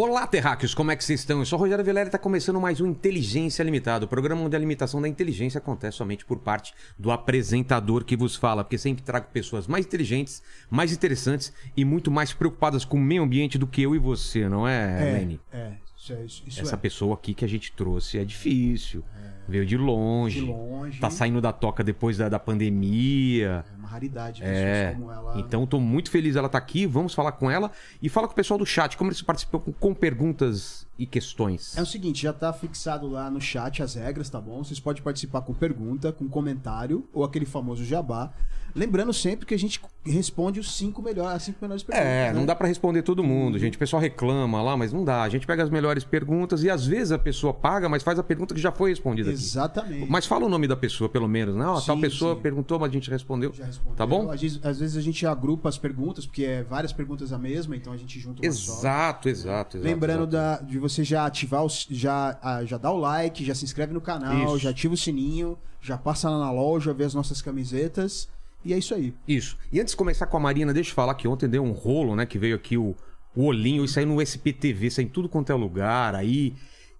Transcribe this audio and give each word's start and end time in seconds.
Olá, 0.00 0.28
terráqueos, 0.28 0.76
como 0.76 0.92
é 0.92 0.96
que 0.96 1.02
vocês 1.02 1.18
estão? 1.18 1.40
Eu 1.40 1.44
sou 1.44 1.58
o 1.58 1.62
Rogério 1.62 1.84
Vilela 1.84 2.06
e 2.06 2.06
está 2.06 2.18
começando 2.18 2.60
mais 2.60 2.80
um 2.80 2.86
Inteligência 2.86 3.64
Limitada, 3.64 4.04
o 4.04 4.08
programa 4.08 4.42
onde 4.42 4.54
a 4.54 4.58
limitação 4.58 5.02
da 5.02 5.08
inteligência 5.08 5.58
acontece 5.58 5.96
somente 5.96 6.24
por 6.24 6.38
parte 6.38 6.72
do 6.96 7.10
apresentador 7.10 8.04
que 8.04 8.16
vos 8.16 8.36
fala, 8.36 8.62
porque 8.62 8.78
sempre 8.78 9.02
trago 9.02 9.26
pessoas 9.32 9.66
mais 9.66 9.84
inteligentes, 9.84 10.40
mais 10.70 10.92
interessantes 10.92 11.52
e 11.76 11.84
muito 11.84 12.12
mais 12.12 12.32
preocupadas 12.32 12.84
com 12.84 12.96
o 12.96 13.00
meio 13.00 13.24
ambiente 13.24 13.58
do 13.58 13.66
que 13.66 13.82
eu 13.82 13.92
e 13.92 13.98
você, 13.98 14.48
não 14.48 14.68
é, 14.68 15.16
É, 15.52 15.56
é, 15.58 15.72
isso 15.96 16.12
é. 16.12 16.24
Isso 16.24 16.60
Essa 16.60 16.76
é. 16.76 16.78
pessoa 16.78 17.14
aqui 17.14 17.34
que 17.34 17.44
a 17.44 17.48
gente 17.48 17.72
trouxe 17.72 18.18
é 18.18 18.24
difícil, 18.24 19.02
veio 19.48 19.66
de 19.66 19.76
longe, 19.76 20.42
De 20.42 20.46
longe. 20.46 21.00
tá 21.00 21.10
saindo 21.10 21.40
da 21.40 21.52
toca 21.52 21.82
depois 21.82 22.16
da, 22.16 22.28
da 22.28 22.38
pandemia. 22.38 23.64
É 23.74 23.77
uma 23.88 23.92
raridade 23.92 24.42
É, 24.44 24.92
como 24.94 25.10
ela. 25.10 25.40
então 25.40 25.66
tô 25.66 25.80
muito 25.80 26.10
feliz 26.10 26.36
ela 26.36 26.48
tá 26.48 26.58
aqui, 26.58 26.86
vamos 26.86 27.14
falar 27.14 27.32
com 27.32 27.50
ela 27.50 27.70
e 28.02 28.08
fala 28.08 28.26
com 28.26 28.32
o 28.32 28.36
pessoal 28.36 28.58
do 28.58 28.66
chat, 28.66 28.96
como 28.96 29.10
eles 29.10 29.22
participam 29.22 29.58
com, 29.58 29.72
com 29.72 29.94
perguntas 29.94 30.86
e 30.98 31.06
questões. 31.06 31.76
É 31.76 31.82
o 31.82 31.86
seguinte, 31.86 32.22
já 32.22 32.32
tá 32.32 32.52
fixado 32.52 33.08
lá 33.08 33.30
no 33.30 33.40
chat 33.40 33.82
as 33.82 33.94
regras, 33.94 34.28
tá 34.28 34.40
bom? 34.40 34.62
Vocês 34.62 34.78
podem 34.80 35.02
participar 35.02 35.40
com 35.42 35.54
pergunta, 35.54 36.12
com 36.12 36.28
comentário 36.28 37.08
ou 37.12 37.24
aquele 37.24 37.46
famoso 37.46 37.84
jabá. 37.84 38.32
Lembrando 38.74 39.12
sempre 39.14 39.46
que 39.46 39.54
a 39.54 39.58
gente 39.58 39.80
responde 40.04 40.60
os 40.60 40.76
cinco 40.76 41.00
melhores, 41.02 41.32
as 41.36 41.42
cinco 41.42 41.58
melhores 41.62 41.82
perguntas. 41.82 42.06
É, 42.06 42.28
né? 42.28 42.32
não 42.38 42.44
dá 42.44 42.54
pra 42.54 42.68
responder 42.68 43.02
todo 43.02 43.24
mundo, 43.24 43.58
gente. 43.58 43.76
O 43.76 43.78
pessoal 43.78 44.00
reclama 44.00 44.60
lá, 44.62 44.76
mas 44.76 44.92
não 44.92 45.04
dá. 45.04 45.22
A 45.22 45.28
gente 45.28 45.46
pega 45.46 45.62
as 45.64 45.70
melhores 45.70 46.04
perguntas 46.04 46.62
e 46.62 46.70
às 46.70 46.86
vezes 46.86 47.10
a 47.10 47.18
pessoa 47.18 47.52
paga, 47.54 47.88
mas 47.88 48.02
faz 48.02 48.18
a 48.18 48.22
pergunta 48.22 48.54
que 48.54 48.60
já 48.60 48.70
foi 48.70 48.90
respondida 48.90 49.30
aqui. 49.30 49.38
Exatamente. 49.38 50.06
Mas 50.10 50.26
fala 50.26 50.44
o 50.44 50.48
nome 50.50 50.68
da 50.68 50.76
pessoa, 50.76 51.08
pelo 51.08 51.26
menos, 51.26 51.56
né? 51.56 51.66
Ó, 51.66 51.80
tal 51.80 51.96
Sim, 51.96 52.02
pessoa 52.02 52.34
sim. 52.34 52.42
perguntou, 52.42 52.78
mas 52.78 52.90
a 52.90 52.92
gente 52.92 53.10
respondeu. 53.10 53.52
Já 53.54 53.64
respondeu. 53.64 53.77
Tá 53.96 54.06
bom? 54.06 54.30
Às 54.30 54.40
vezes, 54.40 54.60
às 54.64 54.78
vezes 54.78 54.96
a 54.96 55.00
gente 55.00 55.26
agrupa 55.26 55.68
as 55.68 55.76
perguntas, 55.76 56.24
porque 56.24 56.44
é 56.44 56.62
várias 56.62 56.92
perguntas 56.92 57.32
a 57.32 57.38
mesma, 57.38 57.74
então 57.76 57.92
a 57.92 57.96
gente 57.96 58.18
junta 58.20 58.42
uma 58.42 58.52
só. 58.52 58.72
Exato, 58.72 59.28
exato, 59.28 59.76
exato. 59.76 59.78
Lembrando 59.78 60.28
exato. 60.28 60.62
Da, 60.62 60.68
de 60.68 60.78
você 60.78 61.02
já 61.02 61.26
ativar, 61.26 61.64
o, 61.64 61.68
já, 61.90 62.38
ah, 62.42 62.64
já 62.64 62.78
dá 62.78 62.90
o 62.90 62.98
like, 62.98 63.44
já 63.44 63.54
se 63.54 63.64
inscreve 63.64 63.92
no 63.92 64.00
canal, 64.00 64.54
Isso. 64.54 64.58
já 64.60 64.70
ativa 64.70 64.94
o 64.94 64.96
sininho, 64.96 65.58
já 65.80 65.98
passa 65.98 66.30
lá 66.30 66.38
na 66.38 66.52
loja, 66.52 66.92
vê 66.94 67.04
as 67.04 67.14
nossas 67.14 67.42
camisetas. 67.42 68.28
E 68.64 68.72
é 68.72 68.78
isso 68.78 68.94
aí. 68.94 69.14
Isso. 69.26 69.56
E 69.72 69.80
antes 69.80 69.92
de 69.92 69.96
começar 69.96 70.26
com 70.26 70.36
a 70.36 70.40
Marina, 70.40 70.72
deixa 70.72 70.90
eu 70.90 70.94
falar 70.94 71.14
que 71.14 71.26
ontem 71.28 71.48
deu 71.48 71.62
um 71.62 71.72
rolo, 71.72 72.14
né? 72.16 72.26
Que 72.26 72.38
veio 72.38 72.56
aqui 72.56 72.76
o, 72.76 72.94
o 73.34 73.44
olhinho, 73.44 73.84
isso 73.84 73.98
aí 73.98 74.04
no 74.04 74.20
SPTV, 74.20 74.86
isso 74.88 75.00
aí 75.00 75.06
em 75.06 75.08
tudo 75.08 75.28
quanto 75.28 75.50
é 75.50 75.54
lugar 75.54 76.14
aí, 76.14 76.54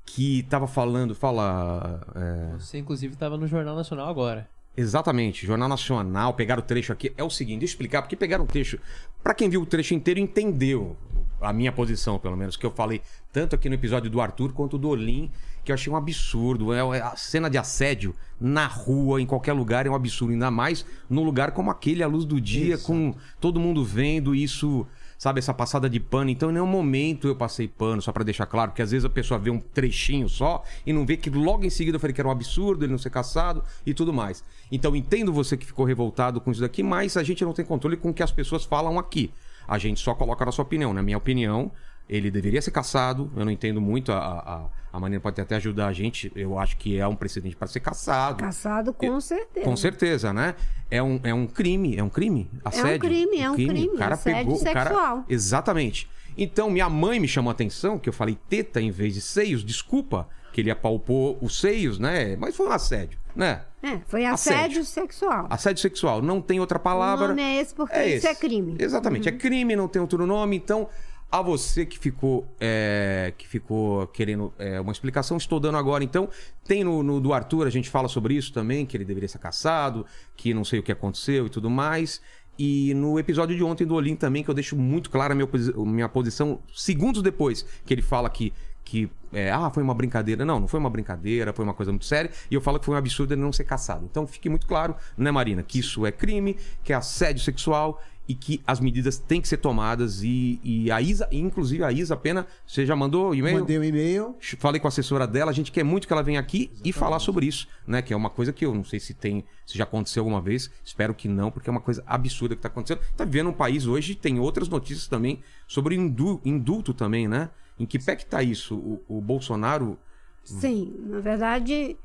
que 0.06 0.44
tava 0.44 0.66
falando, 0.66 1.14
fala. 1.14 2.00
é, 2.14 2.52
Você, 2.58 2.78
inclusive, 2.78 3.14
estava 3.14 3.36
no 3.36 3.46
Jornal 3.46 3.74
Nacional 3.76 4.08
agora. 4.08 4.48
Exatamente, 4.80 5.44
Jornal 5.44 5.68
Nacional, 5.68 6.34
pegaram 6.34 6.62
o 6.62 6.64
trecho 6.64 6.92
aqui. 6.92 7.12
É 7.16 7.24
o 7.24 7.28
seguinte, 7.28 7.58
deixa 7.58 7.72
eu 7.72 7.74
explicar, 7.74 8.00
porque 8.00 8.14
pegaram 8.14 8.44
o 8.44 8.46
trecho. 8.46 8.78
Pra 9.24 9.34
quem 9.34 9.48
viu 9.48 9.60
o 9.60 9.66
trecho 9.66 9.92
inteiro, 9.92 10.20
entendeu 10.20 10.96
a 11.40 11.52
minha 11.52 11.72
posição, 11.72 12.16
pelo 12.16 12.36
menos, 12.36 12.56
que 12.56 12.64
eu 12.64 12.70
falei 12.70 13.02
tanto 13.32 13.56
aqui 13.56 13.68
no 13.68 13.74
episódio 13.74 14.08
do 14.08 14.20
Arthur 14.20 14.52
quanto 14.52 14.78
do 14.78 14.88
Olim, 14.88 15.32
que 15.64 15.72
eu 15.72 15.74
achei 15.74 15.92
um 15.92 15.96
absurdo. 15.96 16.72
É, 16.72 16.78
é 16.96 17.02
a 17.02 17.16
cena 17.16 17.50
de 17.50 17.58
assédio 17.58 18.14
na 18.40 18.68
rua, 18.68 19.20
em 19.20 19.26
qualquer 19.26 19.52
lugar, 19.52 19.84
é 19.84 19.90
um 19.90 19.96
absurdo. 19.96 20.32
Ainda 20.32 20.48
mais 20.48 20.86
num 21.10 21.24
lugar 21.24 21.50
como 21.50 21.72
aquele, 21.72 22.04
à 22.04 22.06
luz 22.06 22.24
do 22.24 22.40
dia, 22.40 22.74
Exato. 22.74 22.86
com 22.86 23.14
todo 23.40 23.58
mundo 23.58 23.84
vendo 23.84 24.32
isso. 24.32 24.86
Sabe, 25.18 25.40
essa 25.40 25.52
passada 25.52 25.90
de 25.90 25.98
pano. 25.98 26.30
Então, 26.30 26.48
em 26.48 26.52
nenhum 26.52 26.66
momento 26.66 27.26
eu 27.26 27.34
passei 27.34 27.66
pano, 27.66 28.00
só 28.00 28.12
pra 28.12 28.22
deixar 28.22 28.46
claro, 28.46 28.70
porque 28.70 28.82
às 28.82 28.92
vezes 28.92 29.04
a 29.04 29.10
pessoa 29.10 29.36
vê 29.36 29.50
um 29.50 29.58
trechinho 29.58 30.28
só 30.28 30.62
e 30.86 30.92
não 30.92 31.04
vê 31.04 31.16
que 31.16 31.28
logo 31.28 31.64
em 31.64 31.70
seguida 31.70 31.96
eu 31.96 32.00
falei 32.00 32.14
que 32.14 32.20
era 32.20 32.28
um 32.28 32.30
absurdo 32.30 32.84
ele 32.84 32.92
não 32.92 32.98
ser 32.98 33.10
caçado 33.10 33.64
e 33.84 33.92
tudo 33.92 34.12
mais. 34.12 34.44
Então, 34.70 34.94
entendo 34.94 35.32
você 35.32 35.56
que 35.56 35.66
ficou 35.66 35.84
revoltado 35.84 36.40
com 36.40 36.52
isso 36.52 36.60
daqui, 36.60 36.84
mas 36.84 37.16
a 37.16 37.24
gente 37.24 37.44
não 37.44 37.52
tem 37.52 37.64
controle 37.64 37.96
com 37.96 38.10
o 38.10 38.14
que 38.14 38.22
as 38.22 38.30
pessoas 38.30 38.64
falam 38.64 38.96
aqui. 38.96 39.32
A 39.66 39.76
gente 39.76 40.00
só 40.00 40.14
coloca 40.14 40.44
a 40.44 40.46
nossa 40.46 40.62
opinião. 40.62 40.94
Na 40.94 41.02
minha 41.02 41.18
opinião, 41.18 41.72
ele 42.08 42.30
deveria 42.30 42.62
ser 42.62 42.70
caçado. 42.70 43.30
Eu 43.36 43.44
não 43.44 43.52
entendo 43.52 43.80
muito. 43.80 44.12
A, 44.12 44.18
a, 44.18 44.96
a 44.96 45.00
Marina 45.00 45.20
pode 45.20 45.40
até 45.40 45.56
ajudar 45.56 45.88
a 45.88 45.92
gente. 45.92 46.32
Eu 46.34 46.58
acho 46.58 46.76
que 46.76 46.98
é 46.98 47.06
um 47.06 47.14
precedente 47.14 47.54
para 47.54 47.68
ser 47.68 47.80
caçado. 47.80 48.42
Caçado 48.42 48.92
com 48.92 49.20
certeza. 49.20 49.64
Com 49.64 49.76
certeza, 49.76 50.32
né? 50.32 50.54
É 50.90 51.02
um, 51.02 51.20
é 51.22 51.34
um 51.34 51.46
crime, 51.46 51.96
é 51.96 52.02
um 52.02 52.08
crime? 52.08 52.50
Assédio? 52.64 53.00
crime, 53.00 53.40
é 53.40 53.50
um 53.50 53.54
crime, 53.54 53.88
O 53.88 53.98
cara 53.98 54.14
assédio 54.14 54.38
pegou, 54.38 54.56
o 54.56 54.64
cara... 54.64 54.90
sexual. 54.90 55.24
Exatamente. 55.28 56.08
Então, 56.36 56.70
minha 56.70 56.88
mãe 56.88 57.18
me 57.18 57.28
chamou 57.28 57.50
a 57.50 57.52
atenção, 57.52 57.98
que 57.98 58.08
eu 58.08 58.12
falei 58.12 58.38
teta 58.48 58.80
em 58.80 58.90
vez 58.90 59.12
de 59.12 59.20
seios, 59.20 59.64
desculpa, 59.64 60.28
que 60.52 60.60
ele 60.60 60.70
apalpou 60.70 61.36
os 61.42 61.60
seios, 61.60 61.98
né? 61.98 62.36
Mas 62.36 62.56
foi 62.56 62.68
um 62.68 62.70
assédio, 62.70 63.18
né? 63.34 63.62
É, 63.82 63.98
foi 64.06 64.24
assédio, 64.24 64.84
sexual. 64.84 65.46
Assédio 65.50 65.82
sexual, 65.82 66.22
não 66.22 66.40
tem 66.40 66.58
outra 66.58 66.78
palavra. 66.78 67.26
O 67.26 67.28
nome 67.28 67.42
é 67.42 67.60
esse 67.60 67.74
porque 67.74 68.02
isso 68.04 68.26
é 68.26 68.34
crime. 68.34 68.76
Exatamente, 68.78 69.28
é 69.28 69.32
crime, 69.32 69.76
não 69.76 69.88
tem 69.88 70.00
outro 70.00 70.26
nome. 70.26 70.56
Então, 70.56 70.88
a 71.30 71.42
você 71.42 71.84
que 71.84 71.98
ficou 71.98 72.46
é, 72.58 73.32
que 73.36 73.46
ficou 73.46 74.06
querendo 74.08 74.52
é, 74.58 74.80
uma 74.80 74.92
explicação, 74.92 75.36
estou 75.36 75.60
dando 75.60 75.76
agora. 75.76 76.02
Então, 76.02 76.28
tem 76.64 76.82
no, 76.82 77.02
no 77.02 77.20
do 77.20 77.32
Arthur, 77.32 77.66
a 77.66 77.70
gente 77.70 77.90
fala 77.90 78.08
sobre 78.08 78.34
isso 78.34 78.52
também, 78.52 78.86
que 78.86 78.96
ele 78.96 79.04
deveria 79.04 79.28
ser 79.28 79.38
caçado, 79.38 80.06
que 80.36 80.54
não 80.54 80.64
sei 80.64 80.78
o 80.78 80.82
que 80.82 80.92
aconteceu 80.92 81.46
e 81.46 81.50
tudo 81.50 81.68
mais. 81.68 82.20
E 82.58 82.92
no 82.94 83.18
episódio 83.18 83.56
de 83.56 83.62
ontem 83.62 83.86
do 83.86 83.94
Olim 83.94 84.16
também, 84.16 84.42
que 84.42 84.50
eu 84.50 84.54
deixo 84.54 84.74
muito 84.74 85.10
clara 85.10 85.32
a 85.32 85.36
minha, 85.36 85.48
minha 85.86 86.08
posição, 86.08 86.58
segundos 86.74 87.22
depois 87.22 87.64
que 87.84 87.94
ele 87.94 88.02
fala 88.02 88.28
que, 88.28 88.52
que 88.84 89.08
é, 89.32 89.52
ah, 89.52 89.70
foi 89.70 89.82
uma 89.82 89.94
brincadeira. 89.94 90.44
Não, 90.44 90.58
não 90.58 90.66
foi 90.66 90.80
uma 90.80 90.90
brincadeira, 90.90 91.52
foi 91.52 91.64
uma 91.64 91.74
coisa 91.74 91.92
muito 91.92 92.06
séria. 92.06 92.30
E 92.50 92.54
eu 92.54 92.60
falo 92.60 92.80
que 92.80 92.86
foi 92.86 92.94
um 92.96 92.98
absurdo 92.98 93.32
ele 93.32 93.40
não 93.40 93.52
ser 93.52 93.64
caçado. 93.64 94.04
Então 94.10 94.26
fique 94.26 94.48
muito 94.48 94.66
claro, 94.66 94.96
né, 95.16 95.30
Marina, 95.30 95.62
que 95.62 95.78
isso 95.78 96.04
é 96.04 96.10
crime, 96.10 96.56
que 96.82 96.92
é 96.92 96.96
assédio 96.96 97.44
sexual 97.44 98.02
e 98.28 98.34
que 98.34 98.60
as 98.66 98.78
medidas 98.78 99.18
têm 99.18 99.40
que 99.40 99.48
ser 99.48 99.56
tomadas. 99.56 100.22
E, 100.22 100.60
e 100.62 100.90
a 100.90 101.00
Isa, 101.00 101.26
inclusive 101.32 101.82
a 101.82 101.90
Isa 101.90 102.14
Pena, 102.14 102.46
você 102.66 102.84
já 102.84 102.94
mandou 102.94 103.34
e-mail? 103.34 103.60
Mandei 103.60 103.78
um 103.78 103.82
e-mail. 103.84 104.36
Falei 104.58 104.78
com 104.78 104.86
a 104.86 104.90
assessora 104.90 105.26
dela, 105.26 105.50
a 105.50 105.54
gente 105.54 105.72
quer 105.72 105.82
muito 105.82 106.06
que 106.06 106.12
ela 106.12 106.22
venha 106.22 106.38
aqui 106.38 106.70
e 106.84 106.92
falar 106.92 107.18
sobre 107.20 107.46
isso, 107.46 107.66
né? 107.86 108.02
Que 108.02 108.12
é 108.12 108.16
uma 108.16 108.28
coisa 108.28 108.52
que 108.52 108.66
eu 108.66 108.74
não 108.74 108.84
sei 108.84 109.00
se 109.00 109.14
tem, 109.14 109.42
se 109.66 109.78
já 109.78 109.84
aconteceu 109.84 110.20
alguma 110.20 110.42
vez, 110.42 110.70
espero 110.84 111.14
que 111.14 111.26
não, 111.26 111.50
porque 111.50 111.70
é 111.70 111.72
uma 111.72 111.80
coisa 111.80 112.04
absurda 112.06 112.54
que 112.54 112.60
tá 112.60 112.68
acontecendo. 112.68 113.00
Tá 113.16 113.24
vivendo 113.24 113.48
um 113.48 113.52
país 113.54 113.86
hoje, 113.86 114.14
tem 114.14 114.38
outras 114.38 114.68
notícias 114.68 115.06
também 115.08 115.40
sobre 115.66 115.96
indu- 115.96 116.40
indulto 116.44 116.92
também, 116.92 117.26
né? 117.26 117.48
Em 117.78 117.86
que 117.86 117.98
pé 117.98 118.14
que 118.14 118.26
tá 118.26 118.42
isso? 118.42 118.74
O, 118.76 119.02
o 119.08 119.20
Bolsonaro. 119.22 119.98
Sim, 120.44 120.94
na 121.06 121.20
verdade, 121.20 121.96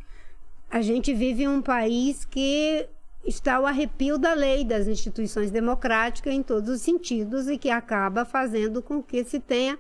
a 0.70 0.82
gente 0.82 1.14
vive 1.14 1.48
um 1.48 1.62
país 1.62 2.24
que 2.26 2.88
está 3.26 3.56
ao 3.56 3.66
arrepio 3.66 4.18
da 4.18 4.34
lei, 4.34 4.64
das 4.64 4.88
instituições 4.88 5.50
democráticas 5.52 6.34
em 6.34 6.44
todos 6.44 6.70
os 6.70 6.82
sentidos 6.82 7.48
e 7.48 7.58
que 7.58 7.70
acaba 7.70 8.26
fazendo 8.26 8.82
com 8.82 9.02
que 9.02 9.24
se 9.24 9.40
tenha 9.40 9.78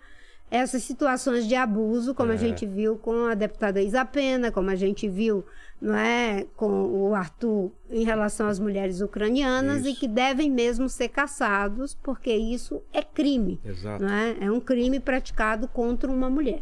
essas 0.51 0.83
situações 0.83 1.47
de 1.47 1.55
abuso, 1.55 2.13
como 2.13 2.31
É. 2.31 2.35
a 2.35 2.37
gente 2.37 2.65
viu 2.65 2.95
com 2.95 3.25
a 3.25 3.33
deputada 3.33 3.81
Isa 3.81 4.05
Pena, 4.05 4.51
como 4.51 4.69
a 4.69 4.75
gente 4.75 5.09
viu 5.09 5.43
não 5.81 5.95
é, 5.95 6.45
com 6.55 6.69
o 6.85 7.13
Arthur 7.13 7.69
em 7.89 8.05
relação 8.05 8.47
às 8.47 8.57
mulheres 8.59 9.01
ucranianas 9.01 9.81
Isso. 9.81 9.89
e 9.89 9.95
que 9.95 10.07
devem 10.07 10.49
mesmo 10.49 10.87
ser 10.87 11.09
caçados, 11.09 11.93
porque 12.01 12.33
isso 12.33 12.81
é 12.93 13.01
crime. 13.01 13.59
Exato. 13.65 14.01
não 14.03 14.09
é? 14.13 14.37
É 14.41 14.51
um 14.51 14.61
crime 14.61 14.99
praticado 14.99 15.67
contra 15.67 16.09
uma 16.09 16.29
mulher. 16.29 16.61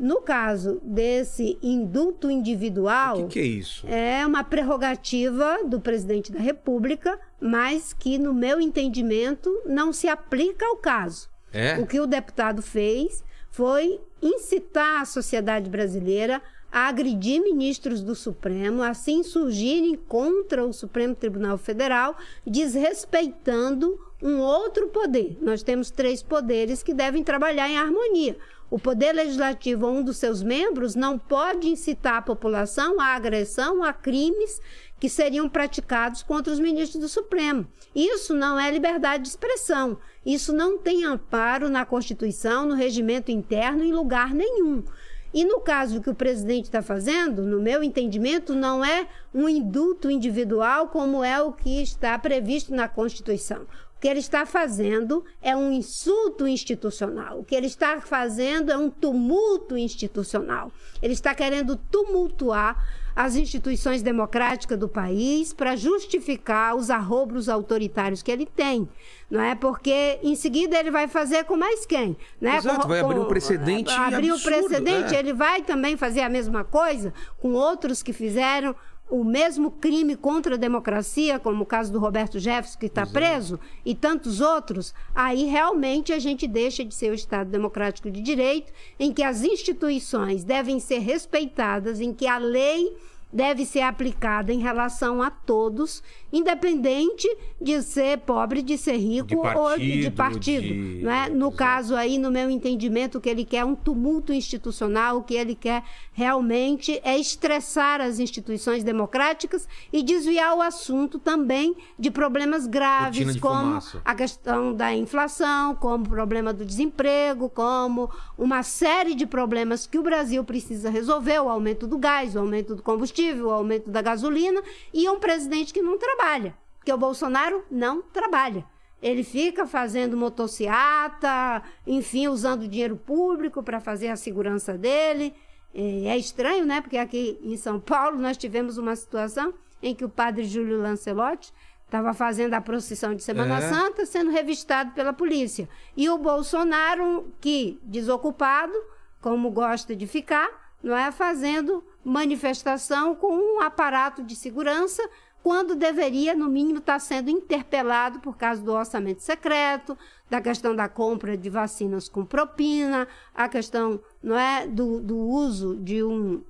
No 0.00 0.22
caso 0.22 0.80
desse 0.82 1.58
indulto 1.62 2.30
individual, 2.30 3.18
O 3.20 3.26
que, 3.28 3.34
que 3.34 3.38
é 3.38 3.44
isso? 3.44 3.86
é 3.86 4.26
uma 4.26 4.42
prerrogativa 4.42 5.58
do 5.64 5.78
presidente 5.78 6.32
da 6.32 6.40
República, 6.40 7.20
mas 7.38 7.92
que, 7.92 8.16
no 8.18 8.32
meu 8.32 8.58
entendimento, 8.60 9.50
não 9.66 9.92
se 9.92 10.08
aplica 10.08 10.64
ao 10.66 10.76
caso. 10.78 11.28
É? 11.52 11.78
O 11.78 11.86
que 11.86 12.00
o 12.00 12.06
deputado 12.06 12.62
fez 12.62 13.22
foi 13.50 14.00
incitar 14.22 15.02
a 15.02 15.04
sociedade 15.04 15.68
brasileira 15.68 16.40
a 16.72 16.86
agredir 16.88 17.42
ministros 17.42 18.00
do 18.00 18.14
Supremo, 18.14 18.82
assim 18.82 19.22
surgirem 19.22 19.96
contra 19.96 20.64
o 20.64 20.72
Supremo 20.72 21.14
Tribunal 21.16 21.58
Federal, 21.58 22.16
desrespeitando 22.46 23.98
um 24.22 24.38
outro 24.38 24.88
poder. 24.88 25.36
Nós 25.40 25.62
temos 25.62 25.90
três 25.90 26.22
poderes 26.22 26.82
que 26.82 26.94
devem 26.94 27.24
trabalhar 27.24 27.68
em 27.68 27.76
harmonia. 27.76 28.36
O 28.70 28.78
Poder 28.78 29.12
Legislativo, 29.12 29.86
ou 29.86 29.94
um 29.94 30.02
dos 30.02 30.18
seus 30.18 30.44
membros, 30.44 30.94
não 30.94 31.18
pode 31.18 31.68
incitar 31.68 32.18
a 32.18 32.22
população 32.22 33.00
à 33.00 33.16
agressão, 33.16 33.82
a 33.82 33.92
crimes 33.92 34.60
que 35.00 35.08
seriam 35.08 35.48
praticados 35.48 36.22
contra 36.22 36.52
os 36.52 36.60
ministros 36.60 37.00
do 37.00 37.08
Supremo. 37.08 37.66
Isso 37.96 38.32
não 38.32 38.60
é 38.60 38.70
liberdade 38.70 39.24
de 39.24 39.30
expressão. 39.30 39.98
Isso 40.24 40.52
não 40.52 40.78
tem 40.78 41.04
amparo 41.04 41.68
na 41.68 41.84
Constituição, 41.84 42.64
no 42.64 42.74
regimento 42.74 43.32
interno, 43.32 43.82
em 43.82 43.92
lugar 43.92 44.32
nenhum. 44.32 44.84
E 45.32 45.44
no 45.44 45.60
caso 45.60 46.00
que 46.00 46.10
o 46.10 46.14
presidente 46.14 46.64
está 46.64 46.82
fazendo, 46.82 47.42
no 47.42 47.60
meu 47.60 47.82
entendimento, 47.82 48.54
não 48.54 48.84
é 48.84 49.06
um 49.32 49.48
indulto 49.48 50.10
individual 50.10 50.88
como 50.88 51.24
é 51.24 51.40
o 51.40 51.52
que 51.52 51.82
está 51.82 52.18
previsto 52.18 52.74
na 52.74 52.88
Constituição. 52.88 53.66
O 54.00 54.02
que 54.02 54.08
ele 54.08 54.20
está 54.20 54.46
fazendo 54.46 55.22
é 55.42 55.54
um 55.54 55.70
insulto 55.70 56.48
institucional. 56.48 57.40
O 57.40 57.44
que 57.44 57.54
ele 57.54 57.66
está 57.66 58.00
fazendo 58.00 58.72
é 58.72 58.78
um 58.78 58.88
tumulto 58.88 59.76
institucional. 59.76 60.72
Ele 61.02 61.12
está 61.12 61.34
querendo 61.34 61.76
tumultuar 61.76 62.82
as 63.14 63.36
instituições 63.36 64.00
democráticas 64.00 64.78
do 64.78 64.88
país 64.88 65.52
para 65.52 65.76
justificar 65.76 66.74
os 66.76 66.88
arrobros 66.88 67.46
autoritários 67.46 68.22
que 68.22 68.32
ele 68.32 68.46
tem. 68.46 68.88
Não 69.30 69.40
é? 69.40 69.54
Porque 69.54 70.18
em 70.22 70.34
seguida 70.34 70.76
ele 70.76 70.90
vai 70.90 71.06
fazer 71.06 71.44
com 71.44 71.56
mais 71.56 71.86
quem? 71.86 72.16
Né? 72.40 72.56
Exato, 72.56 72.80
Com- 72.80 72.88
vai 72.88 73.00
abrir 73.00 73.20
um 73.20 73.26
precedente 73.26 73.92
Abrir 73.92 74.32
o 74.32 74.40
precedente, 74.40 75.14
é. 75.14 75.18
ele 75.20 75.32
vai 75.32 75.62
também 75.62 75.96
fazer 75.96 76.22
a 76.22 76.28
mesma 76.28 76.64
coisa 76.64 77.14
com 77.38 77.52
outros 77.52 78.02
que 78.02 78.12
fizeram 78.12 78.74
o 79.08 79.24
mesmo 79.24 79.72
crime 79.72 80.14
contra 80.14 80.54
a 80.54 80.58
democracia, 80.58 81.38
como 81.38 81.64
o 81.64 81.66
caso 81.66 81.92
do 81.92 81.98
Roberto 81.98 82.38
Jefferson, 82.38 82.78
que 82.78 82.86
está 82.86 83.04
preso, 83.04 83.58
e 83.84 83.92
tantos 83.92 84.40
outros, 84.40 84.94
aí 85.12 85.44
realmente 85.46 86.12
a 86.12 86.18
gente 86.20 86.46
deixa 86.46 86.84
de 86.84 86.94
ser 86.94 87.10
o 87.10 87.14
Estado 87.14 87.50
democrático 87.50 88.08
de 88.08 88.20
direito, 88.20 88.72
em 88.98 89.12
que 89.12 89.24
as 89.24 89.42
instituições 89.42 90.44
devem 90.44 90.78
ser 90.78 91.00
respeitadas, 91.00 92.00
em 92.00 92.14
que 92.14 92.26
a 92.26 92.38
lei 92.38 92.96
deve 93.32 93.64
ser 93.64 93.80
aplicada 93.82 94.52
em 94.52 94.58
relação 94.60 95.22
a 95.22 95.30
todos, 95.30 96.02
independente 96.32 97.28
de 97.60 97.80
ser 97.82 98.18
pobre, 98.18 98.62
de 98.62 98.76
ser 98.76 98.96
rico 98.96 99.28
De 99.28 99.36
ou 99.36 99.42
de, 99.42 99.52
partido, 99.54 100.12
partido. 100.12 100.62
de- 100.62 101.00
Não 101.04 101.10
é? 101.10 101.28
No 101.28 101.46
Exato. 101.46 101.56
caso 101.56 101.94
aí, 101.96 102.18
no 102.18 102.30
meu 102.30 102.50
entendimento, 102.50 103.20
que 103.20 103.28
ele 103.28 103.44
quer 103.44 103.58
é 103.58 103.64
um 103.64 103.74
tumulto 103.74 104.32
institucional, 104.32 105.18
o 105.18 105.22
que 105.22 105.34
ele 105.34 105.54
quer 105.54 105.82
realmente 106.12 106.98
é 107.04 107.18
estressar 107.18 108.00
as 108.00 108.18
instituições 108.18 108.82
democráticas 108.82 109.68
e 109.92 110.02
desviar 110.02 110.56
o 110.56 110.62
assunto 110.62 111.18
também 111.18 111.76
de 111.98 112.10
problemas 112.10 112.66
graves, 112.66 113.34
de 113.34 113.38
como 113.40 113.58
fumaça. 113.80 114.00
a 114.04 114.14
questão 114.14 114.72
da 114.74 114.94
inflação, 114.94 115.74
como 115.74 116.04
o 116.04 116.08
problema 116.08 116.52
do 116.52 116.64
desemprego, 116.64 117.50
como 117.50 118.10
uma 118.38 118.62
série 118.62 119.14
de 119.14 119.26
problemas 119.26 119.86
que 119.86 119.98
o 119.98 120.02
Brasil 120.02 120.42
precisa 120.42 120.88
resolver, 120.88 121.38
o 121.40 121.48
aumento 121.48 121.86
do 121.86 121.98
gás, 121.98 122.34
o 122.34 122.38
aumento 122.40 122.74
do 122.74 122.82
combustível, 122.82 123.19
o 123.34 123.50
aumento 123.50 123.90
da 123.90 124.02
gasolina, 124.02 124.62
e 124.92 125.08
um 125.08 125.18
presidente 125.18 125.72
que 125.72 125.82
não 125.82 125.98
trabalha, 125.98 126.54
porque 126.78 126.92
o 126.92 126.98
Bolsonaro 126.98 127.64
não 127.70 128.02
trabalha. 128.02 128.64
Ele 129.02 129.24
fica 129.24 129.66
fazendo 129.66 130.16
motociata, 130.16 131.62
enfim, 131.86 132.28
usando 132.28 132.68
dinheiro 132.68 132.96
público 132.96 133.62
para 133.62 133.80
fazer 133.80 134.08
a 134.08 134.16
segurança 134.16 134.76
dele. 134.76 135.34
É 135.74 136.08
é 136.08 136.18
estranho, 136.18 136.66
né? 136.66 136.80
Porque 136.80 136.98
aqui 136.98 137.38
em 137.42 137.56
São 137.56 137.80
Paulo 137.80 138.18
nós 138.18 138.36
tivemos 138.36 138.76
uma 138.76 138.94
situação 138.96 139.54
em 139.82 139.94
que 139.94 140.04
o 140.04 140.08
padre 140.08 140.44
Júlio 140.44 140.82
Lancelotti 140.82 141.52
estava 141.86 142.12
fazendo 142.12 142.54
a 142.54 142.60
procissão 142.60 143.14
de 143.14 143.22
Semana 143.22 143.58
É. 143.58 143.68
Santa, 143.68 144.06
sendo 144.06 144.30
revistado 144.30 144.92
pela 144.92 145.12
polícia. 145.12 145.68
E 145.96 146.08
o 146.10 146.18
Bolsonaro, 146.18 147.32
que 147.40 147.80
desocupado, 147.82 148.74
como 149.20 149.50
gosta 149.50 149.94
de 149.96 150.06
ficar, 150.06 150.48
não 150.82 150.96
é 150.96 151.10
fazendo 151.10 151.82
manifestação 152.04 153.14
com 153.14 153.32
um 153.34 153.60
aparato 153.60 154.22
de 154.22 154.34
segurança, 154.36 155.02
quando 155.42 155.74
deveria, 155.74 156.34
no 156.34 156.48
mínimo, 156.50 156.78
estar 156.80 156.98
sendo 156.98 157.30
interpelado 157.30 158.20
por 158.20 158.36
causa 158.36 158.60
do 158.62 158.72
orçamento 158.72 159.22
secreto, 159.22 159.96
da 160.28 160.40
questão 160.40 160.76
da 160.76 160.86
compra 160.88 161.36
de 161.36 161.48
vacinas 161.48 162.08
com 162.08 162.24
propina, 162.26 163.08
a 163.34 163.48
questão 163.48 163.98
não 164.22 164.38
é 164.38 164.66
do, 164.66 165.00
do 165.00 165.16
uso 165.18 165.76
de 165.76 166.02
um 166.02 166.42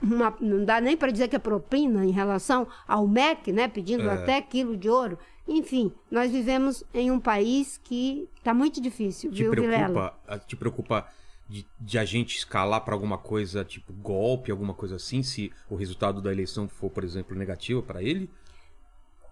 uma- 0.00 0.32
não 0.40 0.64
dá 0.64 0.80
nem 0.80 0.96
para 0.96 1.10
dizer 1.10 1.26
que 1.26 1.34
é 1.34 1.38
propina 1.38 2.04
em 2.06 2.12
relação 2.12 2.68
ao 2.86 3.06
MEC, 3.08 3.52
né, 3.52 3.66
pedindo 3.66 4.08
É. 4.08 4.14
até 4.14 4.40
quilo 4.40 4.76
de 4.76 4.88
ouro. 4.88 5.18
Enfim, 5.46 5.92
nós 6.08 6.30
vivemos 6.30 6.84
em 6.94 7.10
um 7.10 7.18
país 7.18 7.76
que 7.82 8.28
está 8.36 8.54
muito 8.54 8.80
difícil, 8.80 9.28
Te 9.32 9.42
viu, 9.42 9.50
Vilela? 9.50 9.76
preocupa, 9.88 10.14
a- 10.28 10.38
te 10.38 10.56
preocupa 10.56 11.08
de, 11.50 11.66
de 11.80 11.98
a 11.98 12.04
gente 12.04 12.36
escalar 12.36 12.80
para 12.84 12.94
alguma 12.94 13.18
coisa, 13.18 13.64
tipo 13.64 13.92
golpe, 13.92 14.52
alguma 14.52 14.72
coisa 14.72 14.94
assim, 14.94 15.20
se 15.20 15.52
o 15.68 15.74
resultado 15.74 16.22
da 16.22 16.30
eleição 16.30 16.68
for, 16.68 16.88
por 16.88 17.02
exemplo, 17.02 17.36
negativo 17.36 17.82
para 17.82 18.00
ele? 18.00 18.30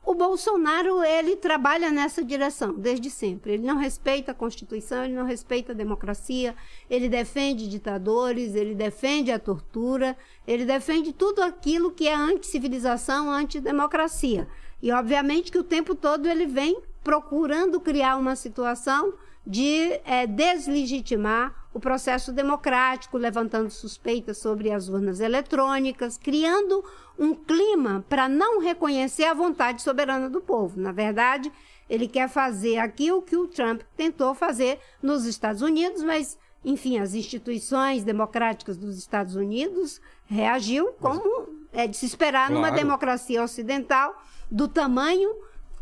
O 0.05 0.15
Bolsonaro, 0.15 1.05
ele 1.05 1.37
trabalha 1.37 1.91
nessa 1.91 2.25
direção 2.25 2.73
desde 2.73 3.09
sempre. 3.09 3.53
Ele 3.53 3.67
não 3.67 3.77
respeita 3.77 4.33
a 4.33 4.35
Constituição, 4.35 5.05
ele 5.05 5.15
não 5.15 5.25
respeita 5.25 5.73
a 5.73 5.75
democracia, 5.77 6.57
ele 6.91 7.09
defende 7.09 7.69
ditadores, 7.69 8.57
ele 8.57 8.75
defende 8.75 9.31
a 9.31 9.39
tortura, 9.39 10.17
ele 10.47 10.65
defende 10.65 11.13
tudo 11.13 11.41
aquilo 11.41 11.93
que 11.93 12.09
é 12.09 12.15
anti-civilização, 12.15 13.31
anti-democracia. 13.31 14.49
E, 14.83 14.91
obviamente, 14.91 15.53
que 15.53 15.59
o 15.59 15.65
tempo 15.65 15.95
todo 15.95 16.27
ele 16.27 16.47
vem 16.47 16.81
procurando 17.05 17.79
criar 17.79 18.17
uma 18.17 18.35
situação 18.35 19.13
de 19.47 20.01
eh, 20.05 20.27
deslegitimar 20.27 21.68
o 21.79 21.81
processo 21.81 22.33
democrático, 22.33 23.17
levantando 23.17 23.71
suspeitas 23.71 24.39
sobre 24.39 24.71
as 24.71 24.89
urnas 24.89 25.21
eletrônicas, 25.21 26.19
criando 26.19 26.85
um 27.17 27.35
clima 27.35 28.05
para 28.09 28.29
não 28.29 28.61
reconhecer 28.61 29.25
a 29.25 29.35
vontade 29.35 29.81
soberana 29.81 30.29
do 30.29 30.41
povo. 30.41 30.81
Na 30.81 30.91
verdade, 30.91 31.53
ele 31.89 32.09
quer 32.09 32.29
fazer 32.29 32.79
aqui 32.79 33.13
o 33.13 33.23
que 33.23 33.37
o 33.37 33.47
Trump 33.47 33.83
tentou 33.97 34.35
fazer 34.35 34.81
nos 35.01 35.25
Estados 35.25 35.63
Unidos, 35.63 36.03
mas, 36.03 36.37
enfim, 36.65 36.99
as 36.99 37.15
instituições 37.15 38.03
democráticas 38.03 38.77
dos 38.77 38.99
Estados 38.99 39.37
Unidos 39.37 40.01
reagiu 40.27 40.93
como 41.01 41.49
é 41.73 41.87
de 41.87 41.97
se 41.97 42.07
esperar 42.07 42.51
numa 42.51 42.69
Claro. 42.69 42.77
democracia 42.77 43.43
ocidental 43.43 44.21
do 44.51 44.67
tamanho 44.67 45.31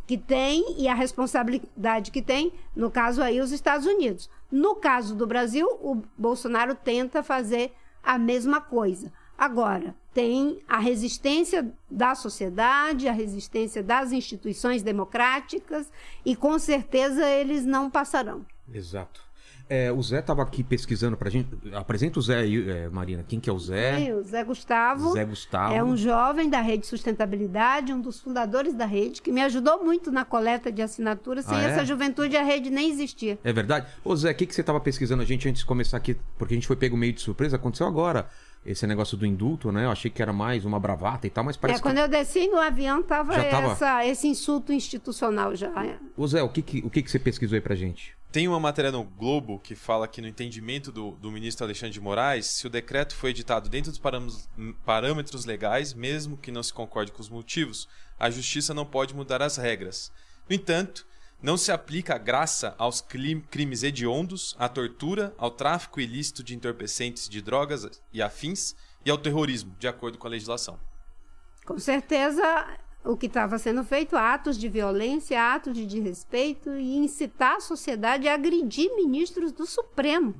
que 0.07 0.17
tem 0.17 0.77
e 0.79 0.87
a 0.87 0.95
responsabilidade 0.95 2.11
que 2.11 2.23
tem, 2.23 2.53
no 2.75 2.91
caso 2.91 3.23
aí, 3.23 3.41
os 3.41 3.51
Estados 3.51 3.87
Unidos. 3.87 4.31
No 4.51 4.77
caso 4.77 5.15
do 5.15 5.27
Brasil, 5.27 5.67
o 5.81 6.03
Bolsonaro 6.17 6.75
tenta 6.75 7.23
fazer 7.23 7.75
a 8.03 8.17
mesma 8.17 8.61
coisa. 8.61 9.13
Agora, 9.37 9.95
tem 10.15 10.63
a 10.67 10.79
resistência 10.79 11.71
da 11.91 12.15
sociedade, 12.15 13.09
a 13.09 13.13
resistência 13.13 13.83
das 13.83 14.13
instituições 14.13 14.83
democráticas, 14.83 15.91
e 16.25 16.35
com 16.35 16.59
certeza 16.59 17.29
eles 17.29 17.67
não 17.67 17.91
passarão. 17.91 18.47
Exato. 18.73 19.26
É, 19.69 19.91
o 19.91 20.01
Zé 20.01 20.23
tava 20.23 20.43
aqui 20.43 20.63
pesquisando 20.63 21.17
pra 21.17 21.29
gente. 21.29 21.49
Apresenta 21.75 22.21
o 22.21 22.23
Zé 22.23 22.37
aí, 22.39 22.71
é, 22.71 22.89
Marina. 22.89 23.25
Quem 23.27 23.41
que 23.41 23.51
é 23.51 23.53
o 23.53 23.59
Zé? 23.59 24.01
E 24.01 24.13
o 24.13 24.23
Zé 24.23 24.45
Gustavo. 24.45 25.13
Zé 25.13 25.25
Gustavo. 25.25 25.75
É 25.75 25.83
um 25.83 25.97
jovem 25.97 26.49
da 26.49 26.61
Rede 26.61 26.87
Sustentabilidade, 26.87 27.93
um 27.93 28.01
dos 28.01 28.21
fundadores 28.21 28.75
da 28.75 28.87
rede, 28.87 29.21
que 29.21 29.33
me 29.33 29.43
ajudou 29.43 29.83
muito 29.83 30.13
na 30.13 30.25
coleta 30.25 30.71
de 30.71 30.83
assinaturas. 30.83 31.45
Sem 31.45 31.57
Ah, 31.59 31.63
é? 31.63 31.71
essa 31.71 31.85
juventude, 31.85 32.37
a 32.37 32.45
rede 32.45 32.71
nem 32.71 32.89
existia. 32.91 33.39
É 33.43 33.53
verdade? 33.53 33.87
Ô 34.05 34.15
Zé, 34.15 34.31
o 34.31 34.35
que, 34.37 34.47
que 34.47 34.55
você 34.55 34.63
tava 34.63 34.79
pesquisando 34.79 35.23
a 35.23 35.27
gente 35.27 35.49
antes 35.49 35.63
de 35.63 35.67
começar 35.67 35.97
aqui? 35.97 36.17
Porque 36.39 36.55
a 36.55 36.57
gente 36.57 36.67
foi 36.67 36.77
pego 36.77 36.97
meio 36.97 37.13
de 37.13 37.21
surpresa. 37.21 37.57
Aconteceu 37.57 37.87
agora 37.89 38.29
esse 38.67 38.87
negócio 38.87 39.17
do 39.17 39.25
indulto, 39.25 39.71
né? 39.71 39.85
Eu 39.85 39.91
achei 39.91 40.11
que 40.11 40.21
era 40.21 40.33
mais 40.33 40.65
uma 40.65 40.79
bravata 40.79 41.27
e 41.27 41.31
tal, 41.31 41.45
mas 41.45 41.57
parece 41.57 41.81
é, 41.81 41.83
quando 41.83 41.99
eu 41.99 42.09
desci 42.09 42.49
no 42.49 42.59
avião, 42.59 43.03
tava, 43.03 43.35
Já 43.35 43.45
tava? 43.49 43.73
Essa, 43.73 44.07
esse 44.07 44.27
insulto 44.27 44.73
institucional 44.73 45.55
já. 45.55 45.69
é. 45.85 45.95
que... 45.95 45.99
Ô 46.17 46.27
Zé, 46.27 46.43
o 46.43 46.49
que, 46.49 46.63
que, 46.63 46.79
o 46.79 46.91
que, 46.91 47.03
que 47.03 47.11
você 47.11 47.19
pesquisou 47.19 47.55
aí 47.57 47.61
pra 47.61 47.75
gente? 47.75 48.17
Tem 48.33 48.47
uma 48.47 48.61
matéria 48.61 48.93
no 48.93 49.03
Globo 49.03 49.59
que 49.59 49.75
fala 49.75 50.07
que, 50.07 50.21
no 50.21 50.29
entendimento 50.29 50.93
do, 50.93 51.13
do 51.13 51.31
ministro 51.31 51.65
Alexandre 51.65 51.95
de 51.95 52.01
Moraes, 52.01 52.47
se 52.47 52.67
o 52.67 52.71
decreto 52.71 53.15
foi 53.15 53.31
editado 53.31 53.69
dentro 53.69 53.91
dos 53.91 53.99
parâmetros, 53.99 54.49
parâmetros 54.85 55.45
legais, 55.45 55.95
mesmo 55.95 56.37
que 56.37 56.51
não 56.51 56.63
se 56.63 56.73
concorde 56.73 57.13
com 57.13 57.23
os 57.23 57.31
motivos, 57.31 57.89
a 58.19 58.29
justiça 58.29 58.75
não 58.75 58.85
pode 58.85 59.15
mudar 59.15 59.41
as 59.41 59.57
regras. 59.57 60.13
No 60.49 60.55
entanto, 60.55 61.07
não 61.43 61.57
se 61.57 61.71
aplica 61.71 62.15
a 62.15 62.19
graça 62.19 62.75
aos 62.79 63.01
crimes 63.01 63.83
hediondos, 63.83 64.57
à 64.59 64.69
tortura, 64.69 65.35
ao 65.37 65.51
tráfico 65.51 66.01
ilícito 66.01 66.43
de 66.43 66.55
entorpecentes 66.55 67.29
de 67.29 67.43
drogas 67.43 68.01
e 68.13 68.23
afins 68.23 68.75
e 69.05 69.11
ao 69.11 69.19
terrorismo, 69.19 69.75
de 69.79 69.87
acordo 69.87 70.19
com 70.19 70.27
a 70.27 70.31
legislação. 70.31 70.79
Com 71.65 71.79
certeza, 71.79 72.43
o 73.05 73.17
que 73.17 73.27
estava 73.27 73.59
sendo 73.59 73.85
feito, 73.85 74.17
atos 74.17 74.59
de 74.59 74.69
violência, 74.69 75.55
atos 75.55 75.75
de 75.75 75.87
desrespeito 75.87 76.71
e 76.71 76.97
incitar 76.97 77.57
a 77.57 77.61
sociedade 77.61 78.29
a 78.29 78.35
agredir 78.35 78.95
ministros 78.97 79.53
do 79.53 79.67
Supremo. 79.67 80.35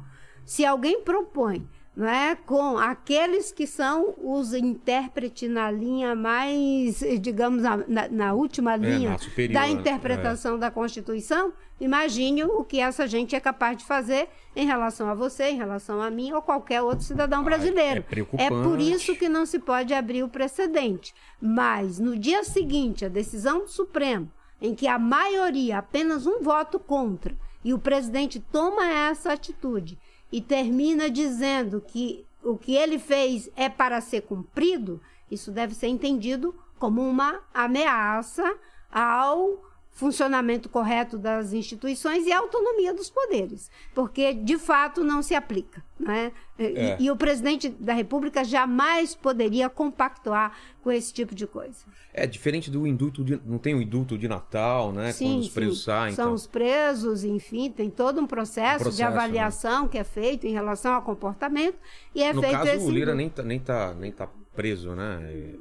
Se 0.45 0.65
alguém 0.65 1.03
propõe, 1.03 1.69
não 1.97 2.07
é, 2.07 2.37
com 2.37 2.77
aqueles 2.77 3.51
que 3.51 3.67
são 3.67 4.15
os 4.23 4.53
intérpretes 4.53 5.49
na 5.49 5.71
linha 5.71 6.15
mais, 6.15 7.03
digamos, 7.19 7.63
na, 7.63 8.07
na- 8.11 8.35
última 8.35 8.77
linha 8.77 9.13
na 9.13 9.19
superior, 9.19 9.55
da 9.55 9.67
é. 9.67 9.71
interpretação 9.71 10.59
da 10.59 10.71
Constituição, 10.71 11.55
imagine 11.81 12.45
o 12.45 12.63
que 12.63 12.81
essa 12.81 13.07
gente 13.07 13.35
é 13.35 13.41
capaz 13.41 13.79
de 13.79 13.85
fazer 13.87 14.29
em 14.55 14.67
relação 14.67 15.09
a 15.09 15.15
você, 15.15 15.45
em 15.45 15.57
relação 15.57 16.03
a 16.03 16.11
mim 16.11 16.33
ou 16.33 16.43
qualquer 16.43 16.83
outro 16.83 17.03
cidadão 17.03 17.43
brasileiro. 17.43 18.01
é 18.01 18.03
preocupante. 18.03 18.51
por 18.51 18.79
isso 18.79 19.17
que 19.17 19.27
não 19.27 19.47
se 19.47 19.59
pode 19.59 19.95
abrir 19.95 20.23
o 20.23 20.29
precedente. 20.29 21.15
Mas 21.41 21.99
no 21.99 22.19
dia 22.19 22.45
seguinte, 22.45 23.07
a 23.07 23.09
decisão 23.09 23.61
do 23.61 23.69
Supremo, 23.69 24.31
em 24.61 24.75
que 24.75 24.87
a 24.87 24.99
maioria, 24.99 25.79
apenas 25.79 26.27
um 26.27 26.43
voto 26.43 26.79
contra, 26.79 27.35
e 27.65 27.73
o 27.73 27.79
presidente 27.79 28.39
toma 28.39 28.87
essa 28.87 29.33
atitude 29.33 29.99
e 30.31 30.41
termina 30.41 31.11
dizendo 31.11 31.81
que 31.81 32.27
o 32.43 32.57
que 32.57 32.75
ele 32.75 32.99
fez 32.99 33.51
é 33.57 33.69
para 33.69 34.01
ser 34.01 34.23
cumprido, 34.23 35.01
isso 35.31 35.51
deve 35.51 35.75
ser 35.75 35.89
entendido 35.89 36.55
como 36.79 37.03
uma 37.03 37.41
ameaça 37.53 38.57
ao 38.91 39.66
funcionamento 39.97 40.69
correto 40.69 41.17
das 41.17 41.55
instituições 41.55 42.27
e 42.27 42.33
a 42.33 42.39
autonomia 42.39 42.93
dos 42.93 43.09
poderes, 43.09 43.71
porque 43.95 44.35
de 44.35 44.59
fato 44.59 45.03
não 45.03 45.23
se 45.23 45.35
aplica. 45.35 45.83
Né? 45.99 46.33
E- 46.59 46.65
É. 46.65 46.97
E, 47.01 47.11
o 47.11 47.17
presidente 47.17 47.71
da 47.71 47.95
República 47.95 48.45
jamais 48.45 49.15
poderia 49.15 49.71
compactuar 49.71 50.53
com 50.83 50.93
esse 50.93 51.15
tipo 51.15 51.35
de 51.35 51.47
coisa. 51.47 51.87
É 52.13 52.27
diferente 52.27 52.71
do 52.71 52.87
indulto 52.87 53.25
de. 53.25 53.41
Não 53.47 53.57
tem 53.57 53.75
o 53.75 53.81
indulto 53.81 54.19
de 54.19 54.29
Natal, 54.29 54.93
né? 54.93 55.15
Quando 55.15 55.39
os 55.39 55.49
presos 55.49 55.85
saem. 55.85 56.15
São 56.15 56.27
então. 56.27 56.35
os 56.35 56.47
presos, 56.47 57.25
enfim, 57.25 57.71
tem 57.71 57.89
todo 57.89 58.21
um 58.21 58.27
processo, 58.27 58.83
Um 58.83 58.85
processo, 58.85 58.97
de 58.99 59.03
avaliação 59.03 59.89
que 59.89 59.97
é 59.97 60.05
feito 60.05 60.47
em 60.47 60.53
relação 60.53 60.93
ao 60.93 61.01
comportamento 61.01 61.79
e 62.15 62.23
é 62.23 62.35
No 62.35 62.43
feito 62.43 62.53
caso, 62.53 62.71
esse 62.71 62.85
o 62.85 62.91
Lira 62.91 63.15
nem 63.15 63.31
tá, 63.31 63.43
nem, 63.43 63.59
tá, 63.59 63.95
nem 63.95 64.13
tá 64.13 64.29
preso, 64.55 64.95
né? 64.95 65.55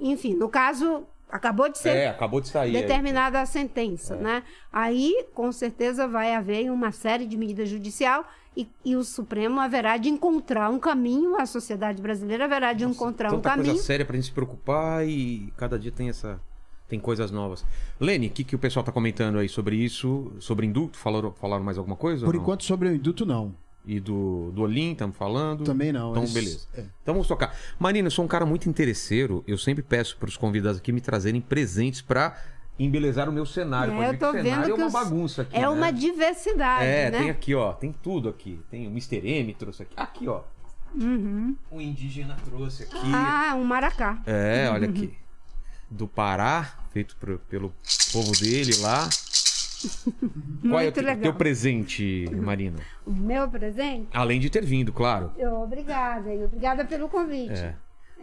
Enfim, 0.00 0.34
no 0.34 0.48
caso, 0.48 1.06
acabou 1.30 1.68
de 1.68 1.78
ser 1.78 1.90
É, 1.90 2.08
acabou 2.08 2.40
de 2.40 2.48
sair. 2.48 2.74
aí. 2.76 2.82
determinada 2.82 3.40
a 3.40 3.46
sentença, 3.46 4.14
É. 4.14 4.18
né? 4.20 4.42
Aí, 4.72 5.26
com 5.34 5.50
certeza, 5.52 6.06
vai 6.08 6.34
haver 6.34 6.70
uma 6.70 6.90
série 6.92 7.26
de 7.26 7.36
medidas 7.36 7.68
judicial 7.68 8.24
e, 8.56 8.68
e 8.84 8.96
o 8.96 9.04
Supremo 9.04 9.60
haverá 9.60 9.96
de 9.96 10.08
encontrar 10.08 10.68
um 10.70 10.78
caminho, 10.78 11.36
a 11.40 11.46
sociedade 11.46 12.02
brasileira 12.02 12.44
haverá 12.46 12.72
de 12.72 12.84
encontrar 12.84 13.28
um 13.28 13.36
Tanta 13.36 13.50
caminho. 13.50 13.72
coisa 13.74 13.82
séria 13.86 14.04
pra 14.04 14.16
gente 14.16 14.26
se 14.26 14.32
preocupar 14.32 15.06
e 15.06 15.52
cada 15.56 15.78
dia 15.78 15.92
tem 15.92 16.08
essa. 16.08 16.40
Tem 16.88 16.98
coisas 16.98 17.30
novas. 17.30 17.66
Lene, 18.00 18.28
o 18.28 18.30
que, 18.30 18.42
que 18.42 18.56
o 18.56 18.58
pessoal 18.58 18.82
tá 18.82 18.90
comentando 18.90 19.38
aí 19.38 19.46
sobre 19.46 19.76
isso? 19.76 20.32
Sobre 20.40 20.64
indulto? 20.66 20.96
Falaram, 20.96 21.32
falaram 21.32 21.62
mais 21.62 21.76
alguma 21.76 21.96
coisa? 21.96 22.24
Por 22.24 22.34
enquanto, 22.34 22.64
sobre 22.64 22.88
o 22.88 22.94
induto, 22.94 23.26
não. 23.26 23.54
E 23.90 23.98
do, 24.00 24.50
do 24.52 24.60
Olim, 24.60 24.92
estamos 24.92 25.16
falando? 25.16 25.64
Também 25.64 25.90
não. 25.92 26.10
Então, 26.10 26.26
beleza. 26.26 26.66
é. 26.74 26.84
Então 27.02 27.14
vamos 27.14 27.26
tocar. 27.26 27.56
Marina, 27.78 28.08
eu 28.08 28.10
sou 28.10 28.22
um 28.22 28.28
cara 28.28 28.44
muito 28.44 28.68
interesseiro. 28.68 29.42
Eu 29.46 29.56
sempre 29.56 29.82
peço 29.82 30.14
para 30.18 30.28
os 30.28 30.36
convidados 30.36 30.78
aqui 30.78 30.92
me 30.92 31.00
trazerem 31.00 31.40
presentes 31.40 32.02
para 32.02 32.36
embelezar 32.78 33.30
o 33.30 33.32
meu 33.32 33.46
cenário. 33.46 33.94
É, 33.94 34.10
eu 34.10 34.18
tô 34.18 34.30
vendo 34.30 34.44
cenário 34.44 34.74
que 34.74 34.80
é 34.82 34.84
uma 34.84 34.90
bagunça 34.90 35.40
aqui. 35.40 35.56
É 35.56 35.60
né? 35.60 35.68
uma 35.70 35.90
diversidade, 35.90 36.84
É, 36.84 37.10
né? 37.10 37.18
tem 37.18 37.30
aqui, 37.30 37.54
ó. 37.54 37.72
Tem 37.72 37.90
tudo 37.90 38.28
aqui. 38.28 38.60
Tem 38.70 38.86
o 38.86 38.90
Mr. 38.90 39.26
M 39.26 39.54
trouxe 39.54 39.82
aqui. 39.84 39.94
Aqui, 39.96 40.28
ó. 40.28 40.42
O 41.70 41.80
indígena 41.80 42.36
trouxe 42.44 42.82
aqui. 42.82 42.94
Uhum. 42.94 43.14
Ah, 43.14 43.54
um 43.56 43.64
maracá. 43.64 44.20
É, 44.26 44.68
olha 44.70 44.86
aqui. 44.90 45.14
Do 45.90 46.06
Pará, 46.06 46.74
feito 46.92 47.16
pro- 47.16 47.38
pelo 47.48 47.72
povo 48.12 48.32
dele 48.32 48.76
lá. 48.80 49.08
Qual 50.62 50.80
é 50.80 50.82
o 50.82 50.82
Muito 50.84 50.94
teu- 50.94 51.04
legal. 51.04 51.22
teu 51.22 51.34
presente, 51.34 52.28
Marina? 52.32 52.78
O 53.06 53.12
meu 53.12 53.48
presente? 53.48 54.08
Além 54.12 54.40
de 54.40 54.50
ter 54.50 54.64
vindo, 54.64 54.92
claro. 54.92 55.32
Obrigada, 55.62 56.32
e 56.34 56.44
obrigada 56.44 56.84
pelo 56.84 57.08
convite. 57.08 57.52
É. 57.52 57.74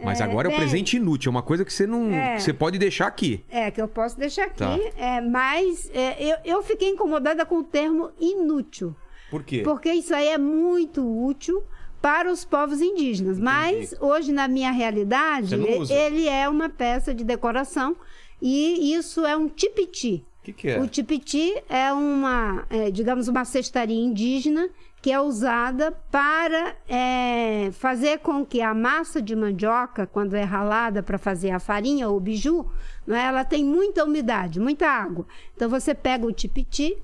Mas 0.04 0.20
É, 0.20 0.24
agora 0.24 0.48
é 0.48 0.50
o 0.50 0.52
bem- 0.52 0.60
presente 0.60 0.96
inútil, 0.98 1.30
é 1.30 1.32
uma 1.32 1.42
coisa 1.42 1.64
que 1.64 1.72
você 1.72 1.86
não. 1.86 2.10
É. 2.12 2.38
você 2.38 2.52
pode 2.52 2.78
deixar 2.78 3.06
aqui. 3.06 3.42
É, 3.48 3.70
que 3.70 3.80
eu 3.80 3.88
posso 3.88 4.18
deixar 4.18 4.44
aqui, 4.44 4.58
Tá. 4.58 4.78
é, 4.96 5.20
mas 5.22 5.90
é, 5.94 6.22
eu, 6.22 6.36
eu 6.44 6.62
fiquei 6.62 6.90
incomodada 6.90 7.46
com 7.46 7.56
o 7.58 7.64
termo 7.64 8.10
inútil. 8.20 8.94
Por 9.30 9.42
quê? 9.42 9.62
Porque 9.64 9.90
isso 9.90 10.14
aí 10.14 10.28
é 10.28 10.36
muito 10.38 11.02
útil 11.24 11.64
para 12.02 12.30
os 12.30 12.44
povos 12.44 12.82
indígenas. 12.82 13.38
Mas 13.38 13.94
hoje, 13.98 14.32
na 14.32 14.46
minha 14.46 14.70
realidade, 14.70 15.54
ele 15.90 16.28
é 16.28 16.46
uma 16.46 16.68
peça 16.68 17.14
de 17.14 17.24
decoração 17.24 17.96
e 18.40 18.92
isso 18.94 19.24
é 19.24 19.34
um 19.34 19.48
tipiti. 19.48 20.22
O 20.46 20.52
que, 20.52 20.52
que 20.52 20.68
é? 20.68 20.80
O 20.80 20.86
tipiti 20.86 21.60
é 21.68 21.92
uma, 21.92 22.64
é, 22.70 22.88
digamos, 22.90 23.26
uma 23.26 23.44
cestaria 23.44 23.98
indígena 23.98 24.68
que 25.02 25.10
é 25.10 25.20
usada 25.20 25.90
para 26.10 26.76
é, 26.88 27.70
fazer 27.72 28.20
com 28.20 28.46
que 28.46 28.60
a 28.60 28.72
massa 28.72 29.20
de 29.20 29.34
mandioca, 29.34 30.06
quando 30.06 30.34
é 30.34 30.44
ralada 30.44 31.02
para 31.02 31.18
fazer 31.18 31.50
a 31.50 31.58
farinha 31.58 32.08
ou 32.08 32.16
o 32.16 32.20
biju, 32.20 32.64
não 33.04 33.16
é? 33.16 33.26
ela 33.26 33.44
tem 33.44 33.64
muita 33.64 34.04
umidade, 34.04 34.60
muita 34.60 34.88
água. 34.88 35.26
Então 35.54 35.68
você 35.68 35.94
pega 35.94 36.24
o 36.24 36.32
tipiti 36.32 36.96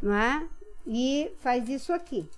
não 0.00 0.14
é? 0.14 0.46
e 0.86 1.32
faz 1.40 1.68
isso 1.68 1.92
aqui. 1.92 2.28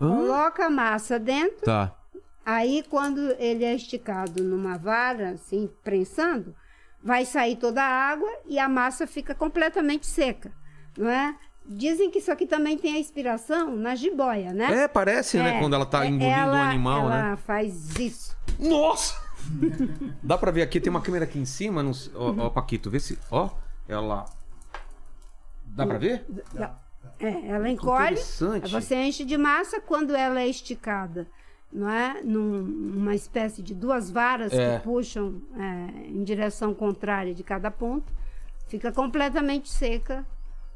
Hã? 0.00 0.08
Coloca 0.08 0.66
a 0.66 0.70
massa 0.70 1.18
dentro, 1.18 1.64
Tá. 1.64 1.96
Aí, 2.44 2.84
quando 2.88 3.34
ele 3.40 3.64
é 3.64 3.74
esticado 3.74 4.44
numa 4.44 4.78
vara, 4.78 5.30
assim, 5.30 5.68
prensando, 5.82 6.54
vai 7.06 7.24
sair 7.24 7.54
toda 7.54 7.80
a 7.80 8.10
água 8.10 8.28
e 8.46 8.58
a 8.58 8.68
massa 8.68 9.06
fica 9.06 9.32
completamente 9.32 10.04
seca, 10.08 10.50
não 10.98 11.08
é? 11.08 11.36
Dizem 11.64 12.10
que 12.10 12.18
isso 12.18 12.32
aqui 12.32 12.46
também 12.46 12.76
tem 12.76 12.96
a 12.96 12.98
inspiração 12.98 13.76
na 13.76 13.94
jiboia, 13.94 14.52
né? 14.52 14.82
É, 14.82 14.88
parece, 14.88 15.36
né? 15.38 15.56
É, 15.56 15.60
Quando 15.60 15.74
ela 15.76 15.86
tá 15.86 16.04
é- 16.04 16.08
engolindo 16.08 16.34
ela, 16.36 16.58
um 16.58 16.62
animal, 16.62 17.00
ela 17.02 17.30
né? 17.30 17.36
faz 17.36 17.96
isso. 17.96 18.36
Nossa! 18.58 19.14
Dá 20.20 20.36
pra 20.36 20.50
ver 20.50 20.62
aqui, 20.62 20.80
tem 20.80 20.90
uma 20.90 21.00
câmera 21.00 21.24
aqui 21.24 21.38
em 21.38 21.44
cima. 21.44 21.80
Não... 21.80 21.92
Ó, 22.16 22.46
ó, 22.46 22.50
Paquito, 22.50 22.90
vê 22.90 22.98
se. 22.98 23.16
Ó, 23.30 23.50
ela. 23.88 24.24
Dá 25.64 25.86
pra 25.86 25.98
ver? 25.98 26.26
É, 27.20 27.48
ela 27.48 27.68
encolhe, 27.68 28.14
interessante. 28.14 28.70
você 28.72 28.96
enche 28.96 29.24
de 29.24 29.38
massa 29.38 29.80
quando 29.80 30.14
ela 30.14 30.40
é 30.40 30.48
esticada, 30.48 31.28
não 31.72 31.88
é? 31.90 32.22
Num- 32.22 32.62
numa 32.62 33.14
espécie 33.14 33.62
de 33.62 33.74
duas 33.74 34.10
varas 34.10 34.52
É. 34.52 34.78
que 34.78 34.84
puxam 34.84 35.40
é, 35.58 36.08
em 36.08 36.22
direção 36.24 36.72
contrária 36.74 37.34
de 37.34 37.42
cada 37.42 37.70
ponto, 37.70 38.12
fica 38.68 38.90
completamente 38.92 39.68
seca 39.70 40.26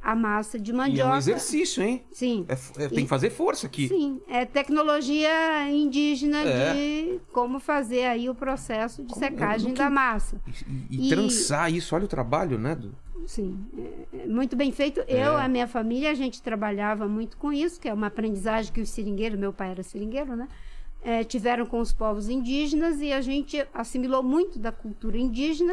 a 0.03 0.15
massa 0.17 0.59
de 0.59 0.71
E 0.71 0.75
é 0.75 0.77
mandioca. 0.77 1.13
um 1.13 1.17
exercício, 1.17 1.83
hein? 1.83 2.03
Sim. 2.11 2.47
É 2.49 2.85
é- 2.85 2.89
tem 2.89 3.05
que 3.05 3.09
fazer 3.09 3.29
força 3.31 3.67
aqui. 3.67 3.87
Sim, 3.89 4.21
é 4.29 4.47
tecnologia 4.47 5.69
indígena 5.71 6.39
É. 6.43 6.73
de 6.73 7.21
como 7.33 7.61
fazer 7.61 8.05
aí 8.07 8.29
o 8.29 8.35
processo 8.35 9.03
de 9.03 9.13
Como- 9.13 9.25
secagem 9.27 9.73
que- 9.73 9.79
da 9.79 9.91
massa. 9.91 10.41
E, 10.91 10.97
e 10.97 11.07
E- 11.07 11.09
trançar 11.11 11.71
isso, 11.73 11.95
olha 11.95 12.05
o 12.07 12.09
trabalho, 12.09 12.59
né? 12.59 12.75
do- 12.75 12.95
Sim, 13.27 13.59
é- 14.13 14.23
é 14.23 14.27
muito 14.27 14.57
bem 14.57 14.73
feito. 14.73 15.01
É. 15.07 15.27
Eu, 15.27 15.37
a 15.37 15.47
minha 15.47 15.69
família, 15.69 16.11
a 16.11 16.15
gente 16.15 16.41
trabalhava 16.41 17.07
muito 17.07 17.37
com 17.37 17.53
isso, 17.53 17.79
que 17.79 17.87
é 17.87 17.93
uma 17.93 18.07
aprendizagem 18.07 18.73
que 18.73 18.81
os 18.81 18.89
seringueiros, 18.89 19.39
meu 19.39 19.53
pai 19.53 19.71
era 19.73 19.83
seringueiro, 19.83 20.35
né? 20.35 20.49
É, 21.03 21.25
tiveram 21.25 21.65
com 21.67 21.81
os 21.81 21.93
povos 21.93 22.29
indígenas 22.29 23.01
e 23.01 23.13
a 23.13 23.21
gente 23.21 23.67
assimilou 23.73 24.23
muito 24.23 24.59
da 24.59 24.71
cultura 24.73 25.17
indígena 25.19 25.73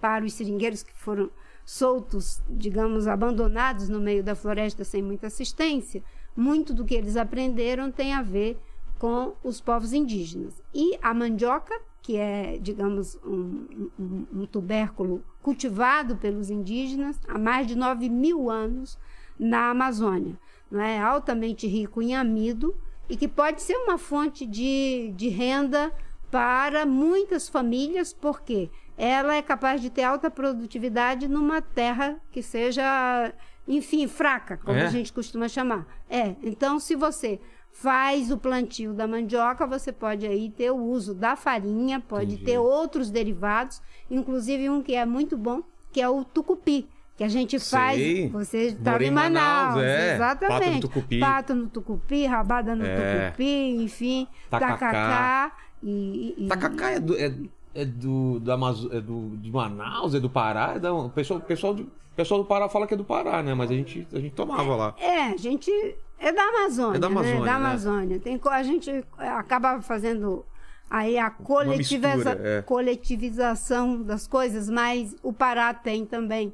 para 0.00 0.24
os 0.24 0.32
seringueiros 0.34 0.82
que 0.82 0.92
foram 0.94 1.30
soltos, 1.64 2.42
digamos, 2.50 3.06
abandonados 3.06 3.88
no 3.88 4.00
meio 4.00 4.22
da 4.22 4.34
floresta 4.34 4.84
sem 4.84 5.00
muita 5.02 5.28
assistência. 5.28 6.02
Muito 6.36 6.74
do 6.74 6.84
que 6.84 6.94
eles 6.94 7.16
aprenderam 7.16 7.90
tem 7.90 8.12
a 8.12 8.22
ver 8.22 8.58
com 8.98 9.34
os 9.42 9.60
povos 9.60 9.92
indígenas. 9.92 10.60
E 10.74 10.98
a 11.02 11.14
mandioca, 11.14 11.74
que 12.02 12.16
é, 12.16 12.58
digamos, 12.60 13.16
um, 13.24 13.88
um- 13.98 14.26
um 14.42 14.46
tubérculo 14.46 15.22
cultivado 15.40 16.16
pelos 16.16 16.50
indígenas 16.50 17.18
há 17.28 17.38
mais 17.38 17.66
de 17.66 17.76
9 17.76 18.08
mil 18.08 18.50
anos 18.50 18.98
na 19.38 19.70
Amazônia. 19.70 20.38
Não 20.70 20.80
é 20.80 20.98
altamente 20.98 21.66
rico 21.66 22.00
em 22.02 22.14
amido 22.16 22.74
e 23.08 23.16
que 23.16 23.28
pode 23.28 23.62
ser 23.62 23.76
uma 23.76 23.98
fonte 23.98 24.46
de, 24.46 25.12
de 25.16 25.28
renda 25.28 25.92
para 26.30 26.86
muitas 26.86 27.48
famílias, 27.48 28.12
porque 28.12 28.70
ela 28.96 29.34
é 29.34 29.42
capaz 29.42 29.80
de 29.80 29.90
ter 29.90 30.02
alta 30.02 30.30
produtividade 30.30 31.28
numa 31.28 31.60
terra 31.60 32.18
que 32.30 32.42
seja, 32.42 33.32
enfim, 33.68 34.06
fraca, 34.06 34.56
como 34.56 34.78
É? 34.78 34.82
a 34.86 34.88
gente 34.90 35.12
costuma 35.12 35.48
chamar. 35.48 35.86
É, 36.08 36.34
então 36.42 36.78
se 36.78 36.94
você 36.94 37.40
faz 37.70 38.30
o 38.30 38.38
plantio 38.38 38.92
da 38.92 39.06
mandioca, 39.06 39.66
você 39.66 39.92
pode 39.92 40.26
aí 40.26 40.50
ter 40.50 40.70
o 40.70 40.76
uso 40.76 41.14
da 41.14 41.36
farinha, 41.36 42.00
pode 42.00 42.34
Entendi. 42.34 42.44
ter 42.44 42.58
outros 42.58 43.10
derivados, 43.10 43.80
inclusive 44.10 44.68
um 44.70 44.82
que 44.82 44.94
é 44.94 45.04
muito 45.06 45.36
bom, 45.36 45.62
que 45.90 46.00
é 46.00 46.08
o 46.08 46.24
tucupi. 46.24 46.88
Que 47.16 47.24
a 47.24 47.28
gente 47.28 47.58
faz. 47.58 47.96
Sei. 47.98 48.28
Você 48.30 48.58
estava 48.68 49.04
em 49.04 49.10
Manaus, 49.10 49.74
Manaus, 49.76 49.82
é. 49.82 50.14
exatamente. 50.14 50.60
Pato 50.60 50.70
no 50.74 50.80
tucupi. 50.80 51.20
Pato 51.20 51.54
no 51.54 51.66
tucupi, 51.68 52.26
rabada 52.26 52.74
no 52.74 52.84
É. 52.86 53.26
tucupi, 53.26 53.76
enfim, 53.82 54.26
Tacacá. 54.50 54.76
tacacá. 54.78 55.52
E, 55.82 56.34
e- 56.38 56.46
Tacacá 56.48 56.90
é 56.92 57.00
do. 57.00 57.16
É, 57.16 57.32
é 57.74 57.84
do, 57.84 58.40
Amazo- 58.50 58.90
é 58.92 59.00
do 59.00 59.36
de 59.36 59.50
Manaus, 59.50 60.14
é 60.14 60.20
do 60.20 60.30
Pará. 60.30 60.72
É 60.76 60.78
da, 60.78 60.92
o 60.92 61.10
pessoal, 61.10 61.38
o 61.38 61.42
pessoal, 61.42 61.74
do, 61.74 61.90
pessoal 62.16 62.40
do 62.42 62.46
Pará 62.46 62.68
fala 62.68 62.86
que 62.86 62.94
é 62.94 62.96
do 62.96 63.04
Pará, 63.04 63.42
né? 63.42 63.52
Mas 63.54 63.70
a 63.70 63.74
gente, 63.74 64.06
a 64.12 64.18
gente 64.18 64.34
tomava 64.34 64.74
lá. 64.76 64.94
É, 64.98 65.24
a 65.32 65.36
gente 65.36 65.70
é 66.18 66.32
da 66.32 66.42
Amazônia, 66.44 66.96
É 66.96 67.00
da 67.00 67.06
Amazônia, 67.08 67.40
né? 67.40 67.46
Da 67.46 67.58
né? 67.58 67.66
Amazônia. 67.66 68.20
Tem, 68.20 68.38
co- 68.38 68.48
a 68.48 68.62
gente 68.62 68.90
é, 68.90 69.28
acaba 69.28 69.80
fazendo 69.82 70.44
aí 70.90 71.18
a 71.18 71.30
coletiviza- 71.30 72.14
mistura, 72.34 72.40
é. 72.58 72.62
coletivização 72.62 74.02
das 74.02 74.26
coisas, 74.26 74.68
mas 74.68 75.14
o 75.22 75.32
Pará 75.32 75.72
tem 75.74 76.04
também 76.06 76.52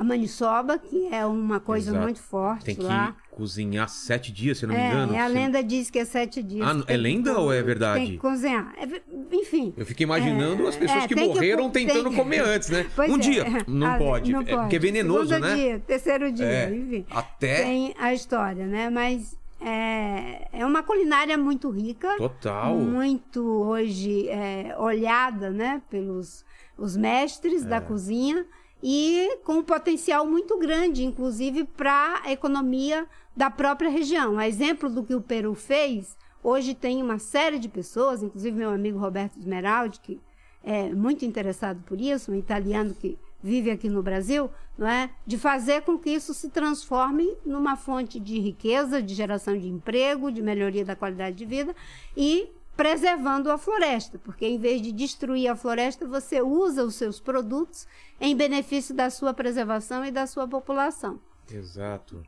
a 0.00 0.04
maniçoba, 0.04 0.78
que 0.78 1.08
é 1.12 1.24
uma 1.26 1.58
coisa 1.60 1.90
Exato. 1.90 2.02
muito 2.04 2.20
forte 2.20 2.64
Tem 2.66 2.74
que 2.76 2.82
lá. 2.82 3.14
cozinhar 3.30 3.88
sete 3.88 4.32
dias, 4.32 4.58
se 4.58 4.66
não 4.66 4.74
me 4.74 4.80
É, 4.80 4.88
engano. 4.88 5.12
e 5.14 5.16
a 5.18 5.26
lenda 5.26 5.62
diz 5.62 5.90
que 5.90 5.98
é 5.98 6.04
sete 6.04 6.42
dias. 6.42 6.66
Ah, 6.66 6.74
que 6.74 6.80
é 6.80 6.84
tem 6.84 6.96
que 6.96 7.02
lenda 7.02 7.34
co- 7.34 7.40
ou 7.42 7.52
é 7.52 7.56
Tem 7.56 7.64
verdade? 7.66 8.06
que 8.06 8.18
cozinhar. 8.18 8.74
É 8.78 9.02
enfim. 9.34 9.72
Eu 9.76 9.84
fiquei 9.86 10.04
imaginando 10.04 10.64
É, 10.64 10.68
as 10.68 10.76
pessoas 10.76 11.04
é, 11.04 11.08
que 11.08 11.14
tem 11.14 11.28
que 11.28 11.34
morreram 11.34 11.64
co- 11.64 11.70
tentando 11.70 12.08
tem- 12.10 12.18
comer 12.18 12.40
antes, 12.46 12.68
né? 12.70 12.86
Pois 12.94 13.10
um 13.10 13.16
é. 13.16 13.18
dia. 13.18 13.44
Não 13.66 13.86
Ah, 13.86 13.98
pode. 13.98 14.32
não 14.32 14.40
É 14.42 14.56
porque 14.56 14.76
é 14.76 14.78
venenoso, 14.78 15.28
Segundo 15.28 15.46
né? 15.48 15.54
dia, 15.56 15.78
terceiro 15.86 16.32
dia, 16.32 16.46
É. 16.46 16.70
enfim. 16.74 17.06
Até. 17.10 17.62
Tem 17.64 17.94
a 17.98 18.12
história, 18.14 18.66
né? 18.66 18.90
Mas 18.90 19.36
é, 19.60 20.48
é 20.52 20.64
uma 20.66 20.82
culinária 20.82 21.36
muito 21.38 21.70
rica. 21.70 22.16
Total. 22.18 22.76
Muito 22.76 23.42
hoje 23.44 24.28
é, 24.28 24.74
olhada, 24.78 25.50
né? 25.50 25.82
Pelos 25.90 26.44
os 26.78 26.96
mestres 26.96 27.64
É. 27.64 27.68
da 27.68 27.80
cozinha. 27.80 28.44
E 28.88 29.38
com 29.42 29.54
um 29.54 29.62
potencial 29.64 30.24
muito 30.24 30.56
grande, 30.56 31.02
inclusive 31.02 31.64
para 31.64 32.22
a 32.24 32.30
economia 32.30 33.04
da 33.36 33.50
própria 33.50 33.90
região. 33.90 34.38
A 34.38 34.46
exemplo 34.46 34.88
do 34.88 35.02
que 35.02 35.12
o 35.12 35.20
Peru 35.20 35.56
fez, 35.56 36.16
hoje 36.40 36.72
tem 36.72 37.02
uma 37.02 37.18
série 37.18 37.58
de 37.58 37.68
pessoas, 37.68 38.22
inclusive 38.22 38.56
meu 38.56 38.70
amigo 38.70 38.96
Roberto 38.96 39.40
Smeraldi, 39.40 39.98
que 39.98 40.20
é 40.62 40.94
muito 40.94 41.24
interessado 41.24 41.82
por 41.84 42.00
isso, 42.00 42.30
um 42.30 42.36
italiano 42.36 42.94
que 42.94 43.18
vive 43.42 43.72
aqui 43.72 43.88
no 43.88 44.04
Brasil, 44.04 44.48
não 44.78 44.86
é? 44.86 45.10
De 45.26 45.36
fazer 45.36 45.82
com 45.82 45.98
que 45.98 46.10
isso 46.10 46.32
se 46.32 46.48
transforme 46.48 47.36
numa 47.44 47.74
fonte 47.74 48.20
de 48.20 48.38
riqueza, 48.38 49.02
de 49.02 49.16
geração 49.16 49.58
de 49.58 49.66
emprego, 49.66 50.30
de 50.30 50.40
melhoria 50.40 50.84
da 50.84 50.94
qualidade 50.94 51.34
de 51.34 51.44
vida 51.44 51.74
e 52.16 52.48
preservando 52.76 53.50
a 53.50 53.56
floresta, 53.56 54.18
porque 54.18 54.46
em 54.46 54.58
vez 54.58 54.82
de 54.82 54.92
destruir 54.92 55.48
a 55.48 55.56
floresta, 55.56 56.06
você 56.06 56.42
usa 56.42 56.84
os 56.84 56.94
seus 56.94 57.18
produtos 57.18 57.86
em 58.20 58.36
benefício 58.36 58.94
da 58.94 59.08
sua 59.08 59.32
preservação 59.32 60.04
e 60.04 60.10
da 60.10 60.26
sua 60.26 60.46
população. 60.46 61.18
Exato. 61.50 62.22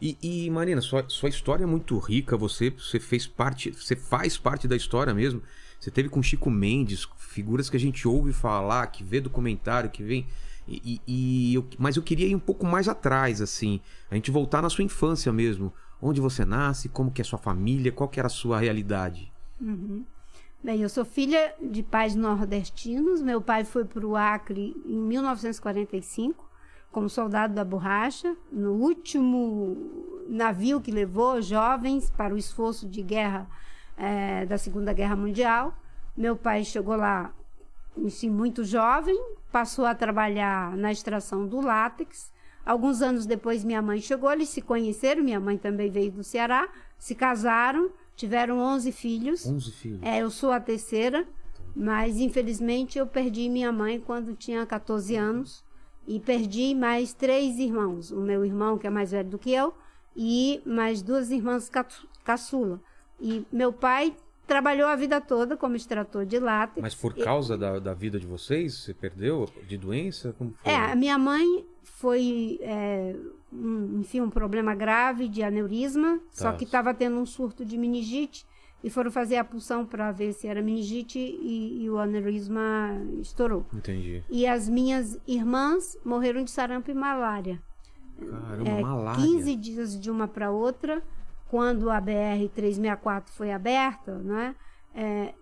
E, 0.00 0.16
e 0.20 0.50
Marina, 0.50 0.80
sua, 0.80 1.04
sua 1.08 1.28
história 1.28 1.64
é 1.64 1.66
muito 1.66 1.96
rica. 1.98 2.36
Você, 2.36 2.70
você 2.70 2.98
fez 2.98 3.26
parte, 3.26 3.70
você 3.70 3.94
faz 3.94 4.36
parte 4.36 4.66
da 4.66 4.76
história 4.76 5.14
mesmo. 5.14 5.42
Você 5.78 5.90
teve 5.90 6.08
com 6.08 6.22
Chico 6.22 6.50
Mendes, 6.50 7.06
figuras 7.16 7.68
que 7.68 7.76
a 7.76 7.80
gente 7.80 8.06
ouve 8.06 8.32
falar, 8.32 8.86
que 8.88 9.02
vê 9.02 9.20
documentário, 9.20 9.90
que 9.90 10.02
vem. 10.02 10.26
E, 10.66 11.00
e, 11.06 11.50
e 11.52 11.54
eu, 11.54 11.66
mas 11.78 11.96
eu 11.96 12.02
queria 12.02 12.26
ir 12.26 12.34
um 12.34 12.40
pouco 12.40 12.64
mais 12.64 12.88
atrás, 12.88 13.40
assim, 13.40 13.80
a 14.08 14.14
gente 14.14 14.30
voltar 14.30 14.62
na 14.62 14.70
sua 14.70 14.84
infância 14.84 15.32
mesmo. 15.32 15.72
Onde 16.00 16.20
você 16.20 16.44
nasce, 16.44 16.88
como 16.88 17.10
que 17.10 17.20
é 17.20 17.24
sua 17.24 17.38
família, 17.38 17.92
qual 17.92 18.08
que 18.08 18.18
era 18.18 18.26
a 18.26 18.30
sua 18.30 18.58
realidade? 18.58 19.31
Uhum. 19.62 20.04
Bem, 20.62 20.82
eu 20.82 20.88
sou 20.88 21.04
filha 21.04 21.54
de 21.62 21.82
pais 21.82 22.14
nordestinos. 22.16 23.22
Meu 23.22 23.40
pai 23.40 23.64
foi 23.64 23.84
para 23.84 24.06
o 24.06 24.16
Acre 24.16 24.76
em 24.84 24.98
1945 24.98 26.50
como 26.90 27.08
soldado 27.08 27.54
da 27.54 27.64
borracha, 27.64 28.36
no 28.52 28.72
último 28.74 30.22
navio 30.28 30.78
que 30.78 30.90
levou 30.90 31.40
jovens 31.40 32.10
para 32.10 32.34
o 32.34 32.36
esforço 32.36 32.86
de 32.86 33.00
guerra 33.02 33.48
é, 33.96 34.44
da 34.44 34.58
Segunda 34.58 34.92
Guerra 34.92 35.16
Mundial. 35.16 35.74
Meu 36.14 36.36
pai 36.36 36.64
chegou 36.64 36.94
lá 36.94 37.32
assim, 38.06 38.28
muito 38.28 38.62
jovem, 38.62 39.18
passou 39.50 39.86
a 39.86 39.94
trabalhar 39.94 40.76
na 40.76 40.92
extração 40.92 41.46
do 41.46 41.62
látex. 41.62 42.30
Alguns 42.64 43.00
anos 43.00 43.24
depois, 43.24 43.64
minha 43.64 43.80
mãe 43.80 43.98
chegou, 43.98 44.30
eles 44.30 44.50
se 44.50 44.60
conheceram. 44.60 45.24
Minha 45.24 45.40
mãe 45.40 45.56
também 45.56 45.90
veio 45.90 46.12
do 46.12 46.22
Ceará, 46.22 46.68
se 46.98 47.14
casaram 47.14 47.90
Tiveram 48.16 48.58
11 48.58 48.92
filhos. 48.92 49.46
11 49.46 49.72
filhos. 49.72 50.02
É, 50.02 50.22
eu 50.22 50.30
sou 50.30 50.52
a 50.52 50.60
terceira, 50.60 51.26
mas 51.74 52.18
infelizmente 52.18 52.98
eu 52.98 53.06
perdi 53.06 53.48
minha 53.48 53.72
mãe 53.72 54.00
quando 54.00 54.34
tinha 54.34 54.64
14 54.64 55.16
anos 55.16 55.64
e 56.06 56.20
perdi 56.20 56.74
mais 56.74 57.12
três 57.12 57.58
irmãos. 57.58 58.10
O 58.10 58.20
meu 58.20 58.44
irmão, 58.44 58.78
que 58.78 58.86
é 58.86 58.90
mais 58.90 59.12
velho 59.12 59.28
do 59.28 59.38
que 59.38 59.52
eu, 59.52 59.74
e 60.16 60.60
mais 60.64 61.02
duas 61.02 61.30
irmãs 61.30 61.70
caçula. 62.24 62.80
E 63.20 63.46
meu 63.52 63.72
pai 63.72 64.14
trabalhou 64.52 64.86
a 64.86 64.94
vida 64.94 65.18
toda 65.18 65.56
como 65.56 65.76
extrator 65.76 66.26
de 66.26 66.38
látex. 66.38 66.82
Mas 66.82 66.94
por 66.94 67.14
causa 67.14 67.54
e... 67.54 67.58
da, 67.58 67.78
da 67.78 67.94
vida 67.94 68.20
de 68.20 68.26
vocês, 68.26 68.74
você 68.74 68.92
perdeu 68.92 69.48
de 69.66 69.78
doença? 69.78 70.34
Como 70.36 70.52
foi? 70.62 70.70
É, 70.70 70.76
a 70.76 70.94
minha 70.94 71.16
mãe 71.16 71.64
foi, 71.82 72.58
é, 72.60 73.16
um, 73.50 74.00
enfim, 74.00 74.20
um 74.20 74.28
problema 74.28 74.74
grave 74.74 75.26
de 75.26 75.42
aneurisma, 75.42 76.18
tá. 76.18 76.22
só 76.32 76.52
que 76.52 76.64
estava 76.64 76.92
tendo 76.92 77.16
um 77.16 77.24
surto 77.24 77.64
de 77.64 77.78
meningite 77.78 78.44
e 78.84 78.90
foram 78.90 79.10
fazer 79.10 79.36
a 79.36 79.44
pulsão 79.44 79.86
para 79.86 80.12
ver 80.12 80.34
se 80.34 80.46
era 80.46 80.60
meningite 80.60 81.18
e, 81.18 81.84
e, 81.84 81.88
o 81.88 81.98
aneurisma 81.98 83.00
estourou. 83.22 83.64
Entendi. 83.72 84.22
E 84.28 84.46
as 84.46 84.68
minhas 84.68 85.18
irmãs 85.26 85.96
morreram 86.04 86.44
de 86.44 86.50
sarampo 86.50 86.90
e 86.90 86.94
malária. 86.94 87.62
Caramba, 88.18 88.68
é, 88.68 88.82
malária. 88.82 89.24
15 89.24 89.56
dias 89.56 89.98
de 89.98 90.10
uma 90.10 90.28
para 90.28 90.50
outra, 90.50 91.02
quando 91.52 91.90
a 91.90 92.00
BR 92.00 92.48
364 92.54 93.30
foi 93.30 93.52
aberta, 93.52 94.16
né? 94.20 94.56
É, 94.94 95.34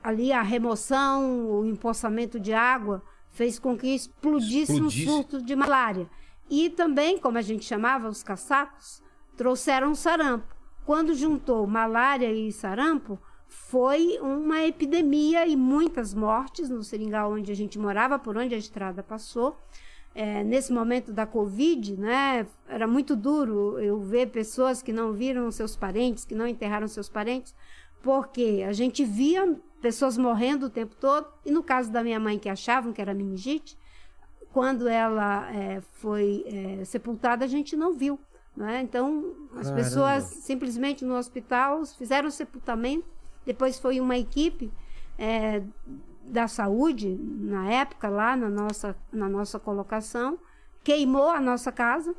ali 0.00 0.32
a 0.32 0.42
remoção, 0.42 1.50
o 1.50 1.66
empoçamento 1.66 2.38
de 2.38 2.52
água 2.52 3.02
fez 3.30 3.58
com 3.58 3.76
que 3.76 3.88
explodisse, 3.88 4.74
explodisse. 4.74 5.08
um 5.08 5.10
surto 5.10 5.42
de 5.42 5.56
malária. 5.56 6.08
E 6.48 6.70
também, 6.70 7.18
como 7.18 7.36
a 7.36 7.42
gente 7.42 7.64
chamava, 7.64 8.08
os 8.08 8.22
caçacos, 8.22 9.02
trouxeram 9.36 9.92
sarampo. 9.92 10.54
Quando 10.86 11.16
juntou 11.16 11.66
malária 11.66 12.32
e 12.32 12.52
sarampo, 12.52 13.18
foi 13.48 14.20
uma 14.20 14.62
epidemia 14.62 15.48
e 15.48 15.56
muitas 15.56 16.14
mortes 16.14 16.70
no 16.70 16.84
seringal 16.84 17.32
onde 17.32 17.50
a 17.50 17.56
gente 17.56 17.76
morava, 17.76 18.20
por 18.20 18.36
onde 18.36 18.54
a 18.54 18.58
estrada 18.58 19.02
passou. 19.02 19.58
É, 20.14 20.42
nesse 20.42 20.72
momento 20.72 21.12
da 21.12 21.24
Covid, 21.24 21.96
né, 21.96 22.46
era 22.68 22.86
muito 22.86 23.14
duro 23.14 23.78
eu 23.78 24.00
ver 24.00 24.26
pessoas 24.26 24.82
que 24.82 24.92
não 24.92 25.12
viram 25.12 25.50
seus 25.50 25.76
parentes, 25.76 26.24
que 26.24 26.34
não 26.34 26.46
enterraram 26.48 26.88
seus 26.88 27.08
parentes, 27.08 27.54
porque 28.02 28.64
a 28.66 28.72
gente 28.72 29.04
via 29.04 29.56
pessoas 29.80 30.18
morrendo 30.18 30.66
o 30.66 30.70
tempo 30.70 30.94
todo. 30.96 31.28
E 31.44 31.50
no 31.50 31.62
caso 31.62 31.90
da 31.92 32.02
minha 32.02 32.18
mãe, 32.18 32.38
que 32.38 32.48
achavam 32.48 32.92
que 32.92 33.00
era 33.00 33.14
meningite, 33.14 33.78
quando 34.52 34.88
ela 34.88 35.48
é, 35.54 35.80
foi 35.80 36.44
é, 36.46 36.84
sepultada, 36.84 37.44
a 37.44 37.48
gente 37.48 37.76
não 37.76 37.94
viu. 37.94 38.18
Né? 38.56 38.82
Então, 38.82 39.32
as 39.54 39.68
Caramba. 39.68 39.76
pessoas 39.76 40.24
simplesmente 40.24 41.04
no 41.04 41.14
hospital 41.14 41.84
fizeram 41.86 42.28
o 42.28 42.32
sepultamento. 42.32 43.06
Depois 43.46 43.78
foi 43.78 44.00
uma 44.00 44.18
equipe 44.18 44.72
é, 45.18 45.62
da 46.24 46.46
saúde, 46.46 47.18
na 47.18 47.70
época, 47.70 48.08
lá 48.08 48.36
na 48.36 48.48
nossa, 48.48 48.96
na 49.12 49.28
nossa 49.28 49.58
colocação, 49.58 50.38
queimou 50.84 51.28
a 51.28 51.40
nossa 51.40 51.72
casa, 51.72 52.14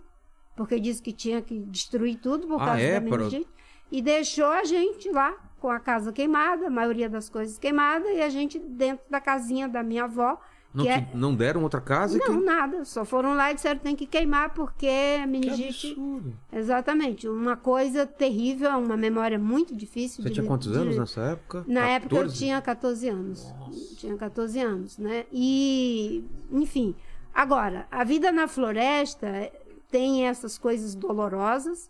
porque 0.56 0.80
disse 0.80 1.02
que 1.02 1.14
tinha 1.14 1.42
que 1.42 1.60
destruir 1.60 2.20
tudo 2.20 2.48
por 2.48 2.62
ah, 2.62 2.66
causa 2.66 2.82
é? 2.82 3.00
da 3.00 3.02
meningite. 3.02 3.46
Para... 3.46 3.62
E 3.92 4.02
deixou 4.02 4.48
a 4.48 4.64
gente 4.64 5.10
lá 5.10 5.36
com 5.60 5.70
a 5.70 5.80
casa 5.80 6.12
queimada, 6.12 6.68
a 6.68 6.70
maioria 6.70 7.10
das 7.10 7.30
coisas 7.30 7.58
queimada, 7.58 8.10
e 8.12 8.22
a 8.22 8.30
gente 8.30 8.58
dentro 8.58 9.06
da 9.10 9.22
casinha 9.22 9.68
da 9.68 9.84
minha 9.84 10.06
avó. 10.06 10.40
Não, 10.74 10.86
é... 10.86 11.08
não 11.14 11.36
deram 11.36 11.64
outra 11.64 11.82
casa? 11.82 12.18
Não, 12.18 12.40
que... 12.40 12.46
nada. 12.46 12.86
Só 12.86 13.04
foram 13.04 13.34
lá 13.34 13.52
e 13.52 13.56
disseram 13.56 13.78
que 13.78 13.84
tem 13.84 13.96
que 13.96 14.06
queimar 14.06 14.54
porque 14.54 14.88
a 15.22 15.28
meningite. 15.28 15.88
Que 15.88 15.92
absurdo. 15.92 16.34
Exatamente. 16.52 17.28
Uma 17.28 17.58
coisa 17.58 18.06
terrível, 18.06 18.70
uma 18.78 18.96
memória 18.96 19.38
muito 19.38 19.76
difícil. 19.76 20.24
Você 20.24 20.30
de, 20.30 20.36
tinha 20.36 20.48
quantos 20.48 20.72
de... 20.72 20.78
anos 20.78 20.98
nessa 20.98 21.22
época? 21.22 21.66
Na 21.68 21.82
14? 21.82 21.94
época 21.96 22.16
eu 22.16 22.28
tinha 22.32 22.62
14 22.62 23.10
anos. 23.10 23.54
Nossa. 23.60 23.96
Tinha 23.98 24.18
14 24.18 24.60
anos, 24.60 24.98
né? 24.98 25.26
E, 25.32 26.24
enfim. 26.52 26.96
Agora, 27.34 27.88
a 27.92 28.04
vida 28.04 28.32
na 28.32 28.48
floresta 28.48 29.52
tem 29.90 30.26
essas 30.26 30.58
coisas 30.58 30.96
dolorosas 30.96 31.90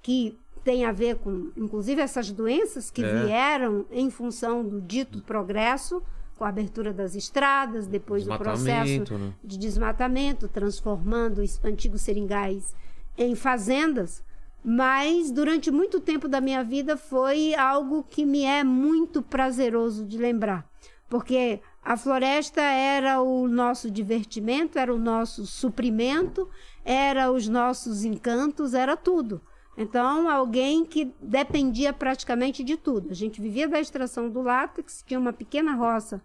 que 0.00 0.38
tem 0.62 0.86
a 0.86 0.92
ver 0.92 1.16
com, 1.16 1.50
inclusive, 1.56 2.00
essas 2.00 2.30
doenças 2.30 2.90
que 2.90 3.04
é. 3.04 3.24
vieram 3.24 3.84
em 3.90 4.10
função 4.10 4.64
do 4.64 4.80
dito 4.80 5.20
progresso, 5.22 6.02
com 6.36 6.44
a 6.44 6.48
abertura 6.48 6.92
das 6.92 7.14
estradas, 7.14 7.86
depois 7.86 8.26
o 8.26 8.36
processo 8.36 9.14
né? 9.16 9.32
de 9.42 9.56
desmatamento, 9.56 10.48
transformando 10.48 11.40
os 11.40 11.62
antigos 11.64 12.02
seringais 12.02 12.74
em 13.16 13.34
fazendas. 13.34 14.22
Mas 14.64 15.30
durante 15.30 15.70
muito 15.70 16.00
tempo 16.00 16.26
da 16.26 16.40
minha 16.40 16.64
vida 16.64 16.96
foi 16.96 17.54
algo 17.54 18.02
que 18.02 18.24
me 18.24 18.44
é 18.44 18.64
muito 18.64 19.20
prazeroso 19.20 20.06
de 20.06 20.16
lembrar, 20.16 20.66
porque 21.08 21.60
a 21.84 21.98
floresta 21.98 22.62
era 22.62 23.20
o 23.20 23.46
nosso 23.46 23.90
divertimento, 23.90 24.78
era 24.78 24.92
o 24.92 24.98
nosso 24.98 25.46
suprimento, 25.46 26.48
era 26.82 27.30
os 27.30 27.46
nossos 27.46 28.04
encantos, 28.04 28.72
era 28.72 28.96
tudo. 28.96 29.40
Então, 29.76 30.28
alguém 30.28 30.84
que 30.84 31.12
dependia 31.20 31.92
praticamente 31.92 32.62
de 32.62 32.76
tudo. 32.76 33.10
A 33.10 33.14
gente 33.14 33.40
vivia 33.40 33.68
da 33.68 33.80
extração 33.80 34.30
do 34.30 34.40
látex, 34.40 35.02
tinha 35.06 35.18
uma 35.18 35.32
pequena 35.32 35.74
roça 35.74 36.22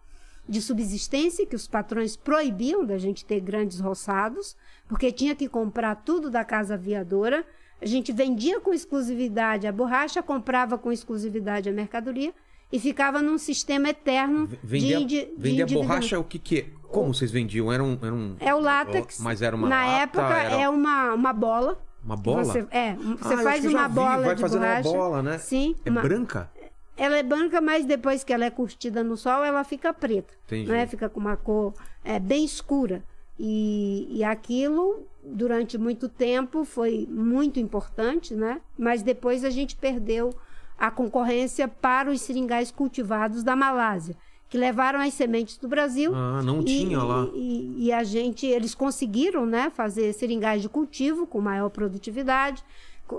de 0.47 0.61
subsistência 0.61 1.45
que 1.45 1.55
os 1.55 1.67
patrões 1.67 2.15
proibiam 2.15 2.85
da 2.85 2.97
gente 2.97 3.25
ter 3.25 3.39
grandes 3.39 3.79
roçados, 3.79 4.55
porque 4.87 5.11
tinha 5.11 5.35
que 5.35 5.47
comprar 5.47 5.95
tudo 5.95 6.29
da 6.29 6.43
casa 6.43 6.73
aviadora. 6.73 7.45
A 7.81 7.85
gente 7.85 8.11
vendia 8.11 8.59
com 8.59 8.73
exclusividade 8.73 9.67
a 9.67 9.71
borracha, 9.71 10.23
comprava 10.23 10.77
com 10.77 10.91
exclusividade 10.91 11.69
a 11.69 11.71
mercadoria 11.71 12.33
e 12.71 12.79
ficava 12.79 13.21
num 13.21 13.37
sistema 13.37 13.89
eterno 13.89 14.49
vendia, 14.63 14.99
de, 14.99 15.05
de, 15.05 15.27
vendia 15.37 15.65
de 15.65 15.73
borracha 15.73 16.19
o 16.19 16.23
que 16.23 16.37
que 16.37 16.59
é? 16.59 16.65
como 16.87 17.13
vocês 17.13 17.31
vendiam 17.31 17.71
era 17.71 17.83
um, 17.83 17.97
era 17.99 18.13
um 18.13 18.35
é 18.39 18.53
o 18.53 18.59
látex 18.59 19.19
mas 19.19 19.41
era 19.41 19.55
uma 19.55 19.67
na 19.67 19.85
lata, 19.85 20.01
época 20.03 20.37
era... 20.37 20.61
é 20.61 20.69
uma, 20.69 21.13
uma 21.13 21.33
bola 21.33 21.81
uma 22.03 22.15
bola? 22.15 22.43
Você, 22.43 22.67
é, 22.71 22.93
você 22.95 23.33
ah, 23.33 23.37
faz 23.37 23.65
uma 23.65 23.87
vi, 23.87 23.95
bola 23.95 24.25
vai 24.25 24.35
de 24.35 24.41
fazendo 24.41 24.61
borracha. 24.61 24.89
uma 24.89 24.97
bola, 24.97 25.23
né? 25.23 25.37
Sim. 25.37 25.75
É 25.85 25.89
uma... 25.89 26.01
branca? 26.01 26.49
Ela 26.97 27.17
é 27.17 27.23
branca, 27.23 27.61
mas 27.61 27.85
depois 27.85 28.23
que 28.23 28.33
ela 28.33 28.43
é 28.43 28.49
curtida 28.49 29.03
no 29.03 29.15
sol, 29.15 29.43
ela 29.43 29.63
fica 29.63 29.93
preta. 29.93 30.33
Entendi. 30.45 30.69
Né? 30.69 30.85
Fica 30.85 31.07
com 31.07 31.19
uma 31.19 31.37
cor 31.37 31.73
é, 32.03 32.19
bem 32.19 32.43
escura. 32.43 33.03
E, 33.39 34.07
e 34.11 34.21
aquilo, 34.21 35.07
durante 35.23 35.77
muito 35.77 36.09
tempo, 36.09 36.65
foi 36.65 37.07
muito 37.09 37.57
importante, 37.57 38.35
né? 38.35 38.59
Mas 38.77 39.01
depois 39.01 39.45
a 39.45 39.49
gente 39.49 39.77
perdeu 39.77 40.31
a 40.77 40.91
concorrência 40.91 41.67
para 41.67 42.09
os 42.09 42.19
seringais 42.21 42.69
cultivados 42.69 43.43
da 43.43 43.55
Malásia, 43.55 44.15
que 44.49 44.57
levaram 44.57 44.99
as 44.99 45.13
sementes 45.13 45.57
do 45.57 45.67
Brasil. 45.67 46.11
Ah, 46.15 46.41
não 46.43 46.61
E- 46.61 46.65
tinha 46.65 47.01
lá. 47.03 47.27
E, 47.35 47.85
e 47.85 47.91
a 47.93 48.03
gente, 48.03 48.45
eles 48.47 48.73
conseguiram, 48.73 49.45
né, 49.45 49.69
fazer 49.69 50.11
seringais 50.13 50.61
de 50.61 50.67
cultivo 50.69 51.27
com 51.27 51.39
maior 51.39 51.69
produtividade, 51.69 52.63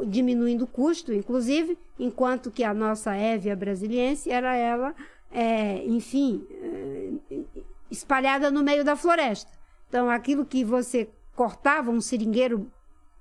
diminuindo 0.08 0.64
o 0.64 0.66
custo, 0.66 1.12
inclusive, 1.12 1.78
enquanto 1.98 2.50
que 2.50 2.62
a 2.64 2.74
nossa 2.74 3.14
Évia 3.14 3.54
brasiliense 3.56 4.30
era 4.30 4.54
ela, 4.56 4.94
é, 5.32 5.84
enfim, 5.86 6.44
é, 6.50 7.10
espalhada 7.90 8.50
no 8.50 8.62
meio 8.62 8.84
da 8.84 8.96
floresta. 8.96 9.50
Então, 9.88 10.08
aquilo 10.10 10.44
que 10.44 10.64
você 10.64 11.08
cortava, 11.34 11.90
um 11.90 12.00
seringueiro 12.00 12.70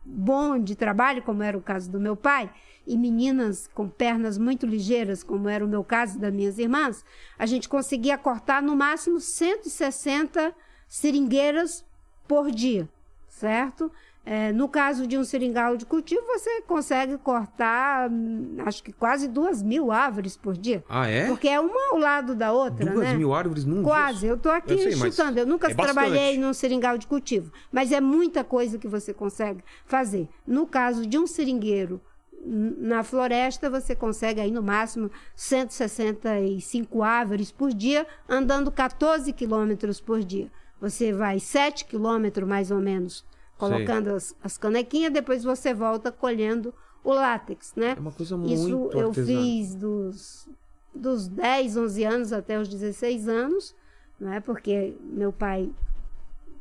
bom 0.05 0.59
de 0.59 0.75
trabalho, 0.75 1.21
como 1.23 1.41
era 1.43 1.57
o 1.57 1.61
caso 1.61 1.91
do 1.91 1.99
meu 1.99 2.15
pai, 2.15 2.49
e 2.89 2.97
meninas 2.97 3.69
com 3.71 3.87
pernas 3.87 4.39
muito 4.39 4.65
ligeiras, 4.65 5.21
como 5.21 5.47
era 5.47 5.63
o 5.63 5.67
meu 5.67 5.83
caso 5.83 6.17
e 6.17 6.19
das 6.19 6.33
minhas 6.33 6.57
irmãs, 6.57 7.05
a 7.37 7.45
gente 7.45 7.69
conseguia 7.69 8.17
cortar 8.17 8.63
no 8.63 8.75
máximo 8.75 9.19
160 9.19 10.53
seringueiras 10.87 11.85
por 12.27 12.49
dia, 12.49 12.89
certo? 13.27 13.91
É, 14.25 14.51
no 14.51 14.67
caso 14.67 15.07
de 15.07 15.17
um 15.17 15.23
seringal 15.23 15.77
de 15.77 15.85
cultivo, 15.85 16.21
você 16.25 16.61
consegue 16.63 17.17
cortar, 17.19 18.09
hum, 18.09 18.57
acho 18.65 18.83
que 18.83 18.91
quase 18.91 19.27
duas 19.27 19.61
mil 19.61 19.91
árvores 19.91 20.35
por 20.35 20.57
dia. 20.57 20.83
Ah, 20.89 21.07
é? 21.07 21.27
Porque 21.27 21.47
é 21.47 21.59
uma 21.59 21.91
ao 21.91 21.97
lado 21.97 22.35
da 22.35 22.51
outra, 22.51 22.85
Duas 22.91 23.07
né? 23.07 23.15
mil 23.15 23.33
árvores 23.33 23.65
num 23.65 23.81
Quase, 23.81 24.25
eu 24.27 24.37
tô 24.37 24.49
aqui 24.49 24.73
Eu 24.73 24.77
sei, 24.79 24.91
chutando. 24.93 25.39
Eu 25.39 25.45
nunca 25.45 25.71
é 25.71 25.75
trabalhei 25.75 26.37
num 26.37 26.53
seringal 26.53 26.97
de 26.97 27.07
cultivo, 27.07 27.51
mas 27.71 27.91
é 27.91 28.01
muita 28.01 28.43
coisa 28.43 28.77
que 28.77 28.87
você 28.87 29.13
consegue 29.13 29.63
fazer. 29.85 30.27
No 30.45 30.67
caso 30.67 31.07
de 31.07 31.17
um 31.17 31.25
seringueiro 31.25 32.01
na 32.45 33.03
floresta, 33.03 33.69
você 33.69 33.95
consegue 33.95 34.39
aí 34.39 34.51
no 34.51 34.61
máximo 34.63 35.11
165 35.35 37.03
árvores 37.03 37.51
por 37.51 37.73
dia, 37.73 38.05
andando 38.27 38.71
14 38.71 39.31
quilômetros 39.33 39.99
por 39.99 40.23
dia. 40.23 40.49
Você 40.79 41.11
vai 41.11 41.39
7 41.39 41.85
quilômetros 41.85 42.47
mais 42.47 42.71
ou 42.71 42.79
menos, 42.79 43.25
colocando 43.57 44.09
as, 44.09 44.33
as 44.41 44.57
canequinhas, 44.57 45.11
depois 45.11 45.43
você 45.43 45.73
volta 45.73 46.11
colhendo 46.11 46.73
o 47.03 47.13
látex, 47.13 47.73
né? 47.75 47.95
É 47.97 47.99
uma 47.99 48.11
coisa 48.11 48.35
Isso 48.45 48.69
muito 48.77 48.97
eu 48.97 49.07
artesanal. 49.09 49.43
fiz 49.43 49.75
dos, 49.75 50.49
dos 50.95 51.27
10, 51.27 51.77
11 51.77 52.03
anos 52.05 52.33
até 52.33 52.59
os 52.59 52.67
16 52.69 53.27
anos, 53.27 53.75
não 54.19 54.31
é? 54.31 54.39
Porque 54.39 54.95
meu 55.01 55.31
pai 55.33 55.69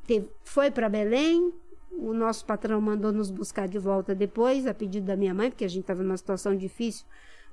teve- 0.06 0.28
foi 0.42 0.70
para 0.70 0.88
Belém, 0.88 1.52
o 1.98 2.14
nosso 2.14 2.44
patrão 2.44 2.80
mandou 2.80 3.12
nos 3.12 3.30
buscar 3.30 3.66
de 3.68 3.78
volta 3.78 4.14
depois, 4.14 4.66
a 4.66 4.72
pedido 4.74 5.06
da 5.06 5.16
minha 5.16 5.34
mãe, 5.34 5.50
porque 5.50 5.64
a 5.64 5.68
gente 5.68 5.82
estava 5.82 6.02
numa 6.02 6.16
situação 6.16 6.56
difícil 6.56 7.04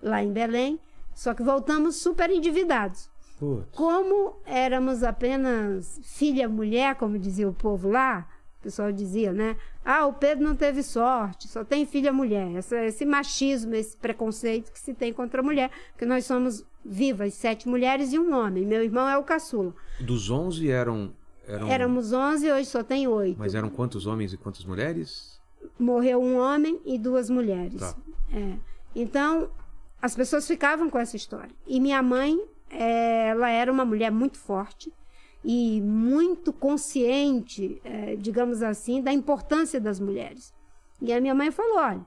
lá 0.01 0.23
em 0.23 0.31
Belém. 0.31 0.79
Só 1.13 1.33
que 1.33 1.41
voltamos 1.43 1.95
super 1.95 2.29
endividados. 2.29 3.09
Putz. 3.39 3.67
Como 3.71 4.35
éramos 4.45 5.03
apenas 5.03 5.99
filha 6.03 6.47
mulher, 6.47 6.95
como 6.95 7.17
dizia 7.17 7.47
o 7.49 7.53
povo 7.53 7.89
lá, 7.89 8.27
o 8.59 8.63
pessoal 8.63 8.91
dizia, 8.91 9.31
né? 9.33 9.55
Ah, 9.83 10.05
o 10.07 10.13
Pedro 10.13 10.43
não 10.43 10.55
teve 10.55 10.81
sorte, 10.83 11.47
só 11.47 11.63
tem 11.63 11.85
filha 11.85 12.11
mulher. 12.11 12.55
Essa- 12.55 12.83
esse 12.85 13.05
machismo, 13.05 13.75
esse 13.75 13.95
preconceito 13.97 14.71
que 14.71 14.79
se 14.79 14.93
tem 14.93 15.13
contra 15.13 15.41
a 15.41 15.43
mulher, 15.43 15.69
porque 15.91 16.05
nós 16.05 16.25
somos 16.25 16.65
vivas, 16.83 17.33
sete 17.33 17.67
mulheres 17.67 18.11
e 18.13 18.19
um 18.19 18.33
homem. 18.33 18.65
Meu 18.65 18.83
irmão 18.83 19.07
é 19.07 19.17
o 19.17 19.23
caçula. 19.23 19.73
Dos 19.99 20.29
11 20.29 20.69
eram... 20.69 21.11
eram... 21.47 21.67
Éramos 21.67 22.13
11, 22.13 22.51
hoje 22.51 22.65
só 22.65 22.83
tem 22.83 23.07
oito. 23.07 23.37
Mas 23.37 23.55
eram 23.55 23.69
quantos 23.69 24.05
homens 24.05 24.33
e 24.33 24.37
quantas 24.37 24.65
mulheres? 24.65 25.39
Morreu 25.79 26.21
um 26.21 26.37
homem 26.37 26.79
e 26.85 26.97
duas 26.97 27.29
mulheres. 27.29 27.79
Tá. 27.79 27.95
É. 28.33 28.57
Então, 28.95 29.49
as 30.01 30.15
pessoas 30.15 30.47
ficavam 30.47 30.89
com 30.89 30.99
essa 30.99 31.15
história. 31.15 31.53
E 31.65 31.79
minha 31.79 32.01
mãe, 32.01 32.39
ela 32.69 33.49
era 33.49 33.71
uma 33.71 33.85
mulher 33.85 34.11
muito 34.11 34.37
forte 34.37 34.91
e 35.43 35.81
muito 35.81 36.51
consciente, 36.51 37.79
eh, 37.83 38.15
digamos 38.15 38.63
assim, 38.63 39.01
da 39.01 39.13
importância 39.13 39.79
das 39.79 39.99
mulheres. 39.99 40.53
E 41.01 41.13
a 41.13 41.21
minha 41.21 41.35
mãe 41.35 41.51
falou: 41.51 41.77
olha, 41.77 42.05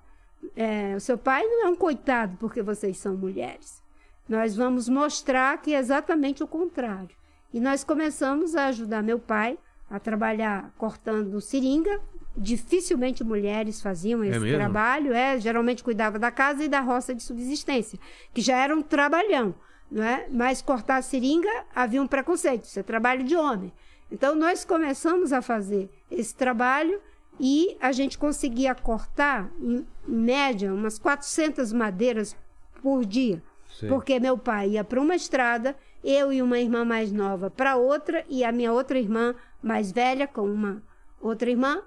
eh, 0.56 0.94
o 0.96 1.00
seu 1.00 1.16
pai 1.16 1.44
não 1.44 1.66
é 1.66 1.68
um 1.68 1.76
coitado 1.76 2.36
porque 2.38 2.62
vocês 2.62 2.98
são 2.98 3.16
mulheres. 3.16 3.82
Nós 4.28 4.56
vamos 4.56 4.88
mostrar 4.88 5.60
que 5.62 5.74
é 5.74 5.78
exatamente 5.78 6.42
o 6.42 6.46
contrário. 6.46 7.16
E 7.52 7.60
nós 7.60 7.82
começamos 7.82 8.54
a 8.54 8.66
ajudar 8.66 9.02
meu 9.02 9.18
pai 9.18 9.58
a 9.90 9.98
trabalhar 9.98 10.72
cortando 10.76 11.40
seringa. 11.40 12.00
Dificilmente 12.36 13.24
mulheres 13.24 13.80
faziam 13.80 14.22
esse 14.22 14.38
mesmo? 14.38 14.56
trabalho, 14.56 15.12
é, 15.12 15.40
geralmente 15.40 15.82
cuidava 15.82 16.18
da 16.18 16.30
casa 16.30 16.62
e 16.62 16.68
da 16.68 16.80
roça 16.80 17.14
de 17.14 17.22
subsistência, 17.22 17.98
que 18.32 18.40
já 18.40 18.56
era 18.56 18.76
um 18.76 18.80
trabalhão, 18.82 19.54
não 19.90 20.04
é? 20.04 20.28
Mas 20.30 20.62
cortar 20.62 21.02
seringa 21.02 21.50
havia 21.74 22.00
um 22.00 22.06
preconceito, 22.06 22.64
isso 22.64 22.78
é 22.78 22.82
trabalho 22.84 23.24
de 23.24 23.34
homem. 23.34 23.72
Então 24.10 24.36
nós 24.36 24.64
começamos 24.64 25.32
a 25.32 25.42
fazer 25.42 25.90
esse 26.08 26.32
trabalho 26.32 27.00
e 27.40 27.76
a 27.80 27.90
gente 27.90 28.16
conseguia 28.16 28.72
cortar 28.74 29.50
em 29.60 29.84
média 30.06 30.72
umas 30.72 30.96
400 30.96 31.72
madeiras 31.72 32.36
por 32.80 33.04
dia. 33.04 33.42
Sei. 33.78 33.88
Porque 33.88 34.18
meu 34.18 34.38
pai 34.38 34.70
ia 34.70 34.84
para 34.84 35.00
uma 35.00 35.14
estrada, 35.14 35.76
eu 36.08 36.32
e 36.32 36.40
uma 36.40 36.58
irmã 36.58 36.86
mais 36.86 37.12
nova 37.12 37.50
para 37.50 37.76
outra, 37.76 38.24
e 38.30 38.42
a 38.42 38.50
minha 38.50 38.72
outra 38.72 38.98
irmã 38.98 39.34
mais 39.62 39.92
velha, 39.92 40.26
com 40.26 40.42
uma 40.42 40.82
outra 41.20 41.50
irmã, 41.50 41.82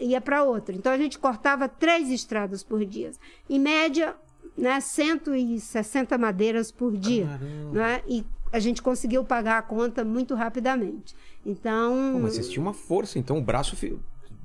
ia 0.00 0.18
para 0.20 0.42
outra. 0.42 0.74
Então 0.74 0.90
a 0.90 0.96
gente 0.96 1.18
cortava 1.18 1.68
três 1.68 2.08
estradas 2.08 2.62
por 2.62 2.84
dia. 2.86 3.12
Em 3.50 3.58
média, 3.58 4.16
né, 4.56 4.80
160 4.80 6.16
madeiras 6.16 6.72
por 6.72 6.96
dia. 6.96 7.26
Né? 7.70 8.02
E 8.08 8.24
a 8.50 8.58
gente 8.58 8.80
conseguiu 8.80 9.22
pagar 9.22 9.58
a 9.58 9.62
conta 9.62 10.02
muito 10.02 10.34
rapidamente. 10.34 11.14
Então. 11.44 12.12
Pô, 12.14 12.20
mas 12.20 12.48
tinham 12.48 12.64
uma 12.64 12.72
força, 12.72 13.18
então 13.18 13.36
o 13.36 13.42
braço... 13.42 13.76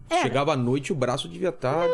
Era. 0.10 0.24
Chegava 0.24 0.52
à 0.52 0.58
noite, 0.58 0.92
o 0.92 0.96
braço 0.96 1.30
devia 1.30 1.50
estar... 1.50 1.88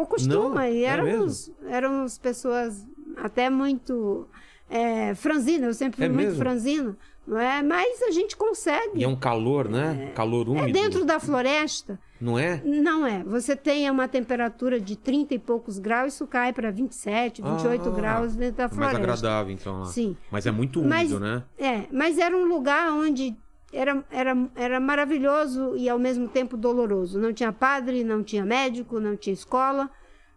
O 0.00 0.04
costume, 0.04 0.34
Não, 0.34 0.58
é 0.58 0.80
éramos, 0.82 1.48
éramos 1.68 2.18
pessoas 2.18 2.84
até 3.16 3.48
muito 3.48 4.26
é, 4.72 5.14
franzina, 5.14 5.66
eu 5.66 5.74
sempre 5.74 5.96
fui 5.98 6.06
É 6.06 6.08
muito 6.08 6.24
mesmo? 6.28 6.38
franzino, 6.38 6.96
não 7.26 7.38
é? 7.38 7.62
Mas 7.62 8.02
a 8.02 8.10
gente 8.10 8.36
consegue. 8.36 8.98
E 8.98 9.04
é 9.04 9.08
um 9.08 9.14
calor, 9.16 9.68
né? 9.68 10.10
calor 10.14 10.48
úmido. 10.48 10.68
É 10.68 10.72
dentro 10.72 11.04
da 11.04 11.20
floresta, 11.20 11.98
Não 12.20 12.38
é? 12.38 12.60
não 12.64 13.06
é. 13.06 13.22
Você 13.24 13.54
tem 13.54 13.88
uma 13.90 14.08
temperatura 14.08 14.80
de 14.80 14.96
30 14.96 15.34
e 15.34 15.38
poucos 15.38 15.78
graus, 15.78 16.14
isso 16.14 16.26
cai 16.26 16.52
para 16.52 16.70
27, 16.70 17.42
28 17.42 17.88
Ah, 17.88 17.92
graus 17.92 18.34
dentro 18.34 18.56
da 18.56 18.64
É 18.64 18.66
mais 18.66 18.74
floresta. 18.76 18.98
agradável, 18.98 19.52
então. 19.52 19.80
Lá. 19.80 19.86
Sim. 19.86 20.16
Mas 20.30 20.46
é 20.46 20.50
muito 20.50 20.80
úmido, 20.80 20.88
Mas- 20.94 21.10
né? 21.20 21.42
É, 21.58 21.84
mas 21.92 22.18
era 22.18 22.36
um 22.36 22.44
lugar 22.46 22.90
onde 22.92 23.36
era, 23.72 24.04
era, 24.10 24.36
era 24.56 24.80
maravilhoso 24.80 25.76
e 25.76 25.88
ao 25.88 25.98
mesmo 25.98 26.28
tempo 26.28 26.56
doloroso. 26.56 27.18
Não 27.18 27.32
tinha 27.32 27.52
padre, 27.52 28.04
não 28.04 28.22
tinha 28.22 28.44
médico, 28.44 28.98
não 29.00 29.16
tinha 29.16 29.32
escola, 29.34 29.88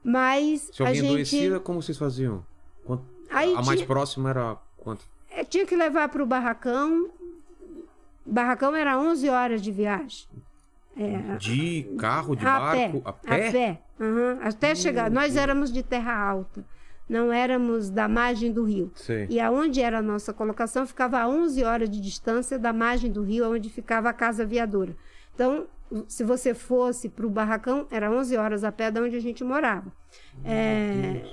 mas 0.03 0.69
Se 0.73 0.83
a 0.83 0.87
alguém 0.87 1.01
gente 1.01 1.11
adoecia, 1.11 1.59
como 1.59 1.81
vocês 1.81 1.97
faziam? 1.97 2.45
Aí 3.35 3.51
a 3.53 3.61
mais 3.61 3.79
tinha- 3.79 3.85
próxima 3.87 4.29
era 4.29 4.57
quanto? 4.77 5.03
é, 5.29 5.43
tinha 5.43 5.65
que 5.65 5.75
levar 5.75 6.09
para 6.09 6.23
o 6.23 6.25
barracão. 6.25 7.09
Barracão 8.25 8.75
era 8.75 8.97
11 8.99 9.29
horas 9.29 9.61
de 9.61 9.71
viagem. 9.71 10.27
De 11.39 11.83
carro, 11.99 12.35
de 12.35 12.45
a 12.45 12.59
barco? 12.59 13.01
pé. 13.01 13.09
A 13.09 13.13
pé? 13.13 13.47
A 13.47 13.51
pé. 13.51 13.81
aham, 13.99 14.39
Até 14.41 14.73
chegar. 14.75 15.11
Nós 15.11 15.35
éramos 15.35 15.71
de 15.71 15.83
terra 15.83 16.15
alta. 16.17 16.63
Não 17.07 17.31
éramos 17.31 17.89
da 17.89 18.07
margem 18.07 18.51
do 18.51 18.63
rio. 18.63 18.91
Sei. 18.95 19.27
E 19.29 19.39
aonde 19.39 19.81
era 19.81 19.99
a 19.99 20.01
nossa 20.01 20.33
colocação 20.33 20.87
ficava 20.87 21.19
a 21.19 21.27
11 21.27 21.63
horas 21.63 21.89
de 21.89 22.01
distância 22.01 22.57
da 22.57 22.73
margem 22.73 23.11
do 23.11 23.21
rio, 23.21 23.51
onde 23.51 23.69
ficava 23.69 24.09
a 24.09 24.13
casa 24.13 24.41
aviadora. 24.43 24.95
Então, 25.35 25.67
se 26.07 26.23
você 26.23 26.53
fosse 26.55 27.09
para 27.09 27.27
o 27.27 27.29
barracão, 27.29 27.85
era 27.91 28.09
11 28.09 28.35
horas 28.37 28.63
a 28.63 28.71
pé 28.71 28.89
de 28.89 28.99
onde 28.99 29.15
a 29.17 29.21
gente 29.21 29.43
morava. 29.43 29.91
É, 30.43 31.25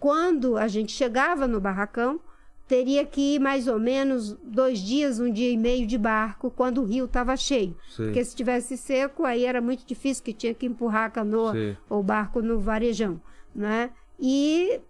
quando 0.00 0.56
a 0.56 0.68
gente 0.68 0.92
chegava 0.92 1.46
no 1.48 1.60
barracão, 1.60 2.20
teria 2.66 3.04
que 3.04 3.34
ir 3.36 3.38
mais 3.40 3.66
ou 3.66 3.78
menos 3.78 4.34
dois 4.42 4.78
dias, 4.78 5.18
um 5.18 5.32
dia 5.32 5.50
e 5.50 5.56
meio 5.56 5.86
de 5.86 5.96
barco, 5.96 6.50
quando 6.50 6.82
o 6.82 6.84
rio 6.84 7.06
estava 7.06 7.36
cheio. 7.36 7.74
Sei. 7.88 8.06
Porque 8.06 8.22
se 8.24 8.30
estivesse 8.30 8.76
seco, 8.76 9.24
aí 9.24 9.44
era 9.44 9.60
muito 9.60 9.86
difícil, 9.86 10.22
que 10.22 10.32
tinha 10.34 10.52
que 10.54 10.66
empurrar 10.66 11.04
a 11.04 11.10
canoa 11.10 11.52
Sei. 11.52 11.76
ou 11.88 12.02
barco 12.02 12.42
no 12.42 12.60
varejão, 12.60 13.20
né? 13.54 13.90
E 14.20 14.80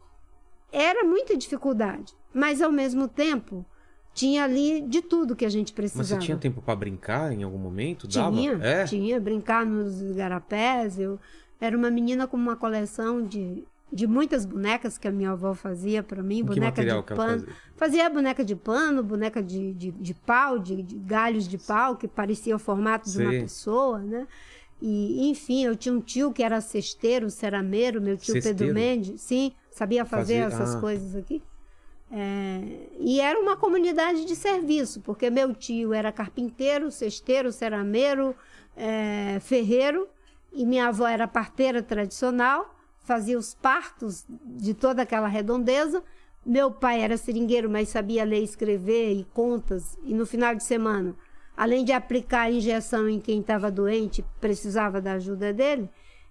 era 0.72 1.04
muita 1.04 1.36
dificuldade, 1.36 2.12
mas 2.34 2.60
ao 2.60 2.72
mesmo 2.72 3.06
tempo 3.08 3.64
tinha 4.12 4.42
ali 4.42 4.80
de 4.80 5.00
tudo 5.00 5.36
que 5.36 5.44
a 5.44 5.48
gente 5.48 5.68
Mas 5.68 5.76
precisava. 5.92 6.20
você 6.20 6.26
tinha 6.26 6.36
tempo 6.36 6.60
pra 6.60 6.74
brincar 6.74 7.32
em 7.32 7.44
algum 7.44 7.58
momento? 7.58 8.08
Dava? 8.08 8.34
Tinha, 8.34 8.52
É? 8.60 8.84
tinha, 8.84 9.20
brincar 9.20 9.64
nos 9.64 10.02
igarapés. 10.02 10.98
Eu 10.98 11.20
era 11.60 11.76
uma 11.76 11.88
menina 11.90 12.26
com 12.26 12.36
uma 12.36 12.56
coleção 12.56 13.22
de, 13.24 13.64
de 13.92 14.06
muitas 14.06 14.44
bonecas 14.44 14.98
que 14.98 15.08
a 15.08 15.10
minha 15.10 15.30
avó 15.30 15.54
fazia 15.54 16.02
para 16.02 16.22
mim, 16.22 16.44
boneca 16.44 16.84
de 16.84 17.02
pano. 17.14 17.16
fazia? 17.16 17.48
Fazia 17.76 18.10
boneca 18.10 18.44
de 18.44 18.54
pano, 18.54 19.02
boneca 19.02 19.42
de, 19.42 19.72
de, 19.72 19.90
de 19.92 20.14
pau, 20.14 20.58
de, 20.58 20.82
de 20.82 20.96
galhos 20.96 21.48
de 21.48 21.56
pau, 21.56 21.96
que 21.96 22.06
parecia 22.06 22.54
o 22.54 22.58
formato 22.58 23.10
de 23.10 23.22
uma 23.22 23.30
pessoa, 23.30 23.98
né? 23.98 24.26
E, 24.80 25.28
enfim, 25.28 25.64
eu 25.64 25.74
tinha 25.74 25.92
um 25.92 26.00
tio 26.00 26.32
que 26.32 26.42
era 26.42 26.60
cesteiro, 26.60 27.30
cerameiro, 27.30 28.00
meu 28.00 28.16
tio 28.16 28.34
Cesteiro? 28.34 28.58
Pedro 28.58 28.74
Mendes. 28.74 29.20
Sim, 29.20 29.52
sabia 29.70 30.04
fazer 30.04 30.42
Fazia- 30.42 30.56
essas 30.56 30.76
ah. 30.76 30.80
coisas 30.80 31.16
aqui. 31.16 31.42
É, 32.10 32.88
e 32.98 33.20
era 33.20 33.38
uma 33.38 33.56
comunidade 33.56 34.24
de 34.24 34.34
serviço, 34.34 35.00
porque 35.00 35.28
meu 35.28 35.52
tio 35.52 35.92
era 35.92 36.10
carpinteiro, 36.10 36.90
cesteiro, 36.90 37.52
cerameiro, 37.52 38.34
é, 38.76 39.38
ferreiro, 39.40 40.08
e 40.52 40.64
minha 40.64 40.88
avó 40.88 41.06
era 41.06 41.28
parteira 41.28 41.82
tradicional, 41.82 42.74
fazia 43.08 43.38
os 43.38 43.54
partos 43.54 44.26
de 44.44 44.74
toda 44.74 45.00
aquela 45.00 45.28
redondeza. 45.28 46.04
Meu 46.44 46.70
pai 46.70 47.00
era 47.00 47.16
seringueiro, 47.16 47.70
mas 47.70 47.88
sabia 47.88 48.22
ler, 48.22 48.42
escrever 48.42 49.14
e 49.14 49.24
contas, 49.32 49.98
e 50.04 50.12
no 50.12 50.26
final 50.26 50.54
de 50.54 50.62
semana, 50.62 51.16
além 51.56 51.86
de 51.86 51.92
aplicar 51.92 52.42
a 52.42 52.50
injeção 52.50 53.08
em 53.08 53.18
quem 53.18 53.40
estava 53.40 53.70
doente, 53.70 54.22
precisava 54.38 55.00
da 55.00 55.12
ajuda 55.14 55.54
dele, 55.54 55.88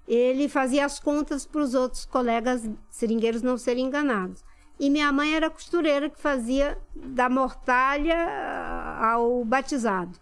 ele 0.08 0.48
fazia 0.48 0.86
as 0.86 1.00
contas 1.00 1.48
para 1.48 1.62
os 1.62 1.74
outros 1.74 2.06
colegas 2.06 2.70
seringueiros 2.90 3.42
não 3.42 3.58
serem 3.58 3.88
enganados. 3.88 4.46
E 4.80 4.88
minha 4.92 5.12
mãe 5.12 5.36
era 5.36 5.50
costureira 5.50 6.12
que 6.12 6.22
fazia 6.22 6.78
da 6.96 7.28
mortalha 7.28 8.18
ao 9.02 9.44
batizado. 9.44 10.16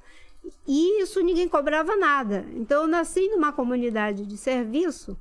E 0.65 1.01
isso 1.01 1.19
ninguém 1.19 1.49
cobrava 1.49 1.97
nada. 1.97 2.45
Então 2.55 2.83
eu 2.83 2.87
nasci 2.87 3.27
numa 3.27 3.51
comunidade 3.51 4.25
de 4.25 4.37
serviço. 4.37 5.17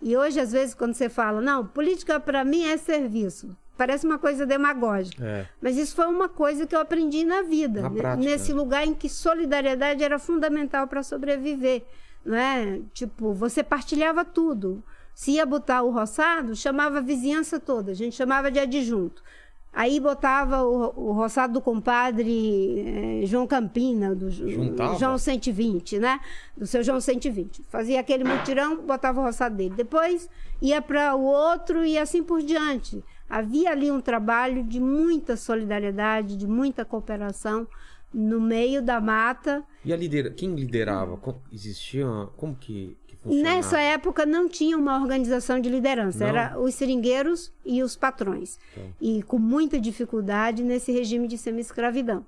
E 0.00 0.16
hoje, 0.16 0.38
às 0.38 0.52
vezes, 0.52 0.74
quando 0.74 0.94
você 0.94 1.08
fala, 1.08 1.40
não, 1.40 1.66
política 1.66 2.20
para 2.20 2.44
mim 2.44 2.64
é 2.64 2.76
serviço. 2.76 3.56
Parece 3.76 4.04
uma 4.06 4.18
coisa 4.18 4.44
demagógica. 4.44 5.24
É. 5.24 5.46
Mas 5.60 5.76
isso 5.76 5.94
foi 5.94 6.06
uma 6.06 6.28
coisa 6.28 6.66
que 6.66 6.74
eu 6.74 6.80
aprendi 6.80 7.24
na 7.24 7.42
vida. 7.42 7.82
Na 7.82 7.90
prática, 7.90 8.16
nesse 8.16 8.52
né? 8.52 8.58
lugar 8.58 8.86
em 8.86 8.92
que 8.94 9.08
solidariedade 9.08 10.02
era 10.02 10.18
fundamental 10.18 10.88
para 10.88 11.02
sobreviver. 11.02 11.84
Não 12.24 12.36
é? 12.36 12.80
Tipo, 12.92 13.32
você 13.32 13.62
partilhava 13.62 14.24
tudo. 14.24 14.82
Se 15.14 15.32
ia 15.32 15.46
botar 15.46 15.82
o 15.82 15.90
roçado, 15.90 16.54
chamava 16.54 16.98
a 16.98 17.00
vizinhança 17.00 17.58
toda. 17.58 17.92
A 17.92 17.94
gente 17.94 18.16
chamava 18.16 18.50
de 18.50 18.58
adjunto. 18.58 19.22
Aí 19.72 20.00
botava 20.00 20.62
o, 20.64 21.08
o 21.10 21.12
roçado 21.12 21.52
do 21.52 21.60
compadre 21.60 23.20
eh, 23.22 23.26
João 23.26 23.46
Campina, 23.46 24.14
do 24.14 24.30
Ju- 24.30 24.48
Juntava? 24.48 24.98
João 24.98 25.18
120, 25.18 25.98
né? 25.98 26.20
Do 26.56 26.66
seu 26.66 26.82
João 26.82 27.00
120. 27.00 27.62
Fazia 27.68 28.00
aquele 28.00 28.24
mutirão, 28.24 28.78
botava 28.82 29.20
o 29.20 29.24
roçado 29.24 29.54
dele. 29.54 29.74
Depois 29.76 30.28
ia 30.60 30.80
para 30.82 31.14
o 31.14 31.22
outro 31.22 31.84
e 31.84 31.96
assim 31.98 32.24
por 32.24 32.42
diante. 32.42 33.04
Havia 33.28 33.70
ali 33.70 33.90
um 33.90 34.00
trabalho 34.00 34.64
de 34.64 34.80
muita 34.80 35.36
solidariedade, 35.36 36.36
de 36.36 36.46
muita 36.46 36.84
cooperação 36.84 37.66
no 38.12 38.40
meio 38.40 38.82
da 38.82 39.00
mata. 39.00 39.62
E 39.84 39.92
a 39.92 39.96
lidera... 39.96 40.30
quem 40.30 40.54
liderava? 40.54 41.20
Existia. 41.52 42.06
Como 42.38 42.56
que, 42.56 42.96
que 43.28 43.34
funcionava? 43.34 43.56
Nessa 43.56 43.80
época 43.80 44.26
não 44.26 44.48
tinha 44.48 44.76
uma 44.76 45.00
organização 45.00 45.60
de 45.60 45.68
liderança, 45.68 46.20
Não? 46.20 46.26
era 46.26 46.58
os 46.58 46.74
seringueiros 46.74 47.52
e 47.64 47.82
os 47.82 47.96
patrões. 47.96 48.58
Então. 48.72 48.92
E 49.00 49.22
com 49.22 49.38
muita 49.38 49.78
dificuldade 49.80 50.62
nesse 50.62 50.90
regime 50.92 51.28
de 51.28 51.38
semi-escravidão. 51.38 52.24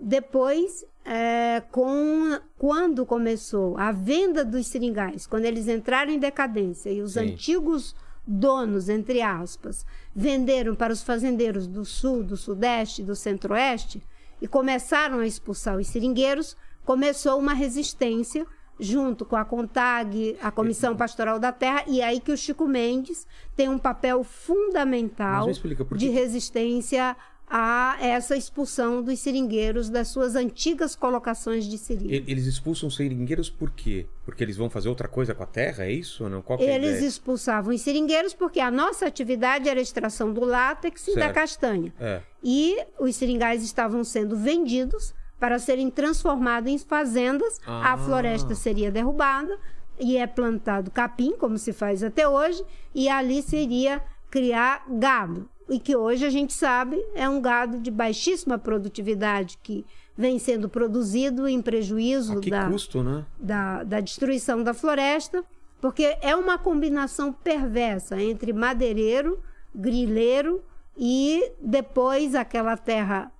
Depois, 0.00 0.84
é, 1.04 1.62
com, 1.70 2.38
quando 2.58 3.06
começou 3.06 3.78
a 3.78 3.92
venda 3.92 4.44
dos 4.44 4.66
seringais, 4.66 5.26
quando 5.26 5.44
eles 5.44 5.68
entraram 5.68 6.10
em 6.10 6.18
decadência 6.18 6.90
e 6.90 7.00
os 7.00 7.12
Sim. 7.12 7.20
antigos 7.20 7.94
donos, 8.26 8.88
entre 8.88 9.20
aspas, 9.22 9.84
venderam 10.14 10.74
para 10.74 10.92
os 10.92 11.02
fazendeiros 11.02 11.66
do 11.66 11.84
sul, 11.84 12.22
do 12.22 12.36
sudeste, 12.36 13.02
do 13.02 13.14
centro-oeste 13.16 14.02
e 14.40 14.48
começaram 14.48 15.18
a 15.20 15.26
expulsar 15.26 15.76
os 15.76 15.86
seringueiros, 15.86 16.56
começou 16.84 17.38
uma 17.38 17.54
resistência 17.54 18.46
junto 18.80 19.24
com 19.24 19.36
a 19.36 19.44
CONTAG, 19.44 20.36
a 20.40 20.50
Comissão 20.50 20.96
Pastoral 20.96 21.38
da 21.38 21.52
Terra, 21.52 21.84
e 21.86 22.02
aí 22.02 22.20
que 22.20 22.32
o 22.32 22.36
Chico 22.36 22.66
Mendes 22.66 23.26
tem 23.54 23.68
um 23.68 23.78
papel 23.78 24.24
fundamental 24.24 25.48
de 25.96 26.08
resistência 26.08 27.16
a 27.54 27.98
essa 28.00 28.34
expulsão 28.34 29.02
dos 29.02 29.18
seringueiros 29.20 29.90
das 29.90 30.08
suas 30.08 30.34
antigas 30.36 30.96
colocações 30.96 31.66
de 31.66 31.76
seringa. 31.76 32.14
Eles 32.14 32.46
expulsam 32.46 32.88
seringueiros 32.88 33.50
por 33.50 33.70
quê? 33.70 34.06
Porque 34.24 34.42
eles 34.42 34.56
vão 34.56 34.70
fazer 34.70 34.88
outra 34.88 35.06
coisa 35.06 35.34
com 35.34 35.42
a 35.42 35.46
terra, 35.46 35.84
é 35.84 35.92
isso 35.92 36.26
não? 36.30 36.40
Qual 36.40 36.58
é 36.58 36.62
Eles 36.62 36.92
ideia? 36.96 37.06
expulsavam 37.08 37.74
os 37.74 37.80
seringueiros 37.82 38.32
porque 38.32 38.58
a 38.58 38.70
nossa 38.70 39.04
atividade 39.06 39.68
era 39.68 39.78
a 39.78 39.82
extração 39.82 40.32
do 40.32 40.42
látex 40.46 41.08
e 41.08 41.14
da 41.14 41.22
Certo. 41.22 41.34
castanha. 41.34 41.92
É. 42.00 42.22
E 42.42 42.78
os 42.98 43.14
seringais 43.16 43.62
estavam 43.62 44.02
sendo 44.02 44.34
vendidos 44.34 45.14
para 45.42 45.58
serem 45.58 45.90
transformados 45.90 46.70
em 46.70 46.78
fazendas. 46.78 47.60
Ah. 47.66 47.94
A 47.94 47.98
floresta 47.98 48.54
seria 48.54 48.92
derrubada 48.92 49.58
e 49.98 50.16
é 50.16 50.24
plantado 50.24 50.88
capim, 50.88 51.32
como 51.32 51.58
se 51.58 51.72
faz 51.72 52.04
até 52.04 52.28
hoje, 52.28 52.64
e 52.94 53.08
ali 53.08 53.42
seria 53.42 54.00
criar 54.30 54.84
gado. 54.88 55.50
E 55.68 55.80
que 55.80 55.96
hoje 55.96 56.24
a 56.24 56.30
gente 56.30 56.52
sabe 56.52 57.04
é 57.12 57.28
um 57.28 57.40
gado 57.40 57.80
de 57.80 57.90
baixíssima 57.90 58.56
produtividade 58.56 59.58
que 59.60 59.84
vem 60.16 60.38
sendo 60.38 60.68
produzido 60.68 61.48
em 61.48 61.60
prejuízo 61.60 62.40
da, 62.42 62.70
custo, 62.70 63.02
né? 63.02 63.26
da, 63.36 63.82
da 63.82 63.98
destruição 63.98 64.62
da 64.62 64.72
floresta, 64.72 65.44
porque 65.80 66.16
é 66.22 66.36
uma 66.36 66.56
combinação 66.56 67.32
perversa 67.32 68.22
entre 68.22 68.52
madeireiro, 68.52 69.42
grileiro 69.74 70.62
e 70.96 71.50
depois 71.60 72.36
aquela 72.36 72.76
terra 72.76 73.32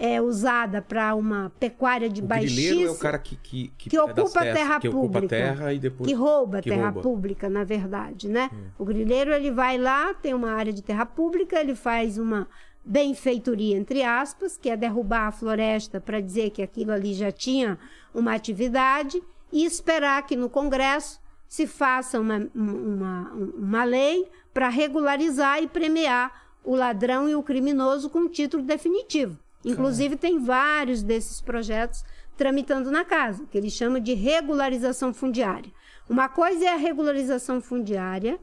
é 0.00 0.22
usada 0.22 0.80
para 0.80 1.12
uma 1.16 1.52
pecuária 1.58 2.08
de 2.08 2.22
O 2.22 2.26
grileiro 2.26 2.76
baixíssima 2.76 2.88
é 2.88 2.90
o 2.90 2.98
cara 2.98 3.18
que, 3.18 3.34
que, 3.36 3.68
que 3.76 3.96
é 3.96 4.00
ocupa 4.00 4.40
terras, 4.40 4.54
terra 4.56 4.80
que 4.80 4.88
pública. 4.88 5.18
ocupa 5.18 5.28
terra 5.28 5.72
e 5.72 5.78
depois 5.80 6.08
que 6.08 6.14
rouba 6.14 6.58
a 6.58 6.62
que 6.62 6.70
terra 6.70 6.90
rouba. 6.90 7.02
Pública, 7.02 7.50
na 7.50 7.64
verdade, 7.64 8.28
né? 8.28 8.48
O 8.78 8.84
grileiro 8.84 9.32
ele 9.32 9.50
vai 9.50 9.76
lá, 9.76 10.14
tem 10.14 10.32
uma 10.32 10.52
área 10.52 10.72
de 10.72 10.82
terra 10.82 11.04
pública, 11.04 11.58
ele 11.58 11.74
faz 11.74 12.16
uma 12.16 12.48
benfeitoria 12.84 13.76
entre 13.76 14.04
aspas, 14.04 14.56
que 14.56 14.70
é 14.70 14.76
derrubar 14.76 15.26
a 15.26 15.32
floresta 15.32 16.00
para 16.00 16.20
dizer 16.20 16.50
que 16.50 16.62
aquilo 16.62 16.92
ali 16.92 17.12
já 17.12 17.32
tinha 17.32 17.76
uma 18.14 18.34
atividade 18.34 19.20
e 19.52 19.64
esperar 19.64 20.24
que 20.24 20.36
no 20.36 20.48
Congresso 20.48 21.20
se 21.48 21.66
faça 21.66 22.20
uma, 22.20 22.48
uma, 22.54 23.32
uma 23.32 23.84
lei 23.84 24.28
para 24.54 24.68
regularizar 24.68 25.60
e 25.60 25.66
premiar 25.66 26.48
o 26.62 26.76
ladrão 26.76 27.28
e 27.28 27.34
o 27.34 27.42
criminoso 27.42 28.08
com 28.08 28.28
título 28.28 28.62
definitivo. 28.62 29.38
Inclusive, 29.64 30.16
tem 30.16 30.38
vários 30.38 31.02
desses 31.02 31.40
projetos 31.40 32.04
tramitando 32.36 32.90
na 32.90 33.04
casa, 33.04 33.44
que 33.50 33.58
eles 33.58 33.72
chamam 33.72 34.00
de 34.00 34.14
regularização 34.14 35.12
fundiária. 35.12 35.72
Uma 36.08 36.28
coisa 36.28 36.64
é 36.64 36.68
a 36.68 36.76
regularização 36.76 37.60
fundiária 37.60 38.38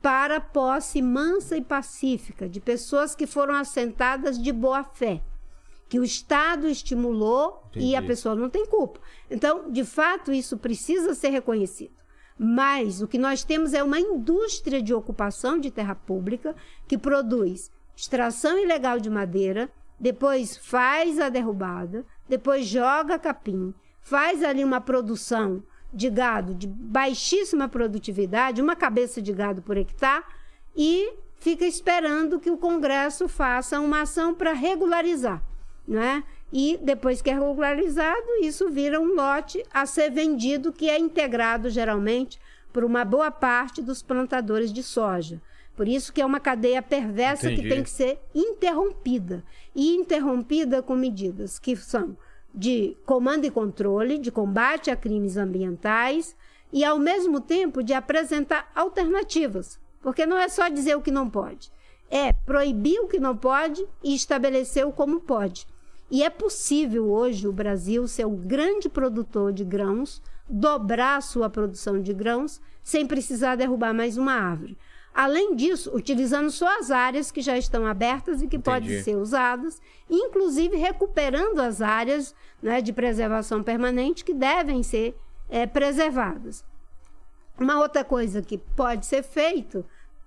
para 0.00 0.40
posse 0.40 1.02
mansa 1.02 1.56
e 1.56 1.62
pacífica 1.62 2.48
de 2.48 2.60
pessoas 2.60 3.14
que 3.14 3.26
foram 3.26 3.54
assentadas 3.54 4.40
de 4.40 4.52
boa 4.52 4.82
fé, 4.84 5.20
que 5.88 5.98
o 5.98 6.04
Estado 6.04 6.68
estimulou 6.68 7.62
e 7.74 7.94
a 7.94 7.98
Entendi. 7.98 8.06
pessoa 8.06 8.34
não 8.34 8.48
tem 8.48 8.64
culpa. 8.66 9.00
Então, 9.30 9.70
de 9.70 9.84
fato, 9.84 10.32
isso 10.32 10.56
precisa 10.56 11.14
ser 11.14 11.30
reconhecido. 11.30 11.92
Mas 12.38 13.02
o 13.02 13.08
que 13.08 13.18
nós 13.18 13.44
temos 13.44 13.74
é 13.74 13.82
uma 13.82 14.00
indústria 14.00 14.80
de 14.80 14.94
ocupação 14.94 15.58
de 15.58 15.70
terra 15.70 15.94
pública 15.94 16.56
que 16.88 16.96
produz 16.96 17.70
extração 17.94 18.58
ilegal 18.58 18.98
de 18.98 19.10
madeira, 19.10 19.70
depois 20.00 20.56
faz 20.56 21.20
a 21.20 21.28
derrubada, 21.28 22.06
depois 22.26 22.66
joga 22.66 23.18
capim, 23.18 23.74
faz 24.00 24.42
ali 24.42 24.64
uma 24.64 24.80
produção 24.80 25.62
de 25.92 26.08
gado 26.08 26.54
de 26.54 26.66
baixíssima 26.66 27.68
produtividade, 27.68 28.62
uma 28.62 28.74
cabeça 28.74 29.20
de 29.20 29.32
gado 29.32 29.60
por 29.60 29.76
hectare, 29.76 30.24
e 30.74 31.12
fica 31.38 31.66
esperando 31.66 32.40
que 32.40 32.50
o 32.50 32.56
Congresso 32.56 33.28
faça 33.28 33.80
uma 33.80 34.02
ação 34.02 34.34
para 34.34 34.52
regularizar. 34.52 35.42
Né? 35.86 36.22
E 36.52 36.78
depois 36.82 37.20
que 37.20 37.30
é 37.30 37.34
regularizado, 37.34 38.26
isso 38.40 38.70
vira 38.70 39.00
um 39.00 39.14
lote 39.14 39.64
a 39.72 39.84
ser 39.84 40.10
vendido, 40.10 40.72
que 40.72 40.88
é 40.88 40.98
integrado 40.98 41.68
geralmente 41.68 42.38
por 42.72 42.84
uma 42.84 43.04
boa 43.04 43.30
parte 43.30 43.82
dos 43.82 44.02
plantadores 44.02 44.72
de 44.72 44.82
soja. 44.82 45.42
Por 45.80 45.88
isso 45.88 46.12
que 46.12 46.20
é 46.20 46.26
uma 46.26 46.38
cadeia 46.38 46.82
perversa 46.82 47.50
Entendi. 47.50 47.62
que 47.62 47.74
tem 47.74 47.82
que 47.82 47.88
ser 47.88 48.20
interrompida. 48.34 49.42
E 49.74 49.94
interrompida 49.94 50.82
com 50.82 50.94
medidas 50.94 51.58
que 51.58 51.74
são 51.74 52.18
de 52.54 52.98
comando 53.06 53.46
e 53.46 53.50
controle, 53.50 54.18
de 54.18 54.30
combate 54.30 54.90
a 54.90 54.96
crimes 54.96 55.38
ambientais 55.38 56.36
e, 56.70 56.84
ao 56.84 56.98
mesmo 56.98 57.40
tempo, 57.40 57.82
de 57.82 57.94
apresentar 57.94 58.70
alternativas. 58.74 59.80
Porque 60.02 60.26
não 60.26 60.36
é 60.36 60.50
só 60.50 60.68
dizer 60.68 60.98
o 60.98 61.00
que 61.00 61.10
não 61.10 61.30
pode, 61.30 61.72
é 62.10 62.30
proibir 62.30 63.00
o 63.00 63.08
que 63.08 63.18
não 63.18 63.34
pode 63.34 63.82
e 64.04 64.14
estabelecer 64.14 64.86
o 64.86 64.92
como 64.92 65.18
pode. 65.18 65.66
E 66.10 66.22
é 66.22 66.28
possível 66.28 67.08
hoje 67.10 67.48
o 67.48 67.52
Brasil 67.54 68.06
ser 68.06 68.26
um 68.26 68.36
grande 68.36 68.90
produtor 68.90 69.50
de 69.50 69.64
grãos, 69.64 70.20
dobrar 70.46 71.16
a 71.16 71.22
sua 71.22 71.48
produção 71.48 72.02
de 72.02 72.12
grãos, 72.12 72.60
sem 72.82 73.06
precisar 73.06 73.56
derrubar 73.56 73.94
mais 73.94 74.18
uma 74.18 74.34
árvore. 74.34 74.76
Além 75.12 75.56
disso, 75.56 75.90
utilizando 75.94 76.50
só 76.50 76.78
as 76.78 76.90
áreas 76.90 77.30
que 77.30 77.42
já 77.42 77.58
estão 77.58 77.84
abertas 77.86 78.42
e 78.42 78.46
que 78.46 78.58
podem 78.58 79.02
ser 79.02 79.16
usadas, 79.16 79.80
inclusive 80.08 80.76
recuperando 80.76 81.60
as 81.60 81.82
áreas 81.82 82.34
né, 82.62 82.80
de 82.80 82.92
preservação 82.92 83.62
permanente 83.62 84.24
que 84.24 84.32
devem 84.32 84.82
ser 84.82 85.16
eh, 85.48 85.66
preservadas. 85.66 86.64
Uma 87.58 87.78
outra 87.78 88.04
coisa 88.04 88.40
que 88.40 88.56
pode 88.56 89.04
ser 89.04 89.22
feito 89.22 89.84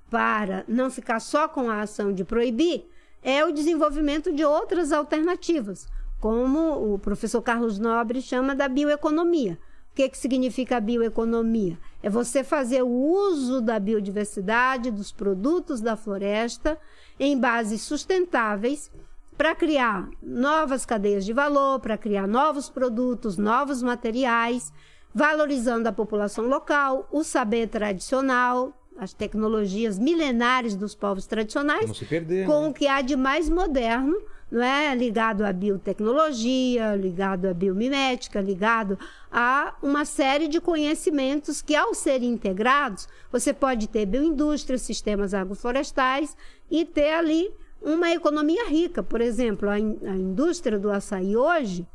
para 0.09 0.63
não 0.67 0.91
ficar 0.91 1.19
só 1.19 1.47
com 1.47 1.69
a 1.69 1.81
ação 1.81 2.13
de 2.13 2.23
proibir 2.23 2.87
é 3.23 3.43
o 3.43 3.51
desenvolvimento 3.51 4.31
de 4.31 4.43
outras 4.45 4.91
alternativas, 4.91 5.87
como 6.19 6.93
o 6.93 6.99
professor 6.99 7.41
Carlos 7.41 7.79
Nobre 7.79 8.21
chama 8.21 8.53
da 8.53 8.67
bioeconomia. 8.67 9.57
O 9.93 9.95
que, 9.95 10.09
que 10.09 10.17
significa 10.17 10.77
a 10.77 10.79
bioeconomia? 10.79 11.77
É 12.01 12.09
você 12.09 12.43
fazer 12.43 12.81
o 12.81 12.89
uso 12.89 13.61
da 13.61 13.79
biodiversidade, 13.79 14.89
dos 14.89 15.11
produtos 15.11 15.81
da 15.81 15.95
floresta, 15.95 16.79
em 17.19 17.39
bases 17.39 17.83
sustentáveis, 17.83 18.91
para 19.37 19.53
criar 19.53 20.09
novas 20.19 20.83
cadeias 20.83 21.23
de 21.23 21.31
valor, 21.31 21.79
para 21.79 21.95
criar 21.95 22.27
novos 22.27 22.71
produtos, 22.71 23.37
novos 23.37 23.83
materiais, 23.83 24.73
valorizando 25.13 25.87
a 25.87 25.91
população 25.91 26.47
local, 26.47 27.07
o 27.11 27.23
saber 27.23 27.67
tradicional, 27.67 28.73
as 28.97 29.13
tecnologias 29.13 29.99
milenares 29.99 30.75
dos 30.75 30.95
povos 30.95 31.27
tradicionais, 31.27 31.99
perder, 31.99 32.47
com 32.47 32.63
né? 32.63 32.69
o 32.69 32.73
que 32.73 32.87
há 32.87 32.99
de 33.01 33.15
mais 33.15 33.47
moderno, 33.47 34.19
não 34.53 34.61
é? 34.63 34.93
ligado 34.95 35.43
à 35.43 35.51
biotecnologia, 35.51 36.95
ligado 36.95 37.47
à 37.47 37.53
biomimética, 37.53 38.39
ligado 38.39 38.97
a 39.31 39.75
uma 39.81 40.05
série 40.05 40.47
de 40.47 40.61
conhecimentos 40.61 41.59
que, 41.59 41.75
ao 41.75 41.95
serem 41.95 42.29
integrados, 42.29 43.07
você 43.31 43.51
pode 43.51 43.87
ter 43.89 44.05
bioindústria, 44.05 44.77
sistemas 44.77 45.33
agroflorestais 45.33 46.37
e 46.69 46.85
ter 46.85 47.13
ali 47.13 47.51
uma 47.81 48.11
economia 48.11 48.69
rica. 48.69 49.01
Por 49.01 49.21
exemplo, 49.21 49.67
a, 49.67 49.79
in- 49.79 49.97
a 50.05 50.15
indústria 50.15 50.77
do 50.77 50.91
açaí 50.91 51.35
hoje, 51.35 51.87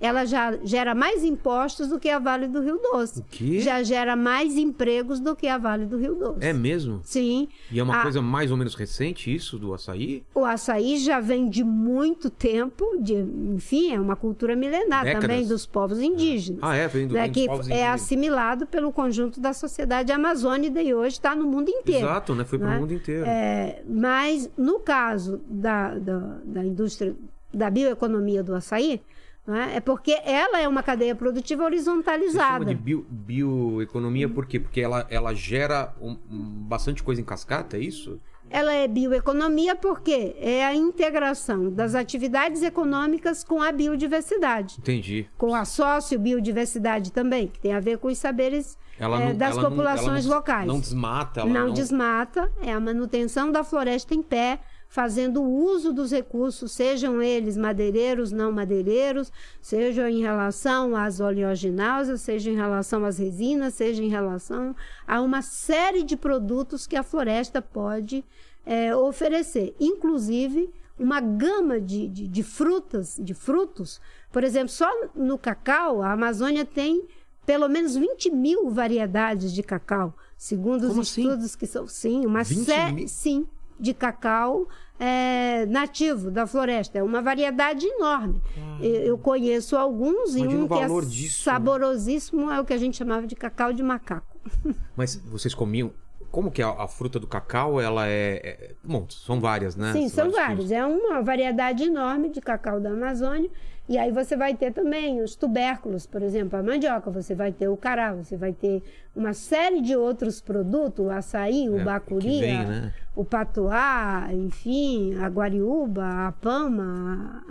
ela 0.00 0.24
já 0.24 0.56
gera 0.64 0.94
mais 0.94 1.24
impostos 1.24 1.88
do 1.88 1.98
que 1.98 2.10
a 2.10 2.18
Vale 2.18 2.48
do 2.48 2.60
Rio 2.60 2.78
Doce. 2.78 3.20
O 3.20 3.24
quê? 3.30 3.60
Já 3.60 3.82
gera 3.82 4.14
mais 4.16 4.56
empregos 4.56 5.20
do 5.20 5.34
que 5.36 5.46
a 5.46 5.56
Vale 5.56 5.86
do 5.86 5.96
Rio 5.96 6.14
Doce. 6.14 6.44
É 6.44 6.52
mesmo? 6.52 7.00
Sim. 7.04 7.48
E 7.70 7.78
é 7.78 7.82
uma 7.82 8.00
A- 8.00 8.02
coisa 8.02 8.20
mais 8.20 8.50
ou 8.50 8.56
menos 8.56 8.74
recente 8.74 9.34
isso 9.34 9.58
do 9.58 9.72
açaí? 9.72 10.22
O 10.34 10.44
açaí 10.44 10.98
já 10.98 11.20
vem 11.20 11.48
de 11.48 11.62
muito 11.64 12.28
tempo, 12.28 12.84
de, 13.00 13.14
enfim, 13.14 13.92
é 13.94 14.00
uma 14.00 14.16
cultura 14.16 14.54
milenar 14.56 15.04
Décadas. 15.04 15.28
também 15.28 15.46
dos 15.46 15.64
povos 15.64 15.98
indígenas. 16.00 16.60
Ah, 16.62 16.74
é? 16.76 16.86
Vem 16.88 17.06
do 17.06 17.14
né, 17.14 17.28
que 17.28 17.46
povos 17.46 17.66
é 17.68 17.70
indígenas. 17.70 18.02
assimilado 18.02 18.66
pelo 18.66 18.92
conjunto 18.92 19.40
da 19.40 19.52
sociedade 19.52 20.12
amazônica 20.12 20.82
e 20.82 20.92
hoje 20.92 21.16
está 21.16 21.34
no 21.34 21.44
mundo 21.46 21.70
inteiro. 21.70 22.04
Exato, 22.06 22.34
né? 22.34 22.44
Foi 22.44 22.58
pro 22.58 22.68
né? 22.68 22.78
mundo 22.78 22.92
inteiro. 22.92 23.24
É, 23.26 23.82
mas 23.88 24.50
no 24.56 24.80
caso 24.80 25.40
da, 25.48 25.94
da, 25.98 26.18
da 26.44 26.64
indústria 26.64 27.14
da 27.52 27.70
bioeconomia 27.70 28.42
do 28.42 28.54
açaí, 28.54 29.00
né, 29.46 29.72
é 29.76 29.80
porque 29.80 30.12
ela 30.24 30.60
é 30.60 30.66
uma 30.66 30.82
cadeia 30.82 31.14
produtiva 31.14 31.44
Você 31.44 31.48
chama 31.54 31.64
horizontalizada. 31.66 32.64
de 32.64 32.74
bio- 32.74 33.06
bioeconomia 33.10 34.28
por 34.28 34.46
quê? 34.46 34.58
Porque 34.58 34.80
ela, 34.80 35.06
ela 35.10 35.34
gera 35.34 35.94
um- 36.00 36.16
um- 36.30 36.44
bastante 36.66 37.02
coisa 37.02 37.20
em 37.20 37.24
cascata, 37.24 37.76
é 37.76 37.80
isso? 37.80 38.20
Ela 38.50 38.72
é 38.74 38.86
bioeconomia 38.86 39.74
porque 39.74 40.36
é 40.38 40.64
a 40.64 40.74
integração 40.74 41.70
das 41.70 41.94
atividades 41.94 42.62
econômicas 42.62 43.42
com 43.42 43.60
a 43.62 43.72
biodiversidade. 43.72 44.76
Entendi. 44.78 45.26
com 45.36 45.54
a 45.54 45.64
sociobiodiversidade 45.64 47.10
também, 47.12 47.48
que 47.48 47.58
tem 47.58 47.72
a 47.72 47.80
ver 47.80 47.98
com 47.98 48.08
os 48.08 48.18
saberes 48.18 48.78
Ela 48.98 49.18
não, 49.18 49.34
das 49.36 49.56
não- 49.56 49.64
populações 49.64 50.24
ela 50.24 50.28
não, 50.30 50.36
locais. 50.36 50.66
Não 50.66 50.80
desmata, 50.80 51.40
ela 51.40 51.50
não, 51.50 51.66
não, 51.68 51.72
desmata, 51.74 52.52
é 52.62 52.72
a 52.72 52.78
manutenção 52.80 53.50
da 53.50 53.64
floresta 53.64 54.14
em 54.14 54.22
pé, 54.22 54.60
fazendo 54.94 55.42
uso 55.42 55.92
dos 55.92 56.12
recursos, 56.12 56.70
sejam 56.70 57.20
eles 57.20 57.56
madeireiros, 57.56 58.30
não 58.30 58.52
madeireiros, 58.52 59.32
sejam 59.60 60.06
em 60.08 60.20
relação 60.20 60.94
às 60.94 61.18
oleaginosas, 61.18 62.20
seja 62.20 62.48
em 62.48 62.54
relação 62.54 63.04
às 63.04 63.18
resinas, 63.18 63.74
seja 63.74 64.04
em 64.04 64.08
relação 64.08 64.72
a 65.04 65.20
uma 65.20 65.42
série 65.42 66.04
de 66.04 66.16
produtos 66.16 66.86
que 66.86 66.94
a 66.94 67.02
floresta 67.02 67.60
pode 67.60 68.24
eh, 68.64 68.94
oferecer, 68.94 69.74
inclusive 69.80 70.70
uma 70.96 71.20
gama 71.20 71.80
de, 71.80 72.06
de, 72.06 72.28
de 72.28 72.42
frutas, 72.44 73.16
de 73.20 73.34
frutos. 73.34 74.00
Por 74.30 74.44
exemplo, 74.44 74.68
só 74.68 74.88
no 75.12 75.36
cacau, 75.36 76.02
a 76.02 76.12
Amazônia 76.12 76.64
tem 76.64 77.04
pelo 77.44 77.68
menos 77.68 77.96
20 77.96 78.30
mil 78.30 78.70
variedades 78.70 79.52
de 79.52 79.60
cacau, 79.64 80.14
segundo 80.36 80.86
Como 80.86 81.00
os 81.00 81.10
assim? 81.10 81.22
estudos 81.22 81.56
que 81.56 81.66
são. 81.66 81.88
Sim, 81.88 82.24
uma 82.24 82.44
20 82.44 82.64
sé- 82.64 82.92
mil? 82.92 83.08
sim, 83.08 83.44
de 83.80 83.92
cacau 83.92 84.68
é, 84.98 85.66
nativo 85.66 86.30
da 86.30 86.46
floresta. 86.46 86.98
É 86.98 87.02
uma 87.02 87.20
variedade 87.20 87.86
enorme. 87.86 88.40
Eu, 88.80 88.94
eu 88.94 89.18
conheço 89.18 89.76
alguns 89.76 90.36
e 90.36 90.46
um 90.46 90.68
que 90.68 90.74
é 90.74 90.86
disso, 90.86 91.48
né? 91.48 91.54
saborosíssimo, 91.54 92.50
é 92.50 92.60
o 92.60 92.64
que 92.64 92.72
a 92.72 92.78
gente 92.78 92.96
chamava 92.96 93.26
de 93.26 93.34
cacau 93.34 93.72
de 93.72 93.82
macaco. 93.82 94.38
Mas 94.96 95.16
vocês 95.16 95.54
comiam. 95.54 95.92
Como 96.30 96.50
que 96.50 96.60
a, 96.60 96.68
a 96.70 96.88
fruta 96.88 97.20
do 97.20 97.28
cacau, 97.28 97.80
ela 97.80 98.08
é, 98.08 98.40
é- 98.42 98.74
Bom, 98.82 99.06
são 99.08 99.40
várias, 99.40 99.76
né? 99.76 99.92
Sim, 99.92 100.08
são 100.08 100.32
vários. 100.32 100.72
É 100.72 100.84
uma 100.84 101.22
variedade 101.22 101.84
enorme 101.84 102.28
de 102.28 102.40
cacau 102.40 102.80
da 102.80 102.90
Amazônia. 102.90 103.48
E 103.86 103.98
aí 103.98 104.10
você 104.10 104.34
vai 104.34 104.54
ter 104.54 104.72
também 104.72 105.20
os 105.22 105.36
tubérculos, 105.36 106.06
por 106.06 106.22
exemplo, 106.22 106.58
a 106.58 106.62
mandioca, 106.62 107.10
você 107.10 107.34
vai 107.34 107.52
ter 107.52 107.68
o 107.68 107.76
cará, 107.76 108.14
você 108.14 108.34
vai 108.34 108.52
ter 108.52 108.82
uma 109.14 109.34
série 109.34 109.82
de 109.82 109.94
outros 109.94 110.40
produtos, 110.40 111.04
o 111.04 111.10
açaí, 111.10 111.68
o 111.68 111.78
É, 111.80 111.84
bacuri, 111.84 112.40
vem, 112.40 112.56
a- 112.56 112.64
né? 112.64 112.94
o 113.14 113.24
patuá, 113.26 114.28
enfim, 114.32 115.14
a 115.16 115.28
guariúba, 115.28 116.02
a 116.28 116.32
pama, 116.32 117.44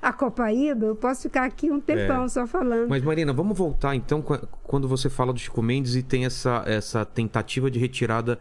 a, 0.00 0.08
a 0.08 0.12
copaíba. 0.12 0.86
Eu 0.86 0.94
posso 0.96 1.22
ficar 1.22 1.44
aqui 1.44 1.70
um 1.70 1.80
tempão 1.80 2.28
só 2.28 2.46
falando. 2.46 2.84
É. 2.84 2.88
Mas, 2.88 3.02
Marina, 3.02 3.32
vamos 3.32 3.58
voltar 3.58 3.96
então 3.96 4.22
qu- 4.22 4.46
quando 4.62 4.86
você 4.86 5.10
fala 5.10 5.32
do 5.32 5.40
Chico 5.40 5.60
Mendes 5.60 5.96
e 5.96 6.02
tem 6.04 6.24
essa, 6.24 6.62
essa 6.66 7.04
tentativa 7.04 7.68
de 7.70 7.78
retirada 7.80 8.38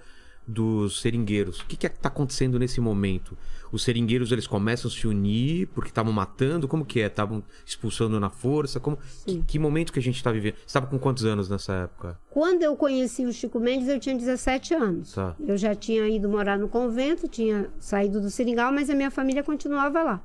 dos 0.48 1.02
seringueiros. 1.02 1.60
O 1.60 1.66
que, 1.66 1.78
que 1.78 1.86
é 1.86 1.90
que 1.90 2.00
tá 2.00 2.10
acontecendo 2.10 2.58
nesse 2.60 2.82
momento? 2.82 3.38
Os 3.72 3.84
seringueiros 3.84 4.32
eles 4.32 4.48
começam 4.48 4.90
a 4.90 4.94
se 4.94 5.08
unir 5.08 5.68
porque 5.68 5.90
estavam 5.90 6.12
matando? 6.12 6.68
Como 6.68 6.84
que 6.84 7.00
é? 7.00 7.08
Estavam 7.08 7.44
expulsando 7.66 8.20
na 8.20 8.30
força? 8.30 8.80
Como 8.80 8.98
que, 9.26 9.42
que 9.44 9.60
momento 9.60 9.94
que 9.94 10.00
a 10.00 10.02
gente 10.02 10.18
está 10.18 10.32
vivendo? 10.32 10.56
Você 10.56 10.66
estava 10.66 10.88
com 10.88 11.00
quantos 11.00 11.24
anos 11.24 11.50
nessa 11.50 11.74
época? 11.74 12.20
Quando 12.30 12.64
eu 12.64 12.76
conheci 12.76 13.26
o 13.26 13.32
Chico 13.32 13.60
Mendes, 13.60 13.88
eu 13.88 14.00
tinha 14.00 14.16
17 14.16 14.74
anos. 14.74 15.14
Tá. 15.14 15.36
Eu 15.40 15.58
já 15.58 15.74
tinha 15.74 16.08
ido 16.10 16.28
morar 16.28 16.58
no 16.58 16.68
convento, 16.68 17.28
tinha 17.28 17.70
saído 17.80 18.20
do 18.20 18.30
Seringal, 18.30 18.72
mas 18.74 18.90
a 18.90 18.96
minha 18.96 19.12
família 19.12 19.44
continuava 19.44 20.04
lá. 20.04 20.22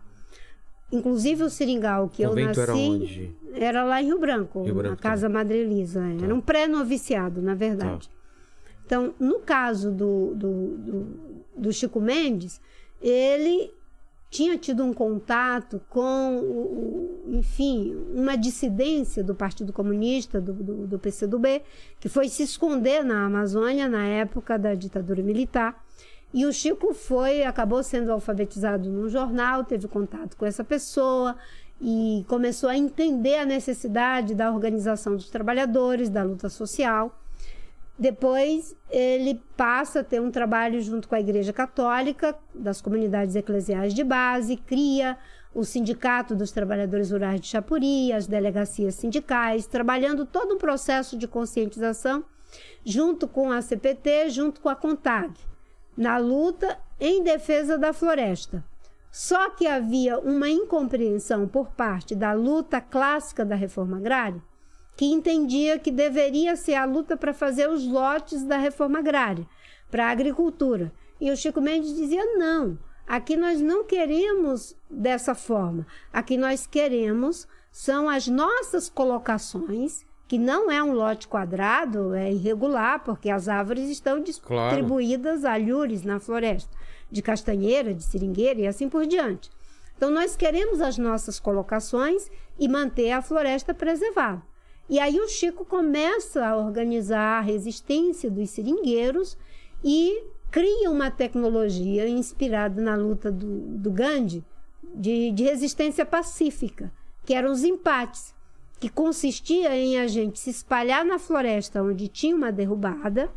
Inclusive 0.91 1.43
o 1.43 1.51
Seringal 1.51 2.09
que 2.09 2.25
Convento 2.25 2.61
eu 2.61 2.63
era 2.63 2.73
nasci 2.73 2.89
onde? 2.89 3.37
era 3.55 3.85
lá 3.85 4.01
em 4.01 4.07
Rio 4.07 4.19
Branco, 4.21 4.63
Rio 4.63 4.75
Branco 4.75 4.91
na 4.91 4.97
Casa 4.97 5.29
Madre 5.29 5.59
Elisa. 5.59 6.03
Era 6.23 6.33
um 6.35 6.41
pré-noviciado, 6.41 7.43
na 7.43 7.55
verdade. 7.55 8.09
Então, 8.87 9.13
no 9.19 9.41
caso 9.41 9.91
do, 9.91 10.33
do, 10.35 10.77
do, 10.79 11.07
do 11.57 11.73
Chico 11.73 12.01
Mendes, 12.01 12.61
ele 13.03 13.75
tinha 14.31 14.57
tido 14.57 14.85
um 14.85 14.93
contato 14.93 15.81
com, 15.91 17.23
enfim, 17.29 17.97
uma 18.15 18.37
dissidência 18.37 19.25
do 19.25 19.35
Partido 19.35 19.73
Comunista, 19.73 20.41
do, 20.41 20.53
do, 20.53 20.87
do 20.87 20.99
PCdoB, 20.99 21.63
que 21.99 22.09
foi 22.09 22.29
se 22.29 22.45
esconder 22.45 23.05
na 23.05 23.27
Amazônia 23.27 23.89
na 23.89 24.07
época 24.07 24.59
da 24.59 24.75
ditadura 24.75 25.23
militar. 25.23 25.85
E 26.33 26.45
o 26.45 26.53
Chico 26.53 26.93
foi, 26.95 27.43
acabou 27.43 27.83
sendo 27.83 28.13
alfabetizado 28.13 28.91
num 28.91 29.09
jornal, 29.09 29.65
teve 29.65 29.89
contato 29.89 30.37
com 30.37 30.45
essa 30.45 30.63
pessoa 30.63 31.37
e 31.81 32.25
começou 32.29 32.69
a 32.69 32.77
entender 32.77 33.39
a 33.39 33.47
necessidade 33.47 34.35
da 34.35 34.53
organização 34.53 35.17
dos 35.17 35.29
trabalhadores, 35.29 36.09
da 36.09 36.23
luta 36.23 36.49
social. 36.49 37.17
Depois 37.99 38.77
ele 38.91 39.41
passa 39.57 40.01
a 40.01 40.05
ter 40.05 40.21
um 40.21 40.31
trabalho 40.31 40.81
junto 40.83 41.09
com 41.09 41.15
a 41.15 41.21
Igreja 41.21 41.53
Católica, 41.53 42.37
das 42.55 42.81
comunidades 42.83 43.35
eclesiais 43.35 43.95
de 43.95 44.05
base, 44.05 44.57
cria 44.57 45.17
o 45.55 45.65
Sindicato 45.65 46.35
dos 46.35 46.53
Trabalhadores 46.53 47.11
Rurais 47.11 47.41
de 47.41 47.47
Chapuri, 47.47 48.13
as 48.13 48.27
delegacias 48.27 48.97
sindicais, 48.97 49.67
trabalhando 49.67 50.27
todo 50.27 50.55
um 50.55 50.59
processo 50.59 51.17
de 51.17 51.27
conscientização 51.27 52.23
junto 52.85 53.27
com 53.27 53.51
a 53.51 53.63
CPT, 53.63 54.29
junto 54.29 54.61
com 54.61 54.69
a 54.69 54.77
CONTAG, 54.77 55.33
na 55.97 56.19
luta 56.19 56.79
em 57.01 57.23
defesa 57.23 57.79
da 57.79 57.95
floresta. 57.95 58.63
Só 59.11 59.49
que 59.49 59.67
havia 59.67 60.19
uma 60.19 60.51
incompreensão 60.51 61.49
por 61.49 61.69
parte 61.69 62.15
da 62.15 62.35
luta 62.35 62.79
clássica 62.83 63.47
da 63.47 63.55
reforma 63.55 63.97
agrária, 63.97 64.43
que 64.97 65.05
entendia 65.05 65.79
que 65.79 65.91
deveria 65.91 66.57
ser 66.57 66.75
a 66.75 66.85
luta 66.85 67.17
para 67.17 67.35
fazer 67.35 67.69
os 67.69 67.87
lotes 67.87 68.43
da 68.43 68.57
reforma 68.57 68.99
agrária, 68.99 69.47
para 69.91 70.07
a 70.07 70.11
agricultura. 70.11 70.93
E 71.21 71.31
o 71.31 71.37
Chico 71.37 71.61
Mendes 71.61 71.95
dizia: 71.95 72.25
não, 72.39 72.79
aqui 73.07 73.37
nós 73.37 73.61
não 73.61 73.85
queremos 73.85 74.75
dessa 74.91 75.35
forma. 75.35 75.87
Aqui 76.13 76.37
nós 76.37 76.67
queremos 76.67 77.47
são 77.71 78.09
as 78.09 78.27
nossas 78.27 78.89
colocações, 78.89 80.05
que 80.27 80.39
não 80.39 80.71
é 80.71 80.83
um 80.83 80.93
lote 80.93 81.29
quadrado, 81.29 82.15
é 82.15 82.33
irregular, 82.33 83.05
porque 83.05 83.29
as 83.29 83.49
árvores 83.49 83.91
estão 83.91 84.15
Claro. 84.43 84.71
distribuídas 84.71 85.45
a 85.45 85.53
alhures 85.53 86.03
na 86.03 86.19
floresta, 86.19 86.75
de 87.11 87.21
castanheira, 87.21 87.93
de 87.93 88.03
seringueira 88.03 88.61
e 88.61 88.67
assim 88.67 88.89
por 88.89 89.07
diante. 89.07 89.51
Então, 89.97 90.11
nós 90.11 90.35
queremos 90.35 90.81
as 90.81 90.99
nossas 90.99 91.39
colocações 91.39 92.31
e 92.59 92.67
manter 92.67 93.13
a 93.13 93.23
floresta 93.23 93.73
preservada. 93.75 94.43
E 94.89 95.01
aí 95.01 95.19
o 95.21 95.29
Chico 95.29 95.65
começa 95.65 96.47
a 96.47 96.57
organizar 96.57 97.39
a 97.39 97.41
resistência 97.41 98.31
dos 98.31 98.51
seringueiros 98.51 99.37
e 99.83 100.25
cria 100.51 100.91
uma 100.91 101.11
tecnologia 101.11 102.09
inspirada 102.09 102.81
na 102.81 102.95
luta 102.95 103.31
do, 103.31 103.61
do 103.79 103.91
Gandhi 103.91 104.45
de, 104.95 105.33
de 105.33 105.45
resistência 105.45 106.07
pacífica, 106.07 106.93
que 107.25 107.35
eram 107.35 107.51
os 107.51 107.65
empates, 107.65 108.35
que 108.79 108.89
consistia 108.89 109.77
em 109.77 109.99
a 109.99 110.07
gente 110.07 110.39
se 110.39 110.51
espalhar 110.51 111.05
na 111.05 111.19
floresta 111.19 111.83
onde 111.83 112.09
tinha 112.09 112.37
uma 112.37 112.53
derrubada 112.53 113.31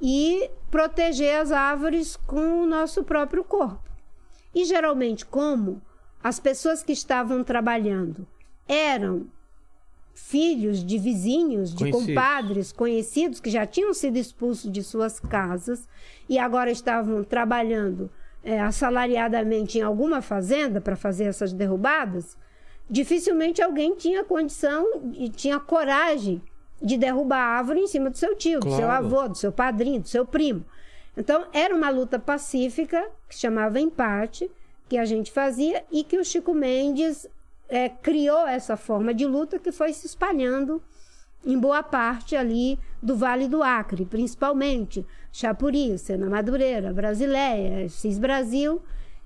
e 0.00 0.50
proteger 0.70 1.40
as 1.40 1.52
árvores 1.52 2.16
com 2.16 2.62
o 2.62 2.66
nosso 2.66 3.02
próprio 3.02 3.44
corpo. 3.44 3.90
E 4.54 4.64
geralmente, 4.64 5.24
como 5.24 5.80
as 6.22 6.38
pessoas 6.38 6.82
que 6.82 6.92
estavam 6.92 7.42
trabalhando 7.42 8.26
eram 8.68 9.26
filhos 10.14 10.84
de 10.84 10.98
vizinhos, 10.98 11.74
de 11.74 11.84
compadres, 11.90 12.72
conhecidos 12.72 13.40
que 13.40 13.50
já 13.50 13.66
tinham 13.66 13.92
sido 13.94 14.16
expulsos 14.16 14.70
de 14.70 14.82
suas 14.82 15.18
casas 15.18 15.88
e 16.28 16.38
agora 16.38 16.70
estavam 16.70 17.24
trabalhando 17.24 18.10
eh, 18.44 18.58
assalariadamente 18.60 19.78
em 19.78 19.82
alguma 19.82 20.20
fazenda 20.20 20.80
para 20.80 20.96
fazer 20.96 21.24
essas 21.24 21.52
derrubadas, 21.52 22.36
dificilmente 22.88 23.62
alguém 23.62 23.94
tinha 23.94 24.24
condição 24.24 24.86
e 25.14 25.28
tinha 25.28 25.58
coragem 25.58 26.42
de 26.80 26.96
derrubar 26.98 27.38
a 27.38 27.58
árvore 27.58 27.80
em 27.80 27.86
cima 27.86 28.10
do 28.10 28.18
seu 28.18 28.34
tio, 28.34 28.60
do 28.60 28.68
seu 28.70 28.80
Claro. 28.86 29.06
avô, 29.06 29.28
do 29.28 29.36
seu 29.36 29.52
padrinho, 29.52 30.00
do 30.00 30.08
seu 30.08 30.26
primo. 30.26 30.64
Então, 31.16 31.46
era 31.52 31.74
uma 31.74 31.90
luta 31.90 32.18
pacífica, 32.18 33.06
que 33.28 33.36
chamava 33.38 33.78
empate, 33.78 34.50
que 34.88 34.98
a 34.98 35.04
gente 35.04 35.30
fazia 35.30 35.84
e 35.92 36.02
que 36.02 36.18
o 36.18 36.24
Chico 36.24 36.52
Mendes 36.52 37.26
eh, 37.72 37.88
criou 37.88 38.46
essa 38.46 38.76
forma 38.76 39.14
de 39.14 39.24
luta 39.24 39.58
que 39.58 39.72
foi 39.72 39.94
se 39.94 40.06
espalhando 40.06 40.82
em 41.42 41.58
boa 41.58 41.82
parte 41.82 42.36
ali 42.36 42.78
do 43.02 43.16
Vale 43.16 43.48
do 43.48 43.62
Acre, 43.62 44.04
principalmente 44.04 45.06
Chapuri, 45.32 45.96
Sena 45.98 46.28
Madureira, 46.28 46.92
Brasileia, 46.92 47.88
Cis 47.88 48.18
Brasil, 48.18 48.82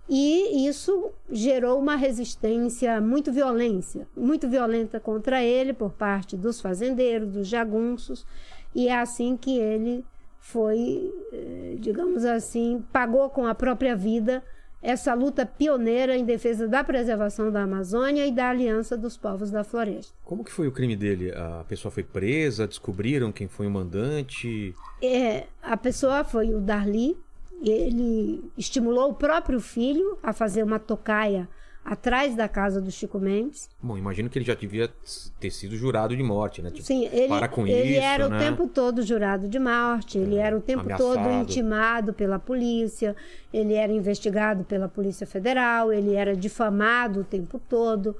e 0.09 0.65
isso 0.69 1.11
gerou 1.29 1.77
uma 1.81 1.97
resistência 1.97 3.01
muito 3.01 3.33
violência, 3.33 4.07
muito 4.17 4.49
violenta 4.49 5.01
contra 5.01 5.43
ele 5.43 5.73
por 5.73 5.91
parte 5.91 6.37
dos 6.37 6.61
fazendeiros, 6.61 7.29
dos 7.29 7.49
jagunços, 7.49 8.25
e 8.73 8.87
é 8.87 8.97
assim 8.97 9.37
que 9.37 9.59
ele 9.59 10.05
foi, 10.39 11.13
eh, 11.33 11.77
digamos 11.81 12.25
assim, 12.25 12.85
pagou 12.93 13.29
com 13.29 13.45
a 13.45 13.57
própria 13.57 13.97
vida 13.97 14.45
essa 14.87 15.13
luta 15.15 15.45
pioneira 15.45 16.17
em 16.17 16.25
defesa 16.25 16.69
da 16.69 16.85
preservação 16.85 17.51
da 17.51 17.65
Amazônia 17.65 18.25
e 18.25 18.31
da 18.31 18.51
aliança 18.51 18.97
dos 18.97 19.17
povos 19.17 19.51
da 19.51 19.65
floresta. 19.65 20.15
Como 20.25 20.45
que 20.45 20.53
foi 20.53 20.69
o 20.69 20.73
crime 20.73 20.95
dele? 20.95 21.33
A 21.33 21.65
pessoa 21.69 21.91
foi 21.91 22.05
presa? 22.05 22.69
Descobriram 22.69 23.33
quem 23.33 23.49
foi 23.49 23.67
o 23.67 23.71
mandante? 23.71 24.73
É, 25.03 25.49
a 25.61 25.77
pessoa 25.77 26.23
foi 26.23 26.55
o 26.55 26.61
Darli, 26.61 27.19
ele 27.61 28.49
estimulou 28.57 29.11
o 29.11 29.15
próprio 29.15 29.59
filho 29.59 30.17
a 30.23 30.33
fazer 30.33 30.63
uma 30.63 30.79
tocaia 30.79 31.49
atrás 31.87 32.35
da 32.35 32.49
casa 32.49 32.81
do 32.81 32.91
Chico 32.91 33.19
Mendes. 33.19 33.71
Bom, 33.81 33.97
imagino 33.97 34.29
que 34.29 34.37
ele 34.37 34.45
já 34.45 34.55
devia 34.55 34.93
ter 35.39 35.51
sido 35.51 35.77
jurado 35.77 36.17
de 36.17 36.23
morte, 36.23 36.61
né? 36.61 36.71
Tipo, 36.71 36.85
Sim, 36.85 37.09
ele, 37.13 37.29
para 37.29 37.47
com 37.47 37.67
ele 37.67 37.91
isso, 37.93 38.01
era 38.01 38.29
né? 38.29 38.37
o 38.37 38.39
tempo 38.39 38.67
todo 38.69 39.03
jurado 39.03 39.49
de 39.49 39.59
morte, 39.59 40.19
ele 40.19 40.37
era 40.37 40.57
o 40.57 40.61
tempo 40.61 40.81
ameaçado. 40.81 41.15
todo 41.15 41.33
intimado 41.33 42.13
pela 42.13 42.39
polícia, 42.41 43.15
ele 43.53 43.75
era 43.75 43.93
investigado 43.93 44.65
pela 44.65 44.89
Polícia 44.89 45.27
Federal, 45.27 45.93
ele 45.93 46.15
era 46.15 46.37
difamado 46.37 47.21
o 47.21 47.25
tempo 47.25 47.61
todo. 47.69 48.17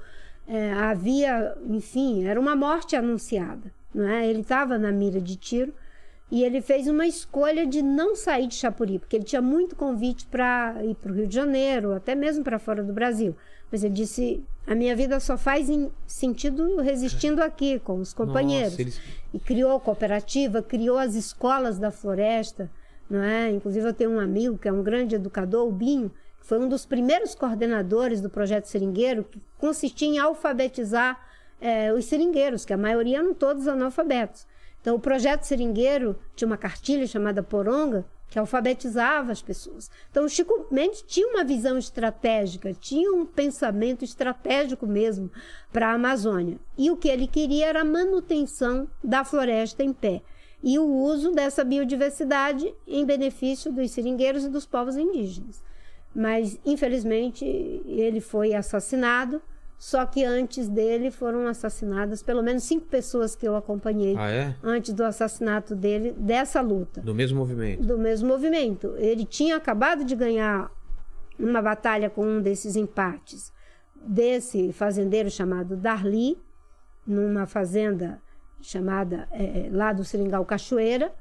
É, 0.47 0.71
havia, 0.71 1.53
enfim, 1.69 2.25
era 2.25 2.39
uma 2.39 2.55
morte 2.55 2.95
anunciada. 2.95 3.69
Não 3.93 4.07
é? 4.07 4.27
Ele 4.27 4.41
estava 4.41 4.77
na 4.77 4.91
mira 4.91 5.19
de 5.19 5.35
tiro 5.35 5.73
e 6.29 6.43
ele 6.43 6.61
fez 6.61 6.87
uma 6.87 7.07
escolha 7.07 7.65
de 7.65 7.81
não 7.81 8.15
sair 8.15 8.47
de 8.47 8.55
Chapuri, 8.55 8.99
porque 8.99 9.15
ele 9.15 9.23
tinha 9.23 9.41
muito 9.41 9.75
convite 9.75 10.25
para 10.27 10.75
ir 10.83 10.95
para 10.95 11.11
o 11.11 11.15
Rio 11.15 11.27
de 11.27 11.33
Janeiro, 11.35 11.93
até 11.93 12.15
mesmo 12.15 12.43
para 12.43 12.59
fora 12.59 12.83
do 12.83 12.91
Brasil. 12.93 13.35
Mas 13.71 13.83
ele 13.83 13.93
disse: 13.93 14.43
a 14.65 14.75
minha 14.75 14.95
vida 14.95 15.19
só 15.19 15.37
faz 15.37 15.67
sentido 16.05 16.77
resistindo 16.81 17.41
aqui 17.41 17.79
com 17.79 17.99
os 17.99 18.13
companheiros 18.13 18.71
Nossa, 18.71 18.81
eles- 18.81 19.01
e 19.33 19.39
criou 19.39 19.75
a 19.75 19.79
cooperativa, 19.79 20.61
criou 20.61 20.97
as 20.97 21.15
escolas 21.15 21.77
da 21.77 21.91
floresta, 21.91 22.69
não 23.09 23.21
é? 23.21 23.49
Inclusive 23.49 23.87
eu 23.87 23.93
tenho 23.93 24.11
um 24.11 24.19
amigo 24.19 24.57
que 24.57 24.67
é 24.67 24.71
um 24.71 24.83
grande 24.83 25.15
educador, 25.15 25.67
o 25.67 25.71
Binho, 25.71 26.11
que 26.39 26.45
foi 26.45 26.59
um 26.59 26.67
dos 26.67 26.85
primeiros 26.85 27.35
coordenadores 27.35 28.21
do 28.21 28.29
projeto 28.29 28.65
Seringueiro, 28.65 29.23
que 29.23 29.41
consistia 29.57 30.07
em 30.07 30.17
alfabetizar 30.17 31.19
eh, 31.61 31.91
os 31.93 32.05
seringueiros, 32.05 32.63
que 32.65 32.73
a 32.73 32.77
maioria 32.77 33.17
eram 33.19 33.33
todos 33.33 33.67
analfabetos. 33.67 34.45
Então 34.87 34.95
o 34.95 35.01
projeto 35.01 35.43
Seringueiro 35.43 36.15
tinha 36.33 36.47
uma 36.47 36.55
cartilha 36.55 37.05
chamada 37.05 37.43
Poronga, 37.43 38.05
que 38.29 38.39
alfabetizava 38.39 39.33
as 39.33 39.41
pessoas. 39.41 39.91
Então 40.09 40.23
o 40.23 40.29
Chico 40.29 40.65
Mendes 40.71 41.01
tinha 41.01 41.27
uma 41.27 41.43
visão 41.43 41.77
estratégica, 41.77 42.73
tinha 42.73 43.11
um 43.11 43.25
pensamento 43.25 44.05
estratégico 44.05 44.87
mesmo 44.87 45.29
para 45.73 45.89
a 45.89 45.93
Amazônia. 45.95 46.57
E 46.77 46.89
o 46.89 46.95
que 46.95 47.09
ele 47.09 47.27
queria 47.27 47.65
era 47.65 47.81
a 47.81 47.83
manutenção 47.83 48.87
da 49.03 49.25
floresta 49.25 49.83
em 49.83 49.91
pé 49.91 50.21
e 50.63 50.79
o 50.79 50.85
uso 50.85 51.33
dessa 51.33 51.65
biodiversidade 51.65 52.73
em 52.87 53.03
benefício 53.03 53.73
dos 53.73 53.91
seringueiros 53.91 54.45
e 54.45 54.49
dos 54.49 54.65
povos 54.65 54.95
indígenas. 54.95 55.61
Mas, 56.15 56.57
infelizmente, 56.65 57.43
ele 57.43 58.21
foi 58.21 58.53
assassinado, 58.53 59.41
só 59.77 60.05
que 60.07 60.23
antes 60.23 60.67
dele 60.67 61.11
foram 61.11 61.45
assassinadas 61.47 62.23
pelo 62.23 62.41
menos 62.41 62.63
cinco 62.63 62.87
pessoas 62.87 63.35
que 63.35 63.47
eu 63.47 63.55
acompanhei 63.55 64.15
Ah, 64.17 64.29
é? 64.31 64.55
antes 64.63 64.91
do 64.93 65.03
assassinato 65.03 65.75
dele, 65.75 66.13
dessa 66.17 66.61
luta 66.61 66.99
Do 67.01 67.13
mesmo 67.13 67.37
movimento. 67.37 67.83
do 67.83 67.97
mesmo 67.97 68.27
movimento. 68.27 68.95
Ele 68.97 69.23
tinha 69.23 69.55
acabado 69.55 70.03
de 70.03 70.15
ganhar 70.15 70.71
uma 71.39 71.61
batalha 71.61 72.09
com 72.09 72.25
um 72.25 72.41
desses 72.41 72.75
empates 72.75 73.53
desse 73.95 74.71
fazendeiro 74.73 75.29
chamado 75.29 75.75
Darli, 75.75 76.37
numa 77.05 77.45
fazenda 77.45 78.19
chamada 78.61 79.27
eh, 79.31 79.69
lá 79.71 79.93
do 79.93 80.03
Seringal 80.03 80.43
Cachoeira. 80.45 81.13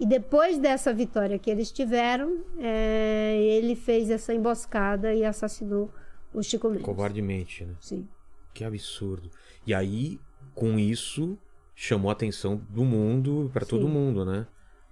E 0.00 0.06
depois 0.06 0.58
dessa 0.58 0.92
vitória 0.94 1.38
que 1.38 1.50
eles 1.50 1.70
tiveram, 1.72 2.38
eh, 2.58 3.36
ele 3.40 3.74
fez 3.76 4.08
essa 4.10 4.32
emboscada 4.32 5.12
e 5.12 5.24
assassinou 5.24 5.90
o 6.32 6.42
Chico 6.42 6.68
Mendes. 6.68 6.84
Covardemente, 6.84 7.64
né? 7.64 7.74
Sim. 7.80 8.08
Que 8.54 8.64
absurdo. 8.64 9.30
E 9.66 9.72
aí, 9.74 10.18
com 10.54 10.78
isso, 10.78 11.38
chamou 11.74 12.08
a 12.10 12.12
atenção 12.12 12.60
do 12.70 12.84
mundo 12.84 13.50
para 13.52 13.64
todo 13.66 13.88
mundo, 13.88 14.24
né? 14.24 14.46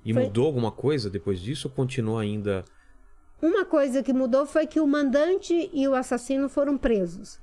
E 0.05 0.13
Foi- 0.13 0.25
mudou 0.25 0.47
alguma 0.47 0.71
coisa 0.71 1.11
depois 1.11 1.41
disso 1.41 1.69
ou 1.69 1.75
continua 1.75 2.23
ainda. 2.23 2.65
Uma 3.43 3.65
coisa 3.65 4.03
que 4.03 4.13
mudou 4.13 4.47
foi 4.47 4.67
que 4.67 4.81
o 4.81 4.87
mandante 4.87 5.69
e 5.73 5.87
o 5.89 5.95
assassino 5.95 6.49
foram 6.49 6.79
presos. 6.79 7.41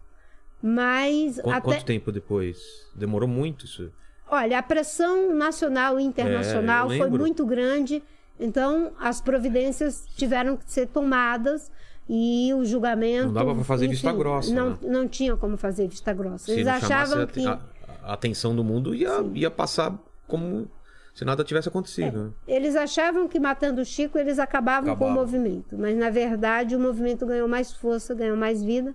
Mas 0.61 1.39
Qu- 1.41 1.49
até... 1.49 1.61
Quanto 1.61 1.85
tempo 1.85 2.11
depois? 2.11 2.57
Demorou 2.95 3.27
muito 3.27 3.65
isso? 3.65 3.91
Olha, 4.29 4.59
a 4.59 4.63
pressão 4.63 5.35
nacional 5.35 5.99
e 5.99 6.03
internacional 6.03 6.91
É, 6.91 6.97
foi 6.97 7.09
muito 7.09 7.45
grande, 7.45 8.01
então 8.39 8.93
as 8.97 9.19
providências 9.21 10.07
tiveram 10.15 10.55
que 10.57 10.71
ser 10.71 10.87
tomadas 10.87 11.69
e 12.09 12.53
o 12.53 12.65
julgamento. 12.65 13.25
Não 13.27 13.33
dava 13.33 13.55
pra 13.55 13.63
fazer 13.63 13.87
vista 13.87 14.11
grossa, 14.11 14.53
Não, 14.53 14.71
né? 14.71 14.77
não 14.83 15.07
tinha 15.07 15.35
como 15.37 15.55
fazer 15.57 15.87
vista 15.87 16.13
grossa. 16.13 16.51
Eles 16.51 16.67
achavam 16.67 17.25
que. 17.27 17.45
a- 17.47 17.59
a 18.03 18.13
atenção 18.13 18.53
do 18.55 18.63
mundo, 18.63 18.93
ia, 18.93 19.23
ia 19.33 19.49
passar 19.49 19.97
como 20.27 20.67
se 21.15 21.23
nada 21.23 21.43
tivesse 21.43 21.69
acontecido. 21.69 22.23
né? 22.25 22.31
Eles 22.47 22.75
achavam 22.75 23.27
que 23.27 23.39
matando 23.39 23.81
o 23.81 23.85
Chico 23.85 24.17
eles 24.17 24.39
acabavam 24.39 24.95
com 24.95 25.05
o 25.05 25.07
Acabavam. 25.07 25.21
movimento, 25.21 25.77
mas 25.77 25.95
na 25.97 26.09
verdade 26.09 26.75
o 26.75 26.79
movimento 26.79 27.25
ganhou 27.25 27.47
mais 27.47 27.71
força, 27.71 28.13
ganhou 28.13 28.35
mais 28.35 28.61
vida. 28.63 28.93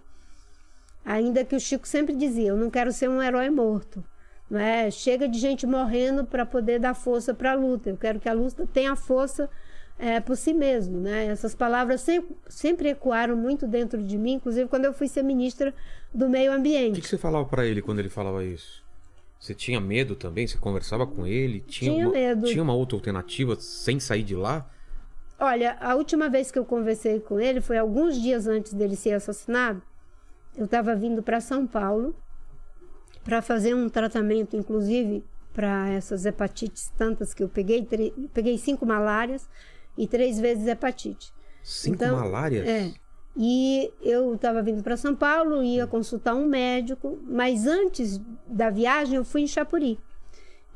Ainda 1.04 1.44
que 1.44 1.56
o 1.56 1.60
Chico 1.60 1.86
sempre 1.88 2.14
dizia: 2.14 2.48
Eu 2.48 2.56
não 2.56 2.68
quero 2.68 2.92
ser 2.92 3.08
um 3.08 3.22
herói 3.22 3.48
morto. 3.50 4.04
Não 4.50 4.58
é? 4.60 4.90
Chega 4.90 5.28
de 5.28 5.38
gente 5.38 5.66
morrendo 5.66 6.24
para 6.24 6.44
poder 6.44 6.78
dar 6.78 6.94
força 6.94 7.32
para 7.34 7.52
a 7.52 7.54
luta. 7.54 7.90
Eu 7.90 7.96
quero 7.96 8.18
que 8.18 8.28
a 8.28 8.32
luta 8.32 8.66
tenha 8.72 8.94
força 8.96 9.48
é, 9.98 10.20
por 10.20 10.36
si 10.36 10.54
mesmo. 10.54 11.00
Né? 11.00 11.26
Essas 11.26 11.54
palavras 11.54 12.00
sempre, 12.00 12.36
sempre 12.48 12.88
ecoaram 12.90 13.36
muito 13.36 13.66
dentro 13.66 14.02
de 14.02 14.16
mim, 14.16 14.34
inclusive 14.34 14.68
quando 14.68 14.84
eu 14.84 14.92
fui 14.92 15.08
ser 15.08 15.22
ministra 15.22 15.74
do 16.14 16.28
Meio 16.28 16.52
O 16.52 16.54
que, 16.54 16.58
Ambiente. 16.60 17.00
que 17.00 17.08
você 17.08 17.18
falava 17.18 17.44
para 17.44 17.66
ele 17.66 17.82
quando 17.82 17.98
ele 17.98 18.08
falava 18.08 18.44
isso? 18.44 18.86
Você 19.38 19.54
tinha 19.54 19.80
medo 19.80 20.16
também? 20.16 20.46
Você 20.46 20.58
conversava 20.58 21.06
com 21.06 21.26
ele? 21.26 21.60
Tinha, 21.60 21.92
Tinha 21.92 22.06
uma, 22.06 22.12
medo. 22.12 22.46
Tinha 22.46 22.62
uma 22.62 22.74
outra 22.74 22.96
alternativa 22.96 23.56
sem 23.56 24.00
sair 24.00 24.22
de 24.22 24.34
lá? 24.34 24.68
Olha, 25.38 25.76
a 25.80 25.94
última 25.94 26.28
vez 26.28 26.50
que 26.50 26.58
eu 26.58 26.64
conversei 26.64 27.20
com 27.20 27.38
ele 27.38 27.60
foi 27.60 27.78
alguns 27.78 28.20
dias 28.20 28.48
antes 28.48 28.72
dele 28.72 28.96
ser 28.96 29.12
assassinado. 29.12 29.80
Eu 30.56 30.64
estava 30.64 30.96
vindo 30.96 31.22
para 31.22 31.40
São 31.40 31.66
Paulo 31.66 32.16
para 33.22 33.40
fazer 33.40 33.74
um 33.74 33.88
tratamento, 33.88 34.56
inclusive 34.56 35.24
para 35.52 35.88
essas 35.90 36.26
hepatites 36.26 36.90
tantas 36.96 37.32
que 37.32 37.42
eu 37.42 37.48
peguei. 37.48 37.86
Peguei 38.34 38.58
cinco 38.58 38.84
malárias 38.84 39.48
e 39.98 40.06
três 40.06 40.40
vezes 40.40 40.66
hepatite. 40.66 41.30
Cinco 41.62 41.96
Então, 41.96 42.16
malárias? 42.16 42.66
É. 42.66 42.90
E 43.36 43.92
eu 44.02 44.34
estava 44.34 44.62
vindo 44.62 44.82
para 44.82 44.96
São 44.96 45.14
Paulo, 45.14 45.62
ia 45.62 45.86
consultar 45.86 46.34
um 46.34 46.46
médico, 46.46 47.18
mas 47.26 47.66
antes 47.66 48.20
da 48.46 48.70
viagem 48.70 49.16
eu 49.16 49.24
fui 49.24 49.42
em 49.42 49.46
Chapuri. 49.46 49.98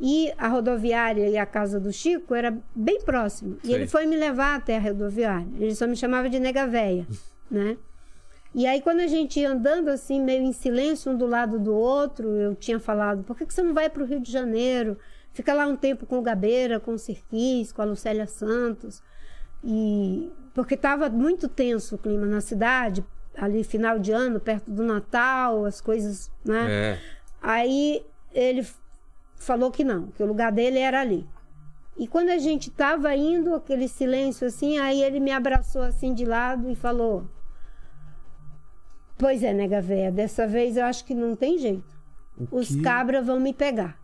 E 0.00 0.32
a 0.36 0.48
rodoviária 0.48 1.28
e 1.28 1.36
a 1.38 1.46
casa 1.46 1.78
do 1.78 1.92
Chico 1.92 2.34
era 2.34 2.56
bem 2.74 3.00
próximo. 3.02 3.56
E 3.62 3.66
Sei. 3.68 3.74
ele 3.76 3.86
foi 3.86 4.04
me 4.04 4.16
levar 4.16 4.56
até 4.56 4.76
a 4.76 4.80
rodoviária. 4.80 5.46
Ele 5.58 5.74
só 5.74 5.86
me 5.86 5.96
chamava 5.96 6.28
de 6.28 6.38
nega 6.40 6.66
véia, 6.66 7.06
né? 7.50 7.76
E 8.54 8.66
aí, 8.66 8.82
quando 8.82 9.00
a 9.00 9.06
gente 9.06 9.40
ia 9.40 9.50
andando 9.50 9.88
assim, 9.88 10.20
meio 10.20 10.42
em 10.42 10.52
silêncio, 10.52 11.10
um 11.10 11.16
do 11.16 11.26
lado 11.26 11.58
do 11.58 11.74
outro, 11.74 12.28
eu 12.36 12.54
tinha 12.54 12.78
falado: 12.78 13.22
por 13.24 13.36
que, 13.36 13.46
que 13.46 13.54
você 13.54 13.62
não 13.62 13.72
vai 13.72 13.88
para 13.88 14.02
o 14.02 14.06
Rio 14.06 14.20
de 14.20 14.30
Janeiro? 14.30 14.98
Fica 15.32 15.54
lá 15.54 15.66
um 15.66 15.76
tempo 15.76 16.06
com 16.06 16.18
o 16.18 16.22
Gabeira, 16.22 16.78
com 16.78 16.92
o 16.92 16.98
Sirquis, 16.98 17.72
com 17.72 17.82
a 17.82 17.86
Lucélia 17.86 18.26
Santos. 18.26 19.02
E 19.64 20.30
porque 20.54 20.74
estava 20.74 21.08
muito 21.08 21.48
tenso 21.48 21.94
o 21.94 21.98
clima 21.98 22.26
na 22.26 22.40
cidade, 22.40 23.04
ali 23.34 23.64
final 23.64 23.98
de 23.98 24.12
ano, 24.12 24.38
perto 24.38 24.70
do 24.70 24.82
Natal, 24.82 25.64
as 25.64 25.80
coisas, 25.80 26.30
né? 26.44 26.66
É. 26.70 26.98
Aí 27.40 28.04
ele 28.32 28.66
falou 29.36 29.70
que 29.70 29.84
não, 29.84 30.08
que 30.08 30.22
o 30.22 30.26
lugar 30.26 30.52
dele 30.52 30.78
era 30.78 31.00
ali. 31.00 31.26
E 31.96 32.06
quando 32.06 32.30
a 32.30 32.38
gente 32.38 32.68
estava 32.68 33.14
indo, 33.14 33.54
aquele 33.54 33.88
silêncio 33.88 34.46
assim, 34.46 34.78
aí 34.78 35.02
ele 35.02 35.20
me 35.20 35.30
abraçou 35.30 35.82
assim 35.82 36.14
de 36.14 36.24
lado 36.24 36.70
e 36.70 36.74
falou: 36.74 37.26
Pois 39.18 39.42
é, 39.42 39.52
nega 39.52 39.80
véia, 39.80 40.10
dessa 40.10 40.46
vez 40.46 40.76
eu 40.76 40.84
acho 40.84 41.04
que 41.04 41.14
não 41.14 41.36
tem 41.36 41.58
jeito. 41.58 41.92
Os 42.50 42.74
cabras 42.76 43.26
vão 43.26 43.38
me 43.38 43.52
pegar. 43.52 44.01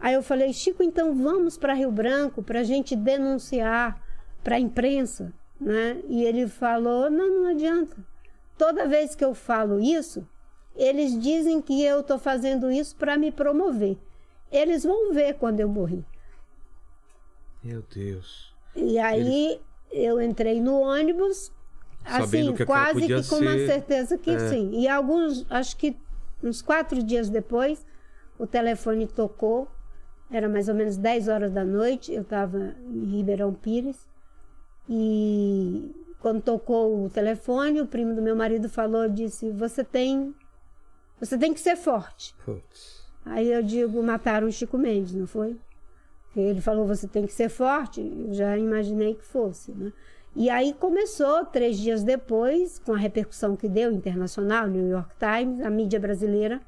Aí 0.00 0.14
eu 0.14 0.22
falei: 0.22 0.52
Chico, 0.52 0.82
então 0.82 1.14
vamos 1.14 1.56
para 1.56 1.74
Rio 1.74 1.90
Branco 1.90 2.42
para 2.42 2.60
a 2.60 2.64
gente 2.64 2.94
denunciar 2.94 4.00
para 4.44 4.56
a 4.56 4.60
imprensa, 4.60 5.32
né? 5.60 6.00
E 6.08 6.22
ele 6.24 6.46
falou: 6.46 7.10
Não, 7.10 7.42
não 7.42 7.50
adianta. 7.50 7.96
Toda 8.58 8.86
vez 8.86 9.14
que 9.14 9.24
eu 9.24 9.34
falo 9.34 9.80
isso, 9.80 10.26
eles 10.74 11.18
dizem 11.20 11.60
que 11.60 11.82
eu 11.82 12.00
estou 12.00 12.18
fazendo 12.18 12.70
isso 12.70 12.94
para 12.96 13.16
me 13.16 13.30
promover. 13.30 13.96
Eles 14.50 14.84
vão 14.84 15.12
ver 15.12 15.34
quando 15.34 15.60
eu 15.60 15.68
morrer. 15.68 16.04
Meu 17.62 17.82
Deus. 17.94 18.54
E 18.74 18.98
aí 18.98 19.60
eu 19.90 20.20
entrei 20.20 20.60
no 20.60 20.80
ônibus, 20.80 21.50
Sabendo 22.04 22.48
assim, 22.50 22.54
que 22.54 22.64
quase 22.66 23.06
que 23.06 23.28
com 23.28 23.36
uma 23.36 23.52
ser- 23.54 23.66
certeza 23.66 24.16
que 24.18 24.30
É. 24.30 24.38
sim. 24.50 24.70
E 24.80 24.86
alguns, 24.86 25.44
acho 25.50 25.76
que 25.76 25.96
uns 26.42 26.62
quatro 26.62 27.02
dias 27.02 27.28
depois, 27.28 27.84
o 28.38 28.46
telefone 28.46 29.06
tocou. 29.06 29.66
Era 30.30 30.48
mais 30.48 30.68
ou 30.68 30.74
menos 30.74 30.96
10 30.96 31.28
horas 31.28 31.52
da 31.52 31.64
noite. 31.64 32.12
Eu 32.12 32.22
estava 32.22 32.74
em 32.80 33.04
Ribeirão 33.04 33.52
Pires. 33.52 34.08
E 34.88 35.94
quando 36.20 36.42
tocou 36.42 37.04
o 37.04 37.10
telefone, 37.10 37.80
o 37.80 37.86
primo 37.86 38.14
do 38.14 38.22
meu 38.22 38.34
marido 38.34 38.68
falou, 38.68 39.08
disse, 39.08 39.50
você 39.50 39.84
tem, 39.84 40.34
você 41.20 41.38
tem 41.38 41.54
que 41.54 41.60
ser 41.60 41.76
forte. 41.76 42.34
Putz. 42.44 43.04
Aí 43.24 43.50
eu 43.50 43.62
digo, 43.62 44.02
mataram 44.02 44.46
o 44.46 44.52
Chico 44.52 44.78
Mendes, 44.78 45.14
não 45.14 45.26
foi? 45.26 45.56
Porque 46.24 46.40
ele 46.40 46.60
falou, 46.60 46.86
você 46.86 47.08
tem 47.08 47.26
que 47.26 47.32
ser 47.32 47.48
forte. 47.48 48.00
Eu 48.00 48.32
já 48.32 48.56
imaginei 48.56 49.14
que 49.14 49.24
fosse, 49.24 49.72
né? 49.72 49.92
E 50.34 50.50
aí 50.50 50.74
começou, 50.74 51.46
três 51.46 51.78
dias 51.78 52.04
depois, 52.04 52.78
com 52.78 52.92
a 52.92 52.98
repercussão 52.98 53.56
que 53.56 53.68
deu 53.68 53.90
internacional, 53.90 54.68
New 54.68 54.86
York 54.86 55.14
Times, 55.18 55.64
a 55.64 55.70
mídia 55.70 55.98
brasileira 55.98 56.60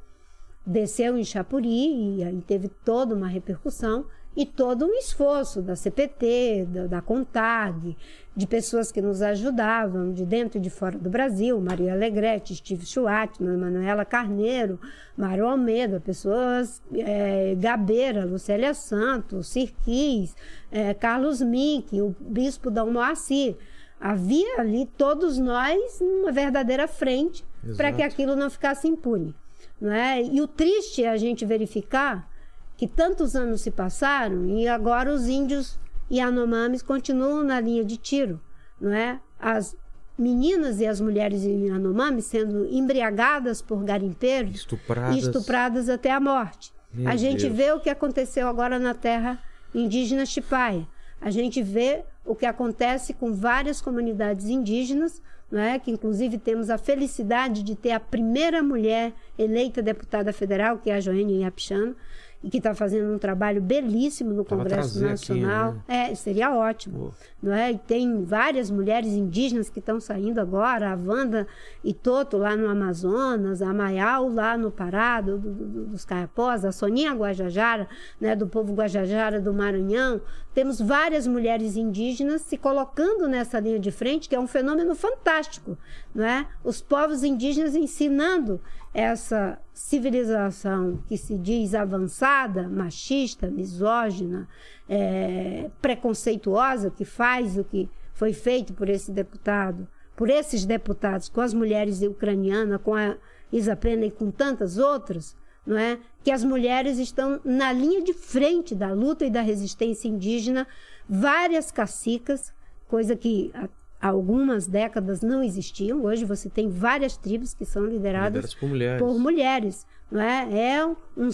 desceu 0.69 1.17
em 1.17 1.25
Chapuri 1.25 2.19
e 2.19 2.25
aí 2.25 2.43
teve 2.47 2.69
toda 2.69 3.15
uma 3.15 3.27
repercussão 3.27 4.05
e 4.37 4.45
todo 4.45 4.87
um 4.87 4.93
esforço 4.93 5.61
da 5.63 5.75
CPT, 5.75 6.69
da, 6.69 6.87
da 6.87 7.01
CONTAG, 7.01 7.97
de 8.37 8.47
pessoas 8.47 8.93
que 8.93 9.01
nos 9.01 9.21
ajudavam 9.21 10.13
de 10.13 10.25
dentro 10.25 10.59
e 10.59 10.61
de 10.61 10.71
fora 10.71 10.97
do 10.97 11.11
Brasil, 11.11 11.59
Maria 11.61 11.95
Alegrete, 11.95 12.55
Steve 12.55 12.87
Schwartzman, 12.87 13.57
Manuela 13.57 14.05
Carneiro, 14.05 14.79
Mário 15.17 15.47
Almeida, 15.47 15.99
pessoas, 15.99 16.81
eh, 16.95 17.57
Gabeira, 17.59 18.25
Lucélia 18.25 18.75
Santos, 18.75 19.49
Sirquis, 19.49 20.37
eh, 20.71 20.95
Carlos 20.95 21.41
Mink, 21.41 22.01
o 22.01 22.15
bispo 22.21 22.71
Dom 22.71 22.93
Moacir. 22.93 23.57
Havia 24.01 24.61
ali 24.61 24.87
todos 24.87 25.39
nós 25.39 25.99
numa 26.01 26.31
verdadeira 26.31 26.87
frente 26.87 27.45
para 27.77 27.91
que 27.91 28.03
aquilo 28.03 28.37
não 28.37 28.49
ficasse 28.49 28.87
impune. 28.87 29.35
Não 29.81 29.93
é? 29.93 30.23
E 30.23 30.41
o 30.41 30.47
triste 30.47 31.05
é 31.05 31.11
a 31.11 31.17
gente 31.17 31.45
verificar 31.45 32.29
que 32.77 32.87
tantos 32.87 33.35
anos 33.35 33.61
se 33.61 33.71
passaram 33.71 34.47
e 34.49 34.69
agora 34.69 35.13
os 35.13 35.29
índios 35.29 35.79
Yanomamis 36.11 36.83
continuam 36.83 37.43
na 37.45 37.61
linha 37.61 37.85
de 37.85 37.97
tiro, 37.97 38.41
não 38.81 38.93
é? 38.93 39.21
As 39.39 39.77
meninas 40.19 40.81
e 40.81 40.87
as 40.87 41.01
mulheres 41.01 41.45
Yanomamis 41.45 42.27
sendo 42.27 42.67
embriagadas 42.67 43.63
por 43.63 43.85
garimpeiros 43.85 44.57
Estupradas. 44.57 45.17
e 45.17 45.19
estupradas 45.21 45.89
até 45.89 46.11
a 46.11 46.19
morte. 46.21 46.73
Meu 46.93 47.09
a 47.09 47.17
gente 47.17 47.43
Deus. 47.43 47.55
vê 47.57 47.73
o 47.73 47.81
que 47.81 47.91
aconteceu 47.91 48.49
agora 48.49 48.79
na 48.79 48.95
terra 48.95 49.39
indígena 49.75 50.25
Chipaia. 50.27 50.87
A 51.21 51.31
gente 51.31 51.63
vê 51.63 52.05
o 52.25 52.35
que 52.35 52.47
acontece 52.47 53.13
com 53.13 53.33
várias 53.33 53.81
comunidades 53.81 54.47
indígenas, 54.47 55.21
não 55.51 55.61
é? 55.61 55.79
que 55.79 55.91
inclusive 55.91 56.39
temos 56.39 56.71
a 56.71 56.79
felicidade 56.79 57.63
de 57.63 57.75
ter 57.75 57.93
a 57.93 58.01
primeira 58.01 58.63
mulher 58.63 59.13
eleita 59.39 59.81
deputada 59.83 60.33
federal, 60.33 60.79
que 60.79 60.91
é 60.91 60.95
a 60.95 61.01
Joênia 61.01 61.37
Iapichano, 61.43 61.95
e 62.41 62.49
que 62.49 62.59
está 62.59 62.73
fazendo 62.73 63.13
um 63.13 63.19
trabalho 63.19 63.61
belíssimo 63.61 64.33
no 64.33 64.45
Congresso 64.45 65.01
trazer 65.01 65.07
aqui, 65.07 65.41
Nacional. 65.41 65.73
né? 65.89 66.11
É, 66.13 66.15
seria 66.15 66.55
ótimo. 66.55 67.13
Não 67.43 67.53
é? 67.53 67.73
E 67.73 67.79
tem 67.79 68.23
várias 68.25 68.71
mulheres 68.71 69.09
indígenas 69.13 69.69
que 69.69 69.81
estão 69.81 69.99
saindo 69.99 70.41
agora, 70.41 70.93
a 70.93 70.95
Wanda 70.97 71.49
Itoto 71.83 72.37
lá 72.37 72.57
no 72.57 72.69
Amazonas, 72.69 73.61
a 73.61 73.73
Maial 73.75 74.29
lá 74.29 74.57
no 74.57 74.71
Pará, 74.71 75.21
do- 75.21 75.37
do- 75.37 75.87
dos 75.87 76.05
Caiapós, 76.05 76.65
a 76.65 76.71
Soninha 76.71 77.13
Guajajara, 77.13 77.89
né, 78.21 78.37
do 78.37 78.47
povo 78.47 78.73
Guajajara 78.73 79.41
do 79.41 79.53
Maranhão. 79.53 80.21
Temos 80.59 80.81
várias 80.81 81.25
mulheres 81.25 81.77
indígenas 81.77 82.43
se 82.43 82.59
colocando 82.59 83.29
nessa 83.29 83.61
linha 83.61 83.79
de 83.79 83.93
frente, 83.93 84.29
que 84.29 84.35
é 84.35 84.41
um 84.41 84.49
fenômeno 84.49 84.93
fantástico. 84.93 85.79
Não 86.13 86.25
é? 86.25 86.49
Os 86.65 86.81
povos 86.81 87.23
indígenas 87.23 87.77
ensinando 87.77 88.61
essa 88.93 89.57
civilização 89.73 90.99
que 91.07 91.17
se 91.17 91.39
diz 91.39 91.77
avançada, 91.77 92.69
machista, 92.69 93.47
misógina, 93.47 94.49
é, 94.89 95.71
preconceituosa, 95.81 96.91
que 96.91 97.05
faz 97.05 97.57
o 97.57 97.63
que 97.63 97.89
foi 98.13 98.33
feito 98.33 98.73
por 98.73 98.89
esse 98.89 99.13
deputado, 99.13 99.87
por 100.17 100.29
esses 100.29 100.67
deputados, 100.67 101.29
com 101.29 101.41
as 101.41 101.55
mulheres 101.55 102.03
ucranianas, 102.03 102.81
com 102.83 102.97
a 102.97 103.17
Isa 103.53 103.77
Pena 103.77 104.07
e 104.07 104.11
com 104.11 104.29
tantas 104.33 104.77
outras, 104.77 105.37
não 105.65 105.79
é? 105.79 106.01
Que 106.29 106.33
as 106.33 106.45
mulheres 106.45 106.99
estão 106.99 107.41
na 107.43 107.73
linha 107.73 108.03
de 108.03 108.13
frente 108.13 108.75
da 108.75 108.93
luta 108.93 109.25
e 109.25 109.31
da 109.31 109.41
resistência 109.41 110.09
indígena, 110.09 110.67
várias 111.09 111.71
cacicas, 111.71 112.53
coisa 112.87 113.17
que 113.17 113.51
há 113.99 114.09
algumas 114.09 114.67
décadas 114.67 115.23
não 115.23 115.43
existiam. 115.43 116.05
Hoje 116.05 116.27
você 116.27 116.51
tem 116.51 116.69
várias 116.69 117.17
tribos 117.17 117.55
que 117.55 117.65
são 117.65 117.87
lideradas 117.87 118.45
Lideradas 118.45 118.55
por 118.55 118.69
mulheres. 118.69 118.99
por 119.01 119.19
mulheres, 119.19 119.87
não 120.11 120.21
é? 120.21 120.77
É 120.77 120.87
um, 120.87 121.31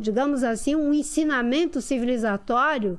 digamos 0.00 0.42
assim, 0.42 0.74
um 0.74 0.94
ensinamento 0.94 1.82
civilizatório 1.82 2.98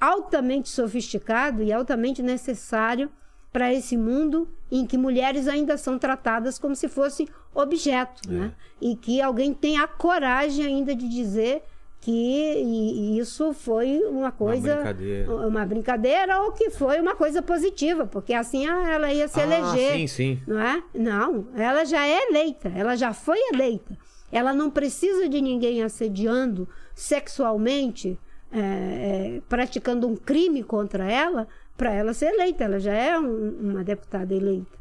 altamente 0.00 0.68
sofisticado 0.68 1.60
e 1.60 1.72
altamente 1.72 2.22
necessário 2.22 3.10
para 3.54 3.72
esse 3.72 3.96
mundo 3.96 4.48
em 4.70 4.84
que 4.84 4.98
mulheres 4.98 5.46
ainda 5.46 5.76
são 5.78 5.96
tratadas 5.96 6.58
como 6.58 6.74
se 6.74 6.88
fossem 6.88 7.28
objeto, 7.54 8.28
né? 8.28 8.52
E 8.80 8.96
que 8.96 9.22
alguém 9.22 9.54
tem 9.54 9.78
a 9.78 9.86
coragem 9.86 10.66
ainda 10.66 10.92
de 10.92 11.08
dizer 11.08 11.62
que 12.00 12.10
e- 12.10 13.14
e 13.14 13.18
isso 13.20 13.52
foi 13.54 14.00
uma 14.10 14.32
coisa 14.32 14.74
brincadeira. 14.74 15.36
uma 15.46 15.64
brincadeira 15.64 16.40
ou 16.42 16.50
que 16.52 16.68
foi 16.68 17.00
uma 17.00 17.14
coisa 17.14 17.40
positiva, 17.40 18.04
porque 18.06 18.34
assim 18.34 18.66
ah, 18.66 18.90
ela 18.90 19.12
ia 19.12 19.28
se 19.28 19.40
Ah, 19.40 19.44
eleger 19.44 19.92
sim, 19.98 20.06
sim. 20.08 20.42
não 20.48 20.60
é? 20.60 20.82
Não, 20.92 21.46
ela 21.56 21.84
já 21.84 22.04
é 22.06 22.28
eleita, 22.28 22.68
ela 22.74 22.96
já 22.96 23.12
foi 23.14 23.38
eleita. 23.52 23.96
Ela 24.32 24.52
não 24.52 24.68
precisa 24.68 25.28
de 25.28 25.40
ninguém 25.40 25.80
assediando 25.84 26.68
sexualmente, 26.94 28.18
é, 28.52 28.58
é, 28.58 29.40
praticando 29.48 30.06
um 30.08 30.16
crime 30.16 30.62
contra 30.62 31.10
ela, 31.10 31.46
para 31.76 31.92
ela 31.92 32.12
ser 32.14 32.26
eleita. 32.34 32.64
Ela 32.64 32.78
já 32.78 32.92
é 32.94 33.18
um- 33.18 33.70
uma 33.70 33.84
deputada 33.84 34.34
eleita. 34.34 34.78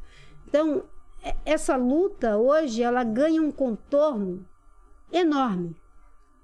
Então, 0.48 0.84
essa 1.46 1.76
luta 1.76 2.38
hoje 2.38 2.84
ela 2.84 3.04
ganha 3.04 3.42
um 3.42 3.52
contorno 3.52 4.46
enorme, 5.12 5.76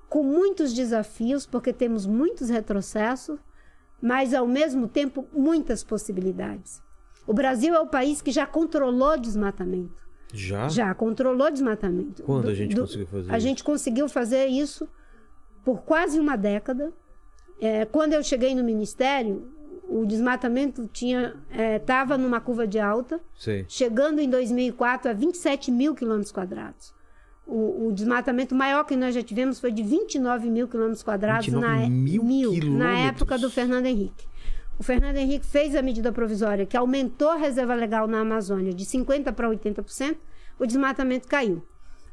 com 0.07 0.23
muitos 0.23 0.73
desafios, 0.73 1.45
porque 1.45 1.71
temos 1.73 2.05
muitos 2.05 2.49
retrocessos, 2.49 3.39
mas 4.01 4.33
ao 4.33 4.47
mesmo 4.47 4.87
tempo 4.87 5.27
muitas 5.33 5.83
possibilidades. 5.83 6.81
O 7.27 7.33
Brasil 7.33 7.75
é 7.75 7.79
o 7.79 7.87
país 7.87 8.21
que 8.21 8.31
já 8.31 8.45
controlou 8.45 9.19
desmatamento. 9.19 10.07
Já? 10.33 10.67
Já 10.69 10.93
controlou 10.95 11.51
desmatamento. 11.51 12.23
Quando 12.23 12.49
a 12.49 12.53
gente 12.53 12.75
conseguiu 12.75 13.07
fazer 13.07 13.31
A 13.31 13.37
isso? 13.37 13.47
gente 13.47 13.63
conseguiu 13.63 14.09
fazer 14.09 14.45
isso 14.47 14.87
por 15.63 15.81
quase 15.81 16.19
uma 16.19 16.35
década. 16.35 16.93
É, 17.59 17.83
quando 17.85 18.13
eu 18.13 18.23
cheguei 18.23 18.55
no 18.55 18.63
ministério, 18.63 19.51
o 19.89 20.05
desmatamento 20.05 20.87
tinha 20.93 21.35
estava 21.77 22.17
numa 22.17 22.39
curva 22.39 22.67
de 22.67 22.79
alta, 22.79 23.19
Sei. 23.35 23.65
chegando 23.67 24.19
em 24.19 24.29
2004 24.29 25.09
a 25.11 25.13
27 25.13 25.71
mil 25.71 25.95
quilômetros 25.95 26.31
quadrados. 26.31 26.93
o, 27.51 27.91
desmatamento 27.91 28.53
maior 28.53 28.83
que 28.83 28.95
nós 28.95 29.15
já 29.15 29.23
tivemos 29.23 29.59
foi 29.59 29.71
de 29.71 29.81
29 29.81 30.49
mil 30.51 30.67
quilômetros 30.67 31.01
quadrados 31.01 31.47
29 31.47 31.67
na, 31.67 31.83
é- 31.83 31.89
mil 31.89 32.23
na 32.23 32.59
quilômetros. 32.59 33.07
época 33.07 33.37
do 33.39 33.49
Fernando 33.49 33.87
Henrique. 33.87 34.27
O 34.77 34.83
Fernando 34.83 35.17
Henrique 35.17 35.45
fez 35.45 35.75
a 35.75 35.81
medida 35.81 36.11
provisória 36.11 36.65
que 36.65 36.77
aumentou 36.77 37.29
a 37.31 37.35
reserva 37.35 37.73
legal 37.73 38.07
na 38.07 38.19
Amazônia 38.21 38.71
de 38.73 38.85
50% 38.85 39.33
para 39.33 39.49
80%, 39.49 40.15
o 40.59 40.65
desmatamento 40.67 41.27
caiu. 41.27 41.63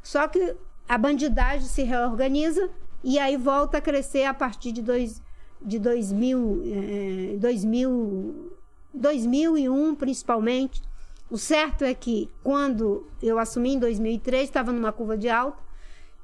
Só 0.03 0.27
que 0.27 0.55
a 0.89 0.97
bandidagem 0.97 1.67
se 1.69 1.83
reorganiza 1.83 2.71
e 3.05 3.19
aí 3.19 3.37
volta 3.37 3.77
a 3.79 3.81
crescer 3.81 4.25
a 4.25 4.33
partir 4.35 4.73
de, 4.73 4.81
dois, 4.83 5.23
de 5.67 5.79
2000, 5.81 6.63
eh, 6.65 7.37
2000, 7.39 8.53
2001, 8.95 9.95
principalmente. 9.97 10.81
O 11.29 11.37
certo 11.37 11.83
é 11.83 11.93
que 11.93 12.29
quando 12.43 13.05
eu 13.21 13.39
assumi 13.39 13.75
em 13.75 13.79
2003, 13.79 14.45
estava 14.45 14.71
numa 14.73 14.93
curva 14.93 15.19
de 15.19 15.29
alta 15.29 15.59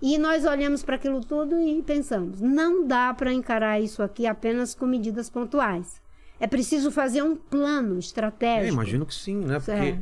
e 0.00 0.16
nós 0.16 0.44
olhamos 0.44 0.82
para 0.84 0.94
aquilo 0.94 1.20
tudo 1.20 1.58
e 1.60 1.82
pensamos: 1.82 2.40
não 2.40 2.86
dá 2.86 3.12
para 3.12 3.32
encarar 3.32 3.80
isso 3.80 4.02
aqui 4.02 4.26
apenas 4.26 4.74
com 4.74 4.86
medidas 4.86 5.28
pontuais. 5.28 6.00
É 6.38 6.46
preciso 6.46 6.90
fazer 6.90 7.22
um 7.22 7.36
plano 7.36 7.96
É, 7.96 7.98
estratégico. 7.98 8.72
imagino 8.72 9.06
que 9.06 9.14
sim, 9.14 9.36
né? 9.36 9.58
Porque 9.58 9.70
É. 9.72 9.98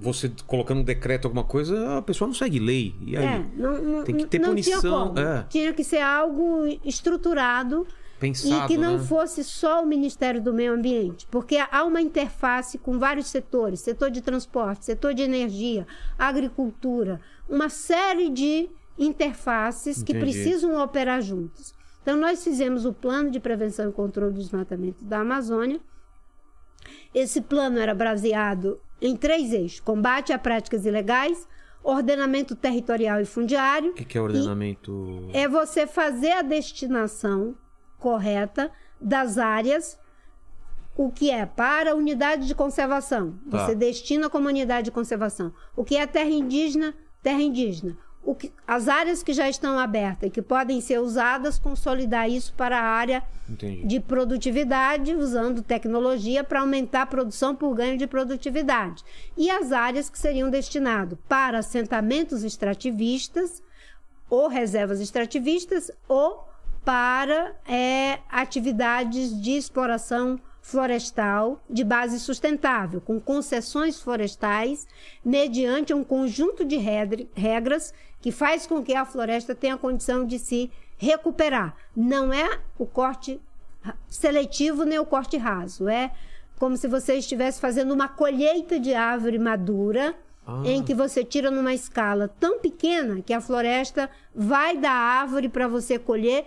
você 0.00 0.30
colocando 0.46 0.80
um 0.80 0.84
decreto, 0.84 1.26
alguma 1.26 1.44
coisa, 1.44 1.96
a 1.98 2.02
pessoa 2.02 2.26
não 2.26 2.34
segue 2.34 2.58
lei. 2.58 2.94
E 3.00 3.16
aí? 3.16 3.24
É, 3.24 3.44
não, 3.56 3.82
não, 3.82 4.04
Tem 4.04 4.16
que 4.16 4.26
ter 4.26 4.38
não 4.38 4.50
punição, 4.50 5.14
Tinha, 5.14 5.26
é. 5.26 5.42
tinha 5.48 5.72
que 5.72 5.84
ser 5.84 6.00
algo 6.00 6.66
estruturado 6.84 7.86
Pensado, 8.18 8.64
e 8.64 8.66
que 8.66 8.78
não 8.78 8.96
né? 8.96 9.04
fosse 9.04 9.44
só 9.44 9.82
o 9.82 9.86
Ministério 9.86 10.40
do 10.40 10.52
Meio 10.52 10.72
Ambiente, 10.72 11.26
porque 11.30 11.58
há 11.58 11.84
uma 11.84 12.00
interface 12.00 12.78
com 12.78 12.98
vários 12.98 13.26
setores, 13.26 13.80
setor 13.80 14.10
de 14.10 14.22
transporte, 14.22 14.86
setor 14.86 15.12
de 15.12 15.22
energia, 15.22 15.86
agricultura, 16.18 17.20
uma 17.48 17.68
série 17.68 18.30
de 18.30 18.68
interfaces 18.98 20.02
que 20.02 20.12
Entendi. 20.12 20.32
precisam 20.32 20.82
operar 20.82 21.20
juntos. 21.20 21.74
Então 22.02 22.16
nós 22.16 22.42
fizemos 22.42 22.86
o 22.86 22.92
plano 22.92 23.30
de 23.30 23.38
prevenção 23.38 23.90
e 23.90 23.92
controle 23.92 24.32
do 24.32 24.38
desmatamento 24.40 25.04
da 25.04 25.20
Amazônia. 25.20 25.80
Esse 27.14 27.40
plano 27.40 27.78
era 27.78 27.94
baseado 27.94 28.80
em 29.00 29.14
três 29.16 29.52
eixos: 29.52 29.80
combate 29.80 30.32
a 30.32 30.38
práticas 30.38 30.86
ilegais, 30.86 31.46
ordenamento 31.82 32.54
territorial 32.54 33.20
e 33.20 33.24
fundiário 33.24 33.90
O 33.90 33.94
que, 33.94 34.04
que 34.04 34.16
é 34.16 34.20
ordenamento? 34.20 35.28
é 35.32 35.46
você 35.48 35.86
fazer 35.86 36.32
a 36.32 36.42
destinação 36.42 37.54
correta 37.98 38.70
das 39.00 39.38
áreas, 39.38 39.98
o 40.96 41.10
que 41.10 41.30
é 41.30 41.44
para 41.44 41.92
a 41.92 41.94
unidade 41.94 42.46
de 42.46 42.54
conservação. 42.54 43.34
Tá. 43.50 43.66
Você 43.66 43.74
destina 43.74 44.30
como 44.30 44.48
unidade 44.48 44.86
de 44.86 44.90
conservação. 44.90 45.52
O 45.76 45.84
que 45.84 45.96
é 45.96 46.06
terra 46.06 46.30
indígena, 46.30 46.94
terra 47.22 47.42
indígena. 47.42 47.96
O 48.24 48.34
que, 48.34 48.52
as 48.66 48.88
áreas 48.88 49.22
que 49.22 49.32
já 49.32 49.48
estão 49.48 49.78
abertas 49.78 50.28
e 50.28 50.30
que 50.32 50.42
podem 50.42 50.80
ser 50.80 50.98
usadas, 50.98 51.60
consolidar 51.60 52.28
isso 52.28 52.52
para 52.54 52.76
a 52.76 52.82
área 52.82 53.22
Entendi. 53.48 53.86
de 53.86 54.00
produtividade, 54.00 55.14
usando 55.14 55.62
tecnologia 55.62 56.42
para 56.42 56.58
aumentar 56.58 57.02
a 57.02 57.06
produção 57.06 57.54
por 57.54 57.72
ganho 57.72 57.96
de 57.96 58.04
produtividade. 58.04 59.04
E 59.36 59.48
as 59.48 59.70
áreas 59.70 60.10
que 60.10 60.18
seriam 60.18 60.50
destinadas 60.50 61.16
para 61.28 61.58
assentamentos 61.58 62.42
extrativistas, 62.42 63.62
ou 64.28 64.48
reservas 64.48 65.00
extrativistas, 65.00 65.88
ou 66.08 66.48
para 66.86 67.52
é, 67.68 68.20
atividades 68.30 69.42
de 69.42 69.56
exploração 69.56 70.38
florestal 70.62 71.60
de 71.68 71.82
base 71.82 72.20
sustentável, 72.20 73.00
com 73.00 73.18
concessões 73.18 74.00
florestais, 74.00 74.86
mediante 75.24 75.92
um 75.92 76.04
conjunto 76.04 76.64
de 76.64 76.76
regras 76.76 77.92
que 78.20 78.30
faz 78.30 78.68
com 78.68 78.84
que 78.84 78.94
a 78.94 79.04
floresta 79.04 79.52
tenha 79.52 79.76
condição 79.76 80.24
de 80.24 80.38
se 80.38 80.70
recuperar. 80.96 81.74
Não 81.94 82.32
é 82.32 82.60
o 82.78 82.86
corte 82.86 83.40
seletivo 84.08 84.84
nem 84.84 85.00
o 85.00 85.04
corte 85.04 85.36
raso, 85.36 85.88
é 85.88 86.12
como 86.56 86.76
se 86.76 86.86
você 86.86 87.16
estivesse 87.16 87.60
fazendo 87.60 87.92
uma 87.92 88.06
colheita 88.08 88.78
de 88.78 88.94
árvore 88.94 89.40
madura, 89.40 90.14
Ah. 90.46 90.62
em 90.64 90.80
que 90.84 90.94
você 90.94 91.24
tira 91.24 91.50
numa 91.50 91.74
escala 91.74 92.28
tão 92.38 92.60
pequena 92.60 93.20
que 93.20 93.34
a 93.34 93.40
floresta 93.40 94.08
vai 94.32 94.76
da 94.76 94.92
árvore 94.92 95.48
para 95.48 95.66
você 95.66 95.98
colher 95.98 96.46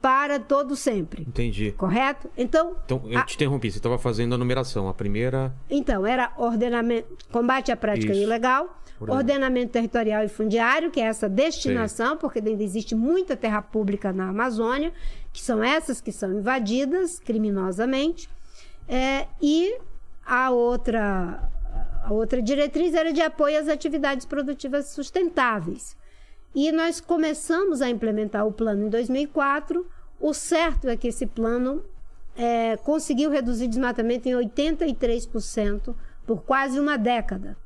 para 0.00 0.38
todo 0.40 0.74
sempre. 0.76 1.22
Entendi. 1.28 1.72
Correto? 1.72 2.30
Então, 2.36 2.76
Então, 2.84 3.02
eu 3.06 3.18
a- 3.18 3.22
te 3.24 3.34
interrompi. 3.34 3.70
Você 3.70 3.78
estava 3.78 3.98
fazendo 3.98 4.34
a 4.34 4.38
numeração. 4.38 4.88
A 4.88 4.94
primeira. 4.94 5.52
então, 5.68 6.06
era 6.06 6.32
ordenamento, 6.38 7.08
combate 7.30 7.70
à 7.70 7.76
prática 7.76 8.12
Isso. 8.12 8.22
ilegal, 8.22 8.62
Ordenamento. 8.98 9.12
ordenamento 9.18 9.72
territorial 9.72 10.24
e 10.24 10.28
fundiário, 10.28 10.90
que 10.90 11.00
é 11.00 11.04
essa 11.04 11.28
destinação, 11.28 12.16
porque 12.16 12.38
ainda 12.38 12.62
existe 12.62 12.94
muita 12.94 13.36
terra 13.36 13.60
pública 13.60 14.12
na 14.12 14.28
Amazônia, 14.30 14.92
que 15.32 15.42
são 15.42 15.62
essas 15.62 16.00
que 16.00 16.12
são 16.12 16.32
invadidas 16.32 17.18
criminosamente. 17.20 18.28
É, 18.88 19.26
e 19.40 19.76
a 20.26 20.50
outra, 20.50 21.50
a 22.04 22.12
outra 22.12 22.40
diretriz 22.42 22.94
era 22.94 23.12
de 23.12 23.20
apoio 23.20 23.58
às 23.58 23.68
atividades 23.68 24.24
produtivas 24.26 24.88
sustentáveis. 24.88 25.94
E 26.54 26.72
nós 26.72 27.00
começamos 27.00 27.80
a 27.80 27.88
implementar 27.88 28.46
o 28.46 28.52
plano 28.52 28.86
em 28.86 28.88
2004. 28.88 29.86
O 30.18 30.34
certo 30.34 30.88
é 30.88 30.96
que 30.96 31.08
esse 31.08 31.26
plano 31.26 31.84
é, 32.36 32.76
conseguiu 32.78 33.30
reduzir 33.30 33.68
desmatamento 33.68 34.28
em 34.28 34.32
83% 34.32 35.94
por 36.26 36.42
quase 36.42 36.78
uma 36.78 36.96
década. 36.96 37.56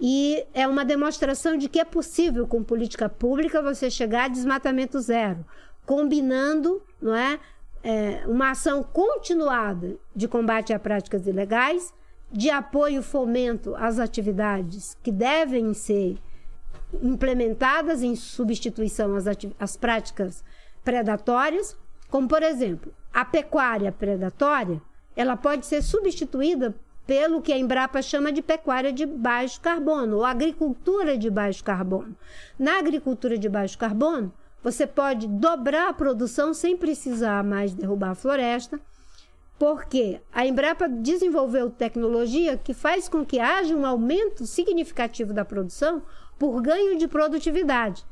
E 0.00 0.44
é 0.52 0.66
uma 0.66 0.84
demonstração 0.84 1.56
de 1.56 1.68
que 1.68 1.78
é 1.78 1.84
possível, 1.84 2.46
com 2.46 2.62
política 2.62 3.08
pública, 3.08 3.62
você 3.62 3.88
chegar 3.88 4.24
a 4.24 4.28
desmatamento 4.28 5.00
zero, 5.00 5.44
combinando 5.86 6.82
não 7.00 7.14
é, 7.14 7.38
é, 7.84 8.24
uma 8.26 8.50
ação 8.50 8.82
continuada 8.82 9.96
de 10.14 10.26
combate 10.26 10.72
a 10.72 10.78
práticas 10.78 11.26
ilegais, 11.26 11.94
de 12.32 12.50
apoio 12.50 13.00
e 13.00 13.04
fomento 13.04 13.76
às 13.76 13.98
atividades 13.98 14.96
que 15.02 15.12
devem 15.12 15.72
ser 15.74 16.16
implementadas 17.02 18.02
em 18.02 18.14
substituição 18.16 19.14
às, 19.14 19.24
às 19.58 19.76
práticas 19.76 20.44
predatórias, 20.84 21.76
como 22.10 22.28
por 22.28 22.42
exemplo, 22.42 22.92
a 23.12 23.24
pecuária 23.24 23.92
predatória, 23.92 24.80
ela 25.16 25.36
pode 25.36 25.66
ser 25.66 25.82
substituída 25.82 26.74
pelo 27.06 27.42
que 27.42 27.52
a 27.52 27.58
Embrapa 27.58 28.00
chama 28.00 28.32
de 28.32 28.42
pecuária 28.42 28.92
de 28.92 29.04
baixo 29.04 29.60
carbono, 29.60 30.18
ou 30.18 30.24
agricultura 30.24 31.16
de 31.18 31.28
baixo 31.30 31.62
carbono. 31.64 32.16
Na 32.58 32.78
agricultura 32.78 33.36
de 33.36 33.48
baixo 33.48 33.76
carbono, 33.76 34.32
você 34.62 34.86
pode 34.86 35.26
dobrar 35.26 35.88
a 35.88 35.92
produção 35.92 36.54
sem 36.54 36.76
precisar 36.76 37.42
mais 37.42 37.74
derrubar 37.74 38.10
a 38.10 38.14
floresta, 38.14 38.80
porque 39.58 40.20
a 40.32 40.46
Embrapa 40.46 40.88
desenvolveu 40.88 41.70
tecnologia 41.70 42.56
que 42.56 42.72
faz 42.72 43.08
com 43.08 43.24
que 43.24 43.38
haja 43.38 43.74
um 43.74 43.86
aumento 43.86 44.46
significativo 44.46 45.32
da 45.32 45.44
produção 45.44 46.02
por 46.42 46.60
ganho 46.60 46.98
de 46.98 47.06
produtividade. 47.06 48.04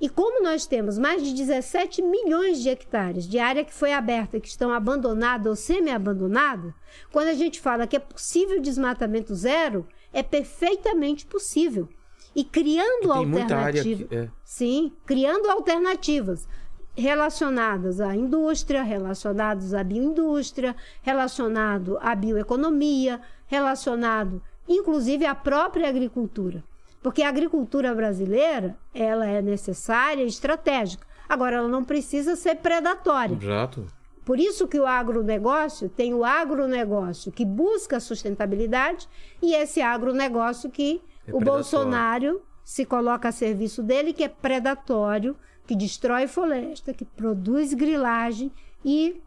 E 0.00 0.08
como 0.08 0.42
nós 0.42 0.64
temos 0.64 0.96
mais 0.96 1.22
de 1.22 1.34
17 1.34 2.00
milhões 2.00 2.62
de 2.62 2.70
hectares 2.70 3.28
de 3.28 3.38
área 3.38 3.62
que 3.62 3.74
foi 3.74 3.92
aberta, 3.92 4.40
que 4.40 4.48
estão 4.48 4.72
abandonada 4.72 5.50
ou 5.50 5.54
semi-abandonada, 5.54 6.74
quando 7.12 7.28
a 7.28 7.34
gente 7.34 7.60
fala 7.60 7.86
que 7.86 7.94
é 7.94 7.98
possível 7.98 8.62
desmatamento 8.62 9.34
zero, 9.34 9.86
é 10.10 10.22
perfeitamente 10.22 11.26
possível. 11.26 11.86
E 12.34 12.44
criando 12.44 13.12
alternativas. 13.12 14.10
é. 14.10 14.30
Sim, 14.42 14.90
criando 15.04 15.50
alternativas 15.50 16.48
relacionadas 16.96 18.00
à 18.00 18.16
indústria, 18.16 18.82
relacionados 18.82 19.74
à 19.74 19.84
bioindústria, 19.84 20.74
relacionado 21.02 21.98
à 22.00 22.14
bioeconomia, 22.14 23.20
relacionado 23.46 24.42
inclusive 24.66 25.26
à 25.26 25.34
própria 25.34 25.90
agricultura. 25.90 26.64
Porque 27.06 27.22
a 27.22 27.28
agricultura 27.28 27.94
brasileira, 27.94 28.76
ela 28.92 29.28
é 29.28 29.40
necessária 29.40 30.24
e 30.24 30.26
estratégica. 30.26 31.06
Agora, 31.28 31.58
ela 31.58 31.68
não 31.68 31.84
precisa 31.84 32.34
ser 32.34 32.56
predatória. 32.56 33.38
Exato. 33.40 33.86
Por 34.24 34.40
isso 34.40 34.66
que 34.66 34.80
o 34.80 34.84
agronegócio 34.84 35.88
tem 35.88 36.12
o 36.12 36.24
agronegócio 36.24 37.30
que 37.30 37.44
busca 37.44 38.00
sustentabilidade 38.00 39.08
e 39.40 39.54
esse 39.54 39.80
agronegócio 39.80 40.68
que 40.68 41.00
É 41.24 41.32
o. 41.32 41.38
Bolsonaro 41.38 42.42
se 42.64 42.84
coloca 42.84 43.28
a 43.28 43.32
serviço 43.32 43.84
dele, 43.84 44.12
que 44.12 44.24
é 44.24 44.28
predatório, 44.28 45.36
que 45.64 45.76
destrói 45.76 46.26
floresta, 46.26 46.92
que 46.92 47.04
produz 47.04 47.72
grilagem 47.72 48.50
e 48.84 49.22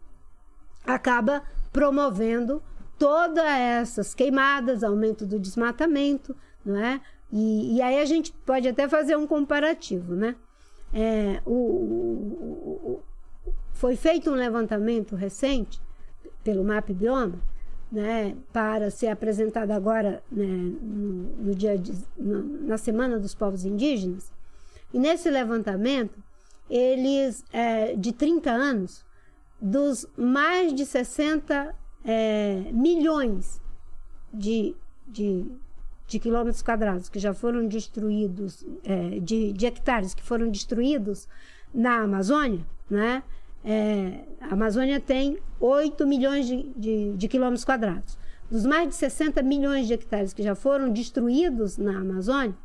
acaba 0.84 1.44
promovendo 1.72 2.62
todas 2.98 3.42
essas 3.42 4.12
queimadas, 4.12 4.84
aumento 4.84 5.24
do 5.24 5.38
desmatamento, 5.38 6.36
não 6.62 6.76
é? 6.76 7.00
E, 7.32 7.76
e 7.76 7.82
aí 7.82 8.00
a 8.00 8.04
gente 8.04 8.32
pode 8.44 8.66
até 8.68 8.88
fazer 8.88 9.16
um 9.16 9.26
comparativo, 9.26 10.14
né? 10.14 10.34
É, 10.92 11.40
o- 11.46 11.52
o- 11.52 12.80
o- 12.92 13.02
foi 13.72 13.94
feito 13.96 14.30
um 14.30 14.34
levantamento 14.34 15.14
recente 15.14 15.80
pelo 16.42 16.64
MAP 16.64 16.90
Bioma, 16.92 17.40
né, 17.92 18.36
para 18.52 18.90
ser 18.90 19.08
apresentado 19.08 19.70
agora 19.72 20.22
né, 20.30 20.46
no, 20.46 21.44
no 21.44 21.54
dia 21.54 21.76
de- 21.78 21.92
no- 22.16 22.66
na 22.66 22.76
Semana 22.78 23.18
dos 23.18 23.34
Povos 23.34 23.64
Indígenas, 23.64 24.32
E 24.92 24.98
nesse 24.98 25.30
levantamento, 25.30 26.18
eles, 26.68 27.44
é, 27.52 27.94
de 27.94 28.12
30 28.12 28.50
anos, 28.50 29.04
dos 29.60 30.04
mais 30.16 30.74
de 30.74 30.84
60 30.84 31.72
é, 32.04 32.62
milhões 32.72 33.60
de, 34.34 34.74
de, 35.06 35.46
de 36.10 36.18
quilômetros 36.18 36.60
quadrados 36.60 37.08
que 37.08 37.20
já 37.20 37.32
foram 37.32 37.68
destruídos, 37.68 38.66
é, 38.82 39.20
de, 39.20 39.52
de 39.52 39.66
hectares 39.66 40.12
que 40.12 40.22
foram 40.22 40.50
destruídos 40.50 41.28
na 41.72 42.02
Amazônia, 42.02 42.66
né? 42.90 43.22
É, 43.64 44.24
a 44.40 44.54
Amazônia 44.54 44.98
tem 44.98 45.38
8 45.60 46.04
milhões 46.06 46.46
de, 46.46 46.72
de, 46.74 47.12
de, 47.12 47.28
quilômetros 47.28 47.64
quadrados. 47.64 48.18
Dos 48.50 48.66
mais 48.66 48.88
de 48.88 48.94
60 48.96 49.40
milhões 49.42 49.86
de 49.86 49.94
hectares 49.94 50.32
que 50.32 50.42
já 50.42 50.56
foram 50.56 50.90
destruídos 50.90 51.78
na 51.78 51.98
Amazônia, 51.98 52.56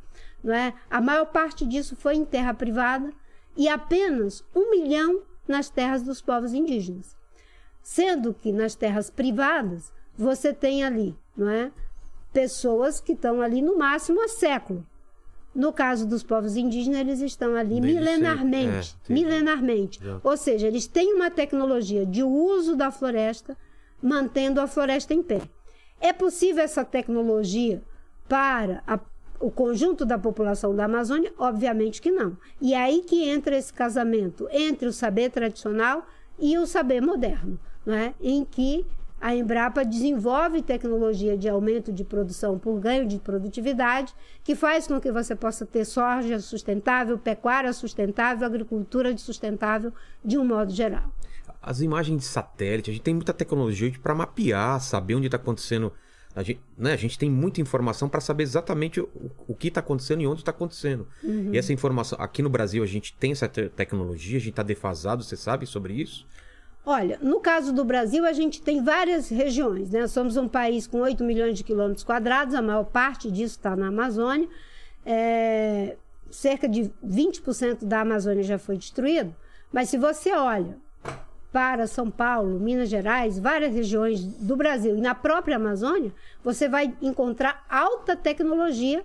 é? 0.45 0.73
a 0.89 0.99
maior 0.99 1.25
parte 1.25 1.65
disso 1.65 1.95
foi 1.95 2.15
em 2.15 2.25
terra 2.25 2.53
privada 2.53 3.11
e 3.55 3.67
apenas 3.67 4.43
um 4.55 4.71
milhão 4.71 5.21
nas 5.47 5.69
terras 5.69 6.01
dos 6.01 6.19
povos 6.21 6.53
indígenas. 6.53 7.15
Sendo 7.83 8.33
que 8.33 8.51
nas 8.51 8.73
terras 8.73 9.11
privadas 9.11 9.93
você 10.17 10.53
tem 10.53 10.83
ali, 10.83 11.15
não 11.37 11.49
é? 11.49 11.71
Pessoas 12.35 12.99
que 12.99 13.13
estão 13.13 13.41
ali 13.41 13.61
no 13.61 13.77
máximo 13.77 14.21
há 14.21 14.27
século. 14.27 14.85
No 15.55 15.71
caso 15.71 16.05
dos 16.05 16.21
povos 16.21 16.57
indígenas, 16.57 16.99
eles 16.99 17.21
estão 17.21 17.55
ali 17.55 17.79
Desde 17.79 17.97
milenarmente. 17.97 18.87
sempre. 18.87 18.99
É, 19.09 19.13
milenarmente. 19.13 20.03
Exato. 20.03 20.19
Ou 20.21 20.35
seja, 20.35 20.67
eles 20.67 20.85
têm 20.85 21.13
uma 21.13 21.31
tecnologia 21.31 22.05
de 22.05 22.21
uso 22.23 22.75
da 22.75 22.91
floresta, 22.91 23.55
mantendo 24.03 24.59
a 24.59 24.67
floresta 24.67 25.13
em 25.13 25.23
pé. 25.23 25.39
É 26.01 26.11
possível 26.11 26.61
essa 26.61 26.83
tecnologia 26.83 27.81
para 28.27 28.83
a- 28.85 28.99
o 29.39 29.49
conjunto 29.49 30.05
da 30.05 30.19
população 30.19 30.75
da 30.75 30.83
Amazônia? 30.85 31.31
Obviamente 31.37 32.01
que 32.01 32.11
não. 32.11 32.35
E 32.61 32.73
é 32.73 32.77
aí 32.83 33.01
que 33.01 33.23
entra 33.29 33.55
esse 33.55 33.71
casamento 33.71 34.45
entre 34.51 34.89
o 34.89 34.93
saber 34.93 35.31
tradicional 35.31 36.05
e 36.37 36.57
o 36.57 36.67
saber 36.67 37.01
moderno, 37.01 37.57
né? 37.85 38.13
em 38.19 38.43
que 38.43 38.85
a 39.19 39.33
Embrapa 39.35 39.83
desenvolve 39.83 40.61
tecnologia 40.61 41.37
de 41.37 41.49
aumento 41.49 41.91
de 41.91 42.03
produção 42.03 42.59
por 42.59 42.79
ganho 42.79 43.07
de 43.07 43.17
produtividade, 43.17 44.13
que 44.43 44.55
faz 44.55 44.87
com 44.87 44.99
que 44.99 45.11
você 45.11 45.35
possa 45.35 45.65
ter 45.65 45.85
soja 45.85 46.39
sustentável, 46.39 47.17
pecuária 47.17 47.71
sustentável, 47.73 48.45
agricultura 48.45 49.17
sustentável 49.17 49.91
de 50.23 50.37
um 50.37 50.45
modo 50.45 50.71
geral. 50.71 51.11
As 51.61 51.81
imagens 51.81 52.19
de 52.19 52.25
satélite, 52.25 52.91
a 52.91 52.93
gente 52.93 53.03
tem 53.03 53.15
muita 53.15 53.33
tecnologia 53.33 53.91
para 54.01 54.13
mapear, 54.13 54.79
saber 54.79 55.15
onde 55.15 55.27
está 55.27 55.37
acontecendo. 55.37 55.91
A 56.35 56.43
gente, 56.43 56.59
né, 56.77 56.91
a 56.91 56.97
gente 56.97 57.17
tem 57.17 57.31
muita 57.31 57.61
informação 57.61 58.09
para 58.09 58.19
saber 58.19 58.43
exatamente 58.43 58.99
o, 58.99 59.09
o 59.47 59.55
que 59.55 59.69
está 59.69 59.79
acontecendo 59.79 60.21
e 60.21 60.27
onde 60.27 60.41
está 60.41 60.51
acontecendo. 60.51 61.07
E 61.53 61.57
essa 61.57 61.71
informação, 61.71 62.19
aqui 62.21 62.43
no 62.43 62.49
Brasil, 62.49 62.83
a 62.83 62.85
gente 62.85 63.15
tem 63.15 63.31
essa 63.31 63.47
te- 63.47 63.69
tecnologia, 63.69 64.35
a 64.35 64.39
gente 64.39 64.49
está 64.49 64.61
defasado, 64.61 65.23
você 65.23 65.37
sabe 65.37 65.65
sobre 65.65 65.93
isso? 65.93 66.27
Olha, 66.85 67.17
no 67.19 67.39
caso 67.39 67.73
do 67.73 67.83
Brasil, 67.83 68.25
a 68.25 68.33
gente 68.33 68.61
tem 68.61 68.83
várias 68.83 69.27
regiões, 69.27 69.89
né? 69.89 70.05
Somos 70.07 70.37
um 70.37 70.47
país 70.47 70.85
com 70.85 70.99
8 70.99 71.23
milhões 71.23 71.57
de 71.57 71.63
quilômetros 71.63 72.03
quadrados, 72.03 72.53
a 72.53 72.61
maior 72.61 72.83
parte 72.83 73.31
disso 73.31 73.55
está 73.55 73.75
na 73.75 73.87
Amazônia. 73.87 74.47
É, 75.03 75.95
cerca 76.29 76.69
de 76.69 76.91
20% 77.03 77.85
da 77.85 78.01
Amazônia 78.01 78.43
já 78.43 78.59
foi 78.59 78.77
destruído. 78.77 79.35
Mas 79.73 79.89
se 79.89 79.97
você 79.97 80.31
olha 80.31 80.77
para 81.51 81.87
São 81.87 82.11
Paulo, 82.11 82.59
Minas 82.59 82.89
Gerais, 82.89 83.39
várias 83.39 83.73
regiões 83.73 84.23
do 84.23 84.55
Brasil 84.55 84.95
e 84.95 85.01
na 85.01 85.15
própria 85.15 85.55
Amazônia, 85.55 86.13
você 86.43 86.69
vai 86.69 86.93
encontrar 87.01 87.65
alta 87.67 88.15
tecnologia 88.15 89.03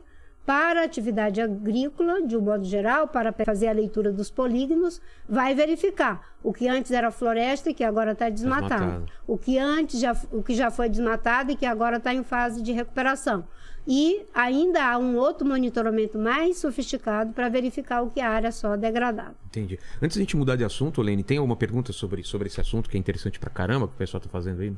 para 0.50 0.80
a 0.80 0.84
atividade 0.84 1.40
agrícola, 1.40 2.26
de 2.26 2.36
um 2.36 2.40
modo 2.40 2.64
geral, 2.64 3.06
para 3.06 3.32
fazer 3.32 3.68
a 3.68 3.72
leitura 3.72 4.10
dos 4.10 4.32
polígonos, 4.32 5.00
vai 5.28 5.54
verificar 5.54 6.26
o 6.42 6.52
que 6.52 6.66
antes 6.66 6.90
era 6.90 7.12
floresta 7.12 7.70
e 7.70 7.74
que 7.74 7.84
agora 7.84 8.10
está 8.10 8.28
desmatado. 8.28 8.84
Desmatado. 8.84 9.12
O 9.28 9.38
que 9.38 9.58
antes 9.58 10.00
já, 10.00 10.12
o 10.32 10.42
que 10.42 10.52
já 10.52 10.68
foi 10.68 10.88
desmatado 10.88 11.52
e 11.52 11.54
que 11.54 11.64
agora 11.64 11.98
está 11.98 12.12
em 12.12 12.24
fase 12.24 12.60
de 12.62 12.72
recuperação. 12.72 13.44
E 13.86 14.22
ainda 14.34 14.84
há 14.92 14.98
um 14.98 15.16
outro 15.16 15.46
monitoramento 15.46 16.18
mais 16.18 16.58
sofisticado 16.58 17.32
para 17.32 17.48
verificar 17.48 18.02
o 18.02 18.10
que 18.10 18.20
é 18.20 18.24
a 18.24 18.30
área 18.30 18.52
só 18.52 18.76
degradada. 18.76 19.34
Entendi. 19.46 19.78
Antes 20.00 20.16
da 20.16 20.20
gente 20.22 20.36
mudar 20.36 20.54
de 20.56 20.64
assunto, 20.64 21.02
Lene, 21.02 21.22
tem 21.22 21.38
alguma 21.38 21.56
pergunta 21.56 21.92
sobre, 21.92 22.22
sobre 22.22 22.46
esse 22.48 22.60
assunto 22.60 22.88
que 22.88 22.96
é 22.96 23.00
interessante 23.00 23.38
pra 23.40 23.50
caramba 23.50 23.88
que 23.88 23.94
o 23.94 23.96
pessoal 23.96 24.20
tá 24.20 24.28
fazendo 24.28 24.60
aí? 24.60 24.72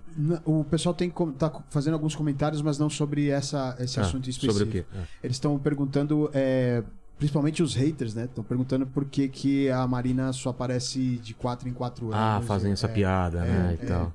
O 0.45 0.65
pessoal 0.65 0.95
tem 0.95 1.11
tá 1.39 1.51
co- 1.51 1.63
fazendo 1.69 1.95
alguns 1.95 2.15
comentários, 2.15 2.63
mas 2.63 2.79
não 2.79 2.89
sobre 2.89 3.29
essa, 3.29 3.77
esse 3.81 3.99
Ah, 4.01 4.03
assunto 4.05 4.31
específico. 4.31 4.53
sobre 4.59 4.81
o 4.81 4.83
quê? 4.83 4.89
Ah. 4.97 5.03
Eles 5.23 5.37
estão 5.37 5.59
perguntando, 5.59 6.31
é, 6.33 6.83
principalmente 7.19 7.63
os 7.63 7.75
haters, 7.75 8.15
né? 8.15 8.25
Estão 8.25 8.43
perguntando 8.43 8.87
por 8.87 9.05
que, 9.05 9.29
que 9.29 9.69
a 9.71 9.87
Marina 9.87 10.33
só 10.33 10.51
aparece 10.51 11.19
de 11.19 11.35
4 11.35 11.69
em 11.69 11.73
4 11.73 12.07
anos. 12.07 12.17
Ah, 12.19 12.41
fazendo 12.47 12.73
essa 12.73 12.87
é, 12.87 12.93
piada, 12.93 13.41
né? 13.43 13.79
E 13.83 13.87
tal. 13.87 14.13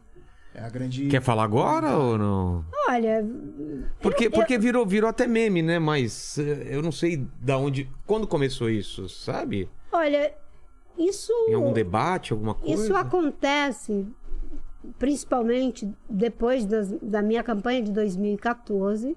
É 0.57 0.63
a 0.63 0.69
grande. 0.69 1.07
Quer 1.07 1.21
falar 1.21 1.43
agora 1.43 1.95
ou 1.95 2.17
não? 2.17 2.65
Olha, 2.89 3.23
Porque, 4.01 4.27
porque 4.27 4.57
virou, 4.57 4.85
virou 4.87 5.07
até 5.07 5.27
meme, 5.27 5.61
né? 5.61 5.77
Mas 5.77 6.37
eh, 6.39 6.69
eu 6.71 6.81
não 6.81 6.91
sei 6.91 7.27
da 7.39 7.57
onde. 7.59 7.87
Quando 8.07 8.25
começou 8.27 8.67
isso, 8.69 9.07
sabe? 9.07 9.69
olha, 9.91 10.33
isso. 10.97 11.31
Em 11.47 11.53
algum 11.53 11.71
debate, 11.71 12.33
alguma 12.33 12.55
coisa? 12.55 12.83
Isso 12.83 12.95
acontece 12.95 14.07
principalmente 14.97 15.87
depois 16.09 16.65
das- 16.65 16.91
da 17.01 17.21
minha 17.21 17.43
campanha 17.43 17.83
de 17.83 17.91
2014, 17.91 19.15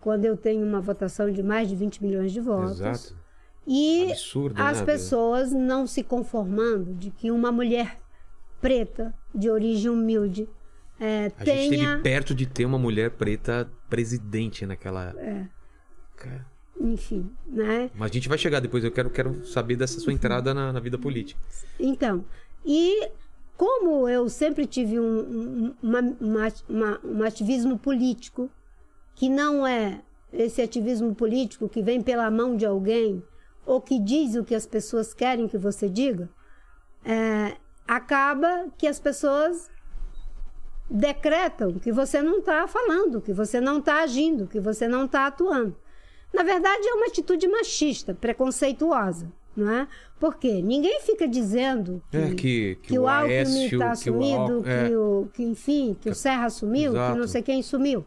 quando 0.00 0.24
eu 0.24 0.36
tenho 0.36 0.66
uma 0.66 0.80
votação 0.80 1.30
de 1.30 1.42
mais 1.42 1.68
de 1.68 1.76
20 1.76 2.02
milhões 2.02 2.32
de 2.32 2.40
votos. 2.40 2.80
Exato. 2.80 3.16
E 3.66 4.10
Absurdo, 4.12 4.60
as 4.60 4.80
né, 4.80 4.86
pessoas 4.86 5.52
não 5.52 5.86
se 5.86 6.02
conformando 6.02 6.94
de 6.94 7.10
que 7.10 7.30
uma 7.30 7.52
mulher 7.52 7.98
preta, 8.60 9.14
de 9.34 9.48
origem 9.50 9.90
humilde, 9.90 10.48
é, 11.00 11.26
A 11.38 11.44
gente 11.44 11.44
tenha. 11.44 11.74
esteve 11.84 12.02
perto 12.02 12.34
de 12.34 12.46
ter 12.46 12.64
uma 12.64 12.78
mulher 12.78 13.10
preta 13.12 13.70
presidente 13.88 14.66
naquela. 14.66 15.14
É. 15.18 15.46
Cara, 16.16 16.44
Enfim, 16.80 17.30
né? 17.46 17.90
Mas 17.94 18.10
a 18.10 18.14
gente 18.14 18.28
vai 18.28 18.36
chegar 18.38 18.60
depois. 18.60 18.82
Eu 18.84 18.90
quero, 18.90 19.08
quero 19.10 19.44
saber 19.46 19.76
dessa 19.76 20.00
sua 20.00 20.12
entrada 20.12 20.52
na, 20.52 20.72
na 20.72 20.80
vida 20.80 20.98
política. 20.98 21.40
Então, 21.78 22.24
e 22.66 23.08
como 23.56 24.08
eu 24.08 24.28
sempre 24.28 24.66
tive 24.66 24.98
um, 24.98 25.04
um, 25.20 25.74
uma, 25.82 26.00
uma- 26.20 26.52
uma- 26.68 27.00
um 27.04 27.22
ativismo 27.22 27.78
político, 27.78 28.50
que 29.14 29.28
não 29.28 29.64
é 29.66 30.00
esse 30.32 30.60
ativismo 30.62 31.14
político 31.14 31.68
que 31.68 31.82
vem 31.82 32.00
pela 32.02 32.30
mão 32.30 32.56
de 32.56 32.66
alguém, 32.66 33.22
ou 33.64 33.80
que 33.80 33.98
diz 34.00 34.34
o 34.34 34.44
que 34.44 34.54
as 34.54 34.66
pessoas 34.66 35.12
querem 35.14 35.46
que 35.48 35.58
você 35.58 35.88
diga, 35.88 36.28
é, 37.04 37.56
acaba 37.88 38.66
que 38.76 38.86
as 38.86 39.00
pessoas 39.00 39.70
decretam 40.90 41.72
que 41.74 41.90
você 41.92 42.22
não 42.22 42.38
está 42.38 42.66
falando, 42.66 43.20
que 43.20 43.32
você 43.32 43.60
não 43.60 43.78
está 43.78 44.02
agindo, 44.02 44.46
que 44.46 44.60
você 44.60 44.86
não 44.86 45.04
está 45.06 45.26
atuando. 45.26 45.74
Na 46.32 46.42
verdade, 46.42 46.86
é 46.86 46.94
uma 46.94 47.06
atitude 47.06 47.48
machista, 47.48 48.14
preconceituosa, 48.14 49.32
não 49.56 49.70
é? 49.72 49.88
Porque 50.20 50.60
ninguém 50.62 51.00
fica 51.00 51.26
dizendo 51.26 52.02
que, 52.10 52.16
É, 52.16 52.34
que, 52.34 52.74
que, 52.82 52.98
o 52.98 53.02
o 53.02 53.08
Alckmin 53.08 53.64
está 53.64 53.68
que 53.68 53.76
o 53.76 53.82
assumido, 53.90 54.52
Al- 54.58 54.66
é. 54.66 54.88
que, 54.88 54.96
o, 54.96 55.28
que, 55.32 55.42
enfim, 55.42 55.96
que 56.00 56.10
o 56.10 56.14
Serra 56.14 56.50
sumiu, 56.50 56.92
que 56.92 56.98
Exato. 56.98 57.18
não 57.18 57.26
sei 57.28 57.42
quem 57.42 57.62
sumiu. 57.62 58.04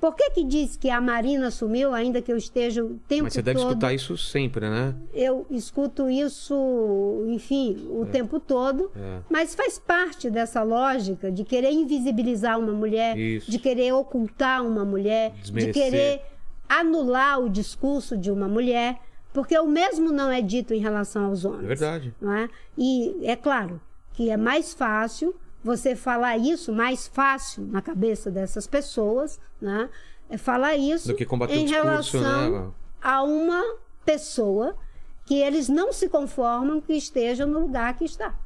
Por 0.00 0.14
que 0.14 0.30
que 0.30 0.44
diz 0.44 0.76
que 0.76 0.88
a 0.90 1.00
Marina 1.00 1.50
sumiu, 1.50 1.92
ainda 1.92 2.22
que 2.22 2.32
eu 2.32 2.36
esteja 2.36 2.84
o 2.84 2.94
tempo 3.08 3.24
Mas 3.24 3.32
você 3.32 3.42
deve 3.42 3.58
todo... 3.58 3.68
escutar 3.70 3.92
isso 3.92 4.16
sempre, 4.16 4.68
né? 4.70 4.94
Eu 5.12 5.44
escuto 5.50 6.08
isso, 6.08 7.24
enfim, 7.28 7.84
o 7.90 8.06
tempo 8.06 8.38
todo, 8.38 8.90
É. 8.96 9.18
mas 9.28 9.56
faz 9.56 9.76
parte 9.78 10.30
dessa 10.30 10.62
lógica 10.62 11.32
de 11.32 11.42
querer 11.42 11.72
invisibilizar 11.72 12.58
uma 12.60 12.72
mulher, 12.72 13.18
Isso. 13.18 13.50
de 13.50 13.58
querer 13.58 13.92
ocultar 13.92 14.64
uma 14.64 14.84
mulher, 14.84 15.30
de 15.32 15.40
Desmerecer. 15.42 15.72
querer 15.74 16.22
anular 16.68 17.40
o 17.40 17.48
discurso 17.48 18.16
de 18.16 18.30
uma 18.30 18.46
mulher, 18.46 18.98
porque 19.32 19.58
o 19.58 19.66
mesmo 19.66 20.12
não 20.12 20.30
é 20.30 20.40
dito 20.40 20.72
em 20.74 20.78
relação 20.78 21.24
aos 21.26 21.44
homens. 21.44 21.64
É 21.64 21.66
verdade. 21.66 22.14
Não 22.20 22.32
é? 22.32 22.48
E 22.76 23.16
é 23.22 23.34
claro 23.34 23.80
que 24.12 24.30
é 24.30 24.36
mais 24.36 24.74
fácil 24.74 25.34
você 25.62 25.96
falar 25.96 26.36
isso, 26.36 26.72
mais 26.72 27.08
fácil 27.08 27.66
na 27.66 27.82
cabeça 27.82 28.30
dessas 28.30 28.66
pessoas, 28.66 29.40
né? 29.60 29.88
É 30.30 30.36
falar 30.36 30.76
isso 30.76 31.10
em 31.10 31.14
discurso, 31.14 31.70
relação 31.70 32.50
né? 32.50 32.72
a 33.00 33.22
uma 33.22 33.76
pessoa 34.04 34.76
que 35.24 35.34
eles 35.34 35.68
não 35.68 35.92
se 35.92 36.08
conformam 36.08 36.80
que 36.80 36.92
esteja 36.92 37.46
no 37.46 37.60
lugar 37.60 37.96
que 37.96 38.04
está. 38.04 38.38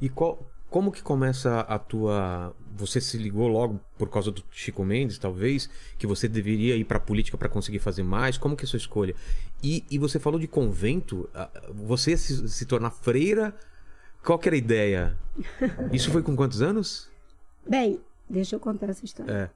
E 0.00 0.08
qual, 0.08 0.38
como 0.74 0.90
que 0.90 1.02
começa 1.02 1.60
a 1.60 1.78
tua. 1.78 2.52
Você 2.76 3.00
se 3.00 3.16
ligou 3.16 3.46
logo 3.46 3.80
por 3.96 4.10
causa 4.10 4.32
do 4.32 4.42
Chico 4.50 4.84
Mendes, 4.84 5.16
talvez, 5.18 5.70
que 5.96 6.04
você 6.04 6.26
deveria 6.26 6.74
ir 6.74 6.84
pra 6.84 6.98
política 6.98 7.38
para 7.38 7.48
conseguir 7.48 7.78
fazer 7.78 8.02
mais? 8.02 8.36
Como 8.36 8.56
que 8.56 8.64
é 8.64 8.66
a 8.66 8.68
sua 8.68 8.78
escolha? 8.78 9.14
E, 9.62 9.84
e 9.88 9.96
você 9.96 10.18
falou 10.18 10.40
de 10.40 10.48
convento, 10.48 11.30
você 11.72 12.16
se, 12.16 12.48
se 12.48 12.66
tornar 12.66 12.90
freira. 12.90 13.54
Qual 14.24 14.38
que 14.38 14.48
era 14.48 14.56
a 14.56 14.58
ideia? 14.58 15.16
Isso 15.92 16.10
foi 16.10 16.22
com 16.22 16.34
quantos 16.34 16.62
anos? 16.62 17.10
Bem, 17.68 18.00
deixa 18.28 18.56
eu 18.56 18.60
contar 18.60 18.88
essa 18.88 19.04
história. 19.04 19.30
É. 19.30 19.50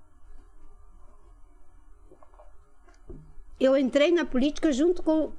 Eu 3.59 3.77
entrei 3.77 4.13
na 4.13 4.25
política 4.25 4.71
junto 4.71 5.03
com, 5.03 5.33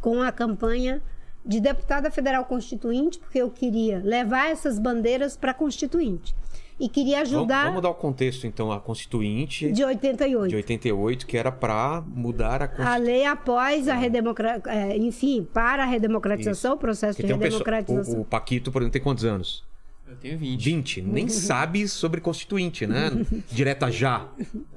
com 0.00 0.22
a 0.22 0.30
campanha 0.30 1.02
de 1.44 1.60
deputada 1.60 2.10
federal 2.10 2.44
constituinte, 2.44 3.18
porque 3.18 3.38
eu 3.38 3.50
queria 3.50 4.00
levar 4.04 4.50
essas 4.50 4.78
bandeiras 4.78 5.36
para 5.36 5.54
constituinte. 5.54 6.34
E 6.78 6.88
queria 6.90 7.16
Vamos, 7.24 7.32
ajudar 7.32 7.64
vamos 7.66 7.82
dar 7.82 7.88
o 7.88 7.94
contexto, 7.94 8.46
então, 8.46 8.70
a 8.70 8.78
Constituinte 8.78 9.72
de 9.72 9.82
88. 9.82 10.50
de 10.50 10.56
88, 10.56 11.26
que 11.26 11.36
era 11.38 11.50
para 11.50 12.02
mudar 12.06 12.60
a 12.60 12.64
A 12.66 12.68
Constituição. 12.68 13.02
lei 13.04 13.24
após 13.24 13.88
a 13.88 13.94
redemocratização, 13.94 14.96
enfim, 14.96 15.46
para 15.54 15.84
a 15.84 15.86
redemocratização, 15.86 16.74
o 16.74 16.76
processo 16.76 17.16
Que 17.18 17.26
de 17.26 17.32
um 17.32 17.38
pessoa- 17.38 17.60
redemocratização. 17.64 18.18
o, 18.18 18.22
o 18.22 18.24
Paquito, 18.26 18.70
por 18.70 18.82
exemplo, 18.82 18.92
tem 18.92 19.02
quantos 19.02 19.24
anos? 19.24 19.64
Eu 20.08 20.16
tenho 20.16 20.38
20. 20.38 20.64
20. 20.64 21.02
Nem 21.02 21.28
sabe 21.30 21.86
sobre 21.88 22.20
Constituinte, 22.20 22.86
né? 22.86 23.10
Direta 23.50 23.90
já. 23.90 24.26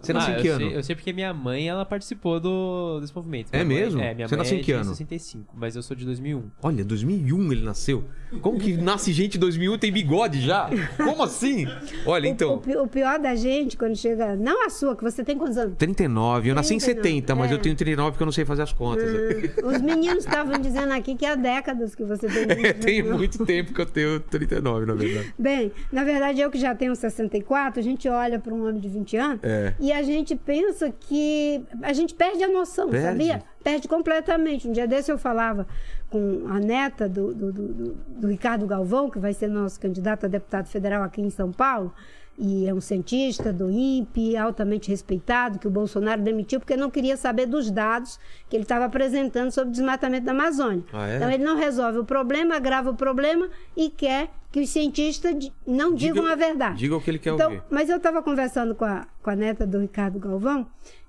Você 0.01 0.11
nasceu 0.11 0.33
Ah, 0.35 0.39
em 0.39 0.41
que 0.41 0.47
eu 0.47 0.55
ano? 0.55 0.67
Sei, 0.69 0.77
eu 0.77 0.83
sei 0.83 0.95
porque 0.95 1.13
minha 1.13 1.33
mãe, 1.33 1.69
ela 1.69 1.85
participou 1.85 2.39
do, 2.39 2.99
desse 2.99 3.15
movimento. 3.15 3.49
É 3.51 3.63
Minha 3.63 3.65
mãe- 3.79 3.85
mesmo? 3.85 4.01
É, 4.01 4.13
minha 4.13 4.27
Você 4.27 4.35
mãe 4.35 4.39
nasceu 4.43 4.57
em 4.57 4.61
é 4.61 4.63
que 4.63 4.71
de 4.71 4.77
ano? 4.77 4.89
65, 4.89 5.55
mas 5.57 5.75
eu 5.75 5.81
sou 5.83 5.95
de 5.95 6.05
2001. 6.05 6.43
Olha, 6.63 6.83
2001 6.83 7.51
ele 7.51 7.61
nasceu. 7.63 8.03
Como 8.41 8.59
que 8.59 8.75
nasce 8.77 9.11
gente 9.13 9.37
em 9.37 9.39
2001 9.39 9.73
e 9.75 9.77
tem 9.77 9.91
bigode 9.91 10.41
já? 10.41 10.69
Como 10.97 11.23
assim? 11.23 11.65
Olha, 12.05 12.27
O- 12.27 12.31
então... 12.31 12.61
O, 12.65 12.83
o 12.83 12.87
pior 12.87 13.19
da 13.19 13.35
gente, 13.35 13.77
quando 13.77 13.95
chega. 13.95 14.35
Não 14.35 14.65
a 14.65 14.69
sua, 14.69 14.95
que 14.95 15.03
você 15.03 15.23
tem 15.23 15.37
quantos 15.37 15.57
anos? 15.57 15.75
39. 15.77 16.49
Eu 16.49 16.55
nasci 16.55 16.73
em 16.73 16.77
39, 16.79 17.09
70, 17.09 17.35
mas 17.35 17.51
é. 17.51 17.53
eu 17.53 17.57
tenho 17.59 17.75
39 17.75 18.11
porque 18.11 18.23
eu 18.23 18.25
não 18.25 18.31
sei 18.31 18.45
fazer 18.45 18.63
as 18.63 18.73
contas. 18.73 19.09
Hum, 19.09 19.67
Os 19.67 19.81
meninos 19.81 20.25
estavam 20.25 20.59
dizendo 20.59 20.91
aqui 20.93 21.15
que 21.15 21.25
há 21.25 21.35
décadas 21.35 21.93
que 21.95 22.03
você 22.03 22.27
tem. 22.27 22.39
É, 22.69 22.73
tem 22.73 23.01
muito 23.03 23.45
tempo 23.45 23.73
que 23.73 23.81
eu 23.81 23.85
tenho 23.85 24.19
39, 24.19 24.85
na 24.85 24.93
verdade. 24.93 25.18
Bem, 25.37 25.71
na 25.91 26.03
verdade, 26.03 26.39
eu 26.41 26.49
que 26.49 26.57
já 26.57 26.73
tenho 26.75 26.95
64, 26.95 27.79
a 27.79 27.83
gente 27.83 28.07
olha 28.09 28.39
para 28.39 28.53
um 28.53 28.67
homem 28.67 28.79
de 28.79 28.87
20 28.89 29.17
anos 29.17 29.39
É. 29.43 29.73
e 29.79 29.91
a 29.91 30.01
gente 30.03 30.35
pensa 30.35 30.91
que. 30.91 31.63
A 31.81 31.93
gente 31.93 32.13
perde 32.13 32.43
a 32.43 32.47
noção, 32.47 32.89
Perde? 32.89 33.05
sabia? 33.05 33.43
Perde 33.63 33.87
completamente. 33.87 34.67
Um 34.67 34.71
dia 34.71 34.87
desse 34.87 35.11
eu 35.11 35.17
falava 35.17 35.67
com 36.09 36.45
a 36.47 36.59
neta 36.59 37.07
do, 37.07 37.33
do, 37.33 37.51
do- 37.51 37.67
do- 37.73 37.93
do 38.21 38.27
Ricardo 38.27 38.65
Galvão, 38.65 39.09
que 39.09 39.19
vai 39.19 39.33
ser 39.33 39.47
nosso 39.47 39.79
candidato 39.79 40.25
a 40.25 40.29
deputado 40.29 40.67
federal 40.67 41.03
aqui 41.03 41.21
em 41.21 41.29
São 41.29 41.51
Paulo. 41.51 41.93
E 42.41 42.65
é 42.69 42.73
um 42.73 42.79
cientista 42.79 43.51
do 43.51 43.69
INPE, 43.69 44.37
altamente 44.37 44.89
respeitado, 44.89 45.59
que 45.59 45.67
o 45.67 45.69
Bolsonaro 45.69 46.21
demitiu 46.21 46.57
porque 46.61 46.77
não 46.77 46.89
queria 46.89 47.17
saber 47.17 47.45
dos 47.45 47.69
dados 47.69 48.17
que 48.49 48.55
ele 48.55 48.63
estava 48.63 48.85
apresentando 48.85 49.51
sobre 49.51 49.69
o 49.69 49.71
desmatamento 49.73 50.25
da 50.25 50.31
Amazônia. 50.31 50.85
Ah, 50.93 51.09
é? 51.09 51.17
Então 51.17 51.29
ele 51.29 51.43
não 51.43 51.57
resolve 51.57 51.99
o 51.99 52.05
problema, 52.05 52.55
agrava 52.55 52.91
o 52.91 52.95
problema 52.95 53.49
e 53.75 53.89
quer 53.89 54.29
que 54.53 54.61
os 54.61 54.69
cientistas 54.69 55.51
não 55.67 55.93
digam 55.93 56.25
a 56.25 56.35
verdade. 56.35 56.77
Diga 56.79 56.95
o 56.95 57.01
que 57.01 57.11
ele 57.11 57.19
quer 57.19 57.33
Então, 57.33 57.47
ouvir. 57.51 57.63
mas 57.69 57.89
eu 57.89 57.97
estava 57.97 58.23
conversando 58.23 58.73
com 58.73 58.85
a, 58.85 59.05
com 59.21 59.29
a 59.29 59.35
neta 59.35 59.67
do 59.67 59.77
Ricardo 59.79 60.17
Galvão 60.17 60.65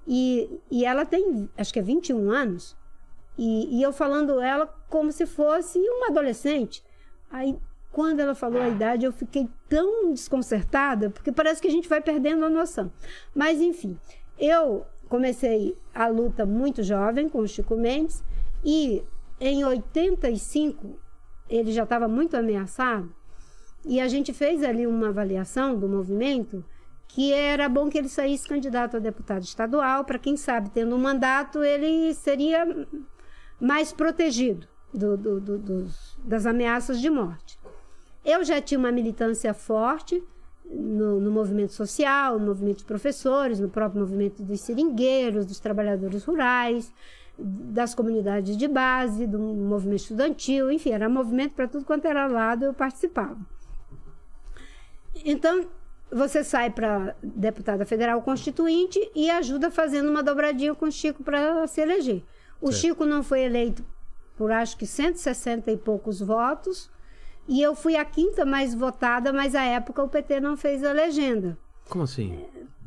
e, 0.09 0.51
e 0.69 0.85
ela 0.85 1.05
tem, 1.07 1.49
acho 1.57 1.73
que 1.73 1.79
é 1.79 1.83
21 1.83 2.29
anos, 2.29 2.77
e, 3.39 3.79
e 3.79 3.83
eu 3.83 3.93
falando 3.93 4.41
ela 4.41 4.67
como 4.89 5.13
se 5.13 5.25
fosse 5.27 5.79
uma 5.79 6.09
adolescente. 6.09 6.83
Aí, 7.31 7.57
quando 7.93 8.21
ela 8.21 8.35
falou 8.35 8.61
a 8.63 8.69
idade, 8.69 9.05
eu 9.05 9.13
fiquei 9.13 9.49
tão 9.69 10.13
desconcertada, 10.13 11.11
porque 11.11 11.33
parece 11.33 11.61
que 11.61 11.69
a 11.69 11.71
gente 11.71 11.89
vai 11.89 12.01
perdendo 12.01 12.45
a 12.45 12.51
noção. 12.51 12.91
Mas, 13.35 13.61
enfim, 13.61 13.99
eu 14.39 14.85
comecei 15.09 15.77
a 15.95 16.07
luta 16.07 16.47
muito 16.47 16.83
jovem 16.83 17.29
com 17.29 17.41
o 17.41 17.49
Chico 17.49 17.77
Mendes 17.77 18.23
e 18.65 19.03
em 19.41 19.65
85 19.65 20.99
ele 21.49 21.73
já 21.73 21.83
estava 21.83 22.07
muito 22.07 22.37
ameaçado 22.37 23.13
e 23.85 24.01
a 24.01 24.07
gente 24.07 24.33
fez 24.33 24.63
ali 24.63 24.87
uma 24.87 25.09
avaliação 25.09 25.77
do 25.77 25.89
movimento 25.89 26.65
que 27.09 27.33
era 27.33 27.69
bom 27.69 27.89
que 27.89 27.99
ele 27.99 28.09
saísse 28.09 28.47
candidato 28.47 28.97
a 28.97 29.01
deputado 29.01 29.43
estadual, 29.43 30.05
para 30.05 30.17
quem 30.19 30.37
sabe, 30.37 30.71
tendo 30.71 30.95
um 30.95 30.99
mandato, 30.99 31.65
ele 31.65 32.15
seria 32.15 32.65
mais 33.61 33.93
protegido 33.93 34.69
do- 34.95 35.17
do- 35.17 35.41
do- 35.41 35.89
das 36.23 36.47
ameaças 36.47 37.01
de 37.01 37.11
morte. 37.11 37.50
Eu 38.25 38.45
já 38.45 38.61
tinha 38.61 38.79
uma 38.79 38.93
militância 38.93 39.53
forte 39.55 40.23
no, 40.65 41.21
no 41.21 41.31
movimento 41.31 41.73
social, 41.73 42.39
no 42.39 42.47
movimento 42.47 42.79
de 42.79 42.85
professores, 42.85 43.59
no 43.59 43.69
próprio 43.69 44.01
movimento 44.01 44.43
dos 44.43 44.61
seringueiros, 44.61 45.47
dos 45.47 45.59
trabalhadores 45.59 46.25
rurais, 46.25 46.93
das 47.39 47.95
comunidades 47.95 48.57
de 48.57 48.69
base, 48.69 49.27
do 49.27 49.39
movimento 49.39 50.03
estudantil, 50.03 50.71
enfim, 50.71 50.91
era 50.91 51.09
movimento 51.09 51.55
para 51.55 51.67
tudo 51.67 51.85
quanto 51.85 52.07
era 52.07 52.27
lado, 52.27 52.67
eu 52.67 52.75
participava. 52.75 53.39
Então, 55.25 55.67
você 56.13 56.45
sai 56.45 56.71
para 56.71 57.17
deputada 57.23 57.87
federal 57.87 58.21
constituinte 58.23 59.01
e 59.15 59.31
ajuda 59.31 59.71
fazendo 59.71 60.11
uma 60.11 60.23
dobradinha 60.23 60.75
com 60.75 60.87
o 60.87 60.93
Chico 60.93 61.23
para 61.23 61.67
se 61.67 61.81
eleger. 61.81 62.23
O 62.61 62.71
Certo. 62.71 62.81
Chico 62.81 63.07
não 63.07 63.23
foi 63.23 63.41
eleito 63.41 63.85
por 64.37 64.51
acho 64.51 64.77
que 64.77 64.87
160 64.87 65.71
e 65.71 65.77
poucos 65.77 66.21
votos, 66.21 66.91
e 67.49 67.61
eu 67.63 67.75
fui 67.75 67.97
a 67.97 68.05
quinta 68.05 68.45
mais 68.45 68.75
votada, 68.75 69.33
mas 69.33 69.55
à 69.55 69.63
época 69.65 70.03
o 70.03 70.09
PT 70.09 70.41
não 70.41 70.57
fez 70.57 70.85
a 70.85 70.93
legenda. 70.93 71.59
Como 71.89 72.05
assim? 72.05 72.39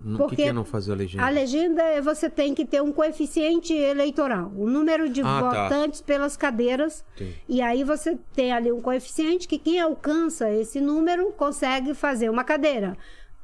No- 0.04 0.16
O 0.16 0.18
que, 0.18 0.24
Porque 0.24 0.36
que 0.36 0.50
é 0.50 0.54
não 0.54 0.66
fazer 0.66 0.92
a 0.92 0.96
legenda? 0.96 1.26
A 1.26 1.30
legenda 1.30 1.82
é 1.82 2.02
você 2.02 2.30
tem 2.30 2.54
que 2.54 2.66
ter 2.66 2.82
um 2.82 2.92
coeficiente 2.92 3.74
eleitoral, 3.74 4.52
o 4.56 4.70
número 4.70 5.08
de 5.08 5.22
Ah, 5.22 5.40
tá. 5.50 5.64
votantes 5.64 6.02
pelas 6.02 6.36
cadeiras. 6.36 7.06
Entendi. 7.16 7.36
E 7.48 7.62
aí 7.62 7.84
você 7.86 8.18
tem 8.34 8.52
ali 8.52 8.70
um 8.70 8.82
coeficiente 8.82 9.48
que 9.48 9.58
quem 9.58 9.80
alcança 9.80 10.50
esse 10.52 10.82
número 10.82 11.32
consegue 11.32 11.94
fazer 11.94 12.30
uma 12.30 12.44
cadeira. 12.44 12.98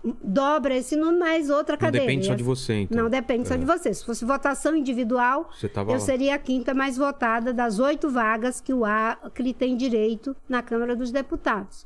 Dobra 0.04 0.76
esse 0.78 0.96
número 0.96 1.20
mais 1.20 1.50
outra 1.50 1.76
Não 1.76 1.80
cadeira. 1.80 2.06
depende 2.06 2.26
E 2.26 2.28
só 2.30 2.34
de 2.36 2.44
você, 2.44 2.74
então. 2.82 3.04
Não 3.04 3.10
depende 3.10 3.48
só 3.48 3.56
É. 3.56 3.58
de 3.58 3.66
você. 3.66 3.94
Se 3.94 4.06
fosse 4.06 4.24
votação 4.24 4.76
individual, 4.76 5.50
eu 5.62 5.86
lá. 5.86 6.00
seria 6.00 6.36
a 6.36 6.40
quinta 6.40 6.74
mais 6.74 6.96
votada 6.96 7.54
das 7.54 7.80
oito 7.80 8.10
vagas 8.10 8.62
que 8.62 8.74
o 8.74 8.86
Acre 8.86 9.54
tem 9.54 9.76
direito 9.76 10.36
na 10.48 10.62
Câmara 10.64 10.96
dos 10.96 11.12
Deputados. 11.12 11.86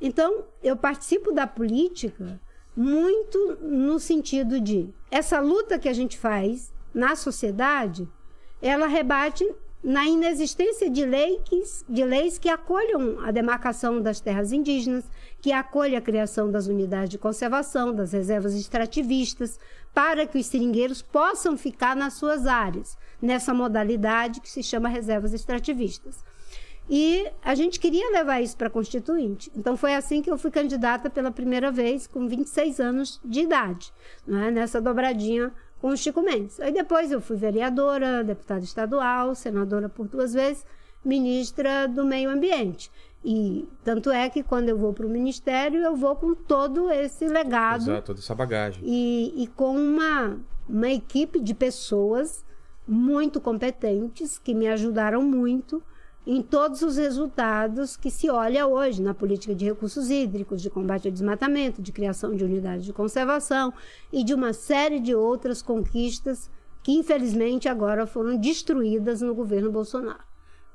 Então, 0.00 0.44
eu 0.62 0.76
participo 0.76 1.32
da 1.32 1.46
política 1.46 2.38
muito 2.76 3.56
no 3.62 3.98
sentido 3.98 4.60
de 4.60 4.88
essa 5.10 5.40
luta 5.40 5.78
que 5.78 5.88
a 5.88 5.92
gente 5.92 6.16
faz 6.18 6.72
na 6.94 7.16
sociedade, 7.16 8.06
ela 8.60 8.86
rebate 8.86 9.44
na 9.82 10.06
inexistência 10.06 10.90
de 10.90 11.04
leis, 11.04 11.84
de 11.88 12.04
leis 12.04 12.38
que 12.38 12.48
acolham 12.48 13.20
a 13.20 13.30
demarcação 13.30 14.00
das 14.00 14.20
terras 14.20 14.52
indígenas, 14.52 15.04
que 15.40 15.52
acolha 15.52 15.98
a 15.98 16.02
criação 16.02 16.50
das 16.50 16.66
unidades 16.66 17.10
de 17.10 17.18
conservação, 17.18 17.94
das 17.94 18.12
reservas 18.12 18.54
extrativistas, 18.54 19.58
para 19.94 20.26
que 20.26 20.38
os 20.38 20.46
seringueiros 20.46 21.00
possam 21.00 21.56
ficar 21.56 21.94
nas 21.94 22.14
suas 22.14 22.46
áreas, 22.46 22.98
nessa 23.22 23.54
modalidade 23.54 24.40
que 24.40 24.50
se 24.50 24.62
chama 24.62 24.88
reservas 24.88 25.32
extrativistas. 25.32 26.24
E 26.90 27.30
a 27.42 27.54
gente 27.54 27.78
queria 27.78 28.10
levar 28.10 28.40
isso 28.40 28.56
para 28.56 28.70
Constituinte. 28.70 29.50
Então 29.54 29.76
foi 29.76 29.94
assim 29.94 30.22
que 30.22 30.30
eu 30.30 30.38
fui 30.38 30.50
candidata 30.50 31.10
pela 31.10 31.30
primeira 31.30 31.70
vez, 31.70 32.06
com 32.06 32.26
26 32.26 32.80
anos 32.80 33.20
de 33.24 33.40
idade, 33.40 33.92
né? 34.26 34.50
nessa 34.50 34.80
dobradinha 34.80 35.52
com 35.80 35.88
o 35.88 35.96
Chico 35.96 36.22
Mendes. 36.22 36.58
Aí 36.60 36.72
depois 36.72 37.10
eu 37.10 37.20
fui 37.20 37.36
vereadora, 37.36 38.24
deputada 38.24 38.64
estadual, 38.64 39.34
senadora 39.34 39.88
por 39.88 40.08
duas 40.08 40.32
vezes, 40.32 40.64
ministra 41.04 41.86
do 41.86 42.04
Meio 42.04 42.30
Ambiente. 42.30 42.90
E 43.24 43.68
tanto 43.82 44.10
é 44.10 44.28
que 44.28 44.42
quando 44.42 44.68
eu 44.68 44.78
vou 44.78 44.92
para 44.92 45.06
o 45.06 45.08
ministério, 45.10 45.80
eu 45.80 45.96
vou 45.96 46.14
com 46.16 46.34
todo 46.34 46.90
esse 46.90 47.26
legado 47.26 47.82
Exato, 47.82 48.06
toda 48.06 48.20
essa 48.20 48.34
bagagem. 48.34 48.82
e, 48.84 49.42
e 49.42 49.46
com 49.48 49.76
uma, 49.76 50.38
uma 50.68 50.88
equipe 50.88 51.40
de 51.40 51.54
pessoas 51.54 52.44
muito 52.86 53.40
competentes 53.40 54.38
que 54.38 54.54
me 54.54 54.68
ajudaram 54.68 55.22
muito 55.22 55.82
em 56.30 56.42
todos 56.42 56.82
os 56.82 56.98
resultados 56.98 57.96
que 57.96 58.10
se 58.10 58.28
olha 58.28 58.66
hoje 58.66 59.00
na 59.00 59.14
política 59.14 59.54
de 59.54 59.64
recursos 59.64 60.10
hídricos, 60.10 60.60
de 60.60 60.68
combate 60.68 61.08
ao 61.08 61.12
desmatamento, 61.12 61.80
de 61.80 61.90
criação 61.90 62.34
de 62.36 62.44
unidades 62.44 62.84
de 62.84 62.92
conservação 62.92 63.72
e 64.12 64.22
de 64.22 64.34
uma 64.34 64.52
série 64.52 65.00
de 65.00 65.14
outras 65.14 65.62
conquistas 65.62 66.50
que 66.82 66.92
infelizmente 66.92 67.66
agora 67.66 68.06
foram 68.06 68.36
destruídas 68.36 69.22
no 69.22 69.34
governo 69.34 69.72
Bolsonaro. 69.72 70.20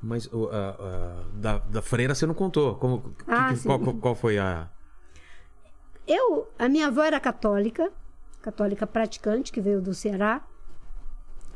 Mas 0.02 0.28
a- 0.28 0.70
a- 0.70 1.24
da, 1.36 1.58
da 1.60 1.82
freira 1.84 2.16
você 2.16 2.26
não 2.26 2.34
contou. 2.34 2.76
Como, 2.76 3.14
Ah, 3.28 3.54
que- 3.54 3.64
qual- 3.64 3.94
qual 4.02 4.16
foi 4.16 4.40
a. 4.40 4.70
Eu, 6.08 6.48
a 6.60 6.68
minha 6.68 6.88
avó 6.88 7.04
era 7.04 7.20
católica, 7.20 7.92
católica 8.42 8.86
praticante, 8.88 9.52
que 9.52 9.62
veio 9.62 9.80
do 9.82 9.94
Ceará, 9.94 10.42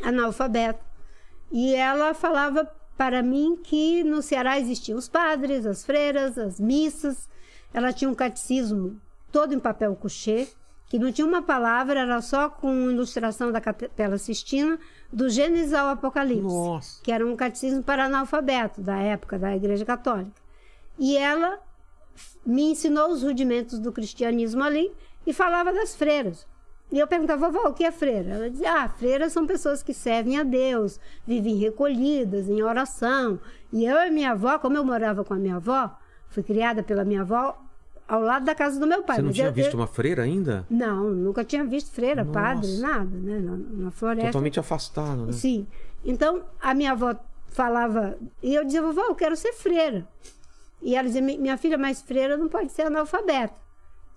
analfabeta. 0.04 0.80
E 1.52 1.74
ela 1.76 2.14
falava 2.14 2.70
para 2.98 3.22
mim 3.22 3.58
que 3.64 4.04
no 4.04 4.22
Ceará 4.22 4.60
existiam 4.60 4.98
os 4.98 5.08
padres, 5.08 5.66
as 5.66 5.86
freiras, 5.86 6.38
as 6.38 6.60
missas. 6.60 7.30
Ela 7.74 7.93
tinha 7.93 8.10
um 8.10 8.16
catecismo 8.16 9.00
todo 9.32 9.54
em 9.54 9.60
papel 9.60 9.95
couché, 9.95 10.48
que 10.88 10.98
não 10.98 11.12
tinha 11.12 11.28
uma 11.28 11.41
palavra, 11.41 12.00
era 12.00 12.22
só 12.22 12.50
com 12.50 12.89
ilustração 12.89 13.52
da 13.52 13.62
Capela 13.62 14.18
Sistina, 14.18 14.80
do 15.12 15.30
Gênesis 15.30 15.74
ao 15.74 15.89
Apocalipse 15.89 16.41
Nossa. 16.41 17.04
que 17.04 17.12
era 17.12 17.26
um 17.26 17.36
catecismo 17.36 17.84
para 17.84 18.06
analfabeto 18.06 18.82
da 18.82 18.98
época 18.98 19.38
da 19.38 19.56
Igreja 19.56 19.86
Católica. 19.86 20.41
E 20.98 21.16
ela 21.18 21.60
me 22.45 22.72
ensinou 22.72 23.12
os 23.12 23.22
rudimentos 23.22 23.80
do 23.80 23.91
cristianismo 23.91 24.64
ali 24.64 24.91
e 25.26 25.34
falava 25.34 25.72
das 25.72 25.95
freiras. 25.95 26.48
E 26.91 26.97
eu 26.99 27.07
perguntava, 27.07 27.49
vovó, 27.49 27.67
o 27.69 27.73
que 27.73 27.83
é 27.83 27.91
freira? 27.91 28.31
Ela 28.35 28.49
dizia, 28.49 28.83
ah, 28.83 28.88
freiras 28.89 29.33
são 29.33 29.45
pessoas 29.45 29.83
que 29.83 29.93
servem 29.93 30.38
a 30.39 30.43
Deus, 30.43 30.99
vivem 31.25 31.55
recolhidas, 31.57 32.47
em 32.47 32.61
oração. 32.63 33.39
E 33.73 33.83
eu 33.85 33.97
e 33.97 34.09
minha 34.09 34.31
avó, 34.31 34.57
como 34.57 34.77
eu 34.77 34.85
morava 34.85 35.23
com 35.25 35.33
a 35.33 35.38
minha 35.38 35.57
avó, 35.57 35.91
fui 36.29 36.43
criada 36.43 36.81
pela 36.81 37.03
minha 37.03 37.21
avó 37.21 37.57
ao 38.07 38.21
lado 38.21 38.45
da 38.45 38.55
casa 38.55 38.79
do 38.79 38.88
meu 38.88 39.03
pai. 39.03 39.17
Você 39.17 39.21
não 39.21 39.31
tinha 39.33 39.47
eu- 39.47 39.53
visto 39.53 39.73
eu- 39.73 39.79
uma 39.79 39.88
freira 39.88 40.23
ainda? 40.23 40.65
Não, 40.69 41.09
nunca 41.09 41.43
tinha 41.43 41.65
visto 41.65 41.91
freira, 41.91 42.23
Nossa. 42.23 42.39
padre, 42.39 42.77
nada, 42.77 43.17
né? 43.17 43.39
Na, 43.39 43.57
na 43.85 43.91
floresta. 43.91 44.27
Totalmente 44.29 44.57
afastado, 44.59 45.25
né? 45.25 45.31
Sim. 45.33 45.67
Então, 46.05 46.43
a 46.61 46.73
minha 46.73 46.93
avó 46.93 47.13
falava, 47.49 48.17
e 48.41 48.55
eu 48.55 48.63
dizia, 48.63 48.81
vovó, 48.81 49.01
eu 49.01 49.15
quero 49.15 49.35
ser 49.35 49.51
freira. 49.51 50.07
E 50.81 50.95
ela 50.95 51.07
dizia, 51.07 51.21
"Mi- 51.21 51.38
minha 51.38 51.57
filha, 51.57 51.77
mas 51.77 52.01
freira 52.01 52.38
não 52.38 52.47
pode 52.47 52.71
ser 52.71 52.83
analfabeta. 52.83 53.55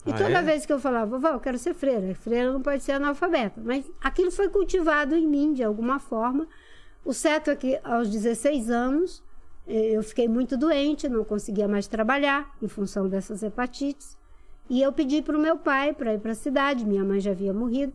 E 0.06 0.12
Ah, 0.12 0.16
toda 0.16 0.38
é? 0.38 0.42
vez 0.42 0.64
que 0.64 0.72
eu 0.72 0.78
falava, 0.78 1.18
vovó, 1.18 1.28
eu 1.34 1.40
quero 1.40 1.58
ser 1.58 1.74
freira, 1.74 2.14
freira 2.14 2.52
não 2.52 2.62
pode 2.62 2.82
ser 2.82 2.92
analfabeta. 2.92 3.60
Mas 3.62 3.84
aquilo 4.00 4.30
foi 4.30 4.48
cultivado 4.48 5.14
em 5.14 5.26
mim, 5.26 5.52
de 5.52 5.62
alguma 5.62 5.98
forma. 5.98 6.46
O 7.04 7.12
certo 7.12 7.50
é 7.50 7.56
que, 7.56 7.78
aos 7.84 8.08
16 8.08 8.70
anos, 8.70 9.22
eu 9.66 10.02
fiquei 10.02 10.28
muito 10.28 10.56
doente, 10.56 11.08
não 11.08 11.24
conseguia 11.24 11.68
mais 11.68 11.86
trabalhar, 11.86 12.50
em 12.62 12.68
função 12.68 13.08
dessas 13.08 13.42
hepatites. 13.42 14.16
E 14.68 14.80
eu 14.80 14.92
pedi 14.92 15.20
para 15.20 15.36
o 15.36 15.40
meu 15.40 15.56
pai 15.58 15.92
para 15.92 16.14
ir 16.14 16.20
para 16.20 16.32
a 16.32 16.34
cidade, 16.34 16.84
minha 16.84 17.04
mãe 17.04 17.20
já 17.20 17.32
havia 17.32 17.52
morrido, 17.52 17.92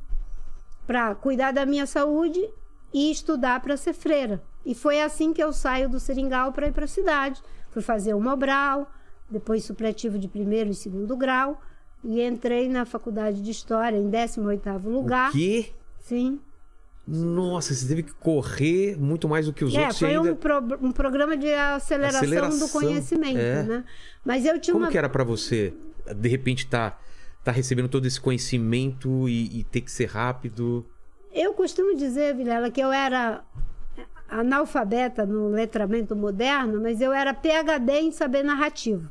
para 0.85 1.15
cuidar 1.15 1.51
da 1.51 1.65
minha 1.65 1.85
saúde 1.85 2.47
e 2.93 3.11
estudar 3.11 3.61
para 3.61 3.77
ser 3.77 3.93
freira. 3.93 4.43
E 4.65 4.75
foi 4.75 5.01
assim 5.01 5.33
que 5.33 5.43
eu 5.43 5.51
saio 5.51 5.89
do 5.89 5.99
Seringal 5.99 6.51
para 6.51 6.67
ir 6.67 6.71
para 6.71 6.85
a 6.85 6.87
cidade. 6.87 7.41
Fui 7.71 7.81
fazer 7.81 8.13
o 8.13 8.21
Mobral, 8.21 8.89
depois 9.29 9.63
supletivo 9.63 10.17
de 10.19 10.27
primeiro 10.27 10.69
e 10.69 10.73
segundo 10.73 11.15
grau, 11.15 11.61
e 12.05 12.21
entrei 12.21 12.69
na 12.69 12.85
faculdade 12.85 13.41
de 13.41 13.49
História 13.51 13.97
em 13.97 14.09
18º 14.09 14.83
lugar. 14.85 15.29
O 15.29 15.33
quê? 15.33 15.71
Sim. 15.99 16.39
Nossa, 17.07 17.73
você 17.73 17.87
teve 17.87 18.03
que 18.03 18.13
correr 18.13 18.97
muito 18.97 19.27
mais 19.29 19.45
do 19.45 19.53
que 19.53 19.63
os 19.63 19.73
É, 19.75 19.79
outros. 19.81 19.99
foi 19.99 20.15
ainda... 20.15 20.31
um, 20.31 20.35
pro- 20.35 20.79
um 20.81 20.91
programa 20.91 21.37
de 21.37 21.51
aceleração, 21.53 22.21
Aceleração, 22.21 22.59
do 22.67 22.71
conhecimento, 22.71 23.37
é. 23.37 23.63
né? 23.63 23.83
Mas 24.23 24.45
eu 24.45 24.59
tinha 24.59 24.73
Como 24.73 24.85
uma... 24.85 24.91
que 24.91 24.97
era 24.97 25.07
pra 25.09 25.23
você, 25.23 25.71
de 26.15 26.29
repente, 26.29 26.65
tá, 26.67 26.97
tá 27.43 27.51
recebendo 27.51 27.87
todo 27.89 28.05
esse 28.07 28.19
conhecimento 28.19 29.29
e, 29.29 29.59
e 29.59 29.63
ter 29.63 29.81
que 29.81 29.91
ser 29.91 30.05
rápido? 30.09 30.83
Eu 31.31 31.53
costumo 31.53 31.95
dizer, 31.95 32.33
Vilela, 32.35 32.71
que 32.71 32.81
eu 32.81 32.91
era 32.91 33.43
analfabeta 34.27 35.25
no 35.25 35.49
letramento 35.49 36.15
moderno, 36.15 36.81
mas 36.81 37.01
eu 37.01 37.13
era 37.13 37.33
PhD 37.33 37.99
em 37.99 38.11
saber 38.11 38.43
narrativo. 38.43 39.07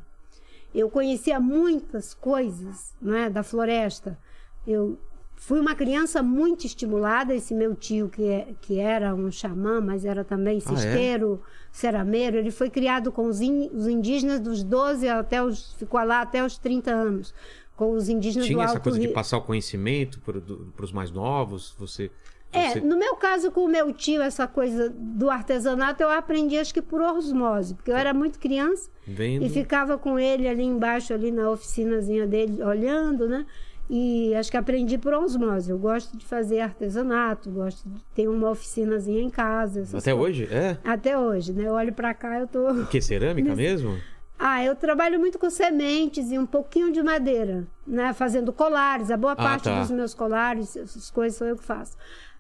Eu 0.75 0.91
conhecia 0.91 1.39
muitas 1.39 2.13
coisas 2.15 2.95
né, 3.01 3.31
da 3.31 3.43
floresta. 3.43 4.19
Eu 4.67 4.99
fui 5.37 5.61
uma 5.61 5.75
criança 5.75 6.23
muito 6.23 6.67
estimulada. 6.67 7.35
Esse 7.35 7.55
meu 7.55 7.75
tio, 7.75 8.09
que, 8.09 8.25
é- 8.29 8.49
que 8.61 8.79
era 8.81 9.15
um 9.15 9.31
xamã, 9.31 9.81
mas 9.81 10.05
era 10.05 10.25
também 10.25 10.55
Ah, 10.67 10.73
é? 10.73 10.77
cisteiro, 10.77 11.41
cerameiro, 11.71 12.37
ele 12.37 12.51
foi 12.51 12.71
criado 12.71 13.13
com 13.13 13.27
os, 13.27 13.41
in- 13.41 13.71
os 13.73 13.87
indígenas 13.87 14.41
dos 14.41 14.63
12 14.65 15.09
até 15.09 15.43
os. 15.43 15.75
ficou 15.75 16.03
lá 16.03 16.21
até 16.23 16.45
os 16.45 16.59
30 16.59 16.91
anos. 16.91 17.33
Com 17.77 17.93
os 17.93 18.09
indígenas 18.09 18.47
Tinha 18.47 18.59
do 18.59 18.63
essa 18.63 18.75
Alto 18.75 18.83
coisa 18.85 18.99
de 18.99 19.07
Rio. 19.07 19.15
passar 19.15 19.37
o 19.37 19.43
conhecimento 19.43 20.21
do, 20.41 20.73
pros 20.77 20.93
mais 20.93 21.11
novos? 21.11 21.75
Você, 21.79 22.09
É, 22.55 22.81
no 22.81 22.97
meu 22.97 23.17
caso 23.17 23.51
com 23.51 23.65
o 23.65 23.69
meu 23.69 23.93
tio, 23.93 24.23
essa 24.23 24.47
coisa 24.47 24.89
do 24.97 25.29
artesanato, 25.29 26.03
eu 26.03 26.11
aprendi 26.11 26.57
acho 26.57 26.73
que 26.73 26.83
por 26.83 27.01
osmose, 27.01 27.75
porque 27.75 27.91
eu 27.91 27.97
era 27.97 28.15
muito 28.15 28.39
criança 28.39 28.89
vendo... 29.07 29.45
e 29.45 29.49
ficava 29.49 29.99
com 29.99 30.19
ele 30.19 30.47
ali 30.47 30.63
embaixo, 30.63 31.13
ali 31.13 31.31
na 31.31 31.51
oficinazinha 31.51 32.27
dele, 32.27 32.63
olhando, 32.63 33.29
né? 33.29 33.45
E 33.89 34.35
acho 34.35 34.51
que 34.51 34.57
aprendi 34.57 34.97
por 34.97 35.13
osmose. 35.13 35.71
Eu 35.71 35.79
gosto 35.79 36.17
de 36.17 36.25
fazer 36.25 36.61
artesanato, 36.61 37.51
gosto 37.51 37.87
de 37.89 38.03
ter 38.15 38.29
uma 38.29 38.51
oficinazinha 38.51 39.21
em 39.21 39.29
casa. 39.29 39.83
Até 39.83 40.15
coisas. 40.15 40.15
hoje? 40.15 40.49
É? 40.51 40.79
Até 40.83 41.19
hoje, 41.19 41.53
né? 41.53 41.69
Eu 41.69 41.75
olho 41.75 41.93
pra 41.93 42.15
cá, 42.15 42.41
eu 42.41 42.47
tô. 42.47 42.71
O 42.71 42.87
que, 42.87 43.01
cerâmica 43.03 43.55
mesmo? 43.55 43.99
Ah, 44.39 44.65
eu 44.65 44.75
trabalho 44.75 45.19
muito 45.21 45.39
com 45.39 45.49
sementes 45.49 46.31
e 46.31 46.39
um 46.39 46.47
pouquinho 46.47 46.91
de 46.93 47.03
madeira, 47.03 47.67
né? 47.87 48.13
Fazendo 48.13 48.53
colares. 48.53 49.11
A 49.11 49.17
boa 49.17 49.37
parte 49.37 49.65
tá. 49.65 49.81
dos 49.81 49.91
meus 49.91 50.15
colares, 50.15 50.77
essas 50.77 51.11
coisas 51.11 51.39
sou 51.39 51.47
eu 51.47 51.57
que 51.57 51.65
faço. 51.65 51.97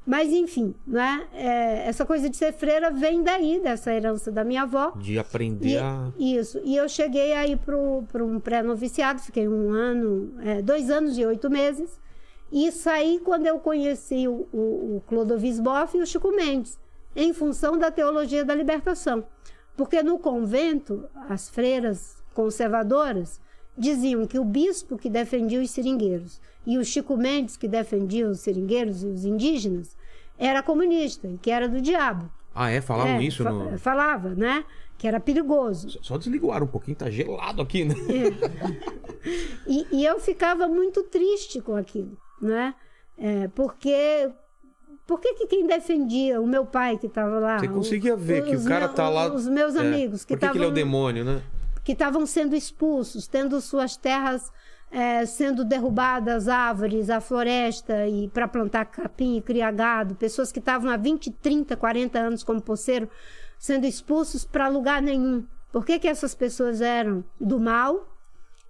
Mas, 0.06 0.30
enfim, 0.30 0.74
né? 0.86 1.26
É, 1.32 1.88
essa 1.88 2.04
coisa 2.04 2.28
de 2.28 2.36
ser 2.36 2.52
freira 2.52 2.90
vem 2.90 3.22
daí, 3.22 3.58
dessa 3.58 3.92
herança 3.92 4.30
da 4.30 4.44
minha 4.44 4.62
avó. 4.62 4.90
De 4.90 5.18
aprender 5.18 5.68
E, 5.68 5.78
a... 5.78 6.12
Isso. 6.18 6.60
E 6.62 6.76
eu 6.76 6.88
cheguei 6.88 7.32
aí 7.32 7.56
para 7.56 8.22
um 8.22 8.38
pré-noviciado, 8.38 9.22
fiquei 9.22 9.48
um 9.48 9.70
ano, 9.72 10.34
é, 10.42 10.60
dois 10.60 10.90
anos 10.90 11.16
e 11.16 11.24
oito 11.24 11.48
meses. 11.48 11.98
E 12.52 12.70
saí 12.70 13.18
quando 13.24 13.46
eu 13.46 13.58
conheci 13.58 14.28
o, 14.28 14.46
o, 14.52 14.96
o 14.96 15.02
Clodovis 15.06 15.58
Boff 15.58 15.96
e 15.96 16.02
o 16.02 16.06
Chico 16.06 16.30
Mendes, 16.30 16.78
em 17.16 17.32
função 17.32 17.78
da 17.78 17.90
teologia 17.90 18.44
da 18.44 18.54
libertação. 18.54 19.24
Porque 19.76 20.02
no 20.02 20.18
convento, 20.18 21.08
as 21.28 21.48
freiras 21.48 22.22
conservadoras 22.34 23.40
diziam 23.76 24.26
que 24.26 24.38
o 24.38 24.44
bispo 24.44 24.98
que 24.98 25.08
defendia 25.08 25.60
os 25.60 25.70
seringueiros 25.70 26.40
e 26.66 26.78
o 26.78 26.84
Chico 26.84 27.16
Mendes 27.16 27.56
que 27.56 27.68
defendia 27.68 28.28
os 28.28 28.40
seringueiros 28.40 29.02
e 29.02 29.06
os 29.06 29.24
indígenas 29.24 29.96
era 30.38 30.62
comunista 30.62 31.28
e 31.28 31.36
que 31.38 31.50
era 31.50 31.68
do 31.68 31.80
diabo. 31.80 32.30
Ah, 32.54 32.70
é? 32.70 32.80
Falavam 32.80 33.14
É, 33.16 33.22
isso 33.22 33.42
fa- 33.42 33.50
no... 33.52 33.78
Falava, 33.78 34.30
né? 34.30 34.64
Que 34.96 35.08
era 35.08 35.18
perigoso. 35.20 35.98
Só 36.02 36.16
desliga 36.16 36.46
o 36.46 36.52
ar 36.52 36.62
um 36.62 36.66
pouquinho, 36.68 36.96
tá 36.96 37.10
gelado 37.10 37.60
aqui, 37.62 37.84
né? 37.84 37.94
E, 39.66 39.86
e 39.90 40.04
eu 40.04 40.20
ficava 40.20 40.68
muito 40.68 41.02
triste 41.04 41.60
com 41.60 41.74
aquilo, 41.76 42.16
né? 42.40 42.74
É, 43.16 43.48
porque 43.48 44.30
por 45.06 45.18
que, 45.20 45.32
que 45.34 45.46
quem 45.46 45.66
defendia 45.66 46.40
o 46.40 46.46
meu 46.46 46.66
pai 46.66 46.98
que 46.98 47.06
estava 47.06 47.38
lá? 47.38 47.58
Você 47.58 47.66
o- 47.66 47.72
conseguia 47.72 48.16
ver 48.16 48.44
que 48.44 48.54
o 48.56 48.64
cara 48.64 48.86
meu- 48.86 48.94
tá 48.94 49.08
lá... 49.08 49.32
Os 49.32 49.48
meus 49.48 49.74
É. 49.76 49.80
amigos 49.80 50.24
que 50.24 50.34
Por 50.36 50.40
que, 50.40 50.52
que 50.52 50.58
ele 50.58 50.64
é 50.64 50.68
o 50.68 50.70
estavam 50.70 50.74
demônio, 50.74 51.24
né? 51.24 51.42
que 51.82 51.92
estavam 51.92 52.24
sendo 52.26 52.54
expulsos, 52.56 53.26
tendo 53.26 53.60
suas 53.60 53.94
terras 53.96 54.50
eh, 54.96 55.26
sendo 55.26 55.64
derrubadas, 55.64 56.46
árvores, 56.46 57.10
a 57.10 57.20
floresta 57.20 58.06
e 58.06 58.28
para 58.28 58.46
plantar 58.46 58.84
capim 58.84 59.38
e 59.38 59.42
criar 59.42 59.72
gado, 59.72 60.14
pessoas 60.14 60.52
que 60.52 60.60
estavam 60.60 60.88
há 60.88 60.96
20, 60.96 61.32
30, 61.32 61.76
40 61.76 62.16
anos 62.16 62.44
como 62.44 62.62
poceiro 62.62 63.10
sendo 63.58 63.86
expulsos 63.86 64.44
para 64.44 64.68
lugar 64.68 65.02
nenhum. 65.02 65.44
Por 65.72 65.84
que, 65.84 65.98
que 65.98 66.06
essas 66.06 66.32
pessoas 66.32 66.80
eram 66.80 67.24
do 67.40 67.58
mal 67.58 68.06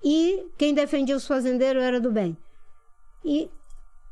e 0.03 0.47
quem 0.57 0.73
defendia 0.73 1.15
os 1.15 1.27
fazendeiros 1.27 1.83
era 1.83 2.01
do 2.01 2.11
bem? 2.11 2.35
E 3.23 3.51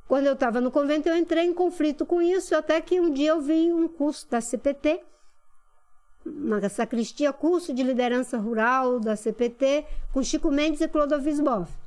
quando 0.07 0.27
eu 0.27 0.35
estava 0.35 0.61
no 0.61 0.71
convento, 0.71 1.09
eu 1.09 1.17
entrei 1.17 1.47
em 1.47 1.55
conflito 1.55 2.05
com 2.05 2.21
isso, 2.21 2.55
até 2.55 2.79
que 2.83 3.01
um 3.01 3.11
dia 3.11 3.31
eu 3.31 3.41
vi 3.41 3.73
um 3.73 3.89
curso 3.89 4.29
da 4.29 4.43
CPT, 4.43 5.03
uma 6.27 6.69
sacristia, 6.69 7.33
curso 7.33 7.73
de 7.73 7.83
liderança 7.83 8.37
rural 8.37 9.01
da 9.01 9.17
CPT, 9.17 9.87
com 10.13 10.23
Chico 10.23 10.51
Mendes 10.51 10.83
e 10.83 10.89
Clodovis 10.89 11.41
Boff. 11.41 11.82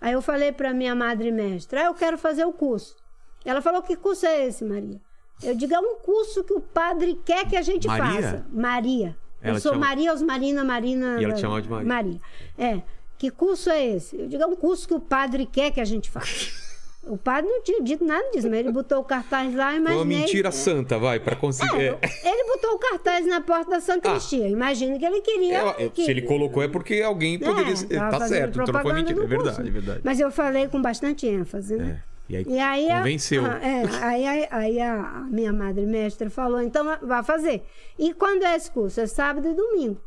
Aí 0.00 0.12
eu 0.12 0.22
falei 0.22 0.52
para 0.52 0.72
minha 0.74 0.94
madre 0.94 1.30
mestra, 1.32 1.82
ah, 1.82 1.84
eu 1.86 1.94
quero 1.94 2.18
fazer 2.18 2.44
o 2.44 2.52
curso. 2.52 2.96
Ela 3.44 3.62
falou, 3.62 3.82
que 3.82 3.96
curso 3.96 4.26
é 4.26 4.46
esse, 4.46 4.64
Maria? 4.64 5.00
Eu 5.42 5.54
digo, 5.54 5.74
é 5.74 5.78
um 5.78 5.96
curso 5.96 6.42
que 6.44 6.52
o 6.52 6.60
padre 6.60 7.20
quer 7.24 7.46
que 7.48 7.56
a 7.56 7.62
gente 7.62 7.86
Maria? 7.86 8.04
faça. 8.22 8.46
Maria. 8.52 9.16
Ela 9.42 9.58
eu 9.58 9.60
sou 9.60 9.72
chama- 9.72 9.86
Maria 9.86 10.12
Osmarina 10.12 10.64
Marina. 10.64 11.20
E 11.20 11.24
ela 11.24 11.34
te 11.34 11.40
chamava 11.40 11.62
de 11.62 11.68
Maria. 11.68 11.86
Maria. 11.86 12.20
É. 12.58 12.82
Que 13.18 13.30
curso 13.30 13.70
é 13.70 13.84
esse? 13.86 14.18
Eu 14.18 14.26
digo, 14.28 14.42
é 14.42 14.46
um 14.46 14.56
curso 14.56 14.86
que 14.88 14.94
o 14.94 15.00
padre 15.00 15.46
quer 15.46 15.70
que 15.70 15.80
a 15.80 15.84
gente 15.84 16.10
faça. 16.10 16.65
O 17.06 17.16
padre 17.16 17.48
não 17.48 17.62
tinha 17.62 17.80
dito 17.82 18.04
nada 18.04 18.28
disso, 18.32 18.48
mas 18.50 18.58
ele 18.60 18.72
botou 18.72 18.98
o 18.98 19.04
cartaz 19.04 19.54
lá 19.54 19.72
e 19.72 19.76
imaginei... 19.76 19.98
uma 19.98 20.04
mentira 20.04 20.50
santa, 20.50 20.98
vai, 20.98 21.20
pra 21.20 21.36
conseguir... 21.36 21.80
É, 21.80 21.98
É. 22.02 22.28
ele 22.28 22.44
botou 22.52 22.72
o 22.74 22.78
cartaz 22.78 23.24
na 23.26 23.40
porta 23.40 23.70
da 23.70 23.80
sacristia. 23.80 24.48
Imagino 24.48 24.98
que 24.98 25.04
ele 25.04 25.20
queria. 25.20 25.58
É, 25.78 25.84
é, 25.84 25.88
que... 25.88 26.04
Se 26.04 26.10
ele 26.10 26.22
colocou 26.22 26.62
é 26.62 26.68
porque 26.68 27.00
alguém 27.02 27.38
poderia... 27.38 27.74
É, 27.90 27.96
tá 28.10 28.26
certo, 28.26 28.60
então 28.60 28.74
não 28.74 28.82
foi 28.82 28.92
mentira. 28.94 29.22
É 29.22 29.26
verdade, 29.26 29.68
é 29.68 29.70
verdade. 29.70 30.00
Mas 30.02 30.18
eu 30.20 30.30
falei 30.30 30.66
com 30.68 30.82
bastante 30.82 31.26
ênfase, 31.26 31.76
né? 31.76 32.02
É. 32.12 32.16
E 32.28 32.36
aí, 32.36 32.44
E 32.48 32.58
aí, 32.58 32.90
a- 32.90 32.98
convenceu. 32.98 33.44
ah, 33.46 33.60
é, 33.62 34.04
aí, 34.04 34.26
aí, 34.26 34.48
aí 34.50 34.80
a 34.80 34.94
a 35.00 35.20
minha 35.30 35.52
madre 35.52 35.86
mestra 35.86 36.28
falou, 36.28 36.60
então 36.60 36.84
vá 37.02 37.22
fazer. 37.22 37.62
E 37.96 38.12
quando 38.12 38.42
é 38.42 38.56
esse 38.56 38.68
curso? 38.68 39.00
É 39.00 39.06
sábado 39.06 39.48
e 39.48 39.54
domingo. 39.54 40.00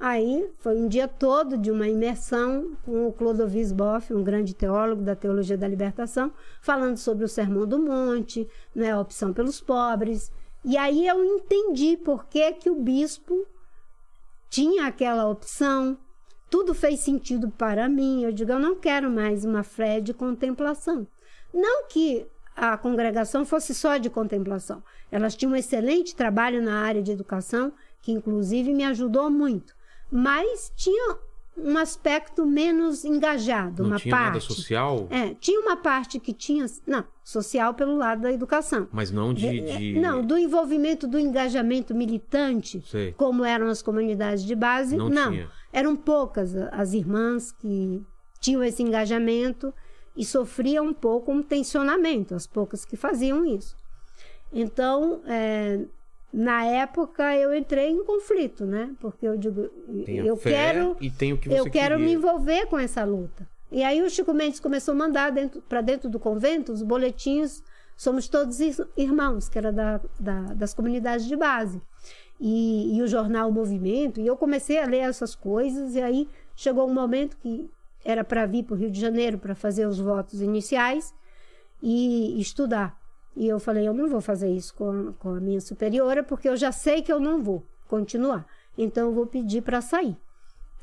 Aí 0.00 0.50
foi 0.56 0.78
um 0.78 0.88
dia 0.88 1.06
todo 1.06 1.58
de 1.58 1.70
uma 1.70 1.86
imersão 1.86 2.74
com 2.86 3.06
o 3.06 3.12
Clodovis 3.12 3.70
Boff, 3.70 4.14
um 4.14 4.24
grande 4.24 4.54
teólogo 4.54 5.02
da 5.02 5.14
teologia 5.14 5.58
da 5.58 5.68
libertação, 5.68 6.32
falando 6.62 6.96
sobre 6.96 7.22
o 7.22 7.28
Sermão 7.28 7.66
do 7.66 7.78
Monte, 7.78 8.48
né, 8.74 8.92
a 8.92 8.98
opção 8.98 9.30
pelos 9.34 9.60
pobres. 9.60 10.32
E 10.64 10.74
aí 10.78 11.06
eu 11.06 11.22
entendi 11.22 11.98
por 11.98 12.24
que, 12.24 12.50
que 12.54 12.70
o 12.70 12.80
bispo 12.80 13.46
tinha 14.48 14.86
aquela 14.86 15.28
opção. 15.28 15.98
Tudo 16.48 16.72
fez 16.72 17.00
sentido 17.00 17.50
para 17.50 17.86
mim. 17.86 18.24
Eu 18.24 18.32
digo, 18.32 18.52
eu 18.52 18.58
não 18.58 18.76
quero 18.76 19.10
mais 19.10 19.44
uma 19.44 19.62
fé 19.62 20.00
de 20.00 20.14
contemplação. 20.14 21.06
Não 21.52 21.86
que 21.86 22.26
a 22.56 22.74
congregação 22.78 23.44
fosse 23.44 23.74
só 23.74 23.98
de 23.98 24.08
contemplação. 24.08 24.82
Elas 25.12 25.36
tinham 25.36 25.52
um 25.52 25.56
excelente 25.56 26.16
trabalho 26.16 26.62
na 26.62 26.80
área 26.80 27.02
de 27.02 27.12
educação, 27.12 27.70
que 28.00 28.12
inclusive 28.12 28.72
me 28.72 28.84
ajudou 28.84 29.30
muito. 29.30 29.78
Mas 30.10 30.72
tinha 30.76 31.16
um 31.56 31.76
aspecto 31.76 32.46
menos 32.46 33.04
engajado, 33.04 33.82
Não 33.82 33.90
uma 33.90 33.98
tinha 33.98 34.14
parte. 34.14 34.26
nada 34.28 34.40
social, 34.40 35.06
É, 35.10 35.34
tinha 35.34 35.60
uma 35.60 35.76
parte 35.76 36.18
que 36.18 36.32
tinha, 36.32 36.64
não, 36.86 37.04
social 37.22 37.74
pelo 37.74 37.96
lado 37.96 38.22
da 38.22 38.32
educação. 38.32 38.88
mas 38.92 39.10
não 39.10 39.34
de. 39.34 39.46
É, 39.46 39.76
de- 39.76 40.00
Não, 40.00 40.24
do 40.24 40.38
envolvimento, 40.38 41.06
do 41.06 41.18
engajamento 41.18 41.94
militante, 41.94 42.82
Sei. 42.86 43.12
como 43.12 43.44
eram 43.44 43.66
as 43.68 43.82
comunidades 43.82 44.42
de 44.44 44.54
base, 44.54 44.96
Não 44.96 45.08
não. 45.10 45.30
tinha. 45.32 45.50
Eram 45.72 45.94
poucas 45.96 46.56
as 46.56 46.92
irmãs 46.94 47.52
que 47.52 48.02
tinham 48.40 48.64
esse 48.64 48.82
engajamento 48.82 49.72
e 50.16 50.24
sofriam 50.24 50.86
um 50.86 50.94
pouco 50.94 51.30
um 51.30 51.42
tensionamento, 51.42 52.34
as 52.34 52.46
poucas 52.46 52.84
que 52.84 52.96
faziam 52.96 53.44
isso. 53.44 53.76
Então, 54.52 55.20
é, 55.26 55.84
na 56.32 56.64
época, 56.64 57.34
eu 57.36 57.54
entrei 57.54 57.88
em 57.90 58.04
conflito, 58.04 58.64
né? 58.64 58.94
Porque 59.00 59.26
eu 59.26 59.36
digo, 59.36 59.68
Tem 60.04 60.18
eu 60.18 60.36
quero 60.36 60.96
e 61.00 61.10
tem 61.10 61.32
o 61.32 61.38
que 61.38 61.48
eu 61.52 61.64
quero 61.70 61.96
queria. 61.96 61.98
me 61.98 62.12
envolver 62.12 62.66
com 62.66 62.78
essa 62.78 63.04
luta. 63.04 63.48
E 63.72 63.82
aí 63.82 64.02
o 64.02 64.10
Chico 64.10 64.32
Mendes 64.34 64.58
começou 64.60 64.92
a 64.92 64.96
mandar 64.96 65.32
para 65.68 65.80
dentro 65.80 66.08
do 66.08 66.18
convento 66.18 66.72
os 66.72 66.82
boletins 66.82 67.62
Somos 67.96 68.28
Todos 68.28 68.60
Ir- 68.60 68.88
Irmãos, 68.96 69.48
que 69.48 69.58
era 69.58 69.70
da, 69.70 70.00
da- 70.18 70.54
das 70.54 70.72
comunidades 70.72 71.26
de 71.26 71.36
base. 71.36 71.82
E, 72.40 72.96
e 72.96 73.02
o 73.02 73.06
jornal 73.06 73.52
Movimento. 73.52 74.18
E 74.20 74.26
eu 74.26 74.36
comecei 74.36 74.78
a 74.78 74.86
ler 74.86 75.00
essas 75.00 75.34
coisas, 75.34 75.94
e 75.94 76.00
aí 76.00 76.26
chegou 76.56 76.88
um 76.88 76.94
momento 76.94 77.36
que 77.36 77.68
era 78.02 78.24
para 78.24 78.46
vir 78.46 78.62
para 78.64 78.74
o 78.74 78.76
Rio 78.78 78.90
de 78.90 78.98
Janeiro 78.98 79.36
para 79.36 79.54
fazer 79.54 79.86
os 79.86 79.98
votos 80.00 80.40
iniciais 80.40 81.12
e 81.82 82.40
estudar. 82.40 82.98
E 83.36 83.46
eu 83.48 83.58
falei, 83.60 83.86
eu 83.86 83.94
não 83.94 84.08
vou 84.08 84.20
fazer 84.20 84.50
isso 84.50 84.74
com 84.74 84.90
a, 84.90 85.12
com 85.18 85.34
a 85.34 85.40
minha 85.40 85.60
superiora, 85.60 86.22
porque 86.22 86.48
eu 86.48 86.56
já 86.56 86.72
sei 86.72 87.00
que 87.02 87.12
eu 87.12 87.20
não 87.20 87.42
vou 87.42 87.64
continuar. 87.88 88.44
Então 88.76 89.08
eu 89.08 89.14
vou 89.14 89.26
pedir 89.26 89.62
para 89.62 89.80
sair. 89.80 90.16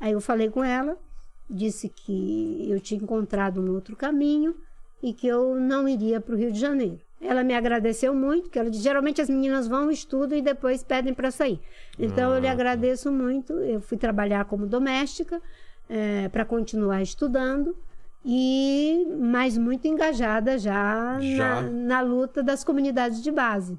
Aí 0.00 0.12
eu 0.12 0.20
falei 0.20 0.48
com 0.50 0.62
ela, 0.64 0.96
disse 1.48 1.88
que 1.88 2.66
eu 2.70 2.80
tinha 2.80 3.00
encontrado 3.00 3.60
um 3.60 3.72
outro 3.74 3.94
caminho 3.96 4.54
e 5.02 5.12
que 5.12 5.26
eu 5.26 5.54
não 5.56 5.88
iria 5.88 6.20
para 6.20 6.34
o 6.34 6.38
Rio 6.38 6.52
de 6.52 6.58
Janeiro. 6.58 7.00
Ela 7.20 7.42
me 7.42 7.52
agradeceu 7.54 8.14
muito, 8.14 8.48
que 8.48 8.58
ela 8.58 8.70
disse, 8.70 8.82
geralmente 8.82 9.20
as 9.20 9.28
meninas 9.28 9.66
vão, 9.66 9.90
estudam 9.90 10.38
e 10.38 10.42
depois 10.42 10.84
pedem 10.84 11.12
para 11.12 11.30
sair. 11.32 11.60
Então 11.98 12.32
eu 12.32 12.40
lhe 12.40 12.46
Ah, 12.46 12.50
tá. 12.50 12.54
agradeço 12.54 13.10
muito. 13.10 13.52
Eu 13.54 13.80
fui 13.80 13.96
trabalhar 13.98 14.44
como 14.44 14.66
doméstica 14.66 15.40
para 16.30 16.44
continuar 16.44 17.02
estudando 17.02 17.76
e 18.24 19.06
mas 19.18 19.56
muito 19.56 19.86
engajada 19.86 20.58
já, 20.58 21.18
Já. 21.20 21.62
Na, 21.62 21.70
na 21.70 22.00
luta 22.00 22.42
das 22.42 22.62
comunidades 22.64 23.22
de 23.22 23.30
base. 23.30 23.78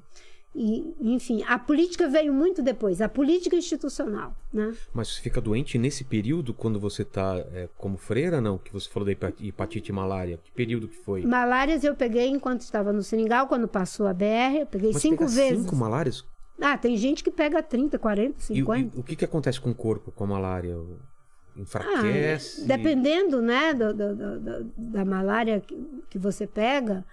E, 0.52 0.96
enfim, 1.00 1.44
a 1.46 1.56
política 1.60 2.08
veio 2.08 2.34
muito 2.34 2.60
depois, 2.60 3.00
a 3.00 3.08
política 3.08 3.54
institucional, 3.54 4.34
né? 4.52 4.74
Mas 4.92 5.06
você 5.14 5.20
fica 5.22 5.40
doente 5.40 5.78
nesse 5.78 6.02
período 6.02 6.52
quando 6.52 6.80
você 6.80 7.04
tá 7.04 7.36
é, 7.52 7.68
como 7.78 7.96
freira, 7.96 8.40
não? 8.40 8.58
Que 8.58 8.72
você 8.72 8.88
falou 8.90 9.06
da 9.06 9.12
hepa- 9.12 9.32
hepatite 9.40 9.90
e 9.90 9.94
malária. 9.94 10.40
Que 10.42 10.50
período 10.50 10.88
que 10.88 10.96
foi? 10.96 11.24
Malárias 11.24 11.84
eu 11.84 11.94
peguei 11.94 12.26
enquanto 12.28 12.62
estava 12.62 12.92
no 12.92 13.00
Seringal, 13.00 13.46
quando 13.46 13.68
passou 13.68 14.08
a 14.08 14.12
BR, 14.12 14.56
eu 14.62 14.66
peguei 14.66 14.90
Mas 14.92 15.00
cinco 15.00 15.24
vezes. 15.28 15.62
Cinco 15.62 15.76
malárias? 15.76 16.24
Ah, 16.60 16.76
tem 16.76 16.96
gente 16.96 17.22
que 17.22 17.30
pega 17.30 17.62
30, 17.62 17.96
40, 17.96 18.34
E, 18.38 18.42
50. 18.42 18.96
e 18.96 19.00
o 19.00 19.04
que, 19.04 19.14
que 19.14 19.24
acontece 19.24 19.60
com 19.60 19.70
o 19.70 19.74
corpo 19.74 20.10
com 20.10 20.24
a 20.24 20.26
malária? 20.26 20.76
Ah, 21.56 21.60
Enfraquece? 21.60 22.64
dependendo, 22.66 23.40
né, 23.42 23.74
do- 23.74 23.92
do- 23.94 24.14
do- 24.40 24.72
da 24.76 25.04
malária 25.04 25.60
que, 25.60 25.76
que 26.08 26.18
você 26.18 26.46
pega, 26.46 27.04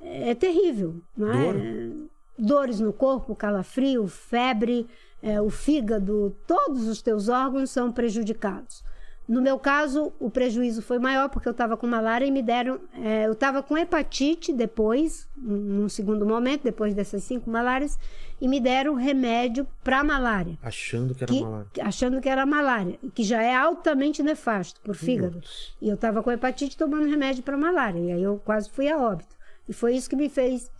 é, 0.00 0.30
é 0.30 0.34
terrível, 0.34 0.96
não 1.16 1.32
é? 1.32 1.52
Dor? 1.52 2.08
Dores 2.36 2.80
no 2.80 2.92
corpo, 2.92 3.34
calafrio, 3.36 4.06
febre, 4.08 4.86
é, 5.22 5.40
o 5.40 5.48
fígado, 5.48 6.36
todos 6.46 6.88
os 6.88 7.00
teus 7.00 7.28
órgãos 7.28 7.70
são 7.70 7.92
prejudicados. 7.92 8.82
No 9.26 9.40
meu 9.40 9.58
caso, 9.58 10.12
o 10.20 10.28
prejuízo 10.28 10.82
foi 10.82 10.98
maior 10.98 11.30
porque 11.30 11.48
eu 11.48 11.52
estava 11.52 11.78
com 11.78 11.86
malária 11.86 12.26
e 12.26 12.30
me 12.30 12.42
deram. 12.42 12.78
é, 13.02 13.26
eu 13.26 13.32
estava 13.32 13.62
com 13.62 13.76
hepatite 13.78 14.52
depois, 14.52 15.26
num 15.36 15.88
segundo 15.88 16.26
momento, 16.26 16.62
depois 16.62 16.92
dessas 16.94 17.24
cinco 17.24 17.48
malárias, 17.48 17.98
e 18.38 18.46
me 18.46 18.60
deram 18.60 18.94
remédio 18.94 19.66
para 19.82 20.04
malária 20.04 20.58
Achando 20.62 21.14
que 21.14 21.24
era 21.24 21.32
que- 21.32 21.40
malária. 21.42 21.66
achando 21.80 22.20
que 22.20 22.28
era 22.28 22.44
malária, 22.44 22.98
que 23.14 23.22
já 23.22 23.42
é 23.42 23.54
altamente 23.54 24.22
nefasto 24.22 24.78
por 24.82 24.94
fígado. 24.94 25.40
E 25.80 25.88
eu 25.88 25.94
estava 25.94 26.22
com 26.22 26.30
hepatite 26.30 26.76
tomando 26.76 27.06
remédio 27.08 27.42
para 27.42 27.56
malária, 27.56 27.98
e 28.00 28.12
aí 28.12 28.22
eu 28.22 28.38
quase 28.44 28.68
fui 28.68 28.88
a 28.88 28.98
óbito. 28.98 29.34
E 29.66 29.72
foi 29.72 29.96
isso 29.96 30.10
que 30.10 30.16
me 30.16 30.28
fez 30.28 30.70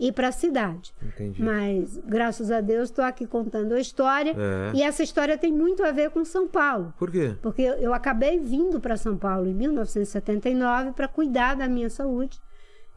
ir 0.00 0.12
para 0.12 0.28
a 0.28 0.32
cidade. 0.32 0.94
Entendi. 1.02 1.42
Mas, 1.42 1.98
graças 2.06 2.50
a 2.50 2.60
Deus, 2.62 2.84
estou 2.88 3.04
aqui 3.04 3.26
contando 3.26 3.74
a 3.74 3.80
história. 3.80 4.34
É. 4.36 4.72
E 4.76 4.82
essa 4.82 5.02
história 5.02 5.36
tem 5.36 5.52
muito 5.52 5.84
a 5.84 5.92
ver 5.92 6.10
com 6.10 6.24
São 6.24 6.48
Paulo. 6.48 6.92
Por 6.98 7.10
quê? 7.10 7.36
Porque 7.42 7.60
eu- 7.62 7.92
acabei 7.92 8.38
vindo 8.38 8.80
para 8.80 8.96
São 8.96 9.16
Paulo 9.16 9.46
em 9.46 9.52
1979 9.54 10.92
para 10.92 11.06
cuidar 11.06 11.54
da 11.54 11.68
minha 11.68 11.90
saúde. 11.90 12.40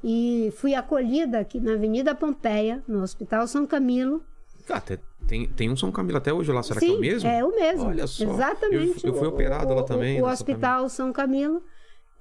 E 0.04 0.52
fui 0.58 0.74
acolhida 0.76 1.40
aqui 1.40 1.60
na 1.60 1.74
Avenida 1.74 2.14
Pompeia, 2.16 2.82
no 2.88 3.02
Hospital 3.02 3.48
São 3.48 3.66
Camilo, 3.68 4.24
Ah, 4.70 4.80
te- 4.80 4.98
tem, 5.28 5.46
tem 5.48 5.70
um 5.70 5.76
São 5.76 5.92
Camilo 5.92 6.18
até 6.18 6.32
hoje 6.32 6.50
lá, 6.54 6.64
será 6.64 6.80
Sim, 6.80 6.86
que 6.88 6.94
é 6.94 6.96
o 6.98 7.02
mesmo? 7.02 7.30
É 7.30 7.44
o 7.44 7.52
mesmo. 7.54 7.86
Olha 7.90 8.08
só. 8.08 8.24
Exatamente. 8.24 9.06
Eu, 9.06 9.12
eu 9.14 9.20
fui 9.20 9.28
O- 9.28 9.32
operado 9.32 9.74
o, 9.74 9.76
lá 9.76 9.84
também. 9.84 10.14
O, 10.16 10.20
no 10.22 10.24
São 10.26 10.34
Hospital 10.34 10.88
São 10.90 11.12
Camilo. 11.14 11.62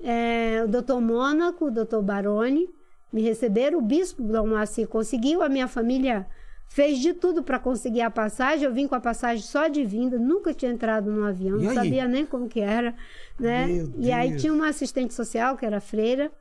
é, 0.01 0.62
o 0.64 0.68
doutor 0.68 1.01
Mônaco, 1.01 1.66
o 1.66 1.70
doutor 1.70 2.03
Baroni 2.03 2.68
me 3.13 3.23
receberam. 3.23 3.79
O 3.79 3.83
bispo 3.83 4.23
Dom 4.23 4.49
Moacir 4.49 4.89
conseguiu. 4.89 5.43
A 5.43 5.49
minha 5.49 5.69
família 5.69 6.27
fez 6.69 6.99
de 6.99 7.13
tudo 7.13 7.43
para 7.43 7.59
conseguir 7.59 8.01
a 8.01 8.11
passagem. 8.11 8.65
Eu 8.65 8.73
vim 8.73 8.87
com 8.87 8.95
a 8.95 9.01
passagem 9.01 9.45
só 9.45 9.69
de 9.69 9.85
vinda. 9.85 10.19
Nunca 10.19 10.55
tinha 10.55 10.73
entrado 10.73 11.11
no 11.13 11.25
avião. 11.25 11.59
Não 11.59 11.75
sabia 11.75 12.09
nem 12.09 12.25
como 12.25 12.49
que 12.49 12.61
era. 12.61 12.95
Né? 13.39 13.67
Meu 13.67 13.93
E 13.99 14.11
aí 14.11 14.37
tinha 14.37 14.53
uma 14.53 14.69
assistente 14.69 15.13
social, 15.13 15.57
que 15.57 15.67
era 15.67 15.77
a 15.77 15.81
freira, 15.81 16.33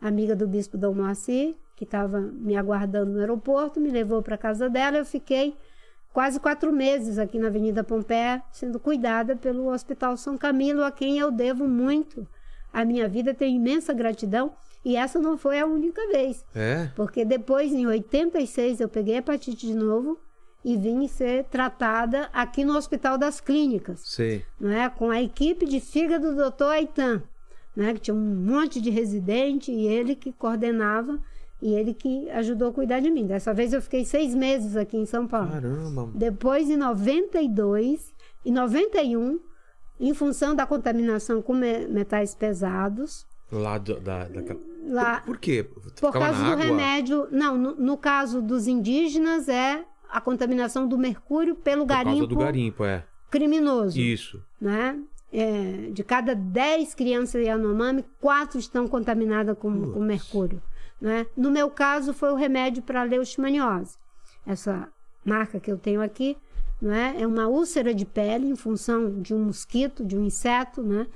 amiga 0.00 0.34
do 0.34 0.48
bispo 0.48 0.78
Dom 0.78 0.94
Moacir, 0.94 1.54
que 1.76 1.84
estava 1.84 2.20
me 2.20 2.56
aguardando 2.56 3.12
no 3.12 3.20
aeroporto. 3.20 3.80
Me 3.80 3.90
levou 3.90 4.22
para 4.22 4.38
casa 4.38 4.70
dela. 4.70 4.96
Eu 4.96 5.04
fiquei 5.04 5.54
quase 6.14 6.40
quatro 6.40 6.72
meses 6.72 7.18
aqui 7.18 7.38
na 7.38 7.48
Avenida 7.48 7.84
Pompeia, 7.84 8.42
sendo 8.52 8.80
cuidada 8.80 9.36
pelo 9.36 9.66
Hospital 9.66 10.16
São 10.16 10.38
Camilo, 10.38 10.82
a 10.82 10.90
quem 10.90 11.18
eu 11.18 11.30
devo 11.30 11.68
muito. 11.68 12.26
A 12.72 12.84
minha 12.84 13.06
vida 13.06 13.34
tem 13.34 13.56
imensa 13.56 13.92
gratidão 13.92 14.52
e 14.84 14.96
essa 14.96 15.18
não 15.18 15.36
foi 15.38 15.58
a 15.58 15.66
única 15.66 16.06
vez, 16.08 16.44
É? 16.54 16.90
porque 16.94 17.24
depois, 17.24 17.72
em 17.72 17.86
86, 17.86 18.80
eu 18.80 18.88
peguei 18.88 19.16
hepatite 19.16 19.66
de 19.66 19.74
novo 19.74 20.18
e 20.64 20.76
vim 20.76 21.06
ser 21.08 21.44
tratada 21.44 22.28
aqui 22.32 22.64
no 22.64 22.76
Hospital 22.76 23.16
das 23.18 23.40
Clínicas, 23.40 24.02
não 24.60 24.70
é? 24.70 24.88
com 24.88 25.10
a 25.10 25.20
equipe 25.22 25.66
de 25.66 25.80
fígado 25.80 26.34
do 26.34 26.50
Dr. 26.50 26.64
Aitan, 26.64 27.22
né? 27.76 27.92
que 27.94 28.00
tinha 28.00 28.14
um 28.14 28.18
monte 28.36 28.80
de 28.80 28.90
residente 28.90 29.70
e 29.72 29.86
ele 29.86 30.14
que 30.14 30.32
coordenava 30.32 31.18
e 31.62 31.72
ele 31.74 31.94
que 31.94 32.28
ajudou 32.30 32.68
a 32.68 32.72
cuidar 32.72 33.00
de 33.00 33.10
mim. 33.10 33.26
Dessa 33.26 33.54
vez 33.54 33.72
eu 33.72 33.80
fiquei 33.80 34.04
seis 34.04 34.34
meses 34.34 34.76
aqui 34.76 34.96
em 34.98 35.06
São 35.06 35.26
Paulo. 35.26 35.50
Caramba. 35.50 36.10
Depois, 36.14 36.68
em 36.68 36.76
92 36.76 38.12
e 38.44 38.50
91, 38.50 39.40
em 39.98 40.12
função 40.12 40.54
da 40.54 40.66
contaminação 40.66 41.40
com 41.40 41.54
me- 41.54 41.86
metais 41.88 42.34
pesados, 42.34 43.26
Lá 43.52 43.78
do- 43.78 44.00
da, 44.00 44.24
daquela... 44.28 44.58
lá, 44.86 45.20
Por 45.20 45.38
quê? 45.38 45.64
por 45.64 46.12
causa 46.12 46.38
do 46.38 46.52
água? 46.52 46.64
remédio. 46.64 47.28
Não, 47.30 47.56
no, 47.56 47.74
no 47.74 47.96
caso 47.96 48.40
dos 48.42 48.66
indígenas, 48.66 49.48
é 49.48 49.84
a 50.10 50.20
contaminação 50.20 50.86
do 50.86 50.96
mercúrio 50.96 51.54
pelo 51.54 51.82
Por 51.86 51.88
causa 51.88 52.04
garimpo, 52.04 52.26
do 52.26 52.36
garimpo, 52.36 52.84
é. 52.84 53.04
criminoso. 53.30 53.98
Isso. 53.98 54.42
Né? 54.60 54.98
É, 55.32 55.90
de 55.92 56.04
cada 56.04 56.34
10 56.34 56.94
crianças 56.94 57.44
Yanomami, 57.44 58.04
quatro 58.20 58.58
estão 58.58 58.86
contaminadas 58.86 59.58
com, 59.58 59.92
com 59.92 60.00
mercúrio. 60.00 60.62
Né? 61.00 61.26
No 61.36 61.50
meu 61.50 61.68
caso, 61.68 62.14
foi 62.14 62.30
o 62.30 62.36
remédio 62.36 62.82
para 62.82 63.02
leishmaniose. 63.02 63.96
Essa 64.46 64.88
marca 65.24 65.58
que 65.58 65.70
eu 65.70 65.76
tenho 65.76 66.00
aqui 66.00 66.36
né? 66.80 67.16
é 67.18 67.26
uma 67.26 67.48
úlcera 67.48 67.92
de 67.92 68.04
pele 68.04 68.46
em 68.46 68.54
função 68.54 69.20
de 69.20 69.34
um 69.34 69.44
mosquito, 69.44 70.04
de 70.04 70.16
um 70.16 70.24
inseto, 70.24 70.82
né? 70.82 71.06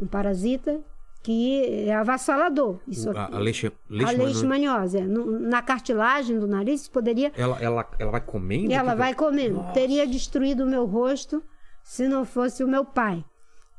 um 0.00 0.06
parasita, 0.06 0.80
que 1.26 1.88
é 1.88 1.92
avassalador. 1.92 2.78
Isso 2.86 3.10
a, 3.10 3.24
a 3.24 3.38
leishmaniose- 3.40 5.00
na 5.00 5.60
cartilagem 5.60 6.38
do 6.38 6.46
nariz, 6.46 6.86
poderia 6.86 7.32
Ela, 7.36 7.58
ela, 7.60 7.90
ela 7.98 8.12
vai 8.12 8.20
comendo? 8.20 8.72
ela 8.72 8.92
tudo? 8.92 8.98
vai 8.98 9.12
comendo. 9.12 9.66
Teria 9.74 10.06
destruído 10.06 10.62
o 10.62 10.68
meu 10.68 10.86
rosto 10.86 11.42
se 11.82 12.06
não 12.06 12.24
fosse 12.24 12.62
o 12.62 12.68
meu 12.68 12.84
pai. 12.84 13.24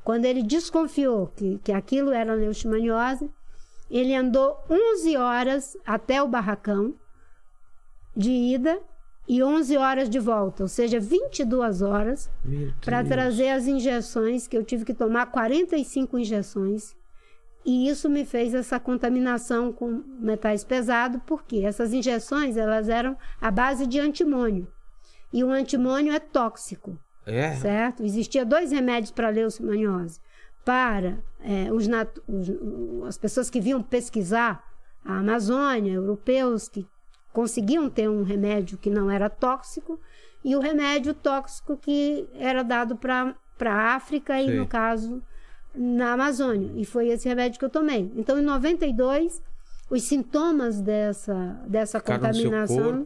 Quando 0.04 0.26
ele 0.26 0.44
desconfiou 0.44 1.28
que, 1.28 1.58
que 1.64 1.72
aquilo 1.72 2.12
era 2.12 2.34
leishmaniose, 2.34 3.32
ele 3.90 4.14
andou 4.14 4.58
11 4.70 5.16
horas 5.16 5.78
até 5.86 6.22
o 6.22 6.28
barracão 6.28 6.96
de 8.14 8.30
ida 8.30 8.78
e 9.26 9.42
11 9.42 9.78
horas 9.78 10.10
de 10.10 10.20
volta, 10.20 10.64
ou 10.64 10.68
seja, 10.70 11.00
22 11.00 11.82
horas 11.82 12.30
para 12.84 13.06
trazer 13.06 13.50
as 13.52 13.68
injeções, 13.68 14.48
que 14.50 14.58
eu 14.58 14.66
tive 14.66 14.84
que 14.84 14.94
tomar 14.94 15.28
45 15.28 16.20
injeções. 16.20 16.94
E 17.70 17.90
isso 17.90 18.10
me 18.10 18.24
fez 18.24 18.54
essa 18.54 18.80
contaminação 18.80 19.74
com 19.74 20.02
metais 20.20 20.64
pesados, 20.64 21.20
porque 21.26 21.66
essas 21.66 21.92
injeções 21.92 22.56
elas 22.56 22.88
eram 22.88 23.18
à 23.42 23.52
base 23.52 23.86
de 23.86 24.00
antimônio. 24.00 24.66
E 25.34 25.44
o 25.44 25.52
antimônio 25.52 26.14
é 26.14 26.20
tóxico, 26.20 26.98
É? 27.26 27.54
certo? 27.56 28.04
Existia 28.06 28.46
dois 28.46 28.72
remédios 28.72 29.12
para 29.12 29.28
leucemaniose. 29.30 30.22
para 30.64 31.20
é, 31.42 31.72
os 31.72 31.88
os- 32.28 33.08
as 33.08 33.18
pessoas 33.18 33.50
que 33.50 33.62
vinham 33.62 33.82
pesquisar 33.82 34.62
a 35.06 35.20
Amazônia, 35.20 35.94
europeus 35.94 36.68
que 36.68 36.86
conseguiam 37.32 37.90
ter 37.90 38.10
um 38.10 38.22
remédio 38.24 38.78
que 38.78 38.90
não 38.90 39.10
era 39.10 39.30
tóxico 39.30 39.98
e 40.44 40.56
o 40.58 40.60
remédio 40.60 41.14
tóxico 41.14 41.78
que 41.78 42.28
era 42.34 42.64
dado 42.64 42.98
para 42.98 43.34
a 43.62 43.96
África 43.96 44.42
e, 44.42 44.48
no 44.58 44.68
caso, 44.68 45.22
na 45.78 46.14
Amazônia. 46.14 46.72
E 46.76 46.84
foi 46.86 47.10
esse 47.10 47.28
remédio 47.28 47.60
que 47.60 47.66
eu 47.66 47.70
tomei. 47.70 48.12
Então, 48.16 48.40
em 48.40 48.42
92, 48.42 49.42
os 49.90 50.04
sintomas 50.04 50.82
dessa, 50.82 51.62
dessa 51.68 52.00
Ficaram 52.00 52.20
contaminação. 52.22 53.06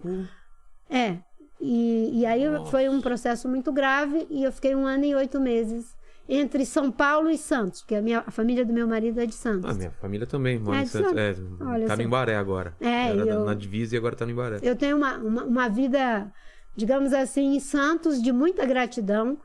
É. 0.90 1.18
E, 1.60 2.22
e 2.22 2.26
aí 2.26 2.50
Nossa. 2.50 2.72
foi 2.72 2.90
um 2.90 3.00
processo 3.02 3.48
muito 3.48 3.72
grave 3.72 4.26
e 4.30 4.44
eu 4.44 4.52
fiquei 4.52 4.74
um 4.76 4.86
ano 4.86 5.06
e 5.06 5.14
oito 5.14 5.40
meses 5.40 5.96
entre 6.28 6.66
São 6.66 6.90
Paulo 6.92 7.30
e 7.30 7.38
Santos, 7.38 7.82
porque 7.82 7.96
a, 7.96 8.02
minha, 8.02 8.24
a 8.26 8.32
família 8.32 8.66
do 8.66 8.72
meu 8.74 8.88
marido 8.88 9.20
é 9.20 9.26
de 9.26 9.34
Santos. 9.34 9.70
Ah, 9.70 9.74
minha 9.74 9.92
família 9.92 10.26
também 10.26 10.58
mora 10.58 10.78
É, 10.78 10.82
em 10.82 10.84
de 10.86 10.90
Santos. 10.90 11.18
É, 11.18 11.36
Olha 11.64 11.88
tá 11.88 11.96
no 11.96 12.02
Embaré 12.04 12.36
agora. 12.36 12.74
É, 12.80 13.10
Era 13.10 13.20
eu- 13.26 13.46
na 13.46 13.54
divisa 13.54 13.96
e 13.96 13.98
agora 13.98 14.16
tá 14.16 14.26
no 14.26 14.32
Embaré. 14.32 14.60
Eu 14.64 14.76
tenho 14.76 14.98
uma, 14.98 15.18
uma, 15.18 15.44
uma 15.44 15.70
vida, 15.70 16.32
digamos 16.76 17.12
assim, 17.14 17.56
em 17.56 17.60
Santos 17.60 18.22
de 18.22 18.32
muita 18.32 18.66
gratidão, 18.66 19.38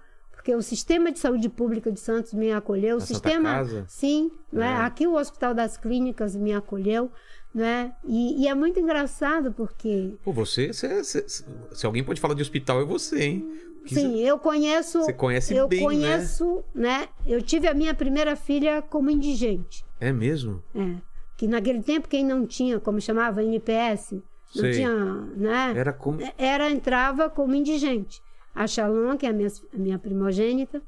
porque 0.46 0.54
o 0.54 0.62
sistema 0.62 1.10
de 1.10 1.18
saúde 1.18 1.48
pública 1.48 1.90
de 1.90 1.98
Santos 1.98 2.32
me 2.32 2.52
acolheu. 2.52 2.94
O 2.94 2.98
A 2.98 3.00
Santa 3.00 3.14
sistema, 3.14 3.50
Casa? 3.52 3.84
sim, 3.88 4.30
não 4.52 4.62
é? 4.62 4.68
É. 4.68 4.76
aqui 4.76 5.04
o 5.04 5.16
Hospital 5.16 5.52
das 5.52 5.76
Clínicas 5.76 6.36
me 6.36 6.54
acolheu, 6.54 7.10
né? 7.52 7.92
E, 8.04 8.40
e 8.44 8.46
é 8.46 8.54
muito 8.54 8.78
engraçado 8.78 9.50
porque, 9.50 10.14
Pô, 10.24 10.32
você, 10.32 10.68
você- 10.72 11.02
você- 11.02 11.26
se 11.72 11.84
alguém 11.84 12.04
pode 12.04 12.20
falar 12.20 12.34
de 12.34 12.42
hospital, 12.42 12.80
é 12.80 12.84
você, 12.84 13.20
hein? 13.24 13.58
Que 13.84 13.96
sim, 13.96 14.20
eu 14.20 14.38
conheço, 14.38 15.00
Você 15.02 15.12
conhece 15.12 15.52
eu 15.56 15.66
bem, 15.66 15.80
né? 15.80 15.84
conheço, 15.84 16.62
né? 16.72 17.08
Eu 17.26 17.42
tive 17.42 17.66
a 17.66 17.74
minha 17.74 17.92
primeira 17.92 18.36
filha 18.36 18.80
como 18.82 19.10
indigente. 19.10 19.84
É 19.98 20.12
mesmo? 20.12 20.62
É, 20.76 20.94
que 21.36 21.48
naquele 21.48 21.82
tempo 21.82 22.08
quem 22.08 22.24
não 22.24 22.46
tinha, 22.46 22.78
como 22.78 23.00
chamava 23.00 23.42
NPS, 23.42 24.12
não 24.54 24.62
Sei. 24.62 24.72
tinha, 24.74 24.94
né? 25.36 25.72
Era 25.76 25.92
como. 25.92 26.20
Era 26.38 26.70
entrava 26.70 27.28
como 27.28 27.52
indigente. 27.52 28.22
A 28.56 28.66
Shalom, 28.66 29.16
que 29.18 29.26
é 29.26 29.28
a 29.28 29.32
minha, 29.32 29.48
a 29.74 29.76
minha 29.76 29.98
primogênita, 29.98 30.82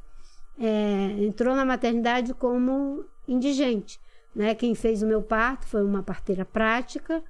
é, 0.59 1.24
entrou 1.24 1.55
na 1.55 1.65
maternidade 1.65 2.32
como 2.35 3.05
indigente. 3.28 4.01
Né? 4.35 4.55
Quem 4.55 4.74
fez 4.74 5.03
o 5.03 5.07
meu 5.07 5.23
parto 5.23 5.66
foi 5.66 5.85
uma 5.85 6.03
parteira 6.03 6.45
prática 6.45 7.23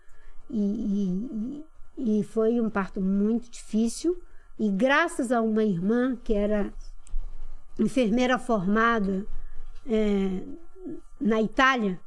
e, 0.49 0.59
e- 0.59 1.65
e- 1.99 2.21
e 2.21 2.23
foi 2.23 2.61
um 2.61 2.71
parto 2.71 3.01
muito 3.01 3.51
difícil. 3.51 4.17
E 4.59 4.69
graças 4.71 5.33
a 5.33 5.41
uma 5.41 5.65
irmã 5.65 6.17
que 6.23 6.33
era 6.35 6.73
enfermeira 7.79 8.39
formada 8.39 9.27
é, 9.87 10.43
na 11.21 11.43
Itália, 11.43 11.99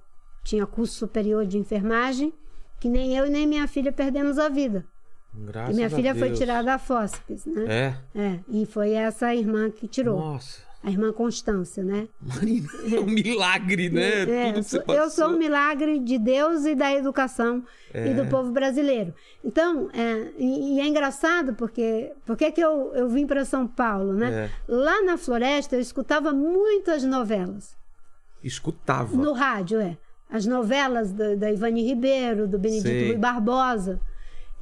tinha 0.43 0.65
curso 0.65 0.93
superior 0.95 1.45
de 1.45 1.57
enfermagem, 1.57 2.33
que 2.79 2.89
nem 2.89 3.15
eu 3.15 3.25
e 3.27 3.29
nem 3.29 3.45
minha 3.45 3.67
filha 3.67 3.91
perdemos 3.91 4.37
a 4.39 4.49
vida. 4.49 4.85
Graças 5.33 5.71
E 5.71 5.75
minha 5.75 5.89
filha 5.89 6.13
foi 6.15 6.31
tirada 6.31 6.73
a 6.73 6.77
fósseis, 6.79 7.45
né? 7.45 7.93
É. 8.15 8.19
É, 8.19 8.39
e 8.49 8.65
foi 8.65 8.91
essa 8.91 9.33
irmã 9.33 9.69
que 9.71 9.87
tirou, 9.87 10.19
Nossa. 10.19 10.61
a 10.83 10.91
irmã 10.91 11.13
Constância, 11.13 11.83
né? 11.83 12.07
Marina, 12.21 12.67
é 12.93 12.99
um 12.99 13.05
milagre, 13.05 13.89
né? 13.89 14.23
É, 14.23 14.25
Tudo 14.25 14.31
eu, 14.31 14.53
que 14.53 14.63
você 14.63 14.83
sou, 14.85 14.95
eu 14.95 15.09
sou 15.09 15.27
um 15.29 15.37
milagre 15.37 15.99
de 15.99 16.17
Deus 16.19 16.65
e 16.65 16.75
da 16.75 16.93
educação 16.93 17.63
e 17.93 17.97
É. 17.97 18.13
do 18.13 18.25
povo 18.29 18.51
brasileiro. 18.51 19.13
Então, 19.43 19.89
é, 19.93 20.31
e, 20.37 20.75
e 20.75 20.79
é 20.81 20.85
engraçado 20.87 21.53
porque 21.53 22.11
por 22.25 22.35
que 22.35 22.51
que 22.51 22.61
eu, 22.61 22.91
eu 22.93 23.07
vim 23.07 23.25
para 23.25 23.45
São 23.45 23.65
Paulo, 23.65 24.11
né? 24.13 24.49
É. 24.49 24.49
Lá 24.67 25.01
na 25.01 25.17
floresta 25.17 25.75
eu 25.77 25.79
escutava 25.81 26.33
muitas 26.33 27.03
novelas. 27.05 27.75
Escutava. 28.43 29.15
No 29.15 29.31
rádio, 29.33 29.79
é. 29.79 29.97
As 30.29 30.45
novelas 30.45 31.11
da, 31.11 31.35
da 31.35 31.51
Ivani 31.51 31.83
Ribeiro, 31.83 32.47
do 32.47 32.57
Benedito 32.57 32.87
Sei. 32.87 33.07
Rui 33.09 33.17
Barbosa. 33.17 33.99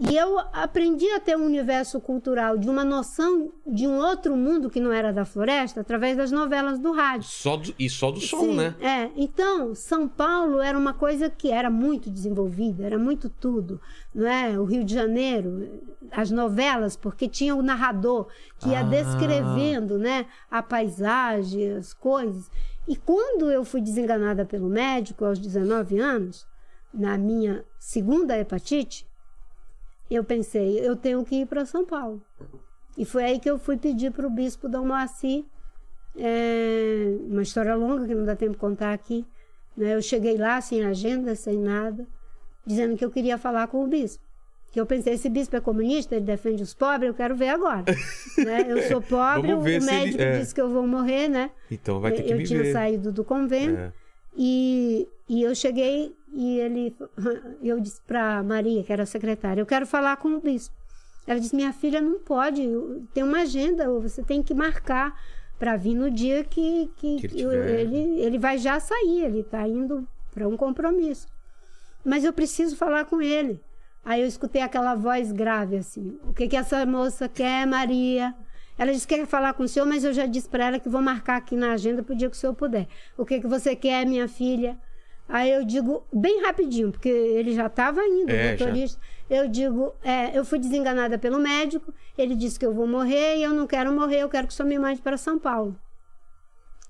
E 0.01 0.15
eu 0.15 0.39
aprendi 0.53 1.09
a 1.11 1.19
ter 1.19 1.35
um 1.37 1.45
universo 1.45 1.99
cultural, 1.99 2.57
de 2.57 2.69
uma 2.69 2.85
noção 2.85 3.51
de 3.67 3.85
um 3.85 3.97
outro 3.97 4.37
mundo 4.37 4.69
que 4.69 4.79
não 4.79 4.93
era 4.93 5.11
da 5.11 5.25
floresta, 5.25 5.81
através 5.81 6.15
das 6.15 6.31
novelas 6.31 6.79
do 6.79 6.93
rádio. 6.93 7.27
Só 7.27 7.57
do- 7.57 7.75
e 7.77 7.89
só 7.89 8.09
do 8.09 8.21
som, 8.21 8.39
Sim, 8.39 8.55
né? 8.55 8.75
É, 8.79 9.11
então, 9.17 9.75
São 9.75 10.07
Paulo 10.07 10.61
era 10.61 10.77
uma 10.77 10.93
coisa 10.93 11.29
que 11.29 11.51
era 11.51 11.69
muito 11.69 12.09
desenvolvida, 12.09 12.85
era 12.85 12.97
muito 12.97 13.27
tudo, 13.29 13.81
não 14.15 14.25
é? 14.25 14.57
O 14.57 14.63
Rio 14.63 14.85
de 14.85 14.93
Janeiro, 14.93 15.81
as 16.11 16.31
novelas, 16.31 16.95
porque 16.95 17.27
tinha 17.27 17.53
o 17.53 17.61
narrador 17.61 18.27
que 18.57 18.69
ia 18.69 18.79
Ah. 18.79 18.83
descrevendo, 18.83 19.97
né, 19.97 20.27
a 20.49 20.63
paisagem, 20.63 21.73
as 21.73 21.93
coisas. 21.93 22.49
E 22.87 22.95
quando 22.95 23.51
eu 23.51 23.65
fui 23.65 23.81
desenganada 23.81 24.45
pelo 24.45 24.69
médico 24.69 25.25
aos 25.25 25.37
19 25.39 25.99
anos, 25.99 26.47
na 26.93 27.17
minha 27.17 27.65
segunda 27.77 28.37
hepatite, 28.37 29.05
eu 30.15 30.23
pensei, 30.23 30.79
eu 30.79 30.95
tenho 30.95 31.23
que 31.23 31.41
ir 31.41 31.45
para 31.45 31.65
São 31.65 31.85
Paulo. 31.85 32.21
E 32.97 33.05
foi 33.05 33.23
aí 33.23 33.39
que 33.39 33.49
eu 33.49 33.57
fui 33.57 33.77
pedir 33.77 34.11
para 34.11 34.25
o 34.27 34.29
bispo 34.29 34.67
Dom 34.67 34.85
Moacir 34.87 35.45
é 36.17 37.15
uma 37.29 37.41
história 37.41 37.75
longa 37.75 38.05
que 38.07 38.15
não 38.15 38.25
dá 38.25 38.35
tempo 38.35 38.53
de 38.53 38.57
contar 38.57 38.93
aqui. 38.93 39.25
né? 39.77 39.95
Eu 39.95 40.01
cheguei 40.01 40.37
lá 40.37 40.59
sem 40.61 40.83
agenda, 40.85 41.35
sem 41.35 41.57
nada, 41.57 42.05
dizendo 42.65 42.97
que 42.97 43.05
eu 43.05 43.11
queria 43.11 43.37
falar 43.37 43.67
com 43.67 43.83
o 43.83 43.87
bispo. 43.87 44.23
Que 44.71 44.79
eu 44.79 44.85
pensei, 44.85 45.13
esse 45.13 45.29
bispo 45.29 45.55
é 45.55 45.59
comunista, 45.61 46.15
ele 46.15 46.25
defende 46.25 46.61
os 46.61 46.73
pobres, 46.75 47.07
eu 47.07 47.13
quero 47.13 47.35
ver 47.35 47.49
agora. 47.49 47.85
né? 48.37 48.65
Eu 48.67 48.81
sou 48.83 49.01
pobre, 49.01 49.53
o 49.53 49.63
se 49.63 49.69
ele- 49.69 49.85
médico 49.85 50.21
é. 50.21 50.39
disse 50.39 50.53
que 50.53 50.61
eu 50.61 50.69
vou 50.69 50.85
morrer, 50.85 51.27
né? 51.27 51.51
Então 51.71 51.99
vai 51.99 52.11
ter 52.11 52.23
que 52.23 52.33
eu 52.33 52.43
tinha 52.43 52.59
viver. 52.59 52.73
saído 52.73 53.11
do 53.11 53.23
convênio. 53.23 53.77
É. 53.77 53.93
E, 54.41 55.05
e 55.27 55.43
eu 55.43 55.53
cheguei 55.53 56.15
e 56.31 56.59
ele, 56.59 56.95
eu 57.61 57.77
disse 57.77 58.01
para 58.07 58.41
Maria, 58.41 58.81
que 58.85 58.93
era 58.93 59.03
a 59.03 59.05
secretária, 59.05 59.59
eu 59.59 59.65
quero 59.65 59.85
falar 59.85 60.15
com 60.15 60.29
o 60.29 60.39
bispo. 60.39 60.73
Ela 61.27 61.41
disse: 61.41 61.53
minha 61.53 61.73
filha 61.73 61.99
não 61.99 62.19
pode, 62.19 62.65
tem 63.13 63.21
uma 63.21 63.41
agenda, 63.41 63.89
você 63.99 64.23
tem 64.23 64.41
que 64.41 64.53
marcar 64.53 65.13
para 65.59 65.75
vir 65.75 65.93
no 65.93 66.09
dia 66.09 66.45
que, 66.45 66.89
que, 66.95 67.27
Que 67.27 67.41
ele 67.41 67.81
ele, 67.81 68.21
ele 68.21 68.39
vai 68.39 68.57
já 68.57 68.79
sair, 68.79 69.25
ele 69.25 69.41
está 69.41 69.67
indo 69.67 70.07
para 70.33 70.47
um 70.47 70.55
compromisso. 70.55 71.27
Mas 72.05 72.23
eu 72.23 72.31
preciso 72.31 72.77
falar 72.77 73.03
com 73.03 73.21
ele. 73.21 73.59
Aí 74.05 74.21
eu 74.21 74.27
escutei 74.27 74.61
aquela 74.61 74.95
voz 74.95 75.33
grave 75.33 75.75
assim: 75.75 76.17
o 76.23 76.33
que, 76.33 76.47
que 76.47 76.55
essa 76.55 76.85
moça 76.85 77.27
quer, 77.27 77.67
Maria? 77.67 78.33
Ela 78.79 78.93
disse 78.93 79.05
que 79.05 79.13
quer 79.13 79.25
falar 79.25 79.53
com 79.53 79.63
o 79.63 79.67
senhor, 79.67 79.85
mas 79.85 80.05
eu 80.05 80.13
já 80.13 80.25
disse 80.25 80.47
para 80.47 80.67
ela 80.67 80.79
que 80.79 80.87
vou 80.87 81.01
marcar 81.01 81.35
aqui 81.35 81.53
na 81.53 81.73
agenda 81.73 82.01
para 82.01 82.13
o 82.13 82.15
dia 82.15 82.29
que 82.29 82.35
o 82.37 82.39
senhor 82.39 82.53
puder. 82.53 82.87
O 83.17 83.25
que, 83.25 83.41
que 83.41 83.45
você 83.45 83.75
quer, 83.75 84.05
minha 84.05 84.25
filha? 84.25 84.77
Aí 85.27 85.51
eu 85.51 85.65
digo, 85.65 86.07
bem 86.13 86.41
rapidinho, 86.43 86.89
porque 86.89 87.09
ele 87.09 87.53
já 87.53 87.65
estava 87.65 88.01
indo, 88.05 88.31
É, 88.31 88.47
o 88.47 88.51
motorista. 88.51 88.99
Eu 89.29 89.49
digo, 89.49 89.93
é, 90.01 90.35
eu 90.35 90.45
fui 90.45 90.57
desenganada 90.57 91.19
pelo 91.19 91.37
médico, 91.37 91.93
ele 92.17 92.33
disse 92.35 92.57
que 92.57 92.65
eu 92.65 92.73
vou 92.73 92.87
morrer 92.87 93.37
e 93.37 93.43
eu 93.43 93.53
não 93.53 93.67
quero 93.67 93.91
morrer, 93.91 94.21
eu 94.21 94.29
quero 94.29 94.47
que 94.47 94.53
o 94.53 94.55
senhor 94.55 94.69
me 94.69 94.79
mande 94.79 95.01
para 95.01 95.17
São 95.17 95.37
Paulo. 95.37 95.77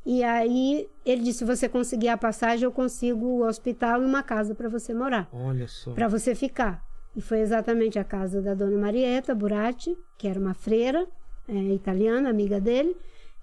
E 0.05 0.23
aí 0.23 0.87
ele 1.03 1.23
disse, 1.23 1.39
se 1.39 1.45
você 1.45 1.67
conseguir 1.67 2.09
a 2.09 2.17
passagem, 2.17 2.65
eu 2.65 2.71
consigo 2.71 3.25
o 3.25 3.47
hospital 3.47 4.03
e 4.03 4.05
uma 4.05 4.21
casa 4.21 4.53
para 4.53 4.69
você 4.69 4.93
morar 4.93 5.27
Olha 5.33 5.67
só. 5.67 5.91
para 5.91 6.07
você 6.07 6.35
ficar. 6.35 6.83
E 7.15 7.21
foi 7.21 7.39
exatamente 7.39 7.97
a 7.97 8.03
casa 8.03 8.41
da 8.41 8.53
dona 8.53 8.77
Marieta 8.77 9.33
Burati, 9.33 9.97
que 10.17 10.27
era 10.27 10.39
uma 10.39 10.53
freira 10.53 11.07
é, 11.49 11.73
italiana, 11.73 12.29
amiga 12.29 12.59
dele, 12.59 12.95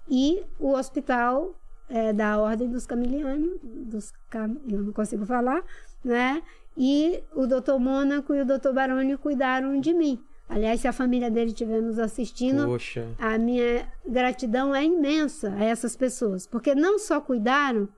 e 0.09 0.43
o 0.59 0.73
hospital 0.73 1.53
é, 1.89 2.13
da 2.13 2.37
Ordem 2.39 2.69
dos 2.69 2.85
Camilianos, 2.85 3.59
dos 3.61 4.13
Cam... 4.29 4.57
eu 4.69 4.81
não 4.83 4.93
consigo 4.93 5.25
falar, 5.25 5.63
né? 6.03 6.41
E 6.77 7.23
o 7.35 7.47
doutor 7.47 7.79
Mônaco 7.79 8.33
e 8.33 8.41
o 8.41 8.45
doutor 8.45 8.73
Baroni 8.73 9.17
cuidaram 9.17 9.79
de 9.79 9.93
mim. 9.93 10.19
Aliás, 10.49 10.79
se 10.79 10.87
a 10.87 10.93
família 10.93 11.29
dele 11.29 11.51
estiver 11.51 11.81
nos 11.81 11.99
assistindo, 11.99 12.65
Poxa. 12.65 13.05
a 13.19 13.37
minha 13.37 13.85
gratidão 14.05 14.73
é 14.73 14.83
imensa 14.83 15.53
a 15.53 15.65
essas 15.65 15.95
pessoas, 15.95 16.47
porque 16.47 16.73
não 16.73 16.97
só 16.97 17.19
cuidaram, 17.19 17.89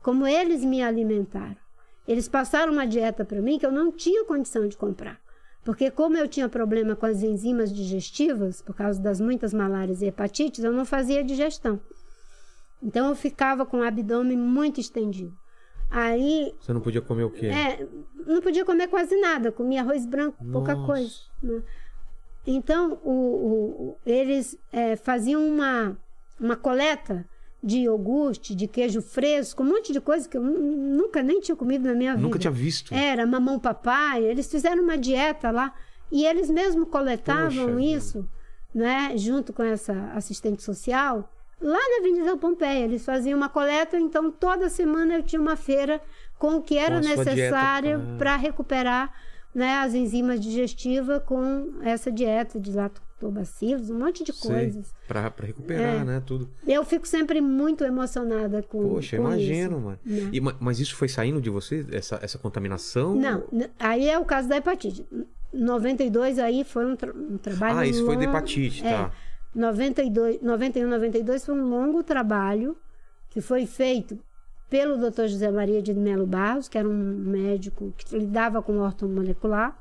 como 0.00 0.26
eles 0.26 0.64
me 0.64 0.82
alimentaram. 0.82 1.56
Eles 2.06 2.28
passaram 2.28 2.72
uma 2.72 2.86
dieta 2.86 3.24
para 3.24 3.40
mim 3.40 3.58
que 3.58 3.66
eu 3.66 3.72
não 3.72 3.90
tinha 3.90 4.24
condição 4.24 4.68
de 4.68 4.76
comprar. 4.76 5.20
Porque 5.66 5.90
como 5.90 6.16
eu 6.16 6.28
tinha 6.28 6.48
problema 6.48 6.94
com 6.94 7.04
as 7.06 7.24
enzimas 7.24 7.74
digestivas, 7.74 8.62
por 8.62 8.74
causa 8.76 9.02
das 9.02 9.20
muitas 9.20 9.52
malárias 9.52 10.00
e 10.00 10.06
hepatites, 10.06 10.62
eu 10.62 10.72
não 10.72 10.84
fazia 10.86 11.24
digestão. 11.24 11.80
Então 12.80 13.08
eu 13.08 13.16
ficava 13.16 13.66
com 13.66 13.78
o 13.80 13.82
abdômen 13.82 14.38
muito 14.38 14.78
estendido. 14.80 15.36
Aí 15.90 16.54
Você 16.60 16.72
não 16.72 16.80
podia 16.80 17.02
comer 17.02 17.24
o 17.24 17.30
quê? 17.30 17.46
é, 17.46 17.84
não 18.24 18.40
podia 18.40 18.64
comer 18.64 18.86
quase 18.86 19.16
nada, 19.20 19.50
comia 19.50 19.80
arroz 19.80 20.06
branco, 20.06 20.36
pouca 20.52 20.74
Nossa. 20.76 20.86
coisa. 20.86 21.14
né? 21.42 21.62
Então, 22.46 23.00
o- 23.02 23.10
o- 23.10 23.98
eles 24.06 24.56
é, 24.72 24.94
faziam 24.94 25.44
uma, 25.46 25.96
uma 26.40 26.54
coleta 26.56 27.26
de 27.62 27.78
iogurte, 27.78 28.54
de 28.54 28.66
queijo 28.66 29.02
fresco, 29.02 29.62
um 29.62 29.66
monte 29.66 29.92
de 29.92 30.00
coisa 30.00 30.28
que 30.28 30.36
eu 30.36 30.42
nu- 30.42 30.58
nunca 30.58 31.22
nem 31.22 31.40
tinha 31.40 31.56
comido 31.56 31.86
na 31.86 31.94
minha 31.94 32.12
vida. 32.12 32.22
Nunca 32.22 32.38
tinha 32.38 32.50
visto. 32.50 32.94
Era 32.94 33.26
mamão 33.26 33.58
papai, 33.58 34.24
eles 34.24 34.50
fizeram 34.50 34.82
uma 34.82 34.96
dieta 34.96 35.50
lá 35.50 35.74
e 36.12 36.24
eles 36.24 36.48
mesmos 36.50 36.88
coletavam 36.88 37.48
Poxa 37.48 37.66
vida. 37.66 37.82
isso, 37.82 38.28
né, 38.74 39.12
junto 39.16 39.52
com 39.52 39.62
essa 39.62 39.92
assistente 40.14 40.62
social, 40.62 41.30
Lá 41.58 41.78
na 41.78 41.96
Avenida 42.00 42.36
Pompeia, 42.36 42.84
eles 42.84 43.02
faziam 43.02 43.34
uma 43.38 43.48
coleta, 43.48 43.98
então 43.98 44.30
toda 44.30 44.68
semana 44.68 45.14
eu 45.14 45.22
tinha 45.22 45.40
uma 45.40 45.56
feira 45.56 46.02
com 46.38 46.56
o 46.56 46.62
que 46.62 46.76
era 46.76 47.00
necessário 47.00 47.98
ah. 47.98 48.18
para 48.18 48.36
recuperar 48.36 49.10
né, 49.54 49.78
as 49.78 49.94
enzimas 49.94 50.38
digestivas 50.38 51.22
com 51.24 51.72
essa 51.82 52.12
dieta 52.12 52.60
de 52.60 52.70
lactobacilos, 53.20 53.90
um 53.90 53.98
monte 53.98 54.22
de 54.24 54.32
Sei. 54.32 54.50
coisas. 54.50 54.92
Pra, 55.08 55.30
pra 55.30 55.46
recuperar, 55.46 56.02
É. 56.02 56.04
né? 56.04 56.22
Tudo. 56.24 56.48
Eu 56.66 56.84
fico 56.84 57.06
sempre 57.06 57.40
muito 57.40 57.84
emocionada 57.84 58.62
com 58.62 58.88
Poxa, 58.88 59.16
com 59.16 59.22
imagino, 59.24 59.76
isso, 59.76 59.80
mano. 59.80 59.98
né? 60.04 60.28
E, 60.32 60.40
ma- 60.40 60.56
mas 60.60 60.78
isso 60.80 60.94
foi 60.96 61.08
saindo 61.08 61.40
de 61.40 61.50
você, 61.50 61.86
essa, 61.92 62.18
essa 62.22 62.38
contaminação? 62.38 63.14
Não, 63.14 63.44
aí 63.78 64.08
é 64.08 64.18
o 64.18 64.24
caso 64.24 64.48
da 64.48 64.56
hepatite. 64.56 65.06
92 65.52 66.38
aí 66.38 66.64
foi 66.64 66.84
um, 66.86 66.96
tra- 66.96 67.12
um 67.14 67.38
trabalho 67.38 67.78
Ah, 67.78 67.86
isso 67.86 68.04
foi 68.04 68.16
da 68.16 68.22
longo. 68.22 68.36
hepatite, 68.36 68.86
É. 68.86 68.90
tá. 68.90 69.12
92, 69.54 70.42
91, 70.42 70.86
92 70.88 71.44
foi 71.46 71.54
um 71.54 71.68
longo 71.68 72.02
trabalho 72.02 72.76
que 73.30 73.40
foi 73.40 73.64
feito 73.64 74.18
pelo 74.68 74.96
Dr. 74.98 75.26
José 75.28 75.50
Maria 75.50 75.80
de 75.80 75.94
Melo 75.94 76.26
Barros, 76.26 76.68
que 76.68 76.76
era 76.76 76.86
um 76.88 76.92
médico 76.92 77.94
que 77.96 78.18
lidava 78.18 78.60
com 78.60 78.78
ortomolecular. 78.80 79.78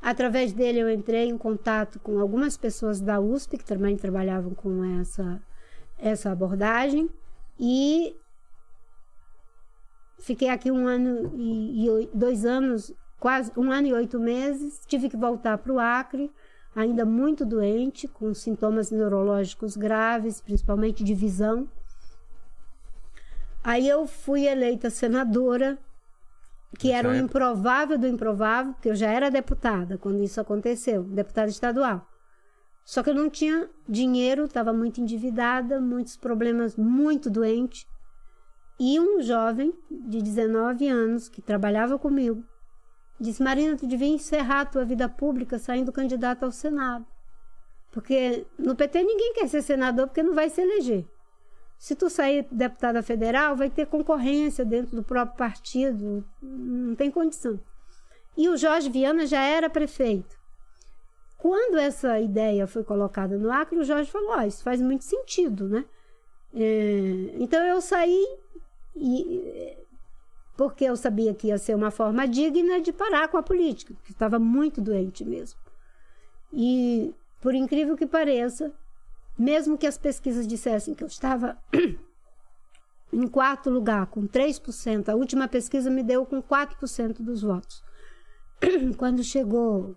Através 0.00 0.52
dele 0.52 0.78
eu 0.80 0.90
entrei 0.90 1.28
em 1.28 1.36
contato 1.36 1.98
com 2.00 2.18
algumas 2.20 2.56
pessoas 2.56 3.00
da 3.00 3.20
USP 3.20 3.58
que 3.58 3.64
também 3.64 3.96
trabalhavam 3.96 4.54
com 4.54 4.84
essa 5.00 5.40
essa 6.00 6.30
abordagem 6.30 7.10
e 7.58 8.14
fiquei 10.20 10.48
aqui 10.48 10.70
um 10.70 10.86
ano 10.86 11.32
e, 11.34 11.84
e 11.84 11.90
oi- 11.90 12.10
dois 12.14 12.44
anos, 12.44 12.92
quase 13.18 13.50
um 13.56 13.72
ano 13.72 13.88
e 13.88 13.92
oito 13.92 14.20
meses. 14.20 14.80
Tive 14.86 15.08
que 15.08 15.16
voltar 15.16 15.58
para 15.58 15.72
o 15.72 15.80
Acre, 15.80 16.30
ainda 16.74 17.04
muito 17.04 17.44
doente, 17.44 18.06
com 18.06 18.32
sintomas 18.32 18.92
neurológicos 18.92 19.76
graves, 19.76 20.40
principalmente 20.40 21.02
de 21.02 21.14
visão. 21.14 21.68
Aí 23.64 23.88
eu 23.88 24.06
fui 24.06 24.46
eleita 24.46 24.88
senadora, 24.90 25.76
que 26.76 26.92
era 26.92 27.08
o 27.08 27.14
improvável 27.14 27.96
do 27.96 28.06
improvável, 28.06 28.72
porque 28.74 28.90
eu 28.90 28.94
já 28.94 29.10
era 29.10 29.30
deputada 29.30 29.96
quando 29.96 30.22
isso 30.22 30.40
aconteceu, 30.40 31.02
deputada 31.04 31.48
estadual. 31.48 32.06
Só 32.84 33.02
que 33.02 33.10
eu 33.10 33.14
não 33.14 33.28
tinha 33.28 33.68
dinheiro, 33.88 34.44
estava 34.44 34.72
muito 34.72 35.00
endividada, 35.00 35.80
muitos 35.80 36.16
problemas, 36.16 36.76
muito 36.76 37.30
doente. 37.30 37.86
E 38.80 38.98
um 38.98 39.20
jovem 39.20 39.74
de 39.90 40.22
19 40.22 40.88
anos 40.88 41.28
que 41.28 41.42
trabalhava 41.42 41.98
comigo 41.98 42.42
disse: 43.20 43.42
Marina, 43.42 43.76
tu 43.76 43.86
devia 43.86 44.08
encerrar 44.08 44.60
a 44.60 44.66
tua 44.66 44.84
vida 44.84 45.08
pública 45.08 45.58
saindo 45.58 45.92
candidata 45.92 46.46
ao 46.46 46.52
Senado. 46.52 47.04
Porque 47.90 48.46
no 48.58 48.76
PT 48.76 49.02
ninguém 49.02 49.32
quer 49.34 49.48
ser 49.48 49.62
senador 49.62 50.06
porque 50.06 50.22
não 50.22 50.34
vai 50.34 50.48
se 50.48 50.60
eleger. 50.60 51.06
Se 51.78 51.94
tu 51.94 52.10
sair 52.10 52.46
deputada 52.50 53.02
federal, 53.02 53.56
vai 53.56 53.70
ter 53.70 53.86
concorrência 53.86 54.64
dentro 54.64 54.96
do 54.96 55.02
próprio 55.02 55.36
partido, 55.36 56.24
não 56.42 56.94
tem 56.96 57.10
condição. 57.10 57.58
E 58.36 58.48
o 58.48 58.56
Jorge 58.56 58.90
Viana 58.90 59.26
já 59.26 59.40
era 59.40 59.70
prefeito. 59.70 60.36
Quando 61.38 61.78
essa 61.78 62.18
ideia 62.18 62.66
foi 62.66 62.82
colocada 62.82 63.38
no 63.38 63.50
Acre, 63.50 63.78
o 63.78 63.84
Jorge 63.84 64.10
falou: 64.10 64.30
Ó, 64.30 64.42
isso 64.42 64.62
faz 64.62 64.80
muito 64.80 65.04
sentido, 65.04 65.68
né? 65.68 65.84
É, 66.52 67.34
então 67.34 67.62
eu 67.64 67.80
saí 67.80 68.26
e, 68.96 69.76
porque 70.56 70.84
eu 70.84 70.96
sabia 70.96 71.32
que 71.32 71.46
ia 71.46 71.58
ser 71.58 71.76
uma 71.76 71.92
forma 71.92 72.26
digna 72.26 72.80
de 72.80 72.92
parar 72.92 73.28
com 73.28 73.36
a 73.36 73.42
política, 73.42 73.94
estava 74.10 74.40
muito 74.40 74.80
doente 74.80 75.24
mesmo. 75.24 75.58
E, 76.52 77.14
por 77.40 77.54
incrível 77.54 77.96
que 77.96 78.06
pareça, 78.06 78.72
mesmo 79.38 79.78
que 79.78 79.86
as 79.86 79.96
pesquisas 79.96 80.46
dissessem 80.46 80.94
que 80.94 81.02
eu 81.04 81.08
estava 81.08 81.56
em 83.12 83.26
quarto 83.28 83.70
lugar, 83.70 84.06
com 84.06 84.26
3%, 84.26 85.08
a 85.08 85.14
última 85.14 85.46
pesquisa 85.48 85.90
me 85.90 86.02
deu 86.02 86.26
com 86.26 86.42
4% 86.42 87.22
dos 87.22 87.42
votos. 87.42 87.82
Quando 88.98 89.22
chegou. 89.22 89.96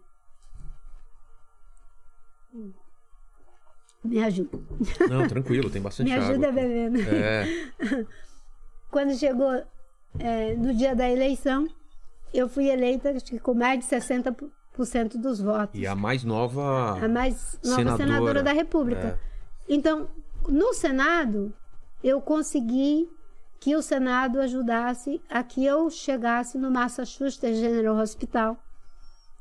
Me 4.04 4.24
ajuda. 4.24 4.58
Não, 5.10 5.28
tranquilo, 5.28 5.70
tem 5.70 5.82
bastante 5.82 6.08
Me 6.08 6.14
água. 6.16 6.30
ajuda 6.30 6.48
aqui. 6.48 6.56
bebendo. 6.56 7.00
É, 7.02 7.46
Quando 8.90 9.16
chegou 9.18 9.64
é, 10.20 10.56
no 10.56 10.74
dia 10.74 10.96
da 10.96 11.10
eleição, 11.10 11.68
eu 12.34 12.50
fui 12.50 12.68
eleita 12.70 13.12
acho 13.12 13.26
que 13.26 13.40
com 13.40 13.54
mais 13.54 13.80
de 13.80 13.86
60% 13.86 14.50
dos 15.18 15.40
votos. 15.40 15.80
e 15.80 15.86
a 15.86 15.96
mais 15.96 16.24
nova. 16.24 16.98
a 17.04 17.08
mais 17.08 17.60
nova 17.64 17.76
senadora. 17.78 17.98
senadora, 17.98 18.44
da 18.44 18.52
República. 18.52 19.20
Então, 19.74 20.10
no 20.50 20.74
Senado, 20.74 21.54
eu 22.04 22.20
consegui 22.20 23.10
que 23.58 23.74
o 23.76 23.82
Senado 23.82 24.42
ajudasse 24.42 25.22
a 25.30 25.42
que 25.44 25.64
eu 25.66 25.90
chegasse 25.90 26.58
no 26.58 26.70
Massachusetts 26.70 27.58
General 27.58 27.96
Hospital, 27.96 28.58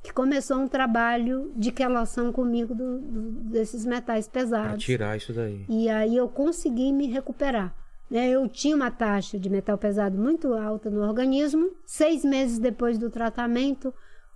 que 0.04 0.12
começou 0.12 0.58
um 0.58 0.68
trabalho 0.68 1.52
de 1.56 1.72
quelação 1.72 2.32
comigo 2.32 2.72
do- 2.74 3.00
do- 3.00 3.30
desses 3.50 3.84
metais 3.84 4.28
Pra 4.28 4.40
pesados. 4.40 4.84
tirar 4.84 5.16
isso 5.16 5.32
daí. 5.32 5.64
E 5.68 5.88
aí 5.88 6.16
eu 6.16 6.28
consegui 6.28 6.92
me 6.92 7.06
recuperar. 7.08 7.74
Né? 8.10 8.28
Eu 8.28 8.48
tinha 8.48 8.74
uma 8.76 8.90
taxa 8.90 9.38
de 9.38 9.50
metal 9.50 9.76
pesado 9.76 10.16
muito 10.16 10.54
alta 10.54 10.88
no 10.90 11.02
organismo. 11.02 11.70
Seis 11.84 12.24
meses 12.24 12.58
depois 12.58 12.98
do 12.98 13.10
tratamento, 13.10 13.92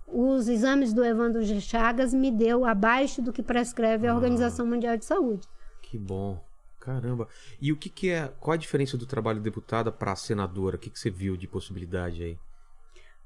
os 0.07 0.47
exames 0.47 0.93
do 0.93 1.03
Evandro. 1.03 1.43
Chagas 1.61 2.13
me 2.13 2.31
deu 2.31 2.63
abaixo 2.65 3.21
do 3.21 3.33
que 3.33 3.41
prescreve 3.43 4.07
a 4.07 4.11
Ah. 4.11 4.15
Organização 4.15 4.65
Mundial 4.65 4.97
de 4.97 5.05
Saúde. 5.05 5.47
Que 5.95 5.99
bom. 5.99 6.43
Caramba. 6.77 7.29
E 7.61 7.71
o 7.71 7.77
que, 7.77 7.89
que 7.89 8.09
é. 8.09 8.29
Qual 8.37 8.53
a 8.53 8.57
diferença 8.57 8.97
do 8.97 9.05
trabalho 9.05 9.39
de 9.39 9.45
deputada 9.45 9.93
para 9.93 10.13
senadora? 10.13 10.75
O 10.75 10.79
que, 10.79 10.89
que 10.89 10.99
você 10.99 11.09
viu 11.09 11.37
de 11.37 11.47
possibilidade 11.47 12.21
aí? 12.21 12.37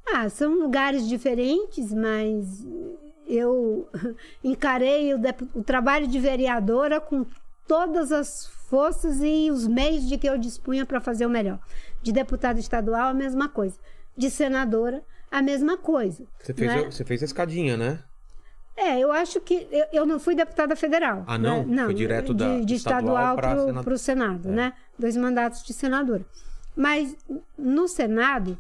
Ah, 0.06 0.30
são 0.30 0.54
lugares 0.54 1.10
diferentes, 1.10 1.92
mas 1.92 2.64
eu 3.28 3.90
encarei 4.44 5.16
o, 5.16 5.20
o 5.56 5.64
trabalho 5.64 6.08
de 6.08 6.20
vereadora 6.20 7.02
com 7.02 7.26
todas 7.68 8.12
as 8.12 8.46
forças 8.46 9.20
e 9.20 9.50
os 9.50 9.68
meios 9.68 10.08
de 10.08 10.16
que 10.20 10.30
eu 10.30 10.38
dispunha 10.38 10.86
para 10.86 11.02
fazer 11.02 11.26
o 11.26 11.30
melhor. 11.30 11.60
De 12.04 12.12
deputada 12.12 12.60
estadual, 12.60 13.10
a 13.10 13.14
mesma 13.16 13.50
coisa. 13.50 13.80
De 14.16 14.30
senadora, 14.30 15.04
a 15.32 15.42
mesma 15.42 15.76
coisa. 15.76 16.24
Você 16.40 16.54
fez, 16.54 16.72
né? 16.72 16.86
você 16.86 17.04
fez 17.04 17.24
a 17.24 17.26
escadinha, 17.26 17.76
né? 17.76 18.04
É, 18.82 18.98
eu 18.98 19.12
acho 19.12 19.42
que 19.42 19.68
eu, 19.72 19.86
eu 19.92 20.06
não 20.06 20.20
fui 20.20 20.34
deputada 20.36 20.74
federal. 20.76 21.24
Ah, 21.28 21.38
não? 21.38 21.66
né? 21.66 21.84
Foi 21.86 21.94
direto 21.94 22.34
de, 22.34 22.44
da- 22.44 22.60
de 22.62 22.76
estadual 22.76 23.36
para 23.36 23.50
senado- 23.66 23.92
o 23.94 23.98
Senado, 23.98 24.50
É. 24.50 24.52
né? 24.52 24.74
Dois 24.98 25.18
mandatos 25.18 25.64
de 25.64 25.74
senadora. 25.74 26.26
Mas 26.76 27.14
no 27.58 27.88
Senado, 27.90 28.58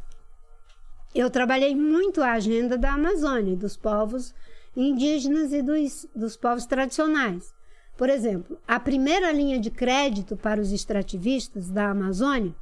eu 1.15 1.29
trabalhei 1.29 1.73
muito 1.75 2.21
a 2.21 2.33
agenda 2.33 2.77
da 2.77 2.93
Amazônia, 2.93 3.55
dos 3.55 3.77
povos 3.77 4.33
indígenas 4.75 5.53
e 5.53 5.61
dos, 5.61 6.05
dos 6.15 6.35
povos 6.35 6.65
tradicionais. 6.65 7.53
Por 7.97 8.09
exemplo, 8.09 8.57
a 8.67 8.79
primeira 8.79 9.31
linha 9.31 9.59
de 9.59 9.69
crédito 9.71 10.35
para 10.37 10.59
os 10.61 10.71
extrativistas 10.71 11.69
da 11.69 11.89
Amazônia, 11.91 12.53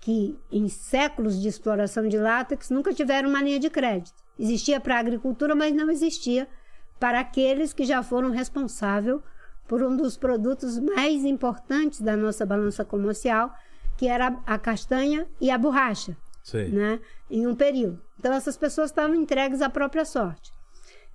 que 0.00 0.38
em 0.50 0.68
séculos 0.68 1.40
de 1.40 1.48
exploração 1.48 2.06
de 2.08 2.18
látex 2.18 2.68
nunca 2.70 2.92
tiveram 2.92 3.28
uma 3.30 3.42
linha 3.42 3.58
de 3.58 3.70
crédito. 3.70 4.14
Existia 4.38 4.80
para 4.80 4.96
a 4.96 5.00
agricultura, 5.00 5.54
mas 5.54 5.74
não 5.74 5.90
existia 5.90 6.46
para 6.46 6.54
aqueles 7.00 7.72
que 7.72 7.84
já 7.84 8.02
foram 8.02 8.30
responsáveis 8.30 9.20
por 9.66 9.82
um 9.82 9.96
dos 9.96 10.16
produtos 10.16 10.78
mais 10.78 11.24
importantes 11.24 12.00
da 12.00 12.16
nossa 12.16 12.44
balança 12.44 12.84
comercial, 12.84 13.54
que 13.96 14.06
era 14.06 14.36
a 14.46 14.58
castanha 14.58 15.26
e 15.40 15.50
a 15.50 15.58
borracha 15.58 16.16
Sei. 16.42 16.68
né, 16.68 17.00
em 17.30 17.46
um 17.46 17.54
período. 17.54 18.00
Então, 18.18 18.32
essas 18.32 18.56
pessoas 18.56 18.90
estavam 18.90 19.16
entregues 19.16 19.62
à 19.62 19.70
própria 19.70 20.04
sorte. 20.04 20.52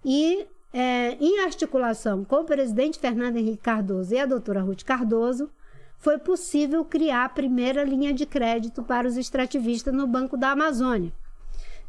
E, 0.03 0.47
é, 0.73 1.17
em 1.19 1.39
articulação 1.41 2.23
com 2.23 2.37
o 2.37 2.45
presidente 2.45 2.99
Fernando 2.99 3.37
Henrique 3.37 3.63
Cardoso 3.63 4.13
e 4.13 4.19
a 4.19 4.25
doutora 4.25 4.61
Ruth 4.61 4.83
Cardoso, 4.83 5.49
foi 5.97 6.17
possível 6.17 6.85
criar 6.85 7.25
a 7.25 7.29
primeira 7.29 7.83
linha 7.83 8.13
de 8.13 8.25
crédito 8.25 8.81
para 8.81 9.07
os 9.07 9.17
extrativistas 9.17 9.93
no 9.93 10.07
Banco 10.07 10.37
da 10.37 10.51
Amazônia, 10.51 11.11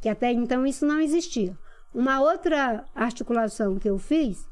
que 0.01 0.09
até 0.09 0.33
então 0.33 0.67
isso 0.67 0.85
não 0.85 1.01
existia. 1.01 1.57
Uma 1.95 2.21
outra 2.21 2.85
articulação 2.95 3.79
que 3.79 3.89
eu 3.89 3.99
fiz 3.99 4.49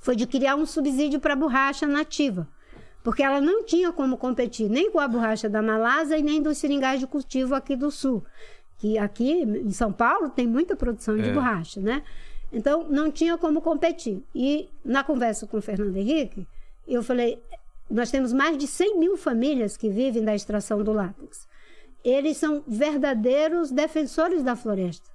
foi 0.00 0.14
de 0.14 0.26
criar 0.26 0.54
um 0.54 0.64
subsídio 0.66 1.18
para 1.18 1.32
a 1.32 1.36
borracha 1.36 1.86
nativa, 1.86 2.46
porque 3.02 3.22
ela 3.22 3.40
não 3.40 3.64
tinha 3.64 3.92
como 3.92 4.16
competir 4.16 4.68
nem 4.70 4.90
com 4.90 5.00
a 5.00 5.08
borracha 5.08 5.48
da 5.48 5.60
Malásia 5.60 6.16
e 6.16 6.22
nem 6.22 6.40
dos 6.40 6.58
seringais 6.58 7.00
de 7.00 7.06
cultivo 7.06 7.54
aqui 7.54 7.74
do 7.74 7.90
sul, 7.90 8.24
que 8.78 8.96
aqui 8.96 9.42
em 9.42 9.70
São 9.72 9.92
Paulo 9.92 10.30
tem 10.30 10.46
muita 10.46 10.76
produção 10.76 11.16
de 11.16 11.28
É. 11.28 11.32
borracha, 11.32 11.80
né? 11.80 12.02
Então 12.52 12.86
não 12.88 13.10
tinha 13.10 13.36
como 13.36 13.60
competir. 13.60 14.22
E 14.34 14.70
na 14.84 15.02
conversa 15.02 15.46
com 15.46 15.58
o 15.58 15.62
Fernando 15.62 15.96
Henrique, 15.96 16.46
eu 16.86 17.02
falei: 17.02 17.42
nós 17.90 18.10
temos 18.10 18.32
mais 18.32 18.56
de 18.56 18.66
100 18.66 18.98
mil 18.98 19.16
famílias 19.16 19.76
que 19.76 19.90
vivem 19.90 20.24
da 20.24 20.34
extração 20.34 20.82
do 20.84 20.92
látex. 20.92 21.46
Eles 22.04 22.36
são 22.36 22.62
verdadeiros 22.66 23.70
defensores 23.72 24.42
da 24.42 24.54
floresta. 24.54 25.10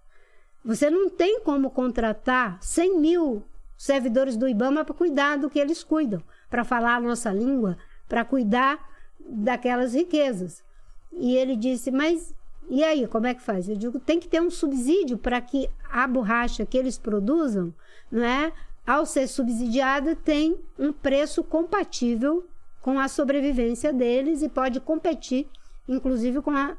Você 0.63 0.89
não 0.89 1.09
tem 1.09 1.41
como 1.41 1.69
contratar 1.69 2.57
100 2.61 2.99
mil 2.99 3.43
servidores 3.77 4.37
do 4.37 4.47
IBAMA 4.47 4.85
para 4.85 4.95
cuidar 4.95 5.37
do 5.37 5.49
que 5.49 5.59
eles 5.59 5.83
cuidam, 5.83 6.23
para 6.49 6.63
falar 6.63 6.95
a 6.95 7.01
nossa 7.01 7.31
língua, 7.31 7.77
para 8.07 8.23
cuidar 8.23 8.79
daquelas 9.19 9.93
riquezas. 9.93 10.63
E 11.11 11.35
ele 11.35 11.55
disse: 11.55 11.91
Mas 11.91 12.33
e 12.69 12.83
aí, 12.83 13.07
como 13.07 13.27
é 13.27 13.33
que 13.33 13.41
faz? 13.41 13.67
Eu 13.67 13.75
digo: 13.75 13.99
tem 13.99 14.19
que 14.19 14.27
ter 14.27 14.41
um 14.41 14.49
subsídio 14.49 15.17
para 15.17 15.41
que 15.41 15.69
a 15.91 16.07
borracha 16.07 16.65
que 16.65 16.77
eles 16.77 16.97
produzam, 16.97 17.73
não 18.11 18.23
é? 18.23 18.51
Ao 18.85 19.05
ser 19.05 19.27
subsidiada, 19.27 20.15
tem 20.15 20.57
um 20.77 20.91
preço 20.91 21.43
compatível 21.43 22.45
com 22.81 22.99
a 22.99 23.07
sobrevivência 23.07 23.93
deles 23.93 24.41
e 24.41 24.49
pode 24.49 24.79
competir, 24.79 25.47
inclusive, 25.87 26.41
com 26.41 26.51
a, 26.51 26.75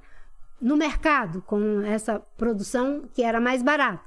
no 0.61 0.77
mercado, 0.77 1.43
com 1.43 1.83
essa 1.83 2.21
produção 2.37 3.03
que 3.13 3.23
era 3.23 3.41
mais 3.41 3.63
barata. 3.63 4.05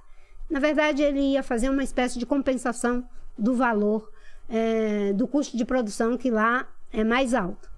Na 0.49 0.59
verdade, 0.59 1.03
ele 1.03 1.33
ia 1.33 1.43
fazer 1.43 1.69
uma 1.69 1.83
espécie 1.83 2.17
de 2.17 2.25
compensação 2.25 3.07
do 3.37 3.53
valor 3.53 4.09
é, 4.49 5.13
do 5.13 5.27
custo 5.27 5.57
de 5.57 5.65
produção 5.65 6.17
que 6.17 6.31
lá 6.31 6.67
é 6.91 7.03
mais 7.03 7.33
alto. 7.33 7.69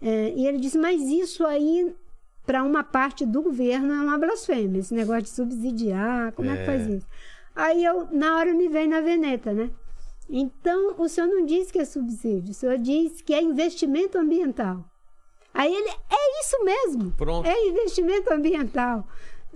É, 0.00 0.32
e 0.34 0.46
ele 0.46 0.58
disse: 0.58 0.78
Mas 0.78 1.02
isso 1.02 1.44
aí, 1.44 1.94
para 2.44 2.62
uma 2.62 2.82
parte 2.82 3.24
do 3.24 3.42
governo, 3.42 3.92
é 3.92 4.00
uma 4.00 4.18
blasfêmia, 4.18 4.80
esse 4.80 4.94
negócio 4.94 5.22
de 5.22 5.30
subsidiar, 5.30 6.32
como 6.32 6.50
é, 6.50 6.54
é 6.54 6.56
que 6.56 6.66
faz 6.66 6.86
isso? 6.86 7.06
Aí 7.54 7.84
eu, 7.84 8.08
na 8.12 8.36
hora, 8.36 8.52
me 8.52 8.68
veio 8.68 8.88
na 8.88 9.00
veneta, 9.00 9.52
né? 9.52 9.70
Então, 10.28 10.94
o 10.98 11.08
senhor 11.08 11.28
não 11.28 11.44
disse 11.44 11.72
que 11.72 11.78
é 11.78 11.84
subsídio, 11.84 12.50
o 12.50 12.54
senhor 12.54 12.78
disse 12.78 13.22
que 13.22 13.32
é 13.32 13.40
investimento 13.40 14.18
ambiental. 14.18 14.84
Aí 15.56 15.74
ele, 15.74 15.88
é 15.88 16.40
isso 16.40 16.64
mesmo. 16.64 17.10
Pronto. 17.12 17.46
É 17.48 17.66
investimento 17.68 18.32
ambiental. 18.32 19.06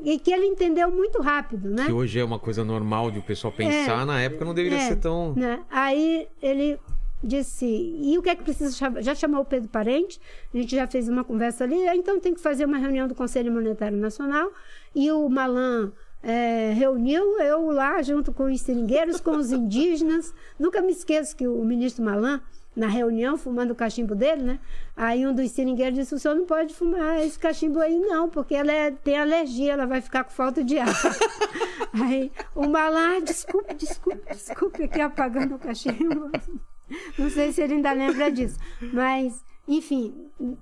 E 0.02 0.18
que 0.18 0.32
ele 0.32 0.46
entendeu 0.46 0.90
muito 0.90 1.20
rápido, 1.20 1.68
né? 1.68 1.84
Que 1.84 1.92
hoje 1.92 2.18
é 2.18 2.24
uma 2.24 2.38
coisa 2.38 2.64
normal 2.64 3.10
de 3.10 3.18
o 3.18 3.22
pessoal 3.22 3.52
pensar, 3.52 4.02
É, 4.02 4.04
na 4.06 4.20
época 4.20 4.44
não 4.46 4.54
deveria 4.54 4.78
é, 4.78 4.88
ser 4.88 4.96
tão. 4.96 5.34
né? 5.34 5.60
Aí 5.70 6.26
ele 6.40 6.78
disse, 7.22 7.66
e 7.66 8.16
o 8.16 8.22
que 8.22 8.30
é 8.30 8.34
que 8.34 8.42
precisa 8.42 8.72
chamar? 8.74 9.02
Já 9.02 9.14
chamou 9.14 9.42
o 9.42 9.44
Pedro 9.44 9.68
Parente, 9.68 10.18
a 10.54 10.56
gente 10.56 10.74
já 10.74 10.86
fez 10.86 11.06
uma 11.06 11.22
conversa 11.22 11.64
ali, 11.64 11.86
"Ah, 11.86 11.94
então 11.94 12.18
tem 12.18 12.32
que 12.32 12.40
fazer 12.40 12.64
uma 12.64 12.78
reunião 12.78 13.06
do 13.06 13.14
Conselho 13.14 13.52
Monetário 13.52 13.98
Nacional, 13.98 14.50
e 14.94 15.10
o 15.12 15.28
Malan 15.28 15.92
é, 16.22 16.72
reuniu 16.74 17.38
eu 17.38 17.70
lá 17.70 18.00
junto 18.00 18.32
com 18.32 18.44
os 18.44 18.58
seringueiros, 18.62 19.20
com 19.20 19.32
os 19.36 19.52
indígenas, 19.52 20.32
nunca 20.58 20.80
me 20.80 20.92
esqueço 20.92 21.36
que 21.36 21.46
o 21.46 21.62
ministro 21.62 22.02
Malan, 22.02 22.40
na 22.80 22.86
reunião, 22.88 23.36
fumando 23.36 23.72
o 23.72 23.74
cachimbo 23.76 24.14
dele, 24.14 24.42
né? 24.42 24.58
Aí 24.96 25.26
um 25.26 25.34
dos 25.34 25.50
seringueiros 25.50 25.98
disse, 25.98 26.14
o 26.14 26.18
senhor 26.18 26.34
não 26.34 26.46
pode 26.46 26.74
fumar 26.74 27.20
esse 27.20 27.38
cachimbo 27.38 27.78
aí 27.80 27.98
não, 27.98 28.28
porque 28.28 28.54
ela 28.54 28.72
é- 28.72 28.90
tem 28.90 29.18
alergia, 29.18 29.72
ela 29.74 29.86
vai 29.86 30.00
ficar 30.00 30.24
com 30.24 30.30
falta 30.30 30.64
de 30.64 30.78
ar. 30.78 30.88
aí 31.92 32.32
o 32.54 32.66
Malan, 32.68 33.16
"Ah, 33.16 33.20
desculpe, 33.20 33.74
desculpe, 33.74 34.22
desculpe, 34.32 34.82
aqui 34.84 35.00
apagando 35.00 35.54
o 35.54 35.58
cachimbo. 35.58 36.30
Não 37.18 37.30
sei 37.30 37.52
se 37.52 37.62
ele 37.62 37.74
ainda 37.74 37.92
lembra 37.92 38.30
disso. 38.32 38.58
Mas, 38.92 39.44
enfim, 39.68 40.12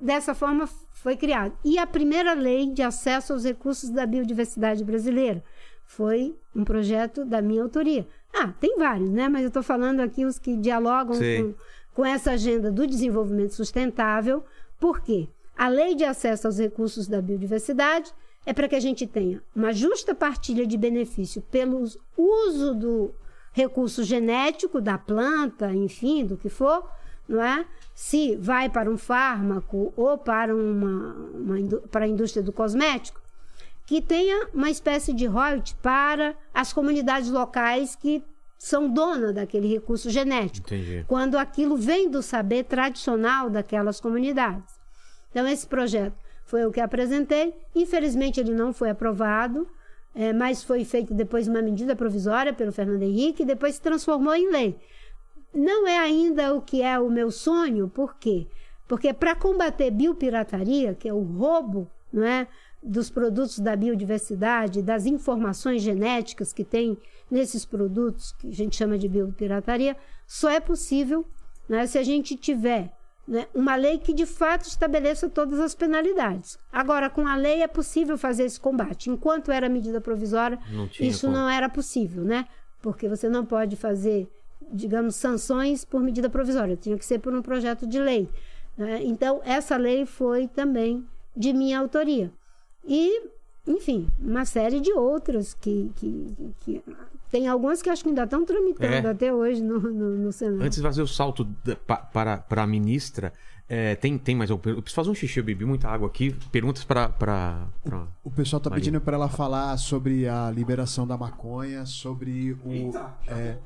dessa 0.01 0.35
forma 0.35 0.69
foi 0.93 1.17
criado. 1.17 1.57
E 1.65 1.79
a 1.79 1.87
primeira 1.87 2.35
lei 2.35 2.67
de 2.67 2.83
acesso 2.83 3.33
aos 3.33 3.45
recursos 3.45 3.89
da 3.91 4.05
biodiversidade 4.05 4.85
brasileira 4.85 5.43
foi 5.87 6.37
um 6.55 6.65
projeto 6.65 7.25
da 7.25 7.41
minha 7.41 7.63
autoria. 7.63 8.07
Ah, 8.35 8.53
tem 8.61 8.77
vários, 8.77 9.09
né? 9.11 9.27
Mas 9.27 9.41
eu 9.43 9.49
estou 9.49 9.63
falando 9.63 10.01
aqui 10.01 10.27
os 10.27 10.39
que 10.39 10.55
dialogam 10.55 11.15
Sim. 11.15 11.55
com, 11.55 11.55
com 11.99 12.07
essa 12.07 12.31
agenda 12.31 12.71
do 12.71 12.87
desenvolvimento 12.87 13.55
sustentável. 13.55 14.45
Por 14.79 15.01
quê? 15.01 15.29
A 15.57 15.67
lei 15.67 15.97
de 15.97 16.05
acesso 16.05 16.47
aos 16.47 16.57
recursos 16.57 17.09
da 17.09 17.21
biodiversidade 17.21 18.15
é 18.47 18.53
para 18.53 18.69
que 18.69 18.77
a 18.77 18.81
gente 18.81 19.05
tenha 19.05 19.43
uma 19.53 19.73
justa 19.73 20.15
partilha 20.15 20.65
de 20.65 20.79
benefício 20.79 21.43
pelo 21.43 21.83
uso 22.17 22.75
do 22.77 23.13
recurso 23.53 24.05
genético 24.05 24.81
da 24.81 24.97
planta, 24.97 25.75
enfim, 25.75 26.25
do 26.25 26.37
que 26.37 26.49
for, 26.49 26.89
não 27.29 27.43
é? 27.43 27.67
Se 27.97 28.37
vai 28.37 28.69
para 28.69 28.89
um 28.89 28.97
fármaco 28.97 29.93
ou 29.97 30.17
para 30.17 30.55
uma, 30.55 31.15
uma 31.35 31.81
para 31.91 32.05
a 32.05 32.09
indústria 32.09 32.45
do 32.45 32.53
cosmético, 32.53 33.21
que 33.85 34.01
tenha 34.01 34.47
uma 34.55 34.71
espécie 34.71 35.13
de 35.13 35.27
royalty 35.27 35.75
para 35.83 36.37
as 36.55 36.73
comunidades 36.73 37.29
locais 37.29 37.97
que 37.97 38.23
são 38.59 38.93
donas 38.93 39.33
daquele 39.33 39.69
recurso 39.69 40.11
genético 40.11 40.67
Entendi. 40.67 41.05
quando 41.07 41.39
aquilo 41.39 41.77
vem 41.77 42.11
do 42.11 42.21
saber 42.21 42.65
tradicional 42.65 43.49
daquelas 43.49 44.01
comunidades. 44.01 44.79
Então, 45.31 45.47
esse 45.47 45.67
projeto 45.67 46.17
foi 46.45 46.67
o 46.67 46.73
que 46.73 46.81
apresentei. 46.81 47.55
Infelizmente, 47.75 48.41
ele 48.41 48.53
não 48.53 48.73
foi 48.73 48.91
aprovado, 48.91 49.69
eh, 50.15 50.33
mas 50.33 50.65
foi 50.65 50.85
feito 50.85 51.15
depois 51.15 51.47
uma 51.47 51.63
medida 51.63 51.95
provisória 51.95 52.53
pelo 52.53 52.73
Fernando 52.73 53.03
Henrique 53.03 53.45
e 53.45 53.47
depois 53.47 53.77
se 53.77 53.81
transformou 53.81 54.35
em 54.35 54.51
lei. 54.51 54.77
Não 55.55 55.87
é 55.87 55.97
ainda 55.97 56.53
o 56.55 56.61
que 56.61 56.83
é 56.83 56.99
o 56.99 57.09
meu 57.09 57.31
sonho, 57.31 57.89
por 57.89 58.17
quê? 58.17 58.49
Porque 58.89 59.13
para 59.13 59.37
combater 59.37 59.91
biopirataria, 59.91 60.95
que 60.95 61.09
é 61.09 61.13
o 61.13 61.23
roubo 61.23 61.91
não 62.13 62.25
é, 62.25 62.49
dos 62.89 63.11
produtos 63.11 63.59
da 63.59 63.77
biodiversidade, 63.77 64.83
das 64.83 65.05
informações 65.05 65.83
genéticas 65.83 66.53
que 66.53 66.65
tem 66.65 66.97
nesses 67.31 67.65
produtos, 67.65 68.33
que 68.39 68.49
a 68.49 68.53
gente 68.53 68.75
chama 68.77 68.97
de 68.97 69.07
biopirataria, 69.09 69.95
só 70.27 70.49
é 70.49 70.59
possível 70.59 71.25
né, 71.69 71.87
se 71.87 71.99
a 71.99 72.03
gente 72.03 72.35
tiver 72.35 72.91
né, 73.27 73.47
uma 73.55 73.77
lei 73.77 73.99
que 73.99 74.15
de 74.15 74.25
fato 74.25 74.67
estabeleça 74.67 75.29
todas 75.29 75.61
as 75.61 75.75
penalidades. 75.75 76.59
Agora, 76.73 77.11
com 77.11 77.27
a 77.27 77.37
lei 77.37 77.63
é 77.63 77.67
possível 77.67 78.17
fazer 78.17 78.45
esse 78.45 78.59
combate. 78.59 79.11
Enquanto 79.11 79.53
era 79.53 79.69
medida 79.69 80.01
provisória, 80.01 80.59
Não 80.71 80.89
isso 80.99 81.27
como. 81.27 81.37
não 81.39 81.49
era 81.49 81.69
possível, 81.69 82.25
né? 82.25 82.47
Porque 82.81 83.07
você 83.07 83.29
não 83.29 83.45
pode 83.45 83.77
fazer, 83.77 84.27
digamos, 84.73 85.15
sanções 85.17 85.85
por 85.85 86.01
medida 86.01 86.31
provisória, 86.31 86.75
tinha 86.75 86.97
que 86.97 87.05
ser 87.05 87.19
por 87.19 87.35
um 87.35 87.43
projeto 87.43 87.87
de 87.87 87.99
lei. 87.99 88.31
né? 88.79 89.03
Então, 89.03 89.43
essa 89.45 89.77
lei 89.77 90.07
foi 90.07 90.49
também 90.49 91.05
de 91.37 91.53
minha 91.53 91.79
autoria. 91.79 92.33
E, 92.85 93.23
enfim, 93.67 94.09
uma 94.19 94.45
série 94.45 94.81
de 94.81 94.93
outras 94.93 95.55
que, 95.55 95.91
que, 95.97 96.53
que- 96.61 96.83
tem 97.31 97.47
algumas 97.47 97.83
que 97.83 97.91
acho 97.91 98.03
que 98.03 98.09
ainda 98.09 98.25
estão 98.25 98.45
tramitando 98.45 99.07
É. 99.07 99.11
até 99.11 99.33
hoje 99.33 99.63
no, 99.63 99.79
no, 99.79 100.17
no 100.17 100.33
Senado. 100.33 100.63
Antes 100.63 100.77
de 100.79 100.83
fazer 100.83 101.03
o 101.03 101.07
salto 101.07 101.45
da- 101.45 101.77
pa- 101.77 101.97
para, 101.99 102.39
para 102.39 102.63
a 102.63 102.67
ministra, 102.67 103.33
é, 103.69 103.95
tem, 103.97 104.17
tem 104.17 104.35
mais. 104.35 104.49
Eu 104.49 104.59
preciso 104.59 104.95
fazer 104.95 105.11
um 105.11 105.15
xixi, 105.15 105.39
eu 105.41 105.45
bebi 105.45 105.67
muita 105.67 105.89
água 105.89 106.09
aqui. 106.09 106.35
Perguntas 106.51 106.85
para. 106.85 107.11
para, 107.11 107.69
para... 107.85 108.07
O 108.25 108.31
pessoal 108.31 108.61
tá 108.61 108.71
Maria. 108.71 108.83
pedindo 108.83 108.99
para 109.03 109.15
ela 109.17 109.29
falar 109.29 109.77
sobre 109.77 110.27
a 110.27 110.51
liberação 110.51 111.07
da 111.07 111.19
maconha, 111.19 111.85
sobre 111.85 112.53
o 112.65 112.91
é, 113.27 113.59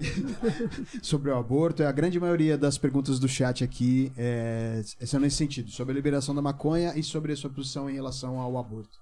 sobre 1.02 1.30
o 1.30 1.36
aborto. 1.38 1.82
A 1.84 1.92
grande 1.92 2.18
maioria 2.18 2.58
das 2.58 2.76
perguntas 2.78 3.18
do 3.18 3.28
chat 3.28 3.62
aqui 3.64 4.12
é, 4.16 4.82
são 5.06 5.20
nesse 5.20 5.36
sentido, 5.36 5.70
sobre 5.70 5.92
a 5.92 5.94
liberação 5.94 6.34
da 6.34 6.42
maconha 6.42 6.92
e 6.96 7.02
sobre 7.02 7.32
a 7.32 7.36
sua 7.36 7.50
posição 7.50 7.88
em 7.88 7.94
relação 7.94 8.38
ao 8.40 8.56
aborto. 8.58 8.98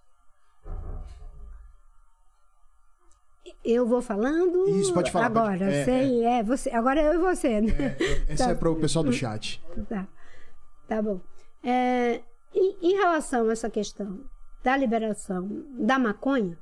Eu 3.65 3.87
vou 3.87 4.03
falando. 4.03 4.69
Isso, 4.69 4.93
pode 4.93 5.11
falar, 5.11 5.31
pode- 5.31 5.47
Agora, 5.63 5.73
é, 5.73 5.85
sei, 5.85 6.25
é. 6.25 6.43
você. 6.43 6.71
Agora 6.71 7.01
eu 7.01 7.15
e 7.15 7.19
você, 7.19 7.61
né? 7.61 7.97
Essa 8.29 8.47
Tá. 8.47 8.51
é 8.51 8.55
para 8.55 8.71
o 8.71 8.77
pessoal 8.77 9.05
do 9.05 9.13
chat. 9.13 9.63
Tá, 9.89 10.07
tá 10.89 11.01
bom. 11.03 11.21
É, 11.63 12.21
em, 12.55 12.77
em 12.83 12.93
relação 12.97 13.49
a 13.49 13.53
essa 13.53 13.71
questão 13.71 14.21
da 14.65 14.77
liberação 14.77 15.49
da 15.79 15.99
maconha, 15.99 16.59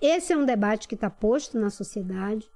esse 0.00 0.32
é 0.32 0.36
um 0.36 0.44
debate 0.44 0.86
que 0.88 0.94
está 0.94 1.08
posto 1.10 1.58
na 1.58 1.70
sociedade. 1.70 2.46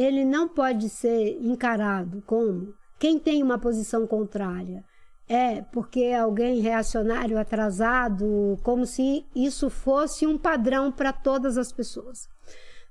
Ele 0.00 0.24
não 0.24 0.48
pode 0.48 0.88
ser 0.88 1.38
encarado 1.42 2.22
como 2.26 2.72
quem 2.98 3.18
tem 3.18 3.42
uma 3.42 3.58
posição 3.58 4.06
contrária 4.06 4.84
é 5.28 5.62
porque 5.62 6.06
alguém 6.06 6.58
reacionário, 6.58 7.38
atrasado, 7.38 8.58
como 8.64 8.84
se 8.84 9.24
isso 9.34 9.70
fosse 9.70 10.26
um 10.26 10.36
padrão 10.36 10.90
para 10.90 11.12
todas 11.12 11.56
as 11.56 11.70
pessoas. 11.70 12.28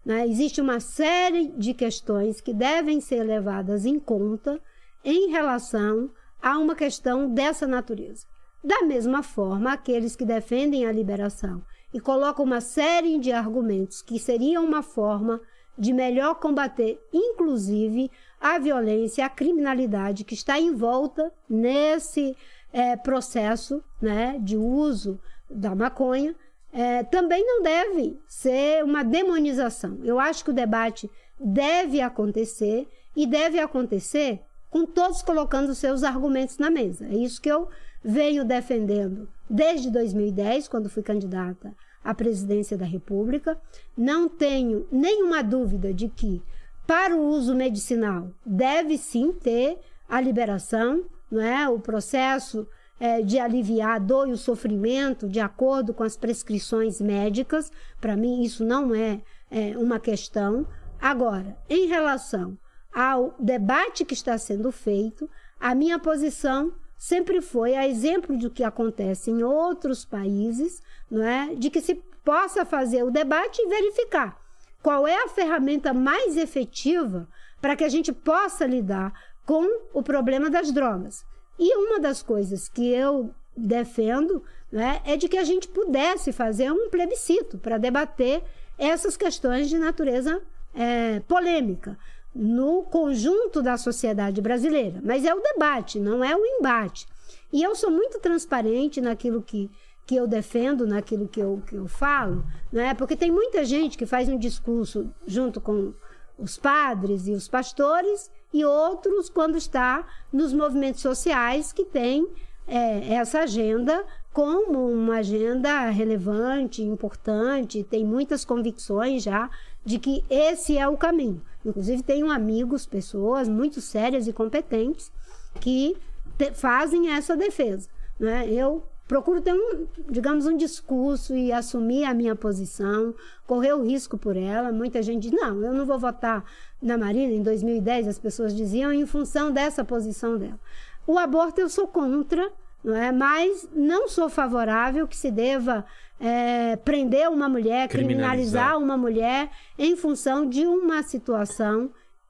né? 0.06 0.26
Existe 0.26 0.61
uma 0.61 0.80
série 0.80 1.49
de 1.49 1.73
questões 1.73 2.40
que 2.40 2.53
devem 2.53 3.02
ser 3.02 3.23
levadas 3.23 3.86
em 3.86 3.99
conta 3.99 4.61
em 5.03 5.30
relação 5.31 6.10
a 6.41 6.57
uma 6.57 6.76
questão 6.76 7.30
dessa 7.30 7.68
natureza. 7.68 8.26
Da 8.64 8.84
mesma 8.84 9.22
forma, 9.22 9.73
aqueles 9.73 10.15
que 10.15 10.23
defendem 10.23 10.86
a 10.86 10.91
liberação 10.91 11.61
e 11.94 11.99
colocam 11.99 12.45
uma 12.45 12.61
série 12.61 13.19
de 13.19 13.34
argumentos 13.34 14.02
que 14.02 14.18
seria 14.18 14.61
uma 14.61 14.81
forma 14.81 15.41
de 15.80 15.93
melhor 15.93 16.35
combater, 16.35 16.99
inclusive, 17.14 18.11
a 18.39 18.60
violência, 18.60 19.26
a 19.26 19.30
criminalidade 19.30 20.26
que 20.26 20.34
está 20.34 20.60
em 20.60 20.76
volta 20.76 21.31
nesse 21.49 22.35
eh, 22.73 22.97
processo 22.97 23.81
né, 24.01 24.38
de 24.41 24.57
uso 24.57 25.18
da 25.49 25.73
maconha, 25.73 26.35
eh, 26.73 27.03
também 27.03 27.45
não 27.45 27.64
deve 27.64 28.19
ser 28.27 28.84
uma 28.84 29.03
demonização. 29.03 29.99
Eu 30.03 30.19
acho 30.19 30.43
que 30.43 30.51
o 30.51 30.53
debate 30.53 31.10
deve 31.39 32.01
acontecer 32.01 32.85
e 33.15 33.26
deve 33.26 33.57
acontecer 33.57 34.41
com 34.69 34.85
todos 34.85 35.22
colocando 35.22 35.73
seus 35.73 36.03
argumentos 36.03 36.57
na 36.57 36.69
mesa. 36.69 37.06
É 37.06 37.15
isso 37.15 37.41
que 37.41 37.49
eu 37.49 37.69
venho 38.03 38.43
defendendo 38.43 39.30
desde 39.49 39.89
2010, 39.89 40.68
quando 40.68 40.89
fui 40.89 41.01
candidata 41.01 41.73
à 42.03 42.13
presidência 42.13 42.77
da 42.77 42.85
República. 42.85 43.59
Não 43.97 44.27
tenho 44.30 44.88
nenhuma 44.91 45.43
dúvida 45.43 45.93
de 45.93 46.07
que, 46.07 46.41
para 46.88 47.15
o 47.15 47.27
uso 47.27 47.55
medicinal, 47.55 48.31
deve 48.45 48.97
sim 48.97 49.31
ter 49.31 49.77
a 50.07 50.19
liberação 50.19 51.05
não 51.30 51.41
é? 51.41 51.69
o 51.69 51.80
processo 51.80 52.67
é, 52.99 53.21
de 53.21 53.39
aliviar 53.39 53.95
a 53.95 53.99
dor 53.99 54.27
e 54.27 54.31
o 54.31 54.38
sofrimento 54.38 55.27
de 55.27 55.39
acordo 55.39 55.93
com 55.93 56.03
as 56.03 56.17
prescrições 56.17 56.99
médicas. 56.99 57.71
Para 58.01 58.17
mim, 58.17 58.41
isso 58.41 58.65
não 58.65 58.93
é, 58.93 59.21
é 59.49 59.77
uma 59.77 59.99
questão. 59.99 60.67
Agora, 60.99 61.57
em 61.69 61.88
relação 61.88 62.57
ao 62.93 63.35
debate 63.39 64.03
que 64.03 64.13
está 64.13 64.38
sendo 64.38 64.71
feito, 64.71 65.30
a 65.59 65.76
minha 65.76 65.99
posição 65.99 66.73
sempre 66.99 67.41
foi 67.41 67.76
a 67.76 67.88
exemplo 67.88 68.38
do 68.38 68.51
que 68.51 68.61
acontece 68.61 69.31
em 69.31 69.41
outros 69.41 70.03
países, 70.03 70.84
não 71.09 71.26
é? 71.26 71.55
De 71.55 71.69
que 71.69 71.80
se 71.80 71.95
possa 72.26 72.65
fazer 72.65 73.03
o 73.03 73.09
debate 73.09 73.61
e 73.61 73.69
verificar 73.69 74.38
qual 74.84 75.07
é 75.07 75.23
a 75.23 75.30
ferramenta 75.30 75.93
mais 75.93 76.35
efetiva 76.35 77.27
para 77.61 77.76
que 77.76 77.85
a 77.85 77.89
gente 77.89 78.11
possa 78.11 78.65
lidar 78.65 79.13
com 79.45 79.65
o 79.93 80.03
problema 80.03 80.49
das 80.49 80.71
drogas. 80.71 81.26
E 81.57 81.76
uma 81.76 81.99
das 81.99 82.21
coisas 82.21 82.67
que 82.67 82.91
eu 82.91 83.34
defendo 83.55 84.43
né, 84.71 85.01
é 85.05 85.15
de 85.15 85.27
que 85.27 85.38
a 85.38 85.43
gente 85.43 85.67
pudesse 85.69 86.31
fazer 86.31 86.71
um 86.71 86.89
plebiscito 86.89 87.57
para 87.57 87.77
debater 87.77 88.43
essas 88.77 89.15
questões 89.15 89.69
de 89.69 89.77
natureza 89.77 90.41
é, 90.76 91.21
polêmica 91.21 91.97
no 92.34 92.84
conjunto 92.84 93.61
da 93.61 93.77
sociedade 93.77 94.41
brasileira. 94.41 95.01
Mas 95.03 95.26
é 95.26 95.34
o 95.34 95.41
debate, 95.41 95.99
não 95.99 96.23
é 96.23 96.35
o 96.35 96.45
embate. 96.45 97.07
E 97.51 97.64
eu 97.64 97.76
sou 97.76 97.89
muito 97.89 98.19
transparente 98.19 99.01
naquilo 99.01 99.41
que, 99.41 99.69
que 100.06 100.15
eu 100.15 100.27
defendo, 100.27 100.85
naquilo 100.85 101.27
que 101.27 101.39
eu, 101.39 101.61
que 101.68 101.76
eu 101.76 101.88
falo, 101.88 102.43
né? 102.72 102.93
porque 102.93 103.15
tem 103.15 103.31
muita 103.31 103.65
gente 103.65 103.97
que 103.97 104.06
faz 104.06 104.30
um 104.30 104.38
discurso 104.38 105.11
junto 105.26 105.60
com 105.60 105.93
os 106.38 106.57
padres 106.57 107.27
e 107.27 107.31
os 107.31 107.47
pastores, 107.47 108.31
e 108.53 108.64
outros 108.64 109.30
quando 109.30 109.57
está 109.57 110.07
nos 110.31 110.53
movimentos 110.53 111.01
sociais 111.01 111.72
que 111.72 111.85
tem 111.85 112.27
é, 112.68 113.14
essa 113.14 113.41
agenda 113.41 114.06
como 114.31 114.88
uma 114.89 115.18
agenda 115.18 115.89
relevante, 115.89 116.81
importante, 116.81 117.84
tem 117.84 118.06
muitas 118.06 118.45
convicções 118.45 119.23
já 119.23 119.49
de 119.84 119.97
que 119.97 120.23
esse 120.30 120.77
é 120.77 120.88
o 120.88 120.95
caminho. 120.95 121.41
Inclusive, 121.65 122.03
tenho 122.03 122.31
amigos, 122.31 122.86
pessoas 122.86 123.48
muito 123.48 123.81
sérias 123.81 124.27
e 124.27 124.34
competentes 124.34 125.11
que 125.60 125.98
te, 126.38 126.52
fazem 126.52 127.11
essa 127.11 127.36
defesa. 127.36 127.90
Né? 128.19 128.49
Eu 128.49 128.84
procuro 129.07 129.41
ter 129.41 129.53
um, 129.53 129.88
digamos, 130.10 130.45
um 130.45 130.56
discurso 130.56 131.36
e 131.36 131.52
assumir 131.52 132.06
a 132.06 132.14
minha 132.14 132.36
posição, 132.36 133.14
correr 133.48 133.73
o 133.73 133.84
risco 133.84 134.18
por 134.18 134.38
ela. 134.38 134.72
Muita 134.72 135.02
gente 135.02 135.30
diz, 135.30 135.31
não, 135.31 135.61
eu 135.64 135.73
não 135.73 135.86
vou 135.86 135.98
votar 135.98 136.45
na 136.81 136.98
Marina. 136.98 137.34
Em 137.34 137.41
2010, 137.41 138.07
as 138.07 138.19
pessoas 138.19 138.56
diziam 138.56 138.94
em 138.94 139.06
função 139.06 139.52
dessa 139.52 139.84
posição 139.84 140.38
dela. 140.38 140.60
O 141.07 141.18
aborto 141.18 141.60
eu 141.60 141.68
sou 141.68 141.88
contra, 141.88 142.52
não 142.84 142.95
é? 142.95 143.11
mas 143.11 143.68
não 143.73 144.07
sou 144.07 144.30
favorável 144.30 145.07
que 145.07 145.18
se 145.18 145.31
deva 145.31 145.84
é, 146.19 146.75
prender 146.75 147.29
uma 147.29 147.47
mulher, 147.47 147.87
criminalizar. 147.87 147.89
criminalizar 147.89 148.77
uma 148.77 148.97
mulher 148.97 149.49
em 149.77 149.95
função 149.95 150.47
de 150.47 150.65
uma 150.65 151.01
situação 151.03 151.89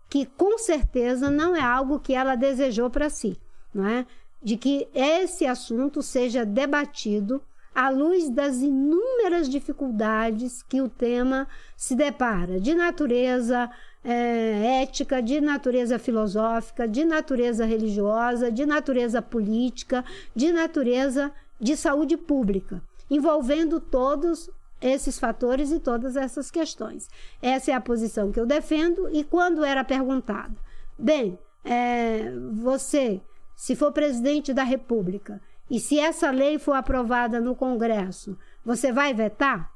que 0.09 0.25
com 0.25 0.57
certeza 0.57 1.29
não 1.29 1.55
é 1.55 1.61
algo 1.61 1.99
que 1.99 2.13
ela 2.13 2.35
desejou 2.35 2.89
para 2.89 3.09
si, 3.09 3.37
não 3.73 3.87
é? 3.87 4.05
de 4.41 4.55
que 4.57 4.87
esse 4.93 5.45
assunto 5.45 6.01
seja 6.01 6.45
debatido 6.45 7.41
à 7.75 7.89
luz 7.89 8.29
das 8.29 8.57
inúmeras 8.57 9.49
dificuldades 9.49 10.63
que 10.63 10.81
o 10.81 10.89
tema 10.89 11.47
se 11.77 11.95
depara, 11.95 12.59
de 12.59 12.73
natureza 12.73 13.69
é, 14.03 14.81
ética, 14.81 15.21
de 15.21 15.41
natureza 15.41 15.99
filosófica, 15.99 16.87
de 16.87 17.03
natureza 17.05 17.65
religiosa, 17.65 18.51
de 18.51 18.65
natureza 18.65 19.21
política, 19.21 20.03
de 20.35 20.51
natureza 20.51 21.31
de 21.59 21.75
saúde 21.75 22.15
pública, 22.15 22.81
envolvendo 23.09 23.79
todos 23.79 24.49
esses 24.81 25.19
fatores 25.19 25.71
e 25.71 25.79
todas 25.79 26.15
essas 26.15 26.49
questões. 26.49 27.09
Essa 27.41 27.71
é 27.71 27.73
a 27.73 27.81
posição 27.81 28.31
que 28.31 28.39
eu 28.39 28.45
defendo. 28.45 29.09
E 29.11 29.23
quando 29.23 29.63
era 29.63 29.83
perguntado, 29.83 30.55
bem, 30.97 31.37
é, 31.63 32.31
você 32.53 33.21
se 33.55 33.75
for 33.75 33.91
presidente 33.91 34.53
da 34.53 34.63
República 34.63 35.41
e 35.69 35.79
se 35.79 35.99
essa 35.99 36.31
lei 36.31 36.57
for 36.57 36.73
aprovada 36.73 37.39
no 37.41 37.55
Congresso, 37.55 38.37
você 38.63 38.91
vai 38.91 39.13
vetar? 39.13 39.69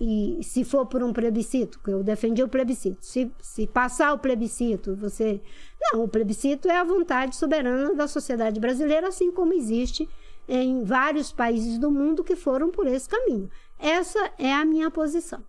E 0.00 0.38
se 0.42 0.62
for 0.62 0.86
por 0.86 1.02
um 1.02 1.12
plebiscito, 1.12 1.80
que 1.82 1.90
eu 1.90 2.02
defendi 2.02 2.42
o 2.42 2.48
plebiscito, 2.48 3.04
se, 3.04 3.32
se 3.40 3.66
passar 3.66 4.12
o 4.12 4.18
plebiscito, 4.18 4.94
você. 4.94 5.40
Não, 5.80 6.04
o 6.04 6.08
plebiscito 6.08 6.68
é 6.68 6.76
a 6.76 6.84
vontade 6.84 7.34
soberana 7.34 7.94
da 7.94 8.06
sociedade 8.06 8.60
brasileira, 8.60 9.08
assim 9.08 9.32
como 9.32 9.54
existe 9.54 10.08
em 10.48 10.84
vários 10.84 11.32
países 11.32 11.78
do 11.78 11.90
mundo 11.90 12.24
que 12.24 12.36
foram 12.36 12.70
por 12.70 12.86
esse 12.86 13.08
caminho. 13.08 13.50
Essa 13.78 14.32
é 14.38 14.52
a 14.52 14.64
minha 14.64 14.90
posição. 14.90 15.44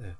É. 0.00 0.14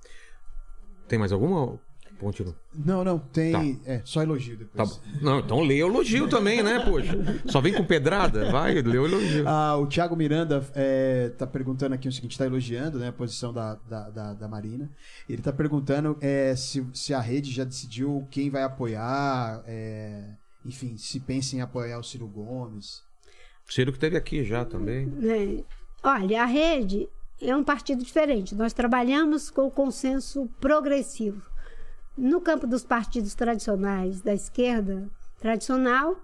Tem 1.09 1.19
mais 1.19 1.33
alguma 1.33 1.78
Continua. 2.19 2.55
Não, 2.74 3.05
não, 3.05 3.19
tem. 3.19 3.77
Tá. 3.77 3.91
É, 3.91 4.01
só 4.05 4.23
elogio 4.23 4.57
depois. 4.57 4.91
Tá 4.91 5.01
não, 5.20 5.41
então 5.41 5.61
lê 5.61 5.81
elogio 5.81 6.28
também, 6.28 6.62
né, 6.62 6.83
poxa? 6.85 7.12
Só 7.47 7.61
vem 7.61 7.74
com 7.74 7.85
pedrada? 7.85 8.51
Vai, 8.51 8.81
lê 8.81 8.99
o 8.99 9.07
elogio. 9.07 9.47
Ah, 9.47 9.77
o 9.77 9.87
Thiago 9.87 10.16
Miranda 10.16 10.66
é, 10.74 11.31
tá 11.37 11.47
perguntando 11.47 11.95
aqui 11.95 12.09
o 12.09 12.12
seguinte: 12.12 12.33
está 12.33 12.47
elogiando 12.47 12.99
né, 12.99 13.09
a 13.09 13.12
posição 13.12 13.53
da, 13.53 13.74
da, 13.89 14.09
da, 14.09 14.33
da 14.33 14.49
Marina. 14.49 14.91
Ele 15.28 15.41
está 15.41 15.53
perguntando 15.53 16.16
é, 16.20 16.57
se, 16.57 16.87
se 16.95 17.12
a 17.12 17.20
rede 17.20 17.53
já 17.53 17.65
decidiu 17.65 18.27
quem 18.31 18.49
vai 18.49 18.62
apoiar, 18.62 19.62
é, 19.66 20.24
enfim, 20.65 20.97
se 20.97 21.20
pensa 21.20 21.55
em 21.55 21.61
apoiar 21.61 21.99
o 21.99 22.05
Ciro 22.05 22.27
Gomes. 22.27 23.05
Ciro 23.68 23.93
que 23.93 23.98
teve 23.98 24.16
aqui 24.16 24.44
já 24.44 24.64
também. 24.64 25.12
É. 25.22 25.64
Olha, 26.02 26.43
a 26.43 26.47
rede 26.47 27.09
é 27.40 27.55
um 27.55 27.64
partido 27.64 28.02
diferente. 28.02 28.55
Nós 28.55 28.72
trabalhamos 28.72 29.51
com 29.51 29.66
o 29.66 29.70
consenso 29.70 30.48
progressivo. 30.60 31.43
No 32.16 32.40
campo 32.40 32.66
dos 32.66 32.84
partidos 32.84 33.34
tradicionais 33.34 34.22
da 34.22 34.32
esquerda 34.32 35.09
tradicional, 35.38 36.16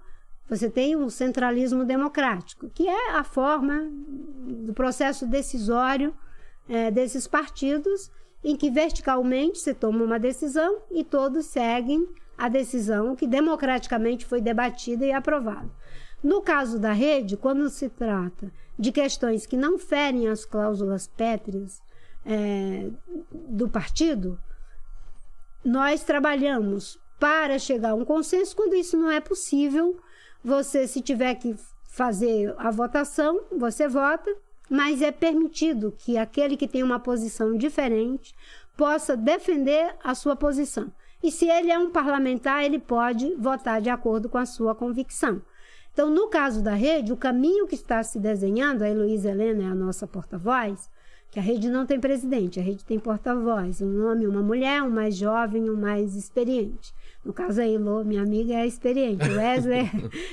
você 0.49 0.69
tem 0.69 0.95
o 0.95 1.09
centralismo 1.09 1.85
democrático, 1.85 2.69
que 2.69 2.87
é 2.87 3.11
a 3.11 3.23
forma 3.23 3.87
do 4.65 4.73
processo 4.73 5.27
decisório 5.27 6.13
é, 6.67 6.89
desses 6.89 7.27
partidos, 7.27 8.11
em 8.43 8.55
que 8.55 8.69
verticalmente 8.69 9.59
se 9.59 9.73
toma 9.73 10.03
uma 10.03 10.19
decisão 10.19 10.81
e 10.91 11.03
todos 11.03 11.45
seguem 11.45 12.07
a 12.37 12.49
decisão 12.49 13.15
que 13.15 13.27
democraticamente 13.27 14.25
foi 14.25 14.41
debatida 14.41 15.05
e 15.05 15.11
aprovada. 15.11 15.69
No 16.23 16.41
caso 16.41 16.79
da 16.79 16.93
rede, 16.93 17.35
quando 17.35 17.69
se 17.69 17.89
trata 17.89 18.49
de 18.79 18.91
questões 18.91 19.45
que 19.45 19.57
não 19.57 19.77
ferem 19.77 20.27
as 20.29 20.45
cláusulas 20.45 21.05
pétreas 21.05 21.81
é, 22.25 22.89
do 23.31 23.67
partido, 23.67 24.39
nós 25.63 26.03
trabalhamos 26.03 26.97
para 27.19 27.59
chegar 27.59 27.91
a 27.91 27.95
um 27.95 28.05
consenso. 28.05 28.55
Quando 28.55 28.75
isso 28.75 28.97
não 28.97 29.11
é 29.11 29.19
possível, 29.19 29.99
você, 30.43 30.87
se 30.87 31.01
tiver 31.01 31.35
que 31.35 31.55
fazer 31.89 32.55
a 32.57 32.71
votação, 32.71 33.41
você 33.51 33.87
vota, 33.87 34.33
mas 34.69 35.01
é 35.01 35.11
permitido 35.11 35.93
que 35.97 36.17
aquele 36.17 36.57
que 36.57 36.67
tem 36.67 36.83
uma 36.83 36.99
posição 36.99 37.55
diferente 37.55 38.33
possa 38.75 39.15
defender 39.15 39.93
a 40.03 40.15
sua 40.15 40.35
posição. 40.35 40.91
E 41.21 41.31
se 41.31 41.47
ele 41.49 41.71
é 41.71 41.77
um 41.77 41.91
parlamentar, 41.91 42.63
ele 42.63 42.79
pode 42.79 43.35
votar 43.35 43.81
de 43.81 43.89
acordo 43.89 44.27
com 44.27 44.37
a 44.37 44.45
sua 44.45 44.73
convicção. 44.73 45.41
Então, 45.93 46.09
no 46.09 46.27
caso 46.27 46.63
da 46.63 46.73
rede, 46.73 47.13
o 47.13 47.17
caminho 47.17 47.67
que 47.67 47.75
está 47.75 48.01
se 48.01 48.19
desenhando, 48.19 48.81
a 48.81 48.89
Heloísa 48.89 49.29
Helena 49.29 49.63
é 49.63 49.67
a 49.67 49.75
nossa 49.75 50.07
porta-voz, 50.07 50.89
que 51.29 51.39
a 51.39 51.41
rede 51.41 51.69
não 51.69 51.85
tem 51.85 51.99
presidente, 51.99 52.59
a 52.59 52.63
rede 52.63 52.83
tem 52.83 52.99
porta-voz, 52.99 53.79
um 53.79 54.07
homem, 54.07 54.27
uma 54.27 54.41
mulher, 54.41 54.81
um 54.81 54.89
mais 54.89 55.15
jovem, 55.15 55.69
um 55.69 55.79
mais 55.79 56.15
experiente. 56.15 56.93
No 57.23 57.31
caso 57.31 57.61
a 57.61 57.67
Elo, 57.67 58.03
minha 58.03 58.23
amiga, 58.23 58.55
é 58.55 58.65
experiente, 58.65 59.27
o 59.29 59.37
Wesley 59.37 59.89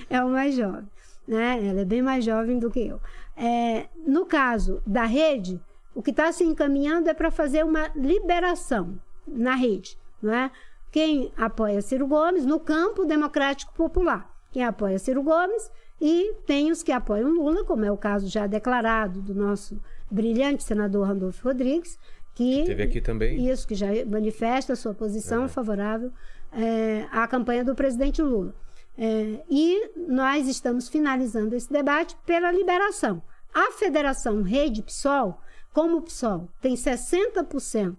é 0.09 0.21
o 0.25 0.31
mais 0.31 0.55
jovem, 0.55 0.89
né? 1.29 1.67
Ela 1.67 1.81
é 1.81 1.85
bem 1.85 2.01
mais 2.01 2.25
jovem 2.25 2.59
do 2.59 2.71
que 2.71 2.87
eu. 2.87 3.01
É, 3.37 3.89
no 4.07 4.25
caso 4.25 4.83
da 4.87 5.05
rede, 5.05 5.61
o 5.95 6.03
que 6.03 6.11
está 6.11 6.33
se 6.33 6.45
encaminhando 6.45 7.09
é 7.09 7.15
para 7.15 7.31
fazer 7.31 7.65
uma 7.65 7.89
liberação 7.95 8.99
na 9.27 9.55
rede, 9.55 9.99
não 10.23 10.33
é? 10.33 10.51
Quem 10.91 11.33
apoia 11.37 11.83
Ciro 11.83 12.07
Gomes 12.07 12.45
no 12.45 12.59
campo 12.59 13.05
democrático 13.05 13.73
popular, 13.75 14.30
quem 14.51 14.65
apoia 14.65 14.99
Ciro 14.99 15.23
Gomes 15.23 15.71
e 16.01 16.35
tem 16.47 16.71
os 16.71 16.83
que 16.83 16.93
apoiam 16.93 17.31
Lula, 17.31 17.65
como 17.65 17.85
é 17.85 17.93
o 17.93 17.97
caso 17.97 18.27
já 18.27 18.47
declarado 18.47 19.21
do 19.21 19.35
nosso 19.35 19.81
brilhante 20.11 20.65
senador 20.65 21.09
Randolfo 21.09 21.47
Rodrigues, 21.47 21.99
que, 22.35 22.61
que 22.61 22.67
teve 22.67 22.83
aqui 22.83 23.01
também. 23.01 23.51
Isso, 23.51 23.67
que 23.69 23.75
já 23.75 23.89
manifesta 24.07 24.75
sua 24.75 24.95
posição 24.95 25.49
favorável 25.49 26.11
é, 26.53 27.07
à 27.11 27.27
campanha 27.29 27.65
do 27.65 27.75
presidente 27.75 28.23
Lula. 28.23 28.55
É, 28.97 29.43
e 29.49 29.91
nós 29.97 30.49
estamos 30.49 30.89
finalizando 30.89 31.55
esse 31.55 31.71
debate 31.71 32.17
pela 32.27 32.51
liberação. 32.51 33.23
A 33.53 33.73
Federação 33.73 34.43
Rede 34.43 34.83
PSOL, 34.83 35.41
como 35.73 35.99
o 35.99 36.03
PSOL 36.03 36.49
tem 36.61 36.75
60% 36.75 37.97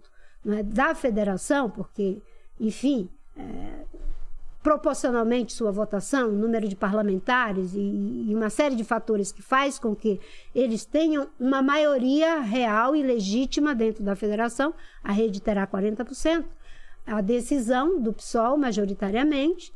é, 0.48 0.64
da 0.64 0.95
federação, 0.95 1.69
porque, 1.69 2.22
enfim, 2.60 3.10
é, 3.38 3.86
proporcionalmente 4.63 5.53
sua 5.53 5.71
votação, 5.71 6.31
número 6.31 6.67
de 6.67 6.75
parlamentares 6.75 7.73
e, 7.73 7.79
e 8.27 8.35
uma 8.35 8.49
série 8.49 8.75
de 8.75 8.83
fatores 8.83 9.31
que 9.31 9.41
faz 9.41 9.79
com 9.79 9.95
que 9.95 10.19
eles 10.53 10.85
tenham 10.85 11.27
uma 11.39 11.61
maioria 11.61 12.39
real 12.41 12.95
e 12.95 13.01
legítima 13.01 13.73
dentro 13.73 14.03
da 14.03 14.15
federação, 14.15 14.73
a 15.03 15.11
rede 15.11 15.41
terá 15.41 15.65
40%. 15.65 16.45
A 17.05 17.21
decisão 17.21 17.99
do 17.99 18.13
PSOL, 18.13 18.57
majoritariamente, 18.57 19.73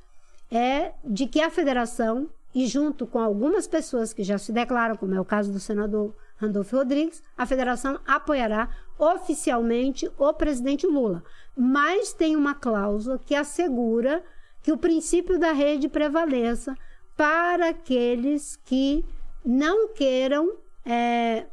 é 0.52 0.94
de 1.04 1.26
que 1.26 1.42
a 1.42 1.50
federação, 1.50 2.30
e 2.54 2.68
junto 2.68 3.08
com 3.08 3.20
algumas 3.20 3.68
pessoas 3.68 4.14
que 4.14 4.24
já 4.24 4.38
se 4.38 4.52
declaram, 4.52 4.96
como 4.96 5.16
é 5.16 5.20
o 5.20 5.26
caso 5.26 5.52
do 5.52 5.60
senador 5.60 6.16
Randolfo 6.38 6.78
Rodrigues, 6.78 7.24
a 7.36 7.46
federação 7.46 8.00
apoiará 8.06 8.70
oficialmente 9.00 10.10
o 10.18 10.32
presidente 10.34 10.86
Lula. 10.86 11.24
Mas 11.58 12.14
tem 12.14 12.36
uma 12.36 12.54
cláusula 12.54 13.18
que 13.18 13.34
assegura 13.34 14.24
que 14.66 14.72
o 14.72 14.78
princípio 14.78 15.38
da 15.38 15.52
rede 15.52 15.88
prevaleça 15.88 16.76
para 17.16 17.70
aqueles 17.70 18.56
que 18.66 19.06
não 19.46 19.90
queiram 19.90 20.56
é, 20.84 21.46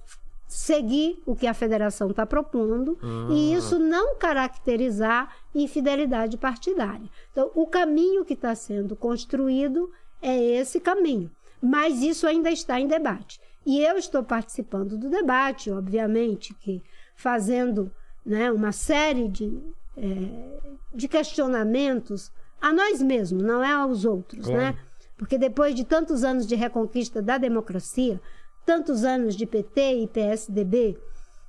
seguir 0.49 1.23
o 1.27 1.37
que 1.37 1.47
a 1.47 1.53
federação 1.53 2.09
está 2.09 2.25
propondo 2.25 2.99
e 3.31 3.53
isso 3.53 3.79
não 3.79 4.17
caracterizar 4.17 5.31
infidelidade 5.55 6.39
partidária. 6.39 7.07
Então, 7.31 7.51
o 7.55 7.67
caminho 7.67 8.25
que 8.25 8.33
está 8.33 8.55
sendo 8.55 8.97
construído 8.97 9.93
é 10.23 10.35
esse 10.35 10.81
caminho, 10.81 11.31
mas 11.61 12.03
isso 12.03 12.27
ainda 12.27 12.51
está 12.51 12.81
em 12.81 12.87
debate. 12.87 13.39
E 13.67 13.79
eu 13.85 13.99
estou 13.99 14.25
participando 14.25 14.97
do 14.97 15.11
debate, 15.11 15.71
obviamente, 15.71 16.55
que 16.55 16.83
fazendo 17.15 17.93
né, 18.25 18.51
uma 18.51 18.73
série 18.73 19.29
de, 19.29 19.61
é, 19.99 20.61
de 20.95 21.07
questionamentos 21.09 22.33
a 22.63 22.73
nós 22.73 23.03
mesmos, 23.03 23.43
não 23.43 23.63
é 23.63 23.73
aos 23.73 24.05
outros, 24.05 24.47
Claro. 24.47 24.61
né? 24.61 24.79
Porque 25.19 25.37
depois 25.37 25.75
de 25.75 25.85
tantos 25.85 26.25
anos 26.25 26.47
de 26.47 26.55
reconquista 26.55 27.21
da 27.21 27.37
democracia, 27.39 28.21
tantos 28.65 29.05
anos 29.05 29.37
de 29.37 29.45
PT 29.45 30.03
e 30.03 30.07
PSDB 30.07 30.97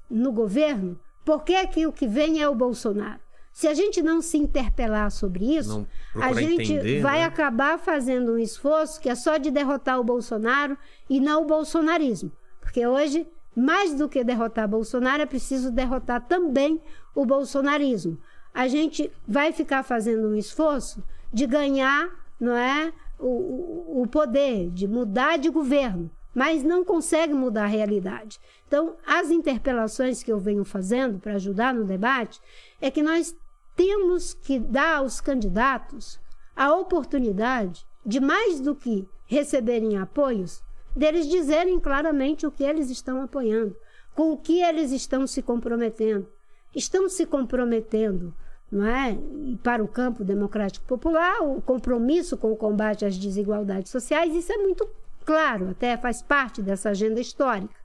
no 0.10 0.32
governo, 0.32 1.00
por 1.24 1.44
que 1.44 1.66
que 1.68 1.88
o 1.88 1.92
que 1.92 2.08
vem 2.08 2.42
é 2.42 2.50
o 2.50 2.56
Bolsonaro? 2.56 3.20
Se 3.52 3.68
a 3.68 3.74
gente 3.74 4.02
não 4.02 4.20
se 4.22 4.38
interpelar 4.38 5.12
sobre 5.12 5.56
isso, 5.56 5.88
a 6.16 6.34
gente 6.34 6.74
entender, 6.74 7.02
vai 7.02 7.20
né? 7.20 7.26
acabar 7.26 7.78
fazendo 7.78 8.34
um 8.34 8.38
esforço 8.40 9.00
que 9.00 9.08
é 9.08 9.14
só 9.16 9.38
de 9.38 9.52
derrotar 9.52 10.00
o 10.00 10.04
Bolsonaro 10.04 10.76
e 11.08 11.20
não 11.20 11.44
o 11.44 11.46
bolsonarismo. 11.46 12.32
Porque 12.60 12.86
hoje, 12.86 13.28
mais 13.56 13.94
do 13.94 14.10
que 14.10 14.24
derrotar 14.24 14.68
Bolsonaro, 14.68 15.22
é 15.22 15.26
preciso 15.28 15.70
derrotar 15.72 16.28
também 16.28 16.82
o 17.14 17.26
bolsonarismo. 17.28 18.18
A 18.54 18.68
gente 18.68 19.12
vai 19.28 19.52
ficar 19.52 19.84
fazendo 19.84 20.28
um 20.28 20.36
esforço 20.36 21.04
de 21.32 21.48
ganhar, 21.48 22.10
não 22.40 22.56
é, 22.56 22.94
o, 23.20 24.02
o- 24.02 24.08
poder, 24.08 24.70
de 24.70 24.88
mudar 24.88 25.38
de 25.38 25.50
governo, 25.50 26.10
mas 26.36 26.64
não 26.64 26.84
consegue 26.84 27.34
mudar 27.34 27.64
a 27.64 27.68
realidade. 27.68 28.40
Então, 28.68 28.96
as 29.06 29.32
interpelações 29.32 30.22
que 30.22 30.32
eu 30.32 30.40
venho 30.40 30.64
fazendo 30.64 31.20
para 31.20 31.34
ajudar 31.36 31.74
no 31.74 31.84
debate 31.86 32.40
é 32.82 32.92
que 32.92 33.02
nós 33.02 33.36
temos 33.76 34.34
que 34.34 34.60
dar 34.60 34.98
aos 34.98 35.20
candidatos 35.20 36.20
a 36.56 36.74
oportunidade 36.76 37.86
de 38.06 38.20
mais 38.20 38.60
do 38.60 38.76
que 38.76 39.08
receberem 39.26 39.98
apoios, 39.98 40.62
deles 40.96 41.28
dizerem 41.28 41.80
claramente 41.80 42.46
o 42.46 42.52
que 42.52 42.64
eles 42.64 42.90
estão 42.92 43.22
apoiando, 43.22 43.76
com 44.14 44.32
o 44.32 44.38
que 44.38 44.62
eles 44.62 44.92
estão 44.92 45.26
se 45.26 45.42
comprometendo. 45.42 46.28
Estão 46.76 47.08
se 47.10 47.26
comprometendo, 47.26 48.34
não 48.74 48.88
é? 48.88 49.16
E 49.46 49.56
para 49.58 49.84
o 49.84 49.88
campo 49.88 50.24
democrático 50.24 50.84
popular, 50.88 51.42
o 51.44 51.62
compromisso 51.62 52.36
com 52.36 52.52
o 52.52 52.56
combate 52.56 53.06
às 53.06 53.16
desigualdades 53.16 53.92
sociais, 53.92 54.34
isso 54.34 54.52
é 54.52 54.58
muito 54.58 54.90
claro, 55.24 55.70
até 55.70 55.96
faz 55.96 56.24
parte 56.24 56.60
dessa 56.60 56.90
agenda 56.90 57.22
histórica, 57.22 57.76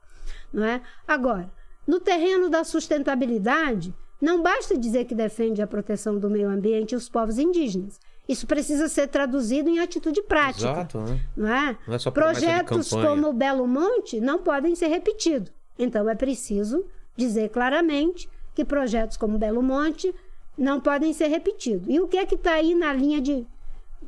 não 0.51 0.65
é? 0.65 0.81
Agora, 1.07 1.53
no 1.87 2.01
terreno 2.01 2.49
da 2.49 2.65
sustentabilidade, 2.65 3.95
não 4.19 4.43
basta 4.43 4.79
dizer 4.79 5.05
que 5.05 5.15
defende 5.15 5.61
a 5.61 5.67
proteção 5.67 6.19
do 6.19 6.31
meio 6.31 6.49
ambiente 6.49 6.93
e 6.93 6.97
os 6.97 7.07
povos 7.07 7.39
indígenas. 7.39 8.01
Isso 8.27 8.47
precisa 8.47 8.89
ser 8.89 9.09
traduzido 9.09 9.69
em 9.69 9.81
atitude 9.81 10.23
prática. 10.23 10.71
Exato, 10.71 11.01
né? 11.01 11.21
Não 11.37 11.55
é? 11.55 11.79
Não 11.87 11.95
é 11.95 11.99
só 11.99 12.11
Projetos 12.11 12.89
como 12.89 13.29
o 13.29 13.33
Belo 13.33 13.67
Monte 13.67 14.21
não 14.21 14.39
podem 14.39 14.75
ser 14.75 14.89
repetidos. 14.89 15.53
Então 15.79 16.09
é 16.09 16.15
preciso 16.15 16.85
dizer 17.15 17.51
claramente 17.51 18.29
que 18.55 18.65
projetos 18.65 19.17
como 19.17 19.39
Belo 19.39 19.63
Monte 19.63 20.13
não 20.59 20.81
podem 20.81 21.13
ser 21.13 21.29
repetidos. 21.29 21.87
E 21.89 22.01
o 22.01 22.09
que 22.09 22.19
é 22.19 22.27
que 22.27 22.35
está 22.35 22.55
aí 22.55 22.75
na 22.75 22.93
linha 22.93 23.21
de, 23.21 23.47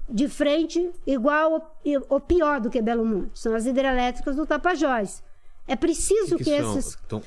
de 0.08 0.28
frente, 0.28 0.90
igual 1.06 1.74
ou, 2.08 2.20
pior 2.20 2.60
do 2.60 2.68
que 2.68 2.82
Belo 2.82 3.04
Monte? 3.04 3.38
São 3.38 3.54
as 3.54 3.64
hidrelétricas 3.66 4.34
do 4.36 4.44
Tapajós. 4.44 5.22
É 5.68 5.76
preciso 5.76 6.36
que, 6.36 6.44
são? 6.44 6.76
esses 6.76 6.98
Então, 7.06 7.22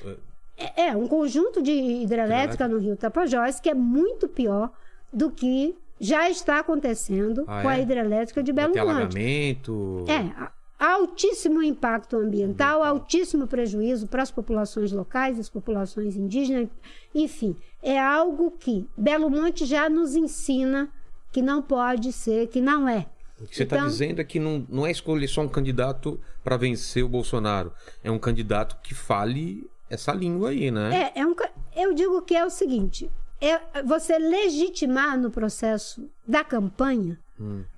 é, 0.57 0.83
é 0.83 0.87
é, 0.89 0.95
um 0.97 1.07
conjunto 1.07 1.61
de 1.61 1.71
hidrelétrica 1.71 2.67
no 2.67 2.77
Rio 2.77 2.97
Tapajós 2.97 3.59
que 3.59 3.69
é 3.69 3.73
muito 3.73 4.27
pior 4.27 4.69
do 5.11 5.31
que 5.31 5.75
já 5.99 6.29
está 6.29 6.59
acontecendo 6.59 7.45
Ah, 7.47 7.61
com 7.61 7.69
a 7.69 7.77
é? 7.77 7.81
hidrelétrica 7.81 8.43
de 8.43 8.51
Belo 8.51 8.69
Monte. 8.75 8.79
alagamento. 8.79 10.03
É, 10.07 10.17
a- 10.41 10.51
altíssimo 10.91 11.63
impacto 11.63 12.17
ambiental, 12.17 12.83
altíssimo 12.83 13.47
prejuízo 13.47 14.07
para 14.07 14.21
as 14.21 14.31
populações 14.31 14.91
locais, 14.91 15.39
as 15.39 15.49
populações 15.49 16.15
indígenas, 16.17 16.67
enfim, 17.15 17.55
é 17.81 17.97
algo 17.99 18.51
que 18.51 18.87
Belo 18.97 19.29
Monte 19.29 19.65
já 19.65 19.89
nos 19.89 20.15
ensina 20.15 20.89
que 21.31 21.41
não 21.41 21.61
pode 21.61 22.11
ser, 22.11 22.47
que 22.47 22.59
não 22.59 22.87
é. 22.87 23.07
O 23.39 23.47
que 23.47 23.55
você 23.55 23.63
está 23.63 23.77
Então- 23.77 23.87
dizendo 23.87 24.19
é 24.21 24.23
que 24.23 24.39
não, 24.39 24.65
não 24.69 24.85
é 24.85 24.91
escolher 24.91 25.27
só 25.27 25.41
um 25.41 25.47
candidato 25.47 26.19
para 26.43 26.57
vencer 26.57 27.03
o 27.03 27.09
Bolsonaro. 27.09 27.71
É 28.03 28.11
um 28.11 28.19
candidato 28.19 28.77
que 28.83 28.93
fale 28.93 29.69
essa 29.89 30.13
língua 30.13 30.49
aí, 30.49 30.69
né? 30.69 31.11
É, 31.15 31.21
é 31.21 31.25
um, 31.25 31.33
eu 31.75 31.93
digo 31.93 32.21
que 32.21 32.35
é 32.35 32.45
o 32.45 32.49
seguinte: 32.49 33.09
é 33.41 33.81
você 33.83 34.17
legitimar 34.19 35.17
no 35.19 35.31
processo 35.31 36.07
da 36.27 36.43
campanha 36.43 37.19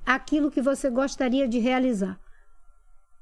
aquilo 0.05 0.51
que 0.51 0.61
você 0.61 0.89
gostaria 0.89 1.47
de 1.47 1.57
realizar. 1.59 2.19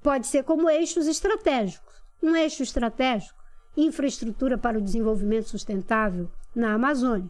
Pode 0.04 0.28
ser 0.28 0.44
como 0.44 0.70
eixos 0.70 1.08
estratégicos. 1.08 2.04
Um 2.22 2.36
eixo 2.36 2.62
estratégico, 2.62 3.42
infraestrutura 3.76 4.58
para 4.58 4.78
o 4.78 4.82
desenvolvimento 4.82 5.50
sustentável 5.50 6.30
na 6.54 6.74
Amazônia. 6.74 7.30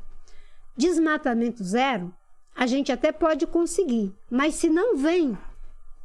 Desmatamento 0.75 1.63
zero, 1.63 2.13
a 2.55 2.65
gente 2.65 2.91
até 2.91 3.11
pode 3.11 3.45
conseguir, 3.47 4.13
mas 4.29 4.55
se 4.55 4.69
não 4.69 4.97
vem 4.97 5.37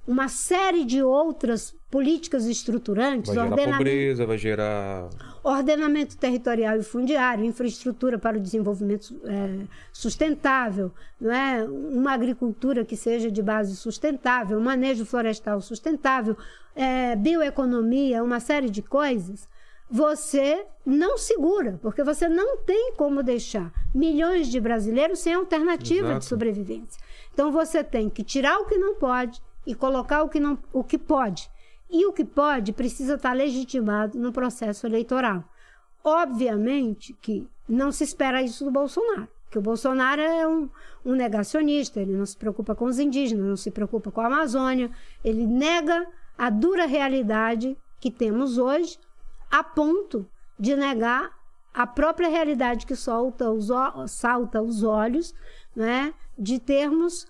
uma 0.09 0.26
série 0.26 0.86
de 0.86 1.02
outras 1.02 1.76
políticas 1.90 2.47
estruturantes, 2.47 3.35
Vai 3.35 3.44
gerar 3.44 3.51
ordenamento 3.51 3.76
pobreza, 3.76 4.26
vai 4.26 4.39
gerar. 4.39 5.10
ordenamento 5.44 6.16
territorial 6.16 6.78
e 6.78 6.82
fundiário, 6.82 7.44
infraestrutura 7.44 8.18
para 8.18 8.39
o 8.39 8.40
desenvolvimento 8.40 9.14
eh, 9.26 9.66
sustentável, 9.93 10.90
não 11.20 11.30
é? 11.30 11.62
uma 11.62 12.12
agricultura 12.12 12.86
que 12.86 12.97
seja 12.97 13.30
de 13.30 13.43
base 13.43 13.76
sustentável, 13.76 14.59
manejo 14.59 15.05
florestal 15.05 15.60
sustentável, 15.60 16.35
eh, 16.74 17.14
bioeconomia, 17.14 18.24
uma 18.24 18.40
série 18.40 18.70
de 18.70 18.80
coisas, 18.80 19.47
você 19.90 20.64
não 20.86 21.18
segura, 21.18 21.78
porque 21.82 22.02
você 22.02 22.28
não 22.30 22.56
tem 22.59 22.94
como 22.97 23.22
deixar 23.22 23.70
milhões 23.94 24.48
de 24.48 24.59
brasileiros 24.59 25.18
sem 25.18 25.35
alternativa 25.35 26.06
Exato. 26.06 26.20
de 26.20 26.24
sobrevivência. 26.24 27.02
Então 27.35 27.52
você 27.52 27.85
tem 27.85 28.09
que 28.09 28.24
tirar 28.24 28.59
o 28.59 28.64
que 28.64 28.78
não 28.78 28.94
pode 28.94 29.39
e 29.66 29.74
colocar 29.74 30.22
o 30.22 30.28
que, 30.28 30.40
não, 30.40 30.59
o 30.72 30.82
que 30.82 30.98
pode. 30.98 31.51
E 31.90 32.06
o 32.06 32.12
que 32.12 32.24
pode 32.24 32.72
precisa 32.72 33.14
estar 33.14 33.32
legitimado 33.32 34.18
no 34.18 34.32
processo 34.32 34.86
eleitoral. 34.86 35.44
Obviamente 36.05 37.14
que 37.20 37.48
não 37.68 37.93
se 37.93 38.05
espera 38.05 38.43
isso 38.43 38.64
do 38.64 38.70
Bolsonaro, 38.70 39.28
porque 39.44 39.59
o 39.59 39.62
Bolsonaro 39.62 40.20
é 40.20 40.47
um, 40.47 40.68
um 41.05 41.12
negacionista, 41.12 42.01
ele 42.01 42.16
não 42.16 42.24
se 42.24 42.36
preocupa 42.36 42.74
com 42.74 42.86
os 42.86 42.98
indígenas, 42.98 43.47
não 43.47 43.56
se 43.56 43.70
preocupa 43.70 44.10
com 44.10 44.20
a 44.20 44.26
Amazônia, 44.26 44.90
ele 45.24 45.47
nega 45.47 46.06
a 46.36 46.51
dura 46.51 46.86
realidade 46.86 47.76
que 48.01 48.10
temos 48.10 48.59
hoje, 48.59 48.98
a 49.51 49.64
ponto 49.64 50.26
de 50.59 50.76
negar 50.76 51.30
a 51.74 51.86
própria 51.86 52.28
realidade 52.28 52.86
que 52.86 52.97
solta 52.97 53.51
os, 53.51 53.68
salta 54.10 54.60
os 54.60 54.82
olhos, 54.82 55.35
né, 55.74 56.12
de 56.39 56.59
termos 56.59 57.26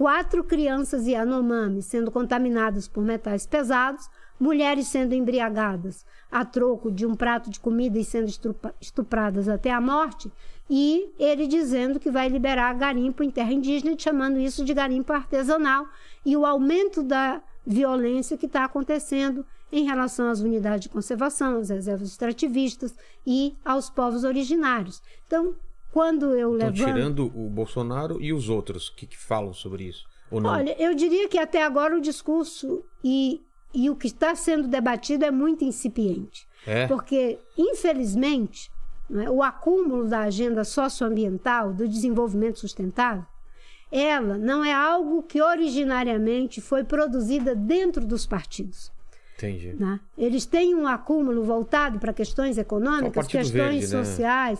quatro 0.00 0.42
crianças 0.42 1.06
Yanomami 1.06 1.82
sendo 1.82 2.10
contaminadas 2.10 2.88
por 2.88 3.04
metais 3.04 3.44
pesados, 3.44 4.08
mulheres 4.40 4.86
sendo 4.86 5.14
embriagadas 5.14 6.06
a 6.32 6.42
troco 6.42 6.90
de 6.90 7.04
um 7.04 7.14
prato 7.14 7.50
de 7.50 7.60
comida 7.60 7.98
e 7.98 8.04
sendo 8.04 8.32
estupradas 8.80 9.46
até 9.46 9.70
a 9.70 9.78
morte, 9.78 10.32
e 10.70 11.12
ele 11.18 11.46
dizendo 11.46 12.00
que 12.00 12.10
vai 12.10 12.30
liberar 12.30 12.72
garimpo 12.78 13.22
em 13.22 13.30
terra 13.30 13.52
indígena, 13.52 13.94
chamando 13.98 14.38
isso 14.38 14.64
de 14.64 14.72
garimpo 14.72 15.12
artesanal, 15.12 15.86
e 16.24 16.34
o 16.34 16.46
aumento 16.46 17.02
da 17.02 17.42
violência 17.66 18.38
que 18.38 18.46
está 18.46 18.64
acontecendo 18.64 19.44
em 19.70 19.84
relação 19.84 20.30
às 20.30 20.40
unidades 20.40 20.84
de 20.84 20.88
conservação, 20.88 21.58
às 21.58 21.68
reservas 21.68 22.08
extrativistas 22.08 22.94
e 23.26 23.54
aos 23.62 23.90
povos 23.90 24.24
originários. 24.24 25.02
Então, 25.26 25.54
quando 25.90 26.34
eu 26.36 26.54
Estão 26.54 26.70
levanto... 26.70 26.94
tirando 26.94 27.26
o 27.26 27.48
Bolsonaro 27.50 28.20
e 28.20 28.32
os 28.32 28.48
outros 28.48 28.90
que, 28.90 29.06
que 29.06 29.18
falam 29.18 29.52
sobre 29.52 29.84
isso. 29.84 30.04
Ou 30.30 30.40
não? 30.40 30.50
Olha, 30.50 30.80
eu 30.80 30.94
diria 30.94 31.28
que 31.28 31.38
até 31.38 31.62
agora 31.62 31.96
o 31.96 32.00
discurso 32.00 32.84
e, 33.02 33.40
e 33.74 33.90
o 33.90 33.96
que 33.96 34.06
está 34.06 34.34
sendo 34.34 34.68
debatido 34.68 35.24
é 35.24 35.30
muito 35.30 35.64
incipiente. 35.64 36.46
é. 36.66 36.86
Porque, 36.86 37.38
infelizmente, 37.58 38.70
não 39.08 39.22
é, 39.22 39.30
o 39.30 39.42
acúmulo 39.42 40.08
da 40.08 40.20
agenda 40.20 40.62
socioambiental, 40.62 41.72
do 41.72 41.88
desenvolvimento 41.88 42.60
sustentável, 42.60 43.26
ela 43.90 44.38
não 44.38 44.64
é 44.64 44.72
algo 44.72 45.24
que 45.24 45.42
originariamente 45.42 46.60
foi 46.60 46.84
produzida 46.84 47.56
dentro 47.56 48.06
dos 48.06 48.24
partidos. 48.24 48.92
Entendi. 49.36 49.74
né? 49.78 49.98
Eles 50.18 50.44
têm 50.44 50.74
um 50.74 50.86
acúmulo 50.86 51.42
voltado 51.42 51.98
para 51.98 52.12
questões 52.12 52.58
econômicas, 52.58 53.26
questões 53.26 53.50
Verde, 53.50 53.86
né? 53.96 54.58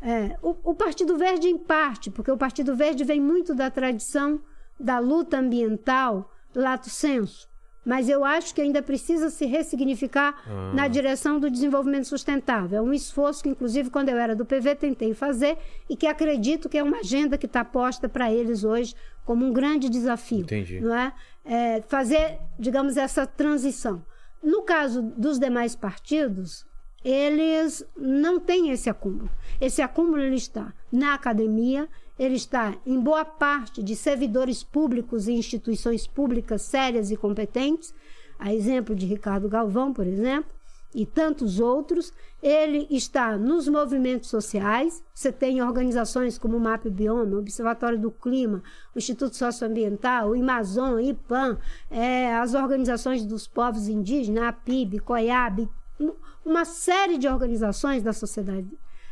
É, 0.00 0.36
o, 0.42 0.54
o 0.70 0.74
Partido 0.74 1.16
Verde, 1.16 1.48
em 1.48 1.58
parte, 1.58 2.10
porque 2.10 2.30
o 2.30 2.36
Partido 2.36 2.74
Verde 2.76 3.02
vem 3.04 3.20
muito 3.20 3.54
da 3.54 3.70
tradição 3.70 4.40
da 4.78 4.98
luta 4.98 5.38
ambiental, 5.38 6.32
lato 6.54 6.88
senso. 6.88 7.48
Mas 7.84 8.08
eu 8.08 8.22
acho 8.24 8.54
que 8.54 8.60
ainda 8.60 8.82
precisa 8.82 9.30
se 9.30 9.46
ressignificar 9.46 10.34
Ah. 10.46 10.72
na 10.74 10.88
direção 10.88 11.40
do 11.40 11.50
desenvolvimento 11.50 12.06
sustentável. 12.06 12.78
É 12.78 12.82
um 12.82 12.92
esforço 12.92 13.42
que, 13.42 13.48
inclusive, 13.48 13.88
quando 13.88 14.10
eu 14.10 14.18
era 14.18 14.36
do 14.36 14.44
PV, 14.44 14.74
tentei 14.74 15.14
fazer 15.14 15.56
e 15.88 15.96
que 15.96 16.06
acredito 16.06 16.68
que 16.68 16.76
é 16.76 16.82
uma 16.82 16.98
agenda 16.98 17.38
que 17.38 17.46
está 17.46 17.64
posta 17.64 18.08
para 18.08 18.30
eles 18.32 18.62
hoje 18.62 18.94
como 19.24 19.44
um 19.46 19.52
grande 19.52 19.88
desafio 19.88 20.40
Entendi. 20.40 20.80
não 20.80 20.94
é? 20.94 21.12
É, 21.44 21.80
fazer, 21.88 22.38
digamos, 22.58 22.96
essa 22.98 23.26
transição. 23.26 24.04
No 24.42 24.62
caso 24.62 25.00
dos 25.16 25.38
demais 25.38 25.74
partidos, 25.74 26.66
eles 27.04 27.84
não 27.96 28.40
têm 28.40 28.70
esse 28.70 28.90
acúmulo. 28.90 29.30
Esse 29.60 29.80
acúmulo 29.82 30.20
ele 30.20 30.36
está 30.36 30.72
na 30.90 31.14
academia, 31.14 31.88
ele 32.18 32.34
está 32.34 32.74
em 32.84 32.98
boa 32.98 33.24
parte 33.24 33.82
de 33.82 33.94
servidores 33.94 34.62
públicos 34.62 35.28
e 35.28 35.32
instituições 35.32 36.06
públicas 36.06 36.62
sérias 36.62 37.10
e 37.10 37.16
competentes, 37.16 37.94
a 38.38 38.52
exemplo 38.52 38.94
de 38.94 39.06
Ricardo 39.06 39.48
Galvão, 39.48 39.92
por 39.92 40.06
exemplo, 40.06 40.50
e 40.94 41.04
tantos 41.04 41.60
outros. 41.60 42.12
Ele 42.42 42.86
está 42.90 43.36
nos 43.36 43.68
movimentos 43.68 44.30
sociais. 44.30 45.02
Você 45.12 45.30
tem 45.30 45.62
organizações 45.62 46.38
como 46.38 46.56
o 46.56 46.60
MAP 46.60 46.86
Bioma, 46.86 47.36
o 47.36 47.38
Observatório 47.38 47.98
do 47.98 48.10
Clima, 48.10 48.62
o 48.94 48.98
Instituto 48.98 49.36
Socioambiental, 49.36 50.30
o 50.30 50.34
Amazon, 50.34 50.94
o 50.94 51.00
IPAM, 51.00 51.58
é, 51.90 52.34
as 52.34 52.54
organizações 52.54 53.24
dos 53.24 53.46
povos 53.46 53.88
indígenas, 53.88 54.44
a 54.44 54.52
PIB, 54.52 55.00
COIAB, 55.00 55.68
uma 56.48 56.64
série 56.64 57.18
de 57.18 57.28
organizações 57.28 58.02
da 58.02 58.12
sociedade 58.14 58.68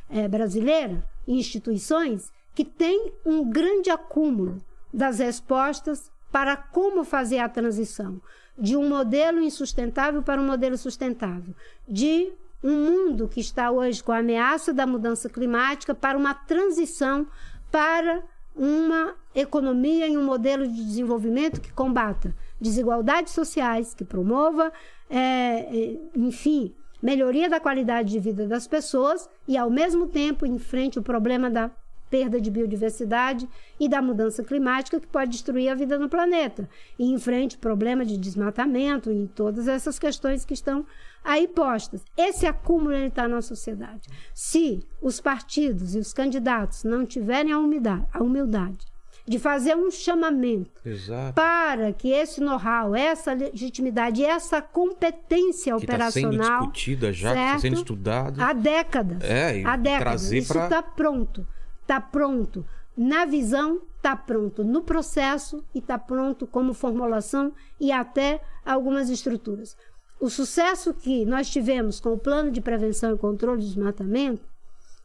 é, 0.08 0.26
brasileira 0.26 1.04
instituições 1.28 2.32
que 2.54 2.64
têm 2.64 3.12
um 3.26 3.48
grande 3.50 3.90
acúmulo 3.90 4.56
das 4.92 5.18
respostas 5.18 6.10
para 6.32 6.56
como 6.56 7.04
fazer 7.04 7.38
a 7.38 7.48
transição 7.48 8.20
de 8.58 8.74
um 8.74 8.88
modelo 8.88 9.40
insustentável 9.40 10.22
para 10.22 10.40
um 10.40 10.46
modelo 10.46 10.78
sustentável, 10.78 11.54
de 11.86 12.32
um 12.64 12.72
mundo 12.72 13.28
que 13.28 13.40
está 13.40 13.70
hoje 13.70 14.02
com 14.02 14.12
a 14.12 14.18
ameaça 14.18 14.72
da 14.72 14.86
mudança 14.86 15.28
climática 15.28 15.94
para 15.94 16.16
uma 16.16 16.32
transição 16.32 17.26
para 17.70 18.22
uma 18.54 19.14
economia 19.34 20.08
e 20.08 20.16
um 20.16 20.24
modelo 20.24 20.66
de 20.66 20.82
desenvolvimento 20.82 21.60
que 21.60 21.70
combata 21.70 22.34
desigualdades 22.58 23.34
sociais, 23.34 23.92
que 23.92 24.04
promova, 24.04 24.72
é, 25.10 25.98
enfim, 26.14 26.74
melhoria 27.06 27.48
da 27.48 27.60
qualidade 27.60 28.10
de 28.10 28.18
vida 28.18 28.48
das 28.48 28.66
pessoas 28.66 29.30
e, 29.46 29.56
ao 29.56 29.70
mesmo 29.70 30.08
tempo, 30.08 30.44
enfrente 30.44 30.98
o 30.98 31.02
problema 31.02 31.48
da 31.48 31.70
perda 32.10 32.40
de 32.40 32.50
biodiversidade 32.50 33.48
e 33.78 33.88
da 33.88 34.02
mudança 34.02 34.42
climática 34.42 34.98
que 34.98 35.06
pode 35.06 35.30
destruir 35.30 35.68
a 35.68 35.74
vida 35.76 36.00
no 36.00 36.08
planeta. 36.08 36.68
E 36.98 37.04
enfrente 37.12 37.54
o 37.54 37.60
problema 37.60 38.04
de 38.04 38.18
desmatamento 38.18 39.12
e 39.12 39.28
todas 39.28 39.68
essas 39.68 40.00
questões 40.00 40.44
que 40.44 40.54
estão 40.54 40.84
aí 41.22 41.46
postas. 41.46 42.04
Esse 42.16 42.44
acúmulo 42.44 42.94
está 42.96 43.28
na 43.28 43.40
sociedade. 43.40 44.08
Se 44.34 44.82
os 45.00 45.20
partidos 45.20 45.94
e 45.94 46.00
os 46.00 46.12
candidatos 46.12 46.82
não 46.82 47.06
tiverem 47.06 47.52
a 47.52 47.58
humildade, 47.60 48.04
a 48.12 48.20
humildade 48.20 48.84
de 49.26 49.38
fazer 49.40 49.74
um 49.76 49.90
chamamento 49.90 50.80
Exato. 50.84 51.34
para 51.34 51.92
que 51.92 52.08
esse 52.10 52.40
know-how, 52.40 52.94
essa 52.94 53.32
legitimidade, 53.32 54.24
essa 54.24 54.62
competência 54.62 55.74
Que 55.76 55.84
está 55.84 56.10
sendo 56.10 56.28
operacional 56.28 56.58
discutida 56.60 57.12
já, 57.12 57.30
está 57.30 57.58
sendo 57.58 57.74
estudada. 57.76 58.44
há 58.44 58.52
décadas. 58.52 59.18
É, 59.22 59.64
há 59.64 59.76
décadas. 59.76 60.30
Isso 60.32 60.52
pra- 60.52 60.64
está 60.64 60.82
pronto. 60.82 61.46
Está 61.82 62.00
pronto 62.00 62.64
na 62.96 63.24
visão, 63.24 63.82
está 63.96 64.14
pronto 64.16 64.62
no 64.64 64.82
processo 64.82 65.62
e 65.74 65.78
está 65.80 65.98
pronto 65.98 66.46
como 66.46 66.72
formulação 66.72 67.52
e 67.80 67.90
até 67.90 68.40
algumas 68.64 69.10
estruturas. 69.10 69.76
O 70.20 70.30
sucesso 70.30 70.94
que 70.94 71.24
nós 71.26 71.50
tivemos 71.50 72.00
com 72.00 72.12
o 72.12 72.18
plano 72.18 72.50
de 72.50 72.60
prevenção 72.60 73.14
e 73.14 73.18
controle 73.18 73.60
do 73.60 73.66
desmatamento 73.66 74.42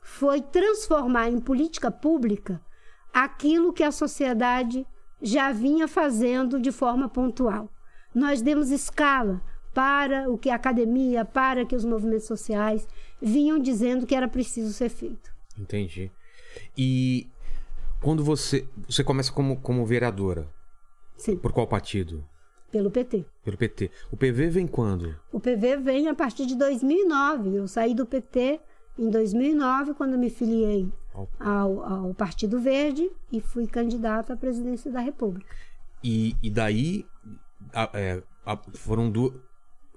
foi 0.01 0.41
transformar 0.41 1.29
em 1.29 1.39
política 1.39 1.91
pública 1.91 2.61
aquilo 3.13 3.73
que 3.73 3.83
a 3.83 3.91
sociedade 3.91 4.85
já 5.21 5.51
vinha 5.51 5.87
fazendo 5.87 6.59
de 6.59 6.71
forma 6.71 7.07
pontual. 7.07 7.69
Nós 8.13 8.41
demos 8.41 8.71
escala 8.71 9.41
para 9.73 10.29
o 10.29 10.37
que 10.37 10.49
a 10.49 10.55
academia, 10.55 11.23
para 11.23 11.65
que 11.65 11.75
os 11.75 11.85
movimentos 11.85 12.25
sociais 12.27 12.87
vinham 13.21 13.57
dizendo 13.59 14.05
que 14.05 14.15
era 14.15 14.27
preciso 14.27 14.73
ser 14.73 14.89
feito. 14.89 15.31
Entendi. 15.57 16.11
E 16.77 17.27
quando 18.01 18.23
você. 18.23 18.67
Você 18.87 19.03
começa 19.03 19.31
como, 19.31 19.57
como 19.57 19.85
vereadora. 19.85 20.47
Sim, 21.17 21.37
Por 21.37 21.51
qual 21.53 21.67
partido? 21.67 22.23
pelo 22.71 22.89
PT. 22.89 23.25
Pelo 23.43 23.57
PT. 23.57 23.91
O 24.11 24.15
PV 24.17 24.49
vem 24.49 24.65
quando? 24.65 25.13
O 25.31 25.41
PV 25.41 25.75
vem 25.77 26.07
a 26.07 26.15
partir 26.15 26.45
de 26.45 26.55
2009. 26.55 27.53
Eu 27.53 27.67
saí 27.67 27.93
do 27.93 28.05
PT 28.05 28.61
em 28.97 29.09
2009, 29.09 29.93
quando 29.93 30.17
me 30.17 30.29
filiei 30.29 30.89
Ao- 31.13 31.29
ao, 31.83 32.13
Partido 32.13 32.59
Verde 32.59 33.09
e 33.31 33.41
fui 33.41 33.67
candidata 33.67 34.33
à 34.33 34.37
presidência 34.37 34.91
da 34.91 34.99
República. 34.99 35.45
E, 36.03 36.35
e 36.41 36.49
daí. 36.49 37.05
a- 37.73 37.89
é, 37.93 38.23
a- 38.45 38.57
foram 38.73 39.09
duas. 39.11 39.33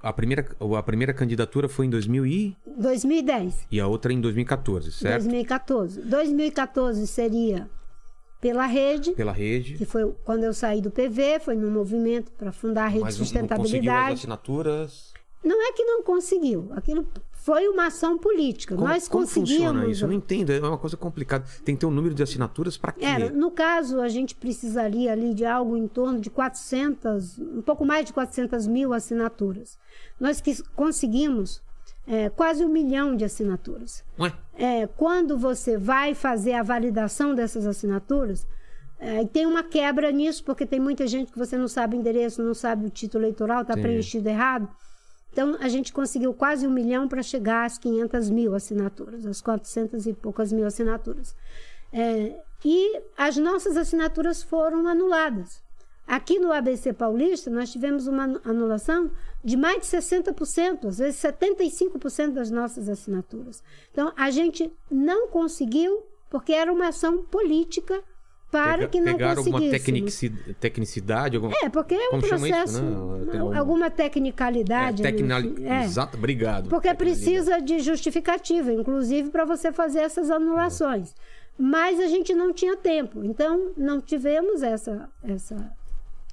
A 0.03 0.13
primeira, 0.13 0.47
a 0.79 0.83
primeira 0.83 1.15
candidatura 1.15 1.67
foi 1.67 1.87
em 1.87 1.91
2000 1.91 2.27
e, 2.27 2.55
2010. 2.77 3.67
e 3.71 3.81
a 3.81 3.87
outra 3.87 4.13
em 4.13 4.21
2014, 4.21 4.93
certo? 4.93 5.23
2014. 5.23 6.03
2014 6.03 7.07
seria 7.07 7.71
pela 8.41 8.67
rede, 8.67 9.13
Pela 9.13 9.33
rede. 9.33 9.75
que 9.79 9.87
foi 9.87 10.13
quando 10.25 10.45
eu 10.45 10.53
saí 10.53 10.83
do 10.83 10.91
PV, 10.91 11.41
foi 11.41 11.55
no 11.57 11.71
movimento 11.71 12.31
para 12.33 12.53
fundar 12.53 12.85
a 12.85 12.89
rede 12.89 13.05
Mas 13.05 13.15
de 13.17 13.21
não- 13.35 13.41
não 13.43 13.49
conseguiu 13.49 13.57
as 13.57 13.63
sustentabilidade. 13.63 14.13
assinaturas. 14.15 15.15
Não 15.43 15.67
é 15.67 15.73
que 15.73 15.85
não 15.85 16.03
conseguiu, 16.03 16.69
aquilo 16.75 17.07
foi 17.45 17.69
uma 17.69 17.89
ação 17.89 18.17
política. 18.17 18.75
Como, 18.75 18.89
Nós 18.89 19.07
como 19.07 19.27
conseguimos. 19.27 19.51
funciona 19.59 19.87
isso? 19.87 20.05
Eu 20.05 20.09
não 20.09 20.15
entendo. 20.15 20.51
É 20.51 20.61
uma 20.61 20.79
coisa 20.79 20.97
complicada. 20.97 21.45
Tem 21.63 21.75
que 21.75 21.81
ter 21.81 21.85
um 21.85 21.91
número 21.91 22.15
de 22.15 22.23
assinaturas 22.23 22.79
para 22.79 22.93
quê? 22.93 23.05
Era, 23.05 23.29
no 23.29 23.51
caso, 23.51 24.01
a 24.01 24.09
gente 24.09 24.35
precisaria 24.35 25.13
ali 25.13 25.35
de 25.35 25.45
algo 25.45 25.77
em 25.77 25.87
torno 25.87 26.19
de 26.19 26.31
400, 26.31 27.39
um 27.39 27.61
pouco 27.61 27.85
mais 27.85 28.07
de 28.07 28.15
400 28.15 28.67
mil 28.67 28.95
assinaturas. 28.95 29.79
Nós 30.19 30.41
que 30.41 30.63
conseguimos 30.75 31.61
é, 32.07 32.31
quase 32.31 32.65
um 32.65 32.69
milhão 32.71 33.15
de 33.15 33.27
assinaturas. 33.27 34.03
Ué? 34.19 34.33
É, 34.57 34.87
quando 34.87 35.37
você 35.37 35.77
vai 35.77 36.15
fazer 36.15 36.55
a 36.55 36.63
validação 36.63 37.35
dessas 37.35 37.67
assinaturas, 37.67 38.47
é, 38.99 39.21
e 39.21 39.27
tem 39.27 39.45
uma 39.45 39.63
quebra 39.63 40.11
nisso, 40.11 40.43
porque 40.45 40.65
tem 40.65 40.81
muita 40.81 41.07
gente 41.07 41.31
que 41.31 41.39
você 41.39 41.59
não 41.59 41.69
sabe 41.69 41.95
o 41.95 42.01
endereço, 42.01 42.43
não 42.43 42.55
sabe 42.55 42.87
o 42.87 42.91
título 42.91 43.23
eleitoral, 43.23 43.61
está 43.61 43.75
preenchido 43.75 44.31
errado. 44.31 44.67
Então, 45.35 45.57
a 45.59 45.67
gente 45.69 45.93
conseguiu 45.93 46.33
quase 46.33 46.65
um 46.65 46.71
milhão 46.71 47.09
para 47.09 47.21
chegar 47.21 47.65
às 47.65 47.77
500 47.77 48.31
mil 48.31 48.55
assinaturas, 48.55 49.27
às 49.27 49.41
400 49.41 50.07
e 50.07 50.13
poucas 50.13 50.53
mil 50.53 50.65
assinaturas. 50.65 51.35
É, 51.93 52.37
e 52.65 53.01
as 53.19 53.37
nossas 53.37 53.77
assinaturas 53.77 54.45
foram 54.45 54.87
anuladas. 54.87 55.61
Aqui 56.07 56.39
no 56.39 56.53
ABC 56.53 56.93
Paulista, 56.93 57.51
nós 57.51 57.73
tivemos 57.73 58.07
uma 58.07 58.23
anu- 58.23 58.41
anulação 58.45 59.11
de 59.43 59.57
mais 59.57 59.81
de 59.81 59.87
60%, 59.89 60.87
às 60.87 60.99
vezes 60.99 61.21
75% 61.21 62.31
das 62.35 62.49
nossas 62.49 62.89
assinaturas. 62.89 63.61
Então, 63.91 64.13
a 64.17 64.31
gente 64.31 64.73
não 64.89 65.27
conseguiu, 65.27 66.05
porque 66.31 66.53
era 66.53 66.73
uma 66.73 66.89
ação 66.89 67.25
política 67.25 68.01
para 68.55 68.79
Pega- 68.79 68.89
que 68.89 69.01
não 69.01 69.13
pegaram 69.13 69.39
alguma 69.39 69.59
tecnici- 69.61 70.31
tecnicidade? 70.61 71.35
Alguma... 71.37 71.55
É, 71.61 71.69
porque 71.69 71.95
é 71.97 72.15
um 72.15 72.21
chama 72.23 72.49
isso, 72.49 72.57
processo, 72.57 72.83
né? 72.85 73.43
Um- 73.43 73.59
alguma 73.59 73.91
tecnicalidade. 73.91 75.03
É, 75.05 75.11
é. 75.11 75.85
Exato, 75.85 76.17
obrigado. 76.17 76.69
Porque 76.69 76.95
precisa 76.95 77.61
de 77.61 77.81
justificativa, 77.81 78.73
inclusive 78.73 79.31
para 79.31 79.45
você 79.45 79.73
fazer 79.73 79.99
essas 80.01 80.31
anulações. 80.31 81.17
Mas 81.59 81.99
a 81.99 82.07
gente 82.07 82.33
não 82.33 82.53
tinha 82.53 82.77
tempo, 82.77 83.25
então 83.25 83.73
não 83.77 84.01
tivemos 84.01 84.63
essa, 84.63 85.09
essa, 85.25 85.57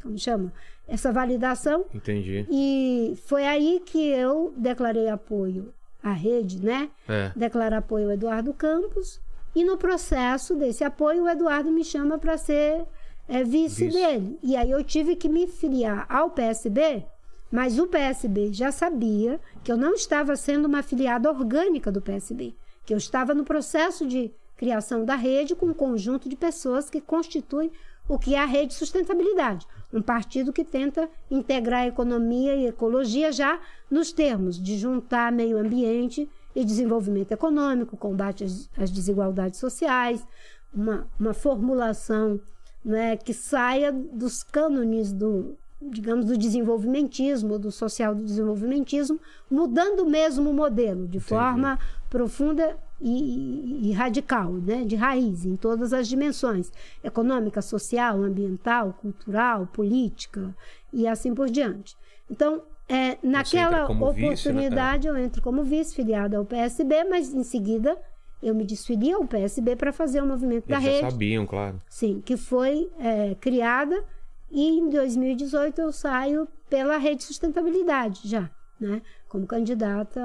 como 0.03 0.17
chama, 0.17 0.53
essa 0.87 1.11
validação. 1.11 1.85
Entendi. 1.93 2.45
E 2.51 3.15
foi 3.25 3.45
aí 3.47 3.81
que 3.83 4.09
eu 4.09 4.53
declarei 4.55 5.09
apoio 5.09 5.73
à 6.03 6.11
rede, 6.11 6.63
né? 6.63 6.89
É. 7.09 7.31
Declarar 7.35 7.77
apoio 7.79 8.05
ao 8.05 8.11
Eduardo 8.11 8.53
Campos. 8.53 9.19
E 9.55 9.63
no 9.63 9.77
processo 9.77 10.55
desse 10.55 10.83
apoio, 10.83 11.23
o 11.23 11.29
Eduardo 11.29 11.71
me 11.71 11.83
chama 11.83 12.17
para 12.17 12.37
ser 12.37 12.85
é, 13.27 13.43
vice, 13.43 13.85
Vice. 13.85 13.97
dele. 13.97 14.39
E 14.41 14.55
aí 14.55 14.71
eu 14.71 14.83
tive 14.83 15.15
que 15.15 15.29
me 15.29 15.47
filiar 15.47 16.05
ao 16.09 16.29
PSB, 16.29 17.05
mas 17.51 17.77
o 17.77 17.87
PSB 17.87 18.53
já 18.53 18.71
sabia 18.71 19.39
que 19.63 19.71
eu 19.71 19.77
não 19.77 19.93
estava 19.93 20.35
sendo 20.35 20.65
uma 20.65 20.79
afiliada 20.79 21.29
orgânica 21.29 21.91
do 21.91 22.01
PSB, 22.01 22.55
que 22.85 22.93
eu 22.93 22.97
estava 22.97 23.33
no 23.33 23.43
processo 23.43 24.07
de 24.07 24.31
criação 24.55 25.03
da 25.03 25.15
rede 25.15 25.55
com 25.55 25.67
um 25.67 25.73
conjunto 25.73 26.29
de 26.29 26.35
pessoas 26.35 26.89
que 26.89 27.01
constituem 27.01 27.71
o 28.07 28.19
que 28.19 28.35
é 28.35 28.39
a 28.39 28.45
Rede 28.45 28.73
Sustentabilidade, 28.73 29.65
um 29.93 30.01
partido 30.01 30.53
que 30.53 30.63
tenta 30.63 31.09
integrar 31.29 31.87
economia 31.87 32.55
e 32.55 32.67
ecologia 32.67 33.31
já 33.31 33.59
nos 33.89 34.11
termos 34.11 34.61
de 34.61 34.77
juntar 34.77 35.31
meio 35.31 35.57
ambiente 35.57 36.29
e 36.55 36.63
desenvolvimento 36.65 37.31
econômico, 37.31 37.97
combate 37.97 38.43
às, 38.43 38.89
desigualdades 38.91 39.59
sociais, 39.59 40.25
uma, 40.73 41.07
uma 41.19 41.33
formulação 41.33 42.39
né, 42.83 43.15
que 43.17 43.33
saia 43.33 43.91
dos 43.91 44.43
cânones 44.43 45.13
do, 45.13 45.55
digamos, 45.81 46.25
do 46.25 46.37
desenvolvimentismo, 46.37 47.57
do 47.57 47.71
social 47.71 48.13
do 48.13 48.23
desenvolvimentismo, 48.23 49.19
mudando 49.49 50.05
mesmo 50.05 50.49
o 50.49 50.53
modelo 50.53 51.07
de 51.07 51.19
forma 51.19 51.79
profunda 52.09 52.77
e, 52.99 53.89
e 53.89 53.91
radical, 53.93 54.51
né, 54.53 54.83
de 54.83 54.95
raiz, 54.95 55.45
em 55.45 55.55
todas 55.55 55.93
as 55.93 56.07
dimensões: 56.07 56.71
econômica, 57.03 57.61
social, 57.61 58.21
ambiental, 58.21 58.93
cultural, 59.01 59.67
política 59.67 60.55
e 60.93 61.07
assim 61.07 61.33
por 61.33 61.49
diante. 61.49 61.95
Então, 62.29 62.61
é, 62.91 63.17
naquela 63.23 63.85
como 63.85 64.11
vice, 64.11 64.21
né? 64.21 64.33
oportunidade, 64.33 65.07
eu 65.07 65.17
entro 65.17 65.41
como 65.41 65.63
vice, 65.63 65.95
filiada 65.95 66.37
ao 66.37 66.45
PSB, 66.45 67.05
mas 67.05 67.33
em 67.33 67.43
seguida 67.43 67.97
eu 68.43 68.53
me 68.53 68.65
desfili 68.65 69.11
ao 69.11 69.25
PSB 69.25 69.75
para 69.75 69.93
fazer 69.93 70.21
o 70.21 70.25
movimento 70.25 70.67
da 70.67 70.75
Eles 70.75 70.85
já 70.85 70.91
rede. 70.91 71.11
sabiam, 71.11 71.45
claro. 71.45 71.79
Sim, 71.87 72.21
que 72.25 72.35
foi 72.35 72.91
é, 72.99 73.35
criada 73.35 74.03
e 74.51 74.79
em 74.79 74.89
2018 74.89 75.79
eu 75.79 75.91
saio 75.91 76.47
pela 76.69 76.97
Rede 76.97 77.23
Sustentabilidade 77.23 78.21
já, 78.25 78.49
né? 78.79 79.01
Como 79.29 79.47
candidata 79.47 80.21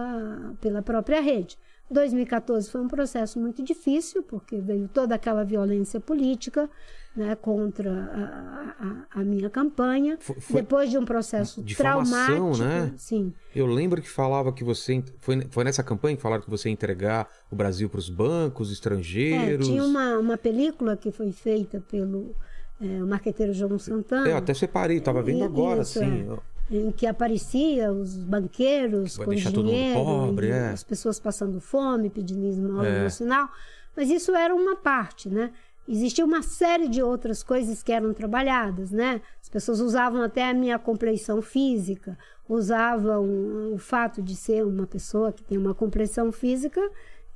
pela 0.60 0.82
própria 0.82 1.20
rede. 1.20 1.56
2014 1.88 2.68
foi 2.68 2.80
um 2.80 2.88
processo 2.88 3.38
muito 3.38 3.62
difícil, 3.62 4.22
porque 4.24 4.58
veio 4.58 4.88
toda 4.88 5.14
aquela 5.14 5.44
violência 5.44 6.00
política 6.00 6.68
né, 7.16 7.34
contra 7.34 7.90
a, 7.90 8.74
a- 8.78 9.20
a 9.20 9.24
minha 9.24 9.48
campanha. 9.48 10.18
Foi- 10.20 10.38
foi- 10.40 10.60
Depois 10.60 10.90
de 10.90 10.98
um 10.98 11.04
processo 11.04 11.62
Difamação, 11.62 12.52
traumático. 12.52 12.64
né? 12.64 12.92
Sim. 12.98 13.32
Eu 13.54 13.66
lembro 13.66 14.02
que 14.02 14.08
falava 14.10 14.52
que 14.52 14.62
você. 14.62 15.02
Foi, 15.20 15.46
foi 15.50 15.64
nessa 15.64 15.82
campanha 15.82 16.14
que 16.16 16.22
falaram 16.22 16.42
que 16.42 16.50
você 16.50 16.68
ia 16.68 16.72
entregar 16.72 17.26
o 17.50 17.56
Brasil 17.56 17.88
para 17.88 17.98
os 17.98 18.10
bancos 18.10 18.68
É, 18.68 18.72
estrangeiros. 18.72 19.66
tinha 19.66 19.82
uma, 19.84 20.18
uma 20.18 20.36
película 20.36 20.96
que 20.96 21.10
foi 21.10 21.32
feita 21.32 21.80
pelo 21.90 22.34
é, 22.80 22.86
marqueteiro 23.00 23.52
João 23.54 23.78
Santana. 23.78 24.28
É, 24.28 24.32
eu 24.32 24.36
até 24.36 24.52
separei, 24.52 25.00
tava 25.00 25.22
vendo 25.22 25.42
agora, 25.44 25.80
isso, 25.82 25.98
assim. 25.98 26.28
é. 26.70 26.76
em 26.76 26.90
que 26.90 27.06
aparecia 27.06 27.90
os 27.92 28.16
banqueiros 28.18 29.16
com 29.16 29.32
dinheiro, 29.32 29.94
pobre, 30.04 30.48
é. 30.50 30.68
as 30.70 30.82
pessoas 30.84 31.18
passando 31.18 31.60
fome, 31.60 32.10
pedindo 32.10 32.44
esmola 32.46 32.86
É. 32.86 33.04
no 33.04 33.10
sinal. 33.10 33.48
Mas 33.96 34.10
isso 34.10 34.34
era 34.34 34.54
uma 34.54 34.76
parte, 34.76 35.30
né? 35.30 35.50
Existia 35.88 36.24
uma 36.24 36.42
série 36.42 36.88
de 36.88 37.00
outras 37.02 37.42
coisas 37.42 37.82
que 37.82 37.92
eram 37.92 38.12
trabalhadas, 38.12 38.90
né? 38.90 39.20
As 39.40 39.48
pessoas 39.48 39.80
usavam 39.80 40.22
até 40.22 40.48
a 40.50 40.54
minha 40.54 40.78
compleição 40.78 41.40
física, 41.40 42.18
usavam 42.48 43.72
o 43.72 43.78
fato 43.78 44.22
de 44.22 44.34
ser 44.34 44.64
uma 44.64 44.86
pessoa 44.86 45.32
que 45.32 45.44
tem 45.44 45.56
uma 45.58 45.74
compleição 45.74 46.32
física 46.32 46.80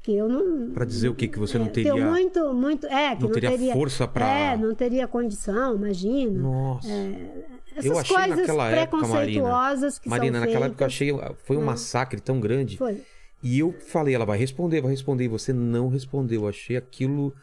que 0.03 0.13
eu 0.17 0.29
não 0.29 0.71
Pra 0.71 0.85
dizer 0.87 1.09
o 1.11 1.15
que 1.15 1.29
que 1.29 1.39
você 1.39 1.59
não 1.59 1.67
é, 1.67 1.69
teria. 1.69 1.95
muito 2.07 2.53
muito 2.55 2.87
é 2.87 3.15
que 3.15 3.23
não 3.23 3.29
não, 3.29 3.35
teria 3.41 3.73
força 3.75 4.09
pra- 4.09 4.27
é 4.27 4.57
não 4.57 4.75
teria 4.75 5.07
condição 5.07 5.75
imagina 5.77 6.41
Nossa. 6.41 6.89
essas 7.73 7.85
eu 7.85 7.99
achei 7.99 8.17
coisas 8.17 8.39
naquela 8.39 8.71
época, 8.71 8.97
Marina. 8.97 9.19
preconceituosas 9.43 9.99
que 9.99 10.09
Marina, 10.09 10.39
são 10.39 10.47
naquela 10.47 10.67
época 10.67 10.85
eu 10.87 10.91
feitas. 10.91 11.21
achei. 11.23 11.37
Foi 11.45 11.57
um 11.57 11.61
né? 11.61 11.67
massacre 11.67 12.19
tão 12.21 12.41
grande. 12.41 12.79
Foi. 12.79 13.03
E 13.43 13.59
eu 13.59 13.73
falei, 13.73 14.15
ela 14.15 14.25
vai 14.25 14.39
responder, 14.39 14.81
vai 14.81 14.91
responder. 14.91 15.25
E 15.25 15.29
você 15.29 15.53
não 15.53 15.89
respondeu. 15.89 16.43
Eu 16.43 16.49
achei 16.49 16.77
aquilo 16.77 17.35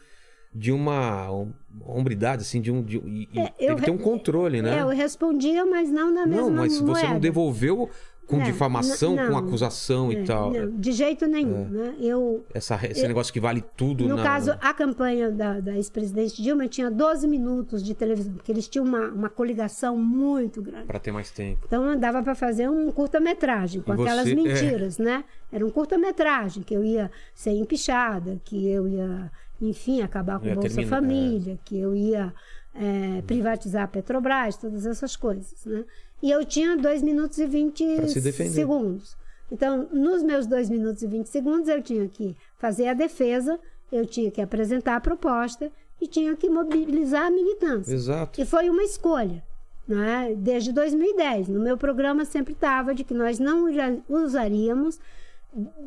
de 0.58 0.72
uma 0.72 1.30
hom- 1.30 1.52
hombridade, 1.86 2.42
assim, 2.42 2.60
de 2.60 2.70
um. 2.72 2.82
De, 2.82 2.96
e, 2.98 3.28
É, 3.38 3.42
eu 3.60 3.68
teve 3.68 3.74
que 3.76 3.82
ter 3.84 3.90
um 3.90 3.98
controle, 3.98 4.60
né? 4.60 4.78
É, 4.78 4.82
eu 4.82 4.88
respondia, 4.88 5.64
mas 5.64 5.90
não 5.90 6.12
na 6.12 6.26
mesma 6.26 6.42
não, 6.42 6.50
mas 6.50 6.72
você 6.78 6.84
moeda. 6.84 7.08
não 7.08 7.20
devolveu 7.20 7.88
com 8.26 8.36
Não, 8.36 8.44
difamação, 8.44 9.16
com 9.16 9.38
acusação 9.38 10.10
É, 10.12 10.16
e 10.16 10.24
tal. 10.24 10.50
não, 10.52 10.70
de 10.78 10.92
jeito 10.92 11.26
nenhum, 11.26 11.64
né? 11.66 11.94
Eu, 11.98 12.44
Essa, 12.52 12.78
esse 12.86 13.00
Eu- 13.02 13.08
negócio 13.08 13.32
que 13.32 13.40
vale 13.40 13.64
tudo 13.74 14.06
no 14.06 14.16
na... 14.16 14.22
caso, 14.22 14.50
a 14.60 14.74
campanha 14.74 15.30
da, 15.30 15.60
da 15.60 15.74
ex-presidente 15.76 16.42
Dilma 16.42 16.68
tinha 16.68 16.90
12 16.90 17.26
minutos 17.26 17.82
de 17.82 17.94
televisão, 17.94 18.34
porque 18.34 18.52
eles 18.52 18.68
tinham 18.68 18.84
uma, 18.84 19.08
uma 19.08 19.28
coligação 19.30 19.96
muito 19.96 20.60
grande. 20.60 20.84
Pra 20.86 20.98
ter 20.98 21.10
mais 21.10 21.30
tempo. 21.30 21.60
Então 21.66 21.98
dava 21.98 22.22
para 22.22 22.34
fazer 22.34 22.68
um 22.68 22.92
curta-metragem 22.92 23.80
com 23.80 23.92
E 23.92 24.02
aquelas 24.02 24.24
você- 24.28 24.32
é. 24.32 24.34
mentiras, 24.34 24.98
né? 24.98 25.24
Era 25.50 25.64
um 25.64 25.70
curta-metragem 25.70 26.62
que 26.62 26.74
eu 26.74 26.84
ia 26.84 27.10
ser 27.34 27.52
empichada, 27.52 28.38
que 28.44 28.68
eu 28.68 28.86
ia, 28.86 29.30
enfim, 29.60 30.02
acabar 30.02 30.38
com 30.38 30.46
o 30.50 30.54
Bolsa 30.54 30.68
terminar, 30.76 30.88
Família, 30.96 31.58
que 31.64 31.78
eu 31.78 31.94
ia 31.94 32.32
é, 32.74 33.22
privatizar 33.22 33.84
a 33.84 33.88
Petrobras, 33.88 34.56
todas 34.56 34.86
essas 34.86 35.16
coisas, 35.16 35.64
né? 35.66 35.84
E 36.22 36.30
eu 36.30 36.44
tinha 36.44 36.76
2 36.76 37.02
minutos 37.02 37.38
e 37.38 37.46
20 37.46 37.84
Pra 37.96 38.08
se 38.08 38.32
segundos. 38.50 39.16
Então, 39.50 39.88
nos 39.92 40.22
meus 40.22 40.46
2 40.46 40.68
minutos 40.68 41.02
e 41.02 41.06
20 41.06 41.26
segundos, 41.26 41.68
eu 41.68 41.80
tinha 41.82 42.06
que 42.08 42.36
fazer 42.58 42.88
a 42.88 42.94
defesa, 42.94 43.58
eu 43.90 44.04
tinha 44.04 44.30
que 44.30 44.40
apresentar 44.40 44.96
a 44.96 45.00
proposta 45.00 45.70
e 46.00 46.06
tinha 46.06 46.36
que 46.36 46.48
mobilizar 46.50 47.26
a 47.26 47.30
militância. 47.30 47.92
Exato. 47.94 48.40
E 48.40 48.44
foi 48.44 48.68
uma 48.68 48.82
escolha, 48.82 49.42
né? 49.86 50.34
desde 50.36 50.72
2010. 50.72 51.48
No 51.48 51.60
meu 51.60 51.76
programa 51.78 52.24
sempre 52.24 52.52
estava 52.52 52.94
de 52.94 53.04
que 53.04 53.14
nós 53.14 53.38
não 53.38 53.64
usa- 53.64 53.98
usaríamos 54.08 55.00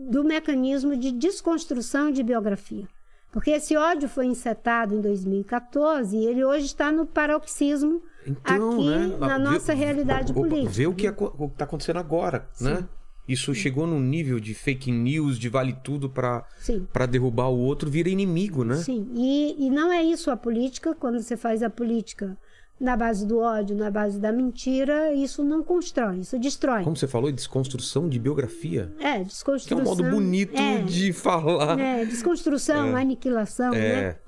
do 0.09 0.23
mecanismo 0.23 0.95
de 0.97 1.11
desconstrução 1.11 2.09
de 2.11 2.23
biografia. 2.23 2.87
Porque 3.31 3.51
esse 3.51 3.77
ódio 3.77 4.09
foi 4.09 4.25
insetado 4.25 4.93
em 4.95 5.01
2014 5.01 6.17
e 6.17 6.25
ele 6.25 6.43
hoje 6.43 6.65
está 6.65 6.91
no 6.91 7.05
paroxismo 7.05 8.01
Então, 8.27 8.73
aqui 8.73 8.85
né? 8.89 9.17
na 9.19 9.37
Vê- 9.37 9.43
nossa 9.43 9.73
realidade 9.73 10.33
política. 10.33 10.69
Vê 10.69 10.87
o 10.87 10.93
que 10.93 11.07
está 11.07 11.63
acontecendo 11.63 11.97
agora, 11.97 12.47
né? 12.59 12.85
Isso 13.27 13.53
chegou 13.55 13.87
num 13.87 13.99
nível 13.99 14.39
de 14.39 14.53
fake 14.53 14.91
news, 14.91 15.39
de 15.39 15.47
vale 15.47 15.73
tudo 15.83 16.11
Sim. 16.57 16.85
pra 16.91 17.05
derrubar 17.05 17.47
o 17.49 17.57
outro, 17.57 17.89
vira 17.89 18.09
inimigo, 18.09 18.65
né? 18.65 18.75
Sim, 18.75 19.07
e, 19.13 19.67
e 19.67 19.69
não 19.69 19.91
é 19.93 20.03
isso 20.03 20.29
a 20.29 20.35
política, 20.35 20.93
quando 20.93 21.21
você 21.21 21.37
faz 21.37 21.63
a 21.63 21.69
política 21.69 22.37
na 22.81 22.97
base 22.97 23.27
do 23.27 23.37
ódio, 23.37 23.75
na 23.75 23.91
base 23.91 24.19
da 24.19 24.31
mentira, 24.31 25.13
isso 25.13 25.43
não 25.43 25.63
constrói, 25.63 26.21
isso 26.21 26.39
destrói. 26.39 26.83
Como 26.83 26.97
você 26.97 27.07
falou, 27.07 27.31
desconstrução 27.31 28.09
de 28.09 28.17
biografia. 28.17 28.91
É, 28.97 29.01
Que 29.01 29.05
é 29.05 29.23
desconstrução. 29.23 29.77
um 29.77 29.83
modo 29.83 30.03
bonito 30.03 30.59
é, 30.59 30.81
de 30.81 31.13
falar. 31.13 31.79
É, 31.79 32.03
desconstrução, 32.03 32.97
É. 32.97 33.01
aniquilação, 33.01 33.69
né? 33.71 34.03
É. 34.03 34.19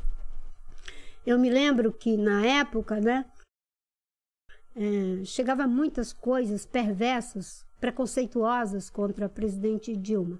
Eu 1.26 1.40
me 1.40 1.50
lembro 1.50 1.92
que 1.92 2.16
na 2.16 2.46
época, 2.46 3.00
né, 3.02 3.26
é, 4.76 5.26
chegava 5.26 5.66
muitas 5.68 6.14
coisas 6.14 6.64
perversas, 6.64 7.66
preconceituosas 7.80 8.88
contra 8.88 9.26
a 9.26 9.30
presidente 9.30 9.96
Dilma. 9.96 10.40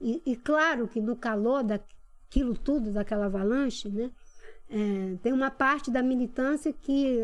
E, 0.00 0.20
e 0.26 0.34
claro 0.34 0.88
que 0.88 1.00
no 1.00 1.14
calor 1.14 1.62
daquilo 1.62 2.54
tudo, 2.56 2.90
daquela 2.92 3.26
avalanche, 3.26 3.88
né, 3.88 4.10
é, 4.72 5.16
tem 5.22 5.32
uma 5.32 5.50
parte 5.50 5.90
da 5.90 6.02
militância 6.02 6.72
que 6.72 7.20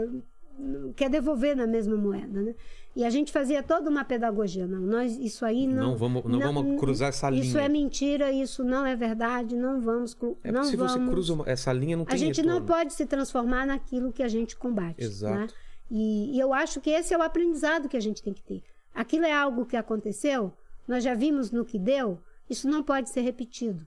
quer 0.96 1.08
devolver 1.08 1.56
na 1.56 1.66
mesma 1.66 1.96
moeda, 1.96 2.42
né? 2.42 2.54
E 2.96 3.04
a 3.04 3.10
gente 3.10 3.30
fazia 3.30 3.62
toda 3.62 3.88
uma 3.88 4.04
pedagogia, 4.04 4.66
não, 4.66 4.80
nós 4.80 5.16
isso 5.16 5.44
aí 5.44 5.68
não 5.68 5.90
Não 5.90 5.96
vamos- 5.96 6.24
não 6.24 6.40
vamos 6.40 6.80
cruzar 6.80 7.10
essa 7.10 7.30
Isso 7.30 7.52
linha. 7.56 7.60
é 7.66 7.68
mentira, 7.68 8.32
isso 8.32 8.64
não 8.64 8.84
é 8.84 8.96
verdade, 8.96 9.54
não 9.56 9.80
vamos 9.80 10.16
É 10.42 10.50
não 10.50 10.64
se 10.64 10.74
você 10.76 10.98
vamos 10.98 11.10
cruza 11.12 11.32
uma- 11.34 11.44
essa 11.48 11.72
linha, 11.72 11.96
não 11.96 12.04
tem 12.04 12.14
a 12.14 12.18
gente 12.18 12.38
retorno. 12.40 12.58
não 12.60 12.66
pode 12.66 12.92
se 12.92 13.06
transformar 13.06 13.66
naquilo 13.66 14.12
que 14.12 14.22
a 14.22 14.26
gente 14.28 14.56
combate. 14.56 15.00
Exato. 15.04 15.36
né? 15.38 15.46
E, 15.90 16.36
e 16.36 16.40
eu 16.40 16.52
acho 16.52 16.80
que 16.80 16.90
esse 16.90 17.14
é 17.14 17.18
o 17.18 17.22
aprendizado 17.22 17.88
que 17.88 17.96
a 17.96 18.00
gente 18.00 18.20
tem 18.22 18.32
que 18.34 18.42
ter. 18.42 18.62
Aquilo 18.94 19.24
é 19.26 19.32
algo 19.32 19.64
que 19.64 19.76
aconteceu, 19.76 20.52
nós 20.88 21.04
já 21.04 21.14
vimos 21.14 21.52
no 21.52 21.64
que 21.64 21.78
deu, 21.78 22.18
isso 22.50 22.68
não 22.68 22.82
pode 22.82 23.10
ser 23.10 23.20
repetido. 23.20 23.86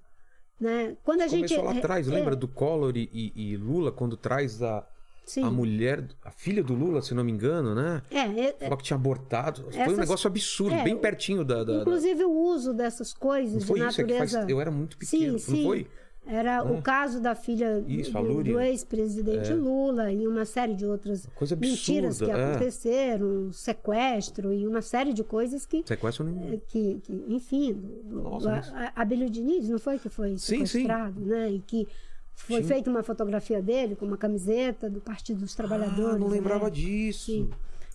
Né? 0.62 0.96
Quando 1.04 1.22
a 1.22 1.28
gente. 1.28 1.56
Começou 1.56 1.64
lá 1.66 1.72
atrás, 1.80 2.08
é, 2.08 2.12
lembra 2.14 2.36
do 2.36 2.48
Collor 2.48 2.96
e, 2.96 3.10
e- 3.36 3.58
Lula, 3.58 3.92
quando 3.92 4.16
traz 4.16 4.62
a, 4.62 4.86
Sim. 5.26 5.44
a 5.44 5.50
mulher, 5.50 6.06
a 6.24 6.30
filha 6.30 6.64
do 6.64 6.76
Lula, 6.76 7.02
se 7.02 7.16
não 7.16 7.24
me 7.24 7.32
engano, 7.32 7.74
né? 7.74 8.04
É, 8.12 8.18
é, 8.20 8.56
é, 8.60 8.64
Falou 8.66 8.78
que 8.78 8.84
tinha 8.84 8.96
abortado. 8.96 9.64
Foi 9.72 9.80
um 9.80 9.82
Essas- 9.82 9.98
negócio 9.98 10.28
absurdo, 10.28 10.76
é, 10.76 10.84
bem 10.84 10.96
pertinho 10.96 11.44
da. 11.44 11.64
da- 11.64 11.78
da- 11.78 11.82
inclusive 11.82 12.24
o 12.24 12.32
uso 12.32 12.76
dessas 12.76 13.12
coisas 13.12 13.54
Não 13.56 13.62
foi 13.62 13.80
de 13.80 13.88
isso, 13.88 14.02
é 14.02 14.04
que 14.04 14.18
faz. 14.20 14.34
Eu 14.48 14.62
era 14.62 14.70
muito 14.70 14.98
pequeno, 14.98 15.40
Sim, 15.40 15.52
não 15.52 15.58
sim. 15.58 15.64
foi? 15.64 15.88
Era 16.34 16.56
É. 16.58 16.62
o 16.62 16.82
caso 16.82 17.20
da 17.20 17.36
filha 17.36 17.84
Isso, 17.86 18.12
do, 18.14 18.42
do 18.44 18.60
ex-presidente 18.60 19.52
É. 19.52 19.54
Lula 19.56 20.12
e 20.14 20.26
uma 20.26 20.46
série 20.46 20.74
de 20.74 20.86
outras 20.86 21.28
Coisa 21.36 21.58
mentiras 21.58 22.20
que 22.20 22.24
absurda, 22.24 22.42
é. 22.42 22.52
aconteceram, 22.52 23.52
sequestro 23.52 24.54
e 24.54 24.66
uma 24.66 24.82
série 24.82 25.12
de 25.14 25.24
coisas 25.26 25.66
que 25.66 25.84
Sequestro 25.86 26.26
é, 26.26 26.32
nenhum. 26.32 26.62
que, 26.68 27.02
que, 27.04 27.26
enfim, 27.28 27.74
Nossa, 28.06 28.50
a- 28.74 28.94
a- 28.96 29.02
Abílio 29.02 29.30
Diniz, 29.30 29.68
não 29.68 29.78
foi 29.78 30.00
que 30.00 30.08
foi 30.08 30.30
Sim, 30.38 30.60
sim. 30.60 30.66
sequestrado, 30.66 31.20
né? 31.20 31.52
E 31.52 31.60
que 31.60 31.88
Foi 32.34 32.56
Tinha- 32.62 32.68
feita 32.70 32.90
uma 32.90 33.04
fotografia 33.04 33.62
dele 33.62 33.96
com 33.96 34.06
uma 34.06 34.18
camiseta 34.18 34.90
do 34.90 35.00
Partido 35.02 35.42
dos 35.42 35.54
Trabalhadores. 35.54 36.16
Ah, 36.16 36.18
não 36.18 36.28
lembrava 36.28 36.66
né? 36.66 36.72
disso. 36.72 37.26
Sim. 37.26 37.50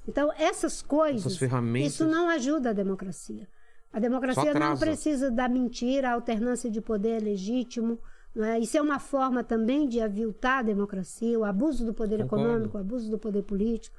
Então, 0.06 0.30
essas 0.38 0.82
coisas, 0.82 1.22
Essas 1.26 1.36
ferramentas. 1.38 1.94
isso 1.94 2.04
não 2.06 2.28
ajuda 2.28 2.70
a 2.70 2.72
democracia. 2.72 3.48
A 3.92 3.98
democracia 3.98 4.52
não 4.54 4.76
precisa 4.76 5.30
da 5.30 5.48
mentira, 5.48 6.10
a 6.10 6.12
alternância 6.12 6.70
de 6.70 6.80
poder 6.82 7.16
é 7.22 7.24
legítimo. 7.24 7.98
Não 8.36 8.44
é? 8.44 8.60
Isso 8.60 8.76
é 8.76 8.82
uma 8.82 8.98
forma 8.98 9.42
também 9.42 9.88
de 9.88 9.98
aviltar 9.98 10.58
a 10.58 10.62
democracia, 10.62 11.38
o 11.38 11.44
abuso 11.44 11.86
do 11.86 11.94
poder 11.94 12.18
Concordo. 12.18 12.44
econômico, 12.44 12.76
o 12.76 12.80
abuso 12.80 13.10
do 13.10 13.18
poder 13.18 13.42
político. 13.42 13.96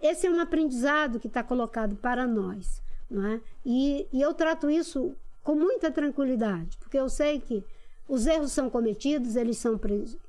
Esse 0.00 0.26
é 0.26 0.30
um 0.30 0.38
aprendizado 0.38 1.18
que 1.18 1.26
está 1.26 1.42
colocado 1.42 1.96
para 1.96 2.26
nós. 2.26 2.82
Não 3.10 3.26
é? 3.26 3.40
e, 3.64 4.06
e 4.12 4.20
eu 4.20 4.34
trato 4.34 4.68
isso 4.68 5.16
com 5.42 5.54
muita 5.54 5.90
tranquilidade, 5.90 6.76
porque 6.76 6.98
eu 6.98 7.08
sei 7.08 7.40
que 7.40 7.64
os 8.06 8.26
erros 8.26 8.52
são 8.52 8.68
cometidos, 8.68 9.34
eles 9.34 9.56
são, 9.56 9.80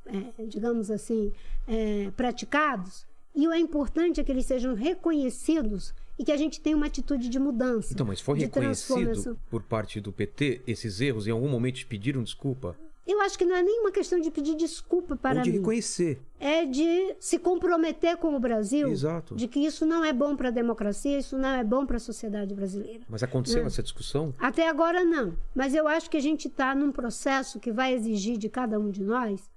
é, 0.06 0.46
digamos 0.46 0.90
assim, 0.90 1.34
é, 1.68 2.10
praticados, 2.16 3.06
e 3.36 3.46
o 3.46 3.54
importante 3.54 4.22
é 4.22 4.24
que 4.24 4.32
eles 4.32 4.46
sejam 4.46 4.74
reconhecidos 4.74 5.94
e 6.18 6.24
que 6.24 6.32
a 6.32 6.38
gente 6.38 6.62
tenha 6.62 6.78
uma 6.78 6.86
atitude 6.86 7.28
de 7.28 7.38
mudança. 7.38 7.94
Então, 7.94 8.06
mas 8.06 8.22
foi 8.22 8.40
reconhecido 8.40 9.38
por 9.50 9.62
parte 9.64 10.00
do 10.00 10.14
PT 10.14 10.62
esses 10.66 11.02
erros? 11.02 11.28
Em 11.28 11.32
algum 11.32 11.50
momento 11.50 11.86
pediram 11.86 12.24
desculpa? 12.24 12.78
Eu 13.12 13.22
acho 13.22 13.38
que 13.38 13.46
não 13.46 13.56
é 13.56 13.64
nenhuma 13.64 13.92
questão 13.92 14.20
de 14.20 14.30
pedir 14.30 14.56
desculpa 14.56 15.16
para 15.16 15.38
Ou 15.40 15.44
de 15.44 15.52
mim. 15.52 15.58
reconhecer. 15.58 16.22
É 16.40 16.64
de 16.66 17.16
se 17.20 17.40
comprometer 17.40 18.18
com 18.18 18.36
o 18.36 18.40
Brasil 18.40 18.88
Exato. 18.90 19.36
de 19.36 19.48
que 19.48 19.60
isso 19.60 19.86
não 19.86 20.06
é 20.06 20.14
bom 20.14 20.36
para 20.36 20.50
a 20.50 20.52
democracia, 20.52 21.18
isso 21.18 21.38
não 21.38 21.50
é 21.50 21.64
bom 21.64 21.86
para 21.86 21.98
a 21.98 22.00
sociedade 22.00 22.54
brasileira. 22.54 23.04
Mas 23.10 23.24
aconteceu 23.24 23.62
Não. 23.62 23.68
essa 23.68 23.82
discussão? 23.82 24.34
Até 24.38 24.68
agora 24.70 25.04
não, 25.04 25.36
mas 25.56 25.74
eu 25.74 25.88
acho 25.88 26.10
que 26.10 26.18
a 26.18 26.22
gente 26.22 26.48
está 26.48 26.76
num 26.76 26.92
processo 26.92 27.60
que 27.60 27.72
vai 27.72 27.94
exigir 27.94 28.38
de 28.38 28.48
cada 28.48 28.80
um 28.80 28.90
de 28.92 29.04
nós 29.04 29.50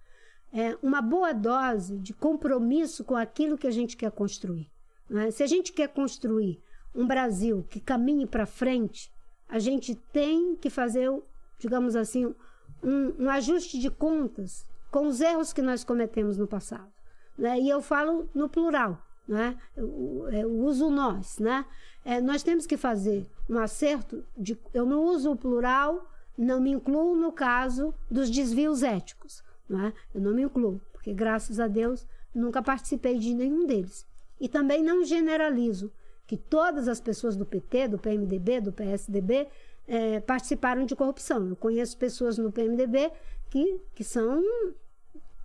é, 0.53 0.77
uma 0.83 1.03
boa 1.03 1.33
dose 1.33 1.99
de 1.99 2.13
compromisso 2.13 3.05
com 3.05 3.17
aquilo 3.17 3.59
que 3.59 3.67
a 3.67 3.71
gente 3.71 3.97
quer 3.97 4.11
construir. 4.11 4.71
não 5.11 5.21
é? 5.21 5.31
Se 5.31 5.43
a 5.43 5.47
gente 5.47 5.73
quer 5.73 5.89
construir 5.89 6.59
um 6.95 7.07
Brasil 7.07 7.67
que 7.71 7.81
caminhe 7.81 8.27
para 8.27 8.47
frente, 8.47 9.11
a 9.49 9.59
gente 9.59 9.95
tem 9.95 10.57
que 10.57 10.71
fazer, 10.71 11.11
digamos 11.59 11.95
assim, 11.97 12.35
um, 12.83 13.25
um 13.25 13.31
ajuste 13.31 13.79
de 13.79 13.91
contas 13.91 14.67
com 14.91 15.07
os 15.07 15.21
erros 15.21 15.53
que 15.53 15.63
nós 15.63 15.85
cometemos 15.85 16.37
no 16.37 16.47
passado. 16.47 16.91
né? 17.39 17.59
E 17.59 17.69
eu 17.69 17.81
falo 17.81 18.29
no 18.35 18.49
plural, 18.49 19.03
né? 19.27 19.57
eu, 19.77 20.29
eu 20.31 20.51
uso 20.51 20.91
nós. 20.91 21.39
Né? 21.39 21.65
É, 22.05 22.21
nós 22.21 22.43
temos 22.43 22.67
que 22.67 22.77
fazer 22.77 23.27
um 23.49 23.59
acerto 23.59 24.25
de. 24.37 24.59
Eu 24.75 24.85
não 24.85 25.05
uso 25.05 25.33
o 25.33 25.37
plural, 25.37 26.11
não 26.37 26.61
me 26.61 26.71
incluo 26.71 27.17
no 27.17 27.33
caso 27.33 27.95
dos 28.11 28.29
desvios 28.29 28.83
éticos. 28.83 29.43
Né? 29.69 29.93
Eu 30.15 30.21
não 30.21 30.35
me 30.35 30.43
incluo, 30.43 30.81
porque 30.93 31.15
graças 31.15 31.59
a 31.59 31.67
Deus 31.67 32.07
nunca 32.35 32.63
participei 32.63 33.19
de 33.19 33.35
nenhum 33.35 33.67
deles. 33.67 34.07
E 34.41 34.49
também 34.49 34.83
não 34.83 35.05
generalizo 35.05 35.93
que 36.27 36.37
todas 36.37 36.89
as 36.89 37.01
pessoas 37.01 37.37
do 37.37 37.45
PT, 37.45 37.89
do 37.89 37.99
PMDB, 37.99 38.61
do 38.61 38.73
PSDB 38.73 39.49
eh, 39.87 40.21
participaram 40.21 40.85
de 40.85 40.95
corrupção. 40.95 41.49
Eu 41.49 41.57
conheço 41.57 41.97
pessoas 41.97 42.39
no 42.39 42.53
PMDB 42.53 43.11
que, 43.51 43.81
que 43.95 44.05
são 44.05 44.43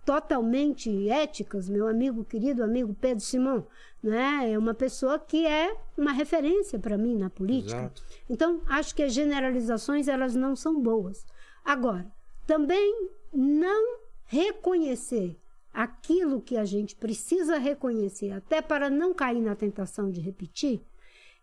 totalmente 0.08 1.08
éticas. 1.10 1.68
Meu 1.68 1.86
amigo 1.86 2.24
querido, 2.24 2.62
amigo 2.62 2.96
Pedro 2.98 3.22
Simão, 3.22 3.66
né? 4.02 4.52
é 4.52 4.58
uma 4.58 4.72
pessoa 4.72 5.18
que 5.18 5.46
é 5.46 5.76
uma 5.96 6.12
referência 6.12 6.78
para 6.78 6.96
mim 6.96 7.14
na 7.14 7.28
política. 7.28 7.76
Exato. 7.76 8.02
Então, 8.30 8.62
acho 8.66 8.94
que 8.94 9.02
as 9.02 9.12
generalizações 9.12 10.08
elas 10.08 10.34
não 10.34 10.56
são 10.56 10.80
boas. 10.80 11.26
Agora, 11.62 12.10
também 12.46 13.10
não 13.30 13.98
reconhecer 14.24 15.38
aquilo 15.74 16.40
que 16.40 16.56
a 16.56 16.64
gente 16.64 16.96
precisa 16.96 17.58
reconhecer, 17.58 18.32
até 18.32 18.62
para 18.62 18.88
não 18.88 19.12
cair 19.12 19.42
na 19.42 19.54
tentação 19.54 20.10
de 20.10 20.20
repetir, 20.20 20.80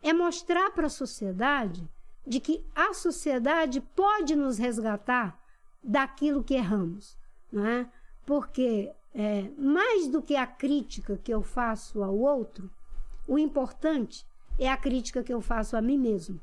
é 0.02 0.12
mostrar 0.12 0.72
para 0.72 0.88
a 0.88 0.90
sociedade 0.90 1.88
de 2.26 2.40
que 2.40 2.66
a 2.76 2.94
sociedade 2.94 3.80
pode 3.82 4.36
nos 4.36 4.58
resgatar 4.58 5.40
daquilo 5.84 6.44
que 6.44 6.56
erramos, 6.56 7.18
não 7.52 7.66
é? 7.66 7.88
Porque 8.26 8.92
é, 9.14 9.50
mais 9.58 10.08
do 10.08 10.22
que 10.22 10.36
a 10.36 10.48
crítica 10.48 11.18
que 11.24 11.34
eu 11.34 11.42
faço 11.42 12.04
ao 12.04 12.18
outro, 12.18 12.70
o 13.28 13.38
importante 13.38 14.26
é 14.60 14.70
a 14.70 14.78
crítica 14.78 15.24
que 15.24 15.34
eu 15.34 15.42
faço 15.42 15.78
a 15.78 15.82
mim 15.82 15.98
mesmo. 15.98 16.40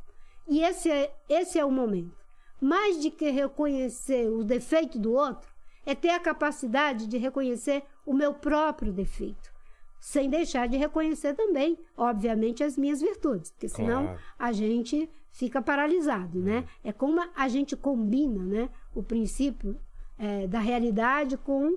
E 0.48 0.60
esse 0.60 0.90
é, 0.90 1.14
esse 1.28 1.58
é 1.58 1.64
o 1.64 1.70
momento. 1.70 2.16
Mais 2.60 3.00
de 3.00 3.10
que 3.10 3.30
reconhecer 3.30 4.28
o 4.30 4.44
defeito 4.44 4.98
do 4.98 5.12
outro, 5.12 5.50
é 5.84 5.94
ter 5.96 6.10
a 6.10 6.20
capacidade 6.20 7.08
de 7.08 7.18
reconhecer 7.18 7.82
o 8.06 8.12
meu 8.12 8.32
próprio 8.34 8.92
defeito. 8.92 9.50
Sem 9.98 10.30
deixar 10.30 10.68
de 10.68 10.76
reconhecer 10.76 11.34
também, 11.34 11.76
obviamente, 11.96 12.62
as 12.62 12.76
minhas 12.76 13.00
virtudes. 13.00 13.50
Porque 13.50 13.68
senão 13.68 14.04
Claro. 14.04 14.20
a 14.38 14.52
gente 14.52 15.10
fica 15.32 15.60
paralisado, 15.60 16.40
né? 16.40 16.64
É 16.84 16.92
como 16.92 17.20
a 17.34 17.48
gente 17.48 17.76
combina 17.76 18.44
né, 18.44 18.68
o 18.94 19.02
princípio 19.02 19.76
eh, 20.18 20.46
da 20.46 20.60
realidade 20.60 21.36
com 21.36 21.76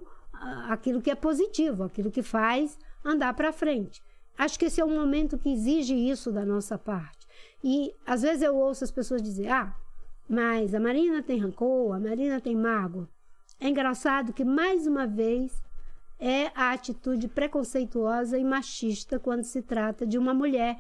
aquilo 0.68 1.02
que 1.02 1.10
é 1.10 1.16
positivo, 1.16 1.84
aquilo 1.84 2.12
que 2.12 2.22
faz 2.22 2.78
andar 3.04 3.34
para 3.34 3.54
frente. 3.54 4.04
Acho 4.38 4.60
que 4.60 4.66
esse 4.66 4.82
é 4.82 4.86
um 4.86 4.94
momento 4.94 5.38
que 5.38 5.50
exige 5.50 5.96
isso 5.96 6.32
da 6.32 6.46
nossa 6.46 6.78
parte. 6.78 7.26
E 7.64 7.94
às 8.06 8.22
vezes 8.22 8.44
eu 8.44 8.56
ouço 8.56 8.84
as 8.84 8.92
pessoas 8.92 9.22
dizer: 9.22 9.48
ah, 9.48 9.74
mas 10.28 10.76
a 10.76 10.80
Marina 10.80 11.24
tem 11.24 11.40
rancor, 11.40 11.96
a 11.96 12.00
Marina 12.00 12.42
tem 12.42 12.56
mágoa. 12.56 13.08
É 13.60 13.70
engraçado 13.70 14.34
que, 14.34 14.44
mais 14.44 14.86
uma 14.86 15.08
vez, 15.08 15.64
é 16.20 16.52
a 16.54 16.72
atitude 16.72 17.28
preconceituosa 17.30 18.38
e 18.38 18.44
machista 18.44 19.18
quando 19.18 19.44
se 19.44 19.62
trata 19.62 20.06
de 20.06 20.18
uma 20.18 20.34
mulher 20.34 20.78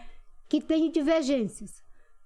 que 0.49 0.59
tem 0.59 0.91
divergências. 0.91 1.84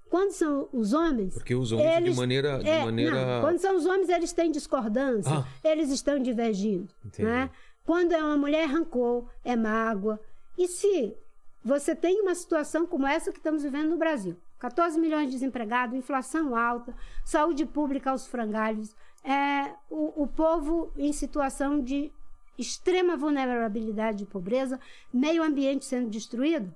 Quando 0.09 0.31
são 0.31 0.67
os 0.73 0.93
homens. 0.93 1.33
Porque 1.35 1.53
isso 1.53 1.75
de 1.77 1.81
eles- 1.83 2.17
maneira. 2.17 2.59
De 2.59 2.67
é, 2.69 2.83
maneira... 2.83 3.25
não, 3.35 3.41
quando 3.41 3.59
são 3.59 3.75
os 3.77 3.85
homens, 3.85 4.09
eles 4.09 4.33
têm 4.33 4.51
discordância, 4.51 5.31
Ah. 5.31 5.45
eles 5.63 5.89
estão 5.91 6.17
divergindo. 6.19 6.91
Entendi. 7.05 7.23
Né? 7.29 7.49
Quando 7.85 8.11
é 8.13 8.23
uma 8.23 8.37
mulher, 8.37 8.63
é 8.63 8.65
rancor, 8.65 9.29
é 9.43 9.55
mágoa. 9.55 10.19
E 10.57 10.67
se 10.67 11.15
você 11.63 11.95
tem 11.95 12.21
uma 12.21 12.33
situação 12.35 12.87
como 12.87 13.05
essa 13.05 13.31
que 13.31 13.37
estamos 13.37 13.63
vivendo 13.63 13.89
no 13.89 13.97
Brasil? 13.97 14.35
14 14.59 14.99
milhões 14.99 15.27
de 15.27 15.33
desempregados, 15.33 15.95
inflação 15.95 16.55
alta, 16.55 16.93
saúde 17.23 17.65
pública 17.65 18.11
aos 18.11 18.27
frangalhos, 18.27 18.93
é, 19.23 19.73
o, 19.89 20.23
o 20.23 20.27
povo 20.27 20.91
em 20.97 21.13
situação 21.13 21.79
de 21.81 22.11
extrema 22.57 23.15
vulnerabilidade 23.15 24.23
e 24.23 24.27
pobreza, 24.27 24.79
meio 25.13 25.41
ambiente 25.43 25.85
sendo 25.85 26.09
destruído. 26.09 26.73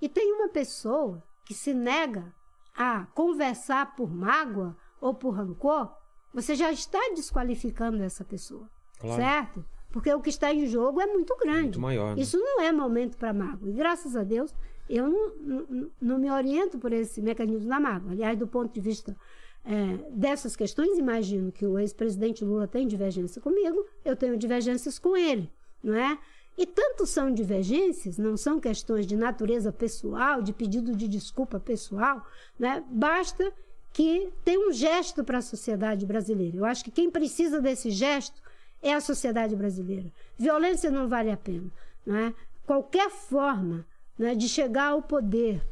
E 0.00 0.08
tem 0.08 0.32
uma 0.32 0.48
pessoa 0.48 1.22
que 1.44 1.54
se 1.54 1.72
nega 1.72 2.32
a 2.74 3.06
conversar 3.14 3.94
por 3.94 4.12
mágoa 4.12 4.76
ou 5.00 5.14
por 5.14 5.30
rancor, 5.30 5.92
você 6.32 6.54
já 6.54 6.72
está 6.72 6.98
desqualificando 7.14 8.02
essa 8.02 8.24
pessoa. 8.24 8.68
Claro. 8.98 9.22
Certo? 9.22 9.64
Porque 9.90 10.12
o 10.12 10.20
que 10.20 10.30
está 10.30 10.52
em 10.52 10.66
jogo 10.66 11.00
é 11.00 11.06
muito 11.06 11.36
grande. 11.36 11.60
Muito 11.60 11.80
maior, 11.80 12.16
né? 12.16 12.22
Isso 12.22 12.36
não 12.36 12.60
é 12.60 12.72
momento 12.72 13.16
para 13.16 13.32
mágoa. 13.32 13.68
E 13.68 13.72
graças 13.72 14.16
a 14.16 14.24
Deus, 14.24 14.52
eu 14.88 15.08
não, 15.08 15.66
não, 15.68 15.90
não 16.00 16.18
me 16.18 16.30
oriento 16.30 16.78
por 16.78 16.92
esse 16.92 17.22
mecanismo 17.22 17.68
da 17.68 17.78
mágoa. 17.78 18.10
Aliás, 18.10 18.36
do 18.36 18.46
ponto 18.48 18.72
de 18.72 18.80
vista 18.80 19.16
é, 19.64 20.10
dessas 20.10 20.56
questões, 20.56 20.98
imagino 20.98 21.52
que 21.52 21.64
o 21.64 21.78
ex-presidente 21.78 22.44
Lula 22.44 22.66
tem 22.66 22.86
divergência 22.86 23.40
comigo, 23.40 23.86
eu 24.04 24.16
tenho 24.16 24.36
divergências 24.36 24.98
com 24.98 25.16
ele, 25.16 25.50
não 25.82 25.94
é? 25.94 26.18
E 26.56 26.66
tanto 26.66 27.04
são 27.04 27.32
divergências, 27.32 28.16
não 28.16 28.36
são 28.36 28.60
questões 28.60 29.06
de 29.06 29.16
natureza 29.16 29.72
pessoal, 29.72 30.40
de 30.40 30.52
pedido 30.52 30.94
de 30.94 31.08
desculpa 31.08 31.58
pessoal, 31.58 32.24
né? 32.58 32.84
Basta 32.88 33.52
que 33.92 34.32
tenha 34.44 34.68
um 34.68 34.72
gesto 34.72 35.24
para 35.24 35.38
a 35.38 35.42
sociedade 35.42 36.06
brasileira. 36.06 36.56
Eu 36.56 36.64
acho 36.64 36.84
que 36.84 36.90
quem 36.90 37.10
precisa 37.10 37.60
desse 37.60 37.90
gesto 37.90 38.42
é 38.82 38.92
a 38.92 39.00
sociedade 39.00 39.56
brasileira. 39.56 40.12
Violência 40.36 40.90
não 40.90 41.08
vale 41.08 41.30
a 41.30 41.36
pena. 41.36 41.70
Não 42.04 42.16
é? 42.16 42.34
Qualquer 42.66 43.10
forma 43.10 43.86
né, 44.18 44.34
de 44.34 44.48
chegar 44.48 44.90
ao 44.90 45.02
poder 45.02 45.62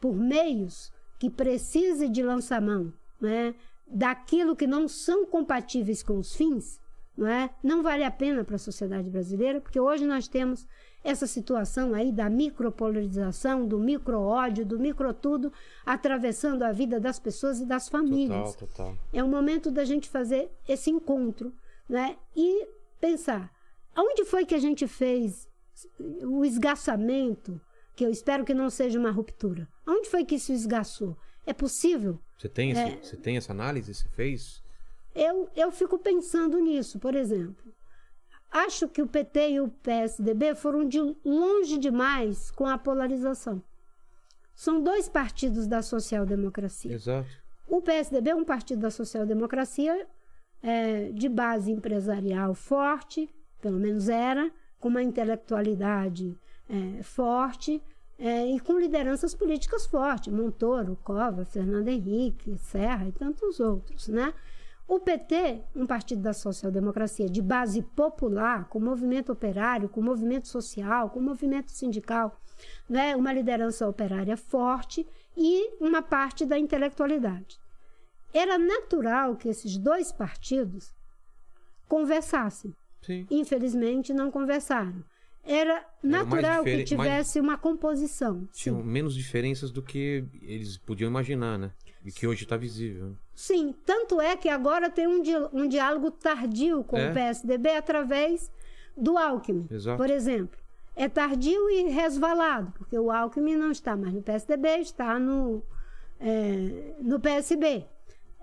por 0.00 0.14
meios 0.14 0.92
que 1.18 1.30
precise 1.30 2.08
de 2.08 2.22
lançamão 2.22 2.92
né, 3.20 3.54
daquilo 3.86 4.56
que 4.56 4.66
não 4.66 4.88
são 4.88 5.24
compatíveis 5.26 6.02
com 6.02 6.18
os 6.18 6.34
fins, 6.34 6.80
não, 7.16 7.26
é? 7.26 7.50
não 7.62 7.82
vale 7.82 8.04
a 8.04 8.10
pena 8.10 8.44
para 8.44 8.56
a 8.56 8.58
sociedade 8.58 9.08
brasileira, 9.10 9.60
porque 9.60 9.78
hoje 9.78 10.06
nós 10.06 10.26
temos 10.28 10.66
essa 11.04 11.26
situação 11.26 11.94
aí 11.94 12.12
da 12.12 12.30
micropolarização, 12.30 13.66
do 13.66 13.78
micro-ódio, 13.78 14.64
do 14.64 14.78
micro-tudo, 14.78 15.52
atravessando 15.84 16.62
a 16.62 16.72
vida 16.72 17.00
das 17.00 17.18
pessoas 17.18 17.60
e 17.60 17.66
das 17.66 17.88
famílias. 17.88 18.54
Total, 18.54 18.68
total. 18.68 18.98
É 19.12 19.22
o 19.22 19.28
momento 19.28 19.70
da 19.70 19.84
gente 19.84 20.08
fazer 20.08 20.50
esse 20.68 20.90
encontro 20.90 21.52
né? 21.88 22.16
e 22.36 22.66
pensar 23.00 23.50
aonde 23.94 24.24
foi 24.24 24.46
que 24.46 24.54
a 24.54 24.58
gente 24.60 24.86
fez 24.86 25.48
o 26.22 26.44
esgaçamento, 26.44 27.60
que 27.94 28.04
eu 28.06 28.10
espero 28.10 28.44
que 28.44 28.54
não 28.54 28.70
seja 28.70 28.98
uma 28.98 29.10
ruptura. 29.10 29.68
Aonde 29.84 30.08
foi 30.08 30.24
que 30.24 30.36
isso 30.36 30.52
esgaçou? 30.52 31.16
É 31.44 31.52
possível? 31.52 32.18
Você 32.38 32.48
tem, 32.48 32.70
esse- 32.70 32.80
É. 32.80 32.98
você 33.02 33.16
tem 33.16 33.36
essa 33.36 33.52
análise? 33.52 33.92
Você 33.92 34.08
fez? 34.10 34.61
Eu, 35.14 35.48
eu 35.54 35.70
fico 35.70 35.98
pensando 35.98 36.58
nisso, 36.58 36.98
por 36.98 37.14
exemplo. 37.14 37.72
acho 38.50 38.88
que 38.88 39.02
o 39.02 39.06
PT 39.06 39.50
e 39.50 39.60
o 39.60 39.68
PSDB 39.68 40.54
foram 40.54 40.86
de 40.86 40.98
longe 41.24 41.78
demais 41.78 42.50
com 42.50 42.66
a 42.66 42.78
polarização. 42.78 43.62
São 44.54 44.82
dois 44.82 45.08
partidos 45.08 45.66
da 45.66 45.82
social-democracia. 45.82 46.92
Exato. 46.92 47.28
O 47.66 47.80
PSDB 47.80 48.30
é 48.30 48.34
um 48.34 48.44
partido 48.44 48.80
da 48.82 48.90
social-democracia 48.90 50.06
é, 50.62 51.10
de 51.10 51.28
base 51.28 51.72
empresarial 51.72 52.54
forte, 52.54 53.28
pelo 53.60 53.78
menos 53.78 54.08
era, 54.08 54.50
com 54.78 54.88
uma 54.88 55.02
intelectualidade 55.02 56.38
é, 56.68 57.02
forte 57.02 57.82
é, 58.18 58.46
e 58.46 58.60
com 58.60 58.78
lideranças 58.78 59.34
políticas 59.34 59.86
fortes, 59.86 60.32
Montoro, 60.32 60.98
Cova, 61.02 61.44
Fernando 61.44 61.88
Henrique, 61.88 62.56
Serra 62.58 63.08
e 63.08 63.12
tantos 63.12 63.58
outros, 63.58 64.08
né? 64.08 64.32
O 64.92 65.00
PT, 65.00 65.62
um 65.74 65.86
partido 65.86 66.20
da 66.20 66.34
social-democracia 66.34 67.26
de 67.26 67.40
base 67.40 67.80
popular, 67.80 68.68
com 68.68 68.78
movimento 68.78 69.32
operário, 69.32 69.88
com 69.88 70.02
movimento 70.02 70.48
social, 70.48 71.08
com 71.08 71.18
movimento 71.18 71.70
sindical, 71.72 72.38
né? 72.86 73.16
uma 73.16 73.32
liderança 73.32 73.88
operária 73.88 74.36
forte 74.36 75.06
e 75.34 75.70
uma 75.80 76.02
parte 76.02 76.44
da 76.44 76.58
intelectualidade. 76.58 77.58
Era 78.34 78.58
natural 78.58 79.34
que 79.34 79.48
esses 79.48 79.78
dois 79.78 80.12
partidos 80.12 80.94
conversassem. 81.88 82.74
Sim. 83.00 83.26
Infelizmente, 83.30 84.12
não 84.12 84.30
conversaram. 84.30 85.02
Era 85.42 85.82
natural 86.02 86.64
difere- 86.64 86.82
que 86.84 86.88
tivesse 86.90 87.40
uma 87.40 87.56
composição. 87.56 88.46
Tinham 88.52 88.82
menos 88.82 89.14
diferenças 89.14 89.70
do 89.70 89.80
que 89.82 90.22
eles 90.42 90.76
podiam 90.76 91.08
imaginar, 91.08 91.58
né? 91.58 91.72
E 92.04 92.10
que 92.10 92.26
hoje 92.26 92.44
tá 92.46 92.56
visível. 92.56 93.14
Sim, 93.34 93.74
tanto 93.86 94.20
é 94.20 94.36
que 94.36 94.48
agora 94.48 94.90
tem 94.90 95.06
um, 95.06 95.22
di- 95.22 95.36
um 95.52 95.68
diálogo 95.68 96.10
tardio 96.10 96.82
com 96.84 96.96
É? 96.96 97.10
o 97.10 97.14
PSDB 97.14 97.70
através 97.76 98.50
do 98.96 99.16
Alckmin, 99.16 99.66
Exato. 99.70 99.96
por 99.96 100.10
exemplo. 100.10 100.58
É 100.96 101.08
tardio 101.08 101.70
e 101.70 101.84
resvalado, 101.88 102.72
porque 102.76 102.98
o 102.98 103.10
Alckmin 103.10 103.56
não 103.56 103.70
está 103.70 103.96
mais 103.96 104.12
no 104.12 104.20
PSDB, 104.22 104.68
está 104.80 105.18
no, 105.18 105.62
é, 106.20 106.94
no 107.00 107.18
PSB. 107.20 107.86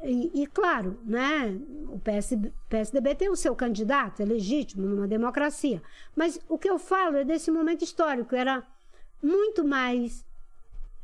E, 0.01 0.43
e, 0.43 0.47
claro, 0.47 0.97
né, 1.03 1.59
o 1.89 1.99
PSB, 1.99 2.53
PSDB 2.69 3.13
tem 3.15 3.29
o 3.29 3.35
seu 3.35 3.53
candidato, 3.53 4.21
é 4.21 4.25
legítimo 4.25 4.87
numa 4.87 5.05
democracia. 5.07 5.81
Mas 6.15 6.39
o 6.47 6.57
que 6.57 6.69
eu 6.69 6.79
falo 6.79 7.17
é 7.17 7.25
desse 7.25 7.51
momento 7.51 7.83
histórico, 7.83 8.33
era 8.33 8.65
muito 9.21 9.63
mais, 9.65 10.25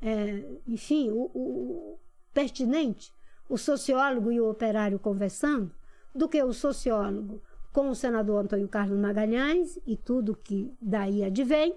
é, 0.02 0.46
enfim, 0.66 1.12
o- 1.12 1.30
o, 1.36 2.00
pertinente 2.36 3.12
o 3.50 3.58
sociólogo 3.58 4.32
e 4.32 4.42
o 4.42 4.50
operário 4.50 5.00
conversando 5.00 5.72
do 6.14 6.28
que 6.28 6.44
o 6.44 6.54
sociólogo 6.54 7.42
com 7.72 7.90
o 7.90 7.96
senador 7.96 8.44
Antônio 8.44 8.68
Carlos 8.68 9.00
Magalhães 9.00 9.80
e 9.88 9.98
tudo 9.98 10.36
que 10.36 10.74
daí 10.82 11.24
advém, 11.24 11.76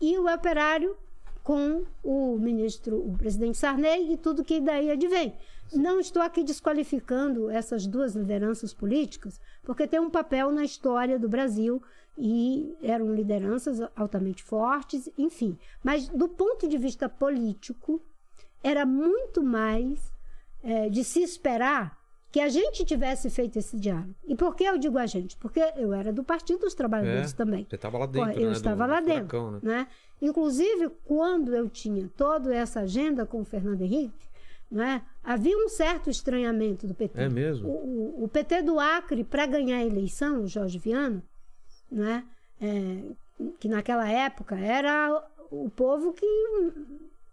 e 0.00 0.18
o 0.18 0.32
operário 0.32 0.96
com 1.42 1.84
o 2.02 2.38
ministro, 2.38 2.96
o 2.96 3.16
presidente 3.16 3.58
Sarney 3.58 4.12
e 4.12 4.16
tudo 4.16 4.44
que 4.44 4.60
daí 4.60 4.90
advém. 4.90 5.34
Não 5.72 6.00
estou 6.00 6.22
aqui 6.22 6.42
desqualificando 6.42 7.50
essas 7.50 7.86
duas 7.86 8.14
lideranças 8.14 8.72
políticas, 8.72 9.40
porque 9.62 9.86
tem 9.86 10.00
um 10.00 10.10
papel 10.10 10.50
na 10.50 10.64
história 10.64 11.18
do 11.18 11.28
Brasil 11.28 11.82
e 12.16 12.74
eram 12.82 13.14
lideranças 13.14 13.80
altamente 13.94 14.42
fortes, 14.42 15.08
enfim. 15.18 15.58
Mas 15.84 16.08
do 16.08 16.28
ponto 16.28 16.68
de 16.68 16.78
vista 16.78 17.08
político, 17.08 18.00
era 18.66 18.84
muito 18.86 19.42
mais 19.42 20.12
eh, 20.62 20.88
de 20.90 21.02
se 21.04 21.22
esperar 21.22 21.96
que 22.32 22.40
a 22.40 22.48
gente 22.48 22.84
tivesse 22.84 23.30
feito 23.30 23.58
esse 23.58 23.78
diálogo. 23.78 24.14
E 24.26 24.34
por 24.34 24.54
que 24.54 24.64
eu 24.64 24.76
digo 24.76 24.98
a 24.98 25.06
gente? 25.06 25.36
Porque 25.38 25.60
eu 25.76 25.92
era 25.94 26.12
do 26.12 26.22
Partido 26.22 26.60
dos 26.60 26.74
Trabalhadores 26.74 27.32
É, 27.32 27.36
também. 27.36 27.66
Você 27.68 27.78
tava 27.78 27.96
lá 27.98 28.06
dentro, 28.06 28.40
eu 28.40 28.46
né? 28.50 28.52
estava 28.52 28.84
do, 28.86 28.90
lá 28.92 29.00
do 29.00 29.06
dentro. 29.06 29.26
furacão, 29.28 29.50
né? 29.52 29.60
Né? 29.62 29.86
Inclusive, 30.20 30.90
quando 31.04 31.54
eu 31.54 31.68
tinha 31.68 32.10
toda 32.16 32.54
essa 32.54 32.80
agenda 32.80 33.24
com 33.24 33.40
o 33.40 33.44
Fernando 33.44 33.80
Henrique, 33.82 34.26
né, 34.70 35.02
havia 35.22 35.56
um 35.56 35.68
certo 35.68 36.10
estranhamento 36.10 36.86
do 36.86 36.94
PT. 36.94 37.20
É 37.22 37.28
mesmo? 37.28 37.68
O, 37.68 38.20
o- 38.20 38.24
o 38.24 38.28
PT 38.28 38.62
do 38.62 38.80
Acre, 38.80 39.22
para 39.24 39.46
ganhar 39.46 39.76
a 39.78 39.84
eleição, 39.84 40.42
o 40.42 40.46
Jorge 40.48 40.78
Viana, 40.78 41.22
né, 41.90 42.24
é, 42.60 43.02
que 43.60 43.68
naquela 43.68 44.08
época 44.10 44.56
era 44.58 45.24
o 45.50 45.70
povo 45.70 46.12
que 46.12 46.26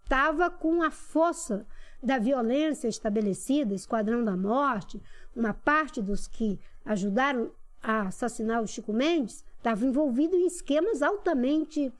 estava 0.04 0.50
com 0.50 0.82
a 0.82 0.90
força 0.90 1.66
da 2.02 2.18
violência 2.18 2.86
estabelecida, 2.86 3.74
Esquadrão 3.74 4.22
da 4.22 4.36
Morte, 4.36 5.02
uma 5.34 5.54
parte 5.54 6.02
dos 6.02 6.28
que 6.28 6.60
ajudaram 6.84 7.50
a 7.82 8.02
assassinar 8.02 8.62
o 8.62 8.66
Chico 8.66 8.92
Mendes 8.92 9.44
estava 9.56 9.84
envolvido 9.84 10.36
em 10.36 10.46
esquemas 10.46 11.02
altamente 11.02 11.92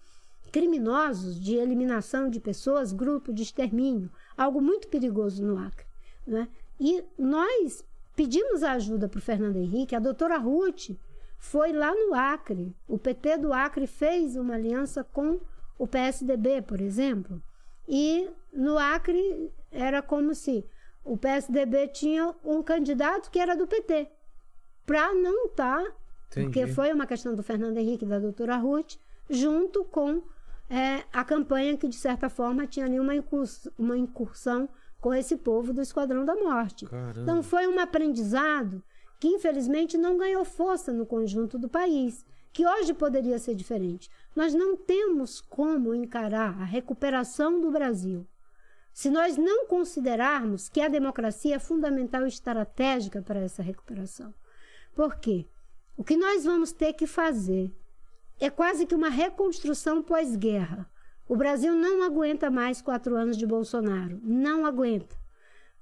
criminosos 0.53 1.41
de 1.41 1.57
eliminação 1.57 2.29
de 2.29 2.39
pessoas, 2.39 2.93
grupo 2.93 3.33
de 3.33 3.43
extermínio, 3.43 4.11
algo 4.37 4.61
muito 4.61 4.89
perigoso 4.89 5.45
no 5.45 5.59
Acre. 5.59 5.87
Né? 6.27 6.49
E 6.79 7.03
nós 7.19 7.85
pedimos 8.15 8.63
a 8.63 8.73
ajuda 8.73 9.09
para 9.09 9.19
o 9.19 9.23
Fernando 9.23 9.57
Henrique, 9.57 9.97
a 9.97 10.01
doutora 10.01 10.39
Ruth 10.39 10.91
foi 11.39 11.73
lá 11.73 11.93
no 11.95 12.15
Acre, 12.15 12.75
o 12.87 12.99
PT 12.99 13.39
do 13.39 13.53
Acre 13.53 13.87
fez 13.87 14.37
uma 14.37 14.55
aliança 14.55 15.03
com 15.03 15.41
o 15.79 15.87
PSDB, 15.87 16.63
por 16.63 16.81
exemplo, 16.81 17.43
e 17.89 18.29
no 18.53 18.79
Acre 18.79 19.53
era 19.71 20.01
como 20.03 20.35
se 20.35 20.65
o 21.05 21.17
PSDB 21.17 21.89
tinha 21.89 22.35
um 22.45 22.63
candidato 22.63 23.31
que 23.31 23.39
era 23.39 23.55
do 23.55 23.67
PT, 23.67 24.09
para 24.87 25.13
não 25.15 25.47
estar, 25.47 25.83
porque 26.29 26.61
Entendi. 26.61 26.73
foi 26.73 26.93
uma 26.93 27.07
questão 27.07 27.35
do 27.35 27.43
Fernando 27.43 27.77
Henrique 27.77 28.05
e 28.05 28.09
da 28.09 28.19
doutora 28.19 28.57
Ruth, 28.57 28.97
junto 29.29 29.85
com 29.85 30.23
é, 30.71 31.05
a 31.13 31.25
campanha 31.25 31.77
que, 31.77 31.87
de 31.89 31.97
certa 31.97 32.29
forma, 32.29 32.67
tinha 32.67 32.87
ali 32.87 32.99
uma 32.99 33.15
incurs- 33.15 33.69
uma 33.79 33.97
incursão 33.97 34.69
com 35.01 35.13
esse 35.13 35.37
povo 35.37 35.73
do 35.73 35.83
Esquadrão 35.83 36.25
da 36.25 36.35
Morte. 36.35 36.87
Caramba. 36.87 37.21
Então, 37.21 37.43
foi 37.43 37.67
um 37.67 37.79
aprendizado 37.79 38.83
que, 39.21 39.29
infelizmente, 39.29 39.99
não 39.99 40.17
ganhou 40.17 40.45
força 40.45 40.93
no 40.93 41.05
conjunto 41.05 41.59
do 41.59 41.69
país, 41.69 42.25
que 42.55 42.65
hoje 42.65 42.95
poderia 42.95 43.37
ser 43.37 43.57
diferente. 43.57 44.09
Nós 44.35 44.55
não 44.55 44.77
temos 44.77 45.41
como 45.41 45.93
encarar 45.93 46.57
a 46.61 46.65
recuperação 46.65 47.61
do 47.61 47.71
Brasil 47.73 48.25
se 48.93 49.11
nós 49.11 49.37
não 49.37 49.67
considerarmos 49.67 50.69
que 50.69 50.81
a 50.81 50.87
democracia 50.87 51.57
é 51.57 51.59
fundamental 51.59 52.25
e 52.25 52.29
estratégica 52.29 53.21
para 53.21 53.41
essa 53.41 53.61
recuperação. 53.61 54.33
Por 54.95 55.17
quê? 55.17 55.49
O 55.97 56.05
que 56.05 56.17
nós 56.17 56.45
vamos 56.45 56.71
ter 56.71 56.93
que 56.93 57.09
fazer 57.09 57.75
é 58.39 58.49
quase 58.49 58.87
que 58.87 58.95
uma 58.95 59.09
reconstrução 59.09 60.01
pós-guerra. 60.01 60.89
O 61.29 61.35
Brasil 61.35 61.75
não 61.75 62.05
aguenta 62.05 62.53
mais 62.53 62.81
quatro 62.81 63.17
anos 63.17 63.37
de 63.37 63.45
Bolsonaro. 63.45 64.21
Não 64.23 64.65
aguenta. 64.65 65.17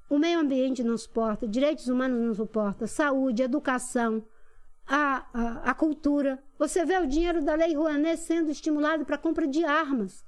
O 0.09 0.19
meio 0.19 0.40
ambiente 0.40 0.82
não 0.82 0.97
suporta, 0.97 1.47
direitos 1.47 1.89
humanos 1.89 2.19
não 2.19 2.32
suporta, 2.32 2.86
saúde, 2.86 3.43
educação, 3.43 4.24
a, 4.87 5.27
a, 5.33 5.71
a 5.71 5.75
cultura. 5.75 6.43
Você 6.59 6.85
vê 6.85 6.99
o 6.99 7.07
dinheiro 7.07 7.45
da 7.45 7.55
Lei 7.55 7.75
Rouanet 7.75 8.19
sendo 8.19 8.51
estimulado 8.51 9.05
para 9.05 9.19
compra 9.19 9.47
de 9.47 9.65
armas. 9.65 10.25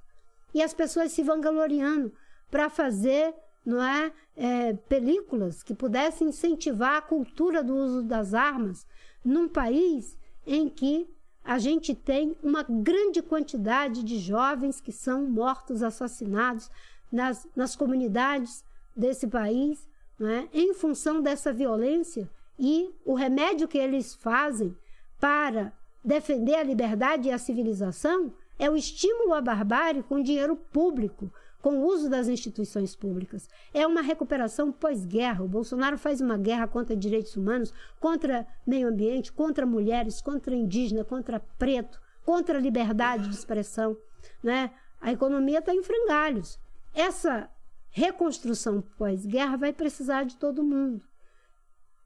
E 0.52 0.62
as 0.62 0.72
pessoas 0.72 1.12
se 1.12 1.22
vangloriando 1.22 2.12
para 2.50 2.70
fazer 2.70 3.34
não 3.64 3.82
é, 3.82 4.12
é, 4.36 4.74
películas 4.74 5.62
que 5.62 5.74
pudessem 5.74 6.28
incentivar 6.28 6.96
a 6.96 7.02
cultura 7.02 7.64
do 7.64 7.74
uso 7.74 8.02
das 8.02 8.34
armas 8.34 8.86
num 9.24 9.48
país 9.48 10.16
em 10.46 10.68
que 10.68 11.08
a 11.42 11.58
gente 11.58 11.94
tem 11.94 12.36
uma 12.42 12.62
grande 12.62 13.22
quantidade 13.22 14.02
de 14.02 14.18
jovens 14.18 14.80
que 14.80 14.92
são 14.92 15.28
mortos, 15.28 15.82
assassinados 15.82 16.70
nas, 17.10 17.46
nas 17.54 17.74
comunidades 17.74 18.64
desse 18.96 19.26
país, 19.26 19.86
não 20.18 20.28
é? 20.28 20.48
em 20.52 20.72
função 20.74 21.20
dessa 21.20 21.52
violência 21.52 22.30
e 22.58 22.94
o 23.04 23.14
remédio 23.14 23.68
que 23.68 23.78
eles 23.78 24.14
fazem 24.14 24.76
para 25.20 25.72
defender 26.04 26.54
a 26.54 26.62
liberdade 26.62 27.28
e 27.28 27.32
a 27.32 27.38
civilização 27.38 28.32
é 28.58 28.70
o 28.70 28.76
estímulo 28.76 29.34
à 29.34 29.40
barbárie 29.40 30.02
com 30.02 30.22
dinheiro 30.22 30.54
público, 30.56 31.32
com 31.60 31.78
o 31.78 31.86
uso 31.86 32.10
das 32.10 32.28
instituições 32.28 32.94
públicas. 32.94 33.48
É 33.72 33.86
uma 33.86 34.02
recuperação 34.02 34.70
pós-guerra. 34.70 35.42
O 35.42 35.48
Bolsonaro 35.48 35.96
faz 35.96 36.20
uma 36.20 36.36
guerra 36.36 36.68
contra 36.68 36.94
direitos 36.94 37.36
humanos, 37.36 37.72
contra 37.98 38.46
meio 38.66 38.88
ambiente, 38.88 39.32
contra 39.32 39.64
mulheres, 39.64 40.20
contra 40.20 40.54
indígena, 40.54 41.04
contra 41.04 41.40
preto, 41.58 41.98
contra 42.24 42.60
liberdade 42.60 43.28
de 43.28 43.34
expressão. 43.34 43.96
Né? 44.42 44.70
A 45.00 45.10
economia 45.10 45.58
está 45.58 45.74
em 45.74 45.82
frangalhos. 45.82 46.58
Essa 46.94 47.50
reconstrução 47.90 48.82
pós-guerra 48.98 49.56
vai 49.56 49.72
precisar 49.72 50.24
de 50.24 50.36
todo 50.36 50.62
mundo. 50.62 51.02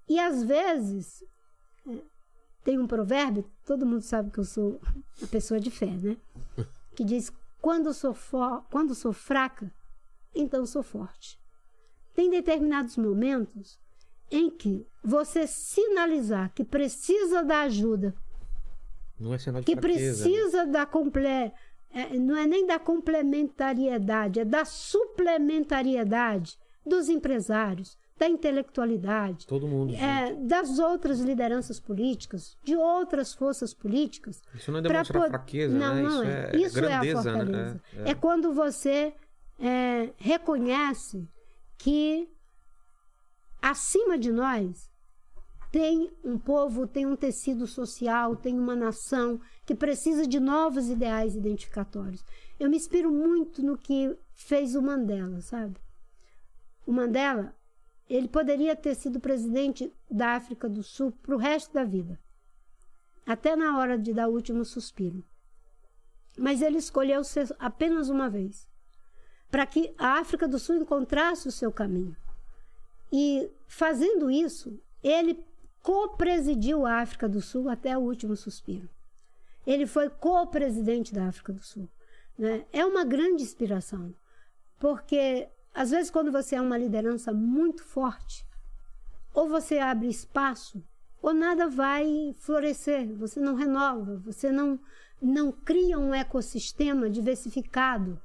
E 0.08 0.18
às 0.18 0.42
vezes 0.42 1.22
é, 1.86 2.02
tem 2.64 2.78
um 2.78 2.86
provérbio, 2.86 3.44
todo 3.64 3.84
mundo 3.86 4.02
sabe 4.02 4.30
que 4.30 4.38
eu 4.38 4.44
sou 4.44 4.80
uma 5.20 5.28
pessoa 5.28 5.58
de 5.60 5.70
fé, 5.70 5.86
né? 5.86 6.16
Que 6.96 7.04
diz: 7.04 7.30
quando 7.60 7.92
sou, 7.94 8.12
fo- 8.12 8.62
quando 8.70 8.92
sou 8.94 9.12
fraca, 9.12 9.72
então 10.34 10.66
sou 10.66 10.82
forte. 10.82 11.38
Tem 12.14 12.28
determinados 12.28 12.96
momentos 12.96 13.78
em 14.30 14.50
que 14.50 14.84
você 15.04 15.46
sinalizar 15.46 16.52
que 16.52 16.64
precisa 16.64 17.44
da 17.44 17.60
ajuda 17.62 18.14
Não 19.18 19.32
é 19.32 19.38
sinal 19.38 19.60
de 19.60 19.66
que 19.66 19.74
fraqueza, 19.80 20.24
né? 20.28 20.30
precisa 20.34 20.66
da 20.66 20.84
comple... 20.84 21.24
é, 21.26 21.52
não 22.18 22.36
é 22.36 22.46
nem 22.48 22.66
da 22.66 22.78
complementariedade, 22.80 24.40
é 24.40 24.44
da 24.44 24.64
suplementariedade 24.64 26.58
dos 26.84 27.08
empresários, 27.08 27.96
da 28.18 28.28
intelectualidade, 28.28 29.46
Todo 29.46 29.66
mundo. 29.68 29.94
é, 29.94 30.34
das 30.34 30.78
outras 30.78 31.20
lideranças 31.20 31.78
políticas, 31.78 32.56
de 32.64 32.74
outras 32.76 33.32
forças 33.32 33.72
políticas. 33.72 34.42
Isso 34.54 34.72
não 34.72 34.80
é 34.80 34.82
pra 34.82 34.90
demonstrar 34.92 35.22
po- 35.22 35.28
fraqueza, 35.28 35.78
não, 35.78 35.94
né? 35.94 36.02
Não 36.02 36.10
Isso 36.10 36.22
é. 36.24 36.50
é, 36.52 36.56
Isso 36.56 36.78
é 36.78 36.80
a 36.80 36.88
grandeza, 36.88 37.22
fortaleza. 37.22 37.74
né? 37.74 38.02
É, 38.10 38.14
quando 38.14 38.52
você 38.52 39.14
é, 39.60 40.10
reconhece 40.16 41.28
que 41.78 42.28
acima 43.62 44.18
de 44.18 44.32
nós 44.32 44.88
tem 45.70 46.10
um 46.24 46.38
povo, 46.38 46.86
tem 46.86 47.04
um 47.06 47.14
tecido 47.14 47.66
social, 47.66 48.34
tem 48.34 48.58
uma 48.58 48.74
nação 48.74 49.38
que 49.66 49.74
precisa 49.74 50.26
de 50.26 50.40
novos 50.40 50.88
ideais 50.88 51.36
identificatórios. 51.36 52.24
Eu 52.58 52.70
me 52.70 52.76
inspiro 52.76 53.10
muito 53.12 53.62
no 53.62 53.76
que 53.76 54.16
fez 54.34 54.74
o 54.74 54.80
Mandela, 54.82 55.40
sabe? 55.42 55.76
O 56.86 56.92
Mandela, 56.92 57.54
ele 58.08 58.28
poderia 58.28 58.74
ter 58.74 58.94
sido 58.94 59.20
presidente 59.20 59.92
da 60.10 60.34
África 60.34 60.68
do 60.68 60.82
Sul 60.82 61.12
para 61.22 61.34
o 61.34 61.38
resto 61.38 61.72
da 61.74 61.84
vida, 61.84 62.18
até 63.26 63.54
na 63.54 63.78
hora 63.78 63.98
de 63.98 64.14
dar 64.14 64.28
o 64.28 64.32
último 64.32 64.64
suspiro. 64.64 65.22
Mas 66.36 66.62
ele 66.62 66.78
escolheu 66.78 67.22
ser 67.22 67.54
apenas 67.58 68.08
uma 68.08 68.30
vez, 68.30 68.66
para 69.50 69.66
que 69.66 69.94
a 69.98 70.18
África 70.18 70.48
do 70.48 70.58
Sul 70.58 70.76
encontrasse 70.76 71.48
o 71.48 71.52
seu 71.52 71.72
caminho. 71.72 72.16
E 73.12 73.50
fazendo 73.66 74.30
isso, 74.30 74.80
ele 75.02 75.44
co-presidiu 75.82 76.86
a 76.86 77.00
África 77.00 77.28
do 77.28 77.40
Sul 77.40 77.68
até 77.68 77.96
o 77.96 78.02
último 78.02 78.36
suspiro. 78.36 78.88
Ele 79.66 79.86
foi 79.86 80.08
co-presidente 80.08 81.14
da 81.14 81.28
África 81.28 81.52
do 81.52 81.62
Sul. 81.62 81.88
Né? 82.38 82.64
É 82.72 82.84
uma 82.84 83.04
grande 83.04 83.42
inspiração, 83.42 84.14
porque 84.78 85.48
às 85.74 85.90
vezes 85.90 86.10
quando 86.10 86.32
você 86.32 86.56
é 86.56 86.60
uma 86.60 86.78
liderança 86.78 87.32
muito 87.32 87.82
forte, 87.84 88.46
ou 89.34 89.48
você 89.48 89.78
abre 89.78 90.08
espaço, 90.08 90.82
ou 91.22 91.32
nada 91.34 91.68
vai 91.68 92.34
florescer, 92.38 93.12
você 93.16 93.40
não 93.40 93.54
renova, 93.54 94.16
você 94.24 94.50
não, 94.50 94.78
não 95.20 95.52
cria 95.52 95.98
um 95.98 96.14
ecossistema 96.14 97.10
diversificado. 97.10 98.20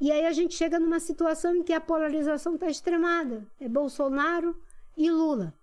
E 0.00 0.10
aí 0.10 0.26
a 0.26 0.32
gente 0.32 0.54
chega 0.54 0.78
numa 0.78 0.98
situação 1.00 1.54
em 1.56 1.62
que 1.62 1.72
a 1.72 1.80
polarização 1.80 2.54
está 2.54 2.68
extremada. 2.68 3.46
É 3.60 3.68
Bolsonaro 3.68 4.56
e 4.96 5.10
Lula. 5.10 5.54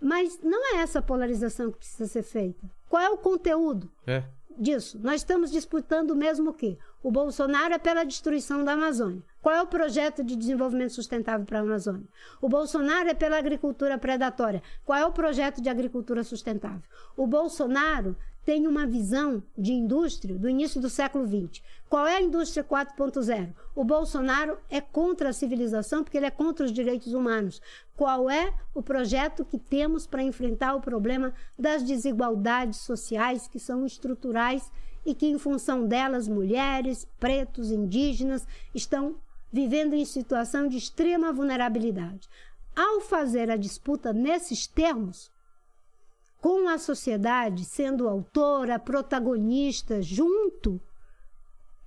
Mas 0.00 0.40
não 0.42 0.74
é 0.74 0.78
essa 0.80 1.00
polarização 1.00 1.70
que 1.70 1.78
precisa 1.78 2.06
ser 2.06 2.22
feita. 2.22 2.68
Qual 2.88 3.02
é 3.02 3.08
o 3.10 3.18
conteúdo 3.18 3.90
É. 4.06 4.24
disso? 4.58 4.98
Nós 5.00 5.20
estamos 5.20 5.50
disputando 5.50 6.10
o 6.10 6.16
mesmo 6.16 6.52
que 6.52 6.76
o 7.02 7.10
Bolsonaro 7.10 7.74
é 7.74 7.78
pela 7.78 8.04
destruição 8.04 8.62
da 8.62 8.72
Amazônia. 8.72 9.22
Qual 9.40 9.54
é 9.54 9.62
o 9.62 9.66
projeto 9.66 10.22
de 10.22 10.36
desenvolvimento 10.36 10.92
sustentável 10.92 11.46
para 11.46 11.58
a 11.58 11.62
Amazônia? 11.62 12.06
O 12.42 12.48
Bolsonaro 12.48 13.08
é 13.08 13.14
pela 13.14 13.38
agricultura 13.38 13.96
predatória. 13.96 14.62
Qual 14.84 14.98
é 14.98 15.06
o 15.06 15.12
projeto 15.12 15.62
de 15.62 15.70
agricultura 15.70 16.22
sustentável? 16.22 16.82
O 17.16 17.26
Bolsonaro 17.26 18.16
tem 18.44 18.66
uma 18.66 18.86
visão 18.86 19.42
de 19.56 19.72
indústria 19.72 20.38
do 20.38 20.48
início 20.48 20.80
do 20.80 20.90
século 20.90 21.26
XX. 21.26 21.62
Qual 21.88 22.06
é 22.06 22.16
a 22.16 22.22
indústria 22.22 22.64
4.0? 22.64 23.54
O 23.74 23.84
Bolsonaro 23.84 24.58
é 24.68 24.80
contra 24.80 25.30
a 25.30 25.32
civilização 25.32 26.02
porque 26.02 26.16
ele 26.16 26.26
é 26.26 26.30
contra 26.30 26.64
os 26.64 26.72
direitos 26.72 27.12
humanos. 27.12 27.62
Qual 27.96 28.30
é 28.30 28.52
o 28.74 28.82
projeto 28.82 29.44
que 29.44 29.58
temos 29.58 30.06
para 30.06 30.22
enfrentar 30.22 30.74
o 30.74 30.80
problema 30.80 31.32
das 31.58 31.82
desigualdades 31.82 32.80
sociais 32.80 33.46
que 33.46 33.58
são 33.58 33.86
estruturais 33.86 34.70
e 35.04 35.14
que, 35.14 35.26
em 35.26 35.38
função 35.38 35.86
delas, 35.86 36.28
mulheres, 36.28 37.06
pretos, 37.18 37.70
indígenas 37.70 38.46
estão 38.74 39.16
vivendo 39.52 39.94
em 39.94 40.04
situação 40.04 40.68
de 40.68 40.76
extrema 40.76 41.32
vulnerabilidade? 41.32 42.28
Ao 42.74 43.00
fazer 43.00 43.50
a 43.50 43.56
disputa 43.56 44.12
nesses 44.12 44.66
termos, 44.66 45.30
com 46.40 46.68
a 46.68 46.78
sociedade 46.78 47.64
sendo 47.64 48.08
autora, 48.08 48.78
protagonista, 48.78 50.00
junto, 50.00 50.80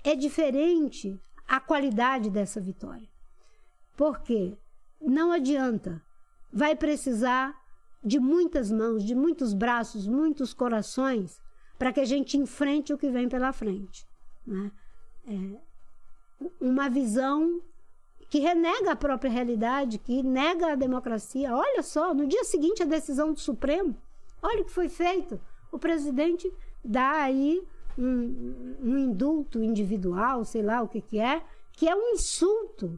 é 0.03 0.15
diferente 0.15 1.19
a 1.47 1.59
qualidade 1.59 2.29
dessa 2.29 2.59
vitória. 2.59 3.07
Porque 3.95 4.55
não 5.01 5.31
adianta, 5.31 6.01
vai 6.51 6.75
precisar 6.75 7.59
de 8.03 8.19
muitas 8.19 8.71
mãos, 8.71 9.03
de 9.03 9.15
muitos 9.15 9.53
braços, 9.53 10.07
muitos 10.07 10.53
corações 10.53 11.41
para 11.83 11.91
que 11.91 11.99
a 11.99 12.05
gente 12.05 12.37
enfrente 12.37 12.93
o 12.93 12.97
que 12.97 13.09
vem 13.09 13.27
pela 13.27 13.51
frente. 13.51 14.07
Né? 14.47 14.71
É 15.27 15.57
uma 16.61 16.89
visão 16.89 17.61
que 18.29 18.39
renega 18.39 18.93
a 18.93 18.95
própria 18.95 19.29
realidade, 19.29 19.97
que 19.97 20.23
nega 20.23 20.71
a 20.71 20.75
democracia. 20.75 21.53
Olha 21.53 21.83
só, 21.83 22.13
no 22.13 22.25
dia 22.25 22.45
seguinte 22.45 22.81
a 22.81 22.85
decisão 22.85 23.33
do 23.33 23.39
Supremo, 23.41 23.97
olha 24.41 24.61
o 24.61 24.63
que 24.63 24.71
foi 24.71 24.87
feito. 24.87 25.41
O 25.73 25.77
presidente 25.77 26.49
dá 26.81 27.21
aí 27.23 27.61
um, 27.97 28.77
um 28.81 28.97
indulto 28.97 29.61
individual, 29.61 30.45
sei 30.45 30.61
lá 30.61 30.81
o 30.81 30.87
que, 30.87 31.01
que 31.01 31.19
é, 31.19 31.43
que 31.73 31.89
é 31.89 31.93
um 31.93 32.13
insulto 32.13 32.97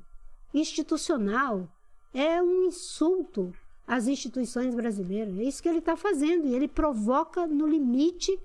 institucional, 0.54 1.68
é 2.14 2.40
um 2.40 2.66
insulto 2.66 3.52
às 3.88 4.08
instituições 4.08 4.76
brasileiras. 4.76 5.36
É 5.40 5.44
isso 5.44 5.64
que 5.64 5.70
ele 5.70 5.80
está 5.80 5.96
fazendo. 5.96 6.46
E 6.46 6.54
ele 6.54 6.68
provoca 6.68 7.48
no 7.48 7.66
limite, 7.66 8.40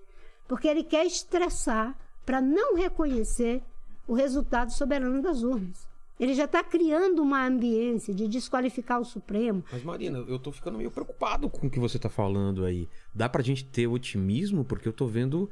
porque 0.50 0.66
ele 0.66 0.82
quer 0.82 1.06
estressar 1.06 1.96
para 2.26 2.40
não 2.40 2.74
reconhecer 2.74 3.62
o 4.04 4.14
resultado 4.14 4.72
soberano 4.72 5.22
das 5.22 5.44
urnas. 5.44 5.86
Ele 6.18 6.34
já 6.34 6.44
está 6.44 6.64
criando 6.64 7.22
uma 7.22 7.46
ambiência 7.46 8.12
de 8.12 8.26
desqualificar 8.26 9.00
o 9.00 9.04
Supremo. 9.04 9.62
Mas, 9.70 9.84
Marina, 9.84 10.18
eu 10.18 10.40
tô 10.40 10.50
ficando 10.50 10.76
meio 10.76 10.90
preocupado 10.90 11.48
com 11.48 11.68
o 11.68 11.70
que 11.70 11.78
você 11.78 12.00
tá 12.00 12.08
falando 12.08 12.64
aí. 12.64 12.88
Dá 13.14 13.28
pra 13.28 13.44
gente 13.44 13.64
ter 13.64 13.86
otimismo? 13.86 14.64
Porque 14.64 14.88
eu 14.88 14.92
tô 14.92 15.06
vendo 15.06 15.48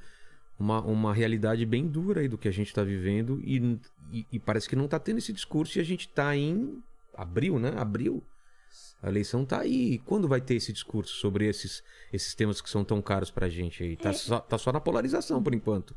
uma, 0.59 0.81
uma 0.81 1.15
realidade 1.15 1.65
bem 1.65 1.87
dura 1.87 2.23
aí 2.23 2.29
do 2.29 2.37
que 2.37 2.49
a 2.49 2.53
gente 2.53 2.75
tá 2.75 2.83
vivendo 2.83 3.41
e, 3.45 3.79
e, 4.13 4.27
e 4.33 4.39
parece 4.41 4.69
que 4.69 4.75
não 4.75 4.89
tá 4.89 4.99
tendo 4.99 5.19
esse 5.19 5.33
discurso 5.33 5.79
e 5.79 5.81
a 5.81 5.85
gente 5.85 6.09
tá 6.09 6.37
em 6.37 6.83
abril, 7.15 7.61
né? 7.61 7.73
Abril. 7.77 8.21
A 9.03 9.09
eleição 9.09 9.45
tá 9.45 9.61
aí. 9.61 9.95
E 9.95 9.99
Quando 9.99 10.29
vai 10.29 10.41
ter 10.41 10.55
esse 10.55 10.73
discurso 10.73 11.15
sobre 11.15 11.47
esses, 11.47 11.83
esses 12.13 12.35
temas 12.35 12.61
que 12.61 12.69
são 12.69 12.85
tão 12.85 13.01
caros 13.01 13.31
pra 13.31 13.49
gente 13.49 13.83
aí? 13.83 13.97
Tá, 13.97 14.13
só, 14.13 14.41
tá 14.41 14.59
só 14.59 14.73
na 14.73 14.81
polarização 14.81 15.43
por 15.43 15.55
enquanto. 15.55 15.97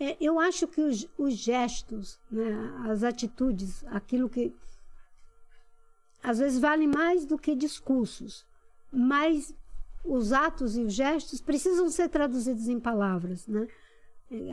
É, 0.00 0.16
eu 0.20 0.38
acho 0.38 0.66
que 0.68 0.80
os, 0.80 1.08
os 1.18 1.34
gestos, 1.34 2.18
né, 2.30 2.72
as 2.86 3.02
atitudes, 3.02 3.84
aquilo 3.88 4.28
que 4.28 4.54
às 6.22 6.38
vezes 6.38 6.58
vale 6.58 6.86
mais 6.86 7.24
do 7.26 7.38
que 7.38 7.54
discursos, 7.54 8.46
mas 8.92 9.54
os 10.04 10.32
atos 10.32 10.76
e 10.76 10.82
os 10.82 10.92
gestos 10.92 11.40
precisam 11.40 11.88
ser 11.90 12.08
traduzidos 12.08 12.68
em 12.68 12.78
palavras, 12.80 13.46
né? 13.46 13.66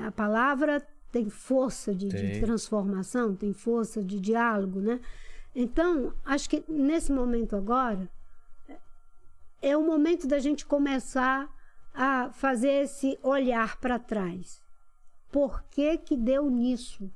A 0.05 0.11
palavra 0.11 0.85
tem 1.11 1.29
força 1.29 1.93
de, 1.93 2.07
de 2.07 2.17
Tem. 2.17 2.41
transformação, 2.41 3.35
tem 3.35 3.53
força 3.53 4.03
de 4.03 4.19
diálogo, 4.19 4.81
né? 4.81 4.99
Então, 5.55 6.13
acho 6.25 6.49
que 6.49 6.63
nesse 6.67 7.11
momento 7.11 7.55
agora 7.55 8.09
é 9.61 9.75
o 9.75 9.81
momento 9.81 10.27
da 10.27 10.37
gente 10.37 10.65
começar 10.65 11.49
a 11.93 12.29
fazer 12.33 12.83
esse 12.83 13.17
olhar 13.23 13.77
para 13.77 13.97
trás. 13.97 14.61
Por 15.31 15.63
que 15.63 15.97
que 15.97 16.17
deu 16.17 16.49
nisso? 16.49 17.09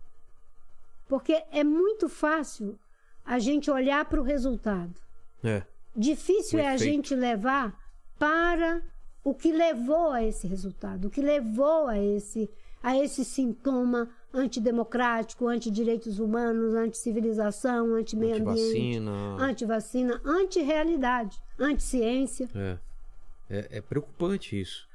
Porque 1.07 1.43
é 1.51 1.63
muito 1.63 2.07
fácil 2.07 2.79
a 3.25 3.39
gente 3.39 3.69
olhar 3.69 4.05
para 4.05 4.21
o 4.21 4.23
resultado. 4.23 4.95
É. 5.43 5.63
Difícil 5.95 6.59
é 6.59 6.69
a 6.69 6.77
gente 6.77 7.13
levar 7.13 7.77
para 8.17 8.81
o 9.23 9.33
que 9.33 9.51
levou 9.51 10.11
a 10.11 10.23
esse 10.23 10.47
resultado, 10.47 11.07
o 11.07 11.09
que 11.09 11.21
levou 11.21 11.87
a 11.87 11.99
esse, 11.99 12.49
a 12.81 12.97
esse 12.97 13.25
sintoma 13.25 14.09
antidemocrático, 14.33 15.47
antidireitos 15.47 16.19
humanos, 16.19 16.73
anticivilização, 16.73 17.95
anti-meio 17.95 18.35
ambiente, 18.35 18.97
Antivacina. 19.39 20.21
anti-realidade, 20.25 21.41
anti-ciência. 21.57 22.49
É. 22.55 22.77
é. 23.49 23.67
É 23.77 23.81
preocupante 23.81 24.59
isso. 24.59 24.87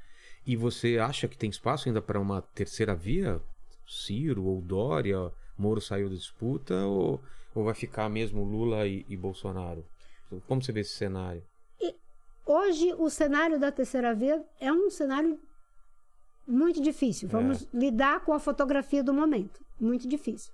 E 0.45 0.55
você 0.55 0.97
acha 0.99 1.27
que 1.27 1.37
tem 1.37 1.49
espaço 1.49 1.89
ainda 1.89 2.01
para 2.01 2.19
uma 2.19 2.41
terceira 2.41 2.95
via? 2.95 3.41
Ciro 3.87 4.45
ou 4.45 4.61
Dória? 4.61 5.31
Moro 5.57 5.81
saiu 5.81 6.09
da 6.09 6.15
disputa? 6.15 6.73
Ou, 6.85 7.21
ou 7.53 7.63
vai 7.63 7.73
ficar 7.73 8.09
mesmo 8.09 8.43
Lula 8.43 8.87
e, 8.87 9.05
e 9.09 9.17
Bolsonaro? 9.17 9.85
Como 10.47 10.61
você 10.61 10.71
vê 10.71 10.81
esse 10.81 10.95
cenário? 10.95 11.43
Hoje, 12.45 12.93
o 12.93 13.09
cenário 13.09 13.59
da 13.59 13.71
terceira 13.71 14.13
via 14.13 14.43
é 14.59 14.71
um 14.71 14.89
cenário 14.91 15.39
muito 16.47 16.81
difícil. 16.81 17.27
Vamos 17.27 17.67
lidar 17.73 18.21
com 18.23 18.33
a 18.33 18.39
fotografia 18.39 19.03
do 19.03 19.13
momento. 19.13 19.59
Muito 19.79 20.07
difícil. 20.07 20.51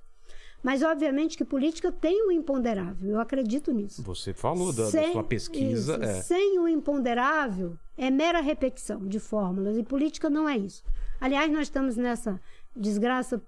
Mas, 0.64 0.84
obviamente, 0.84 1.36
que 1.38 1.44
política 1.44 1.92
tem 1.92 2.28
o 2.28 2.32
imponderável. 2.32 3.10
Eu 3.12 3.20
acredito 3.20 3.72
nisso. 3.72 4.04
Você 4.04 4.32
falou 4.34 4.72
da, 4.72 4.84
da 4.84 4.90
Sem- 4.92 5.12
sua 5.12 5.24
pesquisa. 5.24 5.94
isso, 5.96 6.04
é. 6.04 6.22
Sem 6.22 6.60
o 6.60 6.68
imponderável, 6.68 7.76
é 7.98 8.12
mera 8.12 8.42
repetição 8.42 9.08
de 9.08 9.20
fórmulas. 9.20 9.76
E 9.76 9.84
política 9.84 10.30
não 10.30 10.48
é 10.48 10.58
isso. 10.58 10.84
Aliás, 11.20 11.52
nós 11.52 11.64
estamos 11.64 11.98
nessa 11.98 12.40
desgraça 12.76 13.42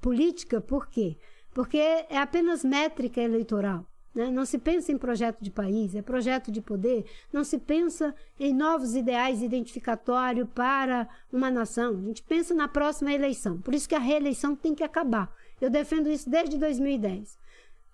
política, 0.00 0.60
por 0.60 0.88
quê? 0.88 1.16
Porque 1.52 1.78
é 1.78 2.18
apenas 2.18 2.62
métrica 2.64 3.20
eleitoral. 3.20 3.86
Né? 4.14 4.30
Não 4.30 4.44
se 4.44 4.58
pensa 4.58 4.90
em 4.90 4.98
projeto 4.98 5.40
de 5.40 5.50
país, 5.50 5.94
é 5.94 6.02
projeto 6.02 6.50
de 6.50 6.60
poder. 6.60 7.04
Não 7.32 7.44
se 7.44 7.58
pensa 7.58 8.14
em 8.38 8.52
novos 8.52 8.94
ideais 8.94 9.42
identificatórios 9.42 10.48
para 10.54 11.08
uma 11.32 11.50
nação. 11.50 11.96
A 11.96 12.06
gente 12.06 12.22
pensa 12.22 12.52
na 12.54 12.66
próxima 12.66 13.12
eleição. 13.12 13.60
Por 13.60 13.74
isso 13.74 13.88
que 13.88 13.94
a 13.94 14.00
reeleição 14.00 14.56
tem 14.56 14.74
que 14.74 14.82
acabar. 14.82 15.32
Eu 15.60 15.70
defendo 15.70 16.08
isso 16.08 16.28
desde 16.28 16.58
2010. 16.58 17.38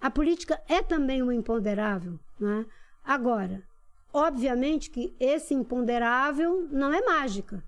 A 0.01 0.10
política 0.10 0.60
é 0.68 0.82
também 0.82 1.22
um 1.22 1.32
imponderável. 1.32 2.18
Né? 2.38 2.64
Agora, 3.05 3.62
obviamente 4.12 4.90
que 4.90 5.14
esse 5.20 5.52
imponderável 5.52 6.66
não 6.70 6.93
é 6.93 7.02
mágica. 7.02 7.62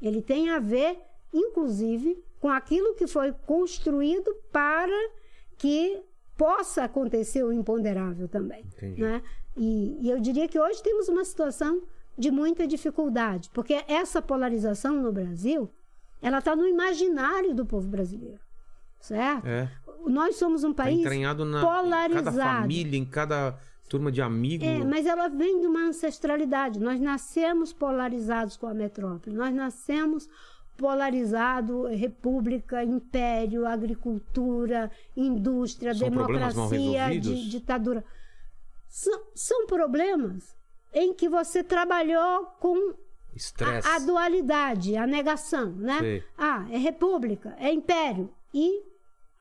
Ele 0.00 0.20
tem 0.20 0.50
a 0.50 0.58
ver, 0.58 0.98
inclusive, 1.32 2.22
com 2.40 2.50
aquilo 2.50 2.94
que 2.94 3.06
foi 3.06 3.32
construído 3.46 4.34
para 4.52 5.10
que 5.56 6.02
possa 6.36 6.84
acontecer 6.84 7.42
o 7.44 7.52
imponderável 7.52 8.28
também. 8.28 8.64
Entendi. 8.76 9.00
Né? 9.00 9.22
E, 9.56 9.98
e 10.00 10.10
eu 10.10 10.20
diria 10.20 10.48
que 10.48 10.58
hoje 10.58 10.82
temos 10.82 11.08
uma 11.08 11.24
situação 11.24 11.82
de 12.16 12.30
muita 12.30 12.66
dificuldade, 12.66 13.50
porque 13.52 13.84
essa 13.88 14.22
polarização 14.22 15.00
no 15.02 15.12
Brasil, 15.12 15.70
ela 16.22 16.38
está 16.38 16.54
no 16.54 16.66
imaginário 16.66 17.54
do 17.54 17.66
povo 17.66 17.88
brasileiro, 17.88 18.40
certo? 19.00 19.46
É. 19.46 19.70
Nós 20.06 20.36
somos 20.36 20.62
um 20.64 20.72
Tá 20.72 20.84
país 20.84 21.00
entranhado 21.00 21.44
na 21.44 21.58
em 21.58 21.64
polarizado. 21.64 22.24
cada 22.36 22.60
família, 22.60 22.98
em 22.98 23.04
cada 23.04 23.58
turma 23.88 24.12
de 24.12 24.22
amigos. 24.22 24.66
É, 24.66 24.84
mas 24.84 25.06
ela 25.06 25.28
vem 25.28 25.60
de 25.60 25.66
uma 25.66 25.88
ancestralidade. 25.88 26.78
Nós 26.78 27.00
nascemos 27.00 27.72
polarizados 27.72 28.56
com 28.56 28.66
a 28.66 28.74
metrópole. 28.74 29.36
Nós 29.36 29.54
nascemos 29.54 30.28
polarizado 30.76 31.86
república, 31.88 32.82
império, 32.84 33.66
agricultura, 33.66 34.90
indústria, 35.16 35.94
São 35.94 36.08
democracia, 36.10 37.18
di- 37.20 37.48
ditadura. 37.48 38.04
São, 38.88 39.22
são 39.34 39.66
problemas 39.66 40.54
em 40.92 41.12
que 41.12 41.28
você 41.28 41.62
trabalhou 41.64 42.46
com 42.60 42.94
a, 43.60 43.96
a 43.96 43.98
dualidade, 43.98 44.96
a 44.96 45.06
negação, 45.06 45.72
né? 45.72 45.98
Sei. 45.98 46.24
Ah, 46.38 46.66
é 46.70 46.76
república, 46.78 47.54
é 47.58 47.72
império 47.72 48.32
e 48.52 48.82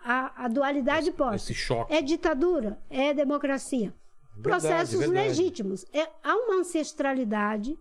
a, 0.03 0.45
a 0.45 0.47
dualidade 0.47 1.11
posta. 1.11 1.35
Esse 1.35 1.53
choque. 1.53 1.93
É 1.93 2.01
ditadura, 2.01 2.79
é 2.89 3.13
democracia. 3.13 3.93
Verdade, 4.35 4.41
Processos 4.61 4.99
verdade. 4.99 5.27
legítimos. 5.27 5.85
É, 5.93 6.09
há 6.23 6.35
uma 6.35 6.55
ancestralidade. 6.61 7.77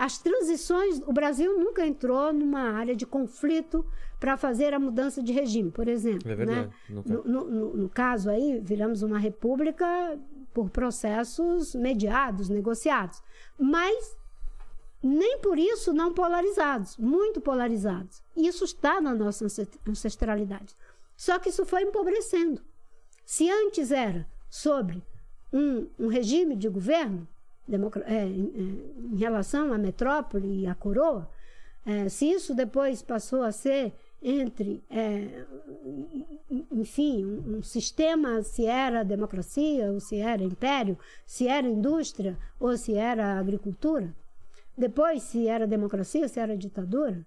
As 0.00 0.16
transições, 0.18 1.00
o 1.06 1.12
Brasil 1.12 1.58
nunca 1.58 1.84
entrou 1.84 2.32
numa 2.32 2.70
área 2.70 2.94
de 2.94 3.04
conflito 3.04 3.84
para 4.20 4.36
fazer 4.36 4.72
a 4.72 4.78
mudança 4.78 5.20
de 5.20 5.32
regime, 5.32 5.72
por 5.72 5.88
exemplo. 5.88 6.30
É 6.30 6.34
verdade, 6.36 6.70
né? 6.88 7.02
No, 7.24 7.24
no- 7.24 7.76
no- 7.76 7.88
caso 7.88 8.30
aí, 8.30 8.60
viramos 8.60 9.02
uma 9.02 9.18
república 9.18 10.16
por 10.54 10.70
processos 10.70 11.74
mediados, 11.74 12.48
negociados. 12.48 13.20
Mas 13.58 14.16
nem 15.02 15.38
por 15.40 15.58
isso 15.58 15.92
não 15.92 16.12
polarizados, 16.14 16.96
muito 16.96 17.40
polarizados. 17.40 18.22
Isso 18.36 18.64
está 18.64 19.00
na 19.00 19.12
nossa 19.14 19.44
ance- 19.46 19.68
ancestralidade. 19.88 20.76
Só 21.16 21.38
que 21.40 21.48
isso 21.48 21.64
foi 21.66 21.82
empobrecendo. 21.82 22.60
Se 23.26 23.50
antes 23.50 23.90
era 23.90 24.26
sobre 24.48 25.02
um, 25.52 25.88
um 25.98 26.06
regime 26.06 26.54
de 26.56 26.68
governo 26.68 27.26
é, 28.06 28.24
em, 28.24 28.52
é, 28.54 29.14
em 29.14 29.16
relação 29.16 29.72
à 29.72 29.78
metrópole 29.78 30.62
e 30.62 30.66
à 30.66 30.74
coroa, 30.74 31.28
é, 31.84 32.08
se 32.08 32.30
isso 32.30 32.54
depois 32.54 33.02
passou 33.02 33.42
a 33.42 33.52
ser 33.52 33.92
entre, 34.22 34.82
é, 34.90 35.44
enfim, 36.72 37.24
um, 37.24 37.58
um 37.58 37.62
sistema, 37.62 38.42
se 38.42 38.66
era 38.66 39.04
democracia 39.04 39.92
ou 39.92 40.00
se 40.00 40.16
era 40.16 40.42
império, 40.42 40.98
se 41.24 41.46
era 41.46 41.66
indústria 41.66 42.36
ou 42.58 42.76
se 42.76 42.94
era 42.94 43.38
agricultura, 43.38 44.12
depois 44.76 45.22
se 45.22 45.48
era 45.48 45.66
democracia, 45.66 46.28
se 46.28 46.38
era 46.38 46.56
ditadura, 46.56 47.24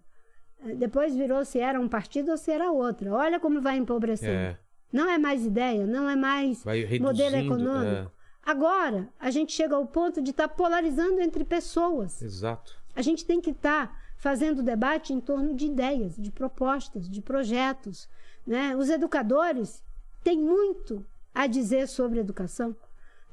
eh, 0.65 0.75
depois 0.75 1.15
virou 1.15 1.43
se 1.43 1.59
era 1.59 1.79
um 1.79 1.87
partido 1.87 2.31
ou 2.31 2.37
se 2.37 2.51
era 2.51 2.71
outra. 2.71 3.13
Olha 3.13 3.39
como 3.39 3.61
vai 3.61 3.77
empobrecendo. 3.77 4.31
É. 4.31 4.57
Não 4.91 5.09
é 5.09 5.17
mais 5.17 5.45
ideia, 5.45 5.85
não 5.85 6.09
é 6.09 6.15
mais 6.15 6.63
modelo 6.99 7.35
econômico. 7.35 8.11
Agora, 8.43 9.09
a 9.19 9.29
gente 9.29 9.53
chega 9.53 9.75
ao 9.75 9.85
ponto 9.85 10.21
de 10.21 10.31
estar 10.31 10.47
polarizando 10.47 11.21
entre 11.21 11.43
pessoas. 11.43 12.21
Exato. 12.21 12.75
A 12.95 13.01
gente 13.01 13.25
tem 13.25 13.39
que 13.39 13.51
estar 13.51 13.99
fazendo 14.17 14.61
debate 14.61 15.13
em 15.13 15.19
torno 15.19 15.53
de 15.53 15.65
ideias, 15.65 16.15
de 16.15 16.31
propostas, 16.31 17.09
de 17.09 17.21
projetos. 17.21 18.07
Né? 18.45 18.75
Os 18.75 18.89
educadores 18.89 19.83
têm 20.23 20.39
muito 20.39 21.05
a 21.33 21.47
dizer 21.47 21.87
sobre 21.87 22.19
educação. 22.19 22.75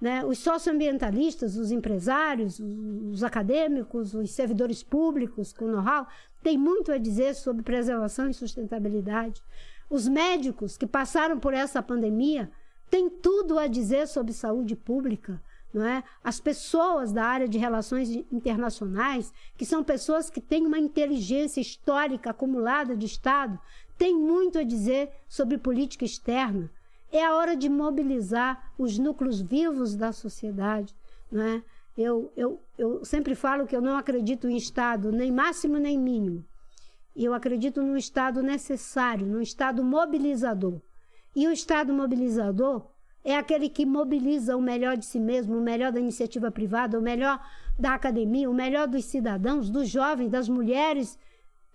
Né? 0.00 0.24
Os 0.24 0.38
socioambientalistas, 0.38 1.56
os 1.56 1.70
empresários, 1.72 2.60
os 2.60 2.98
os 3.18 3.24
acadêmicos, 3.24 4.14
os 4.14 4.30
servidores 4.30 4.82
públicos 4.82 5.52
com 5.52 5.66
know-how, 5.66 6.06
têm 6.42 6.56
muito 6.56 6.92
a 6.92 6.98
dizer 6.98 7.34
sobre 7.34 7.62
preservação 7.62 8.28
e 8.28 8.34
sustentabilidade. 8.34 9.42
Os 9.90 10.06
médicos 10.06 10.76
que 10.76 10.86
passaram 10.86 11.38
por 11.40 11.52
essa 11.52 11.82
pandemia 11.82 12.50
têm 12.90 13.08
tudo 13.08 13.58
a 13.58 13.66
dizer 13.66 14.06
sobre 14.06 14.32
saúde 14.32 14.74
pública. 14.76 15.42
Não 15.72 15.84
é? 15.84 16.02
As 16.24 16.40
pessoas 16.40 17.12
da 17.12 17.24
área 17.24 17.46
de 17.46 17.58
relações 17.58 18.08
internacionais, 18.32 19.32
que 19.56 19.66
são 19.66 19.84
pessoas 19.84 20.30
que 20.30 20.40
têm 20.40 20.66
uma 20.66 20.78
inteligência 20.78 21.60
histórica 21.60 22.30
acumulada 22.30 22.96
de 22.96 23.04
Estado, 23.04 23.58
têm 23.98 24.16
muito 24.16 24.58
a 24.58 24.62
dizer 24.62 25.10
sobre 25.28 25.58
política 25.58 26.04
externa. 26.04 26.70
É 27.12 27.24
a 27.24 27.34
hora 27.34 27.54
de 27.54 27.68
mobilizar 27.68 28.72
os 28.78 28.98
núcleos 28.98 29.40
vivos 29.42 29.94
da 29.94 30.10
sociedade. 30.10 30.94
Não 31.30 31.42
é? 31.42 31.62
eu, 31.98 32.32
eu, 32.36 32.62
eu 32.78 33.04
sempre 33.04 33.34
falo 33.34 33.66
que 33.66 33.74
eu 33.74 33.82
não 33.82 33.96
acredito 33.96 34.48
em 34.48 34.56
Estado 34.56 35.10
nem 35.10 35.32
máximo 35.32 35.78
nem 35.78 35.98
mínimo. 35.98 36.44
Eu 37.14 37.34
acredito 37.34 37.82
num 37.82 37.96
Estado 37.96 38.40
necessário, 38.40 39.26
num 39.26 39.40
Estado 39.40 39.82
mobilizador. 39.82 40.80
E 41.34 41.46
o 41.46 41.52
Estado 41.52 41.92
mobilizador 41.92 42.86
é 43.24 43.36
aquele 43.36 43.68
que 43.68 43.84
mobiliza 43.84 44.56
o 44.56 44.62
melhor 44.62 44.96
de 44.96 45.04
si 45.04 45.20
mesmo, 45.20 45.56
o 45.58 45.60
melhor 45.60 45.92
da 45.92 46.00
iniciativa 46.00 46.50
privada, 46.50 46.98
o 46.98 47.02
melhor 47.02 47.40
da 47.78 47.94
academia, 47.94 48.50
o 48.50 48.54
melhor 48.54 48.88
dos 48.88 49.04
cidadãos, 49.04 49.70
dos 49.70 49.88
jovens, 49.88 50.30
das 50.30 50.48
mulheres. 50.48 51.18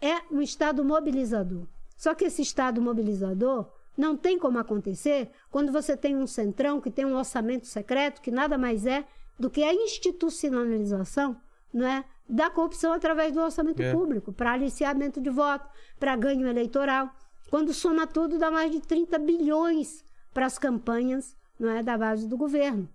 É 0.01 0.21
um 0.31 0.41
Estado 0.41 0.83
mobilizador. 0.83 1.65
Só 1.95 2.13
que 2.13 2.25
esse 2.25 2.41
Estado 2.41 2.81
mobilizador 2.81 3.71
não 3.95 4.17
tem 4.17 4.39
como 4.39 4.57
acontecer 4.57 5.29
quando 5.51 5.71
você 5.71 5.95
tem 5.95 6.17
um 6.17 6.27
centrão 6.27 6.81
que 6.81 6.89
tem 6.91 7.05
um 7.05 7.15
orçamento 7.15 7.67
secreto, 7.67 8.21
que 8.21 8.31
nada 8.31 8.57
mais 8.57 8.85
é 8.85 9.05
do 9.39 9.49
que 9.49 9.63
a 9.63 9.73
institucionalização 9.73 11.37
não 11.73 11.85
é, 11.85 12.03
da 12.27 12.49
corrupção 12.49 12.93
através 12.93 13.33
do 13.33 13.41
orçamento 13.41 13.81
É. 13.81 13.91
público, 13.91 14.31
para 14.31 14.53
aliciamento 14.53 15.19
de 15.19 15.29
voto, 15.29 15.67
para 15.99 16.15
ganho 16.15 16.47
eleitoral. 16.47 17.09
Quando 17.49 17.73
soma 17.73 18.07
tudo, 18.07 18.37
dá 18.37 18.49
mais 18.49 18.71
de 18.71 18.79
30 18.79 19.17
bilhões 19.19 20.03
para 20.33 20.45
as 20.45 20.57
campanhas 20.57 21.35
não 21.59 21.69
é, 21.69 21.83
da 21.83 21.97
base 21.97 22.27
do 22.27 22.37
governo. 22.37 22.89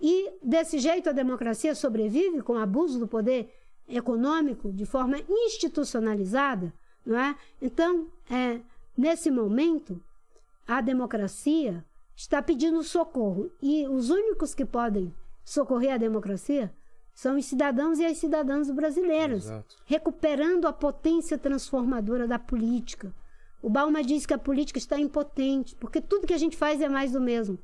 E 0.00 0.32
desse 0.42 0.78
jeito 0.78 1.08
a 1.08 1.12
democracia 1.12 1.74
sobrevive 1.74 2.42
com 2.42 2.54
o 2.54 2.58
abuso 2.58 2.98
do 2.98 3.08
poder 3.08 3.54
econômico 3.88 4.72
de 4.72 4.84
forma 4.84 5.18
institucionalizada, 5.28 6.72
não 7.04 7.18
é? 7.18 7.36
Então, 7.60 8.06
é, 8.30 8.60
nesse 8.96 9.30
momento, 9.30 10.00
a 10.66 10.80
democracia 10.80 11.84
está 12.14 12.42
pedindo 12.42 12.82
socorro 12.82 13.50
e 13.62 13.86
os 13.88 14.10
únicos 14.10 14.54
que 14.54 14.64
podem 14.64 15.14
socorrer 15.44 15.94
a 15.94 15.98
democracia 15.98 16.72
são 17.14 17.36
os 17.36 17.46
cidadãos 17.46 17.98
e 17.98 18.04
as 18.04 18.18
cidadãs 18.18 18.70
brasileiras, 18.70 19.46
Exato. 19.46 19.76
recuperando 19.86 20.66
a 20.66 20.72
potência 20.72 21.36
transformadora 21.36 22.28
da 22.28 22.38
política. 22.38 23.12
O 23.60 23.68
Balma 23.68 24.02
diz 24.02 24.24
que 24.24 24.34
a 24.34 24.38
política 24.38 24.78
está 24.78 24.98
impotente, 24.98 25.74
porque 25.76 26.00
tudo 26.00 26.26
que 26.26 26.34
a 26.34 26.38
gente 26.38 26.56
faz 26.56 26.80
é 26.80 26.88
mais 26.88 27.12
do 27.12 27.20
mesmo. 27.20 27.58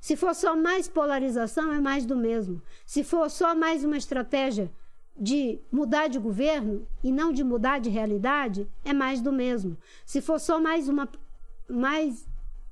Se 0.00 0.16
for 0.16 0.34
só 0.34 0.56
mais 0.56 0.88
polarização, 0.88 1.72
é 1.72 1.80
mais 1.80 2.06
do 2.06 2.16
mesmo. 2.16 2.62
Se 2.86 3.04
for 3.04 3.28
só 3.30 3.54
mais 3.54 3.84
uma 3.84 3.98
estratégia 3.98 4.70
de 5.16 5.60
mudar 5.70 6.08
de 6.08 6.18
governo 6.18 6.86
e 7.04 7.12
não 7.12 7.32
de 7.32 7.44
mudar 7.44 7.78
de 7.78 7.90
realidade, 7.90 8.66
é 8.84 8.92
mais 8.92 9.20
do 9.20 9.30
mesmo. 9.30 9.76
Se 10.06 10.22
for 10.22 10.40
só 10.40 10.58
mais 10.58 10.88
uma 10.88 11.08
mais 11.68 12.26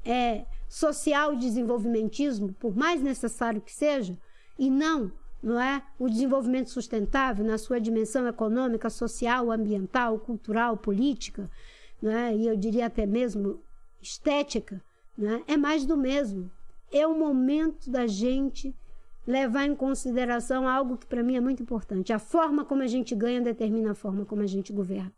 é, 0.04 0.44
social 0.68 1.36
desenvolvimentismo, 1.36 2.52
por 2.54 2.74
mais 2.74 3.00
necessário 3.00 3.60
que 3.60 3.72
seja, 3.72 4.18
e 4.58 4.70
não, 4.70 5.12
não 5.42 5.60
é, 5.60 5.82
o 5.98 6.08
desenvolvimento 6.08 6.70
sustentável 6.70 7.44
na 7.44 7.58
sua 7.58 7.78
dimensão 7.78 8.26
econômica, 8.26 8.90
social, 8.90 9.52
ambiental, 9.52 10.18
cultural, 10.18 10.76
política, 10.76 11.48
não 12.00 12.10
é? 12.10 12.34
E 12.34 12.46
eu 12.46 12.56
diria 12.56 12.86
até 12.86 13.06
mesmo 13.06 13.62
estética, 14.00 14.82
né? 15.16 15.42
É 15.46 15.56
mais 15.56 15.84
do 15.84 15.96
mesmo. 15.96 16.50
É 16.90 17.06
o 17.06 17.18
momento 17.18 17.90
da 17.90 18.06
gente 18.06 18.74
levar 19.26 19.66
em 19.66 19.74
consideração 19.74 20.66
algo 20.66 20.96
que 20.96 21.06
para 21.06 21.22
mim 21.22 21.36
é 21.36 21.40
muito 21.40 21.62
importante. 21.62 22.12
A 22.12 22.18
forma 22.18 22.64
como 22.64 22.82
a 22.82 22.86
gente 22.86 23.14
ganha 23.14 23.40
determina 23.40 23.90
a 23.90 23.94
forma 23.94 24.24
como 24.24 24.42
a 24.42 24.46
gente 24.46 24.72
governa. 24.72 25.12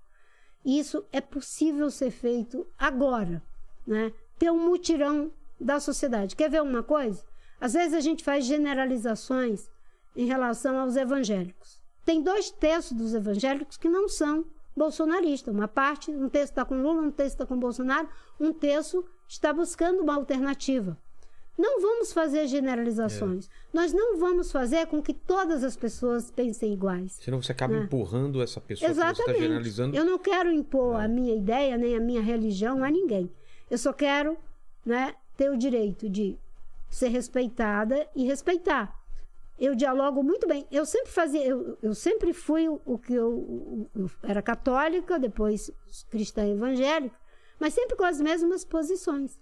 Isso 0.65 1.05
é 1.13 1.21
possível 1.21 1.91
ser 1.91 2.11
feito 2.11 2.67
agora, 2.79 3.43
né? 3.87 4.13
Ter 4.39 4.51
um 4.51 4.69
mutirão 4.69 5.31
da 5.61 5.79
sociedade. 5.79 6.35
Quer 6.35 6.51
ver 6.51 6.63
uma 6.63 6.83
coisa? 6.83 7.25
Às 7.61 7.75
vezes 7.75 7.95
a 7.95 8.01
gente 8.01 8.25
faz 8.25 8.45
generalizações 8.47 9.71
em 10.17 10.27
relação 10.27 10.79
aos 10.79 10.97
evangélicos. 10.97 11.81
Tem 12.05 12.23
dois 12.23 12.51
terços 12.51 12.93
dos 12.93 13.15
evangélicos 13.15 13.77
que 13.77 13.89
não 13.89 14.09
são 14.09 14.45
bolsonaristas. 14.77 15.55
Uma 15.55 15.69
parte, 15.69 16.11
um 16.11 16.29
terço 16.29 16.53
está 16.53 16.65
com 16.65 16.81
Lula, 16.81 17.03
um 17.03 17.11
terço 17.11 17.35
está 17.35 17.47
com 17.47 17.59
Bolsonaro, 17.59 18.09
um 18.39 18.53
terço 18.53 19.05
está 19.29 19.53
buscando 19.53 20.03
uma 20.03 20.15
alternativa. 20.15 20.99
Não 21.59 21.83
vamos 21.83 22.13
fazer 22.13 22.47
generalizações. 22.47 23.47
É. 23.47 23.51
Nós 23.73 23.93
não 23.93 24.19
vamos 24.19 24.51
fazer 24.51 24.87
com 24.87 25.03
que 25.03 25.13
todas 25.13 25.63
as 25.63 25.77
pessoas 25.77 26.31
pensem 26.31 26.73
iguais. 26.73 27.19
Senão 27.21 27.43
você 27.43 27.53
acaba 27.53 27.75
né? 27.75 27.85
empurrando 27.85 28.41
essa 28.41 28.61
pessoa 28.61 28.91
Exatamente. 28.91 29.17
que 29.17 29.23
você 29.25 29.31
está 29.31 29.43
generalizando. 29.43 29.97
Eu 29.97 30.05
não 30.05 30.19
quero 30.19 30.51
impor 30.51 30.99
é. 30.99 31.05
a 31.05 31.09
minha 31.09 31.35
ideia 31.35 31.77
nem 31.77 31.95
a 31.97 32.01
minha 32.01 32.23
religião 32.23 32.83
a 32.83 32.91
ninguém. 32.91 33.31
Eu 33.71 33.77
só 33.77 33.93
quero 33.93 34.39
né, 34.87 35.15
ter 35.37 35.51
o 35.51 35.57
direito 35.57 36.09
de 36.09 36.39
ser 36.89 37.09
respeitada 37.09 38.09
e 38.17 38.25
respeitar. 38.25 38.99
Eu 39.61 39.75
dialogo 39.75 40.23
muito 40.23 40.49
bem. 40.49 40.67
Eu 40.71 40.87
sempre 40.87 41.11
fazia, 41.11 41.47
eu, 41.47 41.77
eu 41.83 41.95
sempre 41.95 42.33
fui 42.33 42.67
o, 42.67 42.81
o 42.83 42.99
que 42.99 43.13
eu, 43.13 43.91
eu, 43.95 44.11
era 44.23 44.41
católica, 44.41 45.19
depois 45.19 45.71
cristã 46.09 46.49
evangélica, 46.49 47.15
mas 47.59 47.75
sempre 47.75 47.95
com 47.95 48.05
as 48.05 48.19
mesmas 48.19 48.65
posições. 48.65 49.39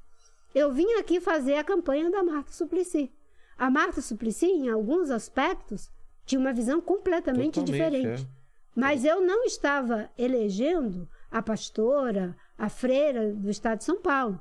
Eu 0.52 0.72
vim 0.72 0.92
aqui 0.94 1.20
fazer 1.20 1.54
a 1.54 1.62
campanha 1.62 2.10
da 2.10 2.24
Marta 2.24 2.50
Suplicy. 2.50 3.12
A 3.56 3.70
Marta 3.70 4.00
Suplicy, 4.00 4.46
em 4.46 4.68
alguns 4.68 5.08
aspectos, 5.08 5.88
tinha 6.26 6.40
uma 6.40 6.52
visão 6.52 6.80
completamente 6.80 7.60
Totalmente, 7.60 7.72
diferente. 7.72 8.22
É. 8.24 8.38
Mas 8.74 9.04
eu 9.04 9.20
não 9.20 9.44
estava 9.44 10.10
elegendo 10.18 11.08
a 11.30 11.40
pastora, 11.40 12.36
a 12.56 12.68
freira 12.68 13.32
do 13.32 13.50
estado 13.50 13.78
de 13.78 13.84
São 13.84 14.02
Paulo. 14.02 14.40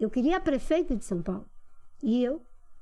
Eu 0.00 0.08
queria 0.08 0.38
a 0.38 0.40
prefeita 0.40 0.96
de 0.96 1.04
São 1.04 1.20
Paulo. 1.20 1.46
E 2.02 2.24
eu, 2.24 2.40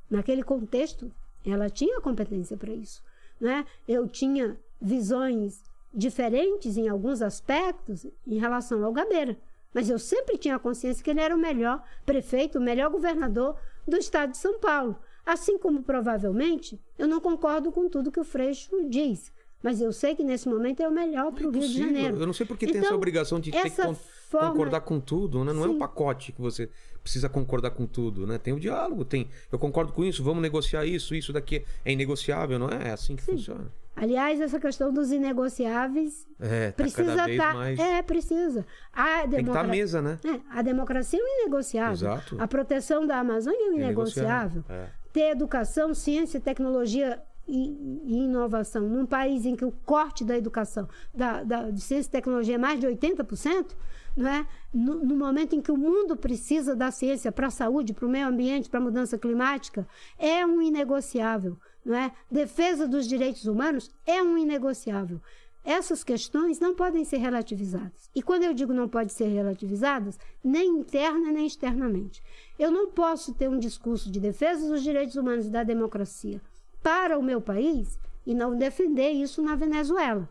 naquele 0.09 0.44
contexto, 0.44 1.12
ela 1.52 1.70
tinha 1.70 2.01
competência 2.01 2.56
para 2.56 2.73
isso. 2.73 3.02
Né? 3.40 3.64
Eu 3.86 4.09
tinha 4.09 4.59
visões 4.81 5.62
diferentes 5.93 6.77
em 6.77 6.89
alguns 6.89 7.23
aspectos 7.23 8.06
em 8.27 8.39
relação 8.39 8.85
ao 8.85 8.93
Gabeira. 8.93 9.36
Mas 9.73 9.90
eu 9.90 9.98
sempre 9.98 10.39
tinha 10.39 10.59
consciência 10.59 11.05
que 11.05 11.10
ele 11.10 11.20
era 11.20 11.35
o 11.35 11.39
melhor 11.39 11.82
prefeito, 12.05 12.59
o 12.59 12.62
melhor 12.62 12.90
governador 12.90 13.56
do 13.86 13.97
estado 13.97 14.31
de 14.31 14.39
São 14.39 14.59
Paulo. 14.59 14.98
Assim 15.24 15.59
como 15.59 15.82
provavelmente 15.82 16.81
eu 16.98 17.06
não 17.06 17.20
concordo 17.20 17.70
com 17.73 17.89
tudo 17.89 18.12
que 18.12 18.20
o 18.20 18.24
Freixo 18.24 18.89
diz. 18.89 19.32
Mas 19.62 19.81
eu 19.81 19.93
sei 19.93 20.14
que 20.14 20.23
nesse 20.23 20.48
momento 20.48 20.81
é 20.81 20.89
o 20.89 20.93
melhor 20.93 21.32
para 21.32 21.47
o 21.47 21.51
Rio 21.51 21.62
de 21.62 21.78
Janeiro. 21.78 22.16
Eu 22.18 22.27
não 22.27 22.32
sei 22.32 22.47
porque 22.47 22.66
então, 22.66 22.73
tem 22.73 22.81
essa 22.81 22.89
então, 22.89 22.97
obrigação 22.97 23.40
de 23.40 23.51
ter 23.51 23.62
que 23.62 23.82
forma... 24.31 24.51
concordar 24.51 24.81
com 24.81 25.01
tudo, 25.01 25.44
né? 25.44 25.53
Não 25.53 25.62
Sim. 25.62 25.69
é 25.69 25.73
um 25.73 25.78
pacote 25.78 26.32
que 26.32 26.40
você 26.40 26.69
precisa 27.03 27.28
concordar 27.28 27.70
com 27.70 27.86
tudo, 27.86 28.27
né? 28.27 28.39
Tem 28.39 28.53
o 28.53 28.61
diálogo, 28.61 29.05
tem. 29.05 29.28
Eu 29.51 29.59
concordo 29.59 29.93
com 29.93 30.05
isso, 30.05 30.23
vamos 30.24 30.43
negociar 30.43 30.85
isso, 30.85 31.15
isso 31.15 31.32
daqui 31.32 31.65
é 31.85 31.93
inegociável, 31.93 32.59
não 32.59 32.69
é? 32.69 32.89
É 32.89 32.90
assim 32.90 33.16
que 33.16 33.23
Sim. 33.23 33.32
funciona. 33.32 33.70
Aliás, 33.97 34.40
essa 34.43 34.61
questão 34.61 34.93
dos 34.93 35.11
inegociáveis 35.11 36.28
é, 36.39 36.70
tá 36.70 36.82
precisa 36.82 37.31
estar. 37.31 37.53
Tá, 37.53 37.55
mais... 37.55 37.78
É, 37.78 38.03
precisa. 38.03 38.66
A 38.93 39.24
democra... 39.24 39.31
Tem 39.31 39.44
que 39.44 39.51
estar 39.51 39.53
tá 39.55 39.61
à 39.61 39.70
mesa, 39.70 40.03
né? 40.03 40.19
É, 40.23 40.59
a 40.59 40.62
democracia 40.62 41.19
é 41.19 41.23
um 41.23 41.40
inegociável. 41.40 41.94
Exato. 41.94 42.36
A 42.39 42.47
proteção 42.47 43.07
da 43.07 43.19
Amazônia 43.19 43.59
é 43.59 43.70
um 43.70 43.74
inegociável. 43.74 44.62
É. 44.69 44.89
Ter 45.15 45.31
educação, 45.31 45.94
ciência, 45.94 46.39
tecnologia 46.39 47.23
e, 47.48 48.03
e, 48.05 48.24
inovação 48.24 48.82
num 48.82 49.07
país 49.07 49.47
em 49.47 49.57
que 49.57 49.65
o 49.65 49.73
corte 49.85 50.24
da 50.24 50.36
educação, 50.36 50.86
da, 51.15 51.43
da, 51.43 51.70
de 51.70 51.81
ciência 51.81 52.09
e 52.09 52.12
tecnologia 52.12 52.57
é 52.57 52.59
mais 52.59 52.78
de 52.78 52.86
80%, 52.86 53.69
não 54.16 54.28
é? 54.28 54.47
No, 54.72 55.05
no, 55.05 55.16
momento 55.16 55.55
em 55.55 55.60
que 55.60 55.70
o 55.70 55.76
mundo 55.76 56.16
precisa 56.16 56.74
da 56.74 56.90
ciência 56.90 57.30
para 57.30 57.48
a 57.48 57.51
saúde, 57.51 57.93
para 57.93 58.06
o 58.06 58.09
meio 58.09 58.26
ambiente, 58.26 58.70
para 58.70 58.80
a 58.80 58.82
mudança 58.82 59.18
climática, 59.18 59.86
é 60.18 60.44
um 60.47 60.62
inegociável. 60.62 61.59
Não 61.84 61.94
é? 61.94 62.10
Defesa 62.30 62.88
dos 62.88 63.06
direitos 63.06 63.44
humanos 63.44 63.90
é 64.06 64.22
um 64.22 64.36
inegociável. 64.38 65.20
Essas 65.62 66.05
questões 66.05 66.60
não 66.60 66.74
podem 66.74 67.05
ser 67.05 67.18
relativizadas. 67.18 68.09
E 68.14 68.22
quando 68.22 68.44
eu 68.44 68.55
digo 68.55 68.72
não 68.72 68.88
pode 68.88 69.12
ser 69.12 69.26
relativizadas, 69.26 70.18
nem 70.43 70.68
interna 70.68 71.32
nem 71.32 71.47
externamente. 71.47 72.22
Eu 72.59 72.70
não 72.70 72.90
posso 72.90 73.34
ter 73.34 73.48
um 73.48 73.59
discurso 73.59 74.10
de 74.10 74.20
defesa 74.20 74.68
dos 74.68 74.82
direitos 74.82 75.16
humanos 75.16 75.47
e 75.47 75.51
da 75.51 75.64
democracia 75.64 76.40
para 76.82 77.18
o 77.18 77.22
meu 77.22 77.40
país 77.40 77.98
e 78.24 78.32
não 78.32 78.56
defender 78.56 79.10
isso 79.10 79.43
na 79.43 79.56
Venezuela. 79.56 80.28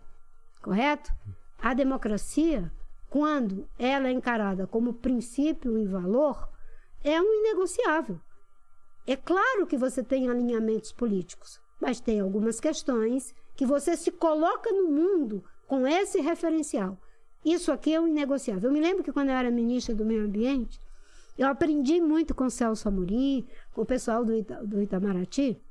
Correto? 0.62 1.12
A 1.60 1.74
democracia 1.74 2.72
quando 3.10 3.68
ela 3.78 4.08
é 4.08 4.12
encarada 4.12 4.68
como 4.68 4.94
princípio 4.94 5.78
e 5.78 5.86
valor, 5.86 6.50
é 7.04 7.22
um 7.22 7.34
inegociável. 7.40 8.20
É 9.08 9.16
claro 9.16 9.68
que 9.68 9.78
você 9.78 10.04
tem 10.04 10.30
alinhamentos 10.30 10.92
políticos, 10.92 11.62
mas 11.80 12.00
tem 12.00 12.20
algumas 12.20 12.60
questões 12.60 13.36
que 13.56 13.66
você 13.66 13.96
se 13.96 14.12
coloca 14.12 14.72
no 14.72 14.90
mundo 14.90 15.44
com 15.68 15.88
esse 15.88 16.20
referencial. 16.20 17.00
Isso 17.44 17.72
aqui 17.72 17.94
é 17.94 18.02
um 18.02 18.08
inegociável. 18.08 18.70
Eu 18.70 18.74
me 18.74 18.82
lembro 18.82 19.04
que 19.04 19.12
quando 19.12 19.30
eu 19.30 19.36
era 19.36 19.52
ministra 19.52 19.94
do 19.94 20.04
Meio 20.04 20.26
Ambiente, 20.26 20.80
eu 21.38 21.48
aprendi 21.48 22.02
muito 22.02 22.34
com 22.34 22.50
Celso 22.50 22.88
Amorim, 22.88 23.48
com 23.74 23.82
o 23.82 23.86
pessoal 23.86 24.26
do, 24.26 24.34
Ita, 24.34 24.66
do 24.66 24.82
Itamaraty, 24.82 25.62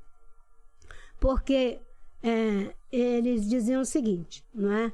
porque 1.19 1.79
é, 2.23 2.73
eles 2.91 3.49
diziam 3.49 3.81
o 3.81 3.85
seguinte, 3.85 4.45
não 4.53 4.71
é? 4.71 4.93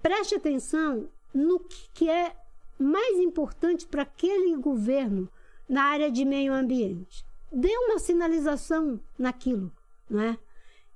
Preste 0.00 0.36
atenção 0.36 1.08
no 1.36 1.60
que 1.92 2.08
é 2.08 2.34
mais 2.78 3.18
importante 3.18 3.86
para 3.86 4.02
aquele 4.02 4.56
governo 4.56 5.28
na 5.68 5.84
área 5.84 6.10
de 6.10 6.24
meio 6.24 6.52
ambiente. 6.52 7.24
Dê 7.52 7.74
uma 7.76 7.98
sinalização 7.98 9.00
naquilo, 9.18 9.72
não 10.08 10.20
é? 10.20 10.38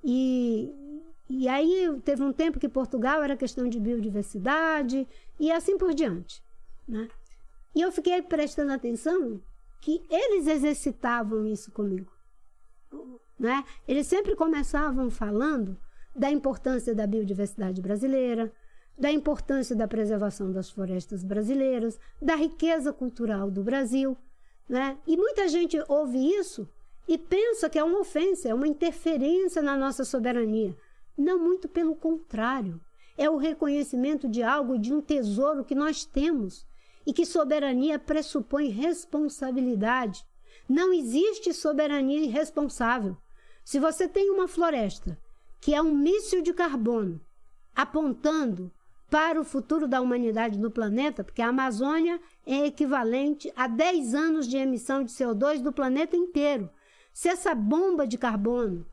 E, 0.03 0.73
e 1.29 1.49
aí 1.49 1.89
teve 2.05 2.23
um 2.23 2.33
tempo 2.33 2.59
que 2.59 2.69
Portugal 2.69 3.23
era 3.23 3.37
questão 3.37 3.69
de 3.69 3.79
biodiversidade 3.79 5.07
e 5.39 5.51
assim 5.51 5.77
por 5.77 5.95
diante, 5.95 6.43
né? 6.89 7.09
E 7.75 7.81
eu 7.81 7.93
fiquei 7.93 8.21
prestando 8.23 8.73
atenção 8.73 9.41
que 9.81 10.03
eles 10.11 10.47
exercitavam 10.47 11.47
isso 11.47 11.71
comigo, 11.71 12.13
né? 13.39 13.65
Eles 13.87 14.07
sempre 14.07 14.35
começavam 14.35 15.11
falando 15.11 15.79
da 16.15 16.31
importância 16.31 16.95
da 16.95 17.07
biodiversidade 17.07 17.81
brasileira, 17.81 18.53
da 19.01 19.11
importância 19.11 19.75
da 19.75 19.89
preservação 19.89 20.53
das 20.53 20.69
florestas 20.69 21.25
brasileiras, 21.25 21.99
da 22.21 22.35
riqueza 22.35 22.93
cultural 22.93 23.51
do 23.51 23.65
Brasil. 23.65 24.15
Né? 24.69 24.99
E 25.07 25.17
muita 25.17 25.49
gente 25.49 25.83
ouve 25.89 26.19
isso 26.19 26.69
e 27.09 27.17
pensa 27.17 27.71
que 27.71 27.79
é 27.79 27.83
uma 27.83 28.01
ofensa, 28.01 28.51
é 28.51 28.55
uma 28.55 28.69
interferência 28.69 29.63
na 29.63 29.75
nossa 29.75 30.05
soberania. 30.05 30.77
Não, 31.17 31.39
muito 31.39 31.67
pelo 31.67 31.97
contrário. 31.97 32.79
É 33.17 33.29
o 33.29 33.39
reconhecimento 33.39 34.29
de 34.29 34.43
algo, 34.43 34.79
de 34.79 34.93
um 34.93 35.01
tesouro 35.01 35.65
que 35.65 35.75
nós 35.75 36.05
temos 36.05 36.67
e 37.07 37.13
que 37.15 37.25
soberania 37.25 37.99
pressupõe 37.99 38.69
responsabilidade. 38.69 40.23
Não 40.69 40.93
existe 40.93 41.55
soberania 41.55 42.21
irresponsável. 42.21 43.17
Se 43.65 43.81
você 43.81 44.07
tem 44.07 44.31
uma 44.31 44.47
floresta 44.47 45.19
que 45.59 45.75
é 45.75 45.81
um 45.81 45.95
míssil 45.95 46.43
de 46.43 46.53
carbono 46.53 47.21
apontando 47.75 48.71
para 49.11 49.41
o 49.41 49.45
futuro 49.45 49.89
da 49.89 50.01
humanidade 50.01 50.59
no 50.59 50.71
planeta, 50.71 51.25
porque 51.25 51.43
a 51.43 51.49
Amazônia 51.49 52.21
é 52.47 52.67
equivalente 52.67 53.53
a 53.57 53.67
10 53.67 54.15
anos 54.15 54.47
de 54.47 54.57
emissão 54.57 55.03
de 55.03 55.11
CO2 55.11 55.61
do 55.61 55.73
planeta 55.73 56.17
inteiro. 56.17 56.71
Se 57.13 57.29
essa 57.29 57.55
bomba 57.55 58.07
de 58.07 58.17
carbono 58.17 58.87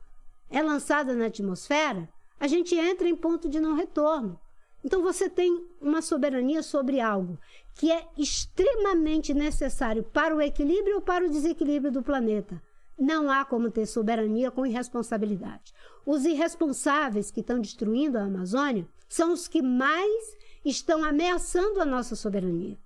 é 0.50 0.60
lançada 0.60 1.14
na 1.14 1.26
atmosfera, 1.26 2.08
a 2.40 2.48
gente 2.48 2.74
entra 2.74 3.08
em 3.08 3.16
ponto 3.16 3.48
de 3.48 3.60
não 3.60 3.74
retorno. 3.74 4.38
Então 4.84 5.02
você 5.02 5.28
tem 5.28 5.64
uma 5.80 6.02
soberania 6.02 6.62
sobre 6.62 7.00
algo 7.00 7.38
que 7.74 7.90
é 7.92 8.06
extremamente 8.16 9.32
necessário 9.32 10.02
para 10.02 10.34
o 10.34 10.42
equilíbrio 10.42 10.96
ou 10.96 11.00
para 11.00 11.24
o 11.24 11.30
desequilíbrio 11.30 11.92
do 11.92 12.02
planeta. 12.02 12.60
Não 12.98 13.30
há 13.30 13.44
como 13.44 13.70
ter 13.70 13.86
soberania 13.86 14.50
com 14.50 14.66
irresponsabilidade. 14.66 15.72
Os 16.04 16.24
irresponsáveis 16.24 17.30
que 17.30 17.40
estão 17.40 17.60
destruindo 17.60 18.18
a 18.18 18.22
Amazônia 18.24 18.88
são 19.08 19.32
os 19.32 19.48
que 19.48 19.62
mais 19.62 20.36
estão 20.64 21.04
ameaçando 21.04 21.80
a 21.80 21.84
nossa 21.84 22.14
soberania. 22.14 22.78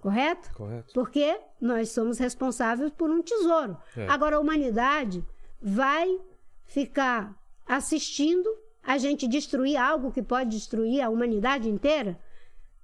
Correto? 0.00 0.52
Correto. 0.54 0.92
Porque 0.94 1.38
nós 1.60 1.90
somos 1.90 2.18
responsáveis 2.18 2.90
por 2.92 3.10
um 3.10 3.22
tesouro. 3.22 3.76
É. 3.96 4.06
Agora, 4.08 4.36
a 4.36 4.40
humanidade 4.40 5.24
vai 5.60 6.20
ficar 6.64 7.36
assistindo 7.66 8.48
a 8.82 8.96
gente 8.96 9.28
destruir 9.28 9.76
algo 9.76 10.12
que 10.12 10.22
pode 10.22 10.50
destruir 10.50 11.02
a 11.02 11.10
humanidade 11.10 11.68
inteira? 11.68 12.18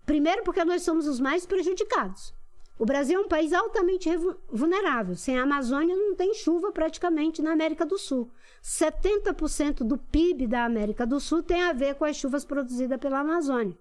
Primeiro, 0.04 0.42
porque 0.42 0.64
nós 0.64 0.82
somos 0.82 1.06
os 1.06 1.18
mais 1.18 1.46
prejudicados. 1.46 2.34
O 2.78 2.84
Brasil 2.84 3.18
é 3.18 3.24
um 3.24 3.28
país 3.28 3.52
altamente 3.52 4.10
vulnerável. 4.50 5.14
Sem 5.14 5.38
a 5.38 5.44
Amazônia 5.44 5.96
não 5.96 6.14
tem 6.14 6.34
chuva 6.34 6.72
praticamente 6.72 7.40
na 7.40 7.52
América 7.52 7.86
do 7.86 7.96
Sul. 7.96 8.30
70% 8.64 9.84
do 9.86 9.98
PIB 9.98 10.46
da 10.46 10.64
América 10.64 11.06
do 11.06 11.20
Sul 11.20 11.42
tem 11.42 11.62
a 11.62 11.74
ver 11.74 11.96
com 11.96 12.04
as 12.06 12.16
chuvas 12.16 12.46
produzidas 12.46 12.98
pela 12.98 13.20
Amazônia. 13.20 13.76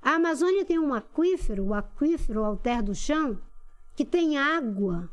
A 0.00 0.12
Amazônia 0.12 0.64
tem 0.64 0.78
um 0.78 0.94
aquífero, 0.94 1.64
o 1.66 1.74
aquífero 1.74 2.44
Alter 2.44 2.80
do 2.82 2.94
Chão, 2.94 3.40
que 3.96 4.04
tem 4.04 4.38
água 4.38 5.10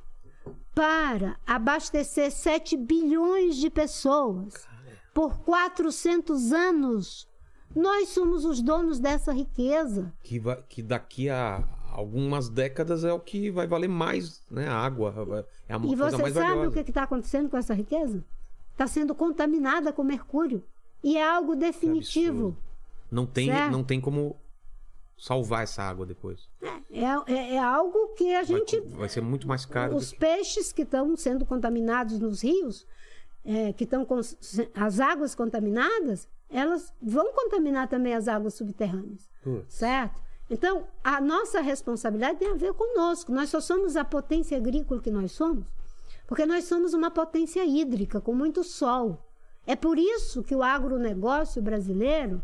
para 0.76 1.36
abastecer 1.48 2.32
7 2.32 2.78
bilhões 2.78 3.56
de 3.56 3.70
pessoas 3.72 4.68
por 5.14 5.40
400 5.40 6.52
anos. 6.54 7.28
Nós 7.76 8.10
somos 8.10 8.46
os 8.46 8.62
donos 8.62 9.00
dessa 9.00 9.34
riqueza. 9.34 10.14
Que, 10.24 10.38
vai- 10.40 10.62
que 10.70 10.84
daqui 10.84 11.30
a 11.30 11.64
algumas 11.92 12.50
décadas 12.50 13.04
é 13.04 13.12
o 13.12 13.20
que 13.20 13.50
vai 13.50 13.66
valer 13.66 13.88
mais, 13.90 14.44
né? 14.52 14.68
A 14.68 14.76
água. 14.76 15.46
É 15.68 15.74
a 15.74 15.78
E 15.78 15.96
você 15.96 16.18
sabe 16.18 16.32
valiosa. 16.32 16.70
o 16.70 16.72
que 16.72 16.80
está 16.82 17.04
acontecendo 17.04 17.50
com 17.50 17.58
essa 17.58 17.74
riqueza? 17.74 18.24
Está 18.82 18.88
sendo 18.88 19.14
contaminada 19.14 19.94
com 19.94 20.04
mercúrio. 20.04 20.64
E 21.04 21.16
é 21.16 21.24
algo 21.24 21.56
definitivo. 21.56 22.48
absurdo. 22.48 22.58
Não 23.12 23.28
tem, 23.28 23.48
Certo. 23.48 23.72
não 23.72 23.84
tem 23.84 24.02
como 24.02 24.36
salvar 25.16 25.62
essa 25.64 25.84
água 25.84 26.04
depois. 26.04 26.50
É, 26.92 27.32
é, 27.32 27.56
é 27.56 27.60
algo 27.60 28.08
que 28.16 28.34
a 28.34 28.38
Vai, 28.38 28.46
gente. 28.46 28.80
vai 28.80 29.08
ser 29.08 29.22
muito 29.22 29.48
mais 29.48 29.68
caro. 29.68 29.96
Os 29.96 30.12
que... 30.12 30.18
peixes 30.18 30.72
que 30.72 30.82
estão 30.82 31.16
sendo 31.16 31.46
contaminados 31.46 32.18
nos 32.20 32.42
rios, 32.42 32.88
é, 33.46 33.72
que 33.72 33.84
estão 33.84 34.04
com 34.04 34.18
as 34.18 35.00
águas 35.00 35.36
contaminadas, 35.36 36.28
elas 36.50 36.92
vão 37.00 37.32
contaminar 37.34 37.88
também 37.88 38.16
as 38.16 38.28
águas 38.28 38.56
subterrâneas. 38.56 39.30
Putz. 39.44 39.76
Certo? 39.76 40.20
Então, 40.50 40.88
a 41.04 41.22
nossa 41.22 41.62
responsabilidade 41.62 42.40
tem 42.40 42.50
a 42.50 42.56
ver 42.56 42.74
conosco. 42.74 43.32
Nós 43.32 43.50
só 43.52 43.62
somos 43.62 43.96
a 43.96 44.04
potência 44.04 44.58
agrícola 44.58 45.00
que 45.00 45.12
nós 45.12 45.32
somos, 45.34 45.66
porque 46.32 46.46
nós 46.46 46.64
somos 46.64 46.94
uma 46.94 47.12
potência 47.12 47.66
hídrica, 47.66 48.22
com 48.22 48.34
muito 48.34 48.64
sol. 48.64 49.22
É 49.68 49.76
por 49.76 49.98
isso 50.00 50.42
que 50.42 50.56
o 50.56 50.64
agronegócio 50.64 51.62
brasileiro 51.62 52.42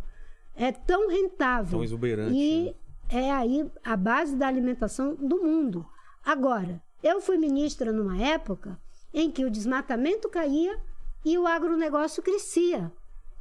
é 0.53 0.73
tão 0.73 1.07
rentável. 1.07 1.71
Tão 1.71 1.83
exuberante, 1.85 2.35
E 2.35 2.65
né? 2.65 2.73
é 3.09 3.31
aí 3.31 3.65
a 3.85 3.95
base 3.95 4.35
da 4.35 4.45
alimentação 4.45 5.15
do 5.15 5.41
mundo. 5.41 5.87
Agora, 6.21 6.83
eu 7.01 7.21
fui 7.21 7.37
ministra 7.37 7.93
numa 7.93 8.21
época 8.21 8.77
em 9.13 9.31
que 9.31 9.45
o 9.45 9.49
desmatamento 9.49 10.27
caía 10.27 10.77
e 11.23 11.37
o 11.37 11.47
agronegócio 11.47 12.21
crescia. 12.21 12.91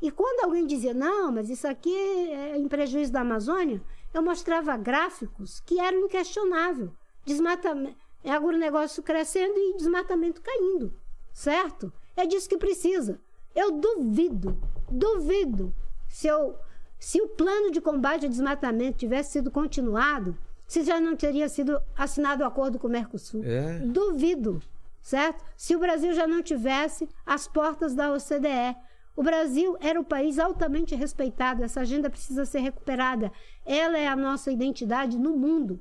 E 0.01 0.13
quando 0.13 0.45
alguém 0.45 0.65
dizia, 0.65 0.95
não, 0.95 1.33
mas 1.33 1.51
isso 1.51 1.67
aqui 1.67 1.93
é 2.31 2.57
em 2.57 2.69
prejuízo 2.69 3.11
da 3.11 3.23
Amazônia, 3.23 3.83
eu 4.15 4.23
mostrava 4.23 4.77
gráficos 4.77 5.59
que 5.59 5.81
eram 5.81 6.05
inquestionáveis. 6.05 6.89
Desmatamento, 7.25 7.97
é 8.27 8.33
agronegócio 8.33 9.03
crescendo 9.05 9.57
e 9.57 9.77
desmatamento 9.77 10.43
caindo, 10.43 10.93
certo? 11.33 11.93
É 12.17 12.27
disso 12.27 12.49
que 12.49 12.59
precisa. 12.59 13.21
Eu 13.55 13.71
duvido, 13.71 14.59
duvido, 14.91 15.73
se, 16.09 16.27
eu, 16.27 16.59
se 16.99 17.21
o 17.23 17.29
plano 17.29 17.71
de 17.71 17.81
combate 17.81 18.25
ao 18.25 18.31
desmatamento 18.31 18.99
tivesse 18.99 19.33
sido 19.33 19.51
continuado, 19.51 20.37
se 20.67 20.83
já 20.83 20.99
não 20.99 21.15
teria 21.15 21.49
sido 21.49 21.81
assinado 21.97 22.43
o 22.43 22.47
acordo 22.47 22.81
com 22.81 22.89
o 22.89 22.91
Mercosul. 22.91 23.45
É. 23.45 23.79
Duvido, 23.79 24.61
certo? 25.01 25.45
Se 25.57 25.77
o 25.77 25.79
Brasil 25.79 26.13
já 26.13 26.27
não 26.27 26.43
tivesse 26.43 27.09
as 27.25 27.47
portas 27.47 27.95
da 27.95 28.13
OCDE. 28.13 28.77
O 29.15 29.23
Brasil 29.23 29.77
era 29.81 29.99
o 30.01 30.05
país 30.05 30.39
altamente 30.39 30.95
respeitado, 30.95 31.63
essa 31.63 31.81
agenda 31.81 32.11
precisa 32.11 32.45
ser 32.45 32.59
recuperada. 32.59 33.33
Ela 33.65 33.97
é 33.97 34.09
a 34.09 34.17
nossa 34.17 34.51
identidade 34.51 35.17
no 35.17 35.37
mundo. 35.37 35.81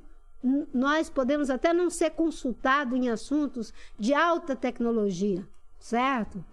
Nós 0.72 1.10
podemos 1.10 1.50
até 1.50 1.72
não 1.72 1.90
ser 1.90 2.10
consultados 2.10 2.96
em 2.96 3.08
assuntos 3.08 3.74
de 3.98 4.14
alta 4.14 4.54
tecnologia, 4.54 5.44
certo? 5.78 6.44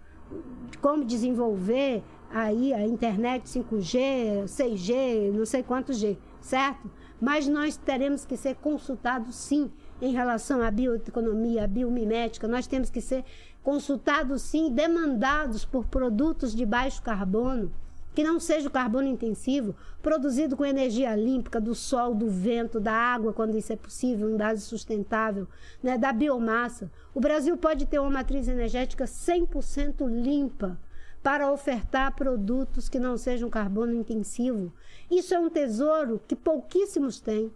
Como 0.80 1.04
desenvolver 1.04 2.02
aí 2.30 2.74
a 2.74 2.84
internet 2.84 3.48
5G, 3.48 4.46
6G, 4.46 5.32
não 5.32 5.46
sei 5.46 5.62
quanto 5.62 5.92
G, 5.92 6.18
certo? 6.40 6.90
Mas 7.20 7.46
nós 7.46 7.76
teremos 7.76 8.24
que 8.24 8.36
ser 8.36 8.56
consultados 8.56 9.36
sim 9.36 9.70
em 10.02 10.12
relação 10.12 10.60
à 10.60 10.70
bioeconomia, 10.72 11.62
à 11.62 11.66
biomimética, 11.68 12.48
nós 12.48 12.66
temos 12.66 12.90
que 12.90 13.00
ser 13.00 13.24
consultados 13.62 14.42
sim, 14.42 14.72
demandados 14.72 15.64
por 15.64 15.86
produtos 15.86 16.52
de 16.52 16.66
baixo 16.66 17.00
carbono, 17.00 17.72
que 18.14 18.22
não 18.22 18.38
seja 18.38 18.68
o 18.68 18.70
carbono 18.70 19.08
intensivo, 19.08 19.74
produzido 20.00 20.56
com 20.56 20.64
energia 20.64 21.16
límpica 21.16 21.60
do 21.60 21.74
sol, 21.74 22.14
do 22.14 22.30
vento, 22.30 22.78
da 22.78 22.92
água, 22.92 23.32
quando 23.32 23.56
isso 23.56 23.72
é 23.72 23.76
possível, 23.76 24.28
um 24.28 24.36
base 24.36 24.62
sustentável, 24.62 25.48
né, 25.82 25.98
da 25.98 26.12
biomassa. 26.12 26.90
O 27.12 27.20
Brasil 27.20 27.56
pode 27.56 27.86
ter 27.86 27.98
uma 27.98 28.10
matriz 28.10 28.46
energética 28.46 29.04
100% 29.04 30.06
limpa 30.08 30.78
para 31.22 31.50
ofertar 31.50 32.14
produtos 32.14 32.88
que 32.88 32.98
não 32.98 33.16
sejam 33.16 33.50
carbono 33.50 33.94
intensivo. 33.94 34.72
Isso 35.10 35.34
é 35.34 35.38
um 35.38 35.50
tesouro 35.50 36.20
que 36.28 36.36
pouquíssimos 36.36 37.18
têm. 37.18 37.50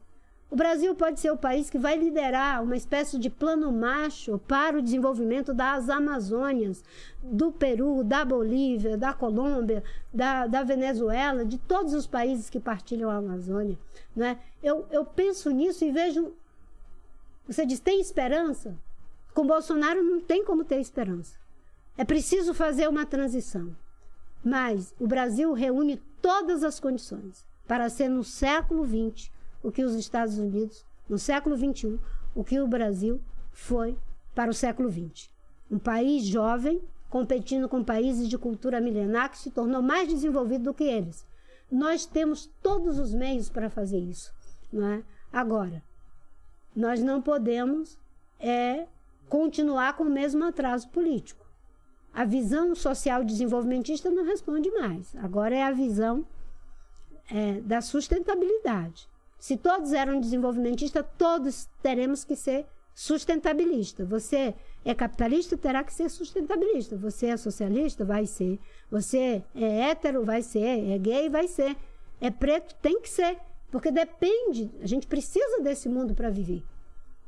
O 0.51 0.57
Brasil 0.57 0.95
pode 0.95 1.20
ser 1.20 1.31
o 1.31 1.37
país 1.37 1.69
que 1.69 1.79
vai 1.79 1.99
liderar 1.99 2.62
uma 2.62 2.75
espécie 2.75 3.19
de 3.19 3.29
plano 3.29 3.70
macho 3.70 4.39
para 4.39 4.79
o 4.79 4.83
desenvolvimento 4.83 5.53
das 5.53 5.91
Amazônias, 5.91 6.83
do 7.23 7.53
Peru, 7.53 8.03
da 8.03 8.25
Bolívia, 8.25 8.97
da 8.97 9.12
Colômbia, 9.12 9.85
da, 10.12 10.47
da 10.47 10.62
Venezuela, 10.62 11.45
de 11.45 11.59
todos 11.59 11.93
os 11.93 12.07
países 12.07 12.49
que 12.49 12.59
partilham 12.59 13.11
a 13.11 13.16
Amazônia. 13.16 13.79
Né? 14.16 14.39
Eu, 14.62 14.87
eu 14.91 15.05
penso 15.05 15.51
nisso 15.51 15.85
e 15.85 15.93
vejo. 15.93 16.33
Você 17.47 17.66
diz, 17.66 17.79
tem 17.79 18.01
esperança? 18.01 18.75
Com 19.35 19.47
Bolsonaro 19.47 20.03
não 20.03 20.19
tem 20.19 20.43
como 20.43 20.65
ter 20.65 20.81
esperança. 20.81 21.37
É 21.97 22.05
preciso 22.07 22.55
fazer 22.55 22.89
uma 22.89 23.05
transição. 23.05 23.77
Mas 24.43 24.95
o 24.99 25.07
Brasil 25.07 25.53
reúne 25.53 26.01
todas 26.23 26.65
as 26.65 26.81
condições 26.81 27.45
para 27.66 27.91
ser 27.91 28.09
no 28.09 28.25
século 28.25 28.87
XX 28.87 29.31
o 29.62 29.70
que 29.70 29.85
os 29.85 29.94
Estados 29.94 30.39
Unidos, 30.39 30.85
no 31.09 31.18
século 31.18 31.56
XXI, 31.56 31.98
o 32.35 32.44
que 32.44 32.60
o 32.60 32.68
Brasil 32.68 33.20
foi 33.52 33.97
para 34.35 34.51
o 34.51 34.55
século 34.55 34.90
XX. 34.90 35.30
Um 35.70 35.78
país 35.78 36.24
jovem 36.24 36.82
competindo 37.10 37.68
com 37.68 37.82
países 37.82 38.28
de 38.28 38.39
cultura 38.39 38.80
milenar 38.80 39.30
que 39.30 39.39
se 39.39 39.51
tornou 39.51 39.82
mais 39.82 40.09
desenvolvido 40.09 40.64
do 40.64 40.74
que 40.74 40.85
eles. 40.85 41.26
Nós 41.70 42.06
temos 42.06 42.51
todos 42.62 42.98
os 42.98 43.12
meios 43.14 43.48
para 43.48 43.70
fazer 43.70 43.98
isso. 43.98 44.32
Não 44.72 44.86
é? 44.86 45.02
Agora, 45.32 45.82
nós 46.74 47.02
não 47.02 47.20
podemos 47.20 47.98
é, 48.39 48.86
continuar 49.28 49.94
com 49.97 50.05
o 50.05 50.10
mesmo 50.10 50.44
atraso 50.44 50.89
político. 50.89 51.47
A 52.12 52.24
visão 52.24 52.74
social 52.74 53.24
desenvolvimentista 53.24 54.10
não 54.10 54.24
responde 54.24 54.70
mais. 54.70 55.14
Agora 55.16 55.55
é 55.55 55.62
a 55.62 55.72
visão 55.72 56.26
é, 57.30 57.60
da 57.60 57.80
sustentabilidade. 57.80 59.09
Se 59.39 59.56
todos 59.56 59.93
eram 59.93 60.20
desenvolvimentistas, 60.20 61.05
todos 61.16 61.69
teremos 61.82 62.24
que 62.24 62.35
ser 62.35 62.66
sustentabilistas. 62.94 64.09
Você 64.09 64.55
é 64.85 64.94
capitalista, 64.94 65.56
terá 65.56 65.85
que 65.85 65.93
ser 65.93 66.09
sustentabilista. 66.09 66.97
Você 66.97 67.27
é 67.27 67.36
socialista, 67.36 68.05
vai 68.05 68.27
ser. 68.27 68.59
Você 68.90 69.44
é 69.55 69.90
hétero, 69.90 70.24
vai 70.24 70.43
ser. 70.43 70.90
É 70.90 70.98
gay, 70.98 71.28
vai 71.28 71.47
ser. 71.47 71.77
É 72.20 72.31
preto, 72.31 72.74
tem 72.82 73.01
que 73.01 73.09
ser. 73.09 73.39
Porque 73.70 73.90
depende, 73.90 74.73
a 74.82 74.86
gente 74.86 75.06
precisa 75.06 75.60
desse 75.60 75.89
mundo 75.89 76.15
para 76.15 76.31
viver. 76.31 76.65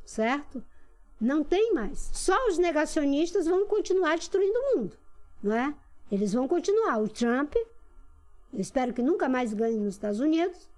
Certo? 0.05 0.65
Não 1.21 1.45
tem 1.45 1.73
mais. 1.75 2.11
Só 2.15 2.35
os 2.49 2.59
negacionistas 2.59 3.47
vão 3.47 3.67
continuar 3.67 4.17
destruindo 4.17 4.59
o 4.59 4.77
mundo. 4.77 4.97
Não 5.43 5.55
é? 5.55 5.75
Eles 6.11 6.33
vão 6.33 6.49
continuar. 6.49 6.99
O 6.99 7.09
Trump, 7.09 7.55
eu 7.55 8.59
espero 8.59 8.93
que 8.93 9.03
nunca 9.03 9.29
mais 9.29 9.53
ganhe 9.53 9.77
nos 9.77 9.95
Estados 9.95 10.19
Unidos, 10.19 10.70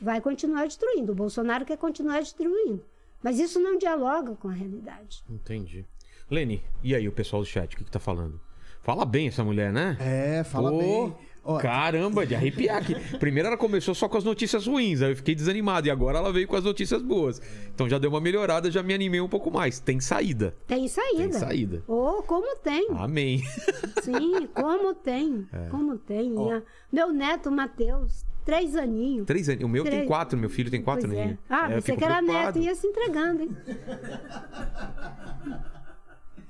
vai 0.00 0.20
continuar 0.20 0.64
destruindo. 0.66 1.12
O 1.12 1.14
Bolsonaro 1.14 1.64
quer 1.64 1.76
continuar 1.76 2.20
destruindo. 2.20 2.84
Mas 3.22 3.38
isso 3.38 3.58
não 3.58 3.78
dialoga 3.78 4.34
com 4.34 4.48
a 4.48 4.52
realidade. 4.52 5.22
Entendi. 5.28 5.84
Lene, 6.30 6.62
e 6.82 6.94
aí 6.94 7.08
o 7.08 7.12
pessoal 7.12 7.42
do 7.42 7.46
chat, 7.46 7.74
o 7.74 7.78
que, 7.78 7.84
que 7.84 7.90
tá 7.90 7.98
falando? 7.98 8.40
Fala 8.82 9.04
bem 9.04 9.28
essa 9.28 9.42
mulher, 9.42 9.72
né? 9.72 9.96
É, 10.00 10.44
fala 10.44 10.70
Pô, 10.70 10.78
bem. 10.78 11.16
Ó, 11.46 11.58
Caramba, 11.58 12.26
de 12.26 12.34
arrepiar 12.34 12.78
aqui. 12.78 12.94
Primeiro 13.18 13.48
ela 13.48 13.56
começou 13.56 13.94
só 13.94 14.08
com 14.08 14.16
as 14.16 14.24
notícias 14.24 14.66
ruins, 14.66 15.02
aí 15.02 15.12
eu 15.12 15.16
fiquei 15.16 15.34
desanimado. 15.34 15.86
E 15.86 15.90
agora 15.90 16.18
ela 16.18 16.32
veio 16.32 16.48
com 16.48 16.56
as 16.56 16.64
notícias 16.64 17.02
boas. 17.02 17.40
Então 17.74 17.88
já 17.88 17.98
deu 17.98 18.08
uma 18.10 18.20
melhorada, 18.20 18.70
já 18.70 18.82
me 18.82 18.94
animei 18.94 19.20
um 19.20 19.28
pouco 19.28 19.50
mais. 19.50 19.78
Tem 19.78 20.00
saída. 20.00 20.54
Tem 20.66 20.88
saída. 20.88 21.22
Tem 21.22 21.32
saída. 21.32 21.82
Oh, 21.86 22.22
como 22.22 22.56
tem. 22.56 22.88
Amém. 22.96 23.42
Sim, 24.02 24.46
como 24.54 24.94
tem. 24.94 25.46
É. 25.52 25.68
Como 25.68 25.96
tem. 25.98 26.30
Minha- 26.30 26.62
Meu 26.92 27.12
neto, 27.12 27.50
Matheus, 27.50 28.24
três 28.44 28.76
aninhos. 28.76 29.26
Três 29.26 29.48
anos. 29.48 29.64
O 29.64 29.68
meu 29.68 29.82
tem 29.84 29.92
Três. 29.92 30.06
quatro, 30.08 30.38
meu 30.38 30.50
filho 30.50 30.70
tem 30.70 30.82
quatro 30.82 31.06
Pois 31.08 31.18
é. 31.18 31.22
aninhos. 31.22 31.38
Ah, 31.48 31.70
É, 31.72 31.80
você 31.80 31.96
que 31.96 32.04
era 32.04 32.16
preocupado. 32.22 32.58
neto, 32.58 32.58
ia 32.58 32.74
se 32.74 32.86
entregando, 32.86 33.42
hein? 33.42 33.56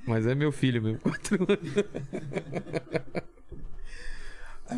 Mas 0.06 0.26
é 0.26 0.34
meu 0.34 0.52
filho 0.52 0.82
mesmo, 0.82 0.98
quatro 1.00 1.36
anos. 1.48 1.74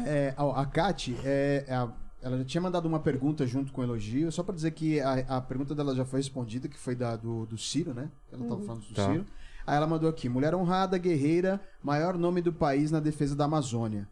É, 0.07 0.35
ó, 0.37 0.53
a 0.53 0.67
Kate, 0.67 1.17
é, 1.25 1.65
é 1.67 1.75
a- 1.75 1.93
ela 2.23 2.39
já 2.39 2.45
tinha 2.45 2.61
mandado 2.61 2.87
uma 2.87 2.99
pergunta 2.99 3.47
junto 3.47 3.73
com 3.73 3.81
o 3.81 3.85
elogio, 3.85 4.33
só 4.33 4.43
pra 4.43 4.55
dizer 4.55 4.73
que 4.73 5.01
a, 5.01 5.13
a 5.37 5.41
pergunta 5.41 5.75
dela 5.75 5.95
já 5.95 6.05
foi 6.05 6.19
respondida, 6.21 6.67
que 6.69 6.77
foi 6.79 6.95
da, 6.97 7.15
do, 7.17 7.47
do 7.47 7.57
Ciro, 7.57 7.95
né? 7.95 8.11
Ela 8.33 8.45
tava 8.49 8.61
falando 8.63 8.83
do 8.83 8.95
Tá. 8.95 9.07
Ciro. 9.13 9.25
Aí 9.65 9.77
ela 9.77 9.87
mandou 9.87 10.09
aqui: 10.09 10.29
mulher 10.29 10.55
honrada, 10.55 10.99
guerreira, 10.99 11.61
maior 11.83 12.17
nome 12.19 12.41
do 12.43 12.53
país 12.53 12.91
na 12.91 12.99
defesa 13.01 13.37
da 13.37 13.45
Amazônia. 13.45 14.09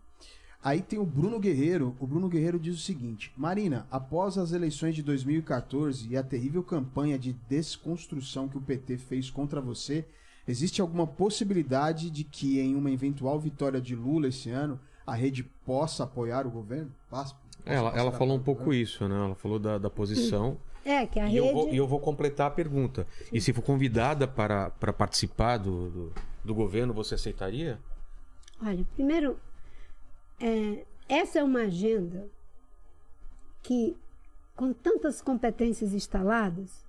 Aí 0.65 0.81
tem 0.81 0.99
o 0.99 1.05
Bruno 1.05 1.39
Guerreiro. 1.39 1.95
O 2.01 2.07
Bruno 2.07 2.27
Guerreiro 2.27 2.59
diz 2.59 2.75
o 2.77 2.81
seguinte: 2.81 3.31
Marina, 3.37 3.87
após 3.91 4.39
as 4.39 4.53
eleições 4.53 4.95
de 4.95 5.03
2014 5.03 6.09
e 6.09 6.17
a 6.17 6.23
terrível 6.23 6.63
campanha 6.63 7.19
de 7.19 7.35
desconstrução 7.51 8.49
que 8.49 8.57
o 8.57 8.63
PT 8.63 8.97
fez 8.97 9.29
contra 9.29 9.61
você, 9.61 10.07
existe 10.49 10.81
alguma 10.81 11.07
possibilidade 11.07 12.11
de 12.11 12.25
que, 12.25 12.59
em 12.61 12.75
uma 12.75 12.91
eventual 12.91 13.39
vitória 13.39 13.79
de 13.79 13.95
Lula 13.95 14.29
esse 14.29 14.49
ano, 14.49 14.81
a 15.07 15.15
rede 15.15 15.45
possa 15.67 16.05
apoiar 16.05 16.47
o 16.47 16.51
governo? 16.51 16.91
Ela, 17.67 17.95
ela 17.95 18.11
falou 18.11 18.35
um 18.37 18.43
pouco 18.43 18.65
governo? 18.65 18.83
isso, 18.83 19.07
né? 19.07 19.15
Ela 19.15 19.35
falou 19.35 19.59
da, 19.59 19.77
da 19.77 19.91
posição. 19.91 20.57
É, 20.83 21.07
que 21.07 21.21
a 21.21 21.25
E 21.29 21.33
rede. 21.33 21.37
eu, 21.47 21.53
vou, 21.53 21.69
e 21.69 21.77
eu 21.77 21.87
vou 21.87 22.01
completar 22.01 22.47
a 22.47 22.51
pergunta. 22.51 23.07
E 23.31 23.39
se 23.39 23.53
for 23.53 23.61
convidada 23.63 24.27
para, 24.27 24.71
para 24.71 24.95
participar 24.95 25.59
do, 25.59 25.91
do, 25.91 26.13
do 26.43 26.55
governo, 26.55 26.95
você 26.95 27.15
aceitaria? 27.17 27.79
Olha, 28.63 28.85
primeiro, 28.95 29.37
é, 30.41 30.85
essa 31.09 31.39
é 31.39 31.45
uma 31.45 31.61
agenda 31.63 32.29
que, 33.63 33.97
com 34.57 34.73
tantas 34.73 35.21
competências 35.21 35.93
instaladas, 35.93 36.85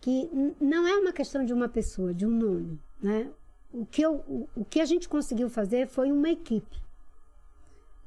que 0.00 0.30
não 0.60 0.86
é 0.86 0.96
uma 0.96 1.12
questão 1.12 1.44
de 1.44 1.52
uma 1.52 1.68
pessoa, 1.68 2.14
de 2.14 2.26
um 2.26 2.30
nome. 2.30 2.78
Né? 3.02 3.30
O, 3.72 3.84
que 3.84 4.02
eu, 4.02 4.16
o, 4.28 4.48
o 4.56 4.64
que 4.64 4.80
a 4.80 4.84
gente 4.84 5.08
conseguiu 5.08 5.50
fazer 5.50 5.86
foi 5.86 6.10
uma 6.10 6.30
equipe. 6.30 6.80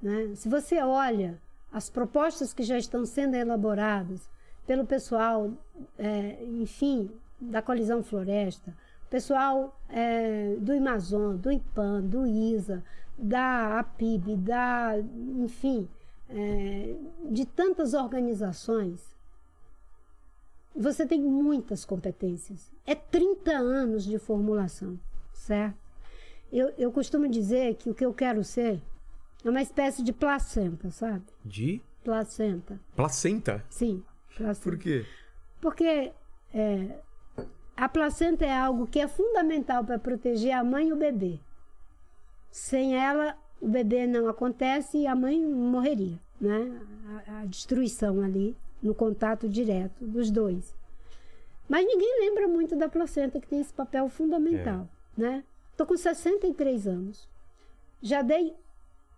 né? 0.02 0.34
Se 0.36 0.50
você 0.50 0.82
olha 0.82 1.40
as 1.72 1.90
propostas 1.90 2.54
que 2.54 2.64
já 2.64 2.78
estão 2.78 3.06
sendo 3.06 3.36
elaboradas 3.36 4.30
pelo 4.66 4.86
pessoal, 4.86 5.52
é, 5.98 6.44
enfim, 6.44 7.10
da 7.40 7.62
Colisão 7.62 8.04
Floresta, 8.04 8.74
pessoal 9.10 9.78
é, 9.90 10.56
do 10.60 10.72
Amazon, 10.72 11.36
do 11.36 11.52
IPAN, 11.52 12.02
do 12.02 12.26
ISA, 12.26 12.84
da 13.18 13.80
APIB, 13.80 14.36
da, 14.38 14.94
enfim, 15.38 15.88
é, 16.30 16.96
de 17.30 17.46
tantas 17.46 17.94
organizações, 17.94 19.16
você 20.76 21.06
tem 21.06 21.22
muitas 21.22 21.84
competências. 21.86 22.72
É 22.86 22.96
30 22.96 23.52
anos 23.52 24.04
de 24.06 24.18
formulação, 24.18 25.00
certo? 25.34 25.78
Eu, 26.52 26.74
eu 26.78 26.92
costumo 26.92 27.28
dizer 27.28 27.76
que 27.76 27.90
o 27.90 27.94
que 27.94 28.06
eu 28.06 28.14
quero 28.14 28.44
ser 28.44 28.82
é 29.44 29.50
uma 29.50 29.62
espécie 29.62 30.04
de 30.04 30.14
placenta, 30.14 30.90
sabe? 30.92 31.24
De 31.44 31.82
Placenta. 32.04 32.80
placenta. 32.96 33.64
Sim, 33.70 34.04
placenta. 34.36 34.64
Por 34.64 34.78
quê? 34.78 35.06
Porque 35.62 36.12
é, 36.54 37.00
a 37.78 37.88
placenta 37.88 38.46
é 38.46 38.56
algo 38.58 38.88
que 38.88 39.00
é 39.00 39.08
fundamental 39.08 39.84
para 39.84 40.00
proteger 40.00 40.52
a 40.52 40.64
mãe 40.64 40.88
e 40.90 40.94
o 40.94 40.98
bebê. 40.98 41.40
Sem 42.52 42.96
ela, 42.96 43.38
o 43.62 43.68
bebê 43.68 44.06
não 44.06 44.28
acontece 44.28 44.98
e 44.98 45.08
a 45.08 45.16
mãe 45.16 45.40
morreria, 45.44 46.20
né? 46.40 46.80
A, 47.28 47.42
a 47.42 47.46
destruição 47.46 48.22
ali, 48.22 48.56
no 48.82 48.94
contato 48.94 49.48
direto 49.48 50.06
dos 50.06 50.30
dois. 50.30 50.76
Mas 51.70 51.86
ninguém 51.86 52.20
lembra 52.20 52.48
muito 52.48 52.76
da 52.76 52.90
placenta, 52.90 53.40
que 53.40 53.48
tem 53.48 53.62
esse 53.62 53.74
papel 53.74 54.10
fundamental, 54.10 54.90
né? 55.18 55.44
Estou 55.72 55.88
com 55.88 55.96
63 55.96 56.88
anos. 56.88 57.30
Já 58.02 58.22
dei 58.22 58.54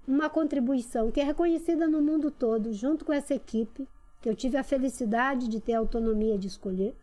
uma 0.08 0.30
contribuição 0.30 1.10
que 1.10 1.20
é 1.20 1.24
reconhecida 1.24 1.88
no 1.88 2.02
mundo 2.02 2.30
todo, 2.30 2.72
junto 2.72 3.04
com 3.04 3.14
essa 3.14 3.34
equipe, 3.34 3.88
que 4.22 4.30
eu 4.30 4.36
tive 4.36 4.58
a 4.58 4.64
felicidade 4.64 5.48
de 5.48 5.60
ter 5.60 5.74
autonomia 5.74 6.38
de 6.38 6.48
escolher. 6.48 6.96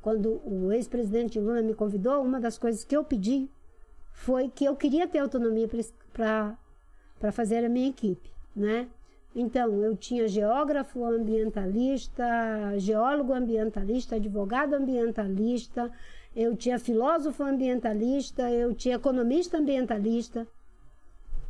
Quando 0.00 0.40
o 0.44 0.70
ex-presidente 0.70 1.40
Lula 1.40 1.62
me 1.62 1.74
convidou, 1.74 2.22
uma 2.22 2.40
das 2.40 2.56
coisas 2.58 2.84
que 2.84 2.96
eu 2.96 3.02
pedi 3.02 3.48
foi 4.14 4.48
que 4.48 4.64
eu 4.64 4.74
queria 4.74 5.06
ter 5.06 5.18
autonomia 5.18 5.68
para 6.12 6.56
fazer 7.32 7.64
a 7.64 7.68
minha 7.68 7.90
equipe, 7.90 8.32
né? 8.56 8.88
Então, 9.36 9.82
eu 9.82 9.96
tinha 9.96 10.28
geógrafo 10.28 11.04
ambientalista, 11.04 12.24
geólogo 12.78 13.32
ambientalista, 13.32 14.14
advogado 14.14 14.74
ambientalista, 14.74 15.90
eu 16.34 16.56
tinha 16.56 16.78
filósofo 16.78 17.42
ambientalista, 17.42 18.48
eu 18.50 18.72
tinha 18.72 18.94
economista 18.94 19.58
ambientalista, 19.58 20.46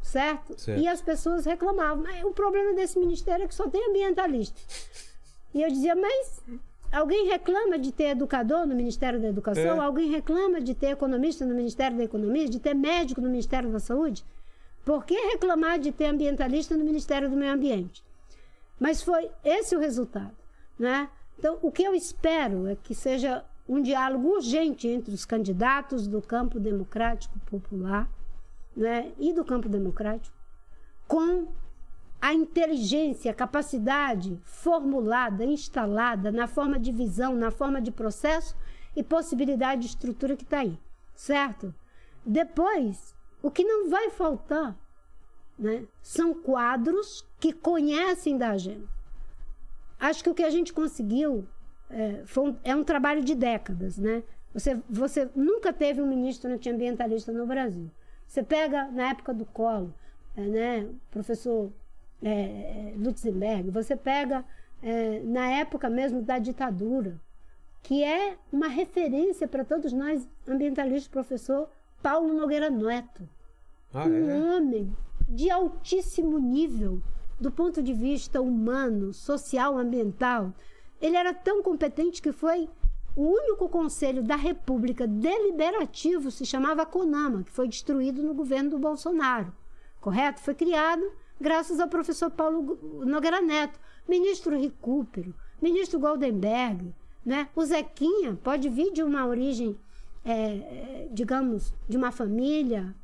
certo? 0.00 0.58
Certo. 0.58 0.80
E 0.80 0.88
as 0.88 1.02
pessoas 1.02 1.44
reclamavam, 1.44 2.02
mas 2.02 2.24
o 2.24 2.32
problema 2.32 2.72
desse 2.72 2.98
ministério 2.98 3.44
é 3.44 3.48
que 3.48 3.54
só 3.54 3.68
tem 3.68 3.86
ambientalista. 3.90 4.58
E 5.52 5.62
eu 5.62 5.68
dizia, 5.68 5.94
mas 5.94 6.42
alguém 6.94 7.28
reclama 7.28 7.78
de 7.78 7.92
ter 7.92 8.10
educador 8.10 8.66
no 8.66 8.74
Ministério 8.74 9.20
da 9.20 9.28
Educação? 9.28 9.76
É. 9.76 9.84
Alguém 9.84 10.10
reclama 10.10 10.60
de 10.60 10.74
ter 10.74 10.88
economista 10.88 11.44
no 11.44 11.54
Ministério 11.54 11.96
da 11.96 12.04
Economia? 12.04 12.48
De 12.48 12.60
ter 12.60 12.74
médico 12.74 13.20
no 13.20 13.28
Ministério 13.28 13.70
da 13.70 13.78
Saúde? 13.80 14.24
Por 14.84 15.04
que 15.04 15.14
reclamar 15.14 15.78
de 15.78 15.92
ter 15.92 16.06
ambientalista 16.06 16.76
no 16.76 16.84
Ministério 16.84 17.28
do 17.28 17.36
Meio 17.36 17.52
Ambiente? 17.52 18.04
Mas 18.78 19.02
foi 19.02 19.30
esse 19.44 19.74
o 19.74 19.80
resultado, 19.80 20.34
né? 20.78 21.08
Então, 21.38 21.58
o 21.62 21.70
que 21.70 21.82
eu 21.82 21.94
espero 21.94 22.66
é 22.66 22.76
que 22.76 22.94
seja 22.94 23.44
um 23.68 23.80
diálogo 23.80 24.28
urgente 24.28 24.86
entre 24.86 25.14
os 25.14 25.24
candidatos 25.24 26.06
do 26.06 26.20
campo 26.20 26.60
democrático 26.60 27.38
popular, 27.40 28.08
né, 28.76 29.12
e 29.18 29.32
do 29.32 29.44
campo 29.44 29.68
democrático, 29.68 30.36
com 31.06 31.48
a 32.24 32.32
inteligência, 32.32 33.30
a 33.30 33.34
capacidade 33.34 34.40
formulada, 34.44 35.44
instalada 35.44 36.32
na 36.32 36.46
forma 36.46 36.78
de 36.78 36.90
visão, 36.90 37.34
na 37.34 37.50
forma 37.50 37.82
de 37.82 37.90
processo 37.90 38.56
e 38.96 39.02
possibilidade 39.02 39.82
de 39.82 39.88
estrutura 39.88 40.34
que 40.34 40.42
está 40.42 40.60
aí, 40.60 40.78
certo? 41.14 41.74
Depois, 42.24 43.14
o 43.42 43.50
que 43.50 43.62
não 43.62 43.90
vai 43.90 44.08
faltar 44.08 44.74
né, 45.58 45.84
são 46.00 46.32
quadros 46.32 47.28
que 47.38 47.52
conhecem 47.52 48.38
da 48.38 48.52
agenda. 48.52 48.88
Acho 50.00 50.24
que 50.24 50.30
o 50.30 50.34
que 50.34 50.44
a 50.44 50.50
gente 50.50 50.72
conseguiu 50.72 51.46
é, 51.90 52.22
foi 52.24 52.52
um, 52.52 52.56
é 52.64 52.74
um 52.74 52.84
trabalho 52.84 53.22
de 53.22 53.34
décadas, 53.34 53.98
né? 53.98 54.22
Você, 54.54 54.80
você 54.88 55.28
nunca 55.36 55.74
teve 55.74 56.00
um 56.00 56.06
ministro 56.06 56.50
antiambientalista 56.50 57.30
no 57.32 57.46
Brasil. 57.46 57.90
Você 58.26 58.42
pega 58.42 58.90
na 58.90 59.10
época 59.10 59.34
do 59.34 59.44
Collor, 59.44 59.90
é, 60.34 60.40
né, 60.40 60.88
professor 61.10 61.70
é, 62.24 62.94
Lutzenberg, 62.96 63.70
você 63.70 63.94
pega 63.94 64.44
é, 64.82 65.20
na 65.20 65.46
época 65.46 65.90
mesmo 65.90 66.22
da 66.22 66.38
ditadura, 66.38 67.20
que 67.82 68.02
é 68.02 68.36
uma 68.50 68.66
referência 68.66 69.46
para 69.46 69.64
todos 69.64 69.92
nós 69.92 70.26
ambientalistas, 70.48 71.06
professor 71.06 71.68
Paulo 72.02 72.32
Nogueira 72.32 72.70
Neto 72.70 73.28
Ah, 73.92 74.06
um 74.06 74.30
é? 74.30 74.56
homem 74.56 74.96
de 75.28 75.50
altíssimo 75.50 76.38
nível 76.38 77.00
do 77.38 77.50
ponto 77.50 77.82
de 77.82 77.92
vista 77.92 78.40
humano, 78.40 79.12
social, 79.12 79.76
ambiental. 79.76 80.52
Ele 81.00 81.16
era 81.16 81.34
tão 81.34 81.62
competente 81.62 82.22
que 82.22 82.32
foi 82.32 82.68
o 83.14 83.22
único 83.22 83.68
conselho 83.68 84.22
da 84.22 84.36
República 84.36 85.06
deliberativo 85.06 86.30
se 86.30 86.46
chamava 86.46 86.86
CONAMA, 86.86 87.44
que 87.44 87.50
foi 87.50 87.68
destruído 87.68 88.22
no 88.22 88.34
governo 88.34 88.70
do 88.70 88.78
Bolsonaro. 88.78 89.52
Correto? 90.00 90.40
Foi 90.40 90.54
criado 90.54 91.04
graças 91.40 91.80
ao 91.80 91.88
professor 91.88 92.30
Paulo 92.30 92.78
Nogueira 93.04 93.40
Neto, 93.40 93.78
ministro 94.08 94.58
Recupero, 94.58 95.34
ministro 95.60 95.98
Goldenberg, 95.98 96.94
né? 97.24 97.48
O 97.54 97.64
Zequinha 97.64 98.38
pode 98.42 98.68
vir 98.68 98.92
de 98.92 99.02
uma 99.02 99.26
origem, 99.26 99.76
é, 100.24 100.32
é, 100.32 101.08
digamos, 101.10 101.72
de 101.88 101.96
uma 101.96 102.12
família 102.12 102.94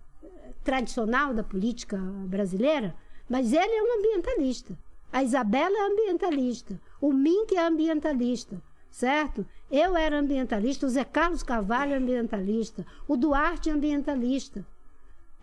tradicional 0.62 1.33
da 1.33 1.42
política 1.42 1.97
brasileira, 2.26 2.94
mas 3.28 3.52
ele 3.52 3.73
é 3.73 3.83
um 3.83 3.99
ambientalista. 3.99 4.78
A 5.12 5.23
Isabela 5.23 5.76
é 5.76 5.86
ambientalista. 5.86 6.81
O 7.00 7.12
Mink 7.12 7.57
é 7.57 7.67
ambientalista, 7.67 8.62
certo? 8.91 9.44
Eu 9.70 9.97
era 9.97 10.18
ambientalista, 10.18 10.86
o 10.86 10.89
Zé 10.89 11.05
Carlos 11.05 11.42
Carvalho 11.42 11.94
é 11.94 11.97
ambientalista, 11.97 12.86
o 13.09 13.17
Duarte 13.17 13.70
é 13.70 13.73
ambientalista. 13.73 14.65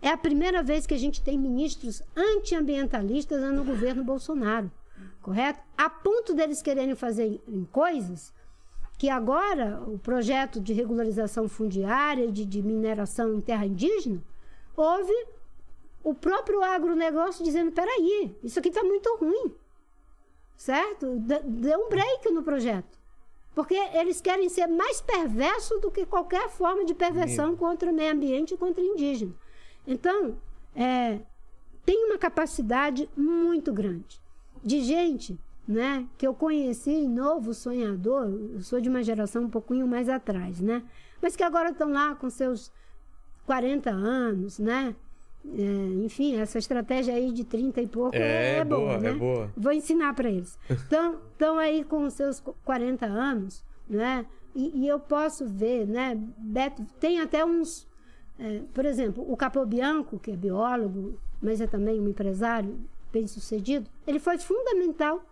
É 0.00 0.08
a 0.10 0.16
primeira 0.16 0.62
vez 0.62 0.86
que 0.86 0.94
a 0.94 0.98
gente 0.98 1.22
tem 1.22 1.36
ministros 1.36 2.02
antiambientalistas 2.16 3.40
no 3.52 3.64
governo 3.64 4.04
Bolsonaro, 4.04 4.70
correto? 5.20 5.60
A 5.76 5.90
ponto 5.90 6.34
deles 6.34 6.62
quererem 6.62 6.94
fazer 6.94 7.40
coisas 7.72 8.32
que 8.96 9.08
agora 9.08 9.80
o 9.86 9.98
projeto 9.98 10.60
de 10.60 10.72
regularização 10.72 11.48
fundiária, 11.48 12.30
de, 12.30 12.44
de 12.44 12.62
mineração 12.62 13.34
em 13.34 13.40
terra 13.40 13.66
indígena, 13.66 14.22
houve 14.76 15.12
o 16.02 16.14
próprio 16.14 16.62
agronegócio 16.62 17.44
dizendo: 17.44 17.72
peraí, 17.72 18.36
isso 18.42 18.58
aqui 18.58 18.68
está 18.68 18.82
muito 18.82 19.16
ruim. 19.16 19.54
Certo? 20.56 21.16
Deu 21.44 21.86
um 21.86 21.88
break 21.88 22.30
no 22.30 22.42
projeto. 22.42 22.98
Porque 23.54 23.74
eles 23.74 24.20
querem 24.20 24.48
ser 24.48 24.66
mais 24.66 25.00
perversos 25.00 25.80
do 25.80 25.90
que 25.90 26.06
qualquer 26.06 26.48
forma 26.48 26.84
de 26.84 26.94
perversão 26.94 27.56
contra 27.56 27.90
o 27.90 27.94
meio 27.94 28.12
ambiente 28.12 28.54
e 28.54 28.56
contra 28.56 28.82
o 28.82 28.86
indígena. 28.86 29.34
Então, 29.88 30.36
é, 30.76 31.18
tem 31.84 32.04
uma 32.06 32.18
capacidade 32.18 33.08
muito 33.16 33.72
grande. 33.72 34.20
de 34.62 34.82
gente 34.82 35.38
né, 35.66 36.06
que 36.16 36.26
eu 36.26 36.32
conheci 36.32 37.06
novo 37.06 37.52
sonhador, 37.52 38.26
eu 38.54 38.60
sou 38.62 38.80
de 38.80 38.88
uma 38.88 39.02
geração 39.02 39.44
um 39.44 39.50
pouquinho 39.50 39.86
mais 39.86 40.08
atrás, 40.08 40.60
né? 40.60 40.82
Mas 41.20 41.36
que 41.36 41.42
agora 41.42 41.70
estão 41.70 41.90
lá 41.90 42.14
com 42.14 42.30
seus 42.30 42.72
40 43.46 43.90
anos, 43.90 44.58
né? 44.58 44.94
É, 45.46 46.04
enfim, 46.04 46.36
essa 46.36 46.58
estratégia 46.58 47.14
aí 47.14 47.32
de 47.32 47.44
30 47.44 47.80
e 47.82 47.86
pouco 47.86 48.16
é, 48.16 48.58
É, 48.58 48.64
boa, 48.64 48.80
boa, 48.80 48.98
né? 48.98 49.10
é 49.10 49.14
boa. 49.14 49.52
Vou 49.56 49.72
ensinar 49.72 50.14
para 50.14 50.30
eles. 50.30 50.58
Então, 50.86 51.18
estão 51.32 51.58
aí 51.58 51.84
com 51.84 52.08
seus 52.10 52.40
40 52.64 53.06
anos, 53.06 53.64
né? 53.88 54.26
E, 54.54 54.84
e 54.84 54.88
eu 54.88 54.98
posso 54.98 55.46
ver, 55.46 55.86
né? 55.86 56.18
Beto, 56.38 56.84
tem 57.00 57.20
até 57.20 57.44
uns. 57.44 57.86
É, 58.38 58.62
por 58.72 58.84
exemplo, 58.84 59.24
o 59.30 59.36
Capobianco, 59.36 60.18
que 60.18 60.30
é 60.30 60.36
biólogo, 60.36 61.18
mas 61.42 61.60
é 61.60 61.66
também 61.66 62.00
um 62.00 62.08
empresário 62.08 62.78
bem 63.12 63.26
sucedido, 63.26 63.90
ele 64.06 64.18
foi 64.18 64.38
fundamental 64.38 65.22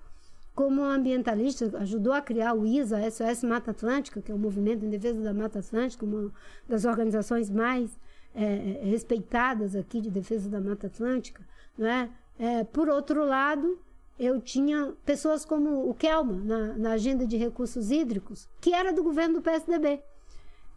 como 0.55 0.83
ambientalista, 0.83 1.71
ajudou 1.79 2.15
a 2.15 2.23
criar 2.23 2.55
o 2.55 2.67
ISA, 2.67 3.11
SOS 3.11 3.45
Mata 3.45 3.73
Atlântica, 3.73 4.23
que 4.23 4.33
é 4.33 4.35
o 4.35 4.39
Movimento 4.39 4.87
em 4.87 4.89
Defesa 4.89 5.21
da 5.21 5.35
Mata 5.35 5.59
Atlântica, 5.59 6.07
uma 6.07 6.33
das 6.67 6.87
organizações 6.87 7.51
mais 7.51 7.91
é, 8.35 8.45
é, 8.45 8.85
respeitadas 8.85 9.77
aqui 9.77 10.01
de 10.01 10.11
defesa 10.11 10.49
da 10.49 10.59
Mata 10.59 10.87
Atlântica. 10.87 11.47
Não 11.77 11.87
é? 11.87 12.11
É, 12.39 12.65
por 12.65 12.89
outro 12.89 13.23
lado, 13.23 13.79
eu 14.19 14.41
tinha 14.41 14.95
pessoas 15.05 15.45
como 15.45 15.91
o 15.91 15.95
Kelma, 15.95 16.39
na, 16.43 16.73
na 16.75 16.93
agenda 16.93 17.27
de 17.27 17.37
recursos 17.37 17.91
hídricos, 17.91 18.49
que 18.59 18.73
era 18.73 18.95
do 18.95 19.03
governo 19.03 19.35
do 19.35 19.43
PSDB. 19.43 20.03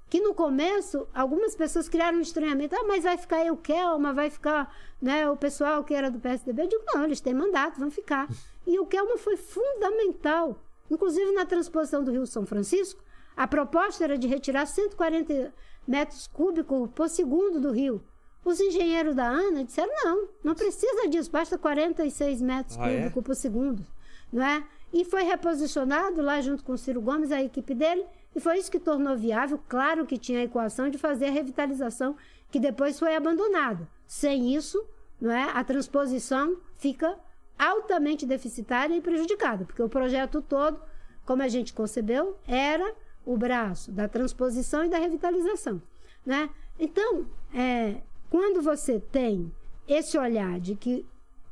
Que 0.10 0.20
no 0.20 0.34
começo, 0.34 1.08
algumas 1.14 1.56
pessoas 1.56 1.88
criaram 1.88 2.18
um 2.18 2.22
estranhamento. 2.22 2.76
Ah, 2.76 2.84
mas 2.88 3.04
vai 3.04 3.18
ficar 3.18 3.38
aí 3.38 3.52
o 3.52 3.58
Kelma, 3.58 4.12
vai 4.12 4.30
ficar 4.30 4.76
né, 5.02 5.30
o 5.30 5.38
pessoal 5.38 5.84
que 5.84 5.94
era 5.94 6.10
do 6.10 6.20
PSDB. 6.20 6.64
Eu 6.64 6.68
digo, 6.68 6.84
não, 6.88 7.04
eles 7.04 7.22
têm 7.22 7.34
mandato, 7.34 7.80
vão 7.80 7.92
ficar. 7.92 8.28
E 8.66 8.80
o 8.80 8.86
Kelma 8.88 9.18
foi 9.18 9.38
fundamental. 9.38 10.60
Inclusive 10.90 11.32
na 11.34 11.46
transposição 11.46 12.04
do 12.04 12.12
Rio 12.12 12.26
São 12.26 12.46
Francisco, 12.46 13.02
a 13.38 13.48
proposta 13.48 14.04
era 14.04 14.18
de 14.18 14.28
retirar 14.28 14.66
140 14.66 15.54
metros 15.88 16.28
cúbicos 16.28 16.90
por 16.94 17.08
segundo 17.08 17.60
do 17.60 17.72
rio. 17.72 18.04
Os 18.44 18.60
engenheiros 18.60 19.16
da 19.16 19.28
ANA 19.28 19.64
disseram, 19.64 19.92
não, 20.04 20.28
não 20.44 20.56
precisa 20.56 21.08
disso, 21.08 21.30
basta 21.30 21.58
46 21.58 22.42
metros 22.42 22.78
Ah, 22.80 22.90
é? 22.90 22.98
cúbicos 23.02 23.24
por 23.24 23.36
segundo. 23.36 23.86
Não 24.32 24.44
é? 24.44 24.64
E 24.92 25.06
foi 25.06 25.24
reposicionado 25.24 26.22
lá 26.22 26.42
junto 26.42 26.64
com 26.64 26.72
o 26.74 26.78
Ciro 26.78 27.02
Gomes, 27.02 27.32
a 27.32 27.42
equipe 27.44 27.74
dele, 27.76 28.06
e 28.36 28.40
foi 28.40 28.58
isso 28.58 28.72
que 28.72 28.80
tornou 28.80 29.18
viável. 29.18 29.60
Claro 29.68 30.06
que 30.06 30.18
tinha 30.18 30.40
a 30.40 30.44
equação 30.44 30.90
de 30.90 30.98
fazer 30.98 31.26
a 31.28 31.32
revitalização, 31.32 32.16
que 32.52 32.60
depois 32.60 33.00
foi 33.00 33.16
abandonada. 33.16 33.88
Sem 34.08 34.56
isso, 34.56 34.84
não 35.20 35.32
é? 35.32 35.52
a 35.54 35.64
transposição 35.64 36.58
fica 36.78 37.18
altamente 37.58 38.26
deficitária 38.26 38.96
e 38.96 39.02
prejudicada, 39.02 39.66
porque 39.66 39.84
o 39.84 39.90
projeto 39.90 40.42
todo, 40.42 40.80
como 41.26 41.42
a 41.42 41.48
gente 41.48 41.74
concebeu, 41.74 42.38
era 42.48 42.96
o 43.26 43.38
braço 43.38 43.92
da 43.92 44.08
transposição 44.08 44.86
e 44.86 44.90
da 44.90 44.98
revitalização. 44.98 45.82
Né? 46.26 46.50
Então, 46.80 47.26
é, 47.54 48.02
quando 48.30 48.62
você 48.62 49.00
tem 49.00 49.52
esse 49.88 50.18
olhar 50.18 50.60
de 50.60 50.76
que 50.76 51.06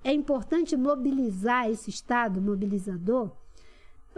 é 0.03 0.14
importante 0.14 0.77
mobilizar 0.77 1.69
esse 1.69 1.89
Estado 1.89 2.41
mobilizador, 2.41 3.31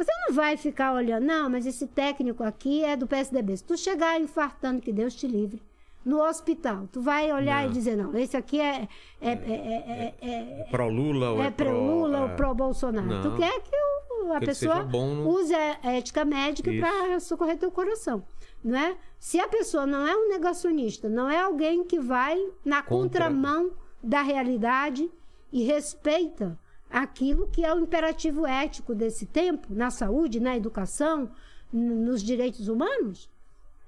você 0.04 0.12
não 0.28 0.34
vai 0.36 0.56
ficar 0.58 0.94
olhando, 0.94 1.26
não, 1.26 1.50
mas 1.50 1.66
esse 1.66 1.86
técnico 1.88 2.44
aqui 2.44 2.84
é 2.84 2.96
do 2.96 3.06
PSDB. 3.08 3.58
Se 3.58 3.64
tu 3.64 3.78
chegar 3.78 4.20
infartando, 4.20 4.82
que 4.82 4.92
Deus 4.94 5.14
te 5.16 5.28
livre, 5.28 5.62
no 6.06 6.22
hospital, 6.22 6.88
tu 6.92 7.02
vai 7.02 7.32
olhar 7.32 7.64
Não. 7.64 7.70
e 7.70 7.74
dizer, 7.74 7.96
não, 7.98 8.16
esse 8.18 8.36
aqui 8.38 8.60
é, 8.60 8.88
é, 9.22 9.32
é, 9.32 9.34
é, 9.34 10.16
é, 10.22 10.62
é, 10.62 10.68
Pro 10.72 10.88
Lula 10.90 11.32
ou 11.32 11.42
é 11.44 11.48
é 11.48 11.52
pro 11.52 11.66
pró-Lula 11.66 12.20
ou 12.22 12.28
é, 12.30 12.36
pró-Bolsonaro. 12.36 13.06
Não. 13.08 13.22
Tu 13.22 13.36
quer 13.38 13.60
que 13.62 13.76
o- 14.24 14.32
a 14.34 14.40
Que 14.40 14.46
pessoa 14.46 14.84
no- 14.84 15.28
use 15.30 15.54
a 15.54 15.78
ética 15.92 16.24
médica 16.24 16.72
para 16.80 17.20
socorrer 17.20 17.58
teu 17.58 17.70
coração. 17.70 18.24
Não 18.64 18.78
é? 18.80 18.96
Se 19.20 19.40
a 19.40 19.48
pessoa 19.48 19.86
não 19.86 20.08
é 20.08 20.16
um 20.16 20.30
negacionista, 20.30 21.10
não 21.10 21.30
é 21.30 21.40
alguém 21.40 21.84
que 21.84 22.00
vai 22.00 22.38
na 22.64 22.82
Contra- 22.82 23.26
contramão 23.26 23.72
da 24.02 24.22
realidade 24.22 25.10
e 25.52 25.64
respeita 25.64 26.58
aquilo 26.90 27.48
que 27.48 27.64
é 27.64 27.74
o 27.74 27.80
imperativo 27.80 28.46
ético 28.46 28.96
desse 28.96 29.26
tempo, 29.26 29.68
na 29.74 29.90
saúde, 29.92 30.40
na 30.40 30.56
educação, 30.58 31.30
nos 31.72 32.24
direitos 32.24 32.68
humanos, 32.68 33.30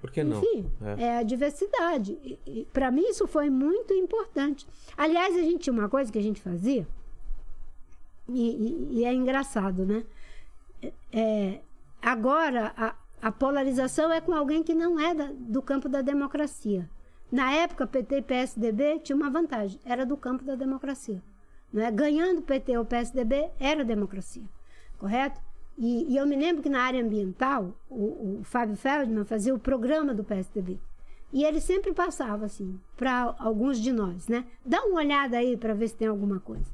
Por 0.00 0.10
que 0.10 0.22
não? 0.22 0.38
enfim, 0.38 0.70
É. 0.98 1.02
é, 1.04 1.18
a 1.18 1.22
diversidade. 1.22 2.38
Para 2.72 2.90
mim, 2.90 3.02
isso 3.08 3.26
foi 3.26 3.50
muito 3.50 3.92
importante. 3.94 4.66
Aliás, 4.96 5.34
a 5.36 5.40
gente 5.40 5.58
tinha 5.64 5.72
uma 5.72 5.88
coisa 5.88 6.10
que 6.12 6.18
a 6.18 6.22
gente 6.22 6.40
fazia, 6.40 6.86
e, 8.28 8.48
e- 8.50 8.88
e 9.00 9.04
é 9.04 9.12
engraçado, 9.12 9.84
né? 9.84 10.04
É, 11.12 11.60
agora, 12.00 12.72
a, 12.76 12.94
a 13.20 13.32
polarização 13.32 14.12
é 14.12 14.20
com 14.20 14.32
alguém 14.32 14.62
que 14.62 14.74
não 14.74 14.98
é 14.98 15.14
da- 15.14 15.32
do 15.32 15.60
campo 15.62 15.88
da 15.88 16.02
democracia. 16.02 16.88
Na 17.30 17.52
época, 17.52 17.86
PT 17.86 18.16
e 18.18 18.22
PSDB 18.22 18.98
tinha 19.00 19.16
uma 19.16 19.30
vantagem, 19.30 19.80
era 19.84 20.04
do 20.04 20.16
campo 20.16 20.44
da 20.44 20.54
democracia. 20.54 21.22
Não 21.72 21.82
é? 21.82 21.90
Ganhando 21.90 22.42
PT 22.42 22.76
ou 22.76 22.84
PSDB, 22.84 23.50
era 23.58 23.84
democracia, 23.84 24.44
correto? 24.98 25.40
E, 25.78 26.12
e 26.12 26.16
eu 26.16 26.26
me 26.26 26.36
lembro 26.36 26.62
que 26.62 26.68
na 26.68 26.82
área 26.82 27.02
ambiental, 27.02 27.74
o, 27.88 28.40
o 28.40 28.40
Fábio 28.44 28.76
Feldman 28.76 29.24
fazia 29.24 29.54
o 29.54 29.58
programa 29.58 30.12
do 30.14 30.22
PSDB. 30.22 30.78
E 31.32 31.44
ele 31.44 31.60
sempre 31.60 31.94
passava 31.94 32.44
assim, 32.44 32.78
para 32.94 33.34
alguns 33.38 33.80
de 33.80 33.90
nós, 33.90 34.28
né? 34.28 34.44
Dá 34.64 34.84
uma 34.84 34.98
olhada 34.98 35.38
aí 35.38 35.56
para 35.56 35.72
ver 35.72 35.88
se 35.88 35.96
tem 35.96 36.08
alguma 36.08 36.38
coisa. 36.38 36.70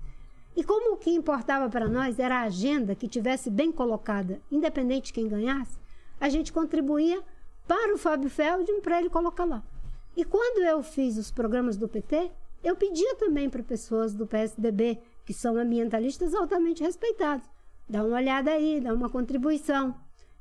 E 0.56 0.64
como 0.64 0.94
o 0.94 0.96
que 0.96 1.10
importava 1.10 1.70
para 1.70 1.86
nós 1.86 2.18
era 2.18 2.40
a 2.40 2.42
agenda 2.42 2.96
que 2.96 3.06
tivesse 3.06 3.48
bem 3.48 3.70
colocada, 3.70 4.40
independente 4.50 5.06
de 5.06 5.12
quem 5.12 5.28
ganhasse, 5.28 5.78
a 6.20 6.28
gente 6.28 6.52
contribuía 6.52 7.22
para 7.68 7.94
o 7.94 7.98
Fábio 7.98 8.28
Feldman 8.28 8.80
para 8.80 8.98
ele 8.98 9.08
colocar 9.08 9.44
lá. 9.44 9.62
E 10.16 10.24
quando 10.24 10.64
eu 10.64 10.82
fiz 10.82 11.16
os 11.16 11.30
programas 11.30 11.76
do 11.76 11.88
PT, 11.88 12.32
eu 12.62 12.76
pedia 12.76 13.14
também 13.16 13.48
para 13.48 13.62
pessoas 13.62 14.14
do 14.14 14.26
PSDB, 14.26 14.98
que 15.24 15.32
são 15.32 15.56
ambientalistas 15.56 16.34
altamente 16.34 16.82
respeitados, 16.82 17.48
dá 17.88 18.04
uma 18.04 18.16
olhada 18.16 18.50
aí, 18.50 18.80
dá 18.80 18.92
uma 18.92 19.08
contribuição. 19.08 19.94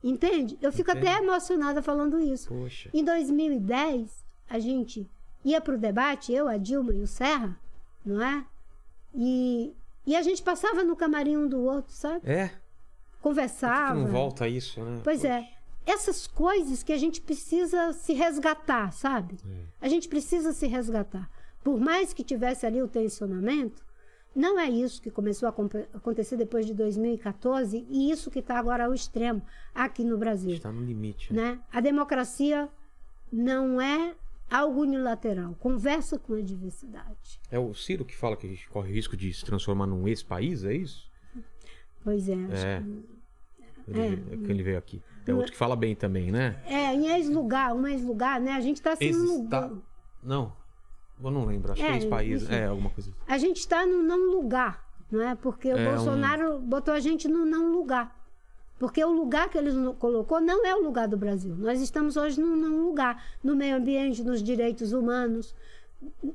Entende? 0.04 0.58
Eu 0.62 0.72
fico 0.72 0.92
Entendo. 0.92 1.08
até 1.08 1.24
emocionada 1.24 1.82
falando 1.82 2.20
isso. 2.20 2.50
Poxa. 2.50 2.90
Em 2.94 3.04
2010, 3.04 4.24
a 4.50 4.60
gente 4.60 5.10
ia 5.44 5.60
para 5.60 5.76
o 5.76 5.78
debate, 5.78 6.32
eu, 6.32 6.48
a 6.48 6.58
Dilma 6.58 6.94
e 6.94 7.02
o 7.02 7.08
Serra, 7.08 7.60
não 8.06 8.22
é? 8.22 8.46
E, 9.14 9.74
e 10.06 10.16
a 10.16 10.22
gente 10.22 10.44
passava 10.44 10.84
no 10.84 10.96
camarim 10.96 11.38
um 11.38 11.48
do 11.48 11.60
outro, 11.60 11.94
sabe? 11.94 12.22
É? 12.30 12.52
Conversava. 13.22 14.00
não 14.00 14.08
volta 14.08 14.48
isso, 14.48 14.82
né? 14.84 15.02
Pois 15.04 15.26
é. 15.26 15.48
Essas 15.86 16.28
coisas 16.28 16.84
que 16.84 16.94
a 16.94 16.98
gente 16.98 17.22
precisa 17.22 17.94
se 17.94 18.14
resgatar, 18.14 18.92
sabe? 18.92 19.40
A 19.82 19.88
gente 19.88 20.08
precisa 20.08 20.54
se 20.54 20.68
resgatar. 20.68 21.30
Por 21.64 21.80
mais 21.80 22.14
que 22.14 22.24
tivesse 22.24 22.66
ali 22.66 22.82
o 22.82 22.88
tensionamento, 22.88 23.86
não 24.36 24.60
é 24.60 24.70
isso 24.70 25.02
que 25.02 25.10
começou 25.10 25.48
a 25.48 25.54
acontecer 25.94 26.38
depois 26.38 26.66
de 26.66 26.74
2014 26.74 27.86
e 27.90 28.12
isso 28.12 28.30
que 28.32 28.40
está 28.40 28.58
agora 28.60 28.86
ao 28.86 28.94
extremo 28.94 29.42
aqui 29.74 30.04
no 30.04 30.18
Brasil 30.18 30.52
Está 30.52 30.72
no 30.72 30.84
limite. 30.84 31.34
Né? 31.34 31.54
né? 31.54 31.60
A 31.72 31.82
democracia 31.82 32.70
não 33.32 33.82
é 33.82 34.16
algo 34.50 34.82
unilateral. 34.82 35.56
Conversa 35.60 36.18
com 36.20 36.34
a 36.36 36.42
diversidade. 36.42 37.40
É 37.52 37.60
o 37.60 37.74
Ciro 37.74 38.06
que 38.06 38.16
fala 38.16 38.38
que 38.38 38.46
a 38.48 38.50
gente 38.50 38.70
corre 38.70 38.94
risco 38.94 39.18
de 39.18 39.34
se 39.34 39.44
transformar 39.44 39.88
num 39.88 40.08
ex-país, 40.08 40.64
é 40.64 40.74
isso? 40.74 41.10
Pois 42.04 42.30
é. 42.30 42.34
acho 42.36 42.66
É. 42.66 42.82
que- 42.82 43.18
Ele, 43.90 44.02
é. 44.34 44.38
que 44.46 44.52
ele 44.52 44.64
veio 44.64 44.78
aqui. 44.78 45.02
Tem 45.26 45.34
outro 45.36 45.52
que 45.52 45.58
fala 45.58 45.76
bem 45.76 45.96
também, 45.96 46.32
né? 46.32 46.62
É, 46.66 46.94
em 46.94 47.08
ex-lugar, 47.08 47.74
um 47.76 47.86
ex-lugar, 47.88 48.40
né? 48.40 48.52
A 48.54 48.62
gente 48.62 48.78
está 48.78 48.94
assim 48.94 49.12
num 49.12 49.24
Ex-esta- 49.24 49.66
lugar. 49.68 49.72
Não. 50.24 50.54
Eu 51.24 51.32
não 51.32 51.46
lembro. 51.46 51.72
Acho 51.72 51.82
que 51.82 51.88
É, 51.88 51.92
é 51.92 51.98
enfim. 51.98 52.54
É, 52.54 52.66
alguma 52.66 52.90
coisa. 52.90 53.12
A 53.28 53.38
gente 53.38 53.58
está 53.58 53.86
num 53.86 54.04
não 54.04 54.32
lugar, 54.32 54.84
não 55.12 55.22
é? 55.22 55.36
Porque 55.36 55.72
o 55.72 55.78
É, 55.78 55.90
um- 55.90 55.96
Bolsonaro 55.96 56.60
botou 56.60 56.94
a 56.94 57.00
gente 57.00 57.28
no 57.28 57.46
não 57.46 57.72
lugar. 57.72 58.16
Porque 58.80 59.04
o 59.04 59.12
lugar 59.12 59.50
que 59.50 59.58
ele 59.58 59.72
no- 59.72 59.96
colocou 59.96 60.40
não 60.40 60.64
é 60.66 60.76
o 60.76 60.84
lugar 60.84 61.08
do 61.08 61.18
Brasil. 61.18 61.56
Nós 61.56 61.82
estamos 61.82 62.16
hoje 62.16 62.40
num 62.40 62.56
não 62.56 62.84
lugar. 62.86 63.24
No 63.44 63.56
meio 63.56 63.76
ambiente, 63.76 64.22
nos 64.24 64.44
direitos 64.44 64.94
humanos, 64.94 65.56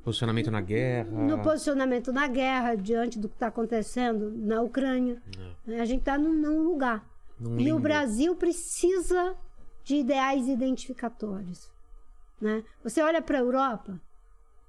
Posicionamento 0.02 0.50
na 0.50 0.60
guerra. 0.60 1.08
no 1.08 1.40
posicionamento 1.40 2.12
na 2.12 2.26
guerra, 2.26 2.74
diante 2.74 3.16
do 3.20 3.28
que 3.28 3.34
está 3.36 3.46
acontecendo 3.46 4.32
na 4.36 4.60
Ucrânia. 4.60 5.22
A 5.68 5.84
gente 5.84 6.00
está 6.00 6.18
num 6.18 6.34
não 6.34 6.62
lugar. 6.64 7.06
Num 7.38 7.60
E 7.60 7.72
o. 7.72 7.78
Brasil 7.78 8.34
precisa 8.34 9.36
de 9.84 9.96
ideais 9.96 10.48
identificatórios. 10.48 11.70
Né? 12.40 12.64
Você 12.82 13.00
olha 13.02 13.22
para 13.22 13.38
a 13.38 13.40
Europa, 13.40 14.00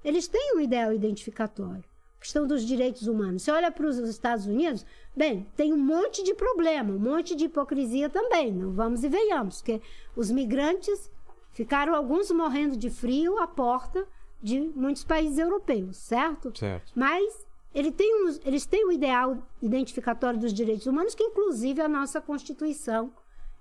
eles 0.03 0.27
têm 0.27 0.55
um 0.55 0.59
ideal 0.59 0.93
identificatório, 0.93 1.83
questão 2.19 2.47
dos 2.47 2.65
direitos 2.65 3.07
humanos. 3.07 3.43
Você 3.43 3.51
olha 3.51 3.71
para 3.71 3.85
os 3.85 3.97
Estados 3.97 4.45
Unidos, 4.45 4.85
bem, 5.15 5.47
tem 5.55 5.73
um 5.73 5.77
monte 5.77 6.23
de 6.23 6.33
problema, 6.33 6.93
um 6.93 6.99
monte 6.99 7.35
de 7.35 7.45
hipocrisia 7.45 8.09
também, 8.09 8.51
não 8.51 8.71
vamos 8.71 9.03
e 9.03 9.09
venhamos, 9.09 9.61
porque 9.61 9.81
os 10.15 10.31
migrantes 10.31 11.11
ficaram 11.51 11.95
alguns 11.95 12.31
morrendo 12.31 12.75
de 12.75 12.89
frio 12.89 13.37
à 13.39 13.47
porta 13.47 14.07
de 14.41 14.59
muitos 14.75 15.03
países 15.03 15.37
europeus, 15.37 15.97
certo? 15.97 16.51
Certo. 16.57 16.91
Mas 16.95 17.45
ele 17.73 17.91
tem 17.91 18.25
um, 18.25 18.39
eles 18.45 18.65
têm 18.65 18.85
o 18.85 18.91
ideal 18.91 19.37
identificatório 19.61 20.39
dos 20.39 20.53
direitos 20.53 20.85
humanos, 20.85 21.15
que 21.15 21.23
inclusive 21.23 21.81
a 21.81 21.87
nossa 21.87 22.21
Constituição 22.21 23.11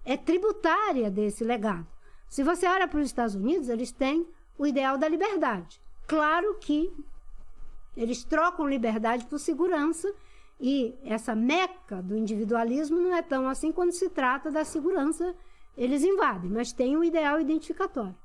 é 0.05 0.17
tributária 0.17 1.11
desse 1.11 1.45
legado. 1.45 1.87
Se 2.29 2.43
você 2.43 2.67
olha 2.67 2.89
para 2.89 3.01
os 3.01 3.07
Estados 3.07 3.35
Unidos, 3.35 3.69
eles 3.69 3.93
têm 3.93 4.27
o 4.59 4.67
ideal 4.67 4.99
da 4.99 5.09
liberdade. 5.09 5.81
Claro 6.07 6.57
que 6.61 6.93
eles 7.97 8.25
trocam 8.25 8.69
liberdade 8.69 9.27
por 9.27 9.39
segurança 9.39 10.13
e 10.61 10.95
essa 11.05 11.35
meca 11.35 12.03
do 12.03 12.17
individualismo 12.17 13.01
não 13.01 13.15
é 13.15 13.23
tão 13.23 13.49
assim 13.49 13.73
quando 13.73 13.93
se 13.93 14.09
trata 14.09 14.51
da 14.51 14.65
segurança, 14.65 15.35
eles 15.77 16.05
invadem, 16.05 16.51
mas 16.51 16.73
tem 16.73 16.97
um 16.97 17.05
ideal 17.05 17.41
identificatório. 17.41 18.17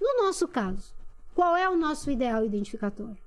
No 0.00 0.24
nosso 0.24 0.46
caso, 0.46 0.94
qual 1.34 1.56
é 1.56 1.68
o 1.68 1.76
nosso 1.76 2.10
ideal 2.10 2.44
identificatório? 2.44 3.18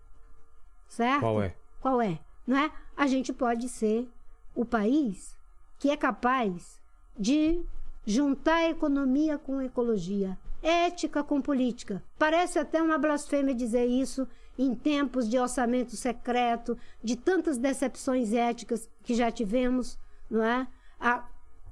Certo? 0.88 1.20
Qual 1.20 1.42
é? 1.42 1.56
Qual 1.82 2.02
é? 2.02 2.20
Não 2.46 2.58
é? 2.58 2.72
A 2.96 3.08
gente 3.08 3.34
pode 3.34 3.68
ser 3.68 4.10
o 4.56 4.64
país 4.64 5.38
que 5.78 5.90
é 5.90 5.98
capaz 5.98 6.82
de 7.18 7.64
juntar 8.06 8.56
a 8.56 8.70
economia 8.70 9.38
com 9.38 9.60
a 9.60 9.66
ecologia, 9.66 10.38
ética 10.68 11.24
com 11.24 11.42
política. 11.42 12.04
Parece 12.20 12.60
até 12.60 12.82
uma 12.82 12.98
blasfêmia 12.98 13.56
dizer 13.56 13.86
isso 13.86 14.28
em 14.60 14.76
tempos 14.76 15.30
de 15.30 15.40
orçamento 15.40 15.96
secreto, 15.96 16.78
de 17.02 17.16
tantas 17.16 17.58
decepções 17.58 18.34
éticas 18.34 18.90
que 19.04 19.14
já 19.14 19.32
tivemos, 19.32 19.98
não 20.30 20.44
é? 20.44 20.68
A, 21.00 21.26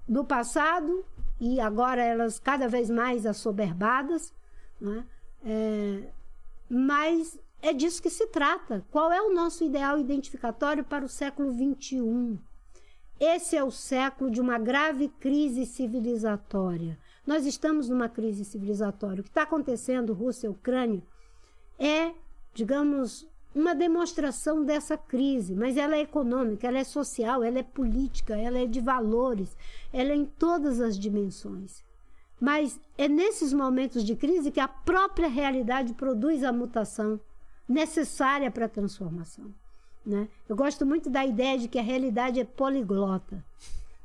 do 0.07 0.23
passado 0.23 1.03
e 1.41 1.59
agora 1.59 2.01
elas 2.01 2.39
cada 2.39 2.69
vez 2.69 2.89
mais 2.89 3.25
assoberbadas, 3.25 4.33
não 4.79 4.93
é? 4.93 5.05
É, 5.47 6.09
mas 6.69 7.37
é 7.61 7.73
disso 7.73 8.01
que 8.01 8.09
se 8.09 8.27
trata. 8.27 8.85
Qual 8.91 9.11
é 9.11 9.21
o 9.21 9.33
nosso 9.33 9.63
ideal 9.63 9.99
identificatório 9.99 10.85
para 10.85 11.03
o 11.03 11.09
século 11.09 11.51
XXI? 11.51 12.39
Esse 13.19 13.57
é 13.57 13.63
o 13.63 13.71
século 13.71 14.31
de 14.31 14.39
uma 14.39 14.57
grave 14.57 15.09
crise 15.19 15.65
civilizatória. 15.65 16.97
Nós 17.25 17.45
estamos 17.45 17.89
numa 17.89 18.07
crise 18.07 18.45
civilizatória. 18.45 19.21
O 19.21 19.23
que 19.23 19.29
está 19.29 19.43
acontecendo, 19.43 20.13
Rússia 20.13 20.47
e 20.47 20.49
Ucrânia, 20.49 21.01
é, 21.79 22.13
digamos, 22.53 23.27
uma 23.53 23.73
demonstração 23.73 24.63
dessa 24.63 24.97
crise, 24.97 25.55
mas 25.55 25.77
ela 25.77 25.95
é 25.95 26.01
econômica, 26.01 26.67
ela 26.67 26.77
é 26.77 26.83
social, 26.83 27.41
ela 27.41 27.57
é 27.57 27.63
política, 27.63 28.37
ela 28.37 28.59
é 28.59 28.65
de 28.65 28.81
valores, 28.81 29.55
ela 29.93 30.11
é 30.11 30.15
em 30.15 30.25
todas 30.25 30.81
as 30.81 30.99
dimensões. 30.99 31.83
Mas 32.39 32.79
é 32.97 33.07
nesses 33.07 33.53
momentos 33.53 34.03
de 34.03 34.15
crise 34.15 34.51
que 34.51 34.59
a 34.59 34.67
própria 34.67 35.29
realidade 35.29 35.93
produz 35.93 36.43
a 36.43 36.51
mutação 36.51 37.19
necessária 37.67 38.51
para 38.51 38.65
a 38.65 38.69
transformação. 38.69 39.53
Né? 40.05 40.27
Eu 40.47 40.55
gosto 40.55 40.85
muito 40.85 41.09
da 41.09 41.25
ideia 41.25 41.57
de 41.57 41.67
que 41.67 41.79
a 41.79 41.83
realidade 41.83 42.39
é 42.39 42.43
poliglota. 42.43 43.43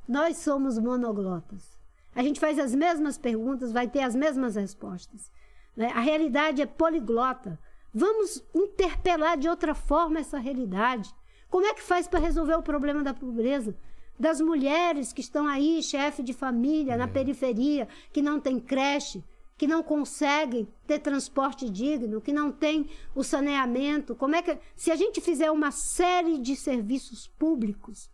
Nós 0.08 0.38
somos 0.38 0.78
monoglotas. 0.78 1.79
A 2.14 2.22
gente 2.22 2.40
faz 2.40 2.58
as 2.58 2.74
mesmas 2.74 3.16
perguntas, 3.16 3.72
vai 3.72 3.88
ter 3.88 4.00
as 4.00 4.14
mesmas 4.14 4.56
respostas. 4.56 5.30
Né? 5.76 5.90
A 5.94 6.00
realidade 6.00 6.60
é 6.60 6.66
poliglota. 6.66 7.58
Vamos 7.92 8.44
interpelar 8.54 9.36
de 9.36 9.48
outra 9.48 9.74
forma 9.74 10.20
essa 10.20 10.38
realidade. 10.38 11.14
Como 11.48 11.66
é 11.66 11.74
que 11.74 11.82
faz 11.82 12.06
para 12.06 12.20
resolver 12.20 12.54
o 12.54 12.62
problema 12.62 13.02
da 13.02 13.14
pobreza? 13.14 13.76
Das 14.18 14.40
mulheres 14.40 15.12
que 15.12 15.20
estão 15.20 15.46
aí, 15.46 15.82
chefe 15.82 16.22
de 16.22 16.32
família, 16.32 16.96
na 16.96 17.08
periferia, 17.08 17.88
que 18.12 18.22
não 18.22 18.38
tem 18.38 18.60
creche, 18.60 19.24
que 19.56 19.66
não 19.66 19.82
conseguem 19.82 20.68
ter 20.86 21.00
transporte 21.00 21.68
digno, 21.68 22.20
que 22.20 22.32
não 22.32 22.52
tem 22.52 22.88
o 23.14 23.22
saneamento. 23.22 24.14
Como 24.14 24.34
é 24.34 24.42
que 24.42 24.58
se 24.76 24.90
a 24.90 24.96
gente 24.96 25.20
fizer 25.20 25.50
uma 25.50 25.70
série 25.70 26.38
de 26.38 26.54
serviços 26.54 27.26
públicos, 27.26 28.10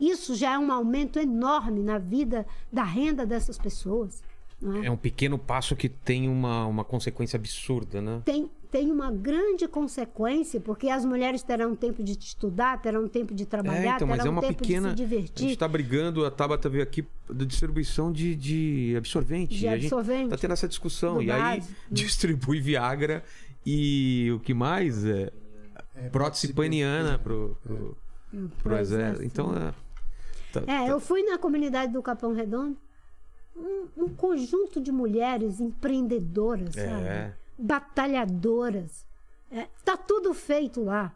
isso 0.00 0.34
já 0.34 0.54
é 0.54 0.58
um 0.58 0.72
aumento 0.72 1.18
enorme 1.18 1.82
na 1.82 1.98
vida 1.98 2.46
da 2.72 2.82
renda 2.82 3.26
dessas 3.26 3.58
pessoas. 3.58 4.22
Não 4.60 4.82
é? 4.82 4.86
É 4.86 4.90
um 4.90 4.96
pequeno 4.96 5.38
passo 5.38 5.74
que 5.76 5.88
tem 5.88 6.28
uma, 6.28 6.66
uma 6.66 6.84
consequência 6.84 7.36
absurda, 7.36 8.02
né? 8.02 8.20
tem, 8.26 8.50
tem 8.70 8.90
uma 8.92 9.10
grande 9.10 9.66
consequência, 9.66 10.60
porque 10.60 10.90
as 10.90 11.02
mulheres 11.04 11.42
terão 11.42 11.74
tempo 11.74 12.02
de 12.02 12.12
estudar, 12.12 12.80
terão 12.80 13.08
tempo 13.08 13.34
de 13.34 13.46
trabalhar, 13.46 13.92
É, 13.92 13.96
então, 13.96 14.06
mas 14.06 14.18
terão 14.18 14.32
é 14.32 14.34
uma 14.34 14.42
tempo 14.42 14.58
pequena. 14.58 14.92
de 14.92 14.96
se 14.98 15.02
A 15.02 15.06
divertir. 15.06 15.48
gente 15.48 15.58
tá 15.58 15.66
brigando, 15.66 16.26
a 16.26 16.30
Tabata 16.30 16.68
veio 16.68 16.82
aqui 16.82 17.06
da 17.28 17.44
distribuição 17.46 18.12
de, 18.12 18.36
de 18.36 18.94
absorvente. 18.98 19.56
De 19.56 19.66
a 19.66 19.72
absorvente. 19.74 20.28
tá 20.30 20.36
tendo 20.36 20.52
essa 20.52 20.68
discussão. 20.68 21.22
E 21.22 21.30
aí 21.30 21.60
básico. 21.60 21.74
distribui 21.90 22.60
Viagra 22.60 23.24
e 23.64 24.30
o 24.34 24.40
que 24.40 24.52
mais? 24.52 25.04
É, 25.06 25.30
prótese 26.12 26.52
peniana 26.52 27.18
pro, 27.18 27.56
pro, 27.62 27.96
pro 28.30 28.48
pro 28.62 28.76
exército. 28.78 29.22
exército. 29.22 29.24
Então 29.24 29.56
é. 29.56 29.72
Tá- 30.52 30.60
É, 30.62 30.64
tá- 30.64 30.86
eu 30.86 31.00
fui 31.00 31.22
na 31.22 31.38
comunidade 31.38 31.92
do 31.92 32.02
Capão 32.02 32.32
Redondo, 32.32 32.76
um, 33.56 33.88
um 33.96 34.08
conjunto 34.14 34.80
de 34.80 34.90
mulheres 34.92 35.60
empreendedoras, 35.60 36.76
É. 36.76 36.88
sabe? 36.88 37.34
Batalhadoras. 37.58 39.04
É, 39.50 39.66
tá 39.84 39.96
tudo 39.96 40.32
feito 40.32 40.82
lá. 40.84 41.12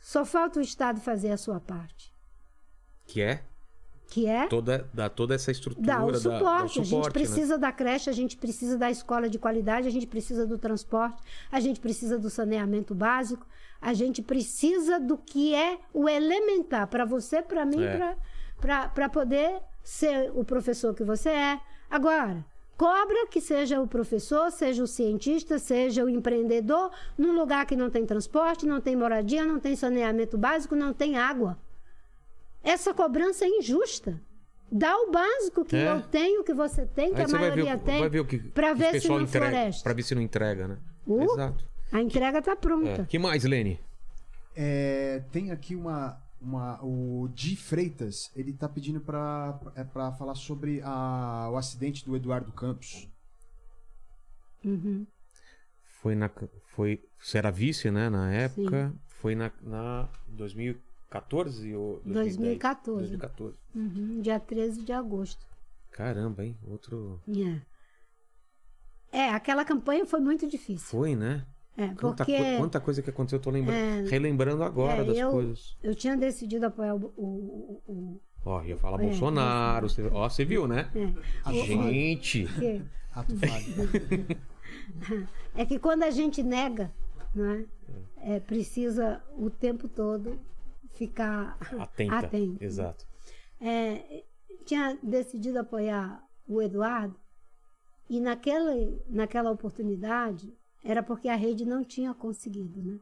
Só 0.00 0.24
falta 0.24 0.58
o 0.58 0.62
Estado 0.62 1.00
fazer 1.00 1.30
a 1.30 1.36
sua 1.36 1.58
parte. 1.60 2.12
Que 3.06 3.20
é 3.20 3.42
Que 4.08 4.26
é 4.26 4.46
toda, 4.46 4.88
dá 4.94 5.08
toda 5.08 5.34
essa 5.34 5.50
estrutura. 5.50 5.86
dar 5.86 6.04
o 6.04 6.14
suporte. 6.14 6.38
do 6.38 6.46
a 6.48 6.66
gente 6.66 6.88
suporte, 6.88 7.06
né? 7.06 7.12
precisa 7.12 7.58
da 7.58 7.72
creche, 7.72 8.08
a 8.08 8.12
gente 8.12 8.36
precisa 8.36 8.78
da 8.78 8.90
escola 8.90 9.28
de 9.28 9.38
qualidade, 9.38 9.88
a 9.88 9.90
gente 9.90 10.06
precisa 10.06 10.46
do 10.46 10.56
transporte, 10.58 11.20
a 11.50 11.58
gente 11.58 11.80
precisa 11.80 12.18
do 12.18 12.30
saneamento 12.30 12.94
básico, 12.94 13.46
a 13.80 13.92
gente 13.92 14.22
precisa 14.22 15.00
do 15.00 15.16
que 15.18 15.54
é 15.54 15.78
o 15.92 16.08
elementar 16.08 16.86
para 16.86 17.04
você, 17.04 17.42
para 17.42 17.64
mim, 17.64 17.82
É. 17.82 17.96
para 17.96 18.16
poder 19.12 19.60
ser 19.82 20.30
o 20.34 20.44
professor 20.44 20.94
que 20.94 21.04
você 21.04 21.28
é. 21.30 21.60
Agora, 21.90 22.44
cobra 22.76 23.26
que 23.28 23.40
seja 23.40 23.80
o 23.80 23.86
professor, 23.86 24.50
seja 24.50 24.82
o 24.82 24.86
cientista, 24.86 25.58
seja 25.58 26.04
o 26.04 26.08
empreendedor, 26.08 26.90
num 27.16 27.32
lugar 27.32 27.66
que 27.66 27.76
não 27.76 27.90
tem 27.90 28.04
transporte, 28.06 28.66
não 28.66 28.80
tem 28.80 28.96
moradia, 28.96 29.44
não 29.44 29.60
tem 29.60 29.76
saneamento 29.76 30.36
básico, 30.38 30.74
não 30.74 30.92
tem 30.92 31.16
água. 31.16 31.58
Essa 32.62 32.94
cobrança 32.94 33.44
é 33.44 33.48
injusta. 33.48 34.20
Dá 34.72 34.96
o 34.96 35.10
básico 35.10 35.64
que 35.64 35.76
É. 35.76 35.90
eu 35.92 36.00
tenho, 36.02 36.42
que 36.42 36.54
você 36.54 36.86
tem, 36.86 37.12
que 37.12 37.20
Aí 37.20 37.24
a 37.24 37.26
vai 37.28 37.40
ver, 37.40 37.46
maioria 37.50 37.78
tem, 37.78 38.00
vai 38.00 38.08
ver 38.08 38.20
o 38.20 38.24
que, 38.24 38.38
para 38.38 38.68
que 38.68 38.72
o 38.72 38.76
ver 38.76 39.00
se 39.00 39.08
não 39.08 39.20
entrega, 39.20 39.46
floresta. 39.50 39.82
Pra 39.84 39.92
ver 39.92 40.02
se 40.02 40.14
não 40.14 40.22
entrega, 40.22 40.66
né? 40.68 40.78
Uh, 41.06 41.22
Exato. 41.22 41.64
A 41.92 42.00
entrega 42.00 42.38
está 42.38 42.52
É. 42.52 42.56
pronta. 42.56 43.04
que 43.04 43.18
mais, 43.18 43.44
Lene? 43.44 43.78
É, 44.56 45.22
tem 45.30 45.50
aqui 45.50 45.76
uma, 45.76 46.18
uma. 46.44 46.78
O 46.84 47.28
Di 47.32 47.56
Freitas, 47.56 48.30
ele 48.36 48.52
tá 48.52 48.68
pedindo 48.68 49.00
pra, 49.00 49.58
é, 49.74 49.82
pra 49.82 50.12
falar 50.12 50.34
sobre 50.34 50.80
a, 50.82 51.48
o 51.50 51.56
acidente 51.56 52.04
do 52.04 52.14
Eduardo 52.14 52.52
Campos. 52.52 53.08
Uhum. 54.64 55.06
Foi 56.00 56.14
na. 56.14 56.30
Foi. 56.66 57.02
Você 57.18 57.38
era 57.38 57.50
vice, 57.50 57.90
né? 57.90 58.08
Na 58.10 58.32
época. 58.32 58.94
Foi 59.06 59.34
na, 59.34 59.50
na 59.62 60.08
2014 60.28 61.74
ou 61.74 61.94
2010? 62.04 62.36
2014. 62.36 63.16
2014. 63.16 63.58
Uhum. 63.74 64.20
Dia 64.20 64.38
13 64.38 64.82
de 64.82 64.92
agosto. 64.92 65.46
Caramba, 65.90 66.44
hein? 66.44 66.58
Outro. 66.66 67.22
É. 67.28 67.74
É, 69.16 69.30
aquela 69.30 69.64
campanha 69.64 70.04
foi 70.04 70.20
muito 70.20 70.46
difícil. 70.46 70.86
Foi, 70.86 71.14
né? 71.14 71.46
É, 71.76 71.88
Quanta, 71.88 72.24
porque 72.24 72.56
quanta 72.56 72.80
coisa 72.80 73.02
que 73.02 73.10
aconteceu, 73.10 73.38
eu 73.38 73.42
tô 73.42 73.50
lembrando. 73.50 74.06
É. 74.06 74.10
relembrando 74.10 74.62
agora 74.62 75.02
É, 75.02 75.04
das 75.04 75.18
eu- 75.18 75.30
coisas. 75.32 75.76
eu 75.82 75.94
tinha 75.94 76.16
decidido 76.16 76.66
apoiar 76.66 76.94
o. 76.94 77.12
o, 77.16 77.82
o, 77.86 78.20
Ó, 78.44 78.62
ia 78.62 78.76
falar 78.76 79.02
É, 79.02 79.06
Bolsonaro. 79.06 79.88
Você, 79.88 80.02
ó, 80.12 80.28
você 80.28 80.44
viu, 80.44 80.68
né? 80.68 80.88
é. 80.94 81.52
Gente! 81.52 82.46
Ato 83.12 83.34
é 85.56 85.64
que 85.64 85.78
quando 85.78 86.02
a 86.02 86.10
gente 86.10 86.42
nega, 86.42 86.92
não 87.34 87.44
é? 87.50 87.64
É, 88.18 88.40
precisa 88.40 89.22
o 89.36 89.50
tempo 89.50 89.88
todo 89.88 90.38
ficar 90.92 91.58
Atenta. 91.78 92.16
atento. 92.18 92.62
Exato. 92.62 93.06
é, 93.60 94.24
tinha 94.64 94.96
decidido 95.02 95.58
apoiar 95.58 96.22
o 96.46 96.62
Eduardo 96.62 97.16
e 98.08 98.20
naquela, 98.20 98.72
naquela 99.08 99.50
oportunidade 99.50 100.52
era 100.84 101.02
porque 101.02 101.28
a 101.28 101.34
rede 101.34 101.64
não 101.64 101.82
tinha 101.82 102.12
conseguido, 102.12 102.82
né? 102.82 103.00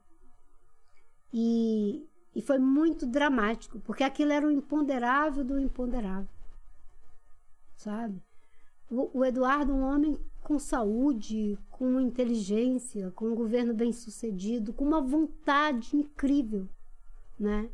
E, 1.33 2.07
e 2.35 2.41
foi 2.41 2.59
muito 2.59 3.05
dramático, 3.05 3.81
porque 3.81 4.05
aquilo 4.05 4.33
era 4.33 4.47
o 4.47 4.51
imponderável 4.51 5.45
do 5.45 5.59
imponderável, 5.59 6.29
sabe? 7.77 8.23
O, 8.89 9.19
o 9.19 9.25
Eduardo, 9.25 9.73
um 9.73 9.83
homem 9.83 10.17
com 10.43 10.59
saúde, 10.59 11.59
com 11.71 11.99
inteligência, 12.01 13.11
com 13.13 13.27
um 13.27 13.35
governo 13.35 13.75
bem 13.75 13.93
sucedido, 13.93 14.73
com 14.73 14.85
uma 14.85 15.01
vontade 15.01 15.97
incrível, 15.97 16.69
né? 17.39 17.69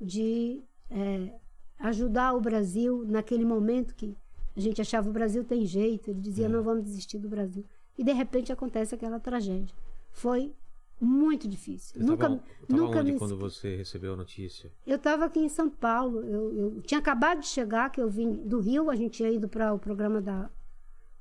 De 0.00 0.62
é, 0.90 1.38
ajudar 1.78 2.34
o 2.34 2.40
Brasil 2.40 3.04
naquele 3.06 3.44
momento 3.44 3.94
que 3.94 4.16
a 4.56 4.60
gente 4.60 4.80
achava 4.80 5.08
o 5.08 5.12
Brasil 5.12 5.44
tem 5.44 5.64
jeito, 5.64 6.10
ele 6.10 6.20
dizia 6.20 6.48
não 6.48 6.62
vamos 6.62 6.84
desistir 6.84 7.18
do 7.18 7.28
Brasil. 7.28 7.64
E 7.96 8.02
de 8.04 8.12
repente 8.12 8.52
acontece 8.52 8.94
aquela 8.94 9.20
tragédia. 9.20 9.74
Foi 10.10 10.54
Muito 11.00 11.48
difícil. 11.48 12.00
Você 12.00 12.06
nunca 12.06 12.28
tava, 12.28 12.36
tava 12.36 12.80
nunca 12.80 13.00
onde 13.00 13.12
me... 13.12 13.18
quando 13.18 13.36
você 13.36 13.74
recebeu 13.76 14.12
a 14.12 14.16
notícia? 14.16 14.70
Eu 14.86 14.96
estava 14.96 15.24
aqui 15.24 15.40
em 15.40 15.48
São 15.48 15.68
Paulo. 15.68 16.22
Eu, 16.22 16.56
eu 16.56 16.82
tinha 16.82 17.00
acabado 17.00 17.40
de 17.40 17.48
chegar, 17.48 17.90
que 17.90 18.00
eu 18.00 18.08
vim 18.08 18.32
do 18.32 18.60
Rio. 18.60 18.88
A 18.88 18.94
gente 18.94 19.14
tinha 19.16 19.28
ido 19.30 19.48
para 19.48 19.74
o 19.74 19.78
programa 19.80 20.20
da, 20.20 20.48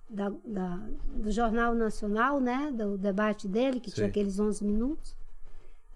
da, 0.08 0.30
da- 0.45 0.88
do 1.16 1.32
Jornal 1.32 1.74
Nacional, 1.74 2.40
né? 2.40 2.72
Do 2.72 2.95
debate 2.98 3.48
dele, 3.48 3.80
que 3.80 3.90
tinha 3.90 4.06
Sei. 4.06 4.09
aqueles 4.11 4.40
11 4.40 4.64
minutos. 4.64 5.16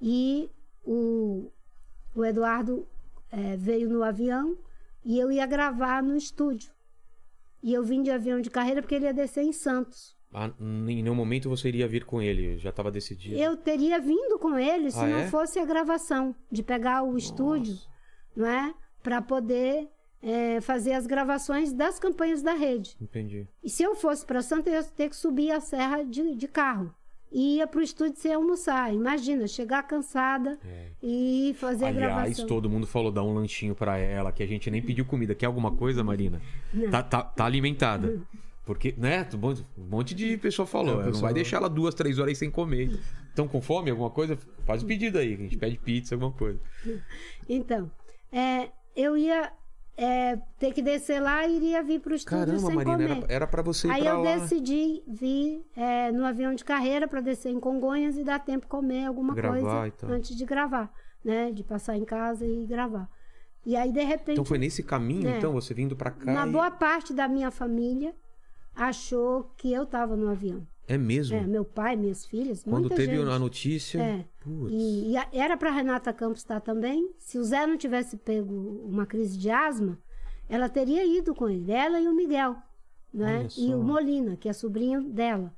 E 0.02 0.50
o, 0.84 1.52
o 2.16 2.26
Eduardo 2.26 2.88
eh, 3.32 3.56
veio 3.56 3.88
no 3.90 4.02
avião 4.04 4.58
e 5.04 5.20
eu 5.20 5.32
ia 5.32 5.46
gravar 5.46 6.02
no 6.02 6.16
estúdio. 6.16 6.72
E 7.62 7.72
eu 7.72 7.84
vim 7.84 8.02
de 8.02 8.10
avião 8.10 8.42
de 8.42 8.50
carreira 8.50 8.82
porque 8.82 8.96
ele 8.96 9.06
ia 9.06 9.14
descer 9.14 9.44
em 9.44 9.54
Santos. 9.54 10.15
Ah, 10.38 10.52
em 10.60 11.02
nenhum 11.02 11.16
momento 11.16 11.50
você 11.50 11.70
iria 11.70 11.88
vir 11.88 12.04
com 12.04 12.22
ele, 12.22 12.58
já 12.58 12.70
estava 12.70 12.92
decidido. 12.92 13.38
Eu 13.38 13.56
teria 13.56 14.00
vindo 14.00 14.38
com 14.38 14.60
ele 14.60 14.92
se 14.92 15.00
Ah, 15.00 15.08
não 15.08 15.18
é? 15.20 15.28
fosse 15.28 15.58
a 15.60 15.66
gravação, 15.66 16.36
de 16.52 16.62
pegar 16.62 17.04
o 17.04 17.18
estúdio, 17.18 17.74
Nossa. 17.74 17.88
não 18.36 18.46
é? 18.48 18.74
Para 19.02 19.22
poder 19.22 19.88
eh, 20.22 20.60
fazer 20.60 20.92
as 20.94 21.08
gravações 21.08 21.72
das 21.72 22.00
campanhas 22.00 22.42
da 22.42 22.54
rede. 22.54 22.98
Entendi. 23.00 23.48
E 23.64 23.70
se 23.70 23.82
eu 23.84 23.96
fosse 23.96 24.26
para 24.26 24.42
Santa, 24.42 24.70
eu 24.70 24.74
ia 24.74 24.84
ter 24.84 25.08
que 25.10 25.16
subir 25.16 25.52
a 25.52 25.62
serra 25.62 26.04
de, 26.04 26.36
de 26.36 26.48
carro. 26.50 26.94
E 27.32 27.58
ia 27.58 27.68
para 27.68 27.80
o 27.80 27.84
estúdio 27.84 28.16
sem 28.18 28.34
almoçar. 28.34 28.94
Imagina, 28.94 29.48
chegar 29.48 29.84
cansada 29.84 30.58
É. 30.66 30.88
e 31.04 31.56
fazer 31.60 31.86
a 31.86 31.88
Aliás, 31.90 32.14
gravação. 32.14 32.48
todo 32.48 32.70
mundo 32.70 32.86
falou 32.88 33.12
dar 33.12 33.24
um 33.24 33.34
lanchinho 33.34 33.76
pra 33.76 33.98
ela, 33.98 34.32
que 34.32 34.42
a 34.44 34.48
gente 34.48 34.70
nem 34.72 34.82
pediu 34.82 35.06
comida. 35.06 35.34
Quer 35.36 35.46
alguma 35.48 35.72
coisa, 35.76 36.04
Marina? 36.04 36.42
Tá, 36.92 37.04
tá, 37.04 37.24
tá 37.24 37.46
alimentada. 37.46 38.20
Porque, 38.66 38.96
né? 38.98 39.28
Um 39.78 39.84
monte- 39.90 40.16
de 40.16 40.38
pessoa 40.38 40.66
falou. 40.66 41.02
É, 41.02 41.06
Não 41.12 41.20
vai 41.20 41.34
deixar 41.34 41.58
ela 41.58 41.70
duas, 41.70 41.94
três 41.94 42.18
horas 42.18 42.30
aí 42.30 42.36
sem 42.36 42.50
comer. 42.50 43.00
Estão 43.30 43.48
com 43.48 43.62
fome? 43.62 43.92
Alguma 43.92 44.10
coisa? 44.10 44.38
Faz 44.66 44.82
o 44.82 44.86
pedido 44.88 45.18
aí. 45.20 45.34
A 45.34 45.38
gente 45.38 45.58
pede 45.58 45.78
pizza, 45.78 46.16
alguma 46.16 46.32
coisa. 46.32 46.60
Então, 47.48 47.92
é, 48.32 48.70
eu 48.96 49.16
ia 49.18 49.52
é, 49.98 50.38
ter 50.60 50.74
que 50.74 50.82
descer 50.82 51.22
lá 51.22 51.46
e 51.48 51.56
iria 51.58 51.84
vir 51.84 52.00
para 52.02 52.14
o 52.14 52.16
estúdio 52.16 52.38
Caramba, 52.40 52.60
sem 52.60 52.76
Marina, 52.76 52.98
comer. 52.98 53.12
era, 53.26 53.34
era 53.34 53.48
pra 53.48 53.62
você 53.62 53.88
ir 53.88 53.92
Aí 53.92 54.02
pra 54.02 54.12
eu 54.12 54.22
lá. 54.24 54.36
decidi 54.38 55.04
vir 55.08 55.64
é, 55.76 56.12
no 56.12 56.26
avião 56.26 56.54
de 56.54 56.66
carreira 56.66 57.08
para 57.08 57.22
descer 57.22 57.50
em 57.52 57.60
Congonhas 57.60 58.18
e 58.18 58.24
dar 58.24 58.40
tempo 58.40 58.66
de 58.66 58.70
comer 58.70 59.06
alguma 59.06 59.34
Gravar 59.34 59.60
coisa 59.62 59.88
e 59.88 59.92
tal. 59.92 60.10
antes 60.10 60.36
de 60.36 60.44
gravar, 60.46 60.92
né? 61.24 61.52
De 61.52 61.64
passar 61.64 61.96
em 61.98 62.04
casa 62.04 62.46
e 62.46 62.66
gravar. 62.66 63.08
E 63.66 63.76
aí, 63.76 63.92
de 63.92 64.04
repente, 64.04 64.34
Então 64.34 64.46
foi 64.46 64.58
nesse 64.58 64.84
caminho, 64.84 65.28
É. 65.28 65.38
então, 65.38 65.54
você 65.54 65.74
vindo 65.74 65.96
pra 65.96 66.12
cá. 66.12 66.32
uma 66.32 66.48
e- 66.48 66.52
boa 66.52 66.70
parte 66.72 67.14
da 67.14 67.28
minha 67.28 67.50
família 67.50 68.14
achou 68.76 69.52
que 69.58 69.72
eu 69.72 69.84
estava 69.84 70.16
no 70.16 70.30
avião. 70.30 70.66
É 70.88 70.98
mesmo? 70.98 71.36
É, 71.36 71.42
meu 71.42 71.66
pai, 71.66 71.96
minhas 71.96 72.26
filhas, 72.26 72.64
Quando 72.64 72.90
teve 72.90 73.18
gente. 73.18 73.30
a 73.32 73.40
notícia. 73.40 74.00
É. 74.00 74.26
E, 74.70 75.12
e 75.14 75.18
a- 75.18 75.28
era 75.34 75.58
para 75.58 75.72
Renata 75.72 76.14
Campos 76.14 76.42
estar 76.42 76.60
também. 76.62 77.10
Se 77.18 77.40
o 77.40 77.44
Zé 77.44 77.66
não 77.66 77.76
tivesse 77.78 78.18
pego 78.18 78.54
uma 78.86 79.06
crise 79.06 79.36
de 79.38 79.50
asma, 79.50 79.98
ela 80.48 80.70
teria 80.70 81.04
ido 81.04 81.34
com 81.34 81.50
ele, 81.50 81.72
ela 81.72 82.00
e 82.00 82.08
o 82.08 82.14
Miguel, 82.16 82.56
né? 83.12 83.48
E 83.58 83.74
o 83.74 83.82
Molina, 83.82 84.36
que 84.38 84.48
é 84.48 84.54
sobrinho 84.54 85.02
dela. 85.02 85.52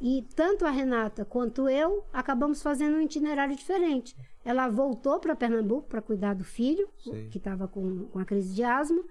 E 0.00 0.24
tanto 0.36 0.64
a 0.64 0.70
Renata 0.70 1.24
quanto 1.24 1.68
eu 1.68 2.04
acabamos 2.12 2.62
fazendo 2.62 2.98
um 2.98 3.00
itinerário 3.00 3.56
diferente. 3.56 4.14
Ela 4.44 4.68
voltou 4.68 5.18
para 5.18 5.34
Pernambuco 5.34 5.88
para 5.88 6.00
cuidar 6.00 6.34
do 6.34 6.44
filho, 6.44 6.88
Sei. 7.02 7.26
que 7.30 7.38
estava 7.38 7.66
com, 7.66 8.04
com 8.06 8.18
a 8.20 8.24
crise 8.24 8.54
de 8.54 8.62
asma. 8.62 9.02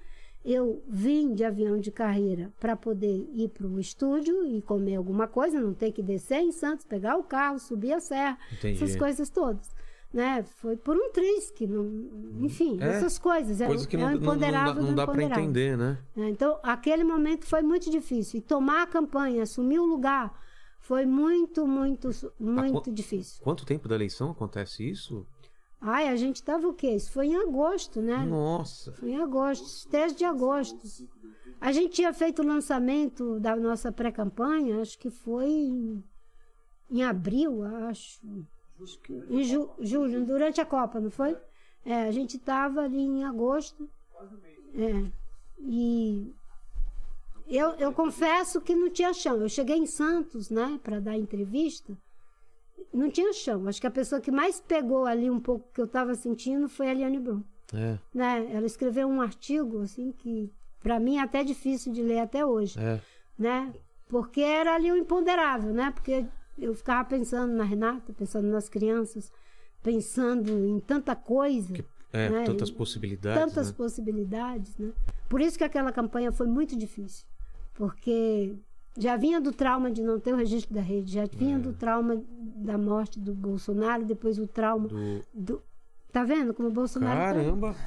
Eu 0.49 0.81
vim 0.87 1.33
de 1.33 1.43
avião 1.43 1.77
de 1.77 1.91
carreira 1.91 2.53
para 2.57 2.73
poder 2.75 3.27
ir 3.33 3.49
para 3.49 3.67
o 3.67 3.77
estúdio 3.81 4.45
e 4.45 4.61
comer 4.61 4.95
alguma 4.95 5.27
coisa, 5.27 5.59
não 5.59 5.73
ter 5.73 5.91
que 5.91 6.01
descer 6.01 6.39
em 6.39 6.53
Santos, 6.53 6.85
pegar 6.85 7.17
o 7.17 7.23
carro, 7.23 7.59
subir 7.59 7.91
a 7.91 7.99
serra, 7.99 8.37
Entendi. 8.53 8.81
essas 8.81 8.95
coisas 8.95 9.29
todas. 9.29 9.75
Né? 10.13 10.43
Foi 10.61 10.77
por 10.77 10.95
um 10.95 11.11
triz 11.11 11.51
que 11.51 11.67
não. 11.67 11.85
Enfim, 12.39 12.77
É, 12.79 12.85
essas 12.87 13.19
coisas. 13.19 13.59
É, 13.59 13.67
Coisa 13.67 13.85
que 13.85 13.97
é 13.97 13.99
não, 13.99 14.07
o 14.07 14.11
não- 14.11 14.15
não 14.15 14.21
dá, 14.25 14.31
imponderável 14.31 14.83
dá 14.95 15.03
imponderável. 15.03 15.43
entender, 15.43 15.77
né? 15.77 15.97
né? 16.15 16.29
Então, 16.29 16.57
aquele 16.63 17.03
momento 17.03 17.45
foi 17.45 17.61
muito 17.61 17.91
difícil. 17.91 18.37
E 18.39 18.41
tomar 18.41 18.83
a 18.83 18.87
campanha, 18.87 19.43
assumir 19.43 19.79
o 19.79 19.85
lugar, 19.85 20.33
foi 20.79 21.05
muito, 21.05 21.67
muito, 21.67 22.09
muito 22.39 22.83
qu- 22.83 22.91
difícil. 22.93 23.43
Quanto 23.43 23.65
tempo 23.65 23.89
da 23.89 23.95
eleição 23.95 24.31
acontece 24.31 24.89
isso? 24.89 25.27
Ai, 25.79 26.07
a 26.07 26.15
gente 26.15 26.41
tava 26.43 26.67
o 26.67 26.73
quê? 26.73 26.91
Isso 26.95 27.11
foi 27.11 27.27
em 27.27 27.35
agosto, 27.35 28.01
né? 28.01 28.17
Nossa. 28.25 28.91
Foi 28.93 29.11
em 29.11 29.21
agosto, 29.21 29.87
3 29.89 30.15
de 30.15 30.25
agosto. 30.25 30.79
A 31.61 31.71
gente 31.71 31.93
tinha 31.93 32.11
feito 32.13 32.41
o 32.41 32.45
lançamento 32.45 33.39
da 33.39 33.55
nossa 33.55 33.91
pré-campanha, 33.91 34.81
acho 34.81 34.97
que 34.97 35.09
foi 35.09 35.49
em, 35.49 36.03
em 36.89 37.03
abril, 37.03 37.63
acho. 37.87 38.19
Acho 38.81 38.99
que 38.99 39.13
em 39.29 39.43
ju- 39.43 39.69
julho, 39.79 40.25
durante 40.25 40.59
a 40.61 40.65
Copa, 40.65 40.99
não 40.99 41.09
foi? 41.11 41.37
É, 41.85 42.03
a 42.07 42.11
gente 42.11 42.37
estava 42.37 42.81
ali 42.81 42.99
em 42.99 43.23
agosto. 43.23 43.89
É. 44.75 45.11
E 45.59 46.33
eu, 47.47 47.69
eu 47.71 47.91
confesso 47.93 48.61
que 48.61 48.75
não 48.75 48.89
tinha 48.89 49.13
chão. 49.13 49.37
Eu 49.37 49.49
cheguei 49.49 49.77
em 49.77 49.85
Santos, 49.87 50.49
né, 50.49 50.79
para 50.83 50.99
dar 50.99 51.17
entrevista. 51.17 51.97
Não 52.93 53.09
tinha 53.09 53.31
chão. 53.33 53.67
Acho 53.67 53.79
que 53.81 53.87
a 53.87 53.91
pessoa 53.91 54.21
que 54.21 54.31
mais 54.31 54.59
pegou 54.59 55.05
ali 55.05 55.29
um 55.29 55.39
pouco 55.39 55.69
que 55.73 55.81
eu 55.81 55.85
estava 55.85 56.15
sentindo 56.15 56.67
foi 56.69 56.87
a 56.87 56.91
Eliane 56.91 57.19
Brum 57.19 57.43
É, 57.73 57.97
né? 58.13 58.47
Ela 58.51 58.65
escreveu 58.65 59.07
um 59.07 59.21
artigo 59.21 59.81
assim 59.81 60.11
que 60.11 60.51
para 60.81 60.99
mim 60.99 61.17
é 61.17 61.21
até 61.21 61.43
difícil 61.43 61.91
de 61.91 62.01
ler 62.01 62.19
até 62.19 62.45
hoje, 62.45 62.79
é. 62.79 62.99
né? 63.37 63.73
Porque 64.07 64.41
era 64.41 64.73
ali 64.75 64.91
o 64.91 64.95
imponderável, 64.95 65.73
né? 65.73 65.91
Porque 65.91 66.25
eu 66.57 66.73
ficava 66.73 67.07
pensando 67.07 67.53
na 67.53 67.63
Renata, 67.63 68.13
pensando 68.13 68.47
nas 68.47 68.69
crianças, 68.69 69.31
pensando 69.83 70.49
em 70.67 70.79
tanta 70.79 71.15
coisa, 71.15 71.73
É, 72.13 72.29
né? 72.29 72.43
tantas 72.45 72.69
E 72.69 72.73
possibilidades. 72.73 73.43
tantas 73.43 73.67
né? 73.67 73.73
possibilidades, 73.77 74.77
né? 74.77 74.91
Por 75.29 75.41
isso 75.41 75.57
que 75.57 75.63
aquela 75.63 75.91
campanha 75.91 76.31
foi 76.31 76.47
muito 76.47 76.75
difícil, 76.75 77.25
porque 77.73 78.55
já 78.97 79.15
vinha 79.15 79.39
do 79.39 79.51
trauma 79.51 79.91
de 79.91 80.01
não 80.01 80.19
ter 80.19 80.33
o 80.33 80.37
registro 80.37 80.73
da 80.73 80.81
rede, 80.81 81.13
já 81.13 81.25
vinha 81.25 81.55
É. 81.57 81.59
do 81.59 81.73
trauma 81.73 82.21
da 82.55 82.77
morte 82.77 83.19
do 83.19 83.33
Bolsonaro, 83.33 84.03
depois 84.05 84.37
o 84.39 84.47
trauma 84.47 84.87
Do... 84.87 85.21
do 85.33 85.61
Tá 86.11 86.23
vendo 86.23 86.53
como 86.53 86.69
o 86.69 86.71
Bolsonaro 86.71 87.19
tá- 87.19 87.25
Caramba! 87.33 87.75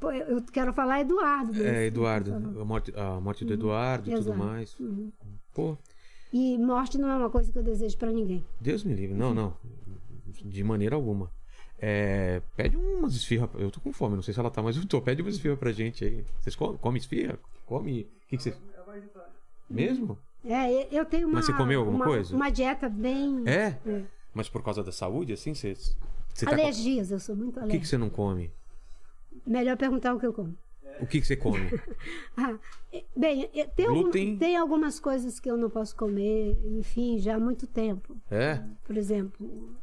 Pô, 0.00 0.10
Eu 0.10 0.42
quero 0.52 0.72
falar 0.72 1.00
Eduardo. 1.00 1.62
É, 1.62 1.86
Eduardo. 1.86 2.34
A 2.60 2.64
morte, 2.64 2.92
a 2.96 3.20
morte 3.20 3.44
do 3.44 3.52
Eduardo 3.52 4.10
e 4.10 4.14
tudo 4.14 4.34
mais. 4.34 4.78
Uhum. 4.80 5.12
Pô, 5.54 5.76
E 6.32 6.58
morte 6.58 6.98
não 6.98 7.08
é 7.08 7.16
uma 7.16 7.30
coisa 7.30 7.52
que 7.52 7.58
eu 7.58 7.62
desejo 7.62 7.96
pra 7.96 8.10
ninguém. 8.10 8.44
Deus 8.60 8.82
me 8.82 8.94
livre. 8.94 9.14
Não, 9.16 9.32
não. 9.32 9.54
De 10.44 10.64
maneira 10.64 10.96
alguma. 10.96 11.30
É, 11.78 12.40
pede 12.56 12.76
umas 12.76 13.14
esfirra. 13.14 13.48
Eu 13.54 13.70
tô 13.70 13.80
com 13.80 13.92
fome, 13.92 14.14
não 14.14 14.22
sei 14.22 14.32
se 14.32 14.40
ela 14.40 14.50
tá, 14.50 14.62
mas 14.62 14.76
eu 14.76 14.86
tô. 14.86 15.00
Pede 15.02 15.20
umas 15.22 15.34
esfirra 15.34 15.56
pra 15.56 15.72
gente 15.72 16.04
aí. 16.04 16.24
Vocês 16.40 16.54
comem, 16.56 16.76
come 16.78 16.98
esfirra? 16.98 17.38
Come. 17.66 18.02
O 18.02 18.26
que, 18.28 18.36
que 18.36 18.42
vocês. 18.42 18.56
Mesmo? 19.68 20.18
É, 20.44 20.94
eu- 20.96 21.04
tenho 21.06 21.26
uma. 21.26 21.36
Mas 21.36 21.46
você 21.46 21.52
comeu 21.54 21.80
alguma 21.80 21.96
uma, 21.98 22.04
coisa? 22.04 22.34
Uma 22.36 22.50
dieta 22.50 22.88
bem. 22.88 23.42
É? 23.46 23.76
É. 23.86 24.04
Mas 24.32 24.48
por 24.48 24.62
causa 24.62 24.82
da 24.82 24.92
saúde, 24.92 25.32
assim? 25.32 25.54
Você, 25.54 25.74
você 25.74 26.44
tá 26.44 26.52
Alergias, 26.52 27.10
eu 27.10 27.18
sou 27.18 27.34
muito 27.36 27.50
O 27.50 27.52
que, 27.54 27.58
alérgica. 27.60 27.80
que 27.82 27.88
você 27.88 27.96
não 27.98 28.10
come? 28.10 28.50
Melhor 29.46 29.76
perguntar 29.76 30.14
o 30.14 30.20
que 30.20 30.26
eu 30.26 30.32
como. 30.32 30.56
O 31.00 31.06
que, 31.06 31.20
que 31.20 31.26
você 31.26 31.36
come? 31.36 31.58
Ah, 32.36 32.56
é, 32.92 33.04
bem, 33.16 33.48
é, 33.54 33.64
tem, 33.66 33.86
algum- 33.86 34.10
tem 34.38 34.56
algumas 34.56 35.00
coisas 35.00 35.40
que 35.40 35.50
eu 35.50 35.56
não 35.56 35.68
posso 35.70 35.94
comer, 35.96 36.56
enfim, 36.78 37.18
já 37.18 37.36
há 37.36 37.40
muito 37.40 37.66
tempo. 37.66 38.16
É? 38.30 38.62
Por 38.84 38.96
exemplo, 38.96 39.76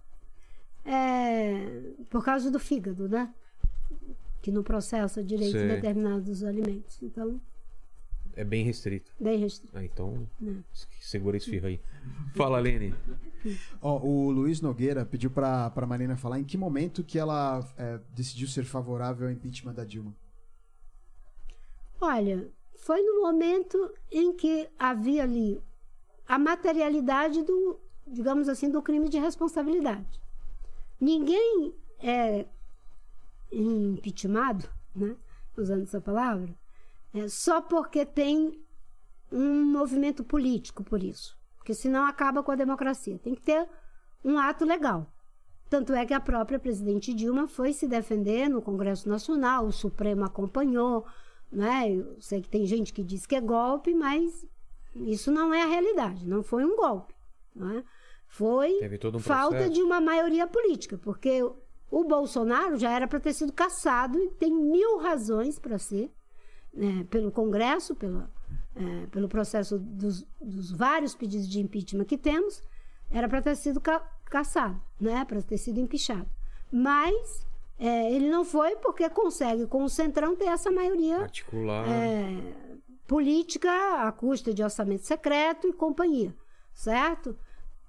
é, 0.86 1.94
por 2.10 2.24
causa 2.24 2.50
do 2.52 2.60
fígado, 2.60 3.08
né? 3.08 3.34
Que 4.42 4.52
não 4.52 4.64
processa 4.64 5.24
direito 5.24 5.58
Sei. 5.58 5.68
determinados 5.68 6.44
alimentos. 6.44 7.02
Então, 7.02 7.40
É 8.34 8.44
bem 8.44 8.64
restrito. 8.64 9.12
bem 9.20 9.38
restrito. 9.40 9.78
Ah, 9.78 9.84
então. 9.84 10.28
Né. 10.40 10.64
Segura 11.00 11.36
a 11.36 11.40
esfirra 11.40 11.68
aí. 11.68 11.80
Fala, 12.36 12.60
Lene. 12.60 12.96
Ó, 13.82 14.00
o 14.00 14.32
Luiz 14.32 14.62
Nogueira 14.62 15.06
pediu 15.06 15.30
pra, 15.32 15.70
pra 15.72 15.86
Marina 15.86 16.16
falar 16.16 16.40
em 16.40 16.44
que 16.44 16.58
momento 16.58 17.04
que 17.04 17.18
ela 17.20 17.68
é, 17.78 18.00
decidiu 18.16 18.48
ser 18.48 18.64
favorável 18.64 19.28
ao 19.28 19.34
impeachment 19.34 19.74
da 19.74 19.84
Dilma. 19.84 20.16
Olha, 22.00 22.50
foi 22.78 23.02
no 23.02 23.22
momento 23.22 23.92
em 24.12 24.34
que 24.34 24.68
havia 24.78 25.24
ali 25.24 25.62
a 26.28 26.40
materialidade 26.40 27.44
do, 27.44 27.80
digamos 28.08 28.48
assim, 28.48 28.70
do 28.72 28.82
crime 28.82 29.10
de 29.10 29.20
responsabilidade. 29.20 30.21
Ninguém 31.02 31.74
é 32.00 32.46
impeachmentado, 33.52 34.70
né, 34.96 35.16
usando 35.58 35.82
essa 35.82 36.00
palavra, 36.00 36.56
é, 37.14 37.28
só 37.28 37.60
porque 37.60 38.06
tem 38.06 38.64
um 39.32 39.64
movimento 39.64 40.24
político 40.24 40.84
por 40.84 41.04
isso. 41.04 41.36
Porque 41.58 41.74
senão 41.74 42.06
acaba 42.06 42.44
com 42.44 42.52
a 42.52 42.56
democracia. 42.56 43.20
Tem 43.20 43.34
que 43.34 43.42
ter 43.42 43.68
um 44.24 44.38
ato 44.38 44.64
legal. 44.64 45.12
Tanto 45.70 45.94
é 45.94 46.06
que 46.06 46.14
a 46.14 46.20
própria 46.20 46.60
presidente 46.60 47.14
Dilma 47.14 47.48
foi 47.48 47.72
se 47.72 47.88
defender 47.88 48.50
no 48.50 48.62
Congresso 48.62 49.08
Nacional, 49.08 49.66
o 49.66 49.72
Supremo 49.72 50.26
acompanhou, 50.26 51.06
né? 51.52 51.90
Eu 51.90 52.20
sei 52.20 52.42
que 52.42 52.50
tem 52.50 52.66
gente 52.66 52.92
que 52.92 53.04
diz 53.04 53.26
que 53.26 53.36
é 53.36 53.42
golpe, 53.42 53.94
mas 53.94 54.46
isso 54.96 55.32
não 55.32 55.54
é 55.54 55.64
a 55.64 55.68
realidade, 55.68 56.28
não 56.28 56.44
foi 56.44 56.66
um 56.66 56.76
golpe, 56.76 57.16
não 57.56 57.70
é? 57.70 57.84
Foi 58.32 58.80
um 59.14 59.20
falta 59.20 59.70
de 59.70 59.82
uma 59.82 60.00
maioria 60.00 60.48
política, 60.48 60.98
porque 60.98 61.44
o 61.44 62.04
Bolsonaro 62.06 62.78
já 62.78 62.90
era 62.90 63.06
para 63.06 63.20
ter 63.20 63.34
sido 63.34 63.52
cassado 63.52 64.18
e 64.18 64.30
tem 64.30 64.50
mil 64.54 65.00
razões 65.00 65.60
para 65.60 65.78
ser, 65.78 66.10
né, 66.74 67.06
pelo 67.10 67.30
Congresso, 67.30 67.94
pela, 67.94 68.32
é, 68.74 69.08
pelo 69.08 69.28
processo 69.28 69.78
dos, 69.78 70.26
dos 70.40 70.72
vários 70.72 71.14
pedidos 71.14 71.46
de 71.46 71.60
impeachment 71.60 72.06
que 72.06 72.18
temos, 72.18 72.64
era 73.10 73.28
para 73.28 73.42
ter 73.42 73.56
sido 73.58 73.82
ca 73.82 74.00
cassado, 74.24 74.82
né, 74.98 75.26
para 75.26 75.42
ter 75.42 75.58
sido 75.58 75.82
empichado. 75.82 76.30
Mas 76.72 77.46
é, 77.78 78.14
ele 78.14 78.30
não 78.30 78.46
foi 78.46 78.78
porque 78.78 79.10
consegue, 79.10 79.68
com 79.68 79.84
o 79.84 79.90
Centrão, 79.90 80.38
ter 80.38 80.46
essa 80.46 80.72
maioria 80.72 81.20
Particular. 81.20 81.86
é, 81.86 82.54
política 83.06 84.08
à 84.08 84.12
custa 84.14 84.54
de 84.54 84.64
orçamento 84.64 85.06
secreto 85.06 85.68
e 85.68 85.74
companhia, 85.74 86.34
certo? 86.74 87.38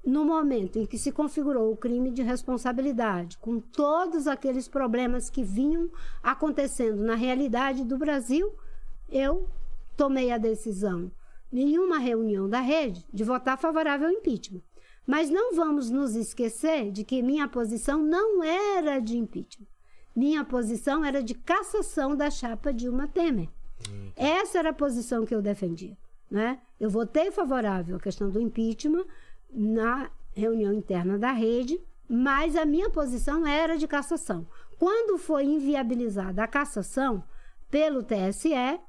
No 0.05 0.25
momento 0.25 0.81
em 0.81 0.87
que 0.87 0.99
se 0.99 1.13
configurou 1.13 1.73
o 1.73 1.77
crime 1.77 2.11
de 2.11 2.23
responsabilidade, 2.23 3.39
com 3.39 3.61
todos 3.61 4.27
aqueles 4.27 4.67
problemas 4.67 5.31
que 5.31 5.45
vinham 5.45 5.89
acontecendo 6.21 7.05
na 7.05 7.15
realidade 7.15 7.85
do 7.85 7.97
Brasil, 7.97 8.53
eu 9.09 9.49
tomei 9.97 10.33
a 10.33 10.39
decisão, 10.39 11.11
em 11.53 11.79
uma 11.79 11.99
reunião 11.99 12.49
da 12.49 12.61
rede, 12.61 13.07
de 13.13 13.23
votar 13.23 13.57
favorável 13.57 14.09
ao 14.09 14.13
impeachment. 14.13 14.63
Mas 15.07 15.31
não 15.31 15.55
vamos 15.55 15.89
nos 15.89 16.17
esquecer 16.17 16.91
de 16.91 17.05
que 17.05 17.23
minha 17.23 17.47
posição 17.47 18.03
não 18.03 18.43
era 18.43 18.99
de 18.99 19.17
impeachment. 19.17 19.67
Minha 20.15 20.45
posição 20.45 21.05
era 21.05 21.23
de 21.23 21.35
cassação 21.35 22.17
da 22.17 22.29
chapa 22.31 22.73
Dilma 22.73 23.07
Temer. 23.07 23.49
Essa 24.17 24.59
era 24.59 24.71
a 24.71 24.75
posição 24.75 25.25
que 25.25 25.35
eu 25.35 25.43
defendia. 25.43 25.97
Né? 26.31 26.61
Eu 26.81 26.89
votei 26.89 27.31
favorável 27.31 27.97
à 27.97 28.01
questão 28.01 28.31
do 28.31 28.41
impeachment 28.41 29.05
na 29.53 30.11
reunião 30.33 30.73
interna 30.73 31.19
da 31.19 31.33
rede, 31.33 31.81
mas 32.09 32.57
a 32.57 32.65
minha 32.65 32.91
posição 32.91 33.47
era 33.47 33.77
de 33.77 33.87
cassação. 33.87 34.47
Quando 34.79 35.19
foi 35.19 35.45
inviabilizada 35.45 36.43
a 36.43 36.49
cassação 36.49 37.23
pelo 37.71 38.03
TSE, 38.03 38.81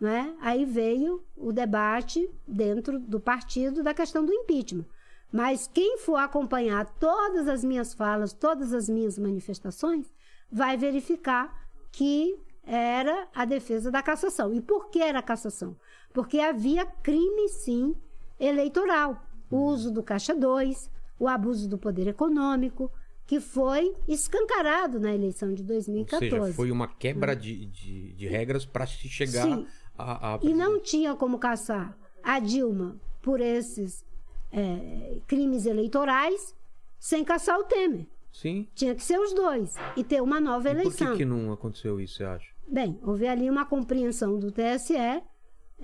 né, 0.00 0.34
aí 0.40 0.64
veio 0.64 1.24
o 1.36 1.52
debate 1.52 2.28
dentro 2.46 2.98
do 2.98 3.20
partido 3.20 3.82
da 3.82 3.94
questão 3.94 4.24
do 4.24 4.32
impeachment. 4.32 4.86
Mas 5.30 5.68
quem 5.72 5.98
for 5.98 6.16
acompanhar 6.16 6.86
todas 6.98 7.48
as 7.48 7.64
minhas 7.64 7.92
falas, 7.92 8.32
todas 8.32 8.72
as 8.72 8.88
minhas 8.88 9.18
manifestações, 9.18 10.12
vai 10.50 10.76
verificar 10.76 11.68
que 11.90 12.38
era 12.66 13.28
a 13.34 13.44
defesa 13.44 13.90
da 13.90 14.02
cassação. 14.02 14.54
E 14.54 14.60
por 14.60 14.88
que 14.90 15.00
era 15.00 15.18
a 15.18 15.22
cassação? 15.22 15.76
Porque 16.12 16.38
havia 16.38 16.86
crime, 16.86 17.48
sim, 17.48 17.94
eleitoral. 18.38 19.20
O 19.54 19.64
uso 19.66 19.90
do 19.90 20.02
Caixa 20.02 20.34
2, 20.34 20.90
o 21.18 21.28
abuso 21.28 21.68
do 21.68 21.78
poder 21.78 22.06
econômico, 22.08 22.90
que 23.26 23.40
foi 23.40 23.94
escancarado 24.06 25.00
na 25.00 25.14
eleição 25.14 25.52
de 25.54 25.62
Ou 25.62 25.68
2014. 25.68 26.28
seja, 26.30 26.52
foi 26.52 26.70
uma 26.70 26.86
quebra 26.88 27.34
de, 27.34 27.66
de, 27.66 28.12
de 28.12 28.26
regras 28.26 28.66
para 28.66 28.86
se 28.86 29.08
chegar 29.08 29.44
Sim. 29.46 29.66
a, 29.96 30.34
a 30.34 30.38
E 30.42 30.52
não 30.52 30.80
tinha 30.80 31.14
como 31.14 31.38
caçar 31.38 31.96
a 32.22 32.38
Dilma 32.38 32.96
por 33.22 33.40
esses 33.40 34.04
é, 34.52 35.18
crimes 35.26 35.64
eleitorais 35.66 36.54
sem 36.98 37.24
caçar 37.24 37.58
o 37.58 37.64
Temer. 37.64 38.06
Sim. 38.32 38.66
Tinha 38.74 38.94
que 38.94 39.02
ser 39.02 39.18
os 39.18 39.32
dois 39.32 39.74
e 39.96 40.02
ter 40.02 40.20
uma 40.20 40.40
nova 40.40 40.68
E 40.70 40.74
por 40.74 40.80
eleição. 40.80 41.12
que, 41.12 41.18
que 41.18 41.24
não 41.24 41.52
aconteceu 41.52 42.00
isso, 42.00 42.16
você 42.16 42.24
acha? 42.24 42.52
Bem, 42.66 42.98
houve 43.02 43.26
ali 43.28 43.48
uma 43.48 43.64
compreensão 43.64 44.38
do 44.38 44.50
TSE 44.50 44.94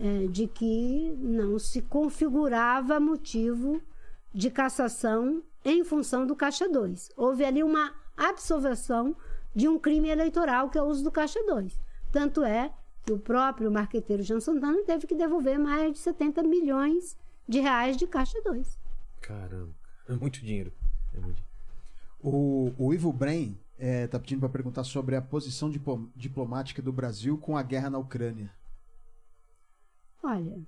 é, 0.00 0.26
de 0.26 0.46
que 0.46 1.14
não 1.20 1.58
se 1.58 1.82
configurava 1.82 2.98
motivo 2.98 3.80
de 4.32 4.50
cassação 4.50 5.42
em 5.64 5.84
função 5.84 6.26
do 6.26 6.34
Caixa 6.34 6.68
2. 6.68 7.10
Houve 7.16 7.44
ali 7.44 7.62
uma 7.62 7.92
absolveção 8.16 9.14
de 9.54 9.68
um 9.68 9.78
crime 9.78 10.08
eleitoral 10.08 10.70
que 10.70 10.78
é 10.78 10.82
o 10.82 10.86
uso 10.86 11.04
do 11.04 11.10
Caixa 11.10 11.40
2. 11.44 11.78
Tanto 12.10 12.42
é 12.42 12.72
que 13.04 13.12
o 13.12 13.18
próprio 13.18 13.70
marqueteiro 13.70 14.22
Jean 14.22 14.40
Santana 14.40 14.82
teve 14.84 15.06
que 15.06 15.14
devolver 15.14 15.58
mais 15.58 15.92
de 15.92 15.98
70 15.98 16.42
milhões 16.42 17.16
de 17.48 17.60
reais 17.60 17.96
de 17.96 18.06
Caixa 18.06 18.40
2. 18.42 18.78
Caramba. 19.20 19.72
É 20.08 20.14
muito 20.14 20.40
dinheiro. 20.40 20.72
É 21.14 21.20
muito 21.20 21.36
dinheiro. 21.36 21.50
O, 22.22 22.72
o 22.78 22.94
Ivo 22.94 23.12
Bren 23.12 23.54
está 23.78 24.18
pedindo 24.18 24.40
para 24.40 24.48
perguntar 24.48 24.84
sobre 24.84 25.16
a 25.16 25.22
posição 25.22 25.70
dipo- 25.70 26.08
diplomática 26.14 26.80
do 26.82 26.92
Brasil 26.92 27.36
com 27.38 27.56
a 27.56 27.62
guerra 27.62 27.90
na 27.90 27.98
Ucrânia. 27.98 28.50
Olha, 30.22 30.60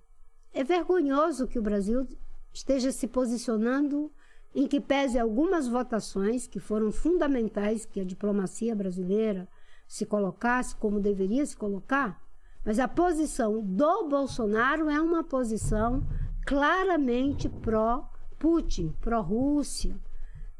é 0.53 0.65
vergonhoso 0.65 1.47
que 1.47 1.59
o 1.59 1.63
Brasil 1.63 2.07
esteja 2.53 2.91
se 2.91 3.07
posicionando 3.07 4.11
em 4.55 4.67
que 4.67 4.81
pese 4.81 5.19
algumas 5.19 5.67
votações 5.67 6.47
que 6.47 6.61
foram 6.61 6.91
fundamentais 6.91 7.85
que 7.85 8.01
a 8.01 8.05
diplomacia 8.05 8.75
brasileira 8.75 9.49
se 9.87 10.07
colocasse 10.07 10.77
como 10.77 11.01
deveria 11.01 11.45
se 11.45 11.57
colocar, 11.57 12.21
mas 12.65 12.79
a 12.79 12.89
posição 12.89 13.61
do 13.63 14.09
Bolsonaro 14.09 14.89
é 14.89 15.01
uma 15.01 15.25
posição 15.25 16.07
claramente 16.47 17.49
pró-Putin, 17.49 18.95
pró-Rússia, 19.01 19.99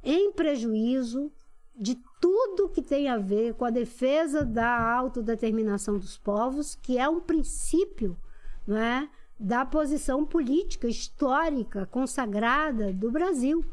em 0.03 0.33
prejuízo 0.33 1.31
de 1.75 1.99
tudo 2.21 2.69
que 2.69 2.83
tem 2.83 3.09
a 3.09 3.19
ver 3.19 3.55
com 3.55 3.65
a 3.65 3.71
defesa 3.71 4.45
da 4.45 4.93
autodeterminação 4.93 5.99
dos 5.99 6.19
povos, 6.19 6.75
que 6.75 6.99
é 6.99 7.09
um 7.09 7.21
princípio 7.21 8.17
não 8.67 8.77
é, 8.77 9.09
da 9.39 9.65
posição 9.65 10.25
política 10.25 10.89
histórica 10.89 11.87
consagrada 11.87 12.93
do 12.93 13.11
Brasil 13.11 13.65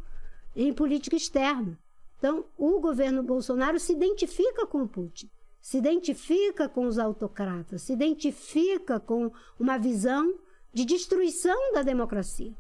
em 0.56 0.74
política 0.74 1.16
externa. 1.16 1.78
Então, 2.18 2.46
o 2.58 2.80
governo 2.80 3.24
Bolsonaro 3.24 3.80
se 3.80 3.94
identifica 3.94 4.66
com 4.66 4.84
o 4.84 4.88
Putin, 4.88 5.30
se 5.62 5.78
identifica 5.78 6.68
com 6.68 6.86
os 6.86 7.00
autocratas, 7.00 7.84
se 7.84 7.94
identifica 7.94 9.00
com 9.00 9.32
uma 9.60 9.78
visão 9.78 10.34
de 10.74 10.86
destruição 10.86 11.74
da 11.74 11.82
democracia. 11.82 12.54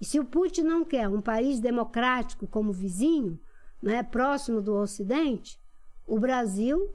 E 0.00 0.04
se 0.04 0.18
o 0.18 0.24
Putin 0.24 0.62
não 0.62 0.84
quer 0.84 1.08
um 1.08 1.20
país 1.20 1.60
democrático 1.60 2.46
como 2.46 2.72
vizinho, 2.72 3.38
né, 3.82 4.02
próximo 4.02 4.62
do 4.62 4.74
Ocidente, 4.74 5.59
o 6.06 6.18
Brasil, 6.18 6.90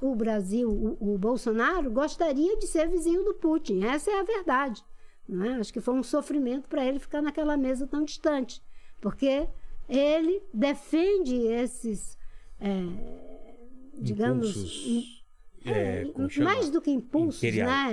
o 0.00 0.14
Brasil, 0.16 0.68
o, 0.70 1.14
o 1.14 1.18
Bolsonaro 1.18 1.90
gostaria 1.90 2.56
de 2.58 2.66
ser 2.66 2.88
vizinho 2.88 3.24
do 3.24 3.34
Putin. 3.34 3.84
Essa 3.84 4.10
é 4.10 4.20
a 4.20 4.24
verdade. 4.24 4.84
Não 5.28 5.44
é? 5.44 5.54
Acho 5.56 5.72
que 5.72 5.80
foi 5.80 5.94
um 5.94 6.02
sofrimento 6.02 6.68
para 6.68 6.84
ele 6.84 6.98
ficar 6.98 7.20
naquela 7.22 7.56
mesa 7.56 7.86
tão 7.86 8.02
distante, 8.04 8.62
porque 9.00 9.46
ele 9.88 10.42
defende 10.52 11.36
esses, 11.36 12.16
é, 12.58 12.82
digamos, 13.94 14.48
Impulsos, 14.56 14.86
im- 14.86 15.04
é, 15.70 16.04
chama? 16.30 16.50
mais 16.54 16.70
do 16.70 16.80
que 16.80 16.90
impulsos, 16.90 17.40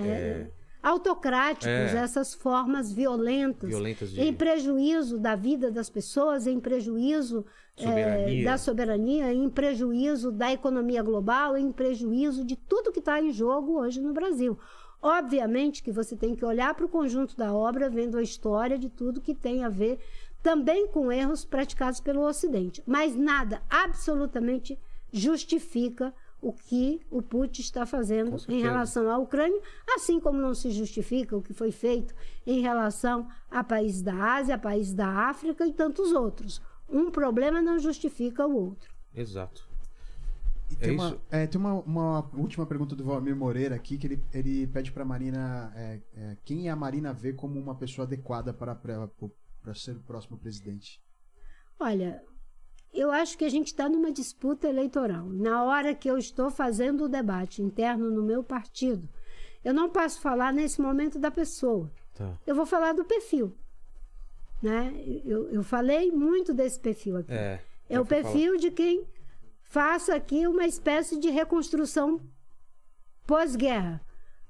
né? 0.01 0.51
É. 0.85 0.89
Autocráticos, 0.89 1.67
É. 1.67 1.97
essas 1.97 2.33
formas 2.33 2.91
violentas, 2.93 3.69
Violentas 3.69 4.11
de- 4.11 4.21
em 4.21 4.33
prejuízo 4.33 5.17
da 5.17 5.35
vida 5.35 5.71
das 5.71 5.89
pessoas, 5.89 6.45
em 6.47 6.59
prejuízo 6.59 7.45
eh, 7.77 7.83
Soberania. 7.83 8.45
da 8.45 8.57
soberania, 8.57 9.33
em 9.33 9.49
prejuízo 9.49 10.31
da 10.31 10.51
economia 10.53 11.03
global, 11.03 11.57
em 11.57 11.71
prejuízo 11.71 12.45
de 12.45 12.55
tudo 12.55 12.91
que 12.91 12.99
está 12.99 13.21
em 13.21 13.31
jogo 13.31 13.79
hoje 13.79 13.99
no 13.99 14.13
Brasil. 14.13 14.57
Obviamente 15.01 15.83
que 15.83 15.91
você 15.91 16.15
tem 16.15 16.33
que 16.35 16.45
olhar 16.45 16.73
para 16.73 16.85
o 16.85 16.89
conjunto 16.89 17.35
da 17.35 17.53
obra, 17.53 17.89
vendo 17.89 18.17
a 18.17 18.21
história 18.23 18.77
de 18.79 18.89
tudo 18.89 19.19
que 19.21 19.35
tem 19.35 19.63
a 19.63 19.69
ver 19.69 19.99
também 20.41 20.87
com 20.87 21.11
erros 21.11 21.43
praticados 21.43 21.99
pelo 21.99 22.21
Ocidente. 22.25 22.81
Mas 22.85 23.15
nada 23.15 23.61
absolutamente 23.69 24.79
justifica 25.11 26.13
o 26.45 26.53
que 26.53 27.01
o 27.09 27.23
Putin 27.23 27.61
está 27.61 27.87
fazendo 27.87 28.37
em 28.47 28.61
relação 28.61 29.09
à 29.09 29.17
Ucrânia, 29.17 29.59
assim 29.95 30.19
como 30.19 30.39
não 30.39 30.53
se 30.53 30.69
justifica 30.69 31.35
o 31.35 31.41
que 31.41 31.53
foi 31.53 31.71
feito 31.71 32.13
em 32.45 32.61
relação 32.61 33.27
a 33.49 33.63
países 33.63 34.03
da 34.03 34.13
Ásia, 34.13 34.53
a 34.53 34.57
países 34.59 34.93
da 34.93 35.07
África 35.07 35.65
e 35.65 35.73
tantos 35.73 36.11
outros. 36.11 36.61
Um 36.87 37.09
problema 37.09 37.63
não 37.63 37.79
justifica 37.79 38.45
o 38.45 38.55
outro. 38.55 38.93
Exato. 39.11 39.67
E 40.69 40.75
É 40.75 40.77
tem 40.77 40.93
uma, 40.93 41.07
isso? 41.07 41.21
é, 41.31 41.47
tem 41.47 41.59
uma, 41.59 41.73
uma 41.81 42.29
última 42.35 42.65
pergunta 42.67 42.95
do 42.95 43.03
Valmir 43.03 43.35
Moreira 43.35 43.73
aqui, 43.73 43.97
que 43.97 44.05
ele, 44.05 44.23
ele 44.31 44.67
pede 44.67 44.91
para 44.91 45.01
a 45.01 45.05
Marina 45.05 45.73
é, 45.75 45.99
é, 46.15 46.37
quem 46.45 46.69
a 46.69 46.75
Marina 46.75 47.11
vê 47.11 47.33
como 47.33 47.59
uma 47.59 47.73
pessoa 47.73 48.05
adequada 48.05 48.53
para, 48.53 48.75
para, 48.75 49.07
para 49.63 49.73
ser 49.73 49.95
o 49.95 49.99
próximo 50.01 50.37
presidente. 50.37 51.01
Olha, 51.79 52.23
eu 52.95 53.11
acho 53.11 53.37
que 53.37 53.45
a 53.45 53.49
gente 53.49 53.67
está 53.67 53.89
numa 53.89 54.11
disputa 54.11 54.67
eleitoral. 54.67 55.27
Na 55.27 55.63
hora 55.63 55.93
que 55.93 56.09
eu 56.09 56.17
estou 56.17 56.49
fazendo 56.49 57.03
o 57.03 57.09
debate 57.09 57.61
interno 57.61 58.09
no 58.09 58.23
meu 58.23 58.43
partido, 58.43 59.07
eu 59.63 59.73
não 59.73 59.89
posso 59.89 60.21
falar 60.21 60.53
nesse 60.53 60.81
momento 60.81 61.19
da 61.19 61.29
pessoa. 61.29 61.91
Tá. 62.13 62.37
Eu 62.47 62.55
vou 62.55 62.65
falar 62.65 62.93
do 62.93 63.03
perfil. 63.03 63.55
Né? 64.61 64.93
Eu, 65.25 65.49
eu 65.49 65.63
falei 65.63 66.11
muito 66.11 66.53
desse 66.53 66.79
perfil 66.79 67.17
aqui. 67.17 67.33
É. 67.33 67.61
É 67.89 67.95
já 67.95 68.01
o 68.01 68.05
perfil 68.05 68.57
de 68.57 68.71
quem 68.71 69.05
faça 69.61 70.15
aqui 70.15 70.47
uma 70.47 70.65
espécie 70.65 71.19
de 71.19 71.29
reconstrução 71.29 72.21
pós-guerra. 73.27 74.01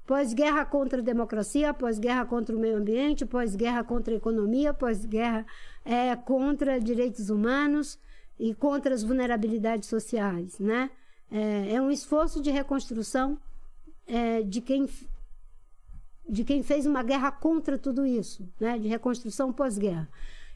Pós-guerra 0.06 0.64
contra 0.64 1.00
a 1.00 1.04
democracia, 1.04 1.74
pós-guerra 1.74 2.24
contra 2.24 2.56
o 2.56 2.60
meio 2.60 2.76
ambiente, 2.76 3.26
pós-guerra 3.26 3.82
contra 3.82 4.14
a 4.14 4.16
economia, 4.16 4.72
pós-guerra 4.72 5.44
é, 5.84 6.14
contra 6.14 6.78
direitos 6.78 7.28
humanos 7.28 7.98
e 8.38 8.54
contra 8.54 8.94
as 8.94 9.02
vulnerabilidades 9.02 9.88
sociais, 9.88 10.58
né? 10.58 10.90
É, 11.30 11.74
é 11.74 11.82
um 11.82 11.90
esforço 11.90 12.40
de 12.40 12.50
reconstrução 12.50 13.38
é, 14.06 14.42
de 14.42 14.60
quem 14.60 14.88
de 16.28 16.42
quem 16.42 16.60
fez 16.62 16.86
uma 16.86 17.04
guerra 17.04 17.30
contra 17.30 17.78
tudo 17.78 18.04
isso, 18.04 18.48
né? 18.58 18.78
De 18.78 18.88
reconstrução 18.88 19.52
pós-guerra. 19.52 20.08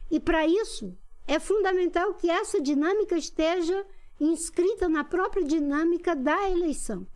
E 0.09 0.19
para 0.19 0.45
isso 0.45 0.97
é 1.27 1.39
fundamental 1.39 2.13
que 2.13 2.29
essa 2.29 2.59
dinâmica 2.59 3.17
esteja 3.17 3.85
inscrita 4.19 4.89
na 4.89 5.03
própria 5.03 5.43
dinâmica 5.43 6.15
da 6.15 6.49
eleição. 6.49 7.07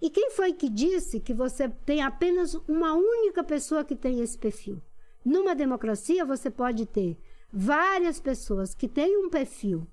E 0.00 0.08
quem 0.08 0.30
foi 0.30 0.52
que 0.52 0.68
disse 0.68 1.20
que 1.20 1.34
você 1.34 1.68
tem 1.68 2.02
apenas 2.02 2.54
uma 2.68 2.94
única 2.94 3.42
pessoa 3.44 3.84
que 3.84 3.96
tem 3.96 4.20
esse 4.20 4.38
perfil? 4.38 4.80
Numa 5.24 5.54
democracia, 5.54 6.24
você 6.24 6.50
pode 6.50 6.86
ter 6.86 7.18
várias 7.52 8.20
pessoas 8.20 8.74
que 8.74 8.88
têm 8.88 9.16
um 9.16 9.28
perfil, 9.30 9.86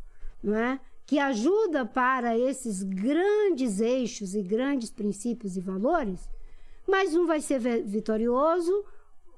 não 0.44 0.56
é? 0.56 0.80
que 1.08 1.20
ajuda 1.20 1.86
para 1.86 2.38
esses 2.38 2.84
grandes 2.84 3.80
eixos 3.80 4.36
e 4.36 4.42
grandes 4.42 4.90
princípios 4.92 5.56
e 5.56 5.62
valores, 5.62 6.30
mas 6.86 7.16
um 7.16 7.26
vai 7.26 7.40
ser 7.40 7.60
vitorioso, 7.84 8.86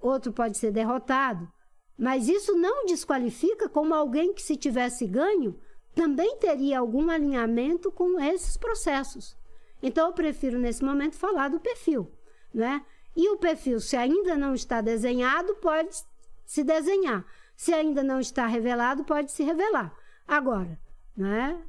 outro 0.02 0.34
pode 0.34 0.58
ser 0.58 0.72
derrotado. 0.72 1.48
Mas 1.96 2.28
isso 2.28 2.56
não 2.56 2.86
desqualifica 2.86 3.70
como 3.70 3.94
alguém 3.94 4.34
que, 4.34 4.42
se 4.42 4.56
tivesse 4.56 5.06
ganho, 5.06 5.60
também 5.94 6.38
teria 6.38 6.80
algum 6.80 7.10
alinhamento 7.10 7.92
com 7.92 8.20
esses 8.20 8.58
processos. 8.58 9.38
Então, 9.82 10.08
eu 10.08 10.14
prefiro, 10.14 10.58
nesse 10.58 10.84
momento, 10.84 11.18
falar 11.18 11.50
do 11.50 11.60
perfil. 11.60 12.12
Né? 12.54 12.84
E 13.16 13.30
o 13.30 13.38
perfil, 13.38 13.80
se 13.80 13.96
ainda 13.98 14.38
não 14.38 14.54
está 14.54 14.82
desenhado, 14.82 15.56
pode 15.56 16.04
se 16.46 16.64
desenhar. 16.64 17.26
Se 17.60 17.74
ainda 17.74 18.02
não 18.02 18.22
está 18.22 18.48
revelado, 18.48 19.04
pode 19.04 19.34
se 19.34 19.44
revelar. 19.44 19.94
Agora, 20.26 20.80
né? 21.16 21.62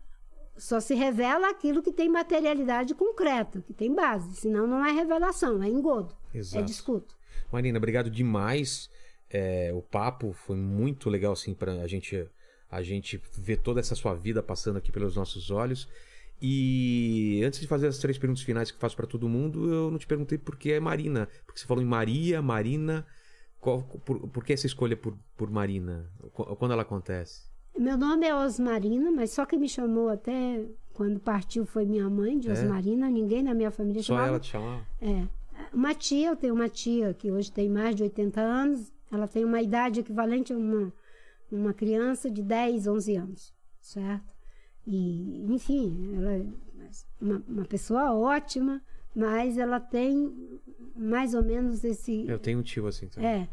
Só 0.57 0.79
se 0.79 0.95
revela 0.95 1.51
aquilo 1.51 1.83
que 1.83 1.91
tem 1.91 2.09
materialidade 2.09 2.95
concreta, 2.95 3.61
que 3.61 3.73
tem 3.75 3.93
base. 3.93 4.37
Senão 4.37 4.69
não 4.69 4.87
é 4.87 4.93
revelação, 4.93 5.61
é 5.61 5.67
engodo. 5.67 6.15
Exato. 6.33 6.63
É 6.63 6.65
discuto. 6.65 7.17
Marina, 7.51 7.77
obrigado 7.77 8.09
demais. 8.09 8.89
É, 9.29 9.73
o 9.75 9.83
papo 9.83 10.33
foi 10.33 10.55
muito 10.55 11.11
legal, 11.11 11.33
assim, 11.33 11.55
pra 11.55 11.73
a 11.73 11.89
gente, 11.89 12.25
a 12.71 12.83
gente 12.83 13.21
ver 13.37 13.57
toda 13.57 13.81
essa 13.81 13.97
sua 13.97 14.15
vida 14.15 14.41
passando 14.41 14.77
aqui 14.77 14.93
pelos 14.93 15.17
nossos 15.17 15.51
olhos. 15.51 15.89
E 16.41 17.43
antes 17.45 17.59
de 17.59 17.67
fazer 17.67 17.89
as 17.89 17.99
três 17.99 18.17
perguntas 18.17 18.45
finais 18.45 18.71
que 18.71 18.79
faço 18.79 18.95
para 18.95 19.09
todo 19.09 19.29
mundo, 19.29 19.69
eu 19.69 19.91
não 19.91 19.99
te 19.99 20.07
perguntei 20.07 20.39
por 20.39 20.57
que 20.57 20.71
é 20.71 20.79
Marina. 20.79 21.29
Porque 21.45 21.59
você 21.59 21.67
falou 21.67 21.83
em 21.83 21.87
Maria, 21.89 22.41
Marina. 22.41 23.05
Qual, 23.61 23.83
por, 23.83 24.29
por 24.29 24.45
que 24.45 24.53
essa 24.55 24.67
escolha 24.67 24.97
por, 24.97 25.15
por 25.37 25.51
Marina? 25.51 26.11
Quando 26.33 26.73
ela 26.73 26.83
acontece? 26.83 27.43
Meu 27.79 27.97
nome 27.97 28.27
é 28.27 28.35
Osmarina, 28.35 29.11
mas 29.11 29.31
só 29.31 29.45
quem 29.45 29.59
me 29.59 29.69
chamou 29.69 30.09
até 30.09 30.65
quando 30.95 31.21
partiu 31.21 31.65
foi 31.65 31.85
minha 31.85 32.09
mãe, 32.09 32.39
de 32.39 32.49
É? 32.49 32.53
Osmarina. 32.53 33.09
Ninguém 33.09 33.43
na 33.43 33.55
minha 33.55 33.71
família 33.71 34.03
Só 34.03 34.15
chamava. 34.15 34.29
ela 34.29 34.41
te 34.41 34.49
chamava? 34.49 34.87
É. 35.01 35.27
Uma 35.73 35.95
tia, 35.95 36.29
eu 36.31 36.37
tenho 36.37 36.55
uma 36.55 36.69
tia 36.69 37.15
que 37.15 37.31
hoje 37.31 37.53
tem 37.53 37.69
mais 37.69 37.95
de 37.95 38.03
80 38.03 38.41
anos. 38.41 38.93
Ela 39.13 39.29
tem 39.29 39.45
uma 39.45 39.61
idade 39.61 40.01
equivalente 40.01 40.53
a 40.53 40.57
uma, 40.57 40.93
uma 41.51 41.75
criança 41.75 42.31
de 42.31 42.43
10, 42.43 42.87
11 42.87 43.17
anos, 43.17 43.55
certo? 43.81 44.35
E, 44.87 45.45
enfim, 45.53 46.15
ela 46.17 46.33
é 46.33 46.47
uma, 47.21 47.43
uma 47.47 47.65
pessoa 47.65 48.15
ótima, 48.15 48.81
mas 49.15 49.59
ela 49.59 49.79
tem 49.81 50.33
mais 51.01 51.35
ou 51.35 51.43
menos 51.43 51.83
esse, 51.83 52.27
Eu 52.29 52.39
tenho 52.39 52.59
um 52.59 52.63
tio 52.63 52.87
assim 52.87 53.09
também. 53.09 53.29
é, 53.31 53.49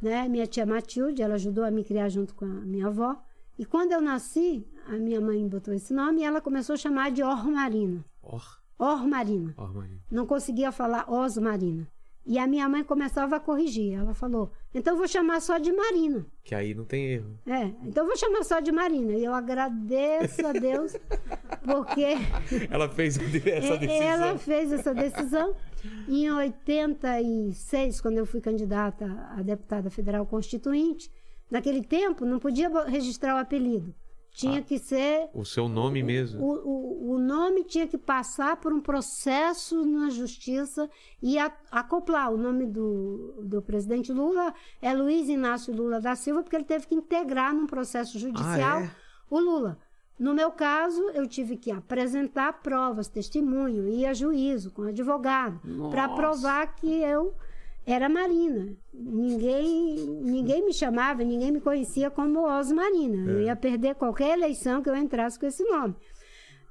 né? 0.00 0.28
Minha 0.28 0.46
tia 0.46 0.64
Matilde, 0.64 1.20
ela 1.22 1.34
ajudou 1.34 1.64
a 1.64 1.70
me 1.70 1.82
criar 1.84 2.08
junto 2.08 2.34
com 2.34 2.44
a 2.44 2.48
minha 2.48 2.86
avó. 2.86 3.16
E 3.58 3.64
quando 3.64 3.92
eu 3.92 4.00
nasci, 4.00 4.66
a 4.86 4.92
minha 4.92 5.20
mãe 5.20 5.46
botou 5.46 5.74
esse 5.74 5.92
nome 5.92 6.20
e 6.22 6.24
ela 6.24 6.40
começou 6.40 6.74
a 6.74 6.76
chamar 6.76 7.10
de 7.10 7.22
Ormarina. 7.22 8.04
Or, 8.22 8.42
Ormarina. 8.78 9.54
or 9.56 9.74
Marina. 9.74 10.00
Não 10.10 10.26
conseguia 10.26 10.72
falar 10.72 11.10
Osmarina. 11.10 11.86
E 12.24 12.38
a 12.38 12.46
minha 12.46 12.68
mãe 12.68 12.84
começava 12.84 13.36
a 13.36 13.40
corrigir. 13.40 13.94
Ela 13.94 14.14
falou: 14.14 14.52
então 14.74 14.96
vou 14.96 15.08
chamar 15.08 15.40
só 15.40 15.58
de 15.58 15.72
Marina. 15.72 16.26
Que 16.44 16.54
aí 16.54 16.74
não 16.74 16.84
tem 16.84 17.06
erro. 17.06 17.38
É, 17.46 17.72
então 17.84 18.06
vou 18.06 18.16
chamar 18.16 18.44
só 18.44 18.60
de 18.60 18.70
Marina. 18.70 19.12
E 19.12 19.24
eu 19.24 19.34
agradeço 19.34 20.46
a 20.46 20.52
Deus, 20.52 20.96
porque 21.64 22.16
Ela 22.70 22.88
fez 22.88 23.18
essa 23.18 23.76
decisão. 23.76 24.02
Ela 24.02 24.38
fez 24.38 24.72
essa 24.72 24.94
decisão. 24.94 25.54
Em 26.08 26.30
86, 26.30 28.00
quando 28.00 28.18
eu 28.18 28.26
fui 28.26 28.40
candidata 28.40 29.04
a 29.36 29.42
deputada 29.42 29.90
federal 29.90 30.24
constituinte, 30.24 31.10
naquele 31.50 31.82
tempo 31.82 32.24
não 32.24 32.38
podia 32.38 32.68
registrar 32.84 33.34
o 33.34 33.38
apelido. 33.38 33.92
Tinha 34.32 34.60
Ah. 34.60 34.62
que 34.62 34.78
ser. 34.78 35.28
O 35.34 35.44
seu 35.44 35.68
nome 35.68 36.02
mesmo. 36.02 36.42
O, 36.42 36.52
o, 36.66 37.14
o 37.14 37.18
nome 37.18 37.64
tinha 37.64 37.86
que 37.86 37.98
passar 37.98 38.56
por 38.56 38.72
um 38.72 38.80
processo 38.80 39.84
na 39.84 40.08
justiça 40.08 40.88
e 41.22 41.38
a- 41.38 41.52
acoplar. 41.70 42.32
O 42.32 42.36
nome 42.38 42.66
do, 42.66 43.42
do 43.42 43.60
presidente 43.60 44.10
Lula 44.12 44.54
é 44.80 44.92
Luiz 44.94 45.28
Inácio 45.28 45.74
Lula 45.74 46.00
da 46.00 46.14
Silva, 46.16 46.42
porque 46.42 46.56
ele 46.56 46.64
teve 46.64 46.86
que 46.86 46.94
integrar 46.94 47.54
num 47.54 47.66
processo 47.66 48.18
judicial 48.18 48.78
Ah, 48.78 48.84
é? 48.84 48.90
o 49.28 49.38
Lula. 49.38 49.78
No 50.18 50.32
meu 50.34 50.50
caso, 50.52 51.02
eu 51.14 51.26
tive 51.26 51.56
que 51.56 51.70
apresentar 51.70 52.62
provas, 52.62 53.08
testemunho, 53.08 53.88
ir 53.88 54.06
a 54.06 54.14
juízo 54.14 54.70
com 54.70 54.82
advogado, 54.82 55.60
para 55.90 56.08
provar 56.08 56.74
que 56.76 56.86
eu 56.90 57.34
era 57.86 58.08
Marina. 58.08 58.74
Ninguém, 58.92 59.96
ninguém 60.22 60.64
me 60.64 60.72
chamava, 60.72 61.22
ninguém 61.24 61.50
me 61.52 61.60
conhecia 61.60 62.10
como 62.10 62.46
Osmarina. 62.46 63.30
Eu 63.30 63.38
É. 63.40 63.42
ia 63.44 63.56
perder 63.56 63.94
qualquer 63.94 64.36
eleição 64.38 64.82
que 64.82 64.88
eu 64.90 64.96
entrasse 64.96 65.38
com 65.38 65.46
esse 65.46 65.64
nome. 65.64 65.94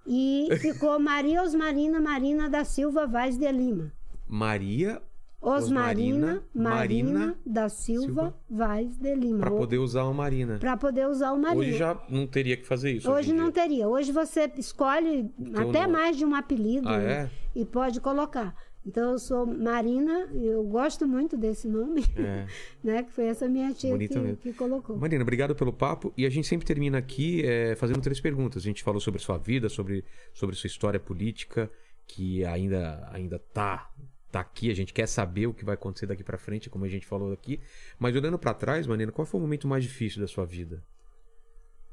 E 0.08 0.48
ficou 0.62 1.00
Maria 1.00 1.44
Osmarina 1.44 2.00
Marina 2.00 2.50
da 2.50 2.64
Silva 2.64 3.06
Vaz 3.06 3.38
de 3.38 3.52
Lima. 3.52 3.92
Maria, 4.28 5.02
Osmarina 5.42 6.44
Marina, 6.54 6.70
Marina 6.70 7.36
da 7.46 7.68
Silva, 7.68 8.06
Silva. 8.06 8.36
Vaz 8.50 8.98
de 8.98 9.14
Lima. 9.16 9.40
pra 9.40 9.52
poder 9.52 9.78
usar 9.80 10.04
uma 10.04 10.14
Marina. 10.14 10.58
Para 10.60 10.78
poder 10.78 11.08
usar 11.08 11.32
o 11.34 11.38
Marina. 11.38 11.60
Hoje 11.62 11.74
já 11.78 12.00
não 12.10 12.26
teria 12.28 12.56
que 12.56 12.66
fazer 12.66 12.92
isso. 12.92 13.12
Hoje 13.12 13.32
em 13.32 13.34
não 13.36 13.46
dia. 13.46 13.54
teria. 13.54 13.90
Hoje 13.90 14.12
você 14.12 14.50
escolhe 14.58 15.30
até 15.56 15.88
mais 15.88 16.16
de 16.16 16.26
um 16.26 16.34
apelido 16.36 16.88
Ah, 16.88 16.98
né? 16.98 17.14
é? 17.14 17.30
e 17.60 17.66
pode 17.66 18.00
colocar. 18.00 18.56
Então 18.86 19.12
eu 19.12 19.20
sou 19.20 19.46
Marina, 19.46 20.28
eu 20.34 20.64
gosto 20.64 21.08
muito 21.08 21.38
desse 21.38 21.68
nome, 21.68 22.04
É. 22.18 22.48
né? 22.84 23.04
Que 23.04 23.12
foi 23.12 23.26
essa 23.26 23.48
minha 23.48 23.72
tia 23.74 23.96
que, 23.98 24.36
que 24.38 24.54
colocou. 24.54 24.98
Marina, 24.98 25.22
obrigado 25.22 25.56
pelo 25.56 25.72
papo. 25.72 26.12
E 26.18 26.26
a 26.26 26.30
gente 26.30 26.48
sempre 26.48 26.66
termina 26.66 26.98
aqui 26.98 27.46
é, 27.46 27.76
fazendo 27.76 28.02
três 28.02 28.20
perguntas. 28.20 28.64
A 28.64 28.66
gente 28.66 28.82
falou 28.84 29.00
sobre 29.00 29.22
sua 29.22 29.38
vida, 29.38 29.70
sobre, 29.70 30.04
sobre 30.34 30.56
sua 30.56 30.68
história 30.68 31.00
política, 31.00 31.70
que 32.08 32.44
ainda, 32.44 33.08
ainda 33.12 33.38
tá, 33.38 33.90
tá 34.32 34.40
aqui. 34.40 34.72
A 34.72 34.76
gente 34.76 34.94
quer 34.94 35.08
saber 35.08 35.46
o 35.46 35.54
que 35.54 35.64
vai 35.64 35.76
acontecer 35.76 36.08
daqui 36.08 36.24
pra 36.24 36.38
frente, 36.38 36.70
como 36.70 36.84
a 36.84 36.90
gente 36.90 37.06
falou 37.06 37.32
aqui. 37.32 37.60
Mas 38.00 38.16
olhando 38.16 38.40
pra 38.40 38.54
trás, 38.54 38.88
Marina, 38.88 39.12
qual 39.12 39.26
foi 39.28 39.40
o 39.40 39.44
momento 39.44 39.68
mais 39.68 39.84
difícil 39.84 40.22
da 40.22 40.28
sua 40.28 40.46
vida? 40.46 40.84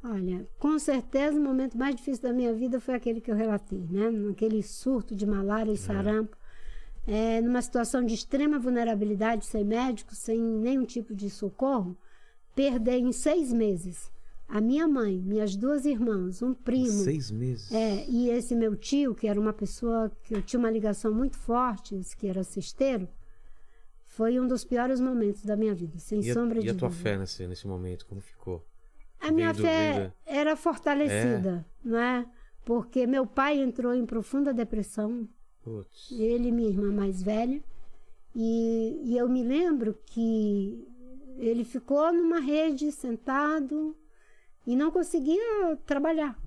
Olha, 0.02 0.46
com 0.58 0.78
certeza 0.78 1.38
o 1.38 1.42
momento 1.42 1.76
mais 1.76 1.96
difícil 1.96 2.22
da 2.22 2.32
minha 2.32 2.54
vida 2.54 2.80
foi 2.80 2.94
aquele 2.94 3.20
que 3.20 3.30
eu 3.30 3.34
relatei, 3.34 3.84
né? 3.90 4.10
Naquele 4.10 4.62
surto 4.62 5.14
de 5.14 5.26
malária 5.26 5.72
e 5.72 5.76
sarampo, 5.76 6.36
é, 6.36 6.47
numa 7.40 7.62
situação 7.62 8.04
de 8.04 8.14
extrema 8.14 8.58
vulnerabilidade, 8.58 9.46
sem 9.46 9.64
médico, 9.64 10.14
sem 10.14 10.38
nenhum 10.40 10.84
tipo 10.84 11.14
de 11.14 11.30
socorro, 11.30 11.96
perder 12.54 12.98
em 12.98 13.12
seis 13.12 13.52
meses 13.52 14.10
a 14.48 14.60
minha 14.62 14.88
mãe, 14.88 15.18
minhas 15.18 15.54
duas 15.54 15.84
irmãs, 15.84 16.40
um 16.42 16.54
primo, 16.54 16.86
Seis 17.04 17.30
meses. 17.30 17.70
É, 17.70 18.06
e 18.08 18.30
esse 18.30 18.54
meu 18.54 18.74
tio, 18.74 19.14
que 19.14 19.28
era 19.28 19.38
uma 19.38 19.52
pessoa 19.52 20.10
que 20.24 20.34
eu 20.34 20.40
tinha 20.40 20.58
uma 20.58 20.70
ligação 20.70 21.12
muito 21.12 21.36
forte, 21.36 21.94
esse 21.94 22.16
que 22.16 22.26
era 22.26 22.42
cesteiro, 22.42 23.06
foi 24.06 24.40
um 24.40 24.46
dos 24.48 24.64
piores 24.64 25.00
momentos 25.00 25.44
da 25.44 25.54
minha 25.54 25.74
vida, 25.74 25.98
sem 25.98 26.20
E 26.22 26.30
a, 26.30 26.34
sombra 26.34 26.60
e 26.60 26.62
de 26.62 26.70
a 26.70 26.74
tua 26.74 26.88
dúvida. 26.88 27.10
fé 27.10 27.18
nesse, 27.18 27.46
nesse 27.46 27.66
momento, 27.68 28.06
como 28.06 28.22
ficou? 28.22 28.64
A 29.20 29.30
minha 29.30 29.52
Vendo- 29.52 29.64
fé 29.66 30.12
era 30.24 30.56
fortalecida, 30.56 31.66
não 31.84 31.98
é? 31.98 32.26
Porque 32.64 33.06
meu 33.06 33.26
pai 33.26 33.58
entrou 33.60 33.92
em 33.94 34.06
profunda 34.06 34.54
depressão, 34.54 35.28
Putz. 35.62 36.10
ele 36.12 36.48
e 36.48 36.52
minha 36.52 36.68
irmã 36.68 36.90
mais 36.92 37.22
velha, 37.22 37.62
e, 38.34 39.00
e 39.04 39.16
eu 39.18 39.28
me 39.28 39.42
lembro 39.42 39.98
que 40.06 40.86
ele 41.38 41.64
ficou 41.64 42.12
numa 42.12 42.40
rede 42.40 42.90
sentado 42.92 43.96
e 44.66 44.74
não 44.76 44.90
conseguia 44.90 45.76
trabalhar. 45.86 46.38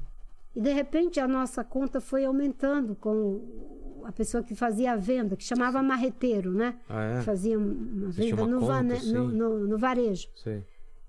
E 0.56 0.60
de 0.62 0.72
repente 0.74 1.20
a 1.20 1.28
nossa 1.28 1.64
conta 1.64 2.02
foi 2.02 2.26
aumentando 2.26 2.96
com 2.96 4.02
a 4.06 4.12
pessoa 4.12 4.44
que 4.44 4.54
fazia 4.56 4.94
a 4.94 4.96
venda, 4.96 5.36
que 5.36 5.44
chamava 5.44 5.82
marreteiro, 5.82 6.52
né? 6.52 6.78
Ah, 6.90 7.04
é? 7.04 7.22
Fazia 7.22 7.58
uma 7.58 8.10
venda 8.10 8.42
uma 8.44 8.48
no, 8.48 8.60
conta, 8.60 8.94
assim? 8.94 9.14
no, 9.14 9.28
no- 9.30 9.68
no 9.68 9.78
varejo. 9.78 10.28
Sei. 10.36 10.64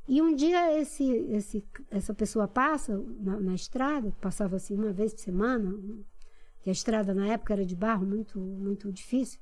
E 0.06 0.20
um 0.20 0.34
dia 0.34 0.78
esse, 0.78 1.04
esse, 1.30 1.64
essa 1.90 2.12
pessoa 2.12 2.46
passa 2.46 3.02
na, 3.20 3.38
na 3.40 3.54
estrada, 3.54 4.12
passava 4.20 4.56
assim 4.56 4.74
uma 4.76 4.92
vez 4.92 5.12
por 5.14 5.20
semana, 5.20 5.74
que 6.62 6.70
a 6.70 6.72
estrada 6.72 7.12
na 7.12 7.26
época 7.26 7.52
era 7.52 7.66
de 7.66 7.74
barro, 7.74 8.06
muito, 8.06 8.38
muito 8.38 8.92
difícil. 8.92 9.40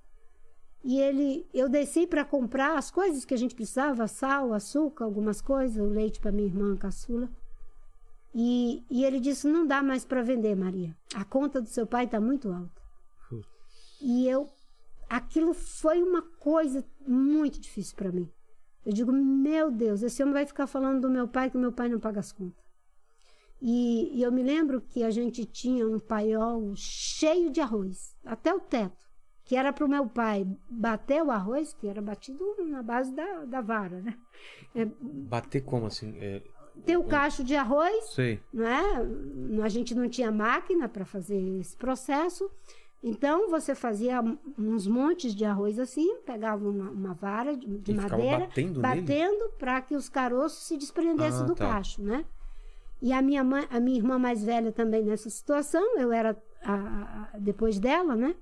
E 0.82 0.98
ele, 0.98 1.46
eu 1.52 1.68
desci 1.68 2.06
para 2.06 2.24
comprar 2.24 2.78
as 2.78 2.90
coisas 2.90 3.24
que 3.24 3.34
a 3.34 3.36
gente 3.36 3.54
precisava, 3.54 4.08
sal, 4.08 4.54
açúcar, 4.54 5.04
algumas 5.04 5.40
coisas, 5.40 5.76
o 5.76 5.90
leite 5.90 6.18
para 6.18 6.32
minha 6.32 6.48
irmã 6.48 6.74
caçula. 6.76 7.28
E, 8.34 8.82
e 8.90 9.04
ele 9.04 9.20
disse: 9.20 9.46
Não 9.46 9.66
dá 9.66 9.82
mais 9.82 10.04
para 10.04 10.22
vender, 10.22 10.56
Maria. 10.56 10.96
A 11.14 11.24
conta 11.24 11.60
do 11.60 11.68
seu 11.68 11.86
pai 11.86 12.06
está 12.06 12.18
muito 12.18 12.50
alta. 12.50 12.80
E 14.00 14.26
eu, 14.26 14.48
aquilo 15.08 15.52
foi 15.52 16.02
uma 16.02 16.22
coisa 16.22 16.82
muito 17.06 17.60
difícil 17.60 17.94
para 17.94 18.10
mim. 18.10 18.30
Eu 18.86 18.92
digo: 18.92 19.12
Meu 19.12 19.70
Deus, 19.70 20.02
esse 20.02 20.22
homem 20.22 20.32
vai 20.32 20.46
ficar 20.46 20.66
falando 20.66 21.02
do 21.02 21.10
meu 21.10 21.28
pai 21.28 21.50
que 21.50 21.58
o 21.58 21.60
meu 21.60 21.72
pai 21.72 21.90
não 21.90 22.00
paga 22.00 22.20
as 22.20 22.32
contas. 22.32 22.69
E, 23.60 24.18
e 24.18 24.22
eu 24.22 24.32
me 24.32 24.42
lembro 24.42 24.80
que 24.80 25.02
a 25.02 25.10
gente 25.10 25.44
tinha 25.44 25.86
um 25.86 25.98
paiol 25.98 26.72
cheio 26.74 27.50
de 27.50 27.60
arroz, 27.60 28.16
até 28.24 28.54
o 28.54 28.60
teto, 28.60 29.04
que 29.44 29.54
era 29.54 29.72
para 29.72 29.84
o 29.84 29.88
meu 29.88 30.06
pai 30.06 30.46
bater 30.68 31.22
o 31.22 31.30
arroz, 31.30 31.74
que 31.74 31.86
era 31.86 32.00
batido 32.00 32.42
na 32.68 32.82
base 32.82 33.14
da, 33.14 33.44
da 33.44 33.60
vara, 33.60 34.00
né? 34.00 34.16
É, 34.74 34.86
Bater 35.00 35.60
como 35.62 35.86
assim? 35.86 36.16
É, 36.20 36.42
ter 36.86 36.96
o 36.96 37.04
cacho 37.04 37.44
de 37.44 37.54
arroz, 37.54 38.10
sei. 38.14 38.40
não 38.52 38.66
é? 38.66 39.62
A 39.62 39.68
gente 39.68 39.94
não 39.94 40.08
tinha 40.08 40.30
máquina 40.30 40.88
para 40.88 41.04
fazer 41.04 41.38
esse 41.58 41.76
processo. 41.76 42.50
Então 43.02 43.50
você 43.50 43.74
fazia 43.74 44.20
uns 44.58 44.86
montes 44.86 45.34
de 45.34 45.44
arroz 45.44 45.78
assim, 45.78 46.18
pegava 46.18 46.68
uma, 46.68 46.90
uma 46.90 47.14
vara 47.14 47.56
de, 47.56 47.66
de 47.78 47.94
madeira, 47.94 48.40
batendo 48.40 48.80
batendo 48.80 49.50
para 49.58 49.80
que 49.80 49.96
os 49.96 50.08
caroços 50.08 50.66
se 50.66 50.76
desprendessem 50.76 51.42
Ah, 51.42 51.46
do 51.46 51.54
tá. 51.54 51.66
cacho, 51.66 52.02
né? 52.02 52.24
E 53.02 53.12
a 53.12 53.22
minha 53.22 53.42
mãe, 53.42 53.66
a 53.70 53.80
minha 53.80 53.96
irmã 53.98 54.18
mais 54.18 54.44
velha 54.44 54.70
também 54.72 55.02
nessa 55.02 55.30
situação, 55.30 55.96
eu 55.98 56.12
era 56.12 56.36
a- 56.62 57.30
a- 57.34 57.38
depois 57.38 57.78
dela, 57.78 58.14
né? 58.14 58.34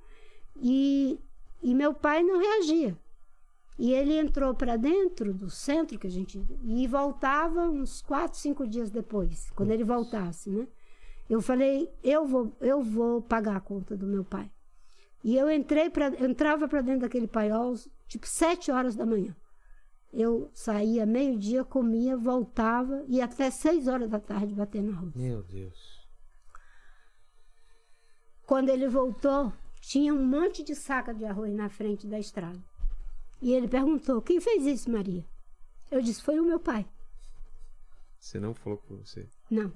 E, 0.56 1.18
e 1.62 1.74
meu 1.74 1.94
pai 1.94 2.22
não 2.22 2.38
reagia. 2.38 2.96
E 3.78 3.92
ele 3.92 4.18
entrou 4.18 4.52
para 4.54 4.76
dentro 4.76 5.32
do 5.32 5.48
centro 5.48 5.96
que 5.98 6.06
a 6.08 6.10
gente 6.10 6.42
e 6.64 6.86
voltava 6.88 7.62
uns 7.68 8.02
quatro, 8.02 8.36
cinco 8.38 8.66
dias 8.66 8.90
depois, 8.90 9.48
quando 9.54 9.70
ele 9.70 9.84
voltasse, 9.84 10.50
né? 10.50 10.66
Eu 11.30 11.40
falei, 11.40 11.88
eu 12.02 12.26
vou, 12.26 12.56
eu 12.60 12.82
vou 12.82 13.22
pagar 13.22 13.56
a 13.56 13.60
conta 13.60 13.96
do 13.96 14.06
meu 14.06 14.24
pai. 14.24 14.50
E 15.22 15.36
eu 15.36 15.48
entrei 15.50 15.90
para, 15.90 16.06
entrava 16.24 16.66
para 16.66 16.80
dentro 16.80 17.02
daquele 17.02 17.28
paiol, 17.28 17.74
tipo 18.08 18.26
sete 18.26 18.70
horas 18.72 18.96
da 18.96 19.04
manhã. 19.06 19.36
Eu 20.12 20.50
saía 20.54 21.04
meio-dia, 21.04 21.64
comia, 21.64 22.16
voltava 22.16 23.04
e 23.08 23.20
até 23.20 23.50
seis 23.50 23.86
horas 23.88 24.08
da 24.10 24.18
tarde 24.18 24.54
batendo 24.54 24.92
arroz. 24.92 25.14
Meu 25.14 25.42
Deus. 25.42 25.98
Quando 28.46 28.70
ele 28.70 28.88
voltou, 28.88 29.52
tinha 29.80 30.12
um 30.14 30.24
monte 30.24 30.62
de 30.64 30.74
saca 30.74 31.12
de 31.14 31.24
arroz 31.24 31.52
na 31.54 31.68
frente 31.68 32.06
da 32.06 32.18
estrada. 32.18 32.58
E 33.42 33.52
ele 33.52 33.68
perguntou: 33.68 34.22
Quem 34.22 34.40
fez 34.40 34.64
isso, 34.66 34.90
Maria? 34.90 35.24
Eu 35.90 36.00
disse: 36.00 36.22
Foi 36.22 36.40
o 36.40 36.44
meu 36.44 36.58
pai. 36.58 36.88
Você 38.18 38.40
não 38.40 38.54
falou 38.54 38.78
por 38.78 38.96
você. 38.98 39.28
Não, 39.50 39.72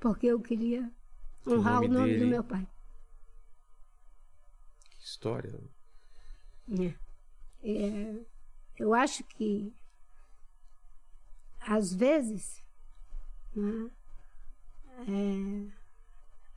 porque 0.00 0.26
eu 0.28 0.40
queria 0.40 0.90
Que 1.42 1.50
o 1.50 1.58
honrar 1.58 1.74
nome 1.82 1.86
o 1.88 1.92
nome 1.92 2.06
dele- 2.12 2.24
do 2.24 2.30
meu 2.30 2.44
pai. 2.44 2.66
Que 4.98 5.04
história. 5.04 5.60
É. 6.70 6.94
É, 7.62 8.20
eu 8.78 8.94
acho 8.94 9.24
que, 9.24 9.72
às 11.60 11.92
vezes, 11.92 12.62
né, 13.54 13.90
é, 15.08 15.78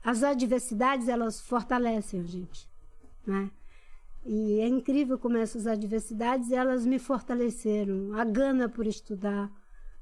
as 0.02 0.22
adversidades 0.22 1.08
elas 1.08 1.40
fortalecem 1.40 2.20
a 2.20 2.24
gente. 2.24 2.68
Né? 3.26 3.50
E 4.24 4.60
é 4.60 4.68
incrível 4.68 5.18
como 5.18 5.36
essas 5.36 5.66
adversidades 5.66 6.50
elas 6.50 6.86
me 6.86 6.98
fortaleceram. 6.98 8.14
A 8.14 8.24
gana 8.24 8.68
por 8.68 8.86
estudar, 8.86 9.50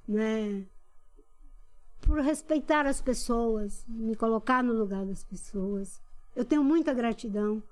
né? 0.06 0.66
por 2.00 2.20
respeitar 2.20 2.86
as 2.86 3.00
pessoas, 3.00 3.84
me 3.86 4.14
colocar 4.16 4.64
no 4.64 4.72
lugar 4.72 5.04
das 5.04 5.22
pessoas. 5.22 6.00
Eu 6.34 6.44
tenho 6.44 6.64
muita 6.64 6.94
gratidão. 6.94 7.62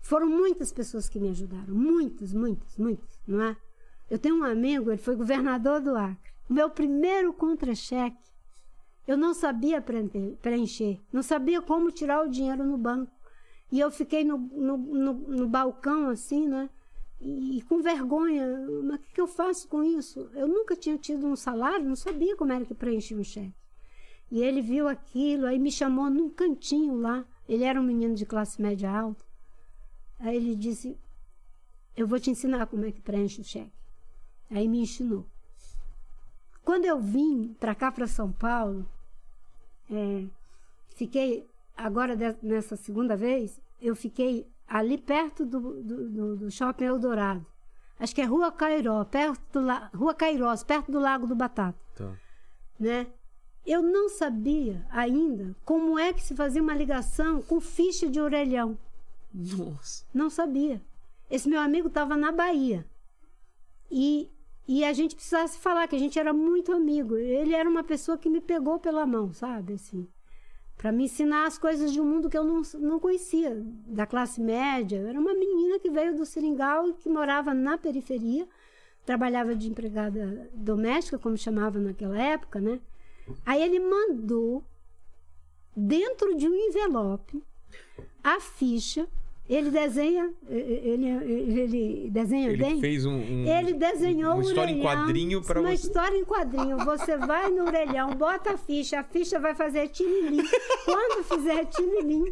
Foram 0.00 0.28
muitas 0.28 0.72
pessoas 0.72 1.08
que 1.08 1.18
me 1.18 1.28
ajudaram, 1.28 1.74
muitas, 1.74 2.32
muitas, 2.32 2.76
muitas, 2.76 3.20
não 3.26 3.42
é? 3.42 3.56
Eu 4.10 4.18
tenho 4.18 4.36
um 4.36 4.44
amigo, 4.44 4.90
ele 4.90 4.98
foi 5.00 5.14
governador 5.16 5.80
do 5.80 5.94
Acre. 5.96 6.32
O 6.48 6.52
meu 6.52 6.70
primeiro 6.70 7.32
contra-cheque, 7.32 8.16
eu 9.06 9.16
não 9.16 9.34
sabia 9.34 9.82
preencher- 9.82 11.00
não 11.12 11.22
sabia 11.22 11.60
como 11.60 11.90
tirar 11.90 12.24
o 12.24 12.28
dinheiro 12.30 12.64
no 12.64 12.78
banco. 12.78 13.12
E 13.70 13.78
eu 13.78 13.90
fiquei 13.90 14.24
no, 14.24 14.38
no, 14.38 14.78
no, 14.78 15.12
no 15.12 15.48
balcão 15.48 16.08
assim, 16.08 16.48
né? 16.48 16.70
E, 17.20 17.62
com 17.68 17.82
vergonha, 17.82 18.46
mas 18.84 18.96
o 18.96 19.02
que, 19.02 19.12
que 19.14 19.20
eu 19.20 19.26
faço 19.26 19.68
com 19.68 19.82
isso? 19.82 20.30
Eu 20.34 20.46
nunca 20.46 20.76
tinha 20.76 20.96
tido 20.96 21.26
um 21.26 21.36
salário, 21.36 21.84
não 21.84 21.96
sabia 21.96 22.36
como 22.36 22.52
era 22.52 22.64
que 22.64 22.74
preenchia 22.74 23.18
um 23.18 23.24
cheque. 23.24 23.54
E 24.30 24.40
ele 24.42 24.62
viu 24.62 24.86
aquilo, 24.86 25.46
aí 25.46 25.58
me 25.58 25.72
chamou 25.72 26.08
num 26.08 26.30
cantinho 26.30 26.94
lá. 26.96 27.26
Ele 27.48 27.64
era 27.64 27.80
um 27.80 27.84
menino 27.84 28.14
de 28.14 28.24
classe 28.24 28.60
média 28.60 28.90
alta. 28.90 29.24
Aí 30.18 30.36
ele 30.36 30.54
disse: 30.54 30.96
Eu 31.96 32.06
vou 32.06 32.20
te 32.20 32.30
ensinar 32.30 32.66
como 32.66 32.84
é 32.84 32.92
que 32.92 33.00
preenche 33.00 33.40
o 33.40 33.44
cheque. 33.44 33.72
Aí 34.50 34.66
me 34.68 34.80
ensinou. 34.80 35.26
Quando 36.64 36.84
eu 36.84 36.98
vim 37.00 37.54
para 37.58 37.74
cá, 37.74 37.90
para 37.90 38.06
São 38.06 38.30
Paulo, 38.32 38.86
é, 39.90 40.24
fiquei, 40.94 41.46
agora 41.76 42.14
nessa 42.42 42.76
segunda 42.76 43.16
vez, 43.16 43.60
eu 43.80 43.94
fiquei 43.96 44.46
ali 44.66 44.98
perto 44.98 45.46
do, 45.46 45.82
do, 45.82 46.10
do- 46.10 46.36
do 46.36 46.50
Shopping 46.50 46.84
Eldorado. 46.84 47.44
Acho 47.98 48.14
que 48.14 48.20
é 48.20 48.24
Rua 48.24 48.52
Cairó, 48.52 49.04
perto 49.04 49.60
do, 49.60 49.66
Rua 49.96 50.14
Cairós, 50.14 50.62
perto 50.62 50.92
do 50.92 51.00
Lago 51.00 51.26
do 51.26 51.34
Batata 51.34 51.78
Tá. 51.96 52.12
né? 52.78 53.06
Eu 53.66 53.82
não 53.82 54.08
sabia 54.08 54.86
ainda 54.90 55.54
como 55.64 55.98
é 55.98 56.12
que 56.12 56.22
se 56.22 56.34
fazia 56.34 56.62
uma 56.62 56.74
ligação 56.74 57.42
com 57.42 57.60
ficha 57.60 58.08
de 58.08 58.18
orelhão. 58.20 58.78
Nossa. 59.34 60.06
Não 60.14 60.30
sabia. 60.30 60.80
Esse 61.30 61.48
meu 61.48 61.60
amigo 61.60 61.88
estava 61.88 62.16
na 62.16 62.30
Bahia. 62.32 62.86
E, 63.90 64.30
e 64.68 64.84
a 64.84 64.92
gente 64.92 65.14
precisava 65.14 65.48
se 65.48 65.58
falar, 65.58 65.88
que 65.88 65.96
a 65.96 65.98
gente 65.98 66.18
era 66.18 66.32
muito 66.32 66.72
amigo. 66.72 67.16
Ele 67.16 67.54
era 67.54 67.68
uma 67.68 67.82
pessoa 67.82 68.18
que 68.18 68.28
me 68.28 68.38
pegou 68.38 68.78
pela 68.78 69.06
mão, 69.06 69.32
sabe? 69.32 69.72
Assim, 69.72 70.06
para 70.76 70.92
me 70.92 71.04
ensinar 71.04 71.46
as 71.46 71.56
coisas 71.56 71.90
de 71.90 71.98
um 71.98 72.04
mundo 72.04 72.28
que 72.28 72.36
eu 72.36 72.44
não, 72.44 72.60
não 72.78 73.00
conhecia, 73.00 73.60
da 73.86 74.06
classe 74.06 74.42
média. 74.42 74.98
Eu 74.98 75.08
era 75.08 75.18
uma 75.18 75.32
menina 75.32 75.78
que 75.78 75.88
veio 75.88 76.14
do 76.14 76.26
Seringal 76.26 76.86
e 76.86 76.92
que 76.92 77.08
morava 77.08 77.54
na 77.54 77.78
periferia, 77.78 78.46
trabalhava 79.06 79.56
de 79.56 79.70
empregada 79.70 80.50
doméstica, 80.52 81.18
como 81.18 81.36
chamava 81.36 81.78
naquela 81.78 82.20
época, 82.22 82.60
né? 82.60 82.78
Aí 83.46 83.62
ele 83.62 83.80
mandou 83.80 84.62
dentro 85.74 86.36
de 86.36 86.46
um 86.46 86.54
envelope 86.54 87.42
a 88.22 88.38
ficha. 88.38 89.08
Ele 89.48 89.70
desenha, 89.70 90.30
ele, 90.48 91.06
ele, 91.06 91.60
ele 91.60 92.10
desenha 92.10 92.48
Ele 92.50 92.56
bem. 92.62 92.80
fez 92.80 93.06
um. 93.06 93.14
um- 93.14 93.46
Ele 93.46 93.72
desenhou 93.72 94.34
uma 94.34 94.42
história 94.42 94.70
em 94.70 94.74
orelhão, 94.80 94.96
quadrinho 95.04 95.42
pra 95.42 95.60
Uma 95.60 95.68
você. 95.70 95.86
história 95.86 96.16
em 96.18 96.24
quadrinho. 96.24 96.76
Você 96.84 97.16
vai 97.16 97.48
no 97.50 97.64
orelhão, 97.64 98.10
bota 98.10 98.52
a 98.52 98.58
ficha, 98.58 99.00
a 99.00 99.04
ficha 99.04 99.38
vai 99.40 99.54
fazer 99.54 99.88
tililim. 99.88 100.42
Quando 100.84 101.24
fizer 101.24 101.64
tililim, 101.64 102.24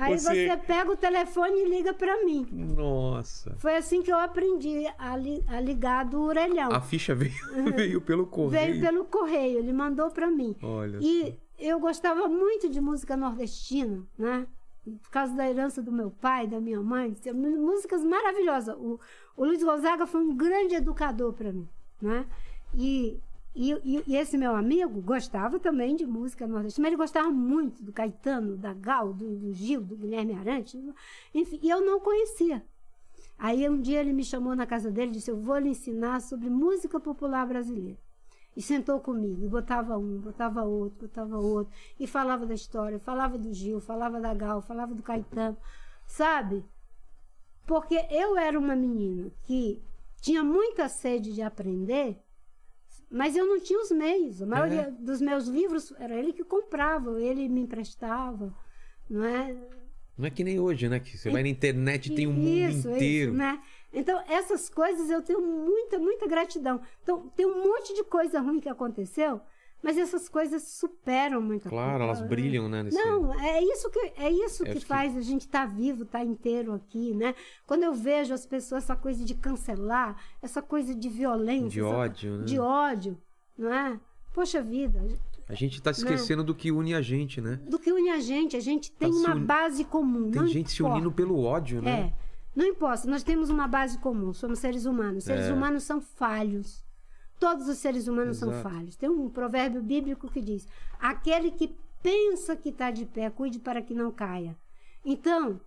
aí 0.00 0.18
Você- 0.18 0.48
você... 0.48 0.56
pega 0.66 0.90
o 0.90 0.96
telefone 0.96 1.60
e 1.62 1.68
liga 1.68 1.94
para 1.94 2.24
mim. 2.24 2.46
Nossa. 2.50 3.54
Foi 3.58 3.76
assim 3.76 4.02
que 4.02 4.12
eu 4.12 4.18
aprendi 4.18 4.84
a, 4.98 5.16
li- 5.16 5.44
a 5.46 5.60
ligar 5.60 6.04
do 6.04 6.22
orelhão. 6.22 6.72
A 6.72 6.80
ficha 6.80 7.14
veio, 7.14 7.32
veio 7.76 8.00
pelo 8.00 8.26
correio. 8.26 8.50
Veio 8.72 8.80
pelo 8.80 9.04
correio, 9.04 9.58
ele 9.58 9.72
mandou 9.72 10.10
para 10.10 10.28
mim. 10.28 10.56
Olha 10.62 10.98
E 11.00 11.34
eu 11.58 11.78
gostava 11.78 12.26
muito 12.26 12.68
de 12.68 12.80
música 12.80 13.16
nordestina, 13.16 14.02
né? 14.18 14.44
Por 14.84 15.10
causa 15.10 15.34
da 15.34 15.48
herança 15.48 15.82
do 15.82 15.90
meu 15.90 16.10
pai, 16.10 16.46
da 16.46 16.60
minha 16.60 16.80
mãe, 16.82 17.14
músicas 17.34 18.04
maravilhosas. 18.04 18.76
O, 18.76 19.00
o 19.36 19.44
Luiz 19.44 19.62
Gonzaga 19.62 20.06
foi 20.06 20.20
um 20.20 20.36
grande 20.36 20.74
educador 20.74 21.32
para 21.32 21.52
mim, 21.52 21.66
né? 22.00 22.26
E, 22.74 23.18
e, 23.54 23.72
e- 24.06 24.16
esse 24.16 24.36
meu 24.36 24.54
amigo 24.54 25.00
gostava 25.00 25.58
também 25.58 25.96
de 25.96 26.04
música 26.06 26.46
nordestina, 26.46 26.82
mas 26.84 26.88
ele 26.92 26.96
gostava 27.00 27.30
muito 27.30 27.82
do 27.82 27.92
Caetano, 27.92 28.56
da 28.56 28.74
Gal, 28.74 29.14
do, 29.14 29.36
do 29.36 29.52
Gil, 29.54 29.80
do 29.80 29.96
Guilherme 29.96 30.34
Arante, 30.34 30.78
enfim, 31.32 31.58
e 31.62 31.70
eu 31.70 31.80
não 31.80 31.98
conhecia. 32.00 32.62
Aí 33.38 33.68
um 33.68 33.80
dia 33.80 34.00
ele 34.00 34.12
me 34.12 34.24
chamou 34.24 34.54
na 34.54 34.66
casa 34.66 34.90
dele 34.90 35.10
e 35.10 35.14
disse: 35.14 35.30
Eu 35.30 35.40
vou 35.40 35.58
lhe 35.58 35.70
ensinar 35.70 36.20
sobre 36.20 36.48
música 36.50 37.00
popular 37.00 37.46
brasileira. 37.46 37.98
E 38.56 38.62
sentou 38.62 39.00
comigo, 39.00 39.44
e 39.44 39.48
botava 39.48 39.98
um, 39.98 40.18
botava 40.18 40.62
outro, 40.62 41.08
botava 41.08 41.38
outro, 41.38 41.72
e 41.98 42.06
falava 42.06 42.46
da 42.46 42.54
história, 42.54 43.00
falava 43.00 43.36
do 43.36 43.52
Gil, 43.52 43.80
falava 43.80 44.20
da 44.20 44.32
Gal, 44.32 44.62
falava 44.62 44.94
do 44.94 45.02
Caetano, 45.02 45.56
sabe? 46.06 46.64
Porque 47.66 47.98
eu 48.10 48.36
era 48.36 48.58
uma 48.58 48.76
menina 48.76 49.30
que 49.42 49.82
tinha 50.20 50.44
muita 50.44 50.88
sede 50.88 51.34
de 51.34 51.42
aprender, 51.42 52.22
mas 53.10 53.36
eu 53.36 53.46
não 53.46 53.60
tinha 53.60 53.80
os 53.80 53.90
meios. 53.90 54.40
A 54.40 54.46
maioria 54.46 54.90
dos 55.00 55.20
meus 55.20 55.46
livros 55.48 55.92
era 55.98 56.14
ele 56.14 56.32
que 56.32 56.44
comprava, 56.44 57.20
ele 57.20 57.48
me 57.48 57.62
emprestava, 57.62 58.54
não 59.08 59.24
é? 59.24 59.56
Não 60.16 60.26
é 60.26 60.30
que 60.30 60.44
nem 60.44 60.60
hoje, 60.60 60.88
né? 60.88 61.00
Que 61.00 61.18
você 61.18 61.28
vai 61.28 61.42
na 61.42 61.48
internet 61.48 62.12
e 62.12 62.14
tem 62.14 62.26
um 62.26 62.32
mundo 62.32 62.48
Isso, 62.48 62.88
inteiro. 62.90 63.32
Isso, 63.32 63.38
né? 63.38 63.60
Então, 63.94 64.20
essas 64.28 64.68
coisas 64.68 65.08
eu 65.08 65.22
tenho 65.22 65.40
muita, 65.40 65.98
muita 65.98 66.26
gratidão. 66.26 66.80
Então, 67.02 67.28
tem 67.36 67.46
um 67.46 67.62
monte 67.64 67.94
de 67.94 68.02
coisa 68.04 68.40
ruim 68.40 68.58
que 68.60 68.68
aconteceu, 68.68 69.40
mas 69.82 69.96
essas 69.98 70.28
coisas 70.28 70.62
superam 70.62 71.40
muita 71.40 71.68
Claro, 71.68 72.04
elas 72.04 72.20
brilham, 72.22 72.68
né? 72.68 72.82
nesse- 72.82 72.96
Não, 72.96 73.32
é 73.38 73.62
isso 73.62 73.90
que, 73.90 73.98
é 74.16 74.30
isso 74.30 74.64
É 74.64 74.72
que 74.72 74.80
que- 74.80 74.86
faz 74.86 75.16
a 75.16 75.20
gente 75.20 75.42
estar 75.42 75.66
vivo, 75.66 76.02
estar 76.04 76.24
inteiro 76.24 76.72
aqui, 76.72 77.14
né? 77.14 77.34
Quando 77.66 77.82
eu 77.84 77.92
vejo 77.92 78.32
as 78.34 78.44
pessoas, 78.46 78.84
essa 78.84 78.96
coisa 78.96 79.24
de 79.24 79.34
cancelar, 79.34 80.16
essa 80.42 80.60
coisa 80.60 80.94
de 80.94 81.08
violência. 81.08 81.68
De 81.68 81.80
essa- 81.80 81.88
ódio, 81.96 82.38
né? 82.38 82.44
De 82.46 82.58
ódio, 82.58 83.18
não 83.56 83.72
é? 83.72 84.00
Poxa 84.32 84.60
vida, 84.62 85.00
A 85.46 85.54
gente 85.54 85.80
tá 85.82 85.90
esquecendo 85.90 86.42
do 86.42 86.54
que 86.54 86.72
une 86.72 86.94
a 86.94 87.02
gente, 87.02 87.38
né? 87.38 87.60
do 87.68 87.78
que 87.78 87.92
une 87.92 88.08
a 88.10 88.18
gente, 88.18 88.56
a 88.56 88.60
gente 88.60 88.90
tem 88.90 89.10
Tá 89.10 89.14
se 89.14 89.20
uma 89.26 89.34
base 89.36 89.84
comum. 89.84 90.30
Tem 90.30 90.46
gente 90.46 90.70
se 90.70 90.76
importa. 90.80 90.94
unindo 90.96 91.12
pelo 91.12 91.38
ódio, 91.44 91.82
né? 91.82 92.10
É. 92.18 92.23
Não 92.54 92.64
importa, 92.66 93.08
nós 93.08 93.22
temos 93.22 93.50
uma 93.50 93.66
base 93.66 93.98
comum, 93.98 94.32
somos 94.32 94.58
seres 94.60 94.84
humanos. 94.86 95.24
Seres 95.24 95.46
É. 95.46 95.52
humanos 95.52 95.82
são 95.82 96.00
falhos. 96.00 96.84
Todos 97.40 97.68
os 97.68 97.78
seres 97.78 98.06
humanos 98.06 98.36
são 98.36 98.50
Exato. 98.50 98.68
falhos. 98.68 98.96
Tem 98.96 99.08
um 99.08 99.28
provérbio 99.28 99.82
bíblico 99.82 100.30
que 100.30 100.40
diz: 100.40 100.66
aquele 101.00 101.50
que 101.50 101.76
pensa 102.02 102.54
que 102.54 102.68
está 102.68 102.90
de 102.90 103.04
pé, 103.06 103.28
cuide 103.30 103.58
para 103.58 103.82
que 103.82 103.92
não 103.94 104.10
caia. 104.12 104.56
Então, 105.04 105.60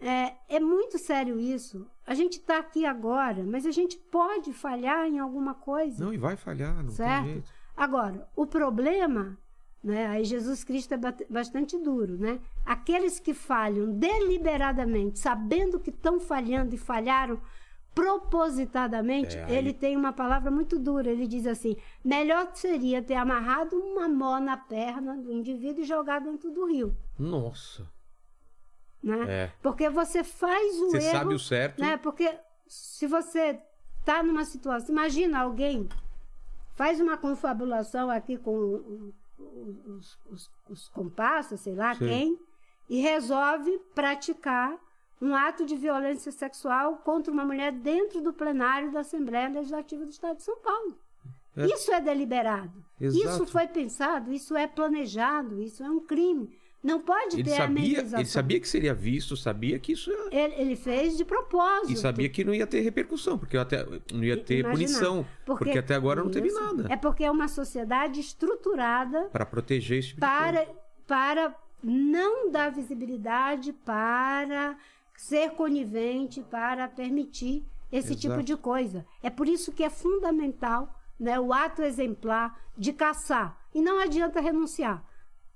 é, 0.00 0.34
é 0.48 0.60
muito 0.60 0.96
sério 0.98 1.40
isso. 1.40 1.86
A 2.06 2.14
gente 2.14 2.34
está 2.38 2.58
aqui 2.58 2.86
agora, 2.86 3.42
mas 3.44 3.66
a 3.66 3.70
gente 3.72 3.96
pode 3.96 4.52
falhar 4.52 5.06
em 5.06 5.18
alguma 5.18 5.54
coisa. 5.54 6.04
Não, 6.04 6.12
e 6.14 6.16
vai 6.18 6.36
falhar, 6.36 6.82
não 6.82 6.90
Certo? 6.90 7.50
Agora, 7.76 8.28
o 8.36 8.46
problema, 8.46 9.36
né, 9.82 10.06
aí 10.08 10.24
Jesus 10.24 10.64
Cristo 10.64 10.94
é 10.94 10.98
bastante 11.30 11.78
duro, 11.78 12.18
né? 12.18 12.40
Aqueles 12.66 13.20
que 13.20 13.32
falham 13.32 13.92
deliberadamente, 13.92 15.18
sabendo 15.18 15.78
que 15.78 15.90
estão 15.90 16.18
falhando 16.18 16.74
e 16.74 16.78
falharam 16.78 17.40
propositadamente, 17.94 19.36
É, 19.36 19.44
aí- 19.44 19.56
ele 19.56 19.72
tem 19.72 19.96
uma 19.96 20.12
palavra 20.12 20.50
muito 20.50 20.78
dura. 20.78 21.10
Ele 21.10 21.26
diz 21.26 21.46
assim: 21.46 21.76
melhor 22.04 22.50
seria 22.54 23.02
ter 23.02 23.14
amarrado 23.14 23.76
uma 23.76 24.08
mó 24.08 24.38
na 24.38 24.56
perna 24.56 25.16
do 25.16 25.32
indivíduo 25.32 25.82
e 25.82 25.86
jogado 25.86 26.24
dentro 26.24 26.50
do 26.50 26.66
rio. 26.66 26.96
Nossa. 27.18 27.86
Né? 29.02 29.24
É. 29.28 29.52
Porque 29.62 29.88
você 29.88 30.22
faz 30.24 30.76
o 30.80 30.90
Você 30.90 30.98
erro. 30.98 31.10
sabe 31.18 31.34
o 31.34 31.38
certo. 31.38 31.80
Né? 31.80 31.96
Porque 31.96 32.36
se 32.66 33.06
você 33.06 33.60
tá 34.04 34.22
numa 34.22 34.44
situação, 34.44 34.90
imagina 34.90 35.38
alguém 35.40 35.88
faz 36.74 37.00
uma 37.00 37.16
confabulação 37.16 38.10
aqui 38.10 38.36
com 38.36 39.12
os, 39.38 40.18
os, 40.26 40.50
os 40.68 40.88
comparsas, 40.88 41.60
sei 41.60 41.74
lá 41.74 41.94
Sim. 41.94 42.06
quem, 42.06 42.38
e 42.88 43.00
resolve 43.00 43.78
praticar 43.94 44.78
um 45.20 45.34
ato 45.34 45.66
de 45.66 45.76
violência 45.76 46.30
sexual 46.30 46.98
contra 46.98 47.32
uma 47.32 47.44
mulher 47.44 47.72
dentro 47.72 48.20
do 48.20 48.32
plenário 48.32 48.92
da 48.92 49.00
Assembleia 49.00 49.48
Legislativa 49.48 50.04
do 50.04 50.10
Estado 50.10 50.36
de 50.36 50.44
São 50.44 50.58
Paulo. 50.60 50.98
É. 51.56 51.66
Isso 51.66 51.92
é 51.92 52.00
deliberado. 52.00 52.84
Exato. 53.00 53.26
Isso 53.26 53.46
foi 53.46 53.66
pensado, 53.66 54.32
isso 54.32 54.56
é 54.56 54.66
planejado, 54.66 55.60
isso 55.60 55.82
é 55.82 55.90
um 55.90 56.00
crime. 56.00 56.57
Não 56.82 57.00
pode 57.00 57.36
Ele 57.36 57.44
ter 57.44 57.56
sabia, 57.56 57.64
amenização. 57.64 58.20
ele 58.20 58.28
sabia 58.28 58.60
que 58.60 58.68
seria 58.68 58.94
visto, 58.94 59.36
sabia 59.36 59.78
que 59.80 59.92
isso 59.92 60.10
ia... 60.10 60.28
Ele, 60.30 60.54
ele 60.54 60.76
fez 60.76 61.16
de 61.16 61.24
propósito. 61.24 61.92
E 61.92 61.96
sabia 61.96 62.28
que 62.28 62.44
não 62.44 62.54
ia 62.54 62.66
ter 62.66 62.80
repercussão, 62.82 63.36
porque 63.36 63.56
até 63.56 63.84
não 64.12 64.22
ia 64.22 64.36
ter 64.36 64.60
Imaginar. 64.60 64.70
punição. 64.70 65.26
Porque, 65.44 65.76
até 65.76 65.94
agora 65.94 66.22
não 66.22 66.30
teve 66.30 66.48
Isso. 66.48 66.60
nada. 66.60 66.86
É 66.88 66.96
porque 66.96 67.24
é 67.24 67.30
uma 67.30 67.48
sociedade 67.48 68.20
estruturada 68.20 69.24
Para 69.32 69.44
proteger 69.44 69.98
esse 69.98 70.08
tipo 70.08 70.20
para, 70.20 70.66
para 71.06 71.54
não 71.82 72.50
dar 72.50 72.70
visibilidade, 72.70 73.72
para 73.72 74.76
ser 75.16 75.50
conivente, 75.50 76.42
para 76.42 76.86
permitir 76.86 77.66
esse 77.90 78.12
Exato. 78.12 78.20
tipo 78.20 78.42
de 78.42 78.56
coisa. 78.56 79.04
É 79.20 79.30
por 79.30 79.48
isso 79.48 79.72
que 79.72 79.82
é 79.82 79.90
fundamental 79.90 80.94
né, 81.18 81.40
o 81.40 81.52
ato 81.52 81.82
exemplar 81.82 82.56
de 82.76 82.92
caçar. 82.92 83.58
E 83.74 83.80
não 83.80 83.98
adianta 83.98 84.40
renunciar, 84.40 85.04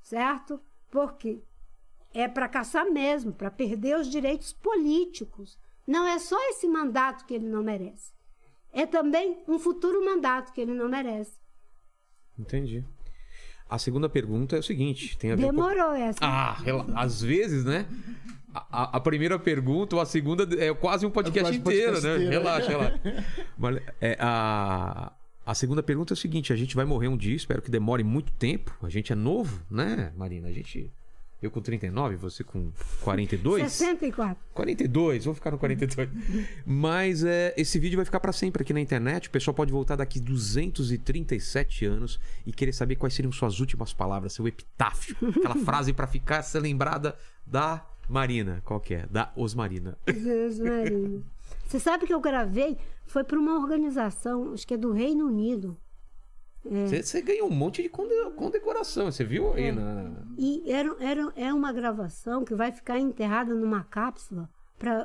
certo? 0.01 0.60
Porque 0.93 1.43
é 2.12 2.29
para 2.29 2.47
caçar 2.47 2.85
mesmo, 2.85 3.33
para 3.33 3.51
perder 3.51 3.99
os 3.99 4.09
direitos 4.09 4.53
políticos. 4.53 5.59
Não 5.87 6.07
é 6.07 6.19
só 6.19 6.37
esse 6.51 6.69
mandato 6.69 7.25
que 7.25 7.33
ele 7.33 7.49
não 7.49 7.62
merece. 7.62 8.12
É 8.71 8.85
também 8.87 9.43
um 9.49 9.59
futuro 9.59 10.05
mandato 10.05 10.53
que 10.53 10.61
ele 10.61 10.75
não 10.75 10.89
merece. 10.91 11.33
Entendi. 12.39 12.85
A 13.69 13.79
segunda 13.79 14.07
pergunta 14.09 14.55
é 14.55 14.59
o 14.59 14.62
seguinte: 14.62 15.17
tem 15.17 15.33
a 15.33 15.35
ver 15.35 15.47
com... 15.47 15.51
Demorou 15.53 15.93
essa. 15.95 16.19
Ah, 16.23 16.53
rela- 16.53 16.87
às 16.95 17.23
vezes, 17.23 17.65
né? 17.65 17.87
A, 18.55 18.99
a- 18.99 19.01
primeira 19.01 19.39
pergunta 19.39 19.97
ou 19.97 20.03
a 20.03 20.05
segunda 20.05 20.47
é 20.62 20.75
quase 20.75 21.07
um 21.07 21.11
podcast 21.11 21.43
quase 21.43 21.59
inteiro, 21.59 21.93
podcast 21.93 22.07
né? 22.07 22.15
inteiro. 22.17 22.31
Relaxa, 22.43 22.69
relaxa. 22.69 23.01
Mas, 23.57 23.83
é, 23.99 24.17
a, 24.21 25.11
a 25.45 25.55
segunda 25.55 25.83
pergunta 25.83 26.12
é 26.12 26.15
o 26.15 26.17
seguinte: 26.17 26.53
a 26.53 26.57
gente 26.57 26.75
vai 26.75 26.85
morrer 26.85 27.09
um 27.09 27.17
dia, 27.17 27.35
espero 27.35 27.61
que 27.61 27.71
demore 27.71 28.05
muito 28.05 28.33
tempo. 28.33 28.77
A 28.83 28.89
gente 28.89 29.12
é 29.12 29.17
novo, 29.17 29.61
né, 29.71 30.12
Marina? 30.17 30.49
A 30.49 30.53
gente. 30.53 30.91
Eu 31.41 31.51
com 31.51 31.61
39, 31.61 32.15
você 32.15 32.45
com 32.45 32.71
42. 33.01 33.62
64. 33.73 34.37
42, 34.55 35.25
vou 35.25 35.35
ficar 35.35 35.51
no 35.51 35.59
42. 35.59 36.09
Mas 36.65 37.25
é, 37.25 37.53
esse 37.57 37.81
vídeo 37.81 37.97
vai 37.97 38.05
ficar 38.05 38.21
pra 38.21 38.33
sempre 38.33 38.62
aqui 38.62 38.73
na 38.73 38.81
internet. 38.81 39.27
O 39.27 39.31
pessoal 39.33 39.53
pode 39.53 39.73
voltar 39.73 39.97
daqui 39.97 40.21
237 40.21 41.85
anos 41.85 42.21
e 42.47 42.53
querer 42.53 42.73
saber 42.73 42.95
quais 42.95 43.12
seriam 43.12 43.33
suas 43.33 43.59
últimas 43.59 43.93
palavras, 43.93 44.35
seu 44.35 44.47
epitáfio. 44.47 45.17
Aquela 45.37 45.57
frase 45.67 45.93
pra 45.93 46.07
ficar 46.07 46.43
ser 46.43 46.61
lembrada 46.61 47.17
da 47.45 47.85
Marina. 48.09 48.62
Qual 48.65 48.79
que 48.79 48.95
é? 48.95 49.07
Da 49.11 49.33
Osmarina. 49.35 49.99
Deus 50.07 50.61
Maria. 50.61 51.23
Você 51.66 51.78
sabe 51.78 52.06
que 52.06 52.14
eu 52.14 52.20
gravei? 52.20 52.76
Foi 53.06 53.24
para 53.24 53.39
uma 53.39 53.55
organização, 53.58 54.52
acho 54.52 54.66
que 54.66 54.74
é 54.74 54.76
do 54.76 54.92
Reino 54.92 55.26
Unido. 55.26 55.76
Você 56.64 57.02
você 57.02 57.20
ganhou 57.22 57.48
um 57.48 57.55
monte 57.55 57.82
de 57.82 57.89
conde- 57.89 58.31
condecoração. 58.36 59.10
Você 59.10 59.24
viu 59.24 59.52
aí 59.52 59.72
na. 59.72 60.12
E 60.39 60.62
era, 60.70 60.94
era, 61.00 61.32
é 61.34 61.52
uma 61.52 61.72
gravação 61.72 62.44
que 62.44 62.55
vai 62.55 62.70
ficar 62.70 62.98
enterrada 62.98 63.52
numa 63.55 63.82
cápsula 63.82 64.48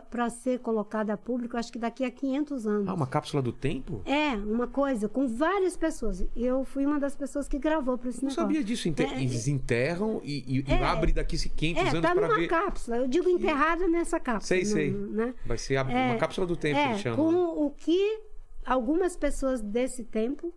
para 0.09 0.29
ser 0.29 0.59
colocada 0.59 1.13
a 1.13 1.17
público, 1.17 1.55
acho 1.55 1.71
que 1.71 1.77
daqui 1.77 2.03
a 2.03 2.09
500 2.09 2.65
anos. 2.65 2.87
Ah, 2.87 2.93
uma 2.95 3.05
cápsula 3.05 3.41
do 3.43 3.53
tempo? 3.53 4.01
É, 4.05 4.31
uma 4.35 4.67
coisa, 4.67 5.07
com 5.07 5.27
várias 5.27 5.77
pessoas. 5.77 6.25
Eu 6.35 6.65
fui 6.65 6.85
uma 6.85 6.99
das 6.99 7.15
pessoas 7.15 7.47
que 7.47 7.59
gravou 7.59 7.97
para 7.97 8.09
esse 8.09 8.23
Não 8.23 8.29
negócio. 8.29 8.41
sabia 8.41 8.63
disso. 8.63 8.89
Ente- 8.89 9.03
É, 9.03 9.21
Eles 9.21 9.47
enterram 9.47 10.19
e, 10.23 10.43
e, 10.59 10.65
e 10.67 10.71
É. 10.73 10.83
abre 10.83 11.11
daqui 11.13 11.37
500 11.37 11.83
É, 11.83 11.89
anos 11.89 12.01
tá 12.01 12.15
numa 12.15 12.35
ver. 12.35 12.47
cápsula. 12.47 12.97
Eu 12.97 13.07
digo 13.07 13.29
enterrada 13.29 13.87
nessa 13.87 14.19
cápsula. 14.19 14.47
Sei, 14.47 14.65
sei. 14.65 14.91
Né? 14.91 15.33
Vai 15.45 15.57
ser 15.57 15.77
a- 15.77 15.81
É, 15.91 16.09
uma 16.11 16.17
cápsula 16.17 16.47
do 16.47 16.55
tempo, 16.57 16.77
é, 16.79 16.89
eles 16.89 17.01
chamam. 17.01 17.17
com 17.25 17.31
né? 17.31 17.37
o 17.37 17.69
que 17.69 18.19
algumas 18.65 19.15
pessoas 19.15 19.61
desse 19.61 20.03
tempo 20.03 20.53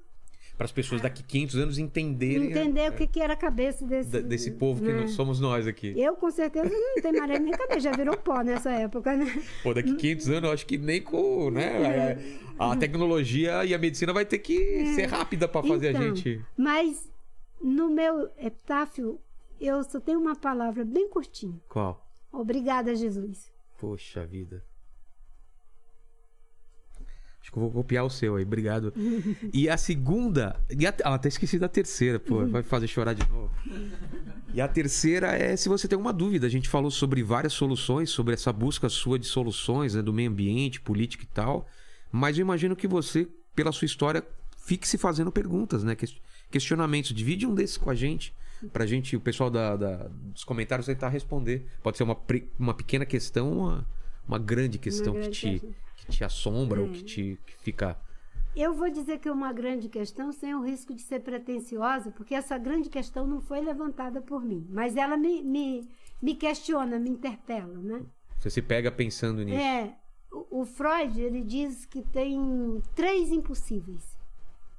Para 0.60 0.66
as 0.66 0.72
pessoas 0.72 1.00
daqui 1.00 1.22
500 1.22 1.56
anos 1.56 1.78
entenderem. 1.78 2.50
entender 2.50 2.90
o 2.90 2.94
que, 2.94 3.06
que 3.06 3.18
era 3.18 3.32
a 3.32 3.36
cabeça 3.36 3.82
desse, 3.86 4.10
da- 4.10 4.20
desse 4.20 4.50
povo 4.50 4.82
que 4.84 4.92
né? 4.92 5.00
não 5.00 5.08
somos 5.08 5.40
nós 5.40 5.66
aqui. 5.66 5.98
Eu, 5.98 6.14
com 6.16 6.30
certeza, 6.30 6.68
não 6.68 7.00
tem 7.00 7.14
maré 7.14 7.38
nem 7.38 7.50
cabeça. 7.50 7.80
Já 7.80 7.92
virou 7.92 8.14
pó 8.18 8.42
nessa 8.42 8.70
época, 8.70 9.16
né? 9.16 9.42
Pô, 9.62 9.72
daqui 9.72 9.96
500 9.96 10.28
anos 10.28 10.42
eu 10.44 10.52
acho 10.52 10.66
que 10.66 10.76
nem 10.76 11.00
com, 11.00 11.50
né? 11.50 12.18
A 12.58 12.76
tecnologia 12.76 13.64
e 13.64 13.72
a 13.72 13.78
medicina 13.78 14.12
vai 14.12 14.26
ter 14.26 14.38
que 14.38 14.84
ser 14.94 15.06
rápida 15.06 15.48
para 15.48 15.66
fazer 15.66 15.86
a 15.86 15.90
Então, 15.92 16.02
gente. 16.14 16.44
Mas 16.58 17.10
no 17.58 17.88
meu 17.88 18.28
epitáfio, 18.36 19.18
eu 19.58 19.82
só 19.82 19.98
tenho 19.98 20.20
uma 20.20 20.36
palavra 20.36 20.84
bem 20.84 21.08
curtinha. 21.08 21.58
Qual? 21.70 22.06
Obrigada, 22.30 22.94
Jesus. 22.94 23.50
Poxa 23.78 24.26
vida. 24.26 24.62
Acho 27.50 27.52
que 27.52 27.58
eu 27.58 27.62
vou 27.62 27.70
copiar 27.72 28.04
o 28.04 28.10
seu 28.10 28.36
aí, 28.36 28.44
obrigado. 28.44 28.92
E 29.52 29.68
a 29.68 29.76
segunda. 29.76 30.56
E 30.70 30.86
a, 30.86 30.94
ah, 31.04 31.14
até 31.14 31.28
esqueci 31.28 31.58
da 31.58 31.68
terceira, 31.68 32.20
pô, 32.20 32.46
vai 32.46 32.62
fazer 32.62 32.86
chorar 32.86 33.12
de 33.14 33.28
novo. 33.28 33.50
E 34.54 34.60
a 34.60 34.68
terceira 34.68 35.28
é 35.36 35.56
se 35.56 35.68
você 35.68 35.88
tem 35.88 35.96
alguma 35.96 36.12
dúvida. 36.12 36.46
A 36.46 36.50
gente 36.50 36.68
falou 36.68 36.90
sobre 36.90 37.22
várias 37.22 37.52
soluções, 37.52 38.10
sobre 38.10 38.34
essa 38.34 38.52
busca 38.52 38.88
sua 38.88 39.18
de 39.18 39.26
soluções, 39.26 39.94
né, 39.94 40.02
do 40.02 40.12
meio 40.12 40.30
ambiente, 40.30 40.80
política 40.80 41.24
e 41.24 41.26
tal. 41.26 41.66
Mas 42.12 42.38
eu 42.38 42.42
imagino 42.42 42.74
que 42.76 42.86
você, 42.86 43.26
pela 43.54 43.72
sua 43.72 43.86
história, 43.86 44.24
fique 44.64 44.86
se 44.86 44.96
fazendo 44.98 45.30
perguntas, 45.32 45.82
né? 45.84 45.94
ques- 45.96 46.16
Questionamentos. 46.50 47.12
Divide 47.12 47.46
um 47.46 47.54
desses 47.54 47.76
com 47.76 47.90
a 47.90 47.94
gente. 47.94 48.32
Pra 48.72 48.84
gente, 48.86 49.16
o 49.16 49.20
pessoal 49.20 49.50
da, 49.50 49.74
da- 49.76 50.08
dos 50.32 50.44
comentários 50.44 50.86
tentar 50.86 51.08
responder. 51.08 51.66
Pode 51.82 51.96
ser 51.96 52.02
uma, 52.04 52.16
uma 52.58 52.74
pequena 52.74 53.04
questão, 53.06 53.52
uma, 53.52 53.86
uma 54.26 54.38
grande 54.38 54.78
questão 54.78 55.14
grande 55.14 55.30
que, 55.30 55.34
te, 55.36 55.50
questão. 55.50 55.74
Te 56.10 56.24
assombra 56.24 56.80
ou 56.80 56.90
que 56.90 57.02
te 57.02 57.38
que 57.46 57.56
fica. 57.58 57.98
Eu 58.54 58.74
vou 58.74 58.90
dizer 58.90 59.18
que 59.18 59.28
é 59.28 59.32
uma 59.32 59.52
grande 59.52 59.88
questão 59.88 60.32
sem 60.32 60.54
o 60.54 60.62
risco 60.62 60.92
de 60.92 61.02
ser 61.02 61.20
pretensiosa, 61.20 62.10
porque 62.10 62.34
essa 62.34 62.58
grande 62.58 62.88
questão 62.88 63.26
não 63.26 63.40
foi 63.40 63.60
levantada 63.60 64.20
por 64.20 64.42
mim. 64.42 64.66
Mas 64.70 64.96
ela 64.96 65.16
me, 65.16 65.42
me, 65.42 65.88
me 66.20 66.34
questiona, 66.34 66.98
me 66.98 67.10
interpela, 67.10 67.78
né? 67.78 68.02
Você 68.38 68.50
se 68.50 68.60
pega 68.60 68.90
pensando 68.90 69.44
nisso. 69.44 69.58
É, 69.58 69.94
o, 70.32 70.62
o 70.62 70.64
Freud 70.64 71.20
ele 71.20 71.42
diz 71.42 71.84
que 71.84 72.02
tem 72.02 72.82
três 72.94 73.30
impossíveis. 73.30 74.18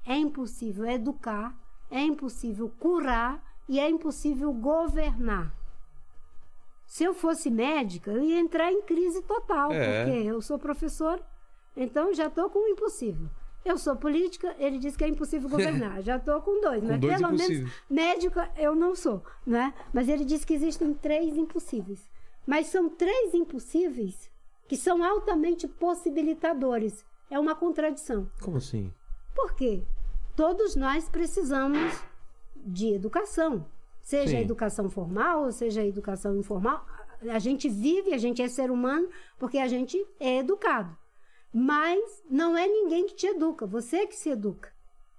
É 0.06 0.16
impossível 0.16 0.86
educar, 0.86 1.56
é 1.90 2.02
impossível 2.02 2.70
curar 2.78 3.42
e 3.70 3.80
é 3.80 3.90
impossível 3.90 4.52
governar. 4.52 5.56
Se 6.92 7.06
eu 7.06 7.14
fosse 7.14 7.50
médica, 7.50 8.12
eu 8.12 8.22
ia 8.22 8.38
entrar 8.38 8.70
em 8.70 8.82
crise 8.82 9.22
total, 9.22 9.72
É. 9.72 10.04
porque 10.04 10.18
eu 10.28 10.42
sou 10.42 10.60
professora, 10.60 11.26
Então 11.74 12.14
já 12.14 12.28
estou 12.28 12.50
com 12.50 12.60
o 12.60 12.68
impossível. 12.68 13.30
Eu 13.64 13.78
sou 13.78 13.96
política, 13.96 14.54
ele 14.60 14.78
diz 14.78 14.98
que 14.98 15.06
é 15.06 15.08
impossível 15.08 15.48
governar. 15.88 16.02
Já 16.02 16.18
estou 16.18 16.42
com 16.42 16.60
dois, 16.60 16.84
mas 16.84 17.00
dois 17.00 17.16
pelo 17.16 17.32
menos 17.32 17.72
médica 17.90 18.52
eu 18.58 18.76
não 18.76 18.94
sou, 18.94 19.24
né? 19.48 19.74
Mas 19.94 20.10
ele 20.10 20.26
diz 20.26 20.44
que 20.44 20.54
existem 20.54 20.94
três 20.94 21.38
impossíveis. 21.38 22.10
Mas 22.46 22.68
são 22.68 22.90
três 22.90 23.34
impossíveis 23.34 24.30
que 24.68 24.76
são 24.76 25.02
altamente 25.02 25.66
possibilitadores. 25.66 27.06
É 27.30 27.40
uma 27.40 27.56
contradição. 27.56 28.30
Como 28.42 28.58
assim? 28.58 28.92
Por 29.34 29.56
quê? 29.56 29.82
Todos 30.36 30.76
nós 30.76 31.08
precisamos 31.08 32.04
de 32.54 32.94
educação. 32.94 33.66
Seja 34.02 34.32
Sim. 34.32 34.38
a 34.38 34.42
educação 34.42 34.90
formal, 34.90 35.46
ou 35.46 35.52
seja 35.52 35.82
a 35.82 35.86
educação 35.86 36.36
informal. 36.38 36.86
A 37.30 37.40
gente 37.40 37.70
vive, 37.70 38.14
a 38.14 38.18
gente 38.18 38.42
é 38.42 38.48
ser 38.48 38.72
humano 38.72 39.08
porque 39.38 39.58
a 39.58 39.68
gente 39.68 40.04
é 40.20 40.38
educado. 40.40 40.98
Mas 41.54 42.24
não 42.30 42.58
é 42.58 42.68
ninguém 42.68 43.06
que 43.06 43.14
te 43.14 43.28
educa, 43.28 43.66
você 43.66 44.08
que 44.08 44.16
se 44.16 44.30
educa. 44.30 44.72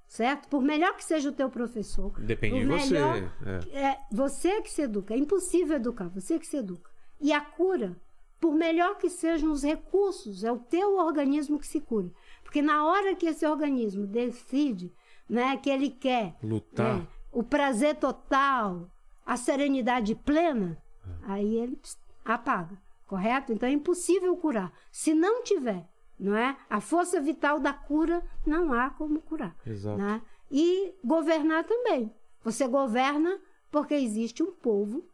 Certo? 0.09 0.47
Por 0.49 0.61
melhor 0.61 0.94
que 0.94 1.05
seja 1.05 1.31
o 1.31 1.33
teu 1.33 1.49
professor. 1.49 2.12
Depende 2.20 2.61
de 2.61 2.67
você. 2.67 2.99
é. 2.99 3.78
é, 3.78 3.99
você 4.11 4.61
que 4.61 4.70
se 4.70 4.83
educa. 4.83 5.15
É 5.15 5.17
impossível 5.17 5.77
educar, 5.77 6.09
você 6.09 6.39
que 6.39 6.47
se 6.47 6.59
educa. 6.59 6.91
E 7.19 7.33
a 7.33 7.41
cura, 7.41 7.97
por 8.39 8.52
melhor 8.52 8.99
que 8.99 9.09
sejam 9.09 9.51
os 9.51 9.62
recursos, 9.62 10.44
é 10.44 10.52
o 10.52 10.59
teu 10.59 10.97
organismo 10.99 11.59
que 11.59 11.67
se 11.67 11.81
cura. 11.81 12.11
Porque 12.43 12.61
na 12.61 12.85
hora 12.85 13.15
que 13.15 13.25
esse 13.25 13.47
organismo 13.47 14.07
decide 14.07 14.93
né, 15.27 15.57
que 15.57 15.70
ele 15.70 15.89
quer 15.89 16.36
Lutar. 16.43 16.99
né, 16.99 17.07
o 17.33 17.43
prazer 17.43 17.97
total, 17.97 18.89
a 19.25 19.36
serenidade 19.36 20.15
plena, 20.15 20.77
aí 21.23 21.57
ele 21.57 21.81
apaga, 22.25 22.78
correto? 23.07 23.52
Então 23.52 23.69
é 23.69 23.73
impossível 23.73 24.36
curar. 24.36 24.73
Se 24.91 25.15
não 25.15 25.43
tiver 25.43 25.89
não 26.19 26.36
é? 26.36 26.57
a 26.70 26.81
força 26.81 27.20
vital 27.20 27.59
da 27.59 27.73
cura, 27.73 28.23
não 28.47 28.73
há 28.73 28.91
como 28.91 29.20
curar. 29.20 29.57
Exato. 29.67 29.99
né? 29.99 30.23
E 30.51 30.94
governar 31.05 31.65
também. 31.65 32.15
Você 32.44 32.69
governa 32.69 33.41
porque 33.73 33.94
existe 33.94 34.43
um 34.43 34.52
povo 34.52 35.05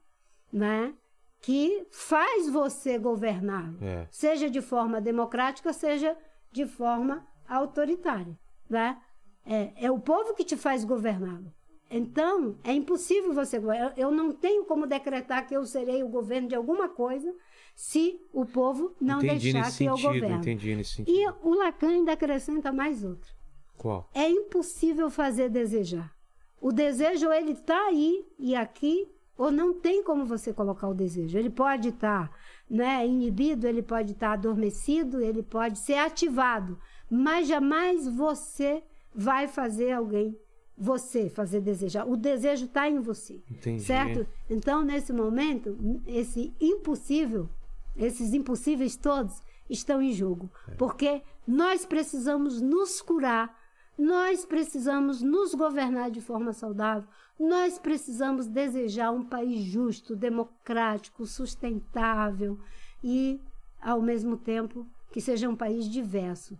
né, 0.52 0.92
que 1.40 1.86
faz 1.90 2.48
você 2.50 2.98
governar, 2.98 3.72
É. 3.80 4.06
seja 4.10 4.50
de 4.50 4.60
forma 4.60 5.00
democrática, 5.00 5.72
seja 5.72 6.16
de 6.52 6.66
forma 6.66 7.26
autoritária. 7.48 8.36
Né? 8.68 9.00
É, 9.46 9.86
é 9.86 9.90
o 9.90 9.98
povo 9.98 10.34
que 10.34 10.44
te 10.44 10.56
faz 10.56 10.84
governá-lo. 10.84 11.54
Então, 11.90 12.56
é 12.64 12.72
impossível 12.72 13.32
você. 13.32 13.56
Eu, 13.56 13.92
eu 13.96 14.10
não 14.10 14.32
tenho 14.32 14.64
como 14.64 14.86
decretar 14.86 15.46
que 15.46 15.56
eu 15.56 15.64
serei 15.64 16.02
o 16.02 16.08
governo 16.08 16.48
de 16.48 16.54
alguma 16.54 16.88
coisa 16.88 17.34
se 17.74 18.20
o 18.32 18.44
povo 18.44 18.94
não 19.00 19.18
entendi 19.18 19.52
deixar 19.52 19.76
que 19.76 19.84
eu 19.84 19.96
sentido, 19.96 20.12
governe. 20.14 20.36
entendi 20.36 20.74
nesse 20.74 20.96
sentido. 20.96 21.14
E 21.14 21.28
o 21.42 21.54
Lacan 21.54 21.88
ainda 21.88 22.12
acrescenta 22.12 22.72
mais 22.72 23.04
outra. 23.04 23.30
Qual? 23.76 24.10
É 24.12 24.28
impossível 24.28 25.08
fazer 25.08 25.48
desejar. 25.48 26.12
O 26.60 26.72
desejo, 26.72 27.30
ele 27.32 27.52
está 27.52 27.86
aí 27.86 28.26
e 28.38 28.54
aqui, 28.54 29.06
ou 29.36 29.52
não 29.52 29.72
tem 29.72 30.02
como 30.02 30.26
você 30.26 30.52
colocar 30.52 30.88
o 30.88 30.94
desejo. 30.94 31.38
Ele 31.38 31.48
pode 31.48 31.90
estar 31.90 32.30
né, 32.68 33.06
inibido, 33.06 33.66
ele 33.66 33.82
pode 33.82 34.12
estar 34.12 34.32
adormecido, 34.32 35.22
ele 35.22 35.42
pode 35.42 35.78
ser 35.78 35.94
ativado, 35.94 36.78
mas 37.08 37.46
jamais 37.46 38.08
você 38.08 38.82
vai 39.14 39.46
fazer 39.46 39.92
alguém, 39.92 40.36
você 40.78 41.28
fazer 41.28 41.60
desejar. 41.60 42.06
O 42.06 42.16
desejo 42.16 42.66
está 42.66 42.88
em 42.88 43.00
você. 43.00 43.42
Entendi. 43.50 43.82
Certo? 43.82 44.26
Então, 44.48 44.82
nesse 44.82 45.12
momento, 45.12 45.76
esse 46.06 46.54
impossível, 46.60 47.48
esses 47.96 48.32
impossíveis 48.32 48.96
todos 48.96 49.42
estão 49.68 50.00
em 50.00 50.12
jogo. 50.12 50.50
Porque 50.76 51.22
nós 51.46 51.84
precisamos 51.84 52.60
nos 52.60 53.02
curar, 53.02 53.58
nós 53.98 54.44
precisamos 54.44 55.20
nos 55.20 55.54
governar 55.54 56.10
de 56.10 56.20
forma 56.20 56.52
saudável, 56.52 57.08
nós 57.38 57.78
precisamos 57.78 58.46
desejar 58.46 59.10
um 59.10 59.24
país 59.24 59.64
justo, 59.64 60.14
democrático, 60.14 61.26
sustentável 61.26 62.58
e, 63.02 63.40
ao 63.80 64.00
mesmo 64.00 64.36
tempo, 64.36 64.86
que 65.10 65.20
seja 65.20 65.48
um 65.48 65.56
país 65.56 65.88
diverso. 65.88 66.56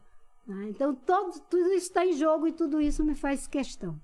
né? 0.47 0.69
Então, 0.71 0.95
todo, 0.95 1.39
tudo 1.49 1.67
isso 1.73 1.87
está 1.87 2.05
em 2.05 2.13
jogo 2.13 2.47
e 2.49 2.53
tudo 2.53 2.81
isso 2.81 3.05
me 3.05 3.15
faz 3.15 3.47
questão. 3.47 4.01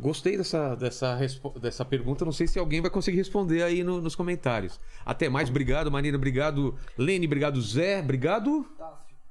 Gostei 0.00 0.36
dessa, 0.36 0.74
dessa, 0.76 1.18
dessa 1.60 1.84
pergunta. 1.84 2.24
Não 2.24 2.30
sei 2.32 2.46
se 2.46 2.58
alguém 2.58 2.80
vai 2.80 2.90
conseguir 2.90 3.16
responder 3.16 3.62
aí 3.62 3.82
no- 3.82 4.00
nos 4.00 4.14
comentários. 4.14 4.78
Até 5.04 5.28
mais. 5.28 5.48
Obrigado, 5.50 5.90
Marina. 5.90 6.16
Obrigado, 6.16 6.74
Lene. 6.96 7.26
Obrigado, 7.26 7.60
Zé. 7.60 7.98
Obrigado, 8.00 8.64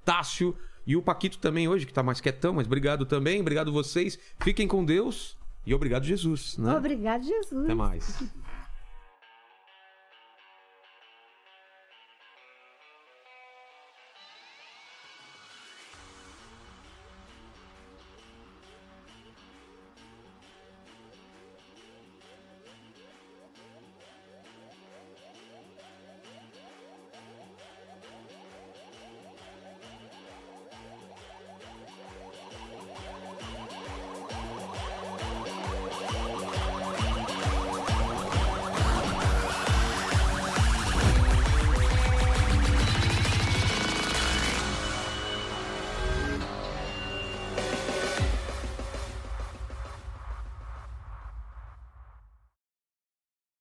Tássio. 0.04 0.56
E 0.86 0.96
o 0.96 1.02
Paquito 1.02 1.38
também 1.38 1.68
hoje, 1.68 1.86
que 1.86 1.94
tá 1.94 2.02
mais 2.04 2.20
quietão, 2.22 2.54
mas 2.54 2.66
obrigado 2.66 3.06
também. 3.06 3.40
Obrigado 3.42 3.72
vocês. 3.72 4.18
Fiquem 4.42 4.68
com 4.68 4.84
Deus. 4.84 5.38
E 5.66 5.74
obrigado, 5.74 6.06
Jesus. 6.06 6.58
Né? 6.58 6.76
Obrigado, 6.78 7.24
Jesus. 7.26 7.66
Até 7.66 7.74
mais. 7.76 8.24